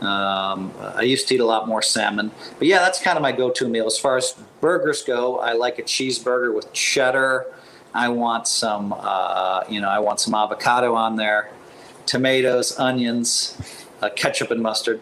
Um, 0.00 0.72
I 0.78 1.02
used 1.02 1.28
to 1.28 1.34
eat 1.34 1.40
a 1.40 1.44
lot 1.44 1.68
more 1.68 1.82
salmon, 1.82 2.30
but 2.58 2.66
yeah, 2.66 2.78
that's 2.78 3.00
kind 3.00 3.16
of 3.18 3.22
my 3.22 3.32
go-to 3.32 3.68
meal. 3.68 3.86
As 3.86 3.98
far 3.98 4.16
as 4.16 4.34
burgers 4.60 5.02
go, 5.02 5.38
I 5.38 5.52
like 5.52 5.78
a 5.78 5.82
cheeseburger 5.82 6.54
with 6.54 6.72
cheddar. 6.72 7.46
I 7.94 8.08
want 8.08 8.46
some, 8.46 8.94
uh, 8.96 9.64
you 9.68 9.80
know, 9.80 9.88
I 9.88 9.98
want 9.98 10.20
some 10.20 10.34
avocado 10.34 10.94
on 10.94 11.16
there, 11.16 11.50
tomatoes, 12.06 12.78
onions, 12.78 13.56
uh, 14.00 14.10
ketchup 14.10 14.50
and 14.50 14.62
mustard. 14.62 15.00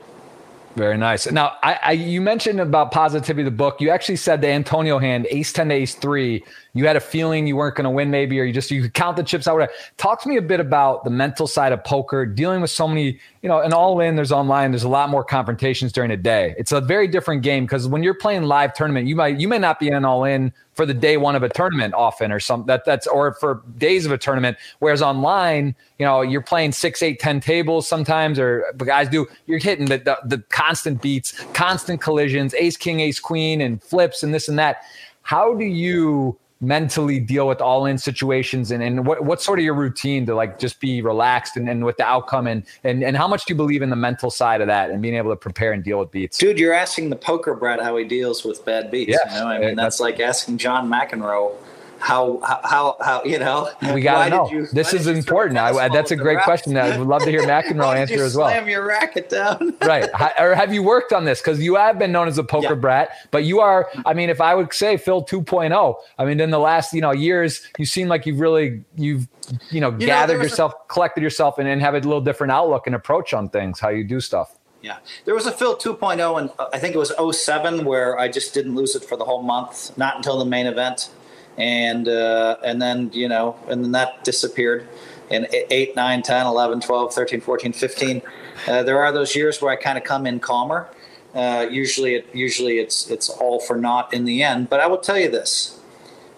Very 0.76 0.96
nice. 0.96 1.30
Now, 1.30 1.56
I, 1.62 1.78
I, 1.82 1.92
you 1.92 2.20
mentioned 2.20 2.60
about 2.60 2.92
positivity, 2.92 3.42
the 3.42 3.50
book. 3.50 3.80
You 3.80 3.90
actually 3.90 4.16
said 4.16 4.40
the 4.40 4.48
Antonio 4.48 4.98
hand, 4.98 5.26
ace 5.30 5.52
10 5.52 5.70
to 5.70 5.74
ace 5.74 5.94
3. 5.96 6.44
You 6.74 6.86
had 6.86 6.96
a 6.96 7.00
feeling 7.00 7.46
you 7.46 7.56
weren't 7.56 7.76
going 7.76 7.84
to 7.84 7.90
win, 7.90 8.10
maybe, 8.10 8.38
or 8.38 8.44
you 8.44 8.52
just 8.52 8.70
you 8.70 8.82
could 8.82 8.94
count 8.94 9.16
the 9.16 9.22
chips 9.22 9.48
out. 9.48 9.68
Talk 9.96 10.22
to 10.22 10.28
me 10.28 10.36
a 10.36 10.42
bit 10.42 10.60
about 10.60 11.04
the 11.04 11.10
mental 11.10 11.46
side 11.46 11.72
of 11.72 11.82
poker, 11.82 12.26
dealing 12.26 12.60
with 12.60 12.70
so 12.70 12.86
many, 12.86 13.18
you 13.42 13.48
know, 13.48 13.60
and 13.60 13.72
all 13.72 14.00
in, 14.00 14.16
there's 14.16 14.32
online, 14.32 14.70
there's 14.70 14.84
a 14.84 14.88
lot 14.88 15.10
more 15.10 15.24
confrontations 15.24 15.92
during 15.92 16.10
the 16.10 16.16
day. 16.16 16.54
It's 16.58 16.72
a 16.72 16.80
very 16.80 17.08
different 17.08 17.42
game 17.42 17.64
because 17.64 17.88
when 17.88 18.02
you're 18.02 18.14
playing 18.14 18.42
live 18.44 18.74
tournament, 18.74 19.06
you 19.08 19.16
might 19.16 19.40
you 19.40 19.48
may 19.48 19.58
not 19.58 19.80
be 19.80 19.88
in 19.88 20.04
all 20.04 20.24
in 20.24 20.52
for 20.74 20.86
the 20.86 20.94
day 20.94 21.16
one 21.16 21.34
of 21.34 21.42
a 21.42 21.48
tournament 21.48 21.92
often 21.94 22.30
or 22.30 22.38
some 22.38 22.64
that 22.66 22.84
that's 22.84 23.06
or 23.08 23.34
for 23.34 23.62
days 23.78 24.06
of 24.06 24.12
a 24.12 24.18
tournament. 24.18 24.56
Whereas 24.78 25.02
online, 25.02 25.74
you 25.98 26.06
know, 26.06 26.20
you're 26.22 26.42
playing 26.42 26.72
six, 26.72 27.02
eight, 27.02 27.18
ten 27.18 27.40
tables 27.40 27.88
sometimes, 27.88 28.38
or 28.38 28.64
guys 28.76 29.08
do 29.08 29.26
you're 29.46 29.58
hitting 29.58 29.86
the, 29.86 29.98
the, 29.98 30.18
the 30.24 30.38
constant 30.50 31.02
beats, 31.02 31.32
constant 31.54 32.00
collisions, 32.00 32.54
ace, 32.54 32.76
king, 32.76 33.00
ace, 33.00 33.18
queen, 33.18 33.60
and 33.60 33.82
flips 33.82 34.22
and 34.22 34.32
this 34.32 34.48
and 34.48 34.58
that. 34.58 34.82
How 35.22 35.54
do 35.54 35.64
you 35.64 36.38
mentally 36.60 37.20
deal 37.20 37.46
with 37.46 37.60
all 37.60 37.86
in 37.86 37.96
situations 37.96 38.70
and, 38.70 38.82
and 38.82 39.06
what, 39.06 39.24
what's 39.24 39.44
sort 39.44 39.58
of 39.58 39.64
your 39.64 39.74
routine 39.74 40.26
to 40.26 40.34
like 40.34 40.58
just 40.58 40.80
be 40.80 41.00
relaxed 41.00 41.56
and, 41.56 41.68
and 41.68 41.84
with 41.84 41.96
the 41.96 42.04
outcome? 42.04 42.46
And, 42.46 42.64
and 42.84 43.04
and 43.04 43.16
how 43.16 43.28
much 43.28 43.44
do 43.44 43.52
you 43.52 43.56
believe 43.56 43.82
in 43.82 43.90
the 43.90 43.96
mental 43.96 44.30
side 44.30 44.60
of 44.60 44.66
that 44.66 44.90
and 44.90 45.00
being 45.00 45.14
able 45.14 45.30
to 45.30 45.36
prepare 45.36 45.72
and 45.72 45.84
deal 45.84 45.98
with 45.98 46.10
beats? 46.10 46.38
Dude 46.38 46.58
you're 46.58 46.74
asking 46.74 47.10
the 47.10 47.16
poker 47.16 47.54
brat 47.54 47.80
how 47.80 47.96
he 47.96 48.04
deals 48.04 48.44
with 48.44 48.64
bad 48.64 48.90
beats 48.90 49.10
yeah, 49.24 49.34
you 49.34 49.40
know? 49.40 49.48
I 49.48 49.58
mean 49.58 49.76
that's, 49.76 49.98
that's 49.98 50.00
like 50.00 50.20
asking 50.20 50.58
john 50.58 50.88
mcenroe 50.88 51.54
how 51.98 52.40
how 52.64 52.96
how 53.00 53.22
you 53.24 53.38
know? 53.38 53.70
We 53.94 54.00
got 54.00 54.24
to 54.24 54.30
know. 54.30 54.50
you, 54.50 54.66
this 54.72 54.92
is 54.92 55.06
important. 55.06 55.58
I, 55.58 55.88
that's 55.88 56.10
a 56.10 56.16
great 56.16 56.40
question. 56.40 56.74
That 56.74 56.92
i 56.92 56.98
would 56.98 57.08
love 57.08 57.22
to 57.22 57.30
hear 57.30 57.42
mcenroe 57.46 57.96
answer 57.96 58.24
as 58.24 58.36
well. 58.36 58.48
slam 58.48 58.68
your 58.68 58.86
racket 58.86 59.28
down? 59.28 59.76
Right. 59.88 60.08
Or 60.38 60.54
have 60.54 60.74
you 60.74 60.82
worked 60.82 61.12
on 61.12 61.24
this? 61.24 61.40
Because 61.40 61.60
you 61.60 61.76
have 61.76 61.98
been 61.98 62.12
known 62.12 62.28
as 62.28 62.36
a 62.36 62.44
poker 62.44 62.68
yeah. 62.70 62.74
brat 62.74 63.10
but 63.30 63.44
you 63.44 63.60
are 63.60 63.88
i 64.06 64.12
mean 64.12 64.28
if 64.28 64.40
i 64.40 64.54
would 64.54 64.72
say 64.72 64.96
phil 64.96 65.24
2.0 65.24 65.94
i 66.18 66.24
mean 66.24 66.40
in 66.40 66.50
the 66.50 66.58
last 66.58 66.92
you 66.92 67.00
know 67.00 67.12
years 67.12 67.66
you 67.78 67.86
seem 67.86 68.08
like 68.08 68.26
you've 68.26 68.40
really 68.40 68.84
you've 68.96 69.28
you 69.70 69.80
know 69.80 69.90
you 69.90 70.06
gathered 70.06 70.38
know, 70.38 70.42
yourself 70.42 70.72
a, 70.72 70.92
collected 70.92 71.22
yourself 71.22 71.58
and, 71.58 71.68
and 71.68 71.80
have 71.80 71.94
a 71.94 72.00
little 72.00 72.20
different 72.20 72.52
outlook 72.52 72.86
and 72.86 72.94
approach 72.94 73.32
on 73.32 73.48
things 73.48 73.80
how 73.80 73.88
you 73.88 74.04
do 74.04 74.20
stuff. 74.20 74.54
Yeah. 74.80 74.98
There 75.24 75.34
was 75.34 75.46
a 75.46 75.50
Phil 75.50 75.76
2.0, 75.76 76.40
and 76.40 76.50
I 76.72 76.78
think 76.78 76.94
it 76.94 76.98
was 76.98 77.12
07 77.36 77.84
where 77.84 78.16
I 78.16 78.28
just 78.28 78.54
didn't 78.54 78.76
lose 78.76 78.94
it 78.94 79.04
for 79.04 79.16
the 79.16 79.24
whole 79.24 79.42
month, 79.42 79.96
not 79.98 80.16
until 80.16 80.38
the 80.38 80.44
main 80.44 80.66
event 80.66 81.10
and 81.58 82.08
uh, 82.08 82.56
and 82.64 82.80
then 82.80 83.10
you 83.12 83.28
know 83.28 83.56
and 83.68 83.84
then 83.84 83.92
that 83.92 84.24
disappeared 84.24 84.88
in 85.28 85.46
8 85.52 85.94
9 85.94 86.22
10 86.22 86.46
11 86.46 86.80
12 86.80 87.12
13 87.12 87.40
14 87.40 87.72
15 87.72 88.22
uh, 88.68 88.82
there 88.84 89.02
are 89.02 89.12
those 89.12 89.36
years 89.36 89.60
where 89.60 89.70
i 89.70 89.76
kind 89.76 89.98
of 89.98 90.04
come 90.04 90.26
in 90.26 90.40
calmer. 90.40 90.88
Uh, 91.34 91.66
usually 91.70 92.14
it 92.14 92.26
usually 92.32 92.78
it's 92.78 93.10
it's 93.10 93.28
all 93.28 93.60
for 93.60 93.76
naught 93.76 94.14
in 94.14 94.24
the 94.24 94.42
end. 94.42 94.70
But 94.70 94.80
i 94.80 94.86
will 94.86 94.98
tell 94.98 95.18
you 95.18 95.30
this. 95.30 95.78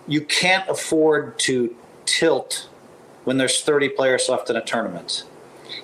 You 0.09 0.23
can't 0.23 0.69
afford 0.69 1.39
to 1.41 1.77
tilt 2.07 2.69
when 3.25 3.37
there's 3.37 3.63
30 3.63 3.91
players 3.91 4.29
left 4.29 4.51
in 4.51 4.57
a 4.57 4.65
tournament. 4.65 5.25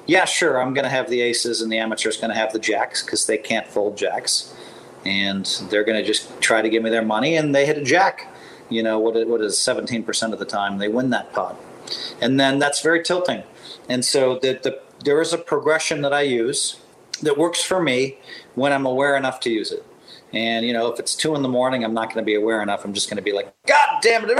Yeah 0.06 0.24
sure 0.24 0.60
i'm 0.60 0.72
going 0.74 0.84
to 0.84 0.90
have 0.90 1.10
the 1.10 1.20
aces 1.20 1.60
and 1.60 1.70
the 1.70 1.78
amateurs 1.78 2.16
going 2.16 2.30
to 2.30 2.36
have 2.36 2.52
the 2.52 2.58
jacks 2.58 3.02
because 3.02 3.26
they 3.26 3.38
can't 3.38 3.66
fold 3.66 3.98
jacks. 3.98 4.54
And 5.04 5.46
they're 5.70 5.84
going 5.84 5.98
to 5.98 6.04
just 6.04 6.40
try 6.40 6.62
to 6.62 6.68
give 6.68 6.82
me 6.82 6.90
their 6.90 7.04
money 7.04 7.36
and 7.36 7.54
they 7.54 7.64
hit 7.64 7.78
a 7.78 7.84
jack 7.84 8.32
you 8.68 8.82
know 8.82 8.98
what 8.98 9.26
what 9.26 9.40
is 9.40 9.54
17% 9.54 10.32
of 10.32 10.38
the 10.38 10.44
time 10.44 10.78
they 10.78 10.88
win 10.88 11.10
that 11.10 11.32
pot. 11.32 11.56
And 12.20 12.38
then 12.40 12.58
that's 12.58 12.82
very 12.82 13.02
tilting. 13.02 13.42
And 13.88 14.04
so 14.04 14.38
the, 14.38 14.58
the 14.62 14.80
there 15.04 15.20
is 15.20 15.32
a 15.32 15.38
progression 15.38 16.02
that 16.02 16.12
i 16.12 16.22
use 16.22 16.80
that 17.22 17.38
works 17.38 17.62
for 17.62 17.82
me 17.82 18.18
when 18.54 18.72
i'm 18.72 18.86
aware 18.86 19.16
enough 19.16 19.40
to 19.40 19.50
use 19.50 19.70
it. 19.70 19.84
And 20.32 20.66
you 20.66 20.72
know 20.72 20.92
if 20.92 20.98
it's 20.98 21.14
two 21.14 21.34
in 21.34 21.42
the 21.42 21.48
morning 21.48 21.84
i'm 21.84 21.94
not 21.94 22.12
going 22.12 22.24
to 22.24 22.26
be 22.26 22.34
aware 22.34 22.62
enough. 22.62 22.84
I'm 22.84 22.92
just 22.92 23.08
going 23.08 23.18
to 23.18 23.22
be 23.22 23.32
like 23.32 23.52
god 23.66 24.00
damn 24.02 24.24
it. 24.26 24.36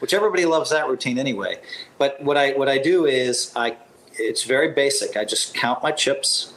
Which 0.00 0.14
everybody 0.14 0.44
loves 0.44 0.70
that 0.70 0.88
routine 0.88 1.18
anyway. 1.18 1.58
But 1.98 2.22
what 2.22 2.36
i 2.36 2.52
what 2.52 2.68
i 2.68 2.78
do 2.78 3.06
is 3.06 3.52
i 3.56 3.76
it's 4.14 4.42
very 4.42 4.72
basic. 4.72 5.16
I 5.16 5.24
just 5.24 5.54
count 5.54 5.82
my 5.82 5.92
chips. 5.92 6.52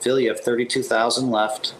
Phil 0.00 0.20
you 0.20 0.28
have 0.28 0.44
32000 0.44 1.30
left 1.30 1.74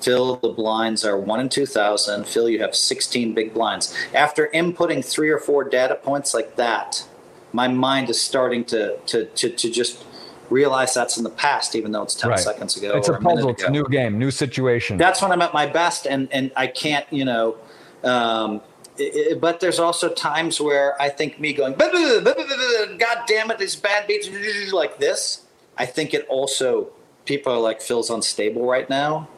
Phil, 0.00 0.36
the 0.36 0.48
blinds 0.48 1.04
are 1.04 1.18
one 1.18 1.40
in 1.40 1.48
2,000. 1.48 2.26
Phil, 2.26 2.48
you 2.48 2.60
have 2.60 2.74
16 2.74 3.34
big 3.34 3.54
blinds. 3.54 3.94
After 4.14 4.48
inputting 4.48 5.04
three 5.04 5.30
or 5.30 5.38
four 5.38 5.64
data 5.64 5.94
points 5.96 6.34
like 6.34 6.56
that, 6.56 7.06
my 7.52 7.68
mind 7.68 8.10
is 8.10 8.20
starting 8.20 8.64
to, 8.66 8.98
to, 9.06 9.26
to, 9.26 9.48
to 9.50 9.70
just 9.70 10.04
realize 10.50 10.94
that's 10.94 11.16
in 11.16 11.24
the 11.24 11.30
past, 11.30 11.74
even 11.74 11.92
though 11.92 12.02
it's 12.02 12.14
10 12.14 12.30
right. 12.30 12.38
seconds 12.38 12.76
ago. 12.76 12.96
It's 12.96 13.08
a 13.08 13.14
puzzle. 13.18 13.48
A 13.48 13.52
it's 13.52 13.64
a 13.64 13.70
new 13.70 13.84
game, 13.88 14.18
new 14.18 14.30
situation. 14.30 14.96
That's 14.96 15.22
when 15.22 15.32
I'm 15.32 15.42
at 15.42 15.54
my 15.54 15.66
best. 15.66 16.06
And, 16.06 16.30
and 16.32 16.52
I 16.56 16.66
can't, 16.66 17.06
you 17.12 17.24
know, 17.24 17.56
um, 18.04 18.60
it, 18.98 19.40
but 19.40 19.60
there's 19.60 19.78
also 19.78 20.08
times 20.08 20.60
where 20.60 21.00
I 21.00 21.08
think 21.08 21.40
me 21.40 21.52
going, 21.52 21.74
God 21.74 23.18
damn 23.26 23.50
it, 23.50 23.58
these 23.58 23.76
bad 23.76 24.06
beats 24.06 24.28
like 24.72 24.98
this. 24.98 25.42
I 25.76 25.86
think 25.86 26.14
it 26.14 26.26
also, 26.28 26.90
people 27.24 27.52
are 27.52 27.60
like, 27.60 27.82
Phil's 27.82 28.08
unstable 28.08 28.66
right 28.66 28.88
now 28.88 29.28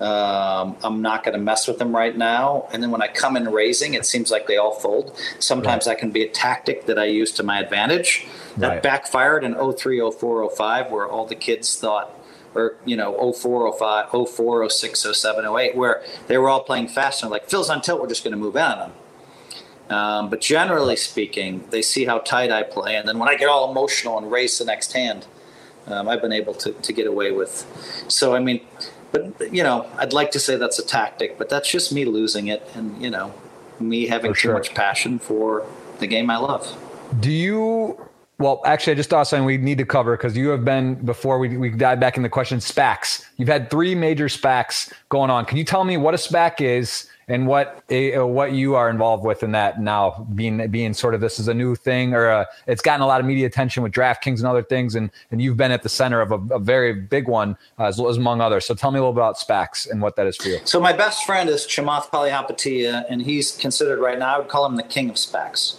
um, 0.00 0.76
I'm 0.84 1.02
not 1.02 1.24
going 1.24 1.36
to 1.36 1.42
mess 1.42 1.66
with 1.66 1.78
them 1.78 1.94
right 1.94 2.16
now. 2.16 2.68
And 2.72 2.82
then 2.82 2.90
when 2.90 3.02
I 3.02 3.08
come 3.08 3.36
in 3.36 3.50
raising, 3.50 3.94
it 3.94 4.06
seems 4.06 4.30
like 4.30 4.46
they 4.46 4.56
all 4.56 4.74
fold. 4.74 5.16
Sometimes 5.40 5.86
right. 5.86 5.94
that 5.94 5.98
can 5.98 6.10
be 6.10 6.22
a 6.22 6.28
tactic 6.28 6.86
that 6.86 6.98
I 6.98 7.06
use 7.06 7.32
to 7.32 7.42
my 7.42 7.60
advantage. 7.60 8.26
That 8.56 8.68
right. 8.68 8.82
backfired 8.82 9.42
in 9.42 9.54
03, 9.54 10.10
04, 10.10 10.50
05, 10.50 10.90
where 10.92 11.06
all 11.06 11.26
the 11.26 11.34
kids 11.34 11.76
thought, 11.76 12.14
or, 12.54 12.76
you 12.84 12.96
know, 12.96 13.32
04, 13.32 13.76
05, 13.76 14.28
04, 14.28 14.70
06, 14.70 15.06
07, 15.12 15.44
08, 15.44 15.76
where 15.76 16.02
they 16.28 16.38
were 16.38 16.48
all 16.48 16.62
playing 16.62 16.88
fast 16.88 17.22
and 17.22 17.30
like, 17.30 17.48
Phil's 17.48 17.68
on 17.68 17.82
tilt, 17.82 18.00
we're 18.00 18.08
just 18.08 18.22
going 18.22 18.32
to 18.32 18.38
move 18.38 18.54
in 18.54 18.62
on 18.62 18.78
them. 18.78 18.92
Um, 19.90 20.30
but 20.30 20.40
generally 20.40 20.96
speaking, 20.96 21.64
they 21.70 21.82
see 21.82 22.04
how 22.04 22.18
tight 22.18 22.52
I 22.52 22.62
play. 22.62 22.96
And 22.96 23.08
then 23.08 23.18
when 23.18 23.28
I 23.28 23.36
get 23.36 23.48
all 23.48 23.70
emotional 23.70 24.18
and 24.18 24.30
race 24.30 24.58
the 24.58 24.64
next 24.64 24.92
hand, 24.92 25.26
um, 25.86 26.08
I've 26.08 26.20
been 26.20 26.32
able 26.32 26.54
to, 26.54 26.72
to 26.72 26.92
get 26.92 27.06
away 27.06 27.32
with. 27.32 27.66
So, 28.08 28.34
I 28.34 28.40
mean, 28.40 28.60
but 29.12 29.52
you 29.52 29.62
know, 29.62 29.88
I'd 29.96 30.12
like 30.12 30.30
to 30.32 30.40
say 30.40 30.56
that's 30.56 30.78
a 30.78 30.86
tactic, 30.86 31.38
but 31.38 31.48
that's 31.48 31.70
just 31.70 31.92
me 31.92 32.04
losing 32.04 32.48
it, 32.48 32.68
and 32.74 33.00
you 33.02 33.10
know, 33.10 33.32
me 33.80 34.06
having 34.06 34.34
too 34.34 34.52
much 34.52 34.74
passion 34.74 35.18
for 35.18 35.66
the 35.98 36.06
game 36.06 36.30
I 36.30 36.36
love. 36.36 36.76
Do 37.20 37.30
you? 37.30 38.08
Well, 38.38 38.62
actually, 38.64 38.92
I 38.92 38.96
just 38.96 39.10
thought 39.10 39.26
something 39.26 39.44
we 39.44 39.56
need 39.56 39.78
to 39.78 39.84
cover 39.84 40.16
because 40.16 40.36
you 40.36 40.48
have 40.50 40.64
been 40.64 40.94
before 40.94 41.38
we 41.38 41.56
we 41.56 41.70
dive 41.70 41.98
back 41.98 42.16
in 42.16 42.22
the 42.22 42.28
question. 42.28 42.58
SPACs. 42.58 43.26
You've 43.36 43.48
had 43.48 43.70
three 43.70 43.94
major 43.94 44.26
SPACs 44.26 44.92
going 45.08 45.30
on. 45.30 45.44
Can 45.44 45.58
you 45.58 45.64
tell 45.64 45.84
me 45.84 45.96
what 45.96 46.14
a 46.14 46.18
SPAC 46.18 46.60
is? 46.60 47.08
And 47.28 47.46
what 47.46 47.84
uh, 47.92 48.26
what 48.26 48.52
you 48.52 48.74
are 48.74 48.88
involved 48.88 49.24
with 49.24 49.42
in 49.42 49.52
that 49.52 49.80
now 49.80 50.26
being 50.34 50.66
being 50.70 50.94
sort 50.94 51.14
of 51.14 51.20
this 51.20 51.38
is 51.38 51.46
a 51.48 51.54
new 51.54 51.74
thing 51.74 52.14
or 52.14 52.28
uh, 52.28 52.44
it's 52.66 52.82
gotten 52.82 53.02
a 53.02 53.06
lot 53.06 53.20
of 53.20 53.26
media 53.26 53.46
attention 53.46 53.82
with 53.82 53.92
DraftKings 53.92 54.38
and 54.38 54.46
other 54.46 54.62
things 54.62 54.94
and 54.94 55.10
and 55.30 55.40
you've 55.42 55.56
been 55.56 55.70
at 55.70 55.82
the 55.82 55.88
center 55.88 56.20
of 56.20 56.32
a, 56.32 56.54
a 56.54 56.58
very 56.58 56.92
big 56.92 57.28
one 57.28 57.56
uh, 57.78 57.84
as, 57.84 58.00
as 58.00 58.16
among 58.16 58.40
others. 58.40 58.66
So 58.66 58.74
tell 58.74 58.90
me 58.90 58.98
a 58.98 59.02
little 59.02 59.12
about 59.12 59.36
SPACs 59.36 59.90
and 59.90 60.00
what 60.00 60.16
that 60.16 60.26
is 60.26 60.36
for 60.36 60.48
you. 60.48 60.58
So 60.64 60.80
my 60.80 60.92
best 60.92 61.24
friend 61.24 61.48
is 61.48 61.66
Chamath 61.66 62.10
Palihapitiya, 62.10 63.04
and 63.08 63.22
he's 63.22 63.56
considered 63.56 64.00
right 64.00 64.18
now 64.18 64.36
I 64.36 64.38
would 64.38 64.48
call 64.48 64.64
him 64.66 64.76
the 64.76 64.82
king 64.82 65.10
of 65.10 65.16
SPACs. 65.16 65.78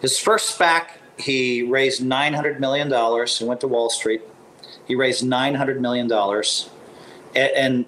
His 0.00 0.18
first 0.18 0.58
SPAC 0.58 0.88
he 1.16 1.62
raised 1.62 2.04
nine 2.04 2.34
hundred 2.34 2.60
million 2.60 2.88
dollars. 2.88 3.38
He 3.38 3.44
went 3.44 3.60
to 3.60 3.68
Wall 3.68 3.88
Street. 3.88 4.22
He 4.86 4.94
raised 4.94 5.24
nine 5.24 5.54
hundred 5.54 5.80
million 5.80 6.08
dollars, 6.08 6.68
and 7.34 7.86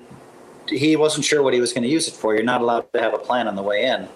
he 0.68 0.96
wasn't 0.96 1.24
sure 1.24 1.42
what 1.42 1.54
he 1.54 1.60
was 1.60 1.72
going 1.72 1.82
to 1.82 1.88
use 1.88 2.08
it 2.08 2.14
for. 2.14 2.34
You're 2.34 2.44
not 2.44 2.60
allowed 2.60 2.92
to 2.92 3.00
have 3.00 3.14
a 3.14 3.18
plan 3.18 3.48
on 3.48 3.56
the 3.56 3.62
way 3.62 3.84
in. 3.84 4.08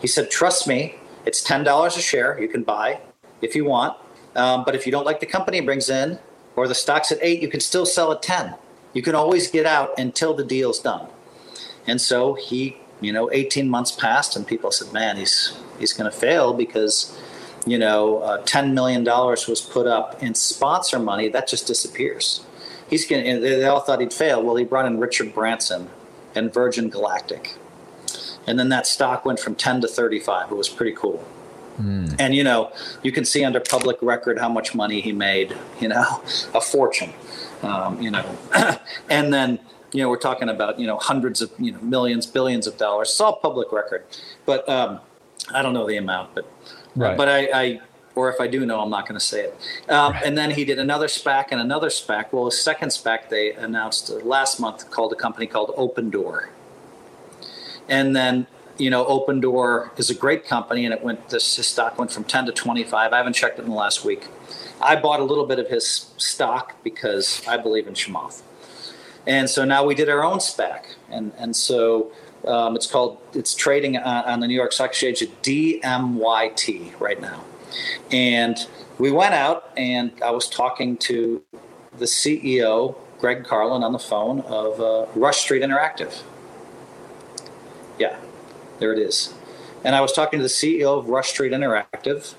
He 0.00 0.06
said, 0.06 0.30
"Trust 0.30 0.66
me, 0.66 0.96
it's 1.24 1.42
ten 1.42 1.64
dollars 1.64 1.96
a 1.96 2.02
share. 2.02 2.38
You 2.40 2.48
can 2.48 2.62
buy 2.62 3.00
if 3.42 3.54
you 3.54 3.64
want, 3.64 3.96
um, 4.34 4.64
but 4.64 4.74
if 4.74 4.86
you 4.86 4.92
don't 4.92 5.06
like 5.06 5.20
the 5.20 5.26
company 5.26 5.58
it 5.58 5.64
brings 5.64 5.88
in, 5.88 6.18
or 6.54 6.68
the 6.68 6.74
stock's 6.74 7.12
at 7.12 7.18
eight, 7.22 7.42
you 7.42 7.48
can 7.48 7.60
still 7.60 7.86
sell 7.86 8.12
at 8.12 8.22
ten. 8.22 8.54
You 8.92 9.02
can 9.02 9.14
always 9.14 9.50
get 9.50 9.66
out 9.66 9.90
until 9.98 10.34
the 10.34 10.44
deal's 10.44 10.80
done." 10.80 11.06
And 11.86 12.00
so 12.00 12.34
he 12.34 12.78
you 13.00 13.12
know, 13.12 13.30
18 13.30 13.68
months 13.68 13.92
passed, 13.92 14.36
and 14.36 14.46
people 14.46 14.70
said, 14.70 14.92
"Man, 14.92 15.16
he's 15.16 15.56
he's 15.78 15.92
going 15.92 16.10
to 16.10 16.16
fail 16.16 16.52
because." 16.52 17.16
You 17.68 17.78
know, 17.78 18.18
uh, 18.18 18.44
$10 18.44 18.74
million 18.74 19.04
was 19.04 19.60
put 19.60 19.88
up 19.88 20.22
in 20.22 20.36
sponsor 20.36 21.00
money. 21.00 21.28
That 21.28 21.48
just 21.48 21.66
disappears. 21.66 22.45
He's 22.88 23.06
going. 23.06 23.24
They 23.40 23.64
all 23.64 23.80
thought 23.80 24.00
he'd 24.00 24.12
fail. 24.12 24.42
Well, 24.42 24.56
he 24.56 24.64
brought 24.64 24.86
in 24.86 24.98
Richard 24.98 25.34
Branson 25.34 25.88
and 26.34 26.52
Virgin 26.52 26.88
Galactic, 26.88 27.56
and 28.46 28.58
then 28.58 28.68
that 28.68 28.86
stock 28.86 29.24
went 29.24 29.40
from 29.40 29.54
10 29.54 29.80
to 29.82 29.88
35. 29.88 30.52
It 30.52 30.54
was 30.54 30.68
pretty 30.68 30.92
cool. 30.92 31.26
Mm. 31.80 32.16
And 32.18 32.34
you 32.34 32.44
know, 32.44 32.72
you 33.02 33.12
can 33.12 33.24
see 33.24 33.44
under 33.44 33.60
public 33.60 33.98
record 34.00 34.38
how 34.38 34.48
much 34.48 34.74
money 34.74 35.00
he 35.00 35.12
made. 35.12 35.56
You 35.80 35.88
know, 35.88 36.22
a 36.54 36.60
fortune. 36.60 37.12
Um, 37.62 38.00
you 38.00 38.10
know, 38.10 38.24
and 39.10 39.32
then 39.32 39.58
you 39.92 40.02
know 40.02 40.08
we're 40.08 40.18
talking 40.18 40.48
about 40.48 40.78
you 40.78 40.86
know 40.86 40.98
hundreds 40.98 41.42
of 41.42 41.50
you 41.58 41.72
know 41.72 41.80
millions, 41.80 42.26
billions 42.26 42.66
of 42.66 42.76
dollars. 42.76 43.10
It's 43.10 43.20
all 43.20 43.36
public 43.36 43.72
record, 43.72 44.04
but 44.44 44.68
um, 44.68 45.00
I 45.52 45.62
don't 45.62 45.74
know 45.74 45.86
the 45.86 45.96
amount, 45.96 46.34
but 46.34 46.50
right. 46.94 47.16
but 47.16 47.28
I, 47.28 47.48
I 47.52 47.80
or 48.16 48.32
if 48.32 48.40
I 48.40 48.48
do 48.48 48.66
know, 48.66 48.80
I'm 48.80 48.90
not 48.90 49.06
going 49.06 49.18
to 49.18 49.24
say 49.24 49.42
it. 49.42 49.56
Um, 49.88 50.12
right. 50.12 50.22
And 50.24 50.36
then 50.36 50.50
he 50.50 50.64
did 50.64 50.80
another 50.80 51.06
SPAC 51.06 51.46
and 51.52 51.60
another 51.60 51.88
SPAC. 51.88 52.32
Well, 52.32 52.46
his 52.46 52.60
second 52.60 52.88
SPAC 52.88 53.28
they 53.28 53.52
announced 53.52 54.10
last 54.24 54.58
month 54.58 54.90
called 54.90 55.12
a 55.12 55.16
company 55.16 55.46
called 55.46 55.68
Opendoor. 55.76 56.48
And 57.88 58.16
then 58.16 58.48
you 58.78 58.90
know, 58.90 59.04
Opendoor 59.04 59.98
is 59.98 60.10
a 60.10 60.14
great 60.14 60.46
company, 60.46 60.84
and 60.84 60.92
it 60.92 61.02
went. 61.02 61.28
This 61.30 61.44
stock 61.44 61.98
went 61.98 62.10
from 62.10 62.24
10 62.24 62.46
to 62.46 62.52
25. 62.52 63.12
I 63.12 63.16
haven't 63.16 63.32
checked 63.32 63.58
it 63.58 63.62
in 63.62 63.70
the 63.70 63.76
last 63.76 64.04
week. 64.04 64.28
I 64.80 64.96
bought 64.96 65.20
a 65.20 65.24
little 65.24 65.46
bit 65.46 65.58
of 65.58 65.68
his 65.68 66.10
stock 66.16 66.82
because 66.82 67.42
I 67.48 67.56
believe 67.56 67.86
in 67.86 67.94
Chamath. 67.94 68.42
And 69.26 69.48
so 69.48 69.64
now 69.64 69.84
we 69.84 69.94
did 69.94 70.08
our 70.08 70.22
own 70.22 70.38
SPAC, 70.38 70.84
and 71.10 71.32
and 71.38 71.56
so 71.56 72.12
um, 72.46 72.76
it's 72.76 72.86
called 72.86 73.18
it's 73.32 73.54
trading 73.54 73.96
on, 73.96 74.24
on, 74.24 74.40
the 74.40 74.46
New 74.46 74.54
York 74.54 74.72
Stock 74.72 74.90
Exchange 74.90 75.22
at 75.22 75.42
DMYT 75.42 77.00
right 77.00 77.20
now. 77.20 77.42
And 78.10 78.56
we 78.98 79.10
went 79.10 79.34
out, 79.34 79.70
and 79.76 80.12
I 80.24 80.30
was 80.30 80.48
talking 80.48 80.96
to 80.98 81.42
the 81.98 82.06
CEO 82.06 82.96
Greg 83.18 83.44
Carlin 83.44 83.82
on 83.82 83.92
the 83.92 83.98
phone 83.98 84.40
of 84.40 84.80
uh, 84.80 85.06
Rush 85.14 85.38
Street 85.38 85.62
Interactive. 85.62 86.22
Yeah, 87.98 88.18
there 88.78 88.92
it 88.92 88.98
is. 88.98 89.34
And 89.84 89.94
I 89.94 90.00
was 90.00 90.12
talking 90.12 90.38
to 90.38 90.42
the 90.42 90.48
CEO 90.48 90.98
of 90.98 91.08
Rush 91.08 91.30
Street 91.30 91.52
Interactive, 91.52 92.34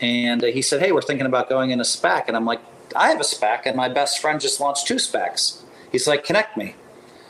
and 0.00 0.42
uh, 0.42 0.48
he 0.48 0.62
said, 0.62 0.80
Hey, 0.80 0.92
we're 0.92 1.02
thinking 1.02 1.26
about 1.26 1.48
going 1.48 1.70
in 1.70 1.80
a 1.80 1.84
SPAC. 1.84 2.24
And 2.28 2.36
I'm 2.36 2.44
like, 2.44 2.60
I 2.94 3.08
have 3.08 3.20
a 3.20 3.24
SPAC, 3.24 3.62
and 3.66 3.76
my 3.76 3.88
best 3.88 4.20
friend 4.20 4.40
just 4.40 4.60
launched 4.60 4.86
two 4.86 4.96
SPACs. 4.96 5.62
He's 5.90 6.06
like, 6.06 6.24
Connect 6.24 6.56
me. 6.56 6.74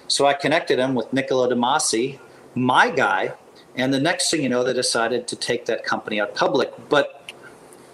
So 0.09 0.27
I 0.27 0.35
connected 0.35 0.79
him 0.79 0.95
with 0.95 1.13
Niccolo 1.13 1.49
de 1.49 1.55
Masi, 1.55 2.19
my 2.55 2.91
guy. 2.91 3.35
And 3.77 3.95
the 3.95 4.01
next 4.01 4.31
thing 4.31 4.43
you 4.43 4.49
know, 4.49 4.65
they 4.65 4.73
decided 4.73 5.29
to 5.29 5.37
take 5.37 5.67
that 5.67 5.85
company 5.85 6.21
out 6.21 6.35
public. 6.35 6.73
But 6.89 7.20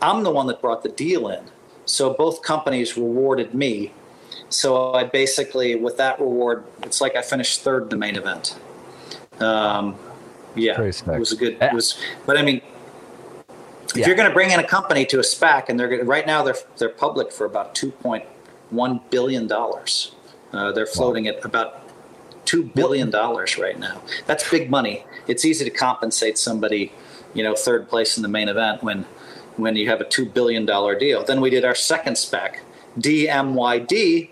I'm 0.00 0.22
the 0.22 0.30
one 0.30 0.46
that 0.48 0.60
brought 0.60 0.82
the 0.82 0.88
deal 0.88 1.28
in. 1.28 1.44
So 1.84 2.14
both 2.14 2.42
companies 2.42 2.96
rewarded 2.96 3.54
me. 3.54 3.92
So 4.48 4.94
I 4.94 5.04
basically, 5.04 5.74
with 5.74 5.96
that 5.96 6.20
reward, 6.20 6.64
it's 6.82 7.00
like 7.00 7.16
I 7.16 7.22
finished 7.22 7.62
third 7.62 7.84
in 7.84 7.88
the 7.88 7.96
main 7.96 8.16
event. 8.16 8.58
Um, 9.40 9.96
yeah, 10.54 10.80
it 10.80 11.18
was 11.18 11.32
a 11.32 11.36
good. 11.36 11.58
It 11.60 11.72
was, 11.72 11.98
but 12.24 12.36
I 12.38 12.42
mean, 12.42 12.62
if 13.90 13.96
yeah. 13.96 14.06
you're 14.06 14.16
going 14.16 14.28
to 14.28 14.34
bring 14.34 14.50
in 14.50 14.60
a 14.60 14.66
company 14.66 15.04
to 15.06 15.18
a 15.18 15.22
SPAC, 15.22 15.68
and 15.68 15.78
they're 15.78 16.04
right 16.04 16.26
now 16.26 16.42
they're 16.42 16.56
they're 16.78 16.88
public 16.88 17.32
for 17.32 17.44
about 17.44 17.74
two 17.74 17.90
point 17.90 18.24
one 18.70 19.00
billion 19.10 19.46
dollars. 19.46 20.12
Uh, 20.52 20.72
they're 20.72 20.86
floating 20.86 21.24
wow. 21.24 21.32
at 21.32 21.44
about 21.44 21.82
two 22.46 22.62
billion 22.62 23.10
dollars 23.10 23.58
right 23.58 23.78
now. 23.78 24.00
That's 24.26 24.48
big 24.50 24.70
money. 24.70 25.04
It's 25.26 25.44
easy 25.44 25.64
to 25.64 25.70
compensate 25.70 26.38
somebody, 26.38 26.92
you 27.34 27.42
know, 27.42 27.54
third 27.54 27.88
place 27.88 28.16
in 28.16 28.22
the 28.22 28.28
main 28.28 28.48
event 28.48 28.82
when 28.82 29.04
when 29.56 29.76
you 29.76 29.88
have 29.88 30.00
a 30.00 30.04
two 30.04 30.26
billion 30.26 30.66
dollar 30.66 30.98
deal. 30.98 31.24
Then 31.24 31.40
we 31.40 31.50
did 31.50 31.64
our 31.64 31.74
second 31.74 32.14
SPAC, 32.14 32.58
DMYD, 32.98 34.30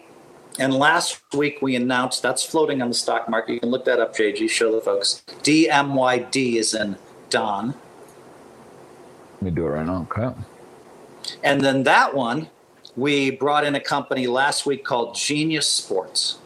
and 0.58 0.74
last 0.74 1.20
week 1.34 1.60
we 1.62 1.74
announced 1.74 2.22
that's 2.22 2.44
floating 2.44 2.80
on 2.80 2.88
the 2.88 2.94
stock 2.94 3.28
market. 3.28 3.54
You 3.54 3.60
can 3.60 3.70
look 3.70 3.84
that 3.86 4.00
up, 4.00 4.14
JG. 4.14 4.48
Show 4.48 4.72
the 4.72 4.80
folks. 4.80 5.22
DMYD 5.42 6.56
is 6.56 6.74
in 6.74 6.96
Don. 7.30 7.74
Let 9.34 9.42
me 9.42 9.50
do 9.50 9.66
it 9.66 9.70
right 9.70 9.86
now. 9.86 10.06
Okay. 10.12 10.34
And 11.42 11.60
then 11.60 11.82
that 11.84 12.14
one, 12.14 12.50
we 12.96 13.30
brought 13.30 13.64
in 13.64 13.74
a 13.74 13.80
company 13.80 14.26
last 14.26 14.66
week 14.66 14.84
called 14.84 15.16
Genius 15.16 15.68
Sports. 15.68 16.38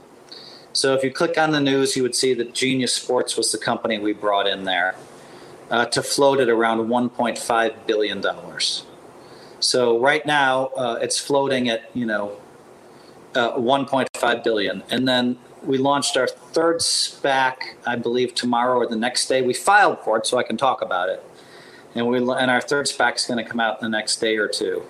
So 0.73 0.95
if 0.95 1.03
you 1.03 1.11
click 1.11 1.37
on 1.37 1.51
the 1.51 1.61
news, 1.61 1.97
you 1.97 2.03
would 2.03 2.15
see 2.15 2.35
that 2.35 2.55
Genius 2.55 2.95
Sports 2.95 3.37
was 3.37 3.53
the 3.53 3.59
company 3.59 3.99
we 3.99 4.13
brought 4.13 4.47
in 4.47 4.65
there 4.65 4.95
uh, 5.71 5.87
to 5.87 6.03
float 6.03 6.41
at 6.41 6.49
around 6.49 6.89
$1.5 6.89 7.87
billion. 7.87 8.25
So 9.61 10.01
right 10.01 10.25
now, 10.25 10.67
uh, 10.69 10.99
it's 11.01 11.19
floating 11.19 11.69
at, 11.69 11.91
you 11.95 12.07
know, 12.07 12.39
uh, 13.35 13.53
1.5 13.53 14.45
billion. 14.45 14.83
And 14.91 15.07
then 15.07 15.39
we 15.63 15.79
launched 15.79 16.17
our 16.17 16.27
third 16.27 16.79
SPAC, 16.79 17.75
I 17.87 17.97
believe 17.97 18.35
tomorrow 18.35 18.79
or 18.79 18.87
the 18.87 18.97
next 18.97 19.27
day. 19.29 19.43
We 19.43 19.55
filed 19.55 19.99
for 20.01 20.19
it, 20.19 20.27
so 20.27 20.39
I 20.39 20.43
can 20.43 20.57
talk 20.57 20.83
about 20.83 21.09
it. 21.09 21.25
And 21.95 22.07
we 22.07 22.19
and 22.19 22.51
our 22.51 22.61
third 22.61 22.87
SPAC 22.87 23.17
is 23.17 23.25
going 23.25 23.43
to 23.43 23.49
come 23.49 23.61
out 23.61 23.81
in 23.81 23.91
the 23.91 23.97
next 23.97 24.17
day 24.17 24.37
or 24.37 24.49
two. 24.49 24.83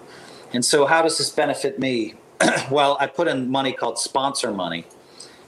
And 0.53 0.65
so, 0.65 0.87
how 0.87 1.03
does 1.03 1.19
this 1.19 1.31
benefit 1.31 1.79
me? 1.79 2.15
well, 2.71 2.97
I 3.01 3.07
put 3.07 3.29
in 3.29 3.51
money 3.51 3.73
called 3.73 3.99
sponsor 3.99 4.53
money, 4.53 4.87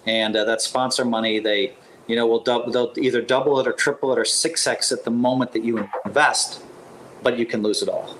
and 0.07 0.37
uh, 0.37 0.45
that 0.45 0.63
sponsor 0.63 1.05
money 1.05 1.39
they 1.39 1.75
you 2.11 2.17
know 2.17 2.27
will 2.27 2.43
double, 2.43 2.73
they'll 2.73 2.93
either 2.99 3.23
double 3.23 3.61
it 3.61 3.69
or 3.69 3.73
triple 3.73 4.13
it 4.13 4.19
or 4.19 4.25
six 4.25 4.67
x 4.67 4.91
at 4.91 5.05
the 5.05 5.11
moment 5.13 5.53
that 5.53 5.65
you 5.65 5.89
invest, 6.05 6.61
but 7.23 7.39
you 7.39 7.47
can 7.47 7.63
lose 7.63 7.83
it 7.83 7.89
all. 7.89 8.17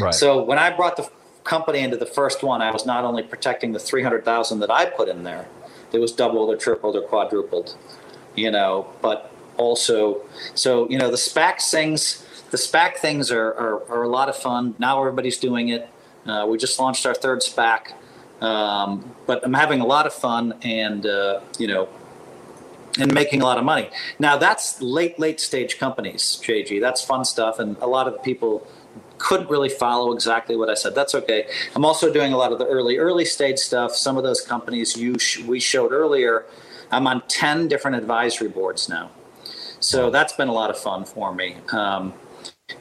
Right. 0.00 0.12
So 0.12 0.42
when 0.42 0.58
I 0.58 0.74
brought 0.74 0.96
the 0.96 1.08
company 1.44 1.78
into 1.78 1.96
the 1.96 2.06
first 2.06 2.42
one, 2.42 2.60
I 2.60 2.72
was 2.72 2.84
not 2.84 3.04
only 3.04 3.22
protecting 3.22 3.72
the 3.72 3.78
300,000 3.78 4.58
that 4.60 4.70
I 4.70 4.86
put 4.86 5.08
in 5.08 5.22
there, 5.22 5.46
it 5.92 6.00
was 6.00 6.10
doubled 6.12 6.48
or 6.50 6.56
tripled 6.56 6.96
or 6.96 7.02
quadrupled, 7.02 7.76
you 8.34 8.50
know, 8.50 8.92
but 9.00 9.30
also, 9.56 10.22
so, 10.54 10.88
you 10.88 10.98
know, 10.98 11.10
the 11.10 11.16
SPAC 11.16 11.62
things, 11.70 12.26
the 12.50 12.56
SPAC 12.56 12.96
things 12.96 13.30
are, 13.30 13.48
are, 13.48 13.90
are 13.90 14.02
a 14.02 14.08
lot 14.08 14.28
of 14.28 14.36
fun. 14.36 14.74
Now 14.78 14.98
everybody's 15.00 15.38
doing 15.38 15.68
it. 15.68 15.88
Uh, 16.26 16.46
we 16.48 16.58
just 16.58 16.78
launched 16.78 17.04
our 17.06 17.14
third 17.14 17.40
SPAC, 17.40 17.92
um, 18.40 19.14
but 19.26 19.44
I'm 19.44 19.54
having 19.54 19.80
a 19.80 19.86
lot 19.86 20.06
of 20.06 20.14
fun 20.14 20.54
and, 20.62 21.06
uh, 21.06 21.40
you 21.58 21.68
know, 21.68 21.88
and 22.98 23.12
making 23.14 23.42
a 23.42 23.44
lot 23.44 23.58
of 23.58 23.64
money. 23.64 23.88
Now 24.18 24.36
that's 24.36 24.80
late, 24.80 25.18
late 25.18 25.40
stage 25.40 25.78
companies, 25.78 26.40
JG. 26.42 26.80
That's 26.80 27.02
fun 27.02 27.24
stuff. 27.24 27.58
And 27.58 27.76
a 27.78 27.86
lot 27.86 28.06
of 28.06 28.12
the 28.14 28.20
people 28.20 28.66
couldn't 29.18 29.48
really 29.48 29.68
follow 29.68 30.12
exactly 30.12 30.56
what 30.56 30.68
I 30.68 30.74
said. 30.74 30.94
That's 30.94 31.14
okay. 31.14 31.46
I'm 31.76 31.84
also 31.84 32.12
doing 32.12 32.32
a 32.32 32.36
lot 32.36 32.52
of 32.52 32.58
the 32.58 32.66
early, 32.66 32.98
early 32.98 33.24
stage 33.24 33.58
stuff. 33.58 33.94
Some 33.94 34.16
of 34.16 34.24
those 34.24 34.40
companies 34.40 34.96
you 34.96 35.18
sh- 35.18 35.38
we 35.44 35.60
showed 35.60 35.92
earlier, 35.92 36.44
I'm 36.90 37.06
on 37.06 37.22
10 37.28 37.68
different 37.68 37.96
advisory 37.96 38.48
boards 38.48 38.88
now. 38.88 39.10
So 39.78 40.10
that's 40.10 40.32
been 40.32 40.48
a 40.48 40.52
lot 40.52 40.70
of 40.70 40.78
fun 40.78 41.04
for 41.04 41.34
me. 41.34 41.56
Um, 41.72 42.14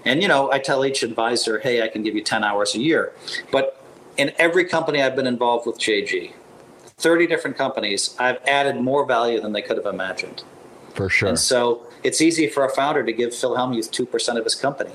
and, 0.06 0.22
you 0.22 0.28
know, 0.28 0.52
I 0.52 0.60
tell 0.60 0.86
each 0.86 1.04
advisor, 1.04 1.60
hey, 1.60 1.82
I 1.82 1.88
can 1.88 2.04
give 2.04 2.16
you 2.16 2.24
10 2.24 2.44
hours 2.44 2.76
a 2.76 2.80
year. 2.80 3.14
But 3.52 3.84
in 4.18 4.32
every 4.38 4.66
company 4.66 5.02
I've 5.02 5.16
been 5.16 5.28
involved 5.28 5.66
with 5.66 5.80
JG, 5.80 6.34
30 7.02 7.28
different 7.28 7.58
companies, 7.58 8.16
I've 8.20 8.38
added 8.48 8.78
more 8.78 9.06
value 9.06 9.42
than 9.42 9.54
they 9.54 9.62
could 9.62 9.78
have 9.78 9.86
imagined. 9.86 10.44
For 10.94 11.10
sure. 11.10 11.30
And 11.30 11.40
so 11.40 11.88
it's 12.04 12.22
easy 12.22 12.48
for 12.48 12.66
a 12.66 12.70
founder 12.70 13.04
to 13.04 13.14
give 13.14 13.34
Phil 13.34 13.56
Hellmuth 13.56 13.90
2% 13.90 14.38
of 14.38 14.44
his 14.44 14.56
company. 14.56 14.92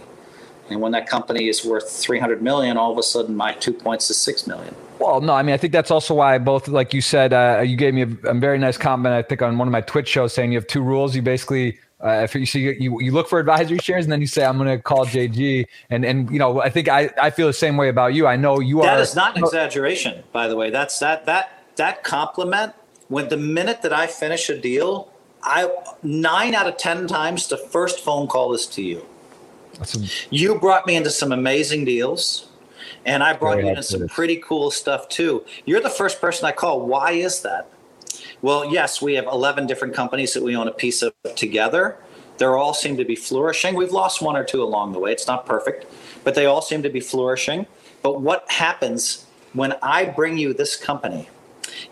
And 0.69 0.81
when 0.81 0.93
that 0.93 1.09
company 1.09 1.49
is 1.49 1.65
worth 1.65 1.91
300 1.91 2.43
million, 2.43 2.77
all 2.77 2.93
of 2.93 2.99
a 2.99 3.03
sudden 3.03 3.37
my 3.37 3.53
two 3.55 3.73
points 3.73 4.11
is 4.11 4.19
6 4.19 4.47
million. 4.47 4.75
Well, 4.99 5.21
no, 5.21 5.35
I 5.35 5.43
mean, 5.43 5.53
I 5.53 5.59
think 5.59 5.73
that's 5.73 5.91
also 5.91 6.15
why 6.15 6.39
both, 6.39 6.69
like 6.69 6.95
you 6.95 7.01
said, 7.01 7.33
uh, 7.33 7.63
you 7.65 7.77
gave 7.77 7.95
me 7.95 8.03
a, 8.03 8.31
a, 8.31 8.35
very 8.35 8.59
nice 8.59 8.79
comment, 8.79 9.15
I 9.15 9.23
think, 9.23 9.43
on 9.43 9.59
one 9.59 9.69
of 9.69 9.73
my 9.73 9.83
Twitch 9.83 10.09
shows 10.09 10.33
saying 10.33 10.53
you 10.53 10.59
have 10.59 10.67
two 10.67 10.83
rules. 10.83 11.15
You 11.15 11.23
basically, 11.23 11.79
uh, 12.03 12.23
if 12.25 12.35
you, 12.35 12.47
so 12.47 12.59
you, 12.59 12.71
you, 12.81 13.01
you 13.01 13.13
look 13.13 13.29
for 13.29 13.39
advisory 13.39 13.79
shares 13.79 14.07
and 14.07 14.13
then 14.13 14.23
you 14.23 14.27
say, 14.27 14.45
I'm 14.45 14.57
going 14.57 14.75
to 14.75 14.83
call 14.83 15.05
JG. 15.07 15.67
And, 15.91 16.05
and, 16.05 16.31
you 16.31 16.39
know, 16.39 16.63
I 16.63 16.71
think 16.71 16.89
I, 16.89 17.11
I 17.21 17.31
feel 17.31 17.47
the 17.47 17.53
same 17.53 17.77
way 17.77 17.89
about 17.91 18.15
you. 18.15 18.27
I 18.27 18.37
know 18.37 18.59
you 18.59 18.77
that 18.77 18.89
are. 18.89 18.97
That 18.97 19.03
is 19.03 19.15
not 19.15 19.37
an 19.37 19.45
exaggeration, 19.45 20.25
by 20.33 20.49
the 20.49 20.57
way. 20.57 20.71
That's 20.71 20.99
that, 21.01 21.27
that, 21.27 21.56
that 21.77 22.05
compliment 22.05 22.75
when 23.09 23.29
the 23.29 23.37
minute 23.37 23.83
that 23.83 23.93
I 23.93 24.07
finish 24.07 24.49
a 24.49 24.59
deal, 24.59 25.13
I 25.43 25.71
nine 26.03 26.55
out 26.55 26.67
of 26.67 26.77
10 26.77 27.07
times 27.07 27.49
the 27.49 27.57
first 27.57 28.01
phone 28.01 28.27
call 28.27 28.53
is 28.55 28.67
to 28.67 28.83
you. 28.83 29.07
A, 29.81 29.87
you 30.31 30.59
brought 30.59 30.87
me 30.87 30.97
into 30.97 31.11
some 31.11 31.33
amazing 31.33 31.85
deals, 31.85 32.49
and 33.05 33.23
I 33.23 33.35
brought 33.35 33.59
you 33.59 33.69
into 33.69 33.83
some 33.83 34.09
pretty 34.09 34.37
cool 34.37 34.71
stuff 34.71 35.09
too. 35.09 35.45
You're 35.65 35.81
the 35.81 35.91
first 35.91 36.21
person 36.21 36.47
I 36.47 36.53
call. 36.53 36.81
Why 36.87 37.13
is 37.13 37.43
that? 37.43 37.71
Well, 38.43 38.73
yes, 38.73 39.01
we 39.01 39.15
have 39.15 39.27
11 39.27 39.67
different 39.67 39.95
companies 39.95 40.35
that 40.35 40.43
we 40.43 40.57
own 40.57 40.69
a 40.69 40.73
piece 40.73 41.03
of 41.03 41.13
together. 41.37 41.97
They 42.39 42.45
all 42.45 42.75
seem 42.75 42.97
to 42.97 43.05
be 43.05 43.17
flourishing. 43.17 43.75
We've 43.75 43.93
lost 43.93 44.21
one 44.21 44.37
or 44.37 44.45
two 44.45 44.63
along 44.63 44.93
the 44.93 44.99
way. 44.99 45.13
It's 45.13 45.27
not 45.27 45.47
perfect, 45.47 45.87
but 46.23 46.35
they 46.35 46.47
all 46.47 46.61
seem 46.61 46.83
to 46.83 46.91
be 46.91 47.01
flourishing. 47.01 47.67
But 48.03 48.21
what 48.21 48.51
happens 48.51 49.25
when 49.53 49.75
I 49.83 50.05
bring 50.05 50.37
you 50.37 50.53
this 50.53 50.77
company 50.77 51.29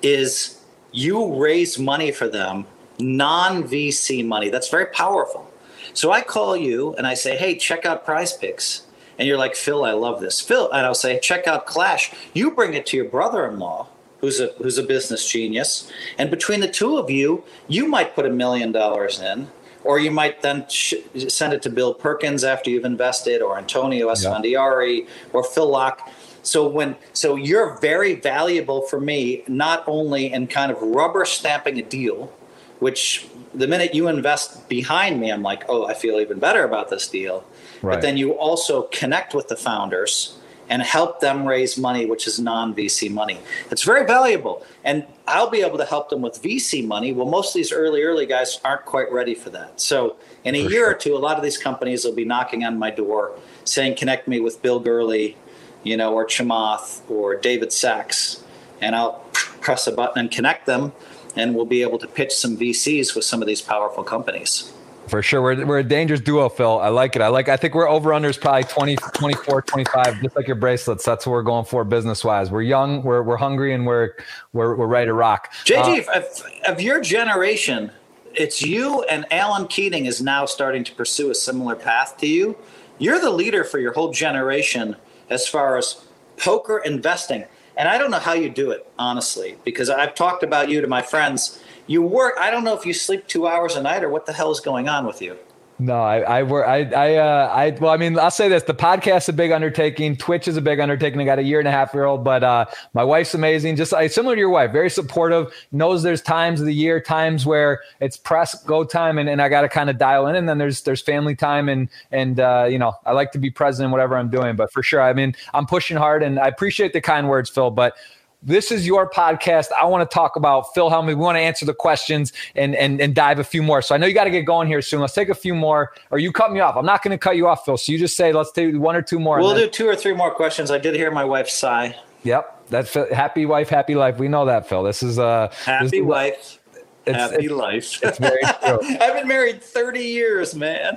is 0.03 0.61
you 0.93 1.35
raise 1.35 1.79
money 1.79 2.13
for 2.13 2.29
them 2.29 2.67
non 2.99 3.65
VC 3.65 4.25
money. 4.25 4.51
That's 4.51 4.69
very 4.69 4.87
powerful. 4.87 5.51
So 5.93 6.13
I 6.13 6.23
call 6.23 6.57
you 6.57 6.95
and 6.95 7.07
I 7.07 7.15
say, 7.15 7.37
hey, 7.37 7.57
check 7.57 7.85
out 7.85 8.05
prize 8.05 8.37
picks. 8.37 8.87
And 9.19 9.29
you're 9.29 9.39
like, 9.39 9.55
Phil, 9.55 9.85
I 9.85 9.93
love 9.93 10.21
this. 10.21 10.41
Phil, 10.41 10.71
and 10.73 10.85
I'll 10.85 10.95
say, 10.95 11.21
check 11.21 11.47
out 11.47 11.67
Clash. 11.67 12.13
You 12.33 12.51
bring 12.51 12.75
it 12.75 12.85
to 12.87 12.97
your 12.97 13.09
brother 13.09 13.47
in 13.47 13.61
law, 13.61 13.87
who's 14.21 14.41
a, 14.41 14.49
who's 14.59 14.77
a 14.77 14.83
business 14.83 15.31
genius. 15.31 15.91
And 16.19 16.31
between 16.31 16.61
the 16.61 16.69
two 16.69 16.99
of 16.99 17.11
you, 17.11 17.45
you 17.69 17.87
might 17.87 18.17
put 18.17 18.27
a 18.27 18.31
million 18.31 18.73
dollars 18.73 19.21
in. 19.21 19.49
Or 19.85 19.99
you 19.99 20.11
might 20.11 20.41
then 20.41 20.67
sh- 20.69 20.95
send 21.29 21.53
it 21.53 21.61
to 21.63 21.71
Bill 21.71 21.93
Perkins 21.93 22.43
after 22.43 22.71
you've 22.71 22.87
invested, 22.87 23.43
or 23.43 23.59
Antonio 23.59 24.09
Esfandiari, 24.09 25.01
yeah. 25.01 25.11
or 25.35 25.45
Phil 25.45 25.71
Laak 25.71 25.99
so 26.45 26.69
when 26.69 26.97
so 27.13 27.37
you're 27.37 27.79
very 27.81 28.15
valuable 28.15 28.83
for 28.83 29.01
me, 29.01 29.43
not 29.49 29.83
only 29.87 30.33
in 30.33 30.47
kind 30.47 30.71
of 30.71 30.81
rubber 30.81 31.25
stamping 31.25 31.79
a 31.79 31.83
deal, 31.83 32.33
which 32.79 33.27
the 33.55 33.67
minute 33.67 33.95
you 33.95 34.09
invest 34.09 34.69
behind 34.69 35.21
me, 35.21 35.33
I'm 35.33 35.43
like, 35.43 35.65
oh, 35.69 35.87
I 35.87 35.95
feel 35.95 36.21
even 36.21 36.39
better 36.39 36.65
about 36.65 36.91
this 36.91 37.09
deal. 37.09 37.45
Right. 37.83 37.95
But 37.95 38.03
then 38.03 38.17
you 38.17 38.33
also 38.33 38.83
connect 38.93 39.35
with 39.35 39.49
the 39.49 39.57
founders 39.57 40.39
and 40.69 40.83
help 40.83 41.21
them 41.21 41.47
raise 41.47 41.77
money, 41.77 42.07
which 42.07 42.27
is 42.27 42.39
non 42.39 42.75
VC 42.75 43.11
money. 43.11 43.39
It's 43.71 43.83
very 43.83 44.07
valuable. 44.07 44.65
And 44.83 45.07
I'll 45.27 45.51
be 45.51 45.63
able 45.63 45.79
to 45.79 45.85
help 45.85 46.11
them 46.11 46.23
with 46.23 46.43
VC 46.43 46.87
money. 46.87 47.13
Well, 47.13 47.27
most 47.27 47.49
of 47.49 47.55
these 47.55 47.73
early, 47.73 48.03
early 48.03 48.27
guys 48.27 48.61
aren't 48.65 48.85
quite 48.85 49.11
ready 49.13 49.35
for 49.35 49.51
that. 49.51 49.81
So 49.81 50.17
in 50.45 50.55
a 50.55 50.65
for 50.65 50.71
year 50.71 50.85
sure. 50.85 50.91
or 50.91 50.95
two, 50.95 51.17
a 51.17 51.19
lot 51.19 51.37
of 51.37 51.43
these 51.43 51.59
companies 51.59 52.05
will 52.05 52.15
be 52.15 52.25
knocking 52.25 52.65
on 52.65 52.79
my 52.79 52.91
door 52.91 53.39
saying, 53.65 53.97
connect 53.97 54.29
me 54.29 54.41
with 54.41 54.63
Bill 54.63 54.81
Gurley 54.81 55.37
you 55.85 55.97
know, 55.97 56.13
or 56.13 56.27
Chamath 56.27 57.09
or 57.09 57.37
David 57.37 57.73
Sacks, 57.73 58.43
and 58.81 58.97
I'll 58.97 59.25
press 59.61 59.87
a 59.87 59.93
button 59.93 60.19
and 60.19 60.31
connect 60.31 60.67
them, 60.67 60.93
and 61.37 61.55
we'll 61.55 61.67
be 61.67 61.83
able 61.83 61.99
to 61.99 62.09
pitch 62.09 62.33
some 62.33 62.57
VCs 62.57 63.15
with 63.15 63.25
some 63.25 63.41
of 63.41 63.47
these 63.47 63.63
powerful 63.63 64.03
companies. 64.03 64.73
For 65.09 65.23
sure. 65.23 65.43
We're, 65.43 65.67
we're 65.67 65.79
a 65.81 65.85
dangerous 65.85 66.21
duo, 66.21 66.49
Phil. 66.49 66.81
I 66.81 66.89
like 66.89 67.15
it. 67.15 67.23
I 67.23 67.29
like, 67.29 67.49
I 67.49 67.57
think 67.57 67.75
we're 67.75 67.89
over 67.89 68.15
under 68.15 68.29
is 68.29 68.39
probably 68.39 68.65
20, 68.65 68.97
24, 68.97 69.63
25, 69.63 70.23
just 70.23 70.37
like 70.37 70.47
your 70.47 70.57
bracelets. 70.57 71.05
That's 71.05 71.27
what 71.27 71.33
we're 71.33 71.43
going 71.43 71.67
for 71.67 71.85
business 71.85 72.25
wise. 72.25 72.51
We're 72.51 72.63
young, 72.63 73.03
we're, 73.03 73.23
we're 73.23 73.37
hungry 73.37 73.75
and 73.75 73.87
we're, 73.87 74.15
we're, 74.53 74.75
we're 74.75 74.87
ready 74.87 75.07
to 75.07 75.13
rock. 75.13 75.53
JG, 75.65 76.09
uh, 76.09 76.21
of, 76.21 76.25
of 76.69 76.81
your 76.81 77.01
generation, 77.01 77.91
it's 78.35 78.63
you 78.63 79.03
and 79.05 79.27
Alan 79.31 79.69
Keating 79.69 80.07
is 80.07 80.23
now 80.23 80.47
starting 80.47 80.85
to 80.85 80.95
pursue 80.95 81.31
a 81.31 81.35
similar 81.35 81.77
path 81.77 82.17
to 82.19 82.27
you. 82.27 82.57
You're 82.99 83.21
the 83.21 83.31
leader 83.31 83.65
for 83.65 83.79
your 83.79 83.93
whole 83.93 84.11
generation 84.11 84.97
as 85.31 85.47
far 85.47 85.77
as 85.77 86.05
poker 86.37 86.79
investing. 86.79 87.45
And 87.77 87.89
I 87.89 87.99
don't 87.99 88.11
know 88.11 88.19
how 88.19 88.35
you 88.35 88.51
do 88.51 88.71
it, 88.71 88.87
honestly, 88.99 89.57
because 89.65 89.91
I've 89.91 90.15
talked 90.15 90.43
about 90.43 90.69
you 90.69 90.81
to 90.81 90.87
my 90.87 91.03
friends. 91.03 91.63
You 91.87 92.03
work, 92.03 92.35
I 92.39 92.51
don't 92.51 92.65
know 92.65 92.77
if 92.77 92.87
you 92.87 92.93
sleep 92.93 93.27
two 93.27 93.47
hours 93.47 93.75
a 93.77 93.83
night 93.83 94.05
or 94.05 94.09
what 94.09 94.27
the 94.27 94.33
hell 94.33 94.51
is 94.51 94.61
going 94.61 94.89
on 94.89 95.07
with 95.07 95.21
you. 95.21 95.37
No, 95.81 96.01
I, 96.01 96.21
I 96.21 96.43
work. 96.45 96.69
I, 96.69 96.85
I, 96.85 97.15
uh, 97.17 97.53
I, 97.53 97.71
well, 97.81 97.93
I 97.93 97.97
mean, 97.97 98.17
I'll 98.17 98.31
say 98.31 98.49
this: 98.49 98.63
the 98.63 98.75
podcast 98.75 99.23
is 99.23 99.31
a 99.31 99.33
big 99.33 99.51
undertaking. 99.51 100.17
Twitch 100.17 100.47
is 100.47 100.57
a 100.57 100.61
big 100.61 100.79
undertaking. 100.79 101.21
I 101.21 101.25
got 101.25 101.41
a 101.41 101.43
year 101.43 101.59
and 101.59 101.67
a 101.67 101.73
half 101.73 101.93
year 101.93 102.05
old, 102.05 102.23
but 102.23 102.45
uh, 102.45 102.67
my 102.93 103.03
wife's 103.03 103.35
amazing. 103.35 103.75
Just 103.75 103.93
I, 103.93 104.07
similar 104.07 104.37
to 104.37 104.39
your 104.39 104.51
wife, 104.51 104.71
very 104.71 104.89
supportive. 104.89 105.53
Knows 105.73 106.05
there's 106.05 106.23
times 106.23 106.61
of 106.61 106.67
the 106.67 106.75
year, 106.75 107.01
times 107.01 107.45
where 107.45 107.83
it's 108.01 108.17
press 108.17 108.63
go 108.63 108.85
time, 108.85 109.19
and, 109.19 109.29
and 109.29 109.43
I 109.43 109.49
got 109.49 109.63
to 109.63 109.69
kind 109.69 109.91
of 109.91 109.99
dial 109.99 110.29
in. 110.29 110.37
And 110.37 110.49
then 110.49 110.59
there's 110.59 110.83
there's 110.83 111.03
family 111.03 111.35
time, 111.35 111.69
and 111.69 111.89
and 112.13 112.39
uh, 112.39 112.69
you 112.71 112.79
know, 112.79 112.93
I 113.05 113.11
like 113.11 113.33
to 113.33 113.39
be 113.39 113.51
present 113.51 113.85
in 113.85 113.91
whatever 113.91 114.17
I'm 114.17 114.31
doing. 114.31 114.55
But 114.55 114.73
for 114.73 114.83
sure, 114.83 115.03
I 115.03 115.13
mean, 115.13 115.35
I'm 115.55 115.67
pushing 115.67 115.97
hard, 115.97 116.23
and 116.23 116.39
I 116.39 116.47
appreciate 116.47 116.93
the 116.93 117.01
kind 117.01 117.29
words, 117.29 117.51
Phil. 117.51 117.73
But 117.73 117.97
this 118.45 118.71
is 118.71 118.87
your 118.87 119.09
podcast. 119.09 119.69
I 119.73 119.87
want 119.87 120.09
to 120.09 120.15
talk 120.15 120.37
about 120.37 120.75
Phil 120.75 120.91
Hellmuth. 120.91 121.07
We 121.07 121.15
want 121.15 121.37
to 121.37 121.41
answer 121.41 121.65
the 121.65 121.75
questions 121.75 122.33
and 122.55 122.77
and 122.77 123.01
and 123.01 123.15
dive 123.15 123.39
a 123.39 123.45
few 123.45 123.63
more. 123.63 123.83
So 123.83 123.95
I 123.95 123.99
know 123.99 124.07
you 124.07 124.15
got 124.15 124.25
to 124.25 124.31
get 124.31 124.43
going 124.43 124.69
here 124.69 124.83
soon. 124.83 125.01
Let's 125.01 125.15
take 125.15 125.31
a 125.31 125.35
few 125.35 125.55
more. 125.55 125.93
Or 126.11 126.19
you 126.19 126.31
cut 126.31 126.53
me 126.53 126.61
off. 126.61 126.77
I'm 126.77 126.87
not 126.87 127.03
going 127.03 127.13
to 127.13 127.19
cut 127.19 127.37
you 127.37 127.49
off, 127.49 127.65
Phil. 127.65 127.77
So 127.77 127.91
you 127.91 127.99
just 127.99 128.17
say 128.17 128.33
let's 128.33 128.53
do 128.53 128.79
one 128.79 128.95
or 128.95 129.03
two 129.03 129.19
more. 129.19 129.39
We'll 129.39 129.55
do 129.55 129.69
two 129.69 129.89
or 129.89 129.97
three 129.97 130.15
more 130.15 130.33
questions. 130.33 130.71
I 130.71 130.79
did 130.79 130.95
hear 130.95 131.11
my 131.11 131.25
wife 131.25 131.49
sigh. 131.49 131.97
Yep, 132.23 132.69
that's 132.69 132.95
happy 132.95 133.47
wife, 133.47 133.69
happy 133.69 133.95
life. 133.95 134.19
We 134.19 134.29
know 134.29 134.47
that, 134.47 134.69
Phil. 134.69 134.83
This 134.83 135.03
is 135.03 135.19
uh 135.19 135.49
happy 135.65 135.85
this 135.85 135.93
is, 135.95 136.03
wife, 136.03 136.59
it's, 137.07 137.17
happy 137.17 137.45
it's, 137.45 137.53
life. 137.53 138.03
It's 138.03 138.19
very 138.19 138.41
true. 138.65 138.79
I've 139.01 139.15
been 139.15 139.29
married 139.29 139.63
30 139.63 140.01
years, 140.01 140.55
man. 140.55 140.97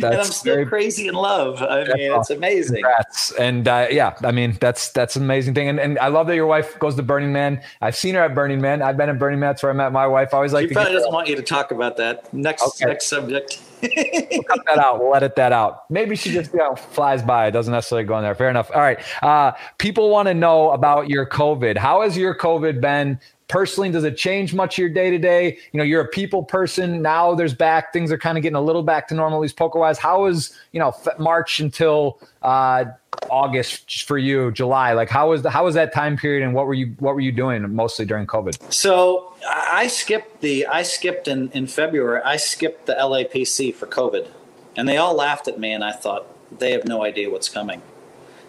That's 0.00 0.04
and 0.04 0.14
I'm 0.14 0.24
still 0.24 0.54
very, 0.54 0.66
crazy 0.66 1.08
in 1.08 1.14
love. 1.14 1.62
I 1.62 1.84
mean, 1.94 2.10
awesome. 2.10 2.20
it's 2.20 2.30
amazing. 2.30 2.76
Congrats. 2.76 3.32
And 3.32 3.68
uh, 3.68 3.86
yeah, 3.90 4.16
I 4.24 4.32
mean, 4.32 4.56
that's 4.60 4.90
that's 4.90 5.16
an 5.16 5.22
amazing 5.22 5.54
thing. 5.54 5.68
And, 5.68 5.78
and 5.78 5.98
I 5.98 6.08
love 6.08 6.26
that 6.28 6.36
your 6.36 6.46
wife 6.46 6.78
goes 6.78 6.94
to 6.96 7.02
Burning 7.02 7.32
Man. 7.32 7.62
I've 7.80 7.96
seen 7.96 8.14
her 8.14 8.22
at 8.22 8.34
Burning 8.34 8.60
Man. 8.60 8.82
I've 8.82 8.96
been 8.96 9.08
at 9.08 9.18
Burning 9.18 9.40
Man. 9.40 9.50
That's 9.50 9.62
where 9.62 9.72
I 9.72 9.74
met 9.74 9.92
my 9.92 10.06
wife. 10.06 10.32
I 10.32 10.38
always 10.38 10.52
like. 10.52 10.68
She 10.68 10.74
probably 10.74 10.92
doesn't 10.92 11.12
want 11.12 11.28
you 11.28 11.36
to 11.36 11.42
talk 11.42 11.70
about 11.70 11.96
that. 11.98 12.32
Next 12.32 12.62
okay. 12.62 12.86
next 12.86 13.06
subject. 13.06 13.60
we'll 13.82 14.42
cut 14.44 14.60
that 14.66 14.78
out. 14.78 15.00
We'll 15.00 15.14
edit 15.14 15.36
that 15.36 15.52
out. 15.52 15.90
Maybe 15.90 16.16
she 16.16 16.32
just 16.32 16.52
you 16.52 16.58
know 16.58 16.74
flies 16.74 17.22
by. 17.22 17.48
It 17.48 17.50
doesn't 17.50 17.72
necessarily 17.72 18.06
go 18.06 18.16
in 18.16 18.24
there. 18.24 18.34
Fair 18.34 18.50
enough. 18.50 18.70
All 18.74 18.80
right. 18.80 18.98
Uh, 19.22 19.52
people 19.78 20.10
want 20.10 20.28
to 20.28 20.34
know 20.34 20.70
about 20.70 21.08
your 21.08 21.26
COVID. 21.26 21.76
How 21.76 22.02
has 22.02 22.16
your 22.16 22.34
COVID 22.34 22.80
been? 22.80 23.20
Personally 23.48 23.90
does 23.90 24.04
it 24.04 24.16
change 24.16 24.54
much 24.54 24.78
your 24.78 24.88
day 24.88 25.10
to 25.10 25.18
day 25.18 25.58
you 25.72 25.78
know 25.78 25.84
you're 25.84 26.02
a 26.02 26.08
people 26.08 26.42
person. 26.42 27.02
Now 27.02 27.34
there's 27.34 27.54
back 27.54 27.92
things 27.92 28.10
are 28.10 28.18
kind 28.18 28.38
of 28.38 28.42
getting 28.42 28.56
a 28.56 28.60
little 28.60 28.82
back 28.82 29.08
to 29.08 29.14
normal 29.14 29.40
least 29.40 29.56
poker 29.56 29.78
wise 29.78 29.98
how 29.98 30.26
is 30.26 30.56
you 30.72 30.80
know 30.80 30.94
march 31.18 31.60
until 31.60 32.18
uh 32.42 32.84
august 33.30 34.04
for 34.04 34.18
you 34.18 34.50
july? 34.52 34.92
Like 34.92 35.08
how 35.08 35.30
was 35.30 35.42
the 35.42 35.50
how 35.50 35.64
was 35.64 35.74
that 35.74 35.92
time 35.92 36.16
period 36.16 36.44
and 36.44 36.54
what 36.54 36.66
were 36.66 36.74
you 36.74 36.94
what 36.98 37.14
were 37.14 37.20
you 37.20 37.32
doing 37.32 37.74
mostly 37.74 38.04
during 38.04 38.26
covid? 38.26 38.72
So 38.72 39.34
i 39.46 39.86
skipped 39.88 40.40
the 40.40 40.66
i 40.66 40.82
skipped 40.82 41.28
in 41.28 41.50
in 41.50 41.66
february 41.66 42.22
i 42.24 42.36
skipped 42.36 42.86
the 42.86 42.94
lapc 42.94 43.74
for 43.74 43.86
covid. 43.86 44.28
And 44.76 44.88
they 44.88 44.96
all 44.96 45.14
laughed 45.14 45.48
at 45.48 45.58
me 45.58 45.72
and 45.72 45.84
i 45.84 45.92
thought 45.92 46.26
they 46.58 46.72
have 46.72 46.84
no 46.86 47.04
idea 47.04 47.30
what's 47.30 47.48
coming. 47.48 47.82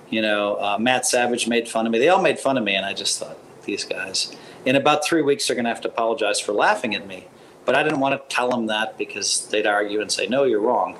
You 0.10 0.22
know 0.22 0.56
uh, 0.56 0.78
matt 0.80 1.06
savage 1.06 1.48
made 1.48 1.68
fun 1.68 1.86
of 1.86 1.92
me. 1.92 2.00
They 2.00 2.10
all 2.10 2.22
made 2.22 2.40
fun 2.40 2.58
of 2.58 2.64
me 2.64 2.76
and 2.76 2.86
i 2.86 2.94
just 2.94 3.20
thought 3.20 3.38
these 3.66 3.84
guys 3.84 4.36
in 4.66 4.76
about 4.76 5.06
three 5.06 5.22
weeks, 5.22 5.48
they're 5.48 5.56
going 5.56 5.66
to 5.66 5.70
have 5.70 5.82
to 5.82 5.88
apologize 5.88 6.40
for 6.40 6.54
laughing 6.54 6.96
at 6.96 7.08
me. 7.08 7.28
But 7.66 7.76
I 7.76 7.84
didn't 7.84 8.00
want 8.00 8.30
to 8.30 8.36
tell 8.36 8.50
them 8.50 8.68
that 8.68 8.98
because 8.98 9.48
they'd 9.48 9.66
argue 9.66 10.00
and 10.00 10.12
say, 10.12 10.28
"No, 10.28 10.44
you're 10.44 10.62
wrong." 10.62 10.98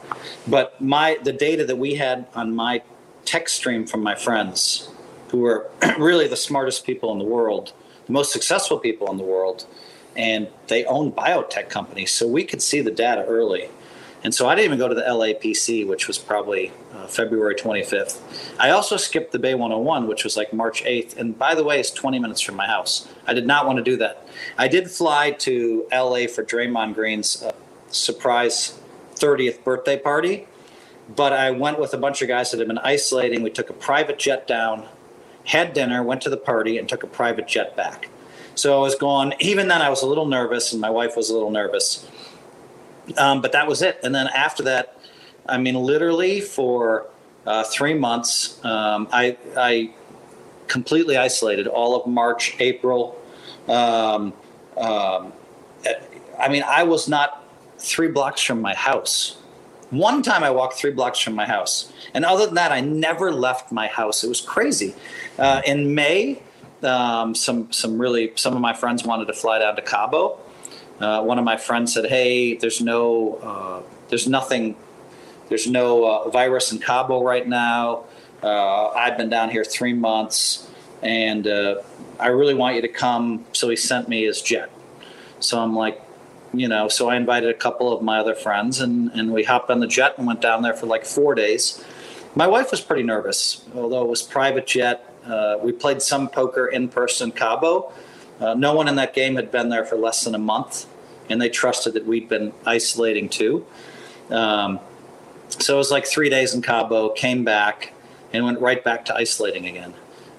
But 0.48 0.82
my 0.82 1.20
the 1.24 1.34
data 1.34 1.64
that 1.66 1.78
we 1.78 1.96
had 1.96 2.26
on 2.34 2.56
my 2.56 2.82
text 3.24 3.56
stream 3.56 3.86
from 3.86 4.02
my 4.02 4.16
friends, 4.16 4.90
who 5.30 5.40
were 5.40 5.70
really 6.00 6.28
the 6.28 6.36
smartest 6.36 6.86
people 6.86 7.12
in 7.12 7.20
the 7.20 7.26
world, 7.26 7.74
the 8.08 8.14
most 8.14 8.32
successful 8.32 8.80
people 8.80 9.12
in 9.12 9.18
the 9.18 9.24
world, 9.24 9.66
and 10.16 10.48
they 10.68 10.86
own 10.86 11.12
biotech 11.12 11.70
companies, 11.70 12.12
so 12.12 12.28
we 12.28 12.44
could 12.44 12.62
see 12.62 12.82
the 12.82 12.92
data 12.92 13.24
early. 13.26 13.70
And 14.26 14.34
so 14.34 14.50
I 14.50 14.56
didn't 14.56 14.66
even 14.66 14.80
go 14.80 14.88
to 14.88 14.96
the 14.96 15.04
LAPC, 15.04 15.86
which 15.86 16.08
was 16.08 16.18
probably 16.18 16.72
uh, 16.96 17.06
February 17.06 17.54
25th. 17.54 18.20
I 18.60 18.72
also 18.72 18.98
skipped 18.98 19.32
the 19.32 19.38
Bay 19.38 19.54
101, 19.54 20.08
which 20.08 20.24
was 20.24 20.36
like 20.36 20.52
March 20.52 20.84
8th. 20.84 21.16
And 21.16 21.38
by 21.38 21.54
the 21.54 21.64
way, 21.64 21.80
it's 21.80 21.92
20 21.92 22.18
minutes 22.18 22.42
from 22.42 22.56
my 22.56 22.66
house. 22.66 23.08
I 23.28 23.36
did 23.36 23.46
not 23.46 23.68
want 23.68 23.78
to 23.78 23.84
do 23.84 23.96
that. 23.98 24.28
I 24.58 24.68
did 24.68 24.90
fly 24.90 25.30
to 25.30 25.86
LA 25.92 26.26
for 26.26 26.44
Draymond 26.44 26.96
Green's 26.96 27.44
uh, 27.44 27.52
surprise 27.90 28.80
30th 29.14 29.64
birthday 29.64 30.00
party, 30.00 30.48
but 31.16 31.32
I 31.32 31.52
went 31.52 31.80
with 31.80 31.94
a 31.94 31.98
bunch 31.98 32.24
of 32.24 32.28
guys 32.28 32.50
that 32.50 32.58
had 32.58 32.68
been 32.68 32.80
isolating. 32.80 33.44
We 33.44 33.52
took 33.52 33.70
a 33.70 33.74
private 33.74 34.18
jet 34.18 34.48
down, 34.48 34.88
had 35.44 35.74
dinner, 35.74 36.02
went 36.02 36.24
to 36.24 36.32
the 36.32 36.38
party, 36.38 36.80
and 36.80 36.90
took 36.90 37.04
a 37.04 37.08
private 37.08 37.48
jet 37.48 37.76
back. 37.76 38.10
So 38.56 38.76
I 38.76 38.82
was 38.82 38.96
gone. 38.96 39.36
Even 39.40 39.68
then, 39.68 39.84
I 39.84 39.90
was 39.90 40.02
a 40.02 40.08
little 40.08 40.26
nervous, 40.26 40.72
and 40.72 40.82
my 40.82 40.90
wife 40.90 41.16
was 41.16 41.30
a 41.30 41.34
little 41.34 41.52
nervous. 41.52 42.08
Um, 43.18 43.42
but 43.42 43.52
that 43.52 43.68
was 43.68 43.82
it. 43.82 44.00
And 44.04 44.14
then 44.14 44.28
after 44.28 44.64
that, 44.64 44.98
I 45.48 45.58
mean, 45.58 45.76
literally 45.76 46.42
for 46.42 47.08
uh, 47.46 47.64
three 47.64 47.94
months, 47.94 48.64
um, 48.66 49.08
I, 49.12 49.38
I 49.56 49.92
completely 50.68 51.18
isolated 51.18 51.68
all 51.68 52.00
of 52.00 52.08
March, 52.08 52.56
April. 52.60 53.20
Um, 53.68 54.34
um, 54.78 55.34
I 56.40 56.50
mean, 56.50 56.64
I 56.64 56.84
was 56.84 57.08
not 57.08 57.44
three 57.78 58.08
blocks 58.08 58.42
from 58.42 58.62
my 58.62 58.74
house. 58.74 59.38
One 59.92 60.24
time 60.24 60.44
I 60.44 60.50
walked 60.50 60.76
three 60.76 60.92
blocks 60.92 61.20
from 61.20 61.36
my 61.36 61.46
house. 61.46 61.92
And 62.14 62.26
other 62.26 62.46
than 62.46 62.56
that, 62.56 62.72
I 62.72 62.82
never 62.82 63.32
left 63.32 63.72
my 63.72 63.88
house. 63.88 64.24
It 64.24 64.30
was 64.30 64.42
crazy. 64.42 64.96
Uh, 65.38 65.62
in 65.66 65.94
May, 65.94 66.42
um, 66.82 67.36
some 67.36 67.72
some 67.72 68.00
really 68.00 68.32
some 68.36 68.54
of 68.56 68.62
my 68.62 68.74
friends 68.74 69.04
wanted 69.04 69.26
to 69.28 69.34
fly 69.34 69.60
down 69.60 69.76
to 69.76 69.82
Cabo. 69.82 70.40
Uh, 71.00 71.22
one 71.24 71.38
of 71.38 71.46
my 71.46 71.58
friends 71.58 71.94
said, 71.94 72.06
"Hey, 72.06 72.56
there's 72.56 72.82
no, 72.82 73.36
uh, 73.36 73.82
there's 74.10 74.28
nothing, 74.28 74.76
there's 75.50 75.68
no 75.68 76.06
uh, 76.06 76.30
virus 76.30 76.72
in 76.72 76.80
Cabo 76.80 77.24
right 77.24 77.48
now. 77.48 78.06
Uh, 78.42 78.90
I've 78.90 79.18
been 79.18 79.30
down 79.30 79.50
here 79.50 79.64
three 79.64 79.94
months, 79.94 80.70
and 81.02 81.48
uh, 81.48 81.82
I 82.20 82.28
really 82.28 82.54
want 82.54 82.76
you 82.76 82.82
to 82.82 82.88
come." 82.88 83.46
So 83.52 83.70
he 83.70 83.76
sent 83.76 84.08
me 84.08 84.24
his 84.24 84.42
jet. 84.42 84.70
So 85.40 85.60
I'm 85.60 85.76
like, 85.76 86.02
you 86.54 86.68
know, 86.68 86.88
so 86.88 87.10
I 87.10 87.18
invited 87.18 87.50
a 87.50 87.58
couple 87.58 87.92
of 87.92 88.02
my 88.02 88.20
other 88.20 88.36
friends, 88.36 88.80
and 88.80 89.12
and 89.12 89.34
we 89.34 89.44
hopped 89.44 89.70
on 89.70 89.82
the 89.82 89.88
jet 89.88 90.18
and 90.18 90.26
went 90.26 90.42
down 90.42 90.62
there 90.62 90.74
for 90.74 90.86
like 90.86 91.06
four 91.06 91.36
days. 91.36 91.84
My 92.36 92.48
wife 92.48 92.72
was 92.72 92.82
pretty 92.82 93.04
nervous, 93.04 93.64
although 93.76 94.04
it 94.04 94.10
was 94.10 94.22
private 94.22 94.68
jet. 94.68 95.10
Uh, 95.26 95.58
we 95.62 95.72
played 95.72 96.02
some 96.02 96.30
poker 96.30 96.68
in 96.68 96.88
person 96.88 97.32
Cabo 97.32 97.92
uh, 98.40 98.54
no 98.54 98.74
one 98.74 98.88
in 98.88 98.96
that 98.96 99.14
game 99.14 99.36
had 99.36 99.52
been 99.52 99.70
there 99.70 99.86
for 99.86 99.96
less 99.96 100.24
than 100.24 100.36
a 100.36 100.40
month. 100.40 100.86
and 101.30 101.42
they 101.42 101.50
trusted 101.50 101.94
that 101.94 102.06
we'd 102.06 102.30
been 102.30 102.54
isolating 102.66 103.30
too. 103.30 103.66
Um, 104.30 104.80
so 105.50 105.76
it 105.76 105.78
was 105.78 105.92
like 105.92 106.06
three 106.06 106.30
days 106.30 106.54
in 106.54 106.62
Cabo, 106.62 107.10
came 107.10 107.44
back, 107.44 107.94
and 108.34 108.46
went 108.46 108.60
right 108.60 108.84
back 108.84 109.06
to 109.06 109.16
isolating 109.16 109.66
again. 109.66 109.94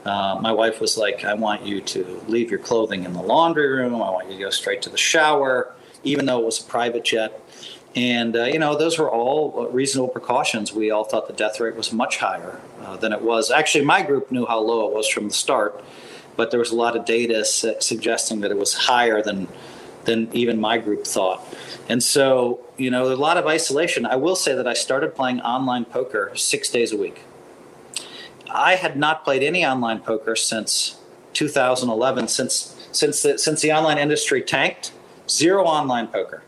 Uh, 0.04 0.38
my 0.40 0.52
wife 0.52 0.80
was 0.80 0.96
like, 0.96 1.24
I 1.24 1.34
want 1.34 1.66
you 1.66 1.80
to 1.80 2.22
leave 2.28 2.50
your 2.50 2.60
clothing 2.60 3.04
in 3.04 3.12
the 3.12 3.22
laundry 3.22 3.68
room. 3.68 3.94
I 3.94 4.10
want 4.10 4.30
you 4.30 4.36
to 4.36 4.44
go 4.44 4.50
straight 4.50 4.82
to 4.82 4.90
the 4.90 4.98
shower, 4.98 5.72
even 6.04 6.26
though 6.26 6.38
it 6.40 6.44
was 6.44 6.60
a 6.60 6.64
private 6.64 7.04
jet. 7.04 7.40
And, 7.96 8.36
uh, 8.36 8.44
you 8.44 8.58
know, 8.58 8.76
those 8.76 8.98
were 8.98 9.10
all 9.10 9.68
reasonable 9.72 10.08
precautions. 10.08 10.72
We 10.72 10.90
all 10.90 11.04
thought 11.04 11.26
the 11.26 11.32
death 11.32 11.58
rate 11.58 11.74
was 11.74 11.92
much 11.92 12.18
higher 12.18 12.60
uh, 12.82 12.96
than 12.98 13.12
it 13.12 13.22
was. 13.22 13.50
Actually, 13.50 13.84
my 13.84 14.02
group 14.02 14.30
knew 14.30 14.46
how 14.46 14.60
low 14.60 14.86
it 14.88 14.94
was 14.94 15.08
from 15.08 15.28
the 15.28 15.34
start, 15.34 15.82
but 16.36 16.50
there 16.50 16.60
was 16.60 16.70
a 16.70 16.76
lot 16.76 16.96
of 16.96 17.04
data 17.04 17.44
su- 17.44 17.76
suggesting 17.80 18.40
that 18.40 18.50
it 18.50 18.58
was 18.58 18.74
higher 18.74 19.22
than, 19.22 19.48
than 20.04 20.28
even 20.32 20.60
my 20.60 20.78
group 20.78 21.06
thought. 21.06 21.46
And 21.88 22.02
so, 22.02 22.60
you 22.76 22.90
know, 22.90 23.12
a 23.12 23.14
lot 23.14 23.36
of 23.36 23.46
isolation. 23.46 24.06
I 24.06 24.16
will 24.16 24.36
say 24.36 24.54
that 24.54 24.66
I 24.66 24.74
started 24.74 25.14
playing 25.14 25.40
online 25.40 25.84
poker 25.84 26.32
six 26.34 26.68
days 26.68 26.92
a 26.92 26.96
week. 26.96 27.22
I 28.50 28.76
had 28.76 28.96
not 28.96 29.24
played 29.24 29.42
any 29.42 29.64
online 29.64 30.00
poker 30.00 30.36
since 30.36 30.98
2011, 31.32 32.28
since 32.28 32.72
since 32.92 33.22
the, 33.22 33.38
since 33.38 33.60
the 33.60 33.72
online 33.72 33.98
industry 33.98 34.40
tanked. 34.40 34.92
Zero 35.28 35.64
online 35.64 36.06
poker 36.06 36.42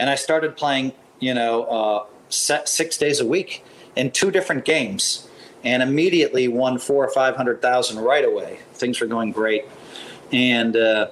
and 0.00 0.08
I 0.08 0.14
started 0.14 0.56
playing, 0.56 0.92
you 1.20 1.34
know, 1.34 1.64
uh, 1.64 2.06
six 2.30 2.96
days 2.96 3.20
a 3.20 3.26
week 3.26 3.62
in 3.94 4.10
two 4.10 4.30
different 4.30 4.64
games, 4.64 5.28
and 5.64 5.82
immediately 5.82 6.48
won 6.48 6.78
four 6.78 7.04
or 7.04 7.10
five 7.10 7.36
hundred 7.36 7.62
thousand 7.62 7.98
right 8.00 8.24
away. 8.24 8.58
Things 8.72 9.00
were 9.00 9.06
going 9.06 9.32
great, 9.32 9.64
and 10.32 10.76
uh, 10.76 11.08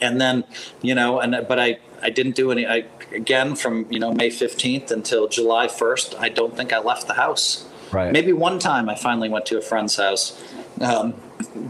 and 0.00 0.20
then 0.20 0.44
you 0.82 0.94
know, 0.94 1.20
and 1.20 1.46
but 1.48 1.58
I 1.58 1.78
I 2.02 2.10
didn't 2.10 2.36
do 2.36 2.50
any. 2.50 2.66
I 2.66 2.84
again 3.12 3.54
from 3.56 3.86
you 3.90 3.98
know 3.98 4.12
May 4.12 4.30
fifteenth 4.30 4.90
until 4.90 5.28
July 5.28 5.68
first. 5.68 6.14
I 6.18 6.28
don't 6.28 6.56
think 6.56 6.72
I 6.72 6.78
left 6.78 7.06
the 7.06 7.14
house. 7.14 7.66
Right. 7.92 8.12
Maybe 8.12 8.32
one 8.32 8.58
time 8.58 8.88
I 8.88 8.96
finally 8.96 9.28
went 9.28 9.46
to 9.46 9.58
a 9.58 9.62
friend's 9.62 9.96
house. 9.96 10.42
Um, 10.80 11.14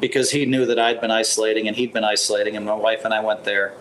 because 0.01 0.31
he 0.31 0.47
knew 0.47 0.65
that 0.67 0.79
I'd 0.79 1.01
been 1.01 1.11
isolating 1.11 1.69
and 1.69 1.77
he'd 1.77 1.93
been 1.93 2.05
isolating, 2.05 2.57
and 2.57 2.65
my 2.65 2.75
wife 2.75 3.05
and 3.05 3.13
I 3.13 3.21
went 3.21 3.45
there 3.45 3.75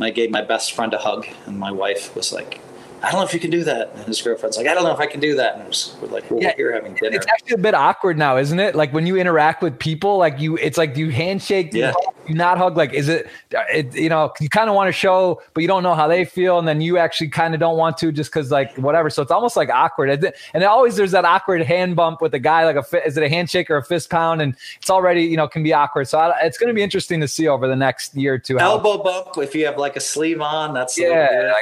and 0.00 0.06
I 0.06 0.10
gave 0.10 0.30
my 0.30 0.40
best 0.40 0.72
friend 0.72 0.94
a 0.94 0.98
hug, 0.98 1.26
and 1.44 1.58
my 1.58 1.70
wife 1.70 2.16
was 2.16 2.32
like, 2.32 2.58
I 3.02 3.10
don't 3.10 3.20
know 3.20 3.26
if 3.26 3.32
you 3.32 3.40
can 3.40 3.50
do 3.50 3.64
that. 3.64 3.92
And 3.94 4.04
his 4.04 4.20
girlfriend's 4.20 4.56
like, 4.56 4.66
I 4.66 4.74
don't 4.74 4.84
know 4.84 4.92
if 4.92 5.00
I 5.00 5.06
can 5.06 5.20
do 5.20 5.34
that. 5.36 5.56
And 5.56 5.66
was, 5.66 5.96
we're 6.02 6.08
like, 6.08 6.30
well, 6.30 6.40
yeah, 6.40 6.48
we're 6.48 6.56
here 6.56 6.72
having 6.74 6.94
dinner. 6.94 7.16
It's 7.16 7.26
actually 7.26 7.54
a 7.54 7.58
bit 7.58 7.74
awkward 7.74 8.18
now, 8.18 8.36
isn't 8.36 8.60
it? 8.60 8.74
Like 8.74 8.92
when 8.92 9.06
you 9.06 9.16
interact 9.16 9.62
with 9.62 9.78
people, 9.78 10.18
like 10.18 10.38
you, 10.38 10.56
it's 10.56 10.76
like 10.76 10.96
you 10.96 11.10
handshake, 11.10 11.72
yeah. 11.72 11.92
Not 12.34 12.58
hug? 12.58 12.76
Like, 12.76 12.92
is 12.92 13.08
it, 13.08 13.28
it 13.50 13.94
you 13.94 14.08
know, 14.08 14.32
you 14.40 14.48
kind 14.48 14.68
of 14.68 14.76
want 14.76 14.88
to 14.88 14.92
show, 14.92 15.42
but 15.54 15.60
you 15.60 15.68
don't 15.68 15.82
know 15.82 15.94
how 15.94 16.08
they 16.08 16.24
feel. 16.24 16.58
And 16.58 16.66
then 16.66 16.80
you 16.80 16.98
actually 16.98 17.28
kind 17.28 17.54
of 17.54 17.60
don't 17.60 17.76
want 17.76 17.96
to 17.98 18.12
just 18.12 18.30
because, 18.30 18.50
like, 18.50 18.76
whatever. 18.76 19.10
So 19.10 19.22
it's 19.22 19.30
almost 19.30 19.56
like 19.56 19.68
awkward. 19.68 20.32
And 20.54 20.64
always 20.64 20.96
there's 20.96 21.12
that 21.12 21.24
awkward 21.24 21.62
hand 21.62 21.96
bump 21.96 22.20
with 22.20 22.34
a 22.34 22.38
guy, 22.38 22.64
like, 22.64 22.76
a 22.76 23.06
is 23.06 23.16
it 23.16 23.22
a 23.22 23.28
handshake 23.28 23.70
or 23.70 23.76
a 23.76 23.84
fist 23.84 24.10
pound? 24.10 24.42
And 24.42 24.56
it's 24.76 24.90
already, 24.90 25.22
you 25.22 25.36
know, 25.36 25.48
can 25.48 25.62
be 25.62 25.72
awkward. 25.72 26.08
So 26.08 26.18
I, 26.18 26.34
it's 26.42 26.58
going 26.58 26.68
to 26.68 26.74
be 26.74 26.82
interesting 26.82 27.20
to 27.20 27.28
see 27.28 27.48
over 27.48 27.66
the 27.68 27.76
next 27.76 28.14
year 28.14 28.34
or 28.34 28.38
two. 28.38 28.58
Elbow 28.58 29.02
bump 29.02 29.36
if 29.38 29.54
you 29.54 29.66
have 29.66 29.78
like 29.78 29.96
a 29.96 30.00
sleeve 30.00 30.40
on. 30.40 30.74
That's 30.74 30.98
yeah, 30.98 31.52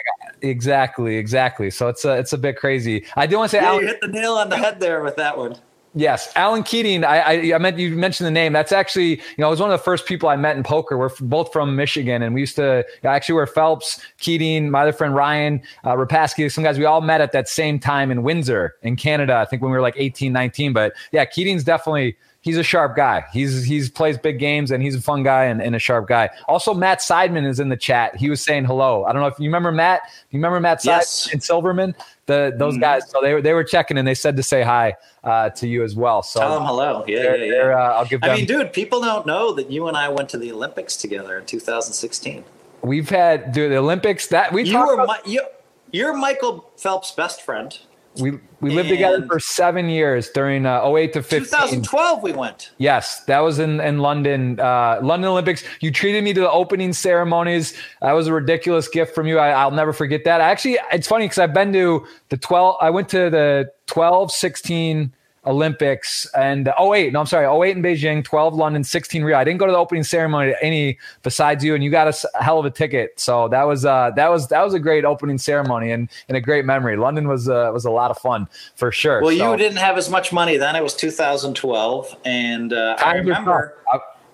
exactly, 0.43 1.17
exactly. 1.17 1.71
So 1.71 1.89
it's 1.89 2.05
a, 2.05 2.19
it's 2.19 2.33
a 2.33 2.39
bit 2.39 2.57
crazy. 2.57 3.05
I 3.17 3.27
do 3.27 3.37
want 3.37 3.51
to 3.51 3.57
say, 3.57 3.63
yeah, 3.63 3.69
Alan, 3.69 3.83
you 3.83 3.89
hit 3.89 4.01
the 4.01 4.09
nail 4.09 4.35
on 4.35 4.49
the 4.49 4.57
head 4.57 4.81
there 4.81 5.03
with 5.03 5.17
that 5.17 5.37
one. 5.37 5.57
Yes, 5.95 6.31
Alan 6.37 6.63
Keating. 6.63 7.03
I, 7.03 7.19
I, 7.19 7.55
I, 7.55 7.59
meant 7.59 7.79
you 7.79 7.91
mentioned 7.97 8.27
the 8.27 8.31
name. 8.31 8.53
That's 8.53 8.73
actually, 8.73 9.17
you 9.17 9.39
know, 9.39 9.47
I 9.47 9.51
was 9.51 9.59
one 9.59 9.71
of 9.71 9.79
the 9.79 9.83
first 9.83 10.07
people 10.07 10.29
I 10.29 10.37
met 10.37 10.57
in 10.57 10.63
poker. 10.63 10.99
We're 10.99 11.11
both 11.21 11.53
from 11.53 11.77
Michigan, 11.77 12.23
and 12.23 12.35
we 12.35 12.41
used 12.41 12.57
to 12.57 12.85
actually 13.05 13.35
were 13.35 13.47
Phelps, 13.47 14.01
Keating, 14.19 14.71
my 14.71 14.83
other 14.83 14.93
friend 14.93 15.15
Ryan, 15.15 15.63
uh, 15.85 15.95
Rapaski, 15.95 16.51
some 16.53 16.63
guys. 16.63 16.79
We 16.79 16.85
all 16.85 17.01
met 17.01 17.21
at 17.21 17.33
that 17.33 17.49
same 17.49 17.79
time 17.79 18.11
in 18.11 18.23
Windsor, 18.23 18.77
in 18.83 18.97
Canada. 18.97 19.37
I 19.37 19.47
think 19.47 19.63
when 19.63 19.71
we 19.71 19.77
were 19.77 19.83
like 19.83 19.95
18, 19.97 20.33
19. 20.33 20.73
But 20.73 20.93
yeah, 21.11 21.25
Keating's 21.25 21.65
definitely 21.65 22.17
he's 22.41 22.57
a 22.57 22.63
sharp 22.63 22.97
guy. 22.97 23.25
He's 23.33 23.65
he's 23.65 23.91
plays 23.91 24.19
big 24.19 24.39
games 24.39 24.71
and 24.71 24.83
he's 24.83 24.95
a 24.95 25.01
fun 25.01 25.23
guy 25.23 25.45
and, 25.45 25.61
and, 25.63 25.75
a 25.75 25.79
sharp 25.79 26.09
guy. 26.09 26.31
Also, 26.47 26.75
Matt 26.75 27.01
Seidman 27.01 27.47
is 27.47 27.61
in 27.61 27.69
the 27.69 27.77
chat. 27.77 28.17
He 28.17 28.31
was 28.31 28.43
saying 28.43 28.65
hello. 28.65 29.05
I 29.05 29.13
don't 29.13 29.23
know 29.23 29.29
if 29.29 29.39
you 29.39 29.47
remember 29.49 29.73
Matt. 29.73 30.03
You 30.31 30.39
remember 30.39 30.61
Matt 30.61 30.81
Seidman 30.81 30.87
yes. 30.87 31.29
and 31.33 31.43
Silverman? 31.43 31.95
The 32.29 32.55
those 32.55 32.75
mm-hmm. 32.75 32.83
guys. 32.83 33.11
So 33.11 33.21
they 33.23 33.33
were 33.33 33.41
they 33.41 33.55
were 33.55 33.65
checking 33.65 33.97
and 33.97 34.07
they 34.07 34.15
said 34.15 34.37
to 34.37 34.43
say 34.43 34.63
hi 34.63 34.95
uh, 35.25 35.49
to 35.51 35.67
you 35.67 35.83
as 35.83 35.97
well. 35.97 36.23
So 36.23 36.41
tell 36.41 36.55
them 36.55 36.67
hello. 36.67 37.05
Yeah, 37.09 37.35
yeah, 37.35 37.45
yeah. 37.45 37.63
Uh, 37.75 37.95
I'll 37.97 38.05
give. 38.05 38.21
Them, 38.21 38.31
I 38.31 38.37
mean, 38.37 38.45
dude, 38.45 38.73
people 38.75 39.01
don't 39.01 39.27
know 39.27 39.55
that 39.55 39.71
you 39.71 39.89
and 39.89 39.97
I 39.97 40.11
went 40.11 40.29
to 40.31 40.39
the 40.39 40.53
Olympics 40.53 40.97
together 40.97 41.39
in 41.39 41.47
2016. 41.47 42.45
We've 42.83 43.09
had 43.09 43.53
dude, 43.53 43.73
the 43.73 43.79
Olympics 43.79 44.27
that 44.27 44.53
we 44.53 44.65
you 44.65 44.79
were 44.79 44.93
about, 44.93 45.09
my, 45.09 45.21
you, 45.25 45.43
you're 45.91 46.15
Michael 46.15 46.71
Phelps' 46.77 47.13
best 47.13 47.41
friend. 47.41 47.77
We 48.19 48.39
we 48.61 48.71
lived 48.71 48.89
together 48.89 49.25
for 49.27 49.39
seven 49.39 49.89
years 49.89 50.31
during 50.31 50.67
uh, 50.67 50.85
08 50.85 51.13
to 51.13 51.23
15. 51.23 51.41
2012 51.45 52.23
we 52.23 52.33
went. 52.33 52.73
Yes, 52.79 53.25
that 53.25 53.39
was 53.39 53.61
in, 53.61 53.81
in 53.81 53.99
London, 53.99 54.59
uh, 54.59 54.99
London 55.01 55.31
Olympics. 55.31 55.63
You 55.81 55.93
treated 55.93 56.25
me 56.25 56.33
to 56.35 56.41
the 56.41 56.51
opening 56.51 56.93
ceremonies. 56.93 57.75
That 58.01 58.13
was 58.13 58.27
a 58.27 58.33
ridiculous 58.33 58.89
gift 58.89 59.15
from 59.15 59.29
you. 59.29 59.39
I, 59.39 59.65
will 59.65 59.73
never 59.73 59.93
forget 59.93 60.25
that. 60.25 60.41
Actually, 60.41 60.79
it's 60.93 61.07
funny 61.07 61.27
because 61.27 61.39
I've 61.39 61.55
been 61.55 61.73
to 61.73 62.07
the 62.31 62.37
12, 62.37 62.77
I 62.81 62.91
went 62.91 63.09
to 63.11 63.31
the 63.31 63.71
12, 63.87 64.33
16, 64.33 65.13
Olympics 65.49 66.27
and 66.35 66.71
oh 66.79 66.91
wait, 66.91 67.13
no, 67.13 67.21
I'm 67.21 67.27
sorry, 67.27 67.47
08 67.47 67.79
in 67.79 67.83
Beijing, 67.83 68.23
12 68.23 68.55
London, 68.55 68.85
16 68.85 69.25
Rio. 69.25 69.37
I 69.37 69.45
didn't 69.45 69.59
go 69.59 69.65
to 69.65 69.73
the 69.73 69.79
opening 69.79 70.05
ceremony 70.05 70.55
any 70.61 70.99
besides 71.23 71.65
you, 71.65 71.75
and 71.75 71.83
you 71.83 71.91
got 71.91 72.07
a 72.07 72.43
hell 72.43 72.59
of 72.59 72.67
a 72.67 72.71
ticket. 72.71 73.19
So 73.19 73.49
that 73.49 73.63
was 73.63 73.87
uh, 73.87 74.11
that 74.15 74.29
was 74.29 74.49
that 74.49 74.63
was 74.63 74.75
a 74.75 74.79
great 74.79 75.07
opening 75.07 75.39
ceremony 75.39 75.91
and, 75.91 76.11
and 76.29 76.37
a 76.37 76.41
great 76.41 76.67
memory. 76.67 76.99
London 76.99 77.27
was 77.27 77.49
uh, 77.49 77.71
was 77.73 77.87
a 77.87 77.91
lot 77.91 78.11
of 78.11 78.19
fun 78.19 78.47
for 78.77 78.93
sure. 78.93 79.23
Well, 79.23 79.37
so, 79.37 79.53
you 79.53 79.57
didn't 79.57 79.79
have 79.79 79.97
as 79.97 80.11
much 80.11 80.33
money 80.35 80.59
then. 80.59 80.77
It 80.77 80.83
was 80.83 80.95
2012, 80.95 82.17
and 82.27 82.75
uh, 82.75 82.97
I 83.03 83.15
remember 83.15 83.79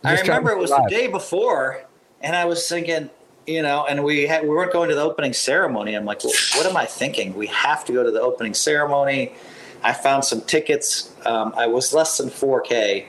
I 0.03 0.21
remember 0.21 0.51
it 0.51 0.59
was 0.59 0.71
the 0.71 0.87
day 0.91 1.07
before, 1.07 1.85
and 2.21 2.37
I 2.37 2.45
was 2.45 2.69
thinking. 2.69 3.09
You 3.47 3.61
know, 3.61 3.85
and 3.85 4.03
we 4.03 4.27
had 4.27 4.45
we 4.45 4.49
weren't 4.49 4.73
going 4.73 4.89
to 4.89 4.95
the 4.95 5.03
opening 5.03 5.35
ceremony. 5.35 5.95
I'm 5.95 6.07
like, 6.07 6.25
well, 6.25 6.33
what 6.57 6.65
am 6.65 6.79
I 6.79 6.87
thinking? 6.87 7.35
We 7.35 7.47
have 7.49 7.85
to 7.85 7.93
go 7.93 8.03
to 8.03 8.11
the 8.11 8.23
opening 8.23 8.55
ceremony 8.55 9.35
I 9.85 9.93
found 9.93 10.25
some 10.25 10.41
tickets. 10.41 11.15
Um, 11.27 11.55
I 11.57 11.67
was 11.67 11.93
less 11.93 12.19
than 12.19 12.31
4K. 12.31 13.07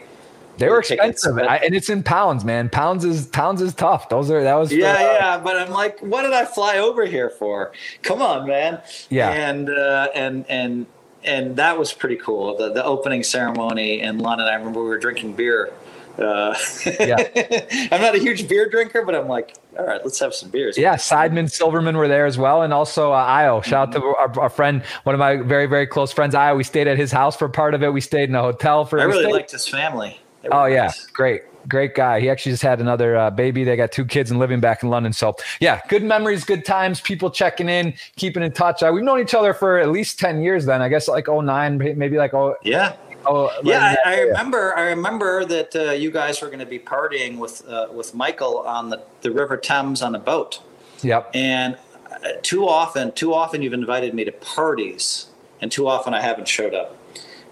They 0.57 0.69
were 0.69 0.79
expensive, 0.79 1.37
I, 1.37 1.57
and 1.57 1.75
it's 1.75 1.89
in 1.89 2.03
pounds, 2.03 2.45
man. 2.45 2.69
Pounds 2.69 3.03
is 3.03 3.27
pounds 3.27 3.61
is 3.61 3.73
tough. 3.73 4.07
Those 4.07 4.31
are 4.31 4.41
that 4.41 4.55
was 4.55 4.69
for, 4.69 4.75
yeah, 4.75 4.93
uh, 4.93 4.99
yeah. 4.99 5.37
But 5.37 5.57
I'm 5.57 5.69
like, 5.71 5.99
what 5.99 6.21
did 6.21 6.31
I 6.31 6.45
fly 6.45 6.77
over 6.77 7.05
here 7.05 7.29
for? 7.29 7.73
Come 8.03 8.21
on, 8.21 8.47
man. 8.47 8.81
Yeah, 9.09 9.31
and 9.31 9.69
uh, 9.69 10.07
and 10.15 10.45
and 10.47 10.85
and 11.25 11.57
that 11.57 11.77
was 11.77 11.91
pretty 11.91 12.15
cool. 12.15 12.55
The 12.55 12.71
the 12.71 12.85
opening 12.85 13.23
ceremony 13.23 13.99
in 13.99 14.19
London. 14.19 14.47
I 14.47 14.55
remember 14.55 14.81
we 14.81 14.87
were 14.87 14.97
drinking 14.97 15.33
beer 15.33 15.73
uh, 16.19 16.55
yeah. 16.99 17.89
I'm 17.91 18.01
not 18.01 18.15
a 18.15 18.19
huge 18.19 18.47
beer 18.47 18.69
drinker, 18.69 19.03
but 19.03 19.15
I'm 19.15 19.27
like, 19.27 19.55
all 19.77 19.85
right, 19.85 20.01
let's 20.03 20.19
have 20.19 20.33
some 20.33 20.49
beers. 20.49 20.77
Yeah, 20.77 20.95
Seidman, 20.95 21.51
Silverman 21.51 21.97
were 21.97 22.07
there 22.07 22.25
as 22.25 22.37
well, 22.37 22.61
and 22.61 22.73
also 22.73 23.11
uh, 23.11 23.17
Io. 23.17 23.61
Shout 23.61 23.91
mm-hmm. 23.91 23.97
out 23.97 24.31
to 24.31 24.39
our, 24.39 24.43
our, 24.43 24.49
friend, 24.49 24.83
one 25.03 25.15
of 25.15 25.19
my 25.19 25.37
very 25.37 25.65
very 25.65 25.87
close 25.87 26.11
friends, 26.11 26.35
Io. 26.35 26.55
We 26.55 26.63
stayed 26.63 26.87
at 26.87 26.97
his 26.97 27.11
house 27.11 27.35
for 27.35 27.49
part 27.49 27.73
of 27.73 27.83
it. 27.83 27.91
We 27.91 28.01
stayed 28.01 28.29
in 28.29 28.35
a 28.35 28.41
hotel 28.41 28.85
for. 28.85 28.99
I 28.99 29.03
really 29.03 29.23
stayed. 29.23 29.33
liked 29.33 29.51
his 29.51 29.67
family. 29.67 30.19
Oh 30.51 30.65
yeah, 30.65 30.83
nice. 30.83 31.07
great 31.07 31.41
great 31.67 31.95
guy. 31.95 32.19
He 32.19 32.29
actually 32.29 32.53
just 32.53 32.63
had 32.63 32.79
another 32.79 33.17
uh, 33.17 33.31
baby. 33.31 33.63
They 33.63 33.75
got 33.75 33.91
two 33.91 34.05
kids 34.05 34.31
and 34.31 34.39
living 34.39 34.59
back 34.59 34.83
in 34.83 34.89
London. 34.89 35.13
So 35.13 35.35
yeah, 35.59 35.81
good 35.89 36.03
memories, 36.03 36.43
good 36.43 36.65
times. 36.65 37.01
People 37.01 37.29
checking 37.31 37.69
in, 37.69 37.93
keeping 38.15 38.43
in 38.43 38.51
touch. 38.51 38.83
Uh, 38.83 38.91
we've 38.93 39.03
known 39.03 39.19
each 39.19 39.33
other 39.33 39.53
for 39.53 39.79
at 39.79 39.89
least 39.89 40.19
ten 40.19 40.41
years. 40.41 40.65
Then 40.65 40.81
I 40.81 40.89
guess 40.89 41.07
like 41.07 41.27
09, 41.27 41.77
maybe 41.97 42.17
like 42.17 42.33
oh 42.33 42.55
yeah, 42.63 42.95
Oh, 43.27 43.51
yeah, 43.63 43.95
I, 44.05 44.13
I, 44.13 44.19
remember. 44.21 44.75
I 44.75 44.81
remember 44.83 45.45
that 45.45 45.75
uh, 45.75 45.91
you 45.91 46.11
guys 46.11 46.41
were 46.41 46.47
going 46.47 46.59
to 46.59 46.65
be 46.65 46.79
partying 46.79 47.37
with 47.37 47.67
uh, 47.67 47.87
with 47.91 48.13
Michael 48.13 48.59
on 48.59 48.89
the, 48.89 49.01
the 49.21 49.31
River 49.31 49.57
Thames 49.57 50.01
on 50.01 50.15
a 50.15 50.19
boat. 50.19 50.61
Yep. 51.01 51.31
And 51.33 51.77
uh, 52.11 52.29
too 52.41 52.67
often, 52.67 53.11
too 53.11 53.33
often 53.33 53.61
you've 53.61 53.73
invited 53.73 54.13
me 54.13 54.23
to 54.25 54.31
parties, 54.31 55.27
and 55.61 55.71
too 55.71 55.87
often 55.87 56.13
I 56.13 56.21
haven't 56.21 56.47
showed 56.47 56.73
up. 56.73 56.97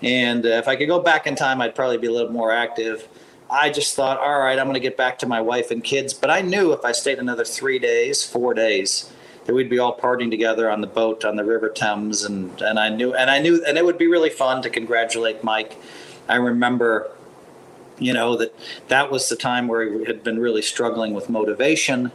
And 0.02 0.46
uh, 0.46 0.50
if 0.50 0.68
I 0.68 0.76
could 0.76 0.88
go 0.88 1.00
back 1.00 1.28
in 1.28 1.36
time, 1.36 1.62
I'd 1.62 1.76
probably 1.76 1.98
be 1.98 2.08
a 2.08 2.12
little 2.12 2.32
more 2.32 2.52
active. 2.52 3.08
I 3.50 3.70
just 3.70 3.96
thought, 3.96 4.18
all 4.18 4.40
right, 4.40 4.58
I'm 4.58 4.66
going 4.66 4.74
to 4.74 4.80
get 4.80 4.98
back 4.98 5.20
to 5.20 5.28
my 5.28 5.40
wife 5.40 5.72
and 5.72 5.84
kids. 5.84 6.14
But 6.14 6.30
I 6.30 6.42
knew 6.42 6.74
if 6.74 6.84
I 6.84 6.92
stayed 6.92 7.20
another 7.20 7.46
three 7.46 7.80
days, 7.80 8.26
four 8.26 8.54
days, 8.54 9.12
that 9.46 9.54
we'd 9.54 9.70
be 9.70 9.80
all 9.80 9.98
partying 9.98 10.30
together 10.30 10.70
on 10.70 10.82
the 10.82 10.88
boat 10.88 11.26
on 11.26 11.36
the 11.36 11.44
River 11.44 11.70
Thames, 11.70 12.24
and 12.24 12.62
and 12.62 12.80
I 12.80 12.90
knew 12.90 13.14
and 13.14 13.30
I 13.30 13.40
knew 13.40 13.64
and 13.66 13.78
it 13.78 13.86
would 13.86 13.98
be 13.98 14.08
really 14.08 14.30
fun 14.30 14.62
to 14.62 14.70
congratulate 14.70 15.44
Mike. 15.44 15.78
I 16.28 16.36
remember, 16.36 17.12
you 18.00 18.14
know, 18.14 18.38
that 18.38 18.56
that 18.88 19.12
was 19.12 19.30
the 19.30 19.36
time 19.36 19.68
where 19.68 20.00
he 20.00 20.06
had 20.06 20.24
been 20.24 20.40
really 20.40 20.62
struggling 20.62 21.14
with 21.14 21.30
motivation, 21.30 22.12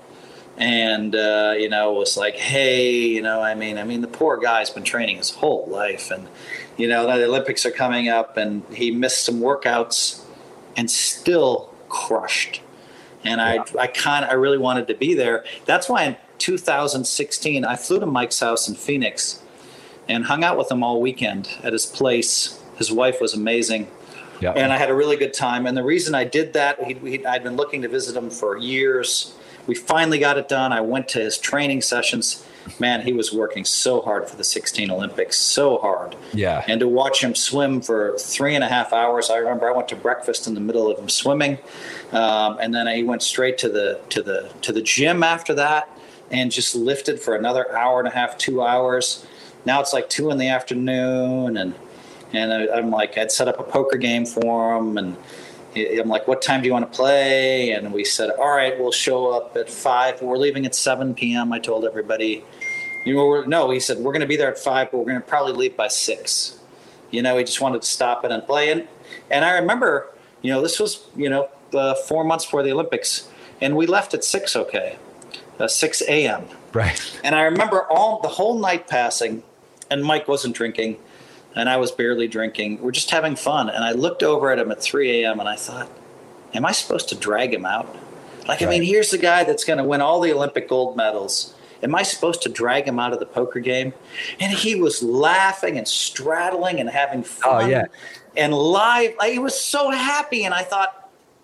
and 0.56 1.14
uh, 1.14 1.54
you 1.58 1.68
know 1.68 1.92
was 1.92 2.16
like, 2.16 2.36
hey, 2.36 2.96
you 2.96 3.22
know, 3.22 3.42
I 3.42 3.54
mean, 3.54 3.78
I 3.78 3.84
mean, 3.84 4.00
the 4.00 4.08
poor 4.08 4.38
guy's 4.38 4.70
been 4.70 4.84
training 4.84 5.18
his 5.18 5.30
whole 5.30 5.66
life, 5.68 6.10
and 6.10 6.28
you 6.78 6.88
know, 6.88 7.06
the 7.06 7.24
Olympics 7.24 7.66
are 7.66 7.70
coming 7.70 8.08
up, 8.08 8.36
and 8.36 8.62
he 8.72 8.90
missed 8.90 9.24
some 9.24 9.40
workouts, 9.40 10.22
and 10.76 10.90
still 10.90 11.74
crushed. 11.88 12.62
And 13.24 13.40
I, 13.40 13.64
I 13.78 13.88
kind 13.88 14.24
of, 14.24 14.30
I 14.30 14.34
really 14.34 14.58
wanted 14.58 14.86
to 14.88 14.94
be 14.94 15.12
there. 15.12 15.44
That's 15.66 15.88
why 15.88 16.16
2016, 16.38 17.64
I 17.64 17.76
flew 17.76 18.00
to 18.00 18.06
Mike's 18.06 18.40
house 18.40 18.68
in 18.68 18.74
Phoenix 18.74 19.42
and 20.08 20.24
hung 20.24 20.44
out 20.44 20.56
with 20.56 20.70
him 20.70 20.82
all 20.82 21.00
weekend 21.00 21.48
at 21.62 21.72
his 21.72 21.86
place. 21.86 22.60
His 22.76 22.90
wife 22.90 23.20
was 23.20 23.34
amazing. 23.34 23.88
Yeah. 24.40 24.52
And 24.52 24.72
I 24.72 24.78
had 24.78 24.88
a 24.88 24.94
really 24.94 25.16
good 25.16 25.34
time. 25.34 25.66
And 25.66 25.76
the 25.76 25.82
reason 25.82 26.14
I 26.14 26.24
did 26.24 26.52
that, 26.52 26.82
he, 26.84 26.94
he, 26.94 27.26
I'd 27.26 27.42
been 27.42 27.56
looking 27.56 27.82
to 27.82 27.88
visit 27.88 28.16
him 28.16 28.30
for 28.30 28.56
years. 28.56 29.34
We 29.66 29.74
finally 29.74 30.18
got 30.18 30.38
it 30.38 30.48
done. 30.48 30.72
I 30.72 30.80
went 30.80 31.08
to 31.08 31.18
his 31.18 31.36
training 31.36 31.82
sessions 31.82 32.44
man, 32.78 33.02
he 33.02 33.12
was 33.12 33.32
working 33.32 33.64
so 33.64 34.00
hard 34.00 34.28
for 34.28 34.36
the 34.36 34.44
16 34.44 34.90
Olympics, 34.90 35.38
so 35.38 35.78
hard. 35.78 36.16
Yeah. 36.32 36.64
And 36.66 36.80
to 36.80 36.88
watch 36.88 37.22
him 37.22 37.34
swim 37.34 37.80
for 37.80 38.16
three 38.18 38.54
and 38.54 38.62
a 38.64 38.68
half 38.68 38.92
hours, 38.92 39.30
I 39.30 39.36
remember 39.36 39.68
I 39.68 39.72
went 39.72 39.88
to 39.88 39.96
breakfast 39.96 40.46
in 40.46 40.54
the 40.54 40.60
middle 40.60 40.90
of 40.90 40.98
him 40.98 41.08
swimming, 41.08 41.58
um, 42.12 42.58
and 42.60 42.74
then 42.74 42.86
he 42.88 43.02
went 43.02 43.22
straight 43.22 43.58
to 43.58 43.68
the 43.68 44.00
to 44.10 44.22
the 44.22 44.50
to 44.62 44.72
the 44.72 44.82
gym 44.82 45.22
after 45.22 45.54
that, 45.54 45.88
and 46.30 46.50
just 46.50 46.74
lifted 46.74 47.20
for 47.20 47.34
another 47.34 47.74
hour 47.76 47.98
and 47.98 48.08
a 48.08 48.10
half, 48.10 48.36
two 48.38 48.62
hours. 48.62 49.26
Now 49.64 49.80
it's 49.80 49.92
like 49.92 50.08
two 50.08 50.30
in 50.30 50.38
the 50.38 50.48
afternoon, 50.48 51.56
and 51.56 51.74
and 52.32 52.52
I'm 52.52 52.90
like, 52.90 53.16
I'd 53.16 53.32
set 53.32 53.48
up 53.48 53.58
a 53.58 53.62
poker 53.62 53.96
game 53.96 54.26
for 54.26 54.76
him, 54.76 54.98
and 54.98 55.16
I'm 55.76 56.08
like, 56.08 56.26
what 56.28 56.42
time 56.42 56.60
do 56.60 56.66
you 56.66 56.72
want 56.72 56.90
to 56.90 56.96
play? 56.96 57.70
And 57.70 57.92
we 57.92 58.04
said, 58.04 58.30
all 58.30 58.50
right, 58.50 58.78
we'll 58.78 58.92
show 58.92 59.30
up 59.30 59.56
at 59.56 59.70
five. 59.70 60.20
We're 60.20 60.36
leaving 60.36 60.66
at 60.66 60.74
7 60.74 61.14
p.m. 61.14 61.52
I 61.52 61.58
told 61.58 61.84
everybody, 61.84 62.44
you 63.04 63.14
know, 63.14 63.42
no, 63.42 63.70
he 63.70 63.80
said, 63.80 63.98
we're 63.98 64.12
going 64.12 64.20
to 64.20 64.26
be 64.26 64.36
there 64.36 64.50
at 64.50 64.58
five, 64.58 64.90
but 64.90 64.98
we're 64.98 65.04
going 65.04 65.20
to 65.20 65.26
probably 65.26 65.52
leave 65.52 65.76
by 65.76 65.88
six. 65.88 66.58
You 67.10 67.22
know, 67.22 67.38
he 67.38 67.44
just 67.44 67.60
wanted 67.60 67.82
to 67.82 67.88
stop 67.88 68.24
it 68.24 68.30
and 68.30 68.44
play. 68.44 68.70
And, 68.70 68.88
and 69.30 69.44
I 69.44 69.52
remember, 69.58 70.12
you 70.42 70.52
know, 70.52 70.60
this 70.60 70.78
was, 70.78 71.06
you 71.16 71.30
know, 71.30 71.48
uh, 71.72 71.94
four 71.94 72.24
months 72.24 72.44
before 72.44 72.62
the 72.62 72.72
Olympics, 72.72 73.28
and 73.60 73.76
we 73.76 73.86
left 73.86 74.14
at 74.14 74.24
six, 74.24 74.56
okay, 74.56 74.98
uh, 75.58 75.68
6 75.68 76.02
a.m. 76.02 76.46
Right. 76.72 77.20
And 77.24 77.34
I 77.34 77.42
remember 77.42 77.82
all 77.90 78.20
the 78.20 78.28
whole 78.28 78.58
night 78.58 78.86
passing, 78.88 79.42
and 79.90 80.04
Mike 80.04 80.28
wasn't 80.28 80.54
drinking 80.54 80.98
and 81.58 81.68
I 81.68 81.76
was 81.76 81.90
barely 81.90 82.28
drinking. 82.28 82.80
We're 82.80 82.92
just 82.92 83.10
having 83.10 83.36
fun. 83.36 83.68
And 83.68 83.84
I 83.84 83.92
looked 83.92 84.22
over 84.22 84.50
at 84.50 84.58
him 84.58 84.70
at 84.70 84.80
3 84.80 85.22
a.m. 85.24 85.40
and 85.40 85.48
I 85.48 85.56
thought, 85.56 85.90
am 86.54 86.64
I 86.64 86.72
supposed 86.72 87.08
to 87.10 87.16
drag 87.16 87.52
him 87.52 87.64
out? 87.66 87.86
Like, 88.46 88.60
right. 88.60 88.62
I 88.62 88.70
mean, 88.70 88.82
here's 88.82 89.10
the 89.10 89.18
guy 89.18 89.44
that's 89.44 89.64
going 89.64 89.78
to 89.78 89.84
win 89.84 90.00
all 90.00 90.20
the 90.20 90.32
Olympic 90.32 90.68
gold 90.68 90.96
medals. 90.96 91.54
Am 91.82 91.94
I 91.94 92.02
supposed 92.02 92.42
to 92.42 92.48
drag 92.48 92.86
him 92.86 92.98
out 92.98 93.12
of 93.12 93.18
the 93.18 93.26
poker 93.26 93.60
game? 93.60 93.92
And 94.40 94.52
he 94.52 94.74
was 94.74 95.02
laughing 95.02 95.78
and 95.78 95.86
straddling 95.86 96.80
and 96.80 96.88
having 96.88 97.22
fun. 97.22 97.64
Oh, 97.64 97.66
yeah. 97.66 97.86
And 98.36 98.54
live. 98.54 99.14
Like, 99.18 99.32
he 99.32 99.38
was 99.38 99.58
so 99.58 99.90
happy. 99.90 100.44
And 100.44 100.54
I 100.54 100.62
thought, 100.62 100.97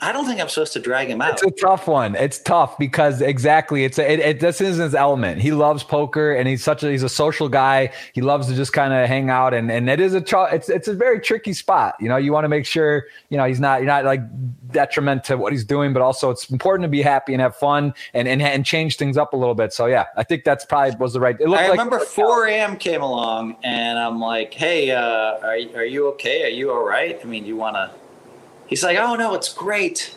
I 0.04 0.12
don't 0.12 0.26
think 0.26 0.38
I'm 0.38 0.50
supposed 0.50 0.74
to 0.74 0.80
drag 0.80 1.08
him 1.08 1.22
out. 1.22 1.32
It's 1.32 1.42
a 1.42 1.50
tough 1.50 1.88
one. 1.88 2.14
It's 2.14 2.38
tough 2.38 2.76
because 2.76 3.22
exactly 3.22 3.84
it's 3.84 3.98
a, 3.98 4.12
it, 4.12 4.20
it, 4.20 4.40
this 4.40 4.60
is 4.60 4.76
his 4.76 4.94
element. 4.94 5.40
He 5.40 5.50
loves 5.50 5.82
poker 5.82 6.34
and 6.34 6.46
he's 6.46 6.62
such 6.62 6.82
a 6.82 6.90
he's 6.90 7.02
a 7.02 7.08
social 7.08 7.48
guy. 7.48 7.90
He 8.12 8.20
loves 8.20 8.48
to 8.48 8.54
just 8.54 8.74
kind 8.74 8.92
of 8.92 9.08
hang 9.08 9.30
out 9.30 9.54
and 9.54 9.70
and 9.70 9.88
it 9.88 10.00
is 10.00 10.14
a 10.14 10.22
it's 10.52 10.68
it's 10.68 10.88
a 10.88 10.94
very 10.94 11.20
tricky 11.20 11.54
spot. 11.54 11.94
You 12.00 12.10
know, 12.10 12.18
you 12.18 12.32
want 12.32 12.44
to 12.44 12.50
make 12.50 12.66
sure 12.66 13.06
you 13.30 13.38
know 13.38 13.46
he's 13.46 13.60
not 13.60 13.80
you're 13.80 13.86
not 13.86 14.04
like 14.04 14.20
detriment 14.72 15.24
to 15.24 15.38
what 15.38 15.54
he's 15.54 15.64
doing, 15.64 15.94
but 15.94 16.02
also 16.02 16.28
it's 16.28 16.50
important 16.50 16.82
to 16.82 16.90
be 16.90 17.00
happy 17.00 17.32
and 17.32 17.40
have 17.40 17.56
fun 17.56 17.94
and 18.12 18.28
and 18.28 18.42
and 18.42 18.66
change 18.66 18.98
things 18.98 19.16
up 19.16 19.32
a 19.32 19.36
little 19.36 19.54
bit. 19.54 19.72
So 19.72 19.86
yeah, 19.86 20.04
I 20.18 20.22
think 20.22 20.44
that's 20.44 20.66
probably 20.66 20.94
was 20.96 21.14
the 21.14 21.20
right. 21.20 21.34
It 21.40 21.48
looked 21.48 21.62
I 21.62 21.68
remember 21.68 22.00
4 22.00 22.46
a.m. 22.48 22.76
came 22.76 23.00
along 23.00 23.56
and 23.62 23.98
I'm 23.98 24.20
like, 24.20 24.52
hey, 24.52 24.90
uh, 24.90 25.38
are 25.42 25.56
are 25.76 25.84
you 25.86 26.08
okay? 26.08 26.44
Are 26.44 26.48
you 26.48 26.72
all 26.72 26.84
right? 26.84 27.18
I 27.22 27.24
mean, 27.24 27.46
you 27.46 27.56
want 27.56 27.76
to 27.76 27.90
he's 28.66 28.82
like, 28.82 28.98
"Oh 28.98 29.14
no, 29.14 29.34
it's 29.34 29.52
great." 29.52 30.14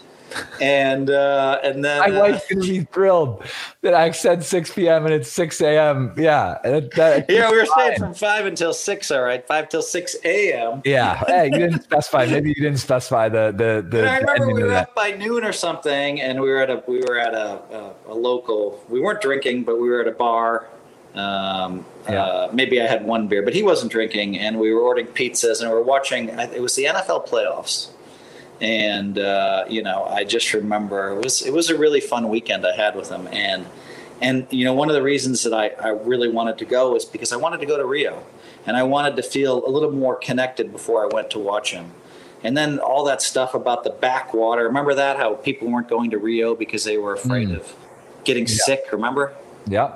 And 0.61 1.09
uh, 1.09 1.59
and 1.63 1.83
then 1.83 1.99
my 1.99 2.15
uh, 2.15 2.19
wife's 2.19 2.47
gonna 2.47 2.61
be 2.61 2.81
thrilled 2.81 3.43
that 3.81 3.93
I 3.93 4.11
said 4.11 4.43
6 4.43 4.73
p.m. 4.73 5.05
and 5.05 5.13
it's 5.13 5.31
6 5.31 5.61
a.m. 5.61 6.13
Yeah, 6.17 6.57
that, 6.63 6.91
that, 6.95 7.29
yeah, 7.29 7.49
we 7.49 7.57
were 7.57 7.65
fine. 7.65 7.95
staying 7.95 7.99
from 7.99 8.13
five 8.13 8.45
until 8.45 8.73
six. 8.73 9.11
All 9.11 9.21
right, 9.21 9.45
five 9.47 9.69
till 9.69 9.81
six 9.81 10.15
a.m. 10.25 10.81
Yeah, 10.83 11.23
hey, 11.27 11.45
you 11.45 11.59
didn't 11.59 11.83
specify. 11.83 12.25
Maybe 12.25 12.49
you 12.49 12.55
didn't 12.55 12.79
specify 12.79 13.29
the 13.29 13.51
the 13.51 13.85
the. 13.87 13.99
And 13.99 14.09
I 14.09 14.17
remember 14.17 14.53
we 14.53 14.63
were 14.63 14.73
up 14.73 14.95
by 14.95 15.11
noon 15.11 15.43
or 15.43 15.53
something, 15.53 16.21
and 16.21 16.41
we 16.41 16.49
were 16.49 16.61
at 16.61 16.69
a 16.69 16.83
we 16.87 16.99
were 16.99 17.19
at 17.19 17.33
a, 17.33 17.93
a, 18.07 18.11
a 18.11 18.15
local. 18.15 18.83
We 18.89 18.99
weren't 18.99 19.21
drinking, 19.21 19.63
but 19.63 19.79
we 19.79 19.89
were 19.89 20.01
at 20.01 20.07
a 20.07 20.11
bar. 20.11 20.67
Um, 21.15 21.83
yeah. 22.07 22.21
uh, 22.21 22.49
maybe 22.53 22.79
I 22.79 22.85
had 22.85 23.03
one 23.03 23.27
beer, 23.27 23.41
but 23.41 23.53
he 23.53 23.63
wasn't 23.63 23.91
drinking, 23.91 24.37
and 24.37 24.59
we 24.59 24.73
were 24.73 24.81
ordering 24.81 25.07
pizzas, 25.07 25.61
and 25.61 25.69
we 25.69 25.75
were 25.75 25.83
watching. 25.83 26.29
It 26.29 26.61
was 26.61 26.75
the 26.75 26.85
NFL 26.85 27.27
playoffs 27.27 27.91
and 28.61 29.19
uh, 29.19 29.65
you 29.69 29.83
know 29.83 30.05
I 30.05 30.23
just 30.23 30.53
remember 30.53 31.09
it 31.11 31.23
was 31.23 31.41
it 31.41 31.53
was 31.53 31.69
a 31.69 31.77
really 31.77 31.99
fun 31.99 32.29
weekend 32.29 32.65
I 32.65 32.75
had 32.75 32.95
with 32.95 33.09
him. 33.09 33.27
And 33.31 33.65
and 34.21 34.47
you 34.49 34.65
know 34.65 34.73
one 34.73 34.89
of 34.89 34.95
the 34.95 35.01
reasons 35.01 35.43
that 35.43 35.53
I, 35.53 35.69
I 35.81 35.89
really 35.89 36.29
wanted 36.29 36.57
to 36.59 36.65
go 36.65 36.95
is 36.95 37.05
because 37.05 37.31
I 37.31 37.37
wanted 37.37 37.59
to 37.59 37.65
go 37.65 37.77
to 37.77 37.85
Rio. 37.85 38.23
And 38.65 38.75
I 38.75 38.83
wanted 38.83 39.15
to 39.15 39.23
feel 39.23 39.65
a 39.65 39.69
little 39.69 39.91
more 39.91 40.15
connected 40.15 40.73
before 40.73 41.01
I 41.01 41.07
went 41.13 41.29
to 41.31 41.39
watch 41.39 41.71
him. 41.71 41.91
And 42.43 42.57
then 42.57 42.79
all 42.79 43.05
that 43.05 43.21
stuff 43.21 43.53
about 43.53 43.85
the 43.85 43.91
backwater 43.91 44.63
remember 44.63 44.93
that? 44.93 45.17
How 45.17 45.35
people 45.35 45.71
weren't 45.71 45.87
going 45.87 46.11
to 46.11 46.17
Rio 46.17 46.55
because 46.55 46.83
they 46.83 46.97
were 46.97 47.13
afraid 47.13 47.49
mm. 47.49 47.57
of 47.57 47.75
getting 48.23 48.45
yeah. 48.45 48.55
sick 48.65 48.83
remember? 48.91 49.33
Yeah. 49.67 49.95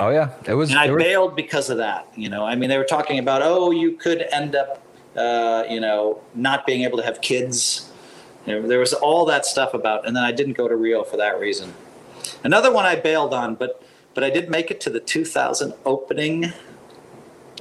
Oh 0.00 0.10
yeah. 0.10 0.30
It 0.46 0.54
was 0.54 0.70
and 0.70 0.78
I 0.78 0.90
was... 0.90 1.02
bailed 1.02 1.36
because 1.36 1.70
of 1.70 1.78
that 1.78 2.08
you 2.16 2.28
know? 2.28 2.44
I 2.44 2.56
mean 2.56 2.70
they 2.70 2.78
were 2.78 2.84
talking 2.84 3.18
about 3.18 3.42
oh 3.42 3.70
you 3.70 3.92
could 3.92 4.22
end 4.32 4.56
up 4.56 4.82
uh, 5.16 5.64
you 5.68 5.80
know 5.80 6.20
not 6.34 6.66
being 6.66 6.82
able 6.82 6.98
to 6.98 7.04
have 7.04 7.20
kids 7.20 7.90
there 8.48 8.80
was 8.80 8.92
all 8.94 9.24
that 9.26 9.46
stuff 9.46 9.74
about, 9.74 10.06
and 10.06 10.16
then 10.16 10.24
I 10.24 10.32
didn't 10.32 10.54
go 10.54 10.68
to 10.68 10.76
Rio 10.76 11.04
for 11.04 11.16
that 11.16 11.38
reason. 11.38 11.74
Another 12.44 12.72
one 12.72 12.84
I 12.84 12.96
bailed 12.96 13.34
on, 13.34 13.54
but 13.54 13.82
but 14.14 14.24
I 14.24 14.30
did 14.30 14.50
make 14.50 14.70
it 14.70 14.80
to 14.82 14.90
the 14.90 15.00
2000 15.00 15.74
opening. 15.84 16.52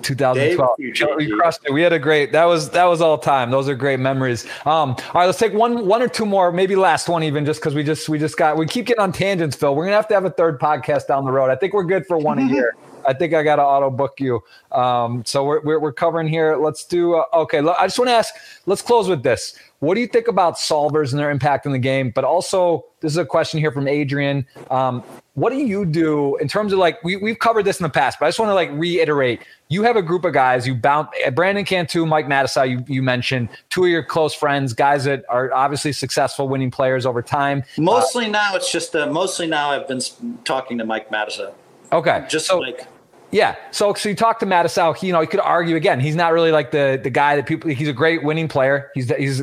2012. 0.01 0.69
We 1.17 1.31
crushed 1.31 1.59
it. 1.65 1.73
We 1.73 1.81
had 1.81 1.93
a 1.93 1.99
great. 1.99 2.31
That 2.31 2.45
was 2.45 2.69
that 2.71 2.85
was 2.85 3.01
all 3.01 3.17
time. 3.17 3.51
Those 3.51 3.67
are 3.67 3.75
great 3.75 3.99
memories. 3.99 4.45
Um, 4.65 4.91
all 4.91 4.97
right, 5.15 5.25
let's 5.25 5.39
take 5.39 5.53
one 5.53 5.87
one 5.87 6.01
or 6.01 6.07
two 6.07 6.25
more, 6.25 6.51
maybe 6.51 6.75
last 6.75 7.09
one 7.09 7.23
even, 7.23 7.45
just 7.45 7.59
because 7.59 7.75
we 7.75 7.83
just 7.83 8.07
we 8.07 8.19
just 8.19 8.37
got 8.37 8.57
we 8.57 8.67
keep 8.67 8.85
getting 8.85 9.01
on 9.01 9.11
tangents, 9.11 9.55
Phil. 9.55 9.75
We're 9.75 9.85
gonna 9.85 9.95
have 9.95 10.07
to 10.09 10.13
have 10.13 10.25
a 10.25 10.29
third 10.29 10.59
podcast 10.59 11.07
down 11.07 11.25
the 11.25 11.31
road. 11.31 11.49
I 11.49 11.55
think 11.55 11.73
we're 11.73 11.83
good 11.83 12.05
for 12.05 12.17
one 12.17 12.39
a 12.39 12.45
year. 12.45 12.75
I 13.07 13.13
think 13.13 13.33
I 13.33 13.41
got 13.41 13.55
to 13.55 13.63
auto 13.63 13.89
book 13.89 14.19
you. 14.19 14.43
Um, 14.73 15.23
so 15.25 15.45
we're, 15.45 15.61
we're, 15.61 15.79
we're 15.79 15.93
covering 15.93 16.27
here. 16.27 16.57
Let's 16.57 16.83
do. 16.83 17.15
Uh, 17.15 17.23
okay, 17.33 17.59
I 17.59 17.87
just 17.87 17.97
want 17.97 18.09
to 18.09 18.13
ask. 18.13 18.33
Let's 18.65 18.81
close 18.81 19.07
with 19.07 19.23
this. 19.23 19.57
What 19.79 19.93
do 19.93 20.01
you 20.01 20.07
think 20.07 20.27
about 20.27 20.55
solvers 20.55 21.11
and 21.11 21.19
their 21.19 21.29
impact 21.29 21.65
in 21.67 21.71
the 21.71 21.79
game? 21.79 22.09
But 22.09 22.23
also, 22.23 22.85
this 23.01 23.11
is 23.11 23.17
a 23.17 23.25
question 23.25 23.59
here 23.59 23.71
from 23.71 23.87
Adrian. 23.87 24.47
Um, 24.71 25.03
what 25.35 25.51
do 25.51 25.57
you 25.57 25.85
do 25.85 26.35
in 26.37 26.47
terms 26.47 26.73
of 26.73 26.79
like 26.79 27.03
we, 27.03 27.15
we've 27.15 27.37
covered 27.37 27.63
this 27.63 27.79
in 27.79 27.83
the 27.83 27.89
past, 27.89 28.17
but 28.19 28.25
I 28.25 28.29
just 28.29 28.39
want 28.39 28.49
to 28.49 28.55
like 28.55 28.71
reiterate. 28.71 29.41
You 29.67 29.83
have 29.83 29.95
a 29.95 30.01
group 30.01 30.25
of 30.25 30.33
guys. 30.33 30.65
You 30.65 30.73
bound 30.73 31.09
Brandon 31.35 31.63
Cantu, 31.63 32.07
Mike 32.07 32.25
Matusow. 32.25 32.67
You 32.67 32.83
you 32.87 33.03
mentioned 33.03 33.49
two 33.69 33.83
of 33.83 33.89
your 33.91 34.03
close 34.03 34.33
friends, 34.33 34.73
guys 34.73 35.03
that 35.03 35.25
are 35.29 35.53
obviously 35.53 35.93
successful, 35.93 36.49
winning 36.49 36.71
players 36.71 37.05
over 37.05 37.21
time. 37.21 37.63
Mostly 37.77 38.25
uh, 38.25 38.29
now, 38.29 38.55
it's 38.55 38.71
just 38.71 38.95
uh, 38.95 39.05
mostly 39.11 39.45
now. 39.45 39.69
I've 39.69 39.87
been 39.87 40.01
talking 40.43 40.79
to 40.79 40.85
Mike 40.85 41.11
Matusow. 41.11 41.53
Okay, 41.91 42.25
just 42.27 42.47
so, 42.47 42.57
like 42.57 42.87
yeah. 43.31 43.55
So, 43.71 43.93
so 43.93 44.07
you 44.07 44.15
talk 44.15 44.39
to 44.39 44.93
he, 44.97 45.07
you 45.07 45.13
know, 45.13 45.19
he 45.19 45.27
could 45.27 45.41
argue 45.41 45.75
again. 45.75 45.99
He's 45.99 46.15
not 46.15 46.31
really 46.31 46.51
like 46.51 46.71
the 46.71 46.99
the 47.01 47.09
guy 47.09 47.35
that 47.35 47.45
people. 47.45 47.69
He's 47.69 47.89
a 47.89 47.93
great 47.93 48.23
winning 48.23 48.47
player. 48.47 48.89
He's 48.93 49.13
he's 49.15 49.41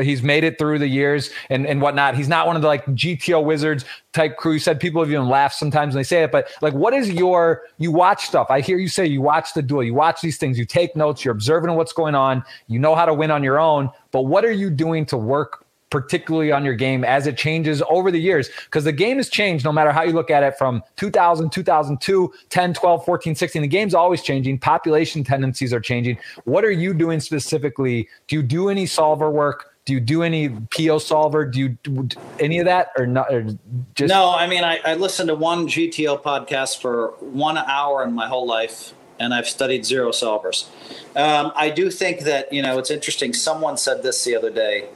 he's 0.00 0.22
made 0.22 0.44
it 0.44 0.56
through 0.56 0.78
the 0.78 0.86
years 0.86 1.30
and 1.50 1.66
and 1.66 1.82
whatnot. 1.82 2.14
He's 2.14 2.28
not 2.28 2.46
one 2.46 2.54
of 2.54 2.62
the 2.62 2.68
like 2.68 2.86
GTO 2.86 3.44
wizards 3.44 3.84
type 4.12 4.36
crew. 4.36 4.52
You 4.52 4.58
said 4.60 4.78
people 4.78 5.02
have 5.02 5.10
even 5.10 5.28
laughed 5.28 5.56
sometimes 5.56 5.94
when 5.94 6.00
they 6.00 6.04
say 6.04 6.22
it. 6.22 6.30
But 6.30 6.48
like, 6.62 6.74
what 6.74 6.94
is 6.94 7.10
your? 7.10 7.62
You 7.78 7.90
watch 7.90 8.26
stuff. 8.26 8.46
I 8.50 8.60
hear 8.60 8.78
you 8.78 8.88
say 8.88 9.04
you 9.04 9.20
watch 9.20 9.52
the 9.52 9.62
duel. 9.62 9.82
You 9.82 9.94
watch 9.94 10.20
these 10.20 10.38
things. 10.38 10.56
You 10.56 10.64
take 10.64 10.94
notes. 10.94 11.24
You're 11.24 11.32
observing 11.32 11.74
what's 11.74 11.92
going 11.92 12.14
on. 12.14 12.44
You 12.68 12.78
know 12.78 12.94
how 12.94 13.04
to 13.04 13.14
win 13.14 13.32
on 13.32 13.42
your 13.42 13.58
own. 13.58 13.90
But 14.12 14.22
what 14.22 14.44
are 14.44 14.52
you 14.52 14.70
doing 14.70 15.06
to 15.06 15.16
work 15.16 15.63
particularly 15.90 16.50
on 16.50 16.64
your 16.64 16.74
game 16.74 17.04
as 17.04 17.26
it 17.26 17.36
changes 17.36 17.82
over 17.88 18.10
the 18.10 18.18
years 18.18 18.50
because 18.64 18.84
the 18.84 18.92
game 18.92 19.18
has 19.18 19.28
changed 19.28 19.64
no 19.64 19.72
matter 19.72 19.92
how 19.92 20.02
you 20.02 20.12
look 20.12 20.30
at 20.30 20.42
it 20.42 20.56
from 20.58 20.82
2000 20.96 21.50
2002 21.50 22.32
10 22.48 22.74
12 22.74 23.04
14 23.04 23.34
16 23.34 23.62
the 23.62 23.68
game's 23.68 23.94
always 23.94 24.20
changing 24.20 24.58
population 24.58 25.22
tendencies 25.22 25.72
are 25.72 25.80
changing 25.80 26.18
what 26.44 26.64
are 26.64 26.70
you 26.70 26.94
doing 26.94 27.20
specifically 27.20 28.08
do 28.26 28.34
you 28.34 28.42
do 28.42 28.68
any 28.68 28.86
solver 28.86 29.30
work 29.30 29.74
do 29.84 29.92
you 29.92 30.00
do 30.00 30.22
any 30.22 30.48
PioSOLVER? 30.48 31.52
Do 31.52 31.58
you 31.58 31.68
do 31.82 32.08
any 32.40 32.58
of 32.58 32.64
that 32.64 32.88
or 32.96 33.06
not? 33.06 33.30
Or 33.30 33.46
just 33.94 34.08
no. 34.08 34.30
I 34.30 34.46
mean, 34.46 34.64
I, 34.64 34.80
I 34.82 34.94
listened 34.94 35.28
to 35.28 35.34
one 35.34 35.68
GTO 35.68 36.22
podcast 36.22 36.80
for 36.80 37.08
one 37.20 37.58
hour 37.58 38.02
in 38.02 38.14
my 38.14 38.26
whole 38.26 38.46
life, 38.46 38.94
and 39.20 39.34
I've 39.34 39.46
studied 39.46 39.84
zero 39.84 40.08
solvers. 40.08 40.68
Um, 41.14 41.52
I 41.54 41.68
do 41.68 41.90
think 41.90 42.20
that 42.20 42.50
you 42.50 42.62
know 42.62 42.78
it's 42.78 42.90
interesting. 42.90 43.34
Someone 43.34 43.76
said 43.76 44.02
this 44.02 44.24
the 44.24 44.34
other 44.34 44.50
day 44.50 44.88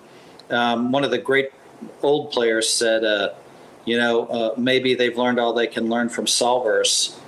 um, 0.50 0.92
one 0.92 1.04
of 1.04 1.10
the 1.10 1.18
great 1.18 1.50
old 2.02 2.32
players 2.32 2.68
said, 2.68 3.04
uh, 3.04 3.34
you 3.84 3.96
know, 3.96 4.26
uh, 4.26 4.54
maybe 4.56 4.94
they've 4.94 5.16
learned 5.16 5.38
all 5.38 5.52
they 5.52 5.66
can 5.66 5.88
learn 5.88 6.08
from 6.08 6.26
solvers, 6.26 7.18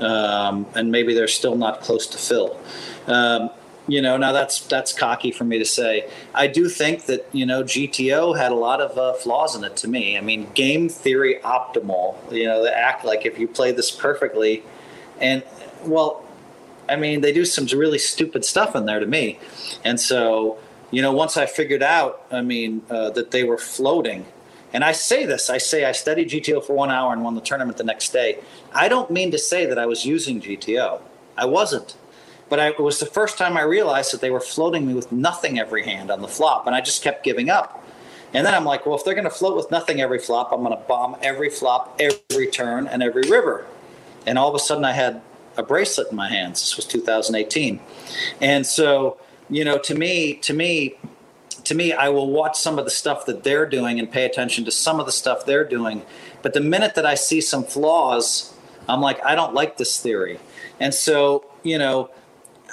um, 0.00 0.66
and 0.74 0.90
maybe 0.90 1.14
they're 1.14 1.28
still 1.28 1.56
not 1.56 1.80
close 1.80 2.06
to 2.08 2.18
Phil. 2.18 2.58
Um, 3.06 3.50
you 3.88 4.00
know, 4.00 4.16
now 4.16 4.32
that's 4.32 4.60
that's 4.66 4.92
cocky 4.92 5.32
for 5.32 5.44
me 5.44 5.58
to 5.58 5.64
say. 5.64 6.08
I 6.34 6.46
do 6.46 6.68
think 6.68 7.06
that 7.06 7.26
you 7.32 7.46
know 7.46 7.62
GTO 7.62 8.36
had 8.36 8.52
a 8.52 8.54
lot 8.54 8.80
of 8.80 8.96
uh, 8.96 9.14
flaws 9.14 9.56
in 9.56 9.64
it. 9.64 9.76
To 9.78 9.88
me, 9.88 10.16
I 10.16 10.20
mean, 10.20 10.50
game 10.54 10.88
theory 10.88 11.40
optimal. 11.42 12.16
You 12.30 12.44
know, 12.44 12.62
they 12.62 12.70
act 12.70 13.04
like 13.04 13.26
if 13.26 13.38
you 13.38 13.48
play 13.48 13.72
this 13.72 13.90
perfectly, 13.90 14.62
and 15.18 15.42
well, 15.84 16.24
I 16.88 16.96
mean, 16.96 17.20
they 17.20 17.32
do 17.32 17.44
some 17.44 17.66
really 17.66 17.98
stupid 17.98 18.44
stuff 18.44 18.76
in 18.76 18.86
there 18.86 19.00
to 19.00 19.06
me, 19.06 19.40
and 19.84 19.98
so 19.98 20.58
you 20.90 21.02
know, 21.02 21.12
once 21.12 21.36
I 21.36 21.46
figured 21.46 21.82
out, 21.82 22.24
I 22.30 22.42
mean, 22.42 22.82
uh, 22.90 23.10
that 23.10 23.30
they 23.30 23.44
were 23.44 23.58
floating. 23.58 24.26
And 24.72 24.84
I 24.84 24.92
say 24.92 25.26
this, 25.26 25.50
I 25.50 25.58
say 25.58 25.84
I 25.84 25.92
studied 25.92 26.28
GTO 26.28 26.64
for 26.64 26.74
one 26.74 26.90
hour 26.90 27.12
and 27.12 27.22
won 27.22 27.34
the 27.34 27.40
tournament 27.40 27.78
the 27.78 27.84
next 27.84 28.12
day. 28.12 28.38
I 28.72 28.88
don't 28.88 29.10
mean 29.10 29.30
to 29.32 29.38
say 29.38 29.66
that 29.66 29.78
I 29.78 29.86
was 29.86 30.04
using 30.04 30.40
GTO. 30.40 31.00
I 31.36 31.44
wasn't. 31.46 31.96
But 32.48 32.60
I, 32.60 32.68
it 32.68 32.80
was 32.80 32.98
the 32.98 33.06
first 33.06 33.38
time 33.38 33.56
I 33.56 33.62
realized 33.62 34.12
that 34.12 34.20
they 34.20 34.30
were 34.30 34.40
floating 34.40 34.86
me 34.86 34.94
with 34.94 35.12
nothing 35.12 35.58
every 35.58 35.84
hand 35.84 36.10
on 36.10 36.20
the 36.20 36.28
flop, 36.28 36.66
and 36.66 36.74
I 36.74 36.80
just 36.80 37.02
kept 37.02 37.24
giving 37.24 37.48
up. 37.48 37.84
And 38.32 38.46
then 38.46 38.54
I'm 38.54 38.64
like, 38.64 38.86
well, 38.86 38.96
if 38.96 39.04
they're 39.04 39.14
going 39.14 39.24
to 39.24 39.30
float 39.30 39.56
with 39.56 39.70
nothing 39.70 40.00
every 40.00 40.18
flop, 40.18 40.52
I'm 40.52 40.62
going 40.62 40.76
to 40.76 40.84
bomb 40.84 41.16
every 41.22 41.50
flop, 41.50 42.00
every 42.00 42.46
turn, 42.48 42.86
and 42.86 43.02
every 43.02 43.22
river. 43.28 43.66
And 44.26 44.38
all 44.38 44.48
of 44.48 44.54
a 44.54 44.58
sudden, 44.58 44.84
I 44.84 44.92
had 44.92 45.20
a 45.56 45.62
bracelet 45.62 46.10
in 46.10 46.16
my 46.16 46.28
hands. 46.28 46.60
This 46.60 46.76
was 46.76 46.84
2018, 46.86 47.80
and 48.40 48.66
so 48.66 49.18
you 49.50 49.64
know, 49.64 49.78
to 49.78 49.94
me, 49.94 50.34
to 50.34 50.54
me, 50.54 50.94
to 51.64 51.74
me, 51.74 51.92
I 51.92 52.08
will 52.08 52.30
watch 52.30 52.58
some 52.58 52.78
of 52.78 52.84
the 52.84 52.90
stuff 52.90 53.26
that 53.26 53.44
they're 53.44 53.66
doing 53.66 53.98
and 53.98 54.10
pay 54.10 54.24
attention 54.24 54.64
to 54.64 54.70
some 54.70 54.98
of 55.00 55.06
the 55.06 55.12
stuff 55.12 55.44
they're 55.44 55.64
doing. 55.64 56.02
But 56.42 56.54
the 56.54 56.60
minute 56.60 56.94
that 56.94 57.04
I 57.04 57.14
see 57.14 57.40
some 57.40 57.64
flaws, 57.64 58.54
I'm 58.88 59.00
like, 59.00 59.24
I 59.24 59.34
don't 59.34 59.52
like 59.52 59.76
this 59.76 60.00
theory. 60.00 60.40
And 60.78 60.94
so, 60.94 61.44
you 61.62 61.78
know, 61.78 62.10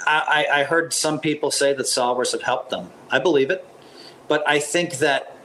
I, 0.06 0.46
I 0.50 0.64
heard 0.64 0.92
some 0.92 1.20
people 1.20 1.50
say 1.50 1.74
that 1.74 1.84
solvers 1.84 2.32
have 2.32 2.42
helped 2.42 2.70
them. 2.70 2.90
I 3.10 3.18
believe 3.18 3.50
it. 3.50 3.66
But 4.28 4.48
I 4.48 4.58
think 4.58 4.98
that 4.98 5.36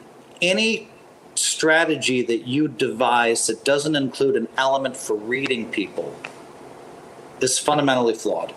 any 0.41 0.89
strategy 1.35 2.21
that 2.21 2.47
you 2.47 2.67
devise 2.67 3.47
that 3.47 3.65
doesn't 3.65 3.95
include 3.95 4.35
an 4.35 4.47
element 4.57 4.95
for 4.95 5.15
reading 5.15 5.69
people 5.71 6.15
is 7.41 7.57
fundamentally 7.57 8.13
flawed. 8.13 8.53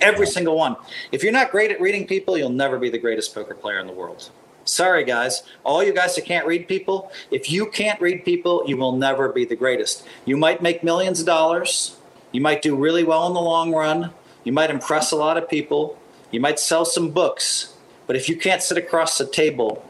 Every 0.00 0.26
single 0.26 0.56
one. 0.56 0.76
If 1.12 1.22
you're 1.22 1.32
not 1.32 1.50
great 1.50 1.70
at 1.70 1.80
reading 1.80 2.06
people, 2.06 2.38
you'll 2.38 2.50
never 2.50 2.78
be 2.78 2.90
the 2.90 2.98
greatest 2.98 3.34
poker 3.34 3.54
player 3.54 3.78
in 3.78 3.86
the 3.86 3.92
world. 3.92 4.30
Sorry, 4.64 5.04
guys. 5.04 5.42
All 5.64 5.82
you 5.82 5.92
guys 5.92 6.14
that 6.14 6.24
can't 6.24 6.46
read 6.46 6.68
people, 6.68 7.10
if 7.30 7.50
you 7.50 7.66
can't 7.66 8.00
read 8.00 8.24
people, 8.24 8.62
you 8.66 8.76
will 8.76 8.96
never 8.96 9.28
be 9.28 9.44
the 9.44 9.56
greatest. 9.56 10.06
You 10.24 10.36
might 10.36 10.62
make 10.62 10.84
millions 10.84 11.20
of 11.20 11.26
dollars. 11.26 11.96
You 12.32 12.40
might 12.40 12.62
do 12.62 12.76
really 12.76 13.04
well 13.04 13.26
in 13.26 13.34
the 13.34 13.40
long 13.40 13.72
run. 13.72 14.12
You 14.44 14.52
might 14.52 14.70
impress 14.70 15.12
a 15.12 15.16
lot 15.16 15.36
of 15.36 15.48
people. 15.48 15.98
You 16.30 16.40
might 16.40 16.58
sell 16.58 16.84
some 16.84 17.10
books. 17.10 17.74
But 18.06 18.16
if 18.16 18.28
you 18.28 18.36
can't 18.36 18.62
sit 18.62 18.78
across 18.78 19.18
the 19.18 19.26
table 19.26 19.84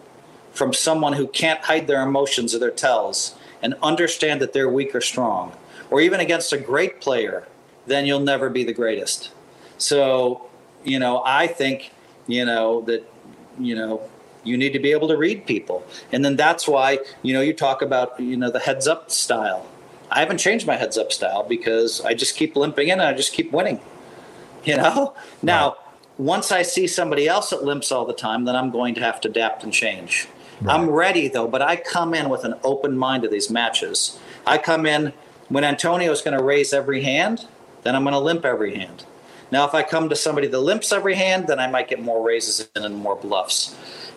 from 0.52 0.72
someone 0.72 1.14
who 1.14 1.26
can't 1.26 1.60
hide 1.60 1.86
their 1.86 2.02
emotions 2.02 2.54
or 2.54 2.58
their 2.58 2.70
tells 2.70 3.34
and 3.62 3.74
understand 3.82 4.40
that 4.40 4.52
they're 4.52 4.68
weak 4.68 4.94
or 4.94 5.00
strong, 5.00 5.52
or 5.90 6.00
even 6.00 6.20
against 6.20 6.52
a 6.52 6.58
great 6.58 7.00
player, 7.00 7.46
then 7.86 8.06
you'll 8.06 8.20
never 8.20 8.48
be 8.48 8.64
the 8.64 8.72
greatest. 8.72 9.30
So, 9.80 10.46
you 10.84 10.98
know, 10.98 11.22
I 11.24 11.46
think, 11.46 11.92
you 12.26 12.44
know, 12.44 12.82
that, 12.82 13.10
you 13.58 13.74
know, 13.74 14.02
you 14.44 14.56
need 14.56 14.72
to 14.72 14.78
be 14.78 14.92
able 14.92 15.08
to 15.08 15.16
read 15.16 15.46
people. 15.46 15.84
And 16.12 16.24
then 16.24 16.36
that's 16.36 16.66
why, 16.66 16.98
you 17.22 17.34
know, 17.34 17.40
you 17.40 17.52
talk 17.52 17.82
about, 17.82 18.18
you 18.18 18.36
know, 18.36 18.50
the 18.50 18.60
heads 18.60 18.86
up 18.86 19.10
style. 19.10 19.66
I 20.10 20.20
haven't 20.20 20.38
changed 20.38 20.66
my 20.66 20.76
heads 20.76 20.98
up 20.98 21.12
style 21.12 21.44
because 21.44 22.00
I 22.00 22.14
just 22.14 22.36
keep 22.36 22.56
limping 22.56 22.88
in 22.88 23.00
and 23.00 23.08
I 23.08 23.12
just 23.12 23.32
keep 23.32 23.52
winning. 23.52 23.80
You 24.64 24.76
know? 24.76 25.14
Now, 25.42 25.68
right. 25.68 25.78
once 26.18 26.52
I 26.52 26.62
see 26.62 26.86
somebody 26.86 27.26
else 27.26 27.50
that 27.50 27.64
limps 27.64 27.90
all 27.90 28.04
the 28.04 28.12
time, 28.12 28.44
then 28.44 28.56
I'm 28.56 28.70
going 28.70 28.94
to 28.96 29.00
have 29.00 29.20
to 29.22 29.28
adapt 29.28 29.64
and 29.64 29.72
change. 29.72 30.28
Right. 30.60 30.74
I'm 30.74 30.90
ready 30.90 31.28
though, 31.28 31.48
but 31.48 31.62
I 31.62 31.76
come 31.76 32.12
in 32.12 32.28
with 32.28 32.44
an 32.44 32.54
open 32.62 32.98
mind 32.98 33.22
to 33.22 33.28
these 33.28 33.48
matches. 33.48 34.18
I 34.46 34.58
come 34.58 34.84
in 34.84 35.14
when 35.48 35.64
Antonio 35.64 36.12
is 36.12 36.20
going 36.20 36.36
to 36.36 36.42
raise 36.42 36.72
every 36.72 37.02
hand, 37.02 37.46
then 37.82 37.96
I'm 37.96 38.02
going 38.04 38.12
to 38.12 38.20
limp 38.20 38.44
every 38.44 38.74
hand. 38.74 39.04
Now, 39.50 39.66
if 39.66 39.74
I 39.74 39.82
come 39.82 40.08
to 40.08 40.16
somebody 40.16 40.46
that 40.46 40.58
limps 40.58 40.92
every 40.92 41.14
hand, 41.14 41.46
then 41.46 41.58
I 41.58 41.66
might 41.66 41.88
get 41.88 42.00
more 42.00 42.24
raises 42.24 42.68
and 42.74 42.94
more 42.94 43.16
bluffs. 43.16 43.74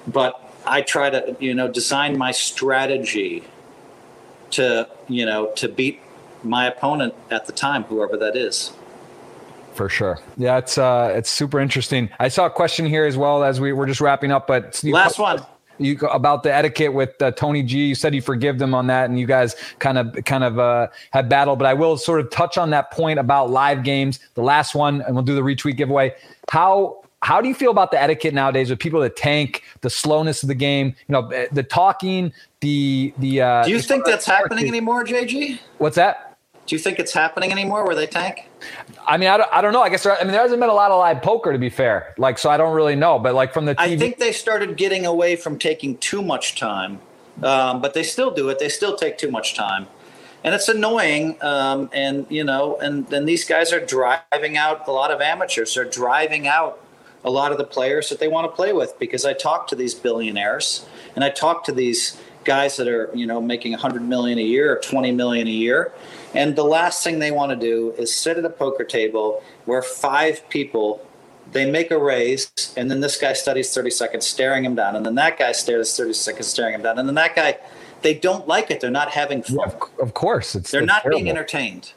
But 0.08 0.40
I 0.66 0.82
try 0.82 1.10
to, 1.10 1.36
you 1.40 1.54
know, 1.54 1.68
design 1.68 2.18
my 2.18 2.32
strategy 2.32 3.44
to, 4.52 4.88
you 5.08 5.26
know, 5.26 5.52
to 5.56 5.68
beat 5.68 6.00
my 6.44 6.68
opponent 6.68 7.16
at 7.32 7.46
the 7.46 7.52
time, 7.52 7.84
whoever 7.84 8.18
that 8.18 8.36
is. 8.36 8.72
For 9.74 9.90
sure. 9.90 10.20
Yeah, 10.38 10.60
it's 10.60 10.78
uh 10.78 11.14
it's 11.16 11.32
super 11.32 11.60
interesting. 11.60 12.10
I 12.20 12.28
saw 12.28 12.46
a 12.46 12.50
question 12.50 12.86
here 12.86 13.06
as 13.06 13.18
well 13.18 13.44
as 13.44 13.60
we 13.60 13.74
were 13.74 13.88
just 13.88 14.02
wrapping 14.02 14.32
up, 14.32 14.46
but 14.46 14.84
last 14.84 15.18
one 15.18 15.44
you 15.78 15.98
about 16.08 16.44
the 16.44 16.54
etiquette 16.54 16.94
with 16.94 17.22
uh, 17.22 17.32
Tony 17.32 17.64
G. 17.64 17.88
You 17.88 17.96
said 17.96 18.14
you 18.14 18.22
forgive 18.22 18.60
them 18.60 18.74
on 18.74 18.88
that, 18.88 19.10
and 19.10 19.20
you 19.20 19.26
guys 19.26 19.56
kind 19.80 19.98
of 19.98 20.18
kind 20.26 20.44
of 20.44 20.60
uh, 20.60 20.88
had 21.12 21.30
battled. 21.30 21.60
But 21.60 21.66
I 21.66 21.74
will 21.74 21.98
sort 21.98 22.20
of 22.20 22.30
touch 22.30 22.58
on 22.58 22.70
that 22.72 22.92
point 22.92 23.20
about 23.20 23.50
live 23.50 23.84
games. 23.84 24.20
The 24.36 24.44
last 24.44 24.76
one, 24.76 25.02
and 25.02 25.16
we'll 25.16 25.24
do 25.24 25.36
the 25.36 25.42
retweet 25.42 25.78
giveaway. 25.78 26.16
How 26.50 27.04
how 27.22 27.40
do 27.40 27.48
you 27.48 27.56
feel 27.56 27.72
about 27.72 27.92
the 27.92 28.02
etiquette 28.02 28.34
nowadays 28.34 28.70
with 28.70 28.80
people 28.80 29.00
that 29.00 29.16
tank 29.16 29.64
the 29.82 29.90
slowness 29.90 30.44
of 30.44 30.50
the 30.50 30.56
game? 30.56 30.96
You 31.08 31.14
know, 31.14 31.48
the 31.52 31.64
talking, 31.64 32.34
the 32.60 33.14
the. 33.18 33.42
Uh, 33.42 33.64
do 33.64 33.72
you 33.72 33.80
think 33.80 34.06
that's 34.06 34.26
happening 34.26 34.68
anymore, 34.68 35.06
JG? 35.06 35.60
What's 35.78 35.96
that? 35.96 36.38
Do 36.66 36.76
you 36.76 36.80
think 36.80 37.00
it's 37.00 37.14
happening 37.14 37.52
anymore 37.52 37.86
where 37.86 37.96
they 37.96 38.08
tank? 38.08 38.48
I 39.06 39.18
mean, 39.18 39.30
I 39.30 39.38
don't, 39.38 39.50
I 39.52 39.62
don't 39.62 39.74
know. 39.74 39.82
I 39.82 39.90
guess 39.90 40.04
there, 40.04 40.18
I 40.18 40.24
mean 40.24 40.32
there 40.32 40.42
hasn't 40.42 40.60
been 40.60 40.70
a 40.70 40.74
lot 40.74 40.92
of 40.92 41.00
live 41.00 41.22
poker 41.22 41.52
to 41.52 41.60
be 41.60 41.70
fair. 41.70 42.14
Like, 42.18 42.38
so 42.38 42.50
I 42.50 42.58
don't 42.58 42.74
really 42.74 42.96
know. 42.96 43.20
But 43.20 43.36
like 43.36 43.54
from 43.54 43.66
the, 43.66 43.76
TV- 43.76 43.80
I 43.80 43.98
think 43.98 44.18
they 44.18 44.32
started 44.32 44.78
getting 44.78 45.06
away 45.06 45.36
from 45.36 45.60
taking 45.60 45.98
too 45.98 46.22
much 46.22 46.60
time, 46.60 47.00
um, 47.42 47.82
but 47.82 47.94
they 47.94 48.04
still 48.04 48.32
do 48.32 48.50
it. 48.50 48.60
They 48.60 48.70
still 48.70 48.96
take 48.96 49.18
too 49.18 49.32
much 49.32 49.56
time, 49.56 49.88
and 50.44 50.56
it's 50.56 50.70
annoying. 50.70 51.38
Um, 51.42 51.90
and 51.94 52.26
you 52.30 52.44
know, 52.44 52.78
and 52.78 53.08
then 53.08 53.26
these 53.26 53.46
guys 53.46 53.74
are 53.74 53.86
driving 53.86 54.58
out 54.58 54.88
a 54.88 54.92
lot 54.92 55.12
of 55.12 55.22
amateurs. 55.22 55.76
They're 55.76 55.86
driving 55.86 56.48
out 56.48 56.80
a 57.24 57.30
lot 57.30 57.52
of 57.52 57.58
the 57.58 57.64
players 57.64 58.10
that 58.10 58.20
they 58.20 58.28
want 58.28 58.50
to 58.50 58.56
play 58.56 58.74
with 58.74 58.98
because 59.00 59.26
I 59.26 59.34
talk 59.34 59.68
to 59.68 59.76
these 59.76 59.94
billionaires 59.94 60.86
and 61.16 61.24
I 61.24 61.30
talk 61.30 61.64
to 61.66 61.72
these 61.72 62.20
guys 62.44 62.78
that 62.78 62.88
are 62.88 63.10
you 63.14 63.26
know 63.26 63.42
making 63.42 63.72
100 63.72 64.02
million 64.02 64.38
a 64.38 64.44
year 64.44 64.74
or 64.74 64.80
20 64.80 65.12
million 65.12 65.48
a 65.48 65.52
year 65.52 65.94
and 66.34 66.56
the 66.56 66.64
last 66.64 67.04
thing 67.04 67.20
they 67.20 67.32
want 67.32 67.52
to 67.52 67.56
do 67.56 67.92
is 67.98 68.14
sit 68.14 68.38
at 68.38 68.46
a 68.46 68.50
poker 68.50 68.84
table 68.84 69.44
where 69.66 69.82
five 69.82 70.48
people 70.50 71.06
they 71.52 71.70
make 71.70 71.92
a 71.92 71.98
raise, 71.98 72.52
and 72.78 72.90
then 72.90 73.00
this 73.00 73.20
guy 73.20 73.34
studies 73.34 73.74
30 73.74 73.92
seconds 73.92 74.26
staring 74.26 74.66
him 74.66 74.76
down, 74.76 74.96
and 74.96 75.06
then 75.06 75.16
that 75.16 75.38
guy 75.38 75.52
stares 75.52 75.96
30 75.96 76.14
seconds 76.14 76.48
staring 76.48 76.74
him 76.74 76.82
down, 76.82 76.98
and 77.00 77.08
then 77.08 77.16
that 77.16 77.36
guy, 77.36 77.58
they 78.02 78.14
don't 78.14 78.48
like 78.48 78.72
it. 78.72 78.82
They're 78.82 78.92
not 78.92 79.12
having 79.12 79.44
fun. 79.44 79.70
Yeah, 79.70 80.04
of 80.04 80.14
course, 80.14 80.56
it's 80.56 80.72
they're 80.72 80.82
it's 80.82 80.88
not 80.88 81.04
terrible. 81.04 81.20
being 81.20 81.30
entertained. 81.30 81.94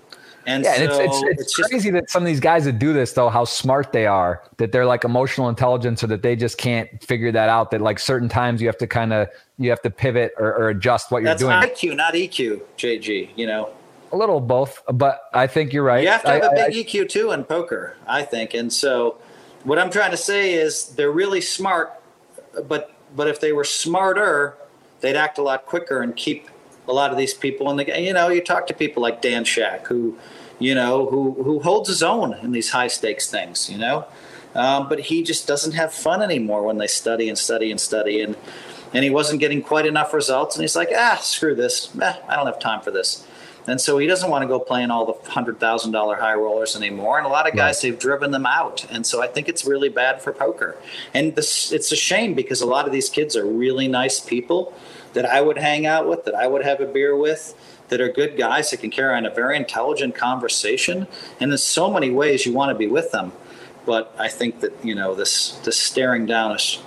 And 0.49 0.63
yeah, 0.63 0.77
so 0.77 0.83
and 0.83 0.91
it's, 0.91 0.99
it's, 0.99 1.23
it's, 1.23 1.43
it's 1.43 1.69
crazy 1.69 1.91
just, 1.91 1.93
that 1.93 2.11
some 2.11 2.23
of 2.23 2.27
these 2.29 2.39
guys 2.39 2.67
that 2.67 2.79
do 2.79 2.93
this, 2.93 3.13
though, 3.13 3.29
how 3.29 3.45
smart 3.45 3.93
they 3.93 4.07
are, 4.07 4.43
that 4.59 4.71
they're 4.71 4.87
like 4.87 5.03
emotional 5.03 5.49
intelligence, 5.49 6.05
or 6.05 6.07
that 6.09 6.23
they 6.23 6.37
just 6.37 6.57
can't 6.57 7.03
figure 7.03 7.33
that 7.33 7.49
out. 7.49 7.73
That 7.73 7.81
like 7.81 7.99
certain 7.99 8.29
times 8.29 8.61
you 8.61 8.69
have 8.69 8.79
to 8.79 8.87
kind 8.87 9.13
of 9.13 9.29
you 9.59 9.71
have 9.71 9.83
to 9.83 9.91
pivot 9.91 10.33
or, 10.39 10.55
or 10.55 10.69
adjust 10.69 11.11
what 11.11 11.23
you're 11.23 11.35
doing. 11.35 11.51
That's 11.51 11.81
IQ, 11.81 11.97
not 11.97 12.15
EQ, 12.15 12.61
JG. 12.79 13.31
You 13.35 13.47
know, 13.49 13.71
a 14.12 14.16
little 14.16 14.41
both, 14.41 14.83
but 14.93 15.28
I 15.33 15.47
think 15.47 15.73
you're 15.73 15.83
right. 15.83 16.03
You 16.03 16.09
have 16.09 16.23
to 16.23 16.31
have 16.31 16.43
I, 16.43 16.47
a 16.47 16.69
big 16.69 16.77
I, 16.77 16.89
EQ 16.89 17.09
too 17.09 17.33
in 17.33 17.45
poker, 17.45 17.97
I 18.07 18.23
think. 18.23 18.55
And 18.55 18.73
so, 18.73 19.19
what 19.65 19.78
I'm 19.78 19.91
trying 19.91 20.12
to 20.12 20.16
say 20.16 20.55
is 20.55 20.91
they're 20.91 21.11
really 21.11 21.41
smart, 21.41 21.93
but 22.69 22.93
but 23.15 23.28
if 23.28 23.41
they 23.41 23.53
were 23.53 23.65
smarter, 23.65 24.57
they'd 25.01 25.16
act 25.16 25.39
a 25.39 25.43
lot 25.43 25.66
quicker 25.66 26.03
and 26.03 26.15
keep 26.15 26.49
a 26.89 26.93
lot 26.93 27.11
of 27.11 27.19
these 27.19 27.35
people 27.35 27.70
in 27.70 27.77
the 27.77 27.85
game. 27.85 28.05
You 28.05 28.12
know, 28.12 28.28
you 28.28 28.41
talk 28.41 28.66
to 28.69 28.74
people 28.74 29.03
like 29.03 29.20
Dan 29.23 29.45
Shak, 29.45 29.87
who, 29.87 30.16
you 30.59 30.74
know, 30.74 31.07
who 31.07 31.43
who 31.43 31.61
holds 31.61 31.89
his 31.89 32.03
own 32.03 32.35
in 32.35 32.53
these 32.53 32.70
high 32.70 32.89
stakes 32.89 33.31
things. 33.31 33.69
You 33.69 33.78
know, 33.78 34.07
um, 34.55 34.89
but 34.89 35.01
he 35.01 35.23
just 35.23 35.47
doesn't 35.47 35.73
have 35.73 35.93
fun 35.93 36.23
anymore 36.23 36.62
when 36.62 36.78
they 36.78 36.87
study 36.87 37.28
and 37.28 37.39
study 37.39 37.70
and 37.70 37.81
study 37.81 38.20
and. 38.20 38.37
And 38.95 39.03
he 39.03 39.11
wasn't 39.11 39.41
getting 39.41 39.62
quite 39.62 39.85
enough 39.85 40.15
results, 40.15 40.55
and 40.55 40.62
he's 40.62 40.77
like, 40.77 40.91
"Ah, 40.97 41.19
screw 41.20 41.57
this! 41.57 41.91
Eh, 42.01 42.15
I 42.28 42.37
don't 42.37 42.47
have 42.47 42.61
time 42.61 42.81
for 42.81 42.93
this." 42.93 43.27
And 43.69 43.81
so 43.81 43.99
he 43.99 44.07
doesn't 44.07 44.31
want 44.31 44.43
to 44.43 44.49
go 44.49 44.61
playing 44.61 44.91
all 44.91 45.07
the 45.07 45.31
hundred 45.31 45.59
thousand 45.59 45.93
dollar 45.93 46.17
high 46.17 46.35
rollers 46.35 46.77
anymore. 46.77 47.19
And 47.19 47.27
a 47.27 47.31
lot 47.31 47.49
of 47.49 47.57
guys 47.57 47.77
right. 47.77 47.91
they've 47.91 47.99
driven 47.99 48.31
them 48.31 48.47
out. 48.47 48.87
And 48.91 49.07
so 49.07 49.23
I 49.23 49.27
think 49.27 49.49
it's 49.49 49.65
really 49.65 49.89
bad 49.89 50.23
for 50.23 50.33
poker. 50.33 50.77
And 51.13 51.35
this 51.35 51.73
it's 51.73 51.91
a 51.91 51.97
shame 51.97 52.35
because 52.35 52.61
a 52.61 52.67
lot 52.67 52.87
of 52.87 52.93
these 52.93 53.09
kids 53.09 53.37
are 53.37 53.45
really 53.45 53.89
nice 53.89 54.21
people 54.21 54.73
that 55.15 55.25
I 55.25 55.41
would 55.41 55.59
hang 55.59 55.87
out 55.87 56.07
with, 56.09 56.25
that 56.27 56.35
I 56.35 56.47
would 56.47 56.65
have 56.65 56.81
a 56.81 56.87
beer 56.87 57.17
with, 57.17 57.55
that 57.89 58.01
are 58.01 58.09
good 58.09 58.37
guys 58.37 58.71
that 58.71 58.79
can 58.79 58.91
carry 58.91 59.17
on 59.17 59.27
a 59.27 59.31
very 59.31 59.57
intelligent 59.57 60.15
conversation. 60.15 61.07
And 61.41 61.51
there's 61.51 61.63
so 61.63 61.91
many 61.91 62.11
ways 62.11 62.47
you 62.47 62.53
want 62.53 62.71
to 62.71 62.75
be 62.75 62.87
with 62.87 63.13
them. 63.13 63.33
But 63.85 64.15
I 64.19 64.29
think 64.29 64.61
that, 64.61 64.73
you 64.85 64.95
know, 64.95 65.15
this 65.15 65.53
this 65.65 65.77
staring 65.77 66.27
down 66.27 66.57
is 66.57 66.83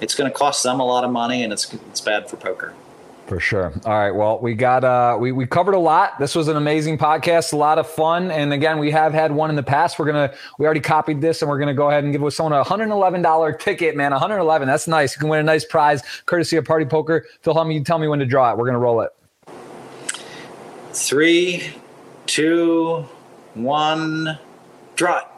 it's 0.00 0.14
going 0.14 0.30
to 0.30 0.36
cost 0.36 0.62
them 0.62 0.80
a 0.80 0.84
lot 0.84 1.04
of 1.04 1.10
money 1.10 1.42
and 1.42 1.52
it's 1.52 1.72
it's 1.72 2.00
bad 2.00 2.28
for 2.28 2.36
poker. 2.36 2.74
For 3.30 3.38
sure. 3.38 3.72
All 3.84 3.92
right. 3.92 4.10
Well, 4.10 4.40
we 4.40 4.54
got 4.54 4.82
uh 4.82 5.16
we 5.16 5.30
we 5.30 5.46
covered 5.46 5.76
a 5.76 5.78
lot. 5.78 6.18
This 6.18 6.34
was 6.34 6.48
an 6.48 6.56
amazing 6.56 6.98
podcast, 6.98 7.52
a 7.52 7.56
lot 7.56 7.78
of 7.78 7.88
fun. 7.88 8.32
And 8.32 8.52
again, 8.52 8.80
we 8.80 8.90
have 8.90 9.12
had 9.12 9.30
one 9.30 9.50
in 9.50 9.54
the 9.54 9.62
past. 9.62 10.00
We're 10.00 10.06
gonna 10.06 10.34
we 10.58 10.64
already 10.64 10.80
copied 10.80 11.20
this 11.20 11.40
and 11.40 11.48
we're 11.48 11.60
gonna 11.60 11.72
go 11.72 11.90
ahead 11.90 12.02
and 12.02 12.12
give 12.12 12.34
someone 12.34 12.54
a 12.54 12.64
$111 12.64 13.60
ticket, 13.60 13.94
man. 13.94 14.10
111. 14.10 14.66
That's 14.66 14.88
nice. 14.88 15.14
You 15.14 15.20
can 15.20 15.28
win 15.28 15.38
a 15.38 15.44
nice 15.44 15.64
prize 15.64 16.02
courtesy 16.26 16.56
of 16.56 16.64
Party 16.64 16.84
Poker. 16.84 17.24
Phil 17.42 17.54
Hellmuth, 17.54 17.74
you 17.74 17.84
tell 17.84 18.00
me 18.00 18.08
when 18.08 18.18
to 18.18 18.26
draw 18.26 18.50
it. 18.50 18.58
We're 18.58 18.66
gonna 18.66 18.80
roll 18.80 19.00
it. 19.02 19.10
Three, 20.92 21.70
two, 22.26 23.06
one, 23.54 24.40
draw 24.96 25.18
it. 25.18 25.29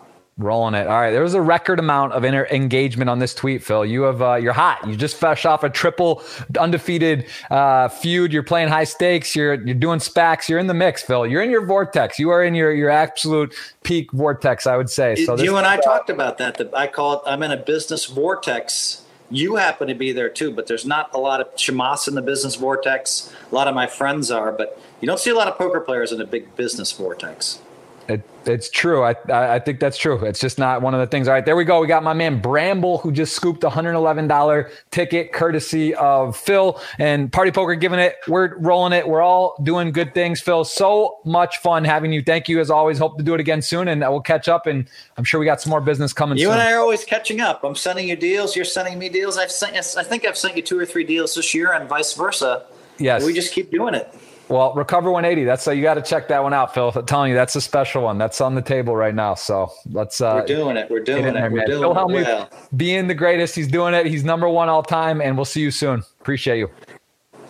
Rolling 0.43 0.75
it. 0.75 0.87
All 0.87 1.01
right. 1.01 1.13
There 1.13 1.23
was 1.23 1.35
a 1.35 1.41
record 1.41 1.79
amount 1.79 2.13
of 2.15 2.25
inter- 2.25 2.49
engagement 2.51 3.09
on 3.09 3.21
this 3.21 3.33
tweet, 3.33 3.63
Phil. 3.63 3.85
You 3.85 4.03
have 4.03 4.21
uh, 4.21 4.35
you're 4.35 4.53
hot. 4.53 4.87
You 4.87 4.97
just 4.97 5.17
fresh 5.17 5.45
off 5.45 5.63
a 5.63 5.71
triple 5.71 6.23
undefeated 6.59 7.27
uh, 7.51 7.89
feud. 7.89 8.33
You're 8.33 8.43
playing 8.43 8.69
high 8.69 8.85
stakes. 8.85 9.37
You're 9.37 9.55
you're 9.55 9.75
doing 9.75 10.01
SPACs. 10.01 10.49
You're 10.49 10.59
in 10.59 10.67
the 10.67 10.75
mix, 10.75 11.03
Phil. 11.03 11.27
You're 11.27 11.43
in 11.43 11.51
your 11.51 11.65
vortex. 11.65 12.19
You 12.19 12.31
are 12.31 12.43
in 12.43 12.55
your 12.55 12.73
your 12.73 12.91
absolute 12.91 13.55
peak 13.85 14.11
vortex, 14.13 14.67
I 14.67 14.77
would 14.77 14.91
say. 14.91 15.15
So 15.15 15.37
you 15.37 15.57
and 15.57 15.67
I 15.67 15.79
talked 15.79 16.11
about 16.11 16.39
that. 16.39 16.59
That 16.59 16.75
I 16.75 16.89
call 16.89 17.15
it. 17.15 17.23
I'm 17.27 17.43
in 17.43 17.53
a 17.53 17.57
business 17.57 18.07
vortex. 18.07 19.03
You 19.31 19.57
happen 19.57 19.89
to 19.89 19.95
be 19.95 20.13
there 20.13 20.29
too, 20.29 20.53
but 20.53 20.67
there's 20.67 20.85
not 20.85 21.15
a 21.15 21.19
lot 21.19 21.41
of 21.41 21.55
chamas 21.57 22.07
in 22.07 22.15
the 22.15 22.21
business 22.21 22.57
vortex. 22.57 23.33
A 23.51 23.55
lot 23.55 23.69
of 23.69 23.75
my 23.75 23.87
friends 23.87 24.31
are, 24.31 24.53
but 24.53 24.79
you 25.01 25.07
don't 25.07 25.21
see 25.21 25.31
a 25.31 25.35
lot 25.35 25.49
of 25.49 25.57
poker 25.57 25.81
players 25.81 26.13
in 26.13 26.21
a 26.21 26.27
big 26.27 26.55
business 26.57 26.93
vortex. 26.93 27.61
It, 28.09 28.29
it's 28.47 28.69
true. 28.69 29.05
I, 29.05 29.15
I 29.29 29.61
think 29.61 29.79
that's 29.79 29.97
true. 29.97 30.19
It's 30.25 30.41
just 30.41 30.59
not 30.59 30.83
one 30.83 30.93
of 30.93 30.99
the 30.99 31.07
things. 31.07 31.29
All 31.29 31.35
right, 31.35 31.45
there 31.45 31.55
we 31.55 31.65
go. 31.65 31.81
We 31.81 31.87
got 31.87 32.03
my 32.03 32.13
man 32.13 32.41
Bramble 32.41 32.99
who 32.99 33.13
just 33.13 33.35
scooped 33.35 33.63
a 33.63 33.71
hundred 33.71 33.93
eleven 33.95 34.27
dollar 34.27 34.71
ticket, 34.91 35.33
courtesy 35.33 35.95
of 35.95 36.37
Phil 36.37 36.81
and 36.99 37.33
Party 37.33 37.53
Poker. 37.53 37.77
Giving 37.77 38.01
it, 38.01 38.17
we're 38.27 38.59
rolling 38.59 38.93
it. 38.93 39.07
We're 39.07 39.23
all 39.23 39.57
doing 39.63 39.93
good 39.93 40.15
things. 40.15 40.41
Phil, 40.41 40.65
so 40.65 41.19
much 41.25 41.59
fun 41.59 41.85
having 41.85 42.13
you. 42.13 42.23
Thank 42.23 42.49
you 42.49 42.59
as 42.59 42.71
always. 42.71 42.99
Hope 42.99 43.19
to 43.19 43.23
do 43.23 43.35
it 43.35 43.41
again 43.41 43.63
soon, 43.63 43.87
and 43.87 44.01
we'll 44.01 44.21
catch 44.21 44.49
up. 44.49 44.67
And 44.67 44.89
I'm 45.17 45.25
sure 45.25 45.39
we 45.39 45.47
got 45.47 45.61
some 45.61 45.71
more 45.71 45.81
business 45.81 46.13
coming. 46.13 46.39
You 46.39 46.47
soon. 46.47 46.55
and 46.55 46.63
I 46.63 46.73
are 46.73 46.81
always 46.81 47.05
catching 47.05 47.41
up. 47.41 47.63
I'm 47.63 47.77
sending 47.77 48.09
you 48.09 48.17
deals. 48.17 48.57
You're 48.57 48.65
sending 48.65 48.99
me 48.99 49.09
deals. 49.09 49.39
I've 49.39 49.53
sent. 49.53 49.77
I 49.77 50.03
think 50.03 50.27
I've 50.27 50.37
sent 50.37 50.57
you 50.57 50.63
two 50.63 50.79
or 50.79 50.85
three 50.87 51.05
deals 51.05 51.37
this 51.37 51.55
year, 51.55 51.73
and 51.73 51.89
vice 51.89 52.15
versa. 52.15 52.67
Yes, 52.99 53.25
we 53.25 53.33
just 53.33 53.53
keep 53.53 53.71
doing 53.71 53.95
it. 53.95 54.13
Well, 54.53 54.75
Recover 54.75 55.11
180. 55.11 55.47
That's 55.47 55.63
so 55.63 55.71
you 55.71 55.81
got 55.81 55.95
to 55.95 56.03
check 56.03 56.29
that 56.29 56.43
one 56.43 56.53
out, 56.53 56.75
Phil. 56.75 56.93
I'm 56.95 57.07
telling 57.07 57.31
you, 57.31 57.35
that's 57.35 57.57
a 57.57 57.61
special 57.61 58.03
one. 58.03 58.19
That's 58.19 58.39
on 58.43 58.55
the 58.55 58.61
table 58.61 58.95
right 58.95 59.15
now. 59.15 59.35
So 59.35 59.73
let's. 59.91 60.21
Uh, 60.21 60.35
We're 60.41 60.47
doing 60.47 60.77
it. 60.77 60.91
We're 60.91 61.01
doing 61.01 61.25
it. 61.25 61.33
There, 61.33 61.51
We're 61.51 61.65
doing 61.65 61.81
Phil 61.81 61.95
Hellmuth, 61.95 62.25
well. 62.25 62.51
being 62.77 63.07
the 63.07 63.15
greatest. 63.15 63.55
He's 63.55 63.67
doing 63.67 63.95
it. 63.95 64.05
He's 64.05 64.25
number 64.25 64.51
one 64.51 64.69
all 64.69 64.83
time, 64.83 65.23
and 65.23 65.37
we'll 65.39 65.47
see 65.47 65.63
you 65.63 65.71
soon. 65.71 66.03
Appreciate 66.21 66.59
you. 66.59 66.69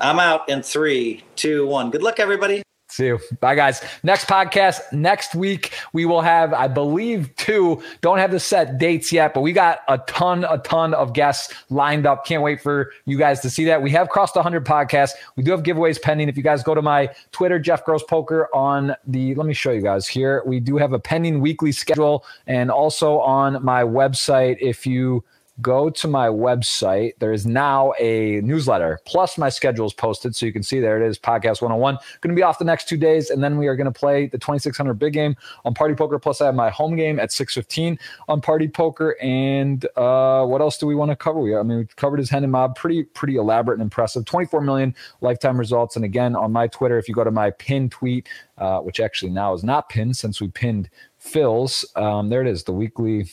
I'm 0.01 0.20
out 0.20 0.49
in 0.49 0.62
three, 0.62 1.24
two, 1.35 1.66
one. 1.66 1.91
Good 1.91 2.05
luck, 2.05 2.20
everybody. 2.20 2.62
See 2.93 3.06
you. 3.06 3.19
Bye, 3.40 3.55
guys. 3.55 3.82
Next 4.02 4.27
podcast 4.27 4.81
next 4.93 5.35
week. 5.35 5.73
We 5.94 6.05
will 6.05 6.20
have, 6.20 6.52
I 6.52 6.69
believe, 6.69 7.35
two. 7.36 7.82
Don't 8.02 8.19
have 8.19 8.31
the 8.31 8.39
set 8.39 8.77
dates 8.77 9.10
yet, 9.10 9.32
but 9.32 9.40
we 9.40 9.55
got 9.55 9.81
a 9.89 9.97
ton, 10.06 10.44
a 10.44 10.59
ton 10.59 10.93
of 10.93 11.14
guests 11.14 11.55
lined 11.70 12.05
up. 12.05 12.27
Can't 12.27 12.43
wait 12.43 12.60
for 12.60 12.93
you 13.06 13.16
guys 13.16 13.40
to 13.40 13.48
see 13.48 13.64
that. 13.64 13.81
We 13.81 13.90
have 13.93 14.10
crossed 14.10 14.36
100 14.36 14.66
podcasts. 14.66 15.12
We 15.36 15.43
do 15.43 15.52
have 15.52 15.62
giveaways 15.62 16.02
pending. 16.02 16.28
If 16.28 16.36
you 16.36 16.43
guys 16.43 16.62
go 16.62 16.74
to 16.74 16.82
my 16.82 17.09
Twitter, 17.31 17.59
Jeff 17.59 17.82
Gross 17.82 18.02
Poker, 18.02 18.55
on 18.55 18.94
the, 19.06 19.35
let 19.36 19.47
me 19.47 19.55
show 19.55 19.70
you 19.70 19.81
guys 19.81 20.06
here. 20.06 20.43
We 20.44 20.60
do 20.60 20.77
have 20.77 20.93
a 20.93 20.98
pending 20.98 21.40
weekly 21.40 21.73
schedule 21.73 22.27
and 22.47 22.70
also 22.70 23.20
on 23.20 23.64
my 23.64 23.85
website. 23.85 24.59
If 24.60 24.86
you, 24.86 25.24
go 25.62 25.89
to 25.89 26.09
my 26.09 26.26
website. 26.28 27.12
There 27.20 27.32
is 27.32 27.47
now 27.47 27.93
a 27.98 28.40
newsletter 28.43 28.98
plus 29.06 29.39
my 29.39 29.48
schedule 29.48 29.86
is 29.86 29.94
posted. 29.94 30.34
So 30.36 30.44
you 30.44 30.52
can 30.52 30.62
see 30.62 30.80
there 30.80 31.01
it 31.01 31.06
is 31.06 31.18
podcast 31.18 31.62
101. 31.62 31.97
Going 32.20 32.34
to 32.34 32.39
be 32.39 32.43
off 32.43 32.59
the 32.59 32.64
next 32.64 32.89
two 32.89 32.97
days. 32.97 33.30
And 33.30 33.43
then 33.43 33.56
we 33.56 33.68
are 33.68 33.76
going 33.76 33.90
to 33.90 33.98
play 33.98 34.26
the 34.26 34.39
2600 34.39 34.94
big 34.94 35.12
game 35.14 35.36
on 35.64 35.72
Party 35.72 35.94
Poker. 35.94 36.18
Plus, 36.18 36.40
I 36.40 36.47
have 36.47 36.55
my 36.55 36.68
home 36.68 36.97
game 36.97 37.18
at 37.18 37.32
615 37.32 37.98
on 38.28 38.40
Party 38.40 38.68
Poker. 38.68 39.16
And 39.22 39.86
uh, 39.97 40.44
what 40.44 40.60
else 40.60 40.76
do 40.76 40.86
we 40.86 40.94
want 40.94 41.10
to 41.10 41.16
cover? 41.16 41.40
We, 41.40 41.56
I 41.56 41.62
mean, 41.62 41.78
we 41.78 41.86
covered 41.97 42.18
his 42.18 42.28
Hendon 42.28 42.51
Mob. 42.51 42.76
Pretty, 42.76 43.05
pretty 43.05 43.36
elaborate 43.36 43.76
and 43.76 43.82
impressive. 43.82 44.24
24 44.24 44.60
million 44.60 44.94
lifetime 45.20 45.59
results. 45.59 45.97
And 45.97 46.05
again, 46.05 46.34
on 46.36 46.52
my 46.52 46.66
Twitter, 46.66 46.98
if 46.98 47.09
you 47.09 47.14
go 47.14 47.24
to 47.24 47.30
my 47.30 47.51
pin 47.52 47.89
tweet, 47.89 48.28
uh, 48.59 48.80
which 48.80 49.01
actually 49.01 49.30
now 49.30 49.55
is 49.55 49.64
not 49.64 49.89
pinned 49.89 50.16
since 50.16 50.40
we 50.40 50.48
pinned 50.48 50.90
Phil's, 51.18 51.84
um, 51.97 52.28
there 52.28 52.43
it 52.43 52.48
is, 52.48 52.64
the 52.64 52.72
weekly 52.72 53.30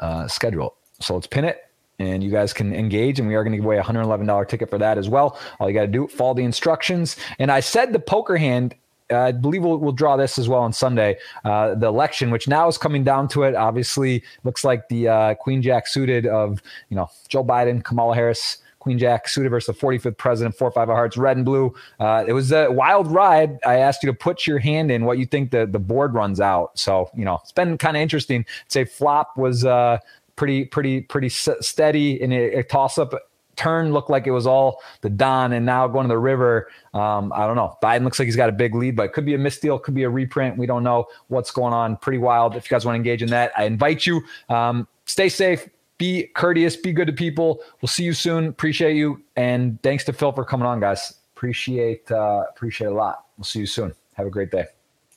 uh, 0.00 0.28
schedule 0.28 0.77
so 1.00 1.14
let's 1.14 1.26
pin 1.26 1.44
it 1.44 1.68
and 1.98 2.22
you 2.22 2.30
guys 2.30 2.52
can 2.52 2.74
engage. 2.74 3.18
And 3.18 3.28
we 3.28 3.34
are 3.34 3.42
going 3.42 3.52
to 3.52 3.58
give 3.58 3.64
away 3.64 3.78
a 3.78 3.82
$111 3.82 4.48
ticket 4.48 4.70
for 4.70 4.78
that 4.78 4.98
as 4.98 5.08
well. 5.08 5.38
All 5.58 5.68
you 5.68 5.74
got 5.74 5.82
to 5.82 5.88
do, 5.88 6.06
follow 6.08 6.34
the 6.34 6.44
instructions. 6.44 7.16
And 7.38 7.50
I 7.50 7.60
said 7.60 7.92
the 7.92 7.98
poker 7.98 8.36
hand. 8.36 8.74
Uh, 9.10 9.20
I 9.20 9.32
believe 9.32 9.64
we'll, 9.64 9.78
we'll 9.78 9.92
draw 9.92 10.16
this 10.16 10.38
as 10.38 10.48
well 10.50 10.60
on 10.60 10.72
Sunday. 10.72 11.16
Uh, 11.44 11.74
the 11.74 11.86
election, 11.86 12.30
which 12.30 12.46
now 12.46 12.68
is 12.68 12.76
coming 12.76 13.04
down 13.04 13.26
to 13.28 13.44
it, 13.44 13.54
obviously 13.54 14.22
looks 14.44 14.64
like 14.64 14.88
the 14.90 15.08
uh, 15.08 15.34
Queen 15.34 15.62
Jack 15.62 15.86
suited 15.86 16.26
of 16.26 16.62
you 16.90 16.96
know 16.96 17.08
Joe 17.26 17.42
Biden, 17.42 17.82
Kamala 17.82 18.14
Harris, 18.14 18.58
Queen 18.80 18.98
Jack 18.98 19.28
suited 19.28 19.48
versus 19.48 19.74
the 19.74 19.86
45th 19.86 20.16
president, 20.18 20.54
four 20.54 20.70
five 20.70 20.88
of 20.88 20.94
hearts, 20.94 21.16
red 21.16 21.36
and 21.36 21.44
blue. 21.44 21.74
Uh, 21.98 22.24
it 22.26 22.32
was 22.32 22.52
a 22.52 22.70
wild 22.70 23.10
ride. 23.10 23.58
I 23.66 23.76
asked 23.76 24.02
you 24.02 24.06
to 24.08 24.14
put 24.14 24.46
your 24.46 24.58
hand 24.58 24.90
in 24.90 25.04
what 25.04 25.18
you 25.18 25.26
think 25.26 25.50
the 25.50 25.66
the 25.66 25.78
board 25.78 26.14
runs 26.14 26.40
out. 26.40 26.78
So 26.78 27.10
you 27.14 27.24
know 27.24 27.38
it's 27.42 27.52
been 27.52 27.78
kind 27.78 27.96
of 27.96 28.02
interesting. 28.02 28.40
I'd 28.40 28.72
say 28.72 28.84
flop 28.84 29.36
was 29.36 29.64
uh, 29.64 29.98
pretty 30.38 30.64
pretty 30.64 31.02
pretty 31.02 31.28
steady 31.28 32.22
in 32.22 32.32
a, 32.32 32.60
a 32.60 32.62
toss 32.62 32.96
up 32.96 33.12
turn 33.56 33.92
looked 33.92 34.08
like 34.08 34.26
it 34.26 34.30
was 34.30 34.46
all 34.46 34.80
the 35.00 35.10
Don, 35.10 35.52
and 35.52 35.66
now 35.66 35.86
going 35.88 36.04
to 36.04 36.08
the 36.08 36.16
river. 36.16 36.70
Um, 36.94 37.32
I 37.34 37.46
don't 37.46 37.56
know. 37.56 37.76
Biden 37.82 38.04
looks 38.04 38.18
like 38.18 38.26
he's 38.26 38.36
got 38.36 38.48
a 38.48 38.52
big 38.52 38.74
lead, 38.74 38.94
but 38.96 39.02
it 39.02 39.12
could 39.12 39.26
be 39.26 39.34
a 39.34 39.38
misdeal, 39.38 39.82
could 39.82 39.94
be 39.94 40.04
a 40.04 40.08
reprint. 40.08 40.56
We 40.56 40.66
don't 40.66 40.84
know 40.84 41.06
what's 41.26 41.50
going 41.50 41.74
on. 41.74 41.96
Pretty 41.96 42.18
wild. 42.18 42.54
If 42.54 42.70
you 42.70 42.74
guys 42.74 42.86
want 42.86 42.94
to 42.94 42.98
engage 42.98 43.20
in 43.20 43.30
that, 43.30 43.52
I 43.58 43.64
invite 43.64 44.06
you. 44.06 44.22
Um, 44.48 44.86
stay 45.06 45.28
safe, 45.28 45.68
be 45.98 46.28
courteous, 46.34 46.76
be 46.76 46.92
good 46.92 47.08
to 47.08 47.12
people. 47.12 47.60
We'll 47.82 47.88
see 47.88 48.04
you 48.04 48.14
soon. 48.14 48.46
Appreciate 48.46 48.94
you, 48.96 49.20
and 49.36 49.82
thanks 49.82 50.04
to 50.04 50.12
Phil 50.12 50.32
for 50.32 50.44
coming 50.44 50.66
on, 50.66 50.80
guys. 50.80 51.14
Appreciate 51.36 52.10
uh, 52.10 52.44
appreciate 52.48 52.86
a 52.86 52.94
lot. 52.94 53.24
We'll 53.36 53.44
see 53.44 53.60
you 53.60 53.66
soon. 53.66 53.92
Have 54.14 54.26
a 54.26 54.30
great 54.30 54.50
day. 54.50 54.66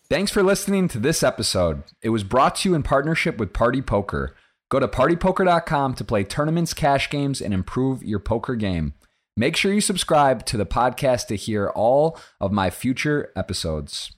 Thanks 0.10 0.32
for 0.32 0.44
listening 0.44 0.90
to 0.90 1.00
this 1.00 1.24
episode. 1.24 1.84
It 2.02 2.10
was 2.10 2.24
brought 2.24 2.58
to 2.58 2.70
you 2.70 2.76
in 2.76 2.84
partnership 2.84 3.38
with 3.38 3.54
Party 3.54 3.82
Poker. 3.82 4.36
Go 4.72 4.80
to 4.80 4.88
partypoker.com 4.88 5.96
to 5.96 6.04
play 6.06 6.24
tournaments, 6.24 6.74
cash 6.74 7.10
games, 7.10 7.42
and 7.42 7.54
improve 7.54 8.02
your 8.04 8.20
poker 8.20 8.56
game. 8.56 8.94
Make 9.36 9.58
sure 9.58 9.74
you 9.74 9.82
subscribe 9.82 10.46
to 10.46 10.56
the 10.56 10.66
podcast 10.66 11.28
to 11.28 11.36
hear 11.36 11.68
all 11.68 12.18
of 12.40 12.54
my 12.54 12.70
future 12.70 13.34
episodes. 13.36 14.14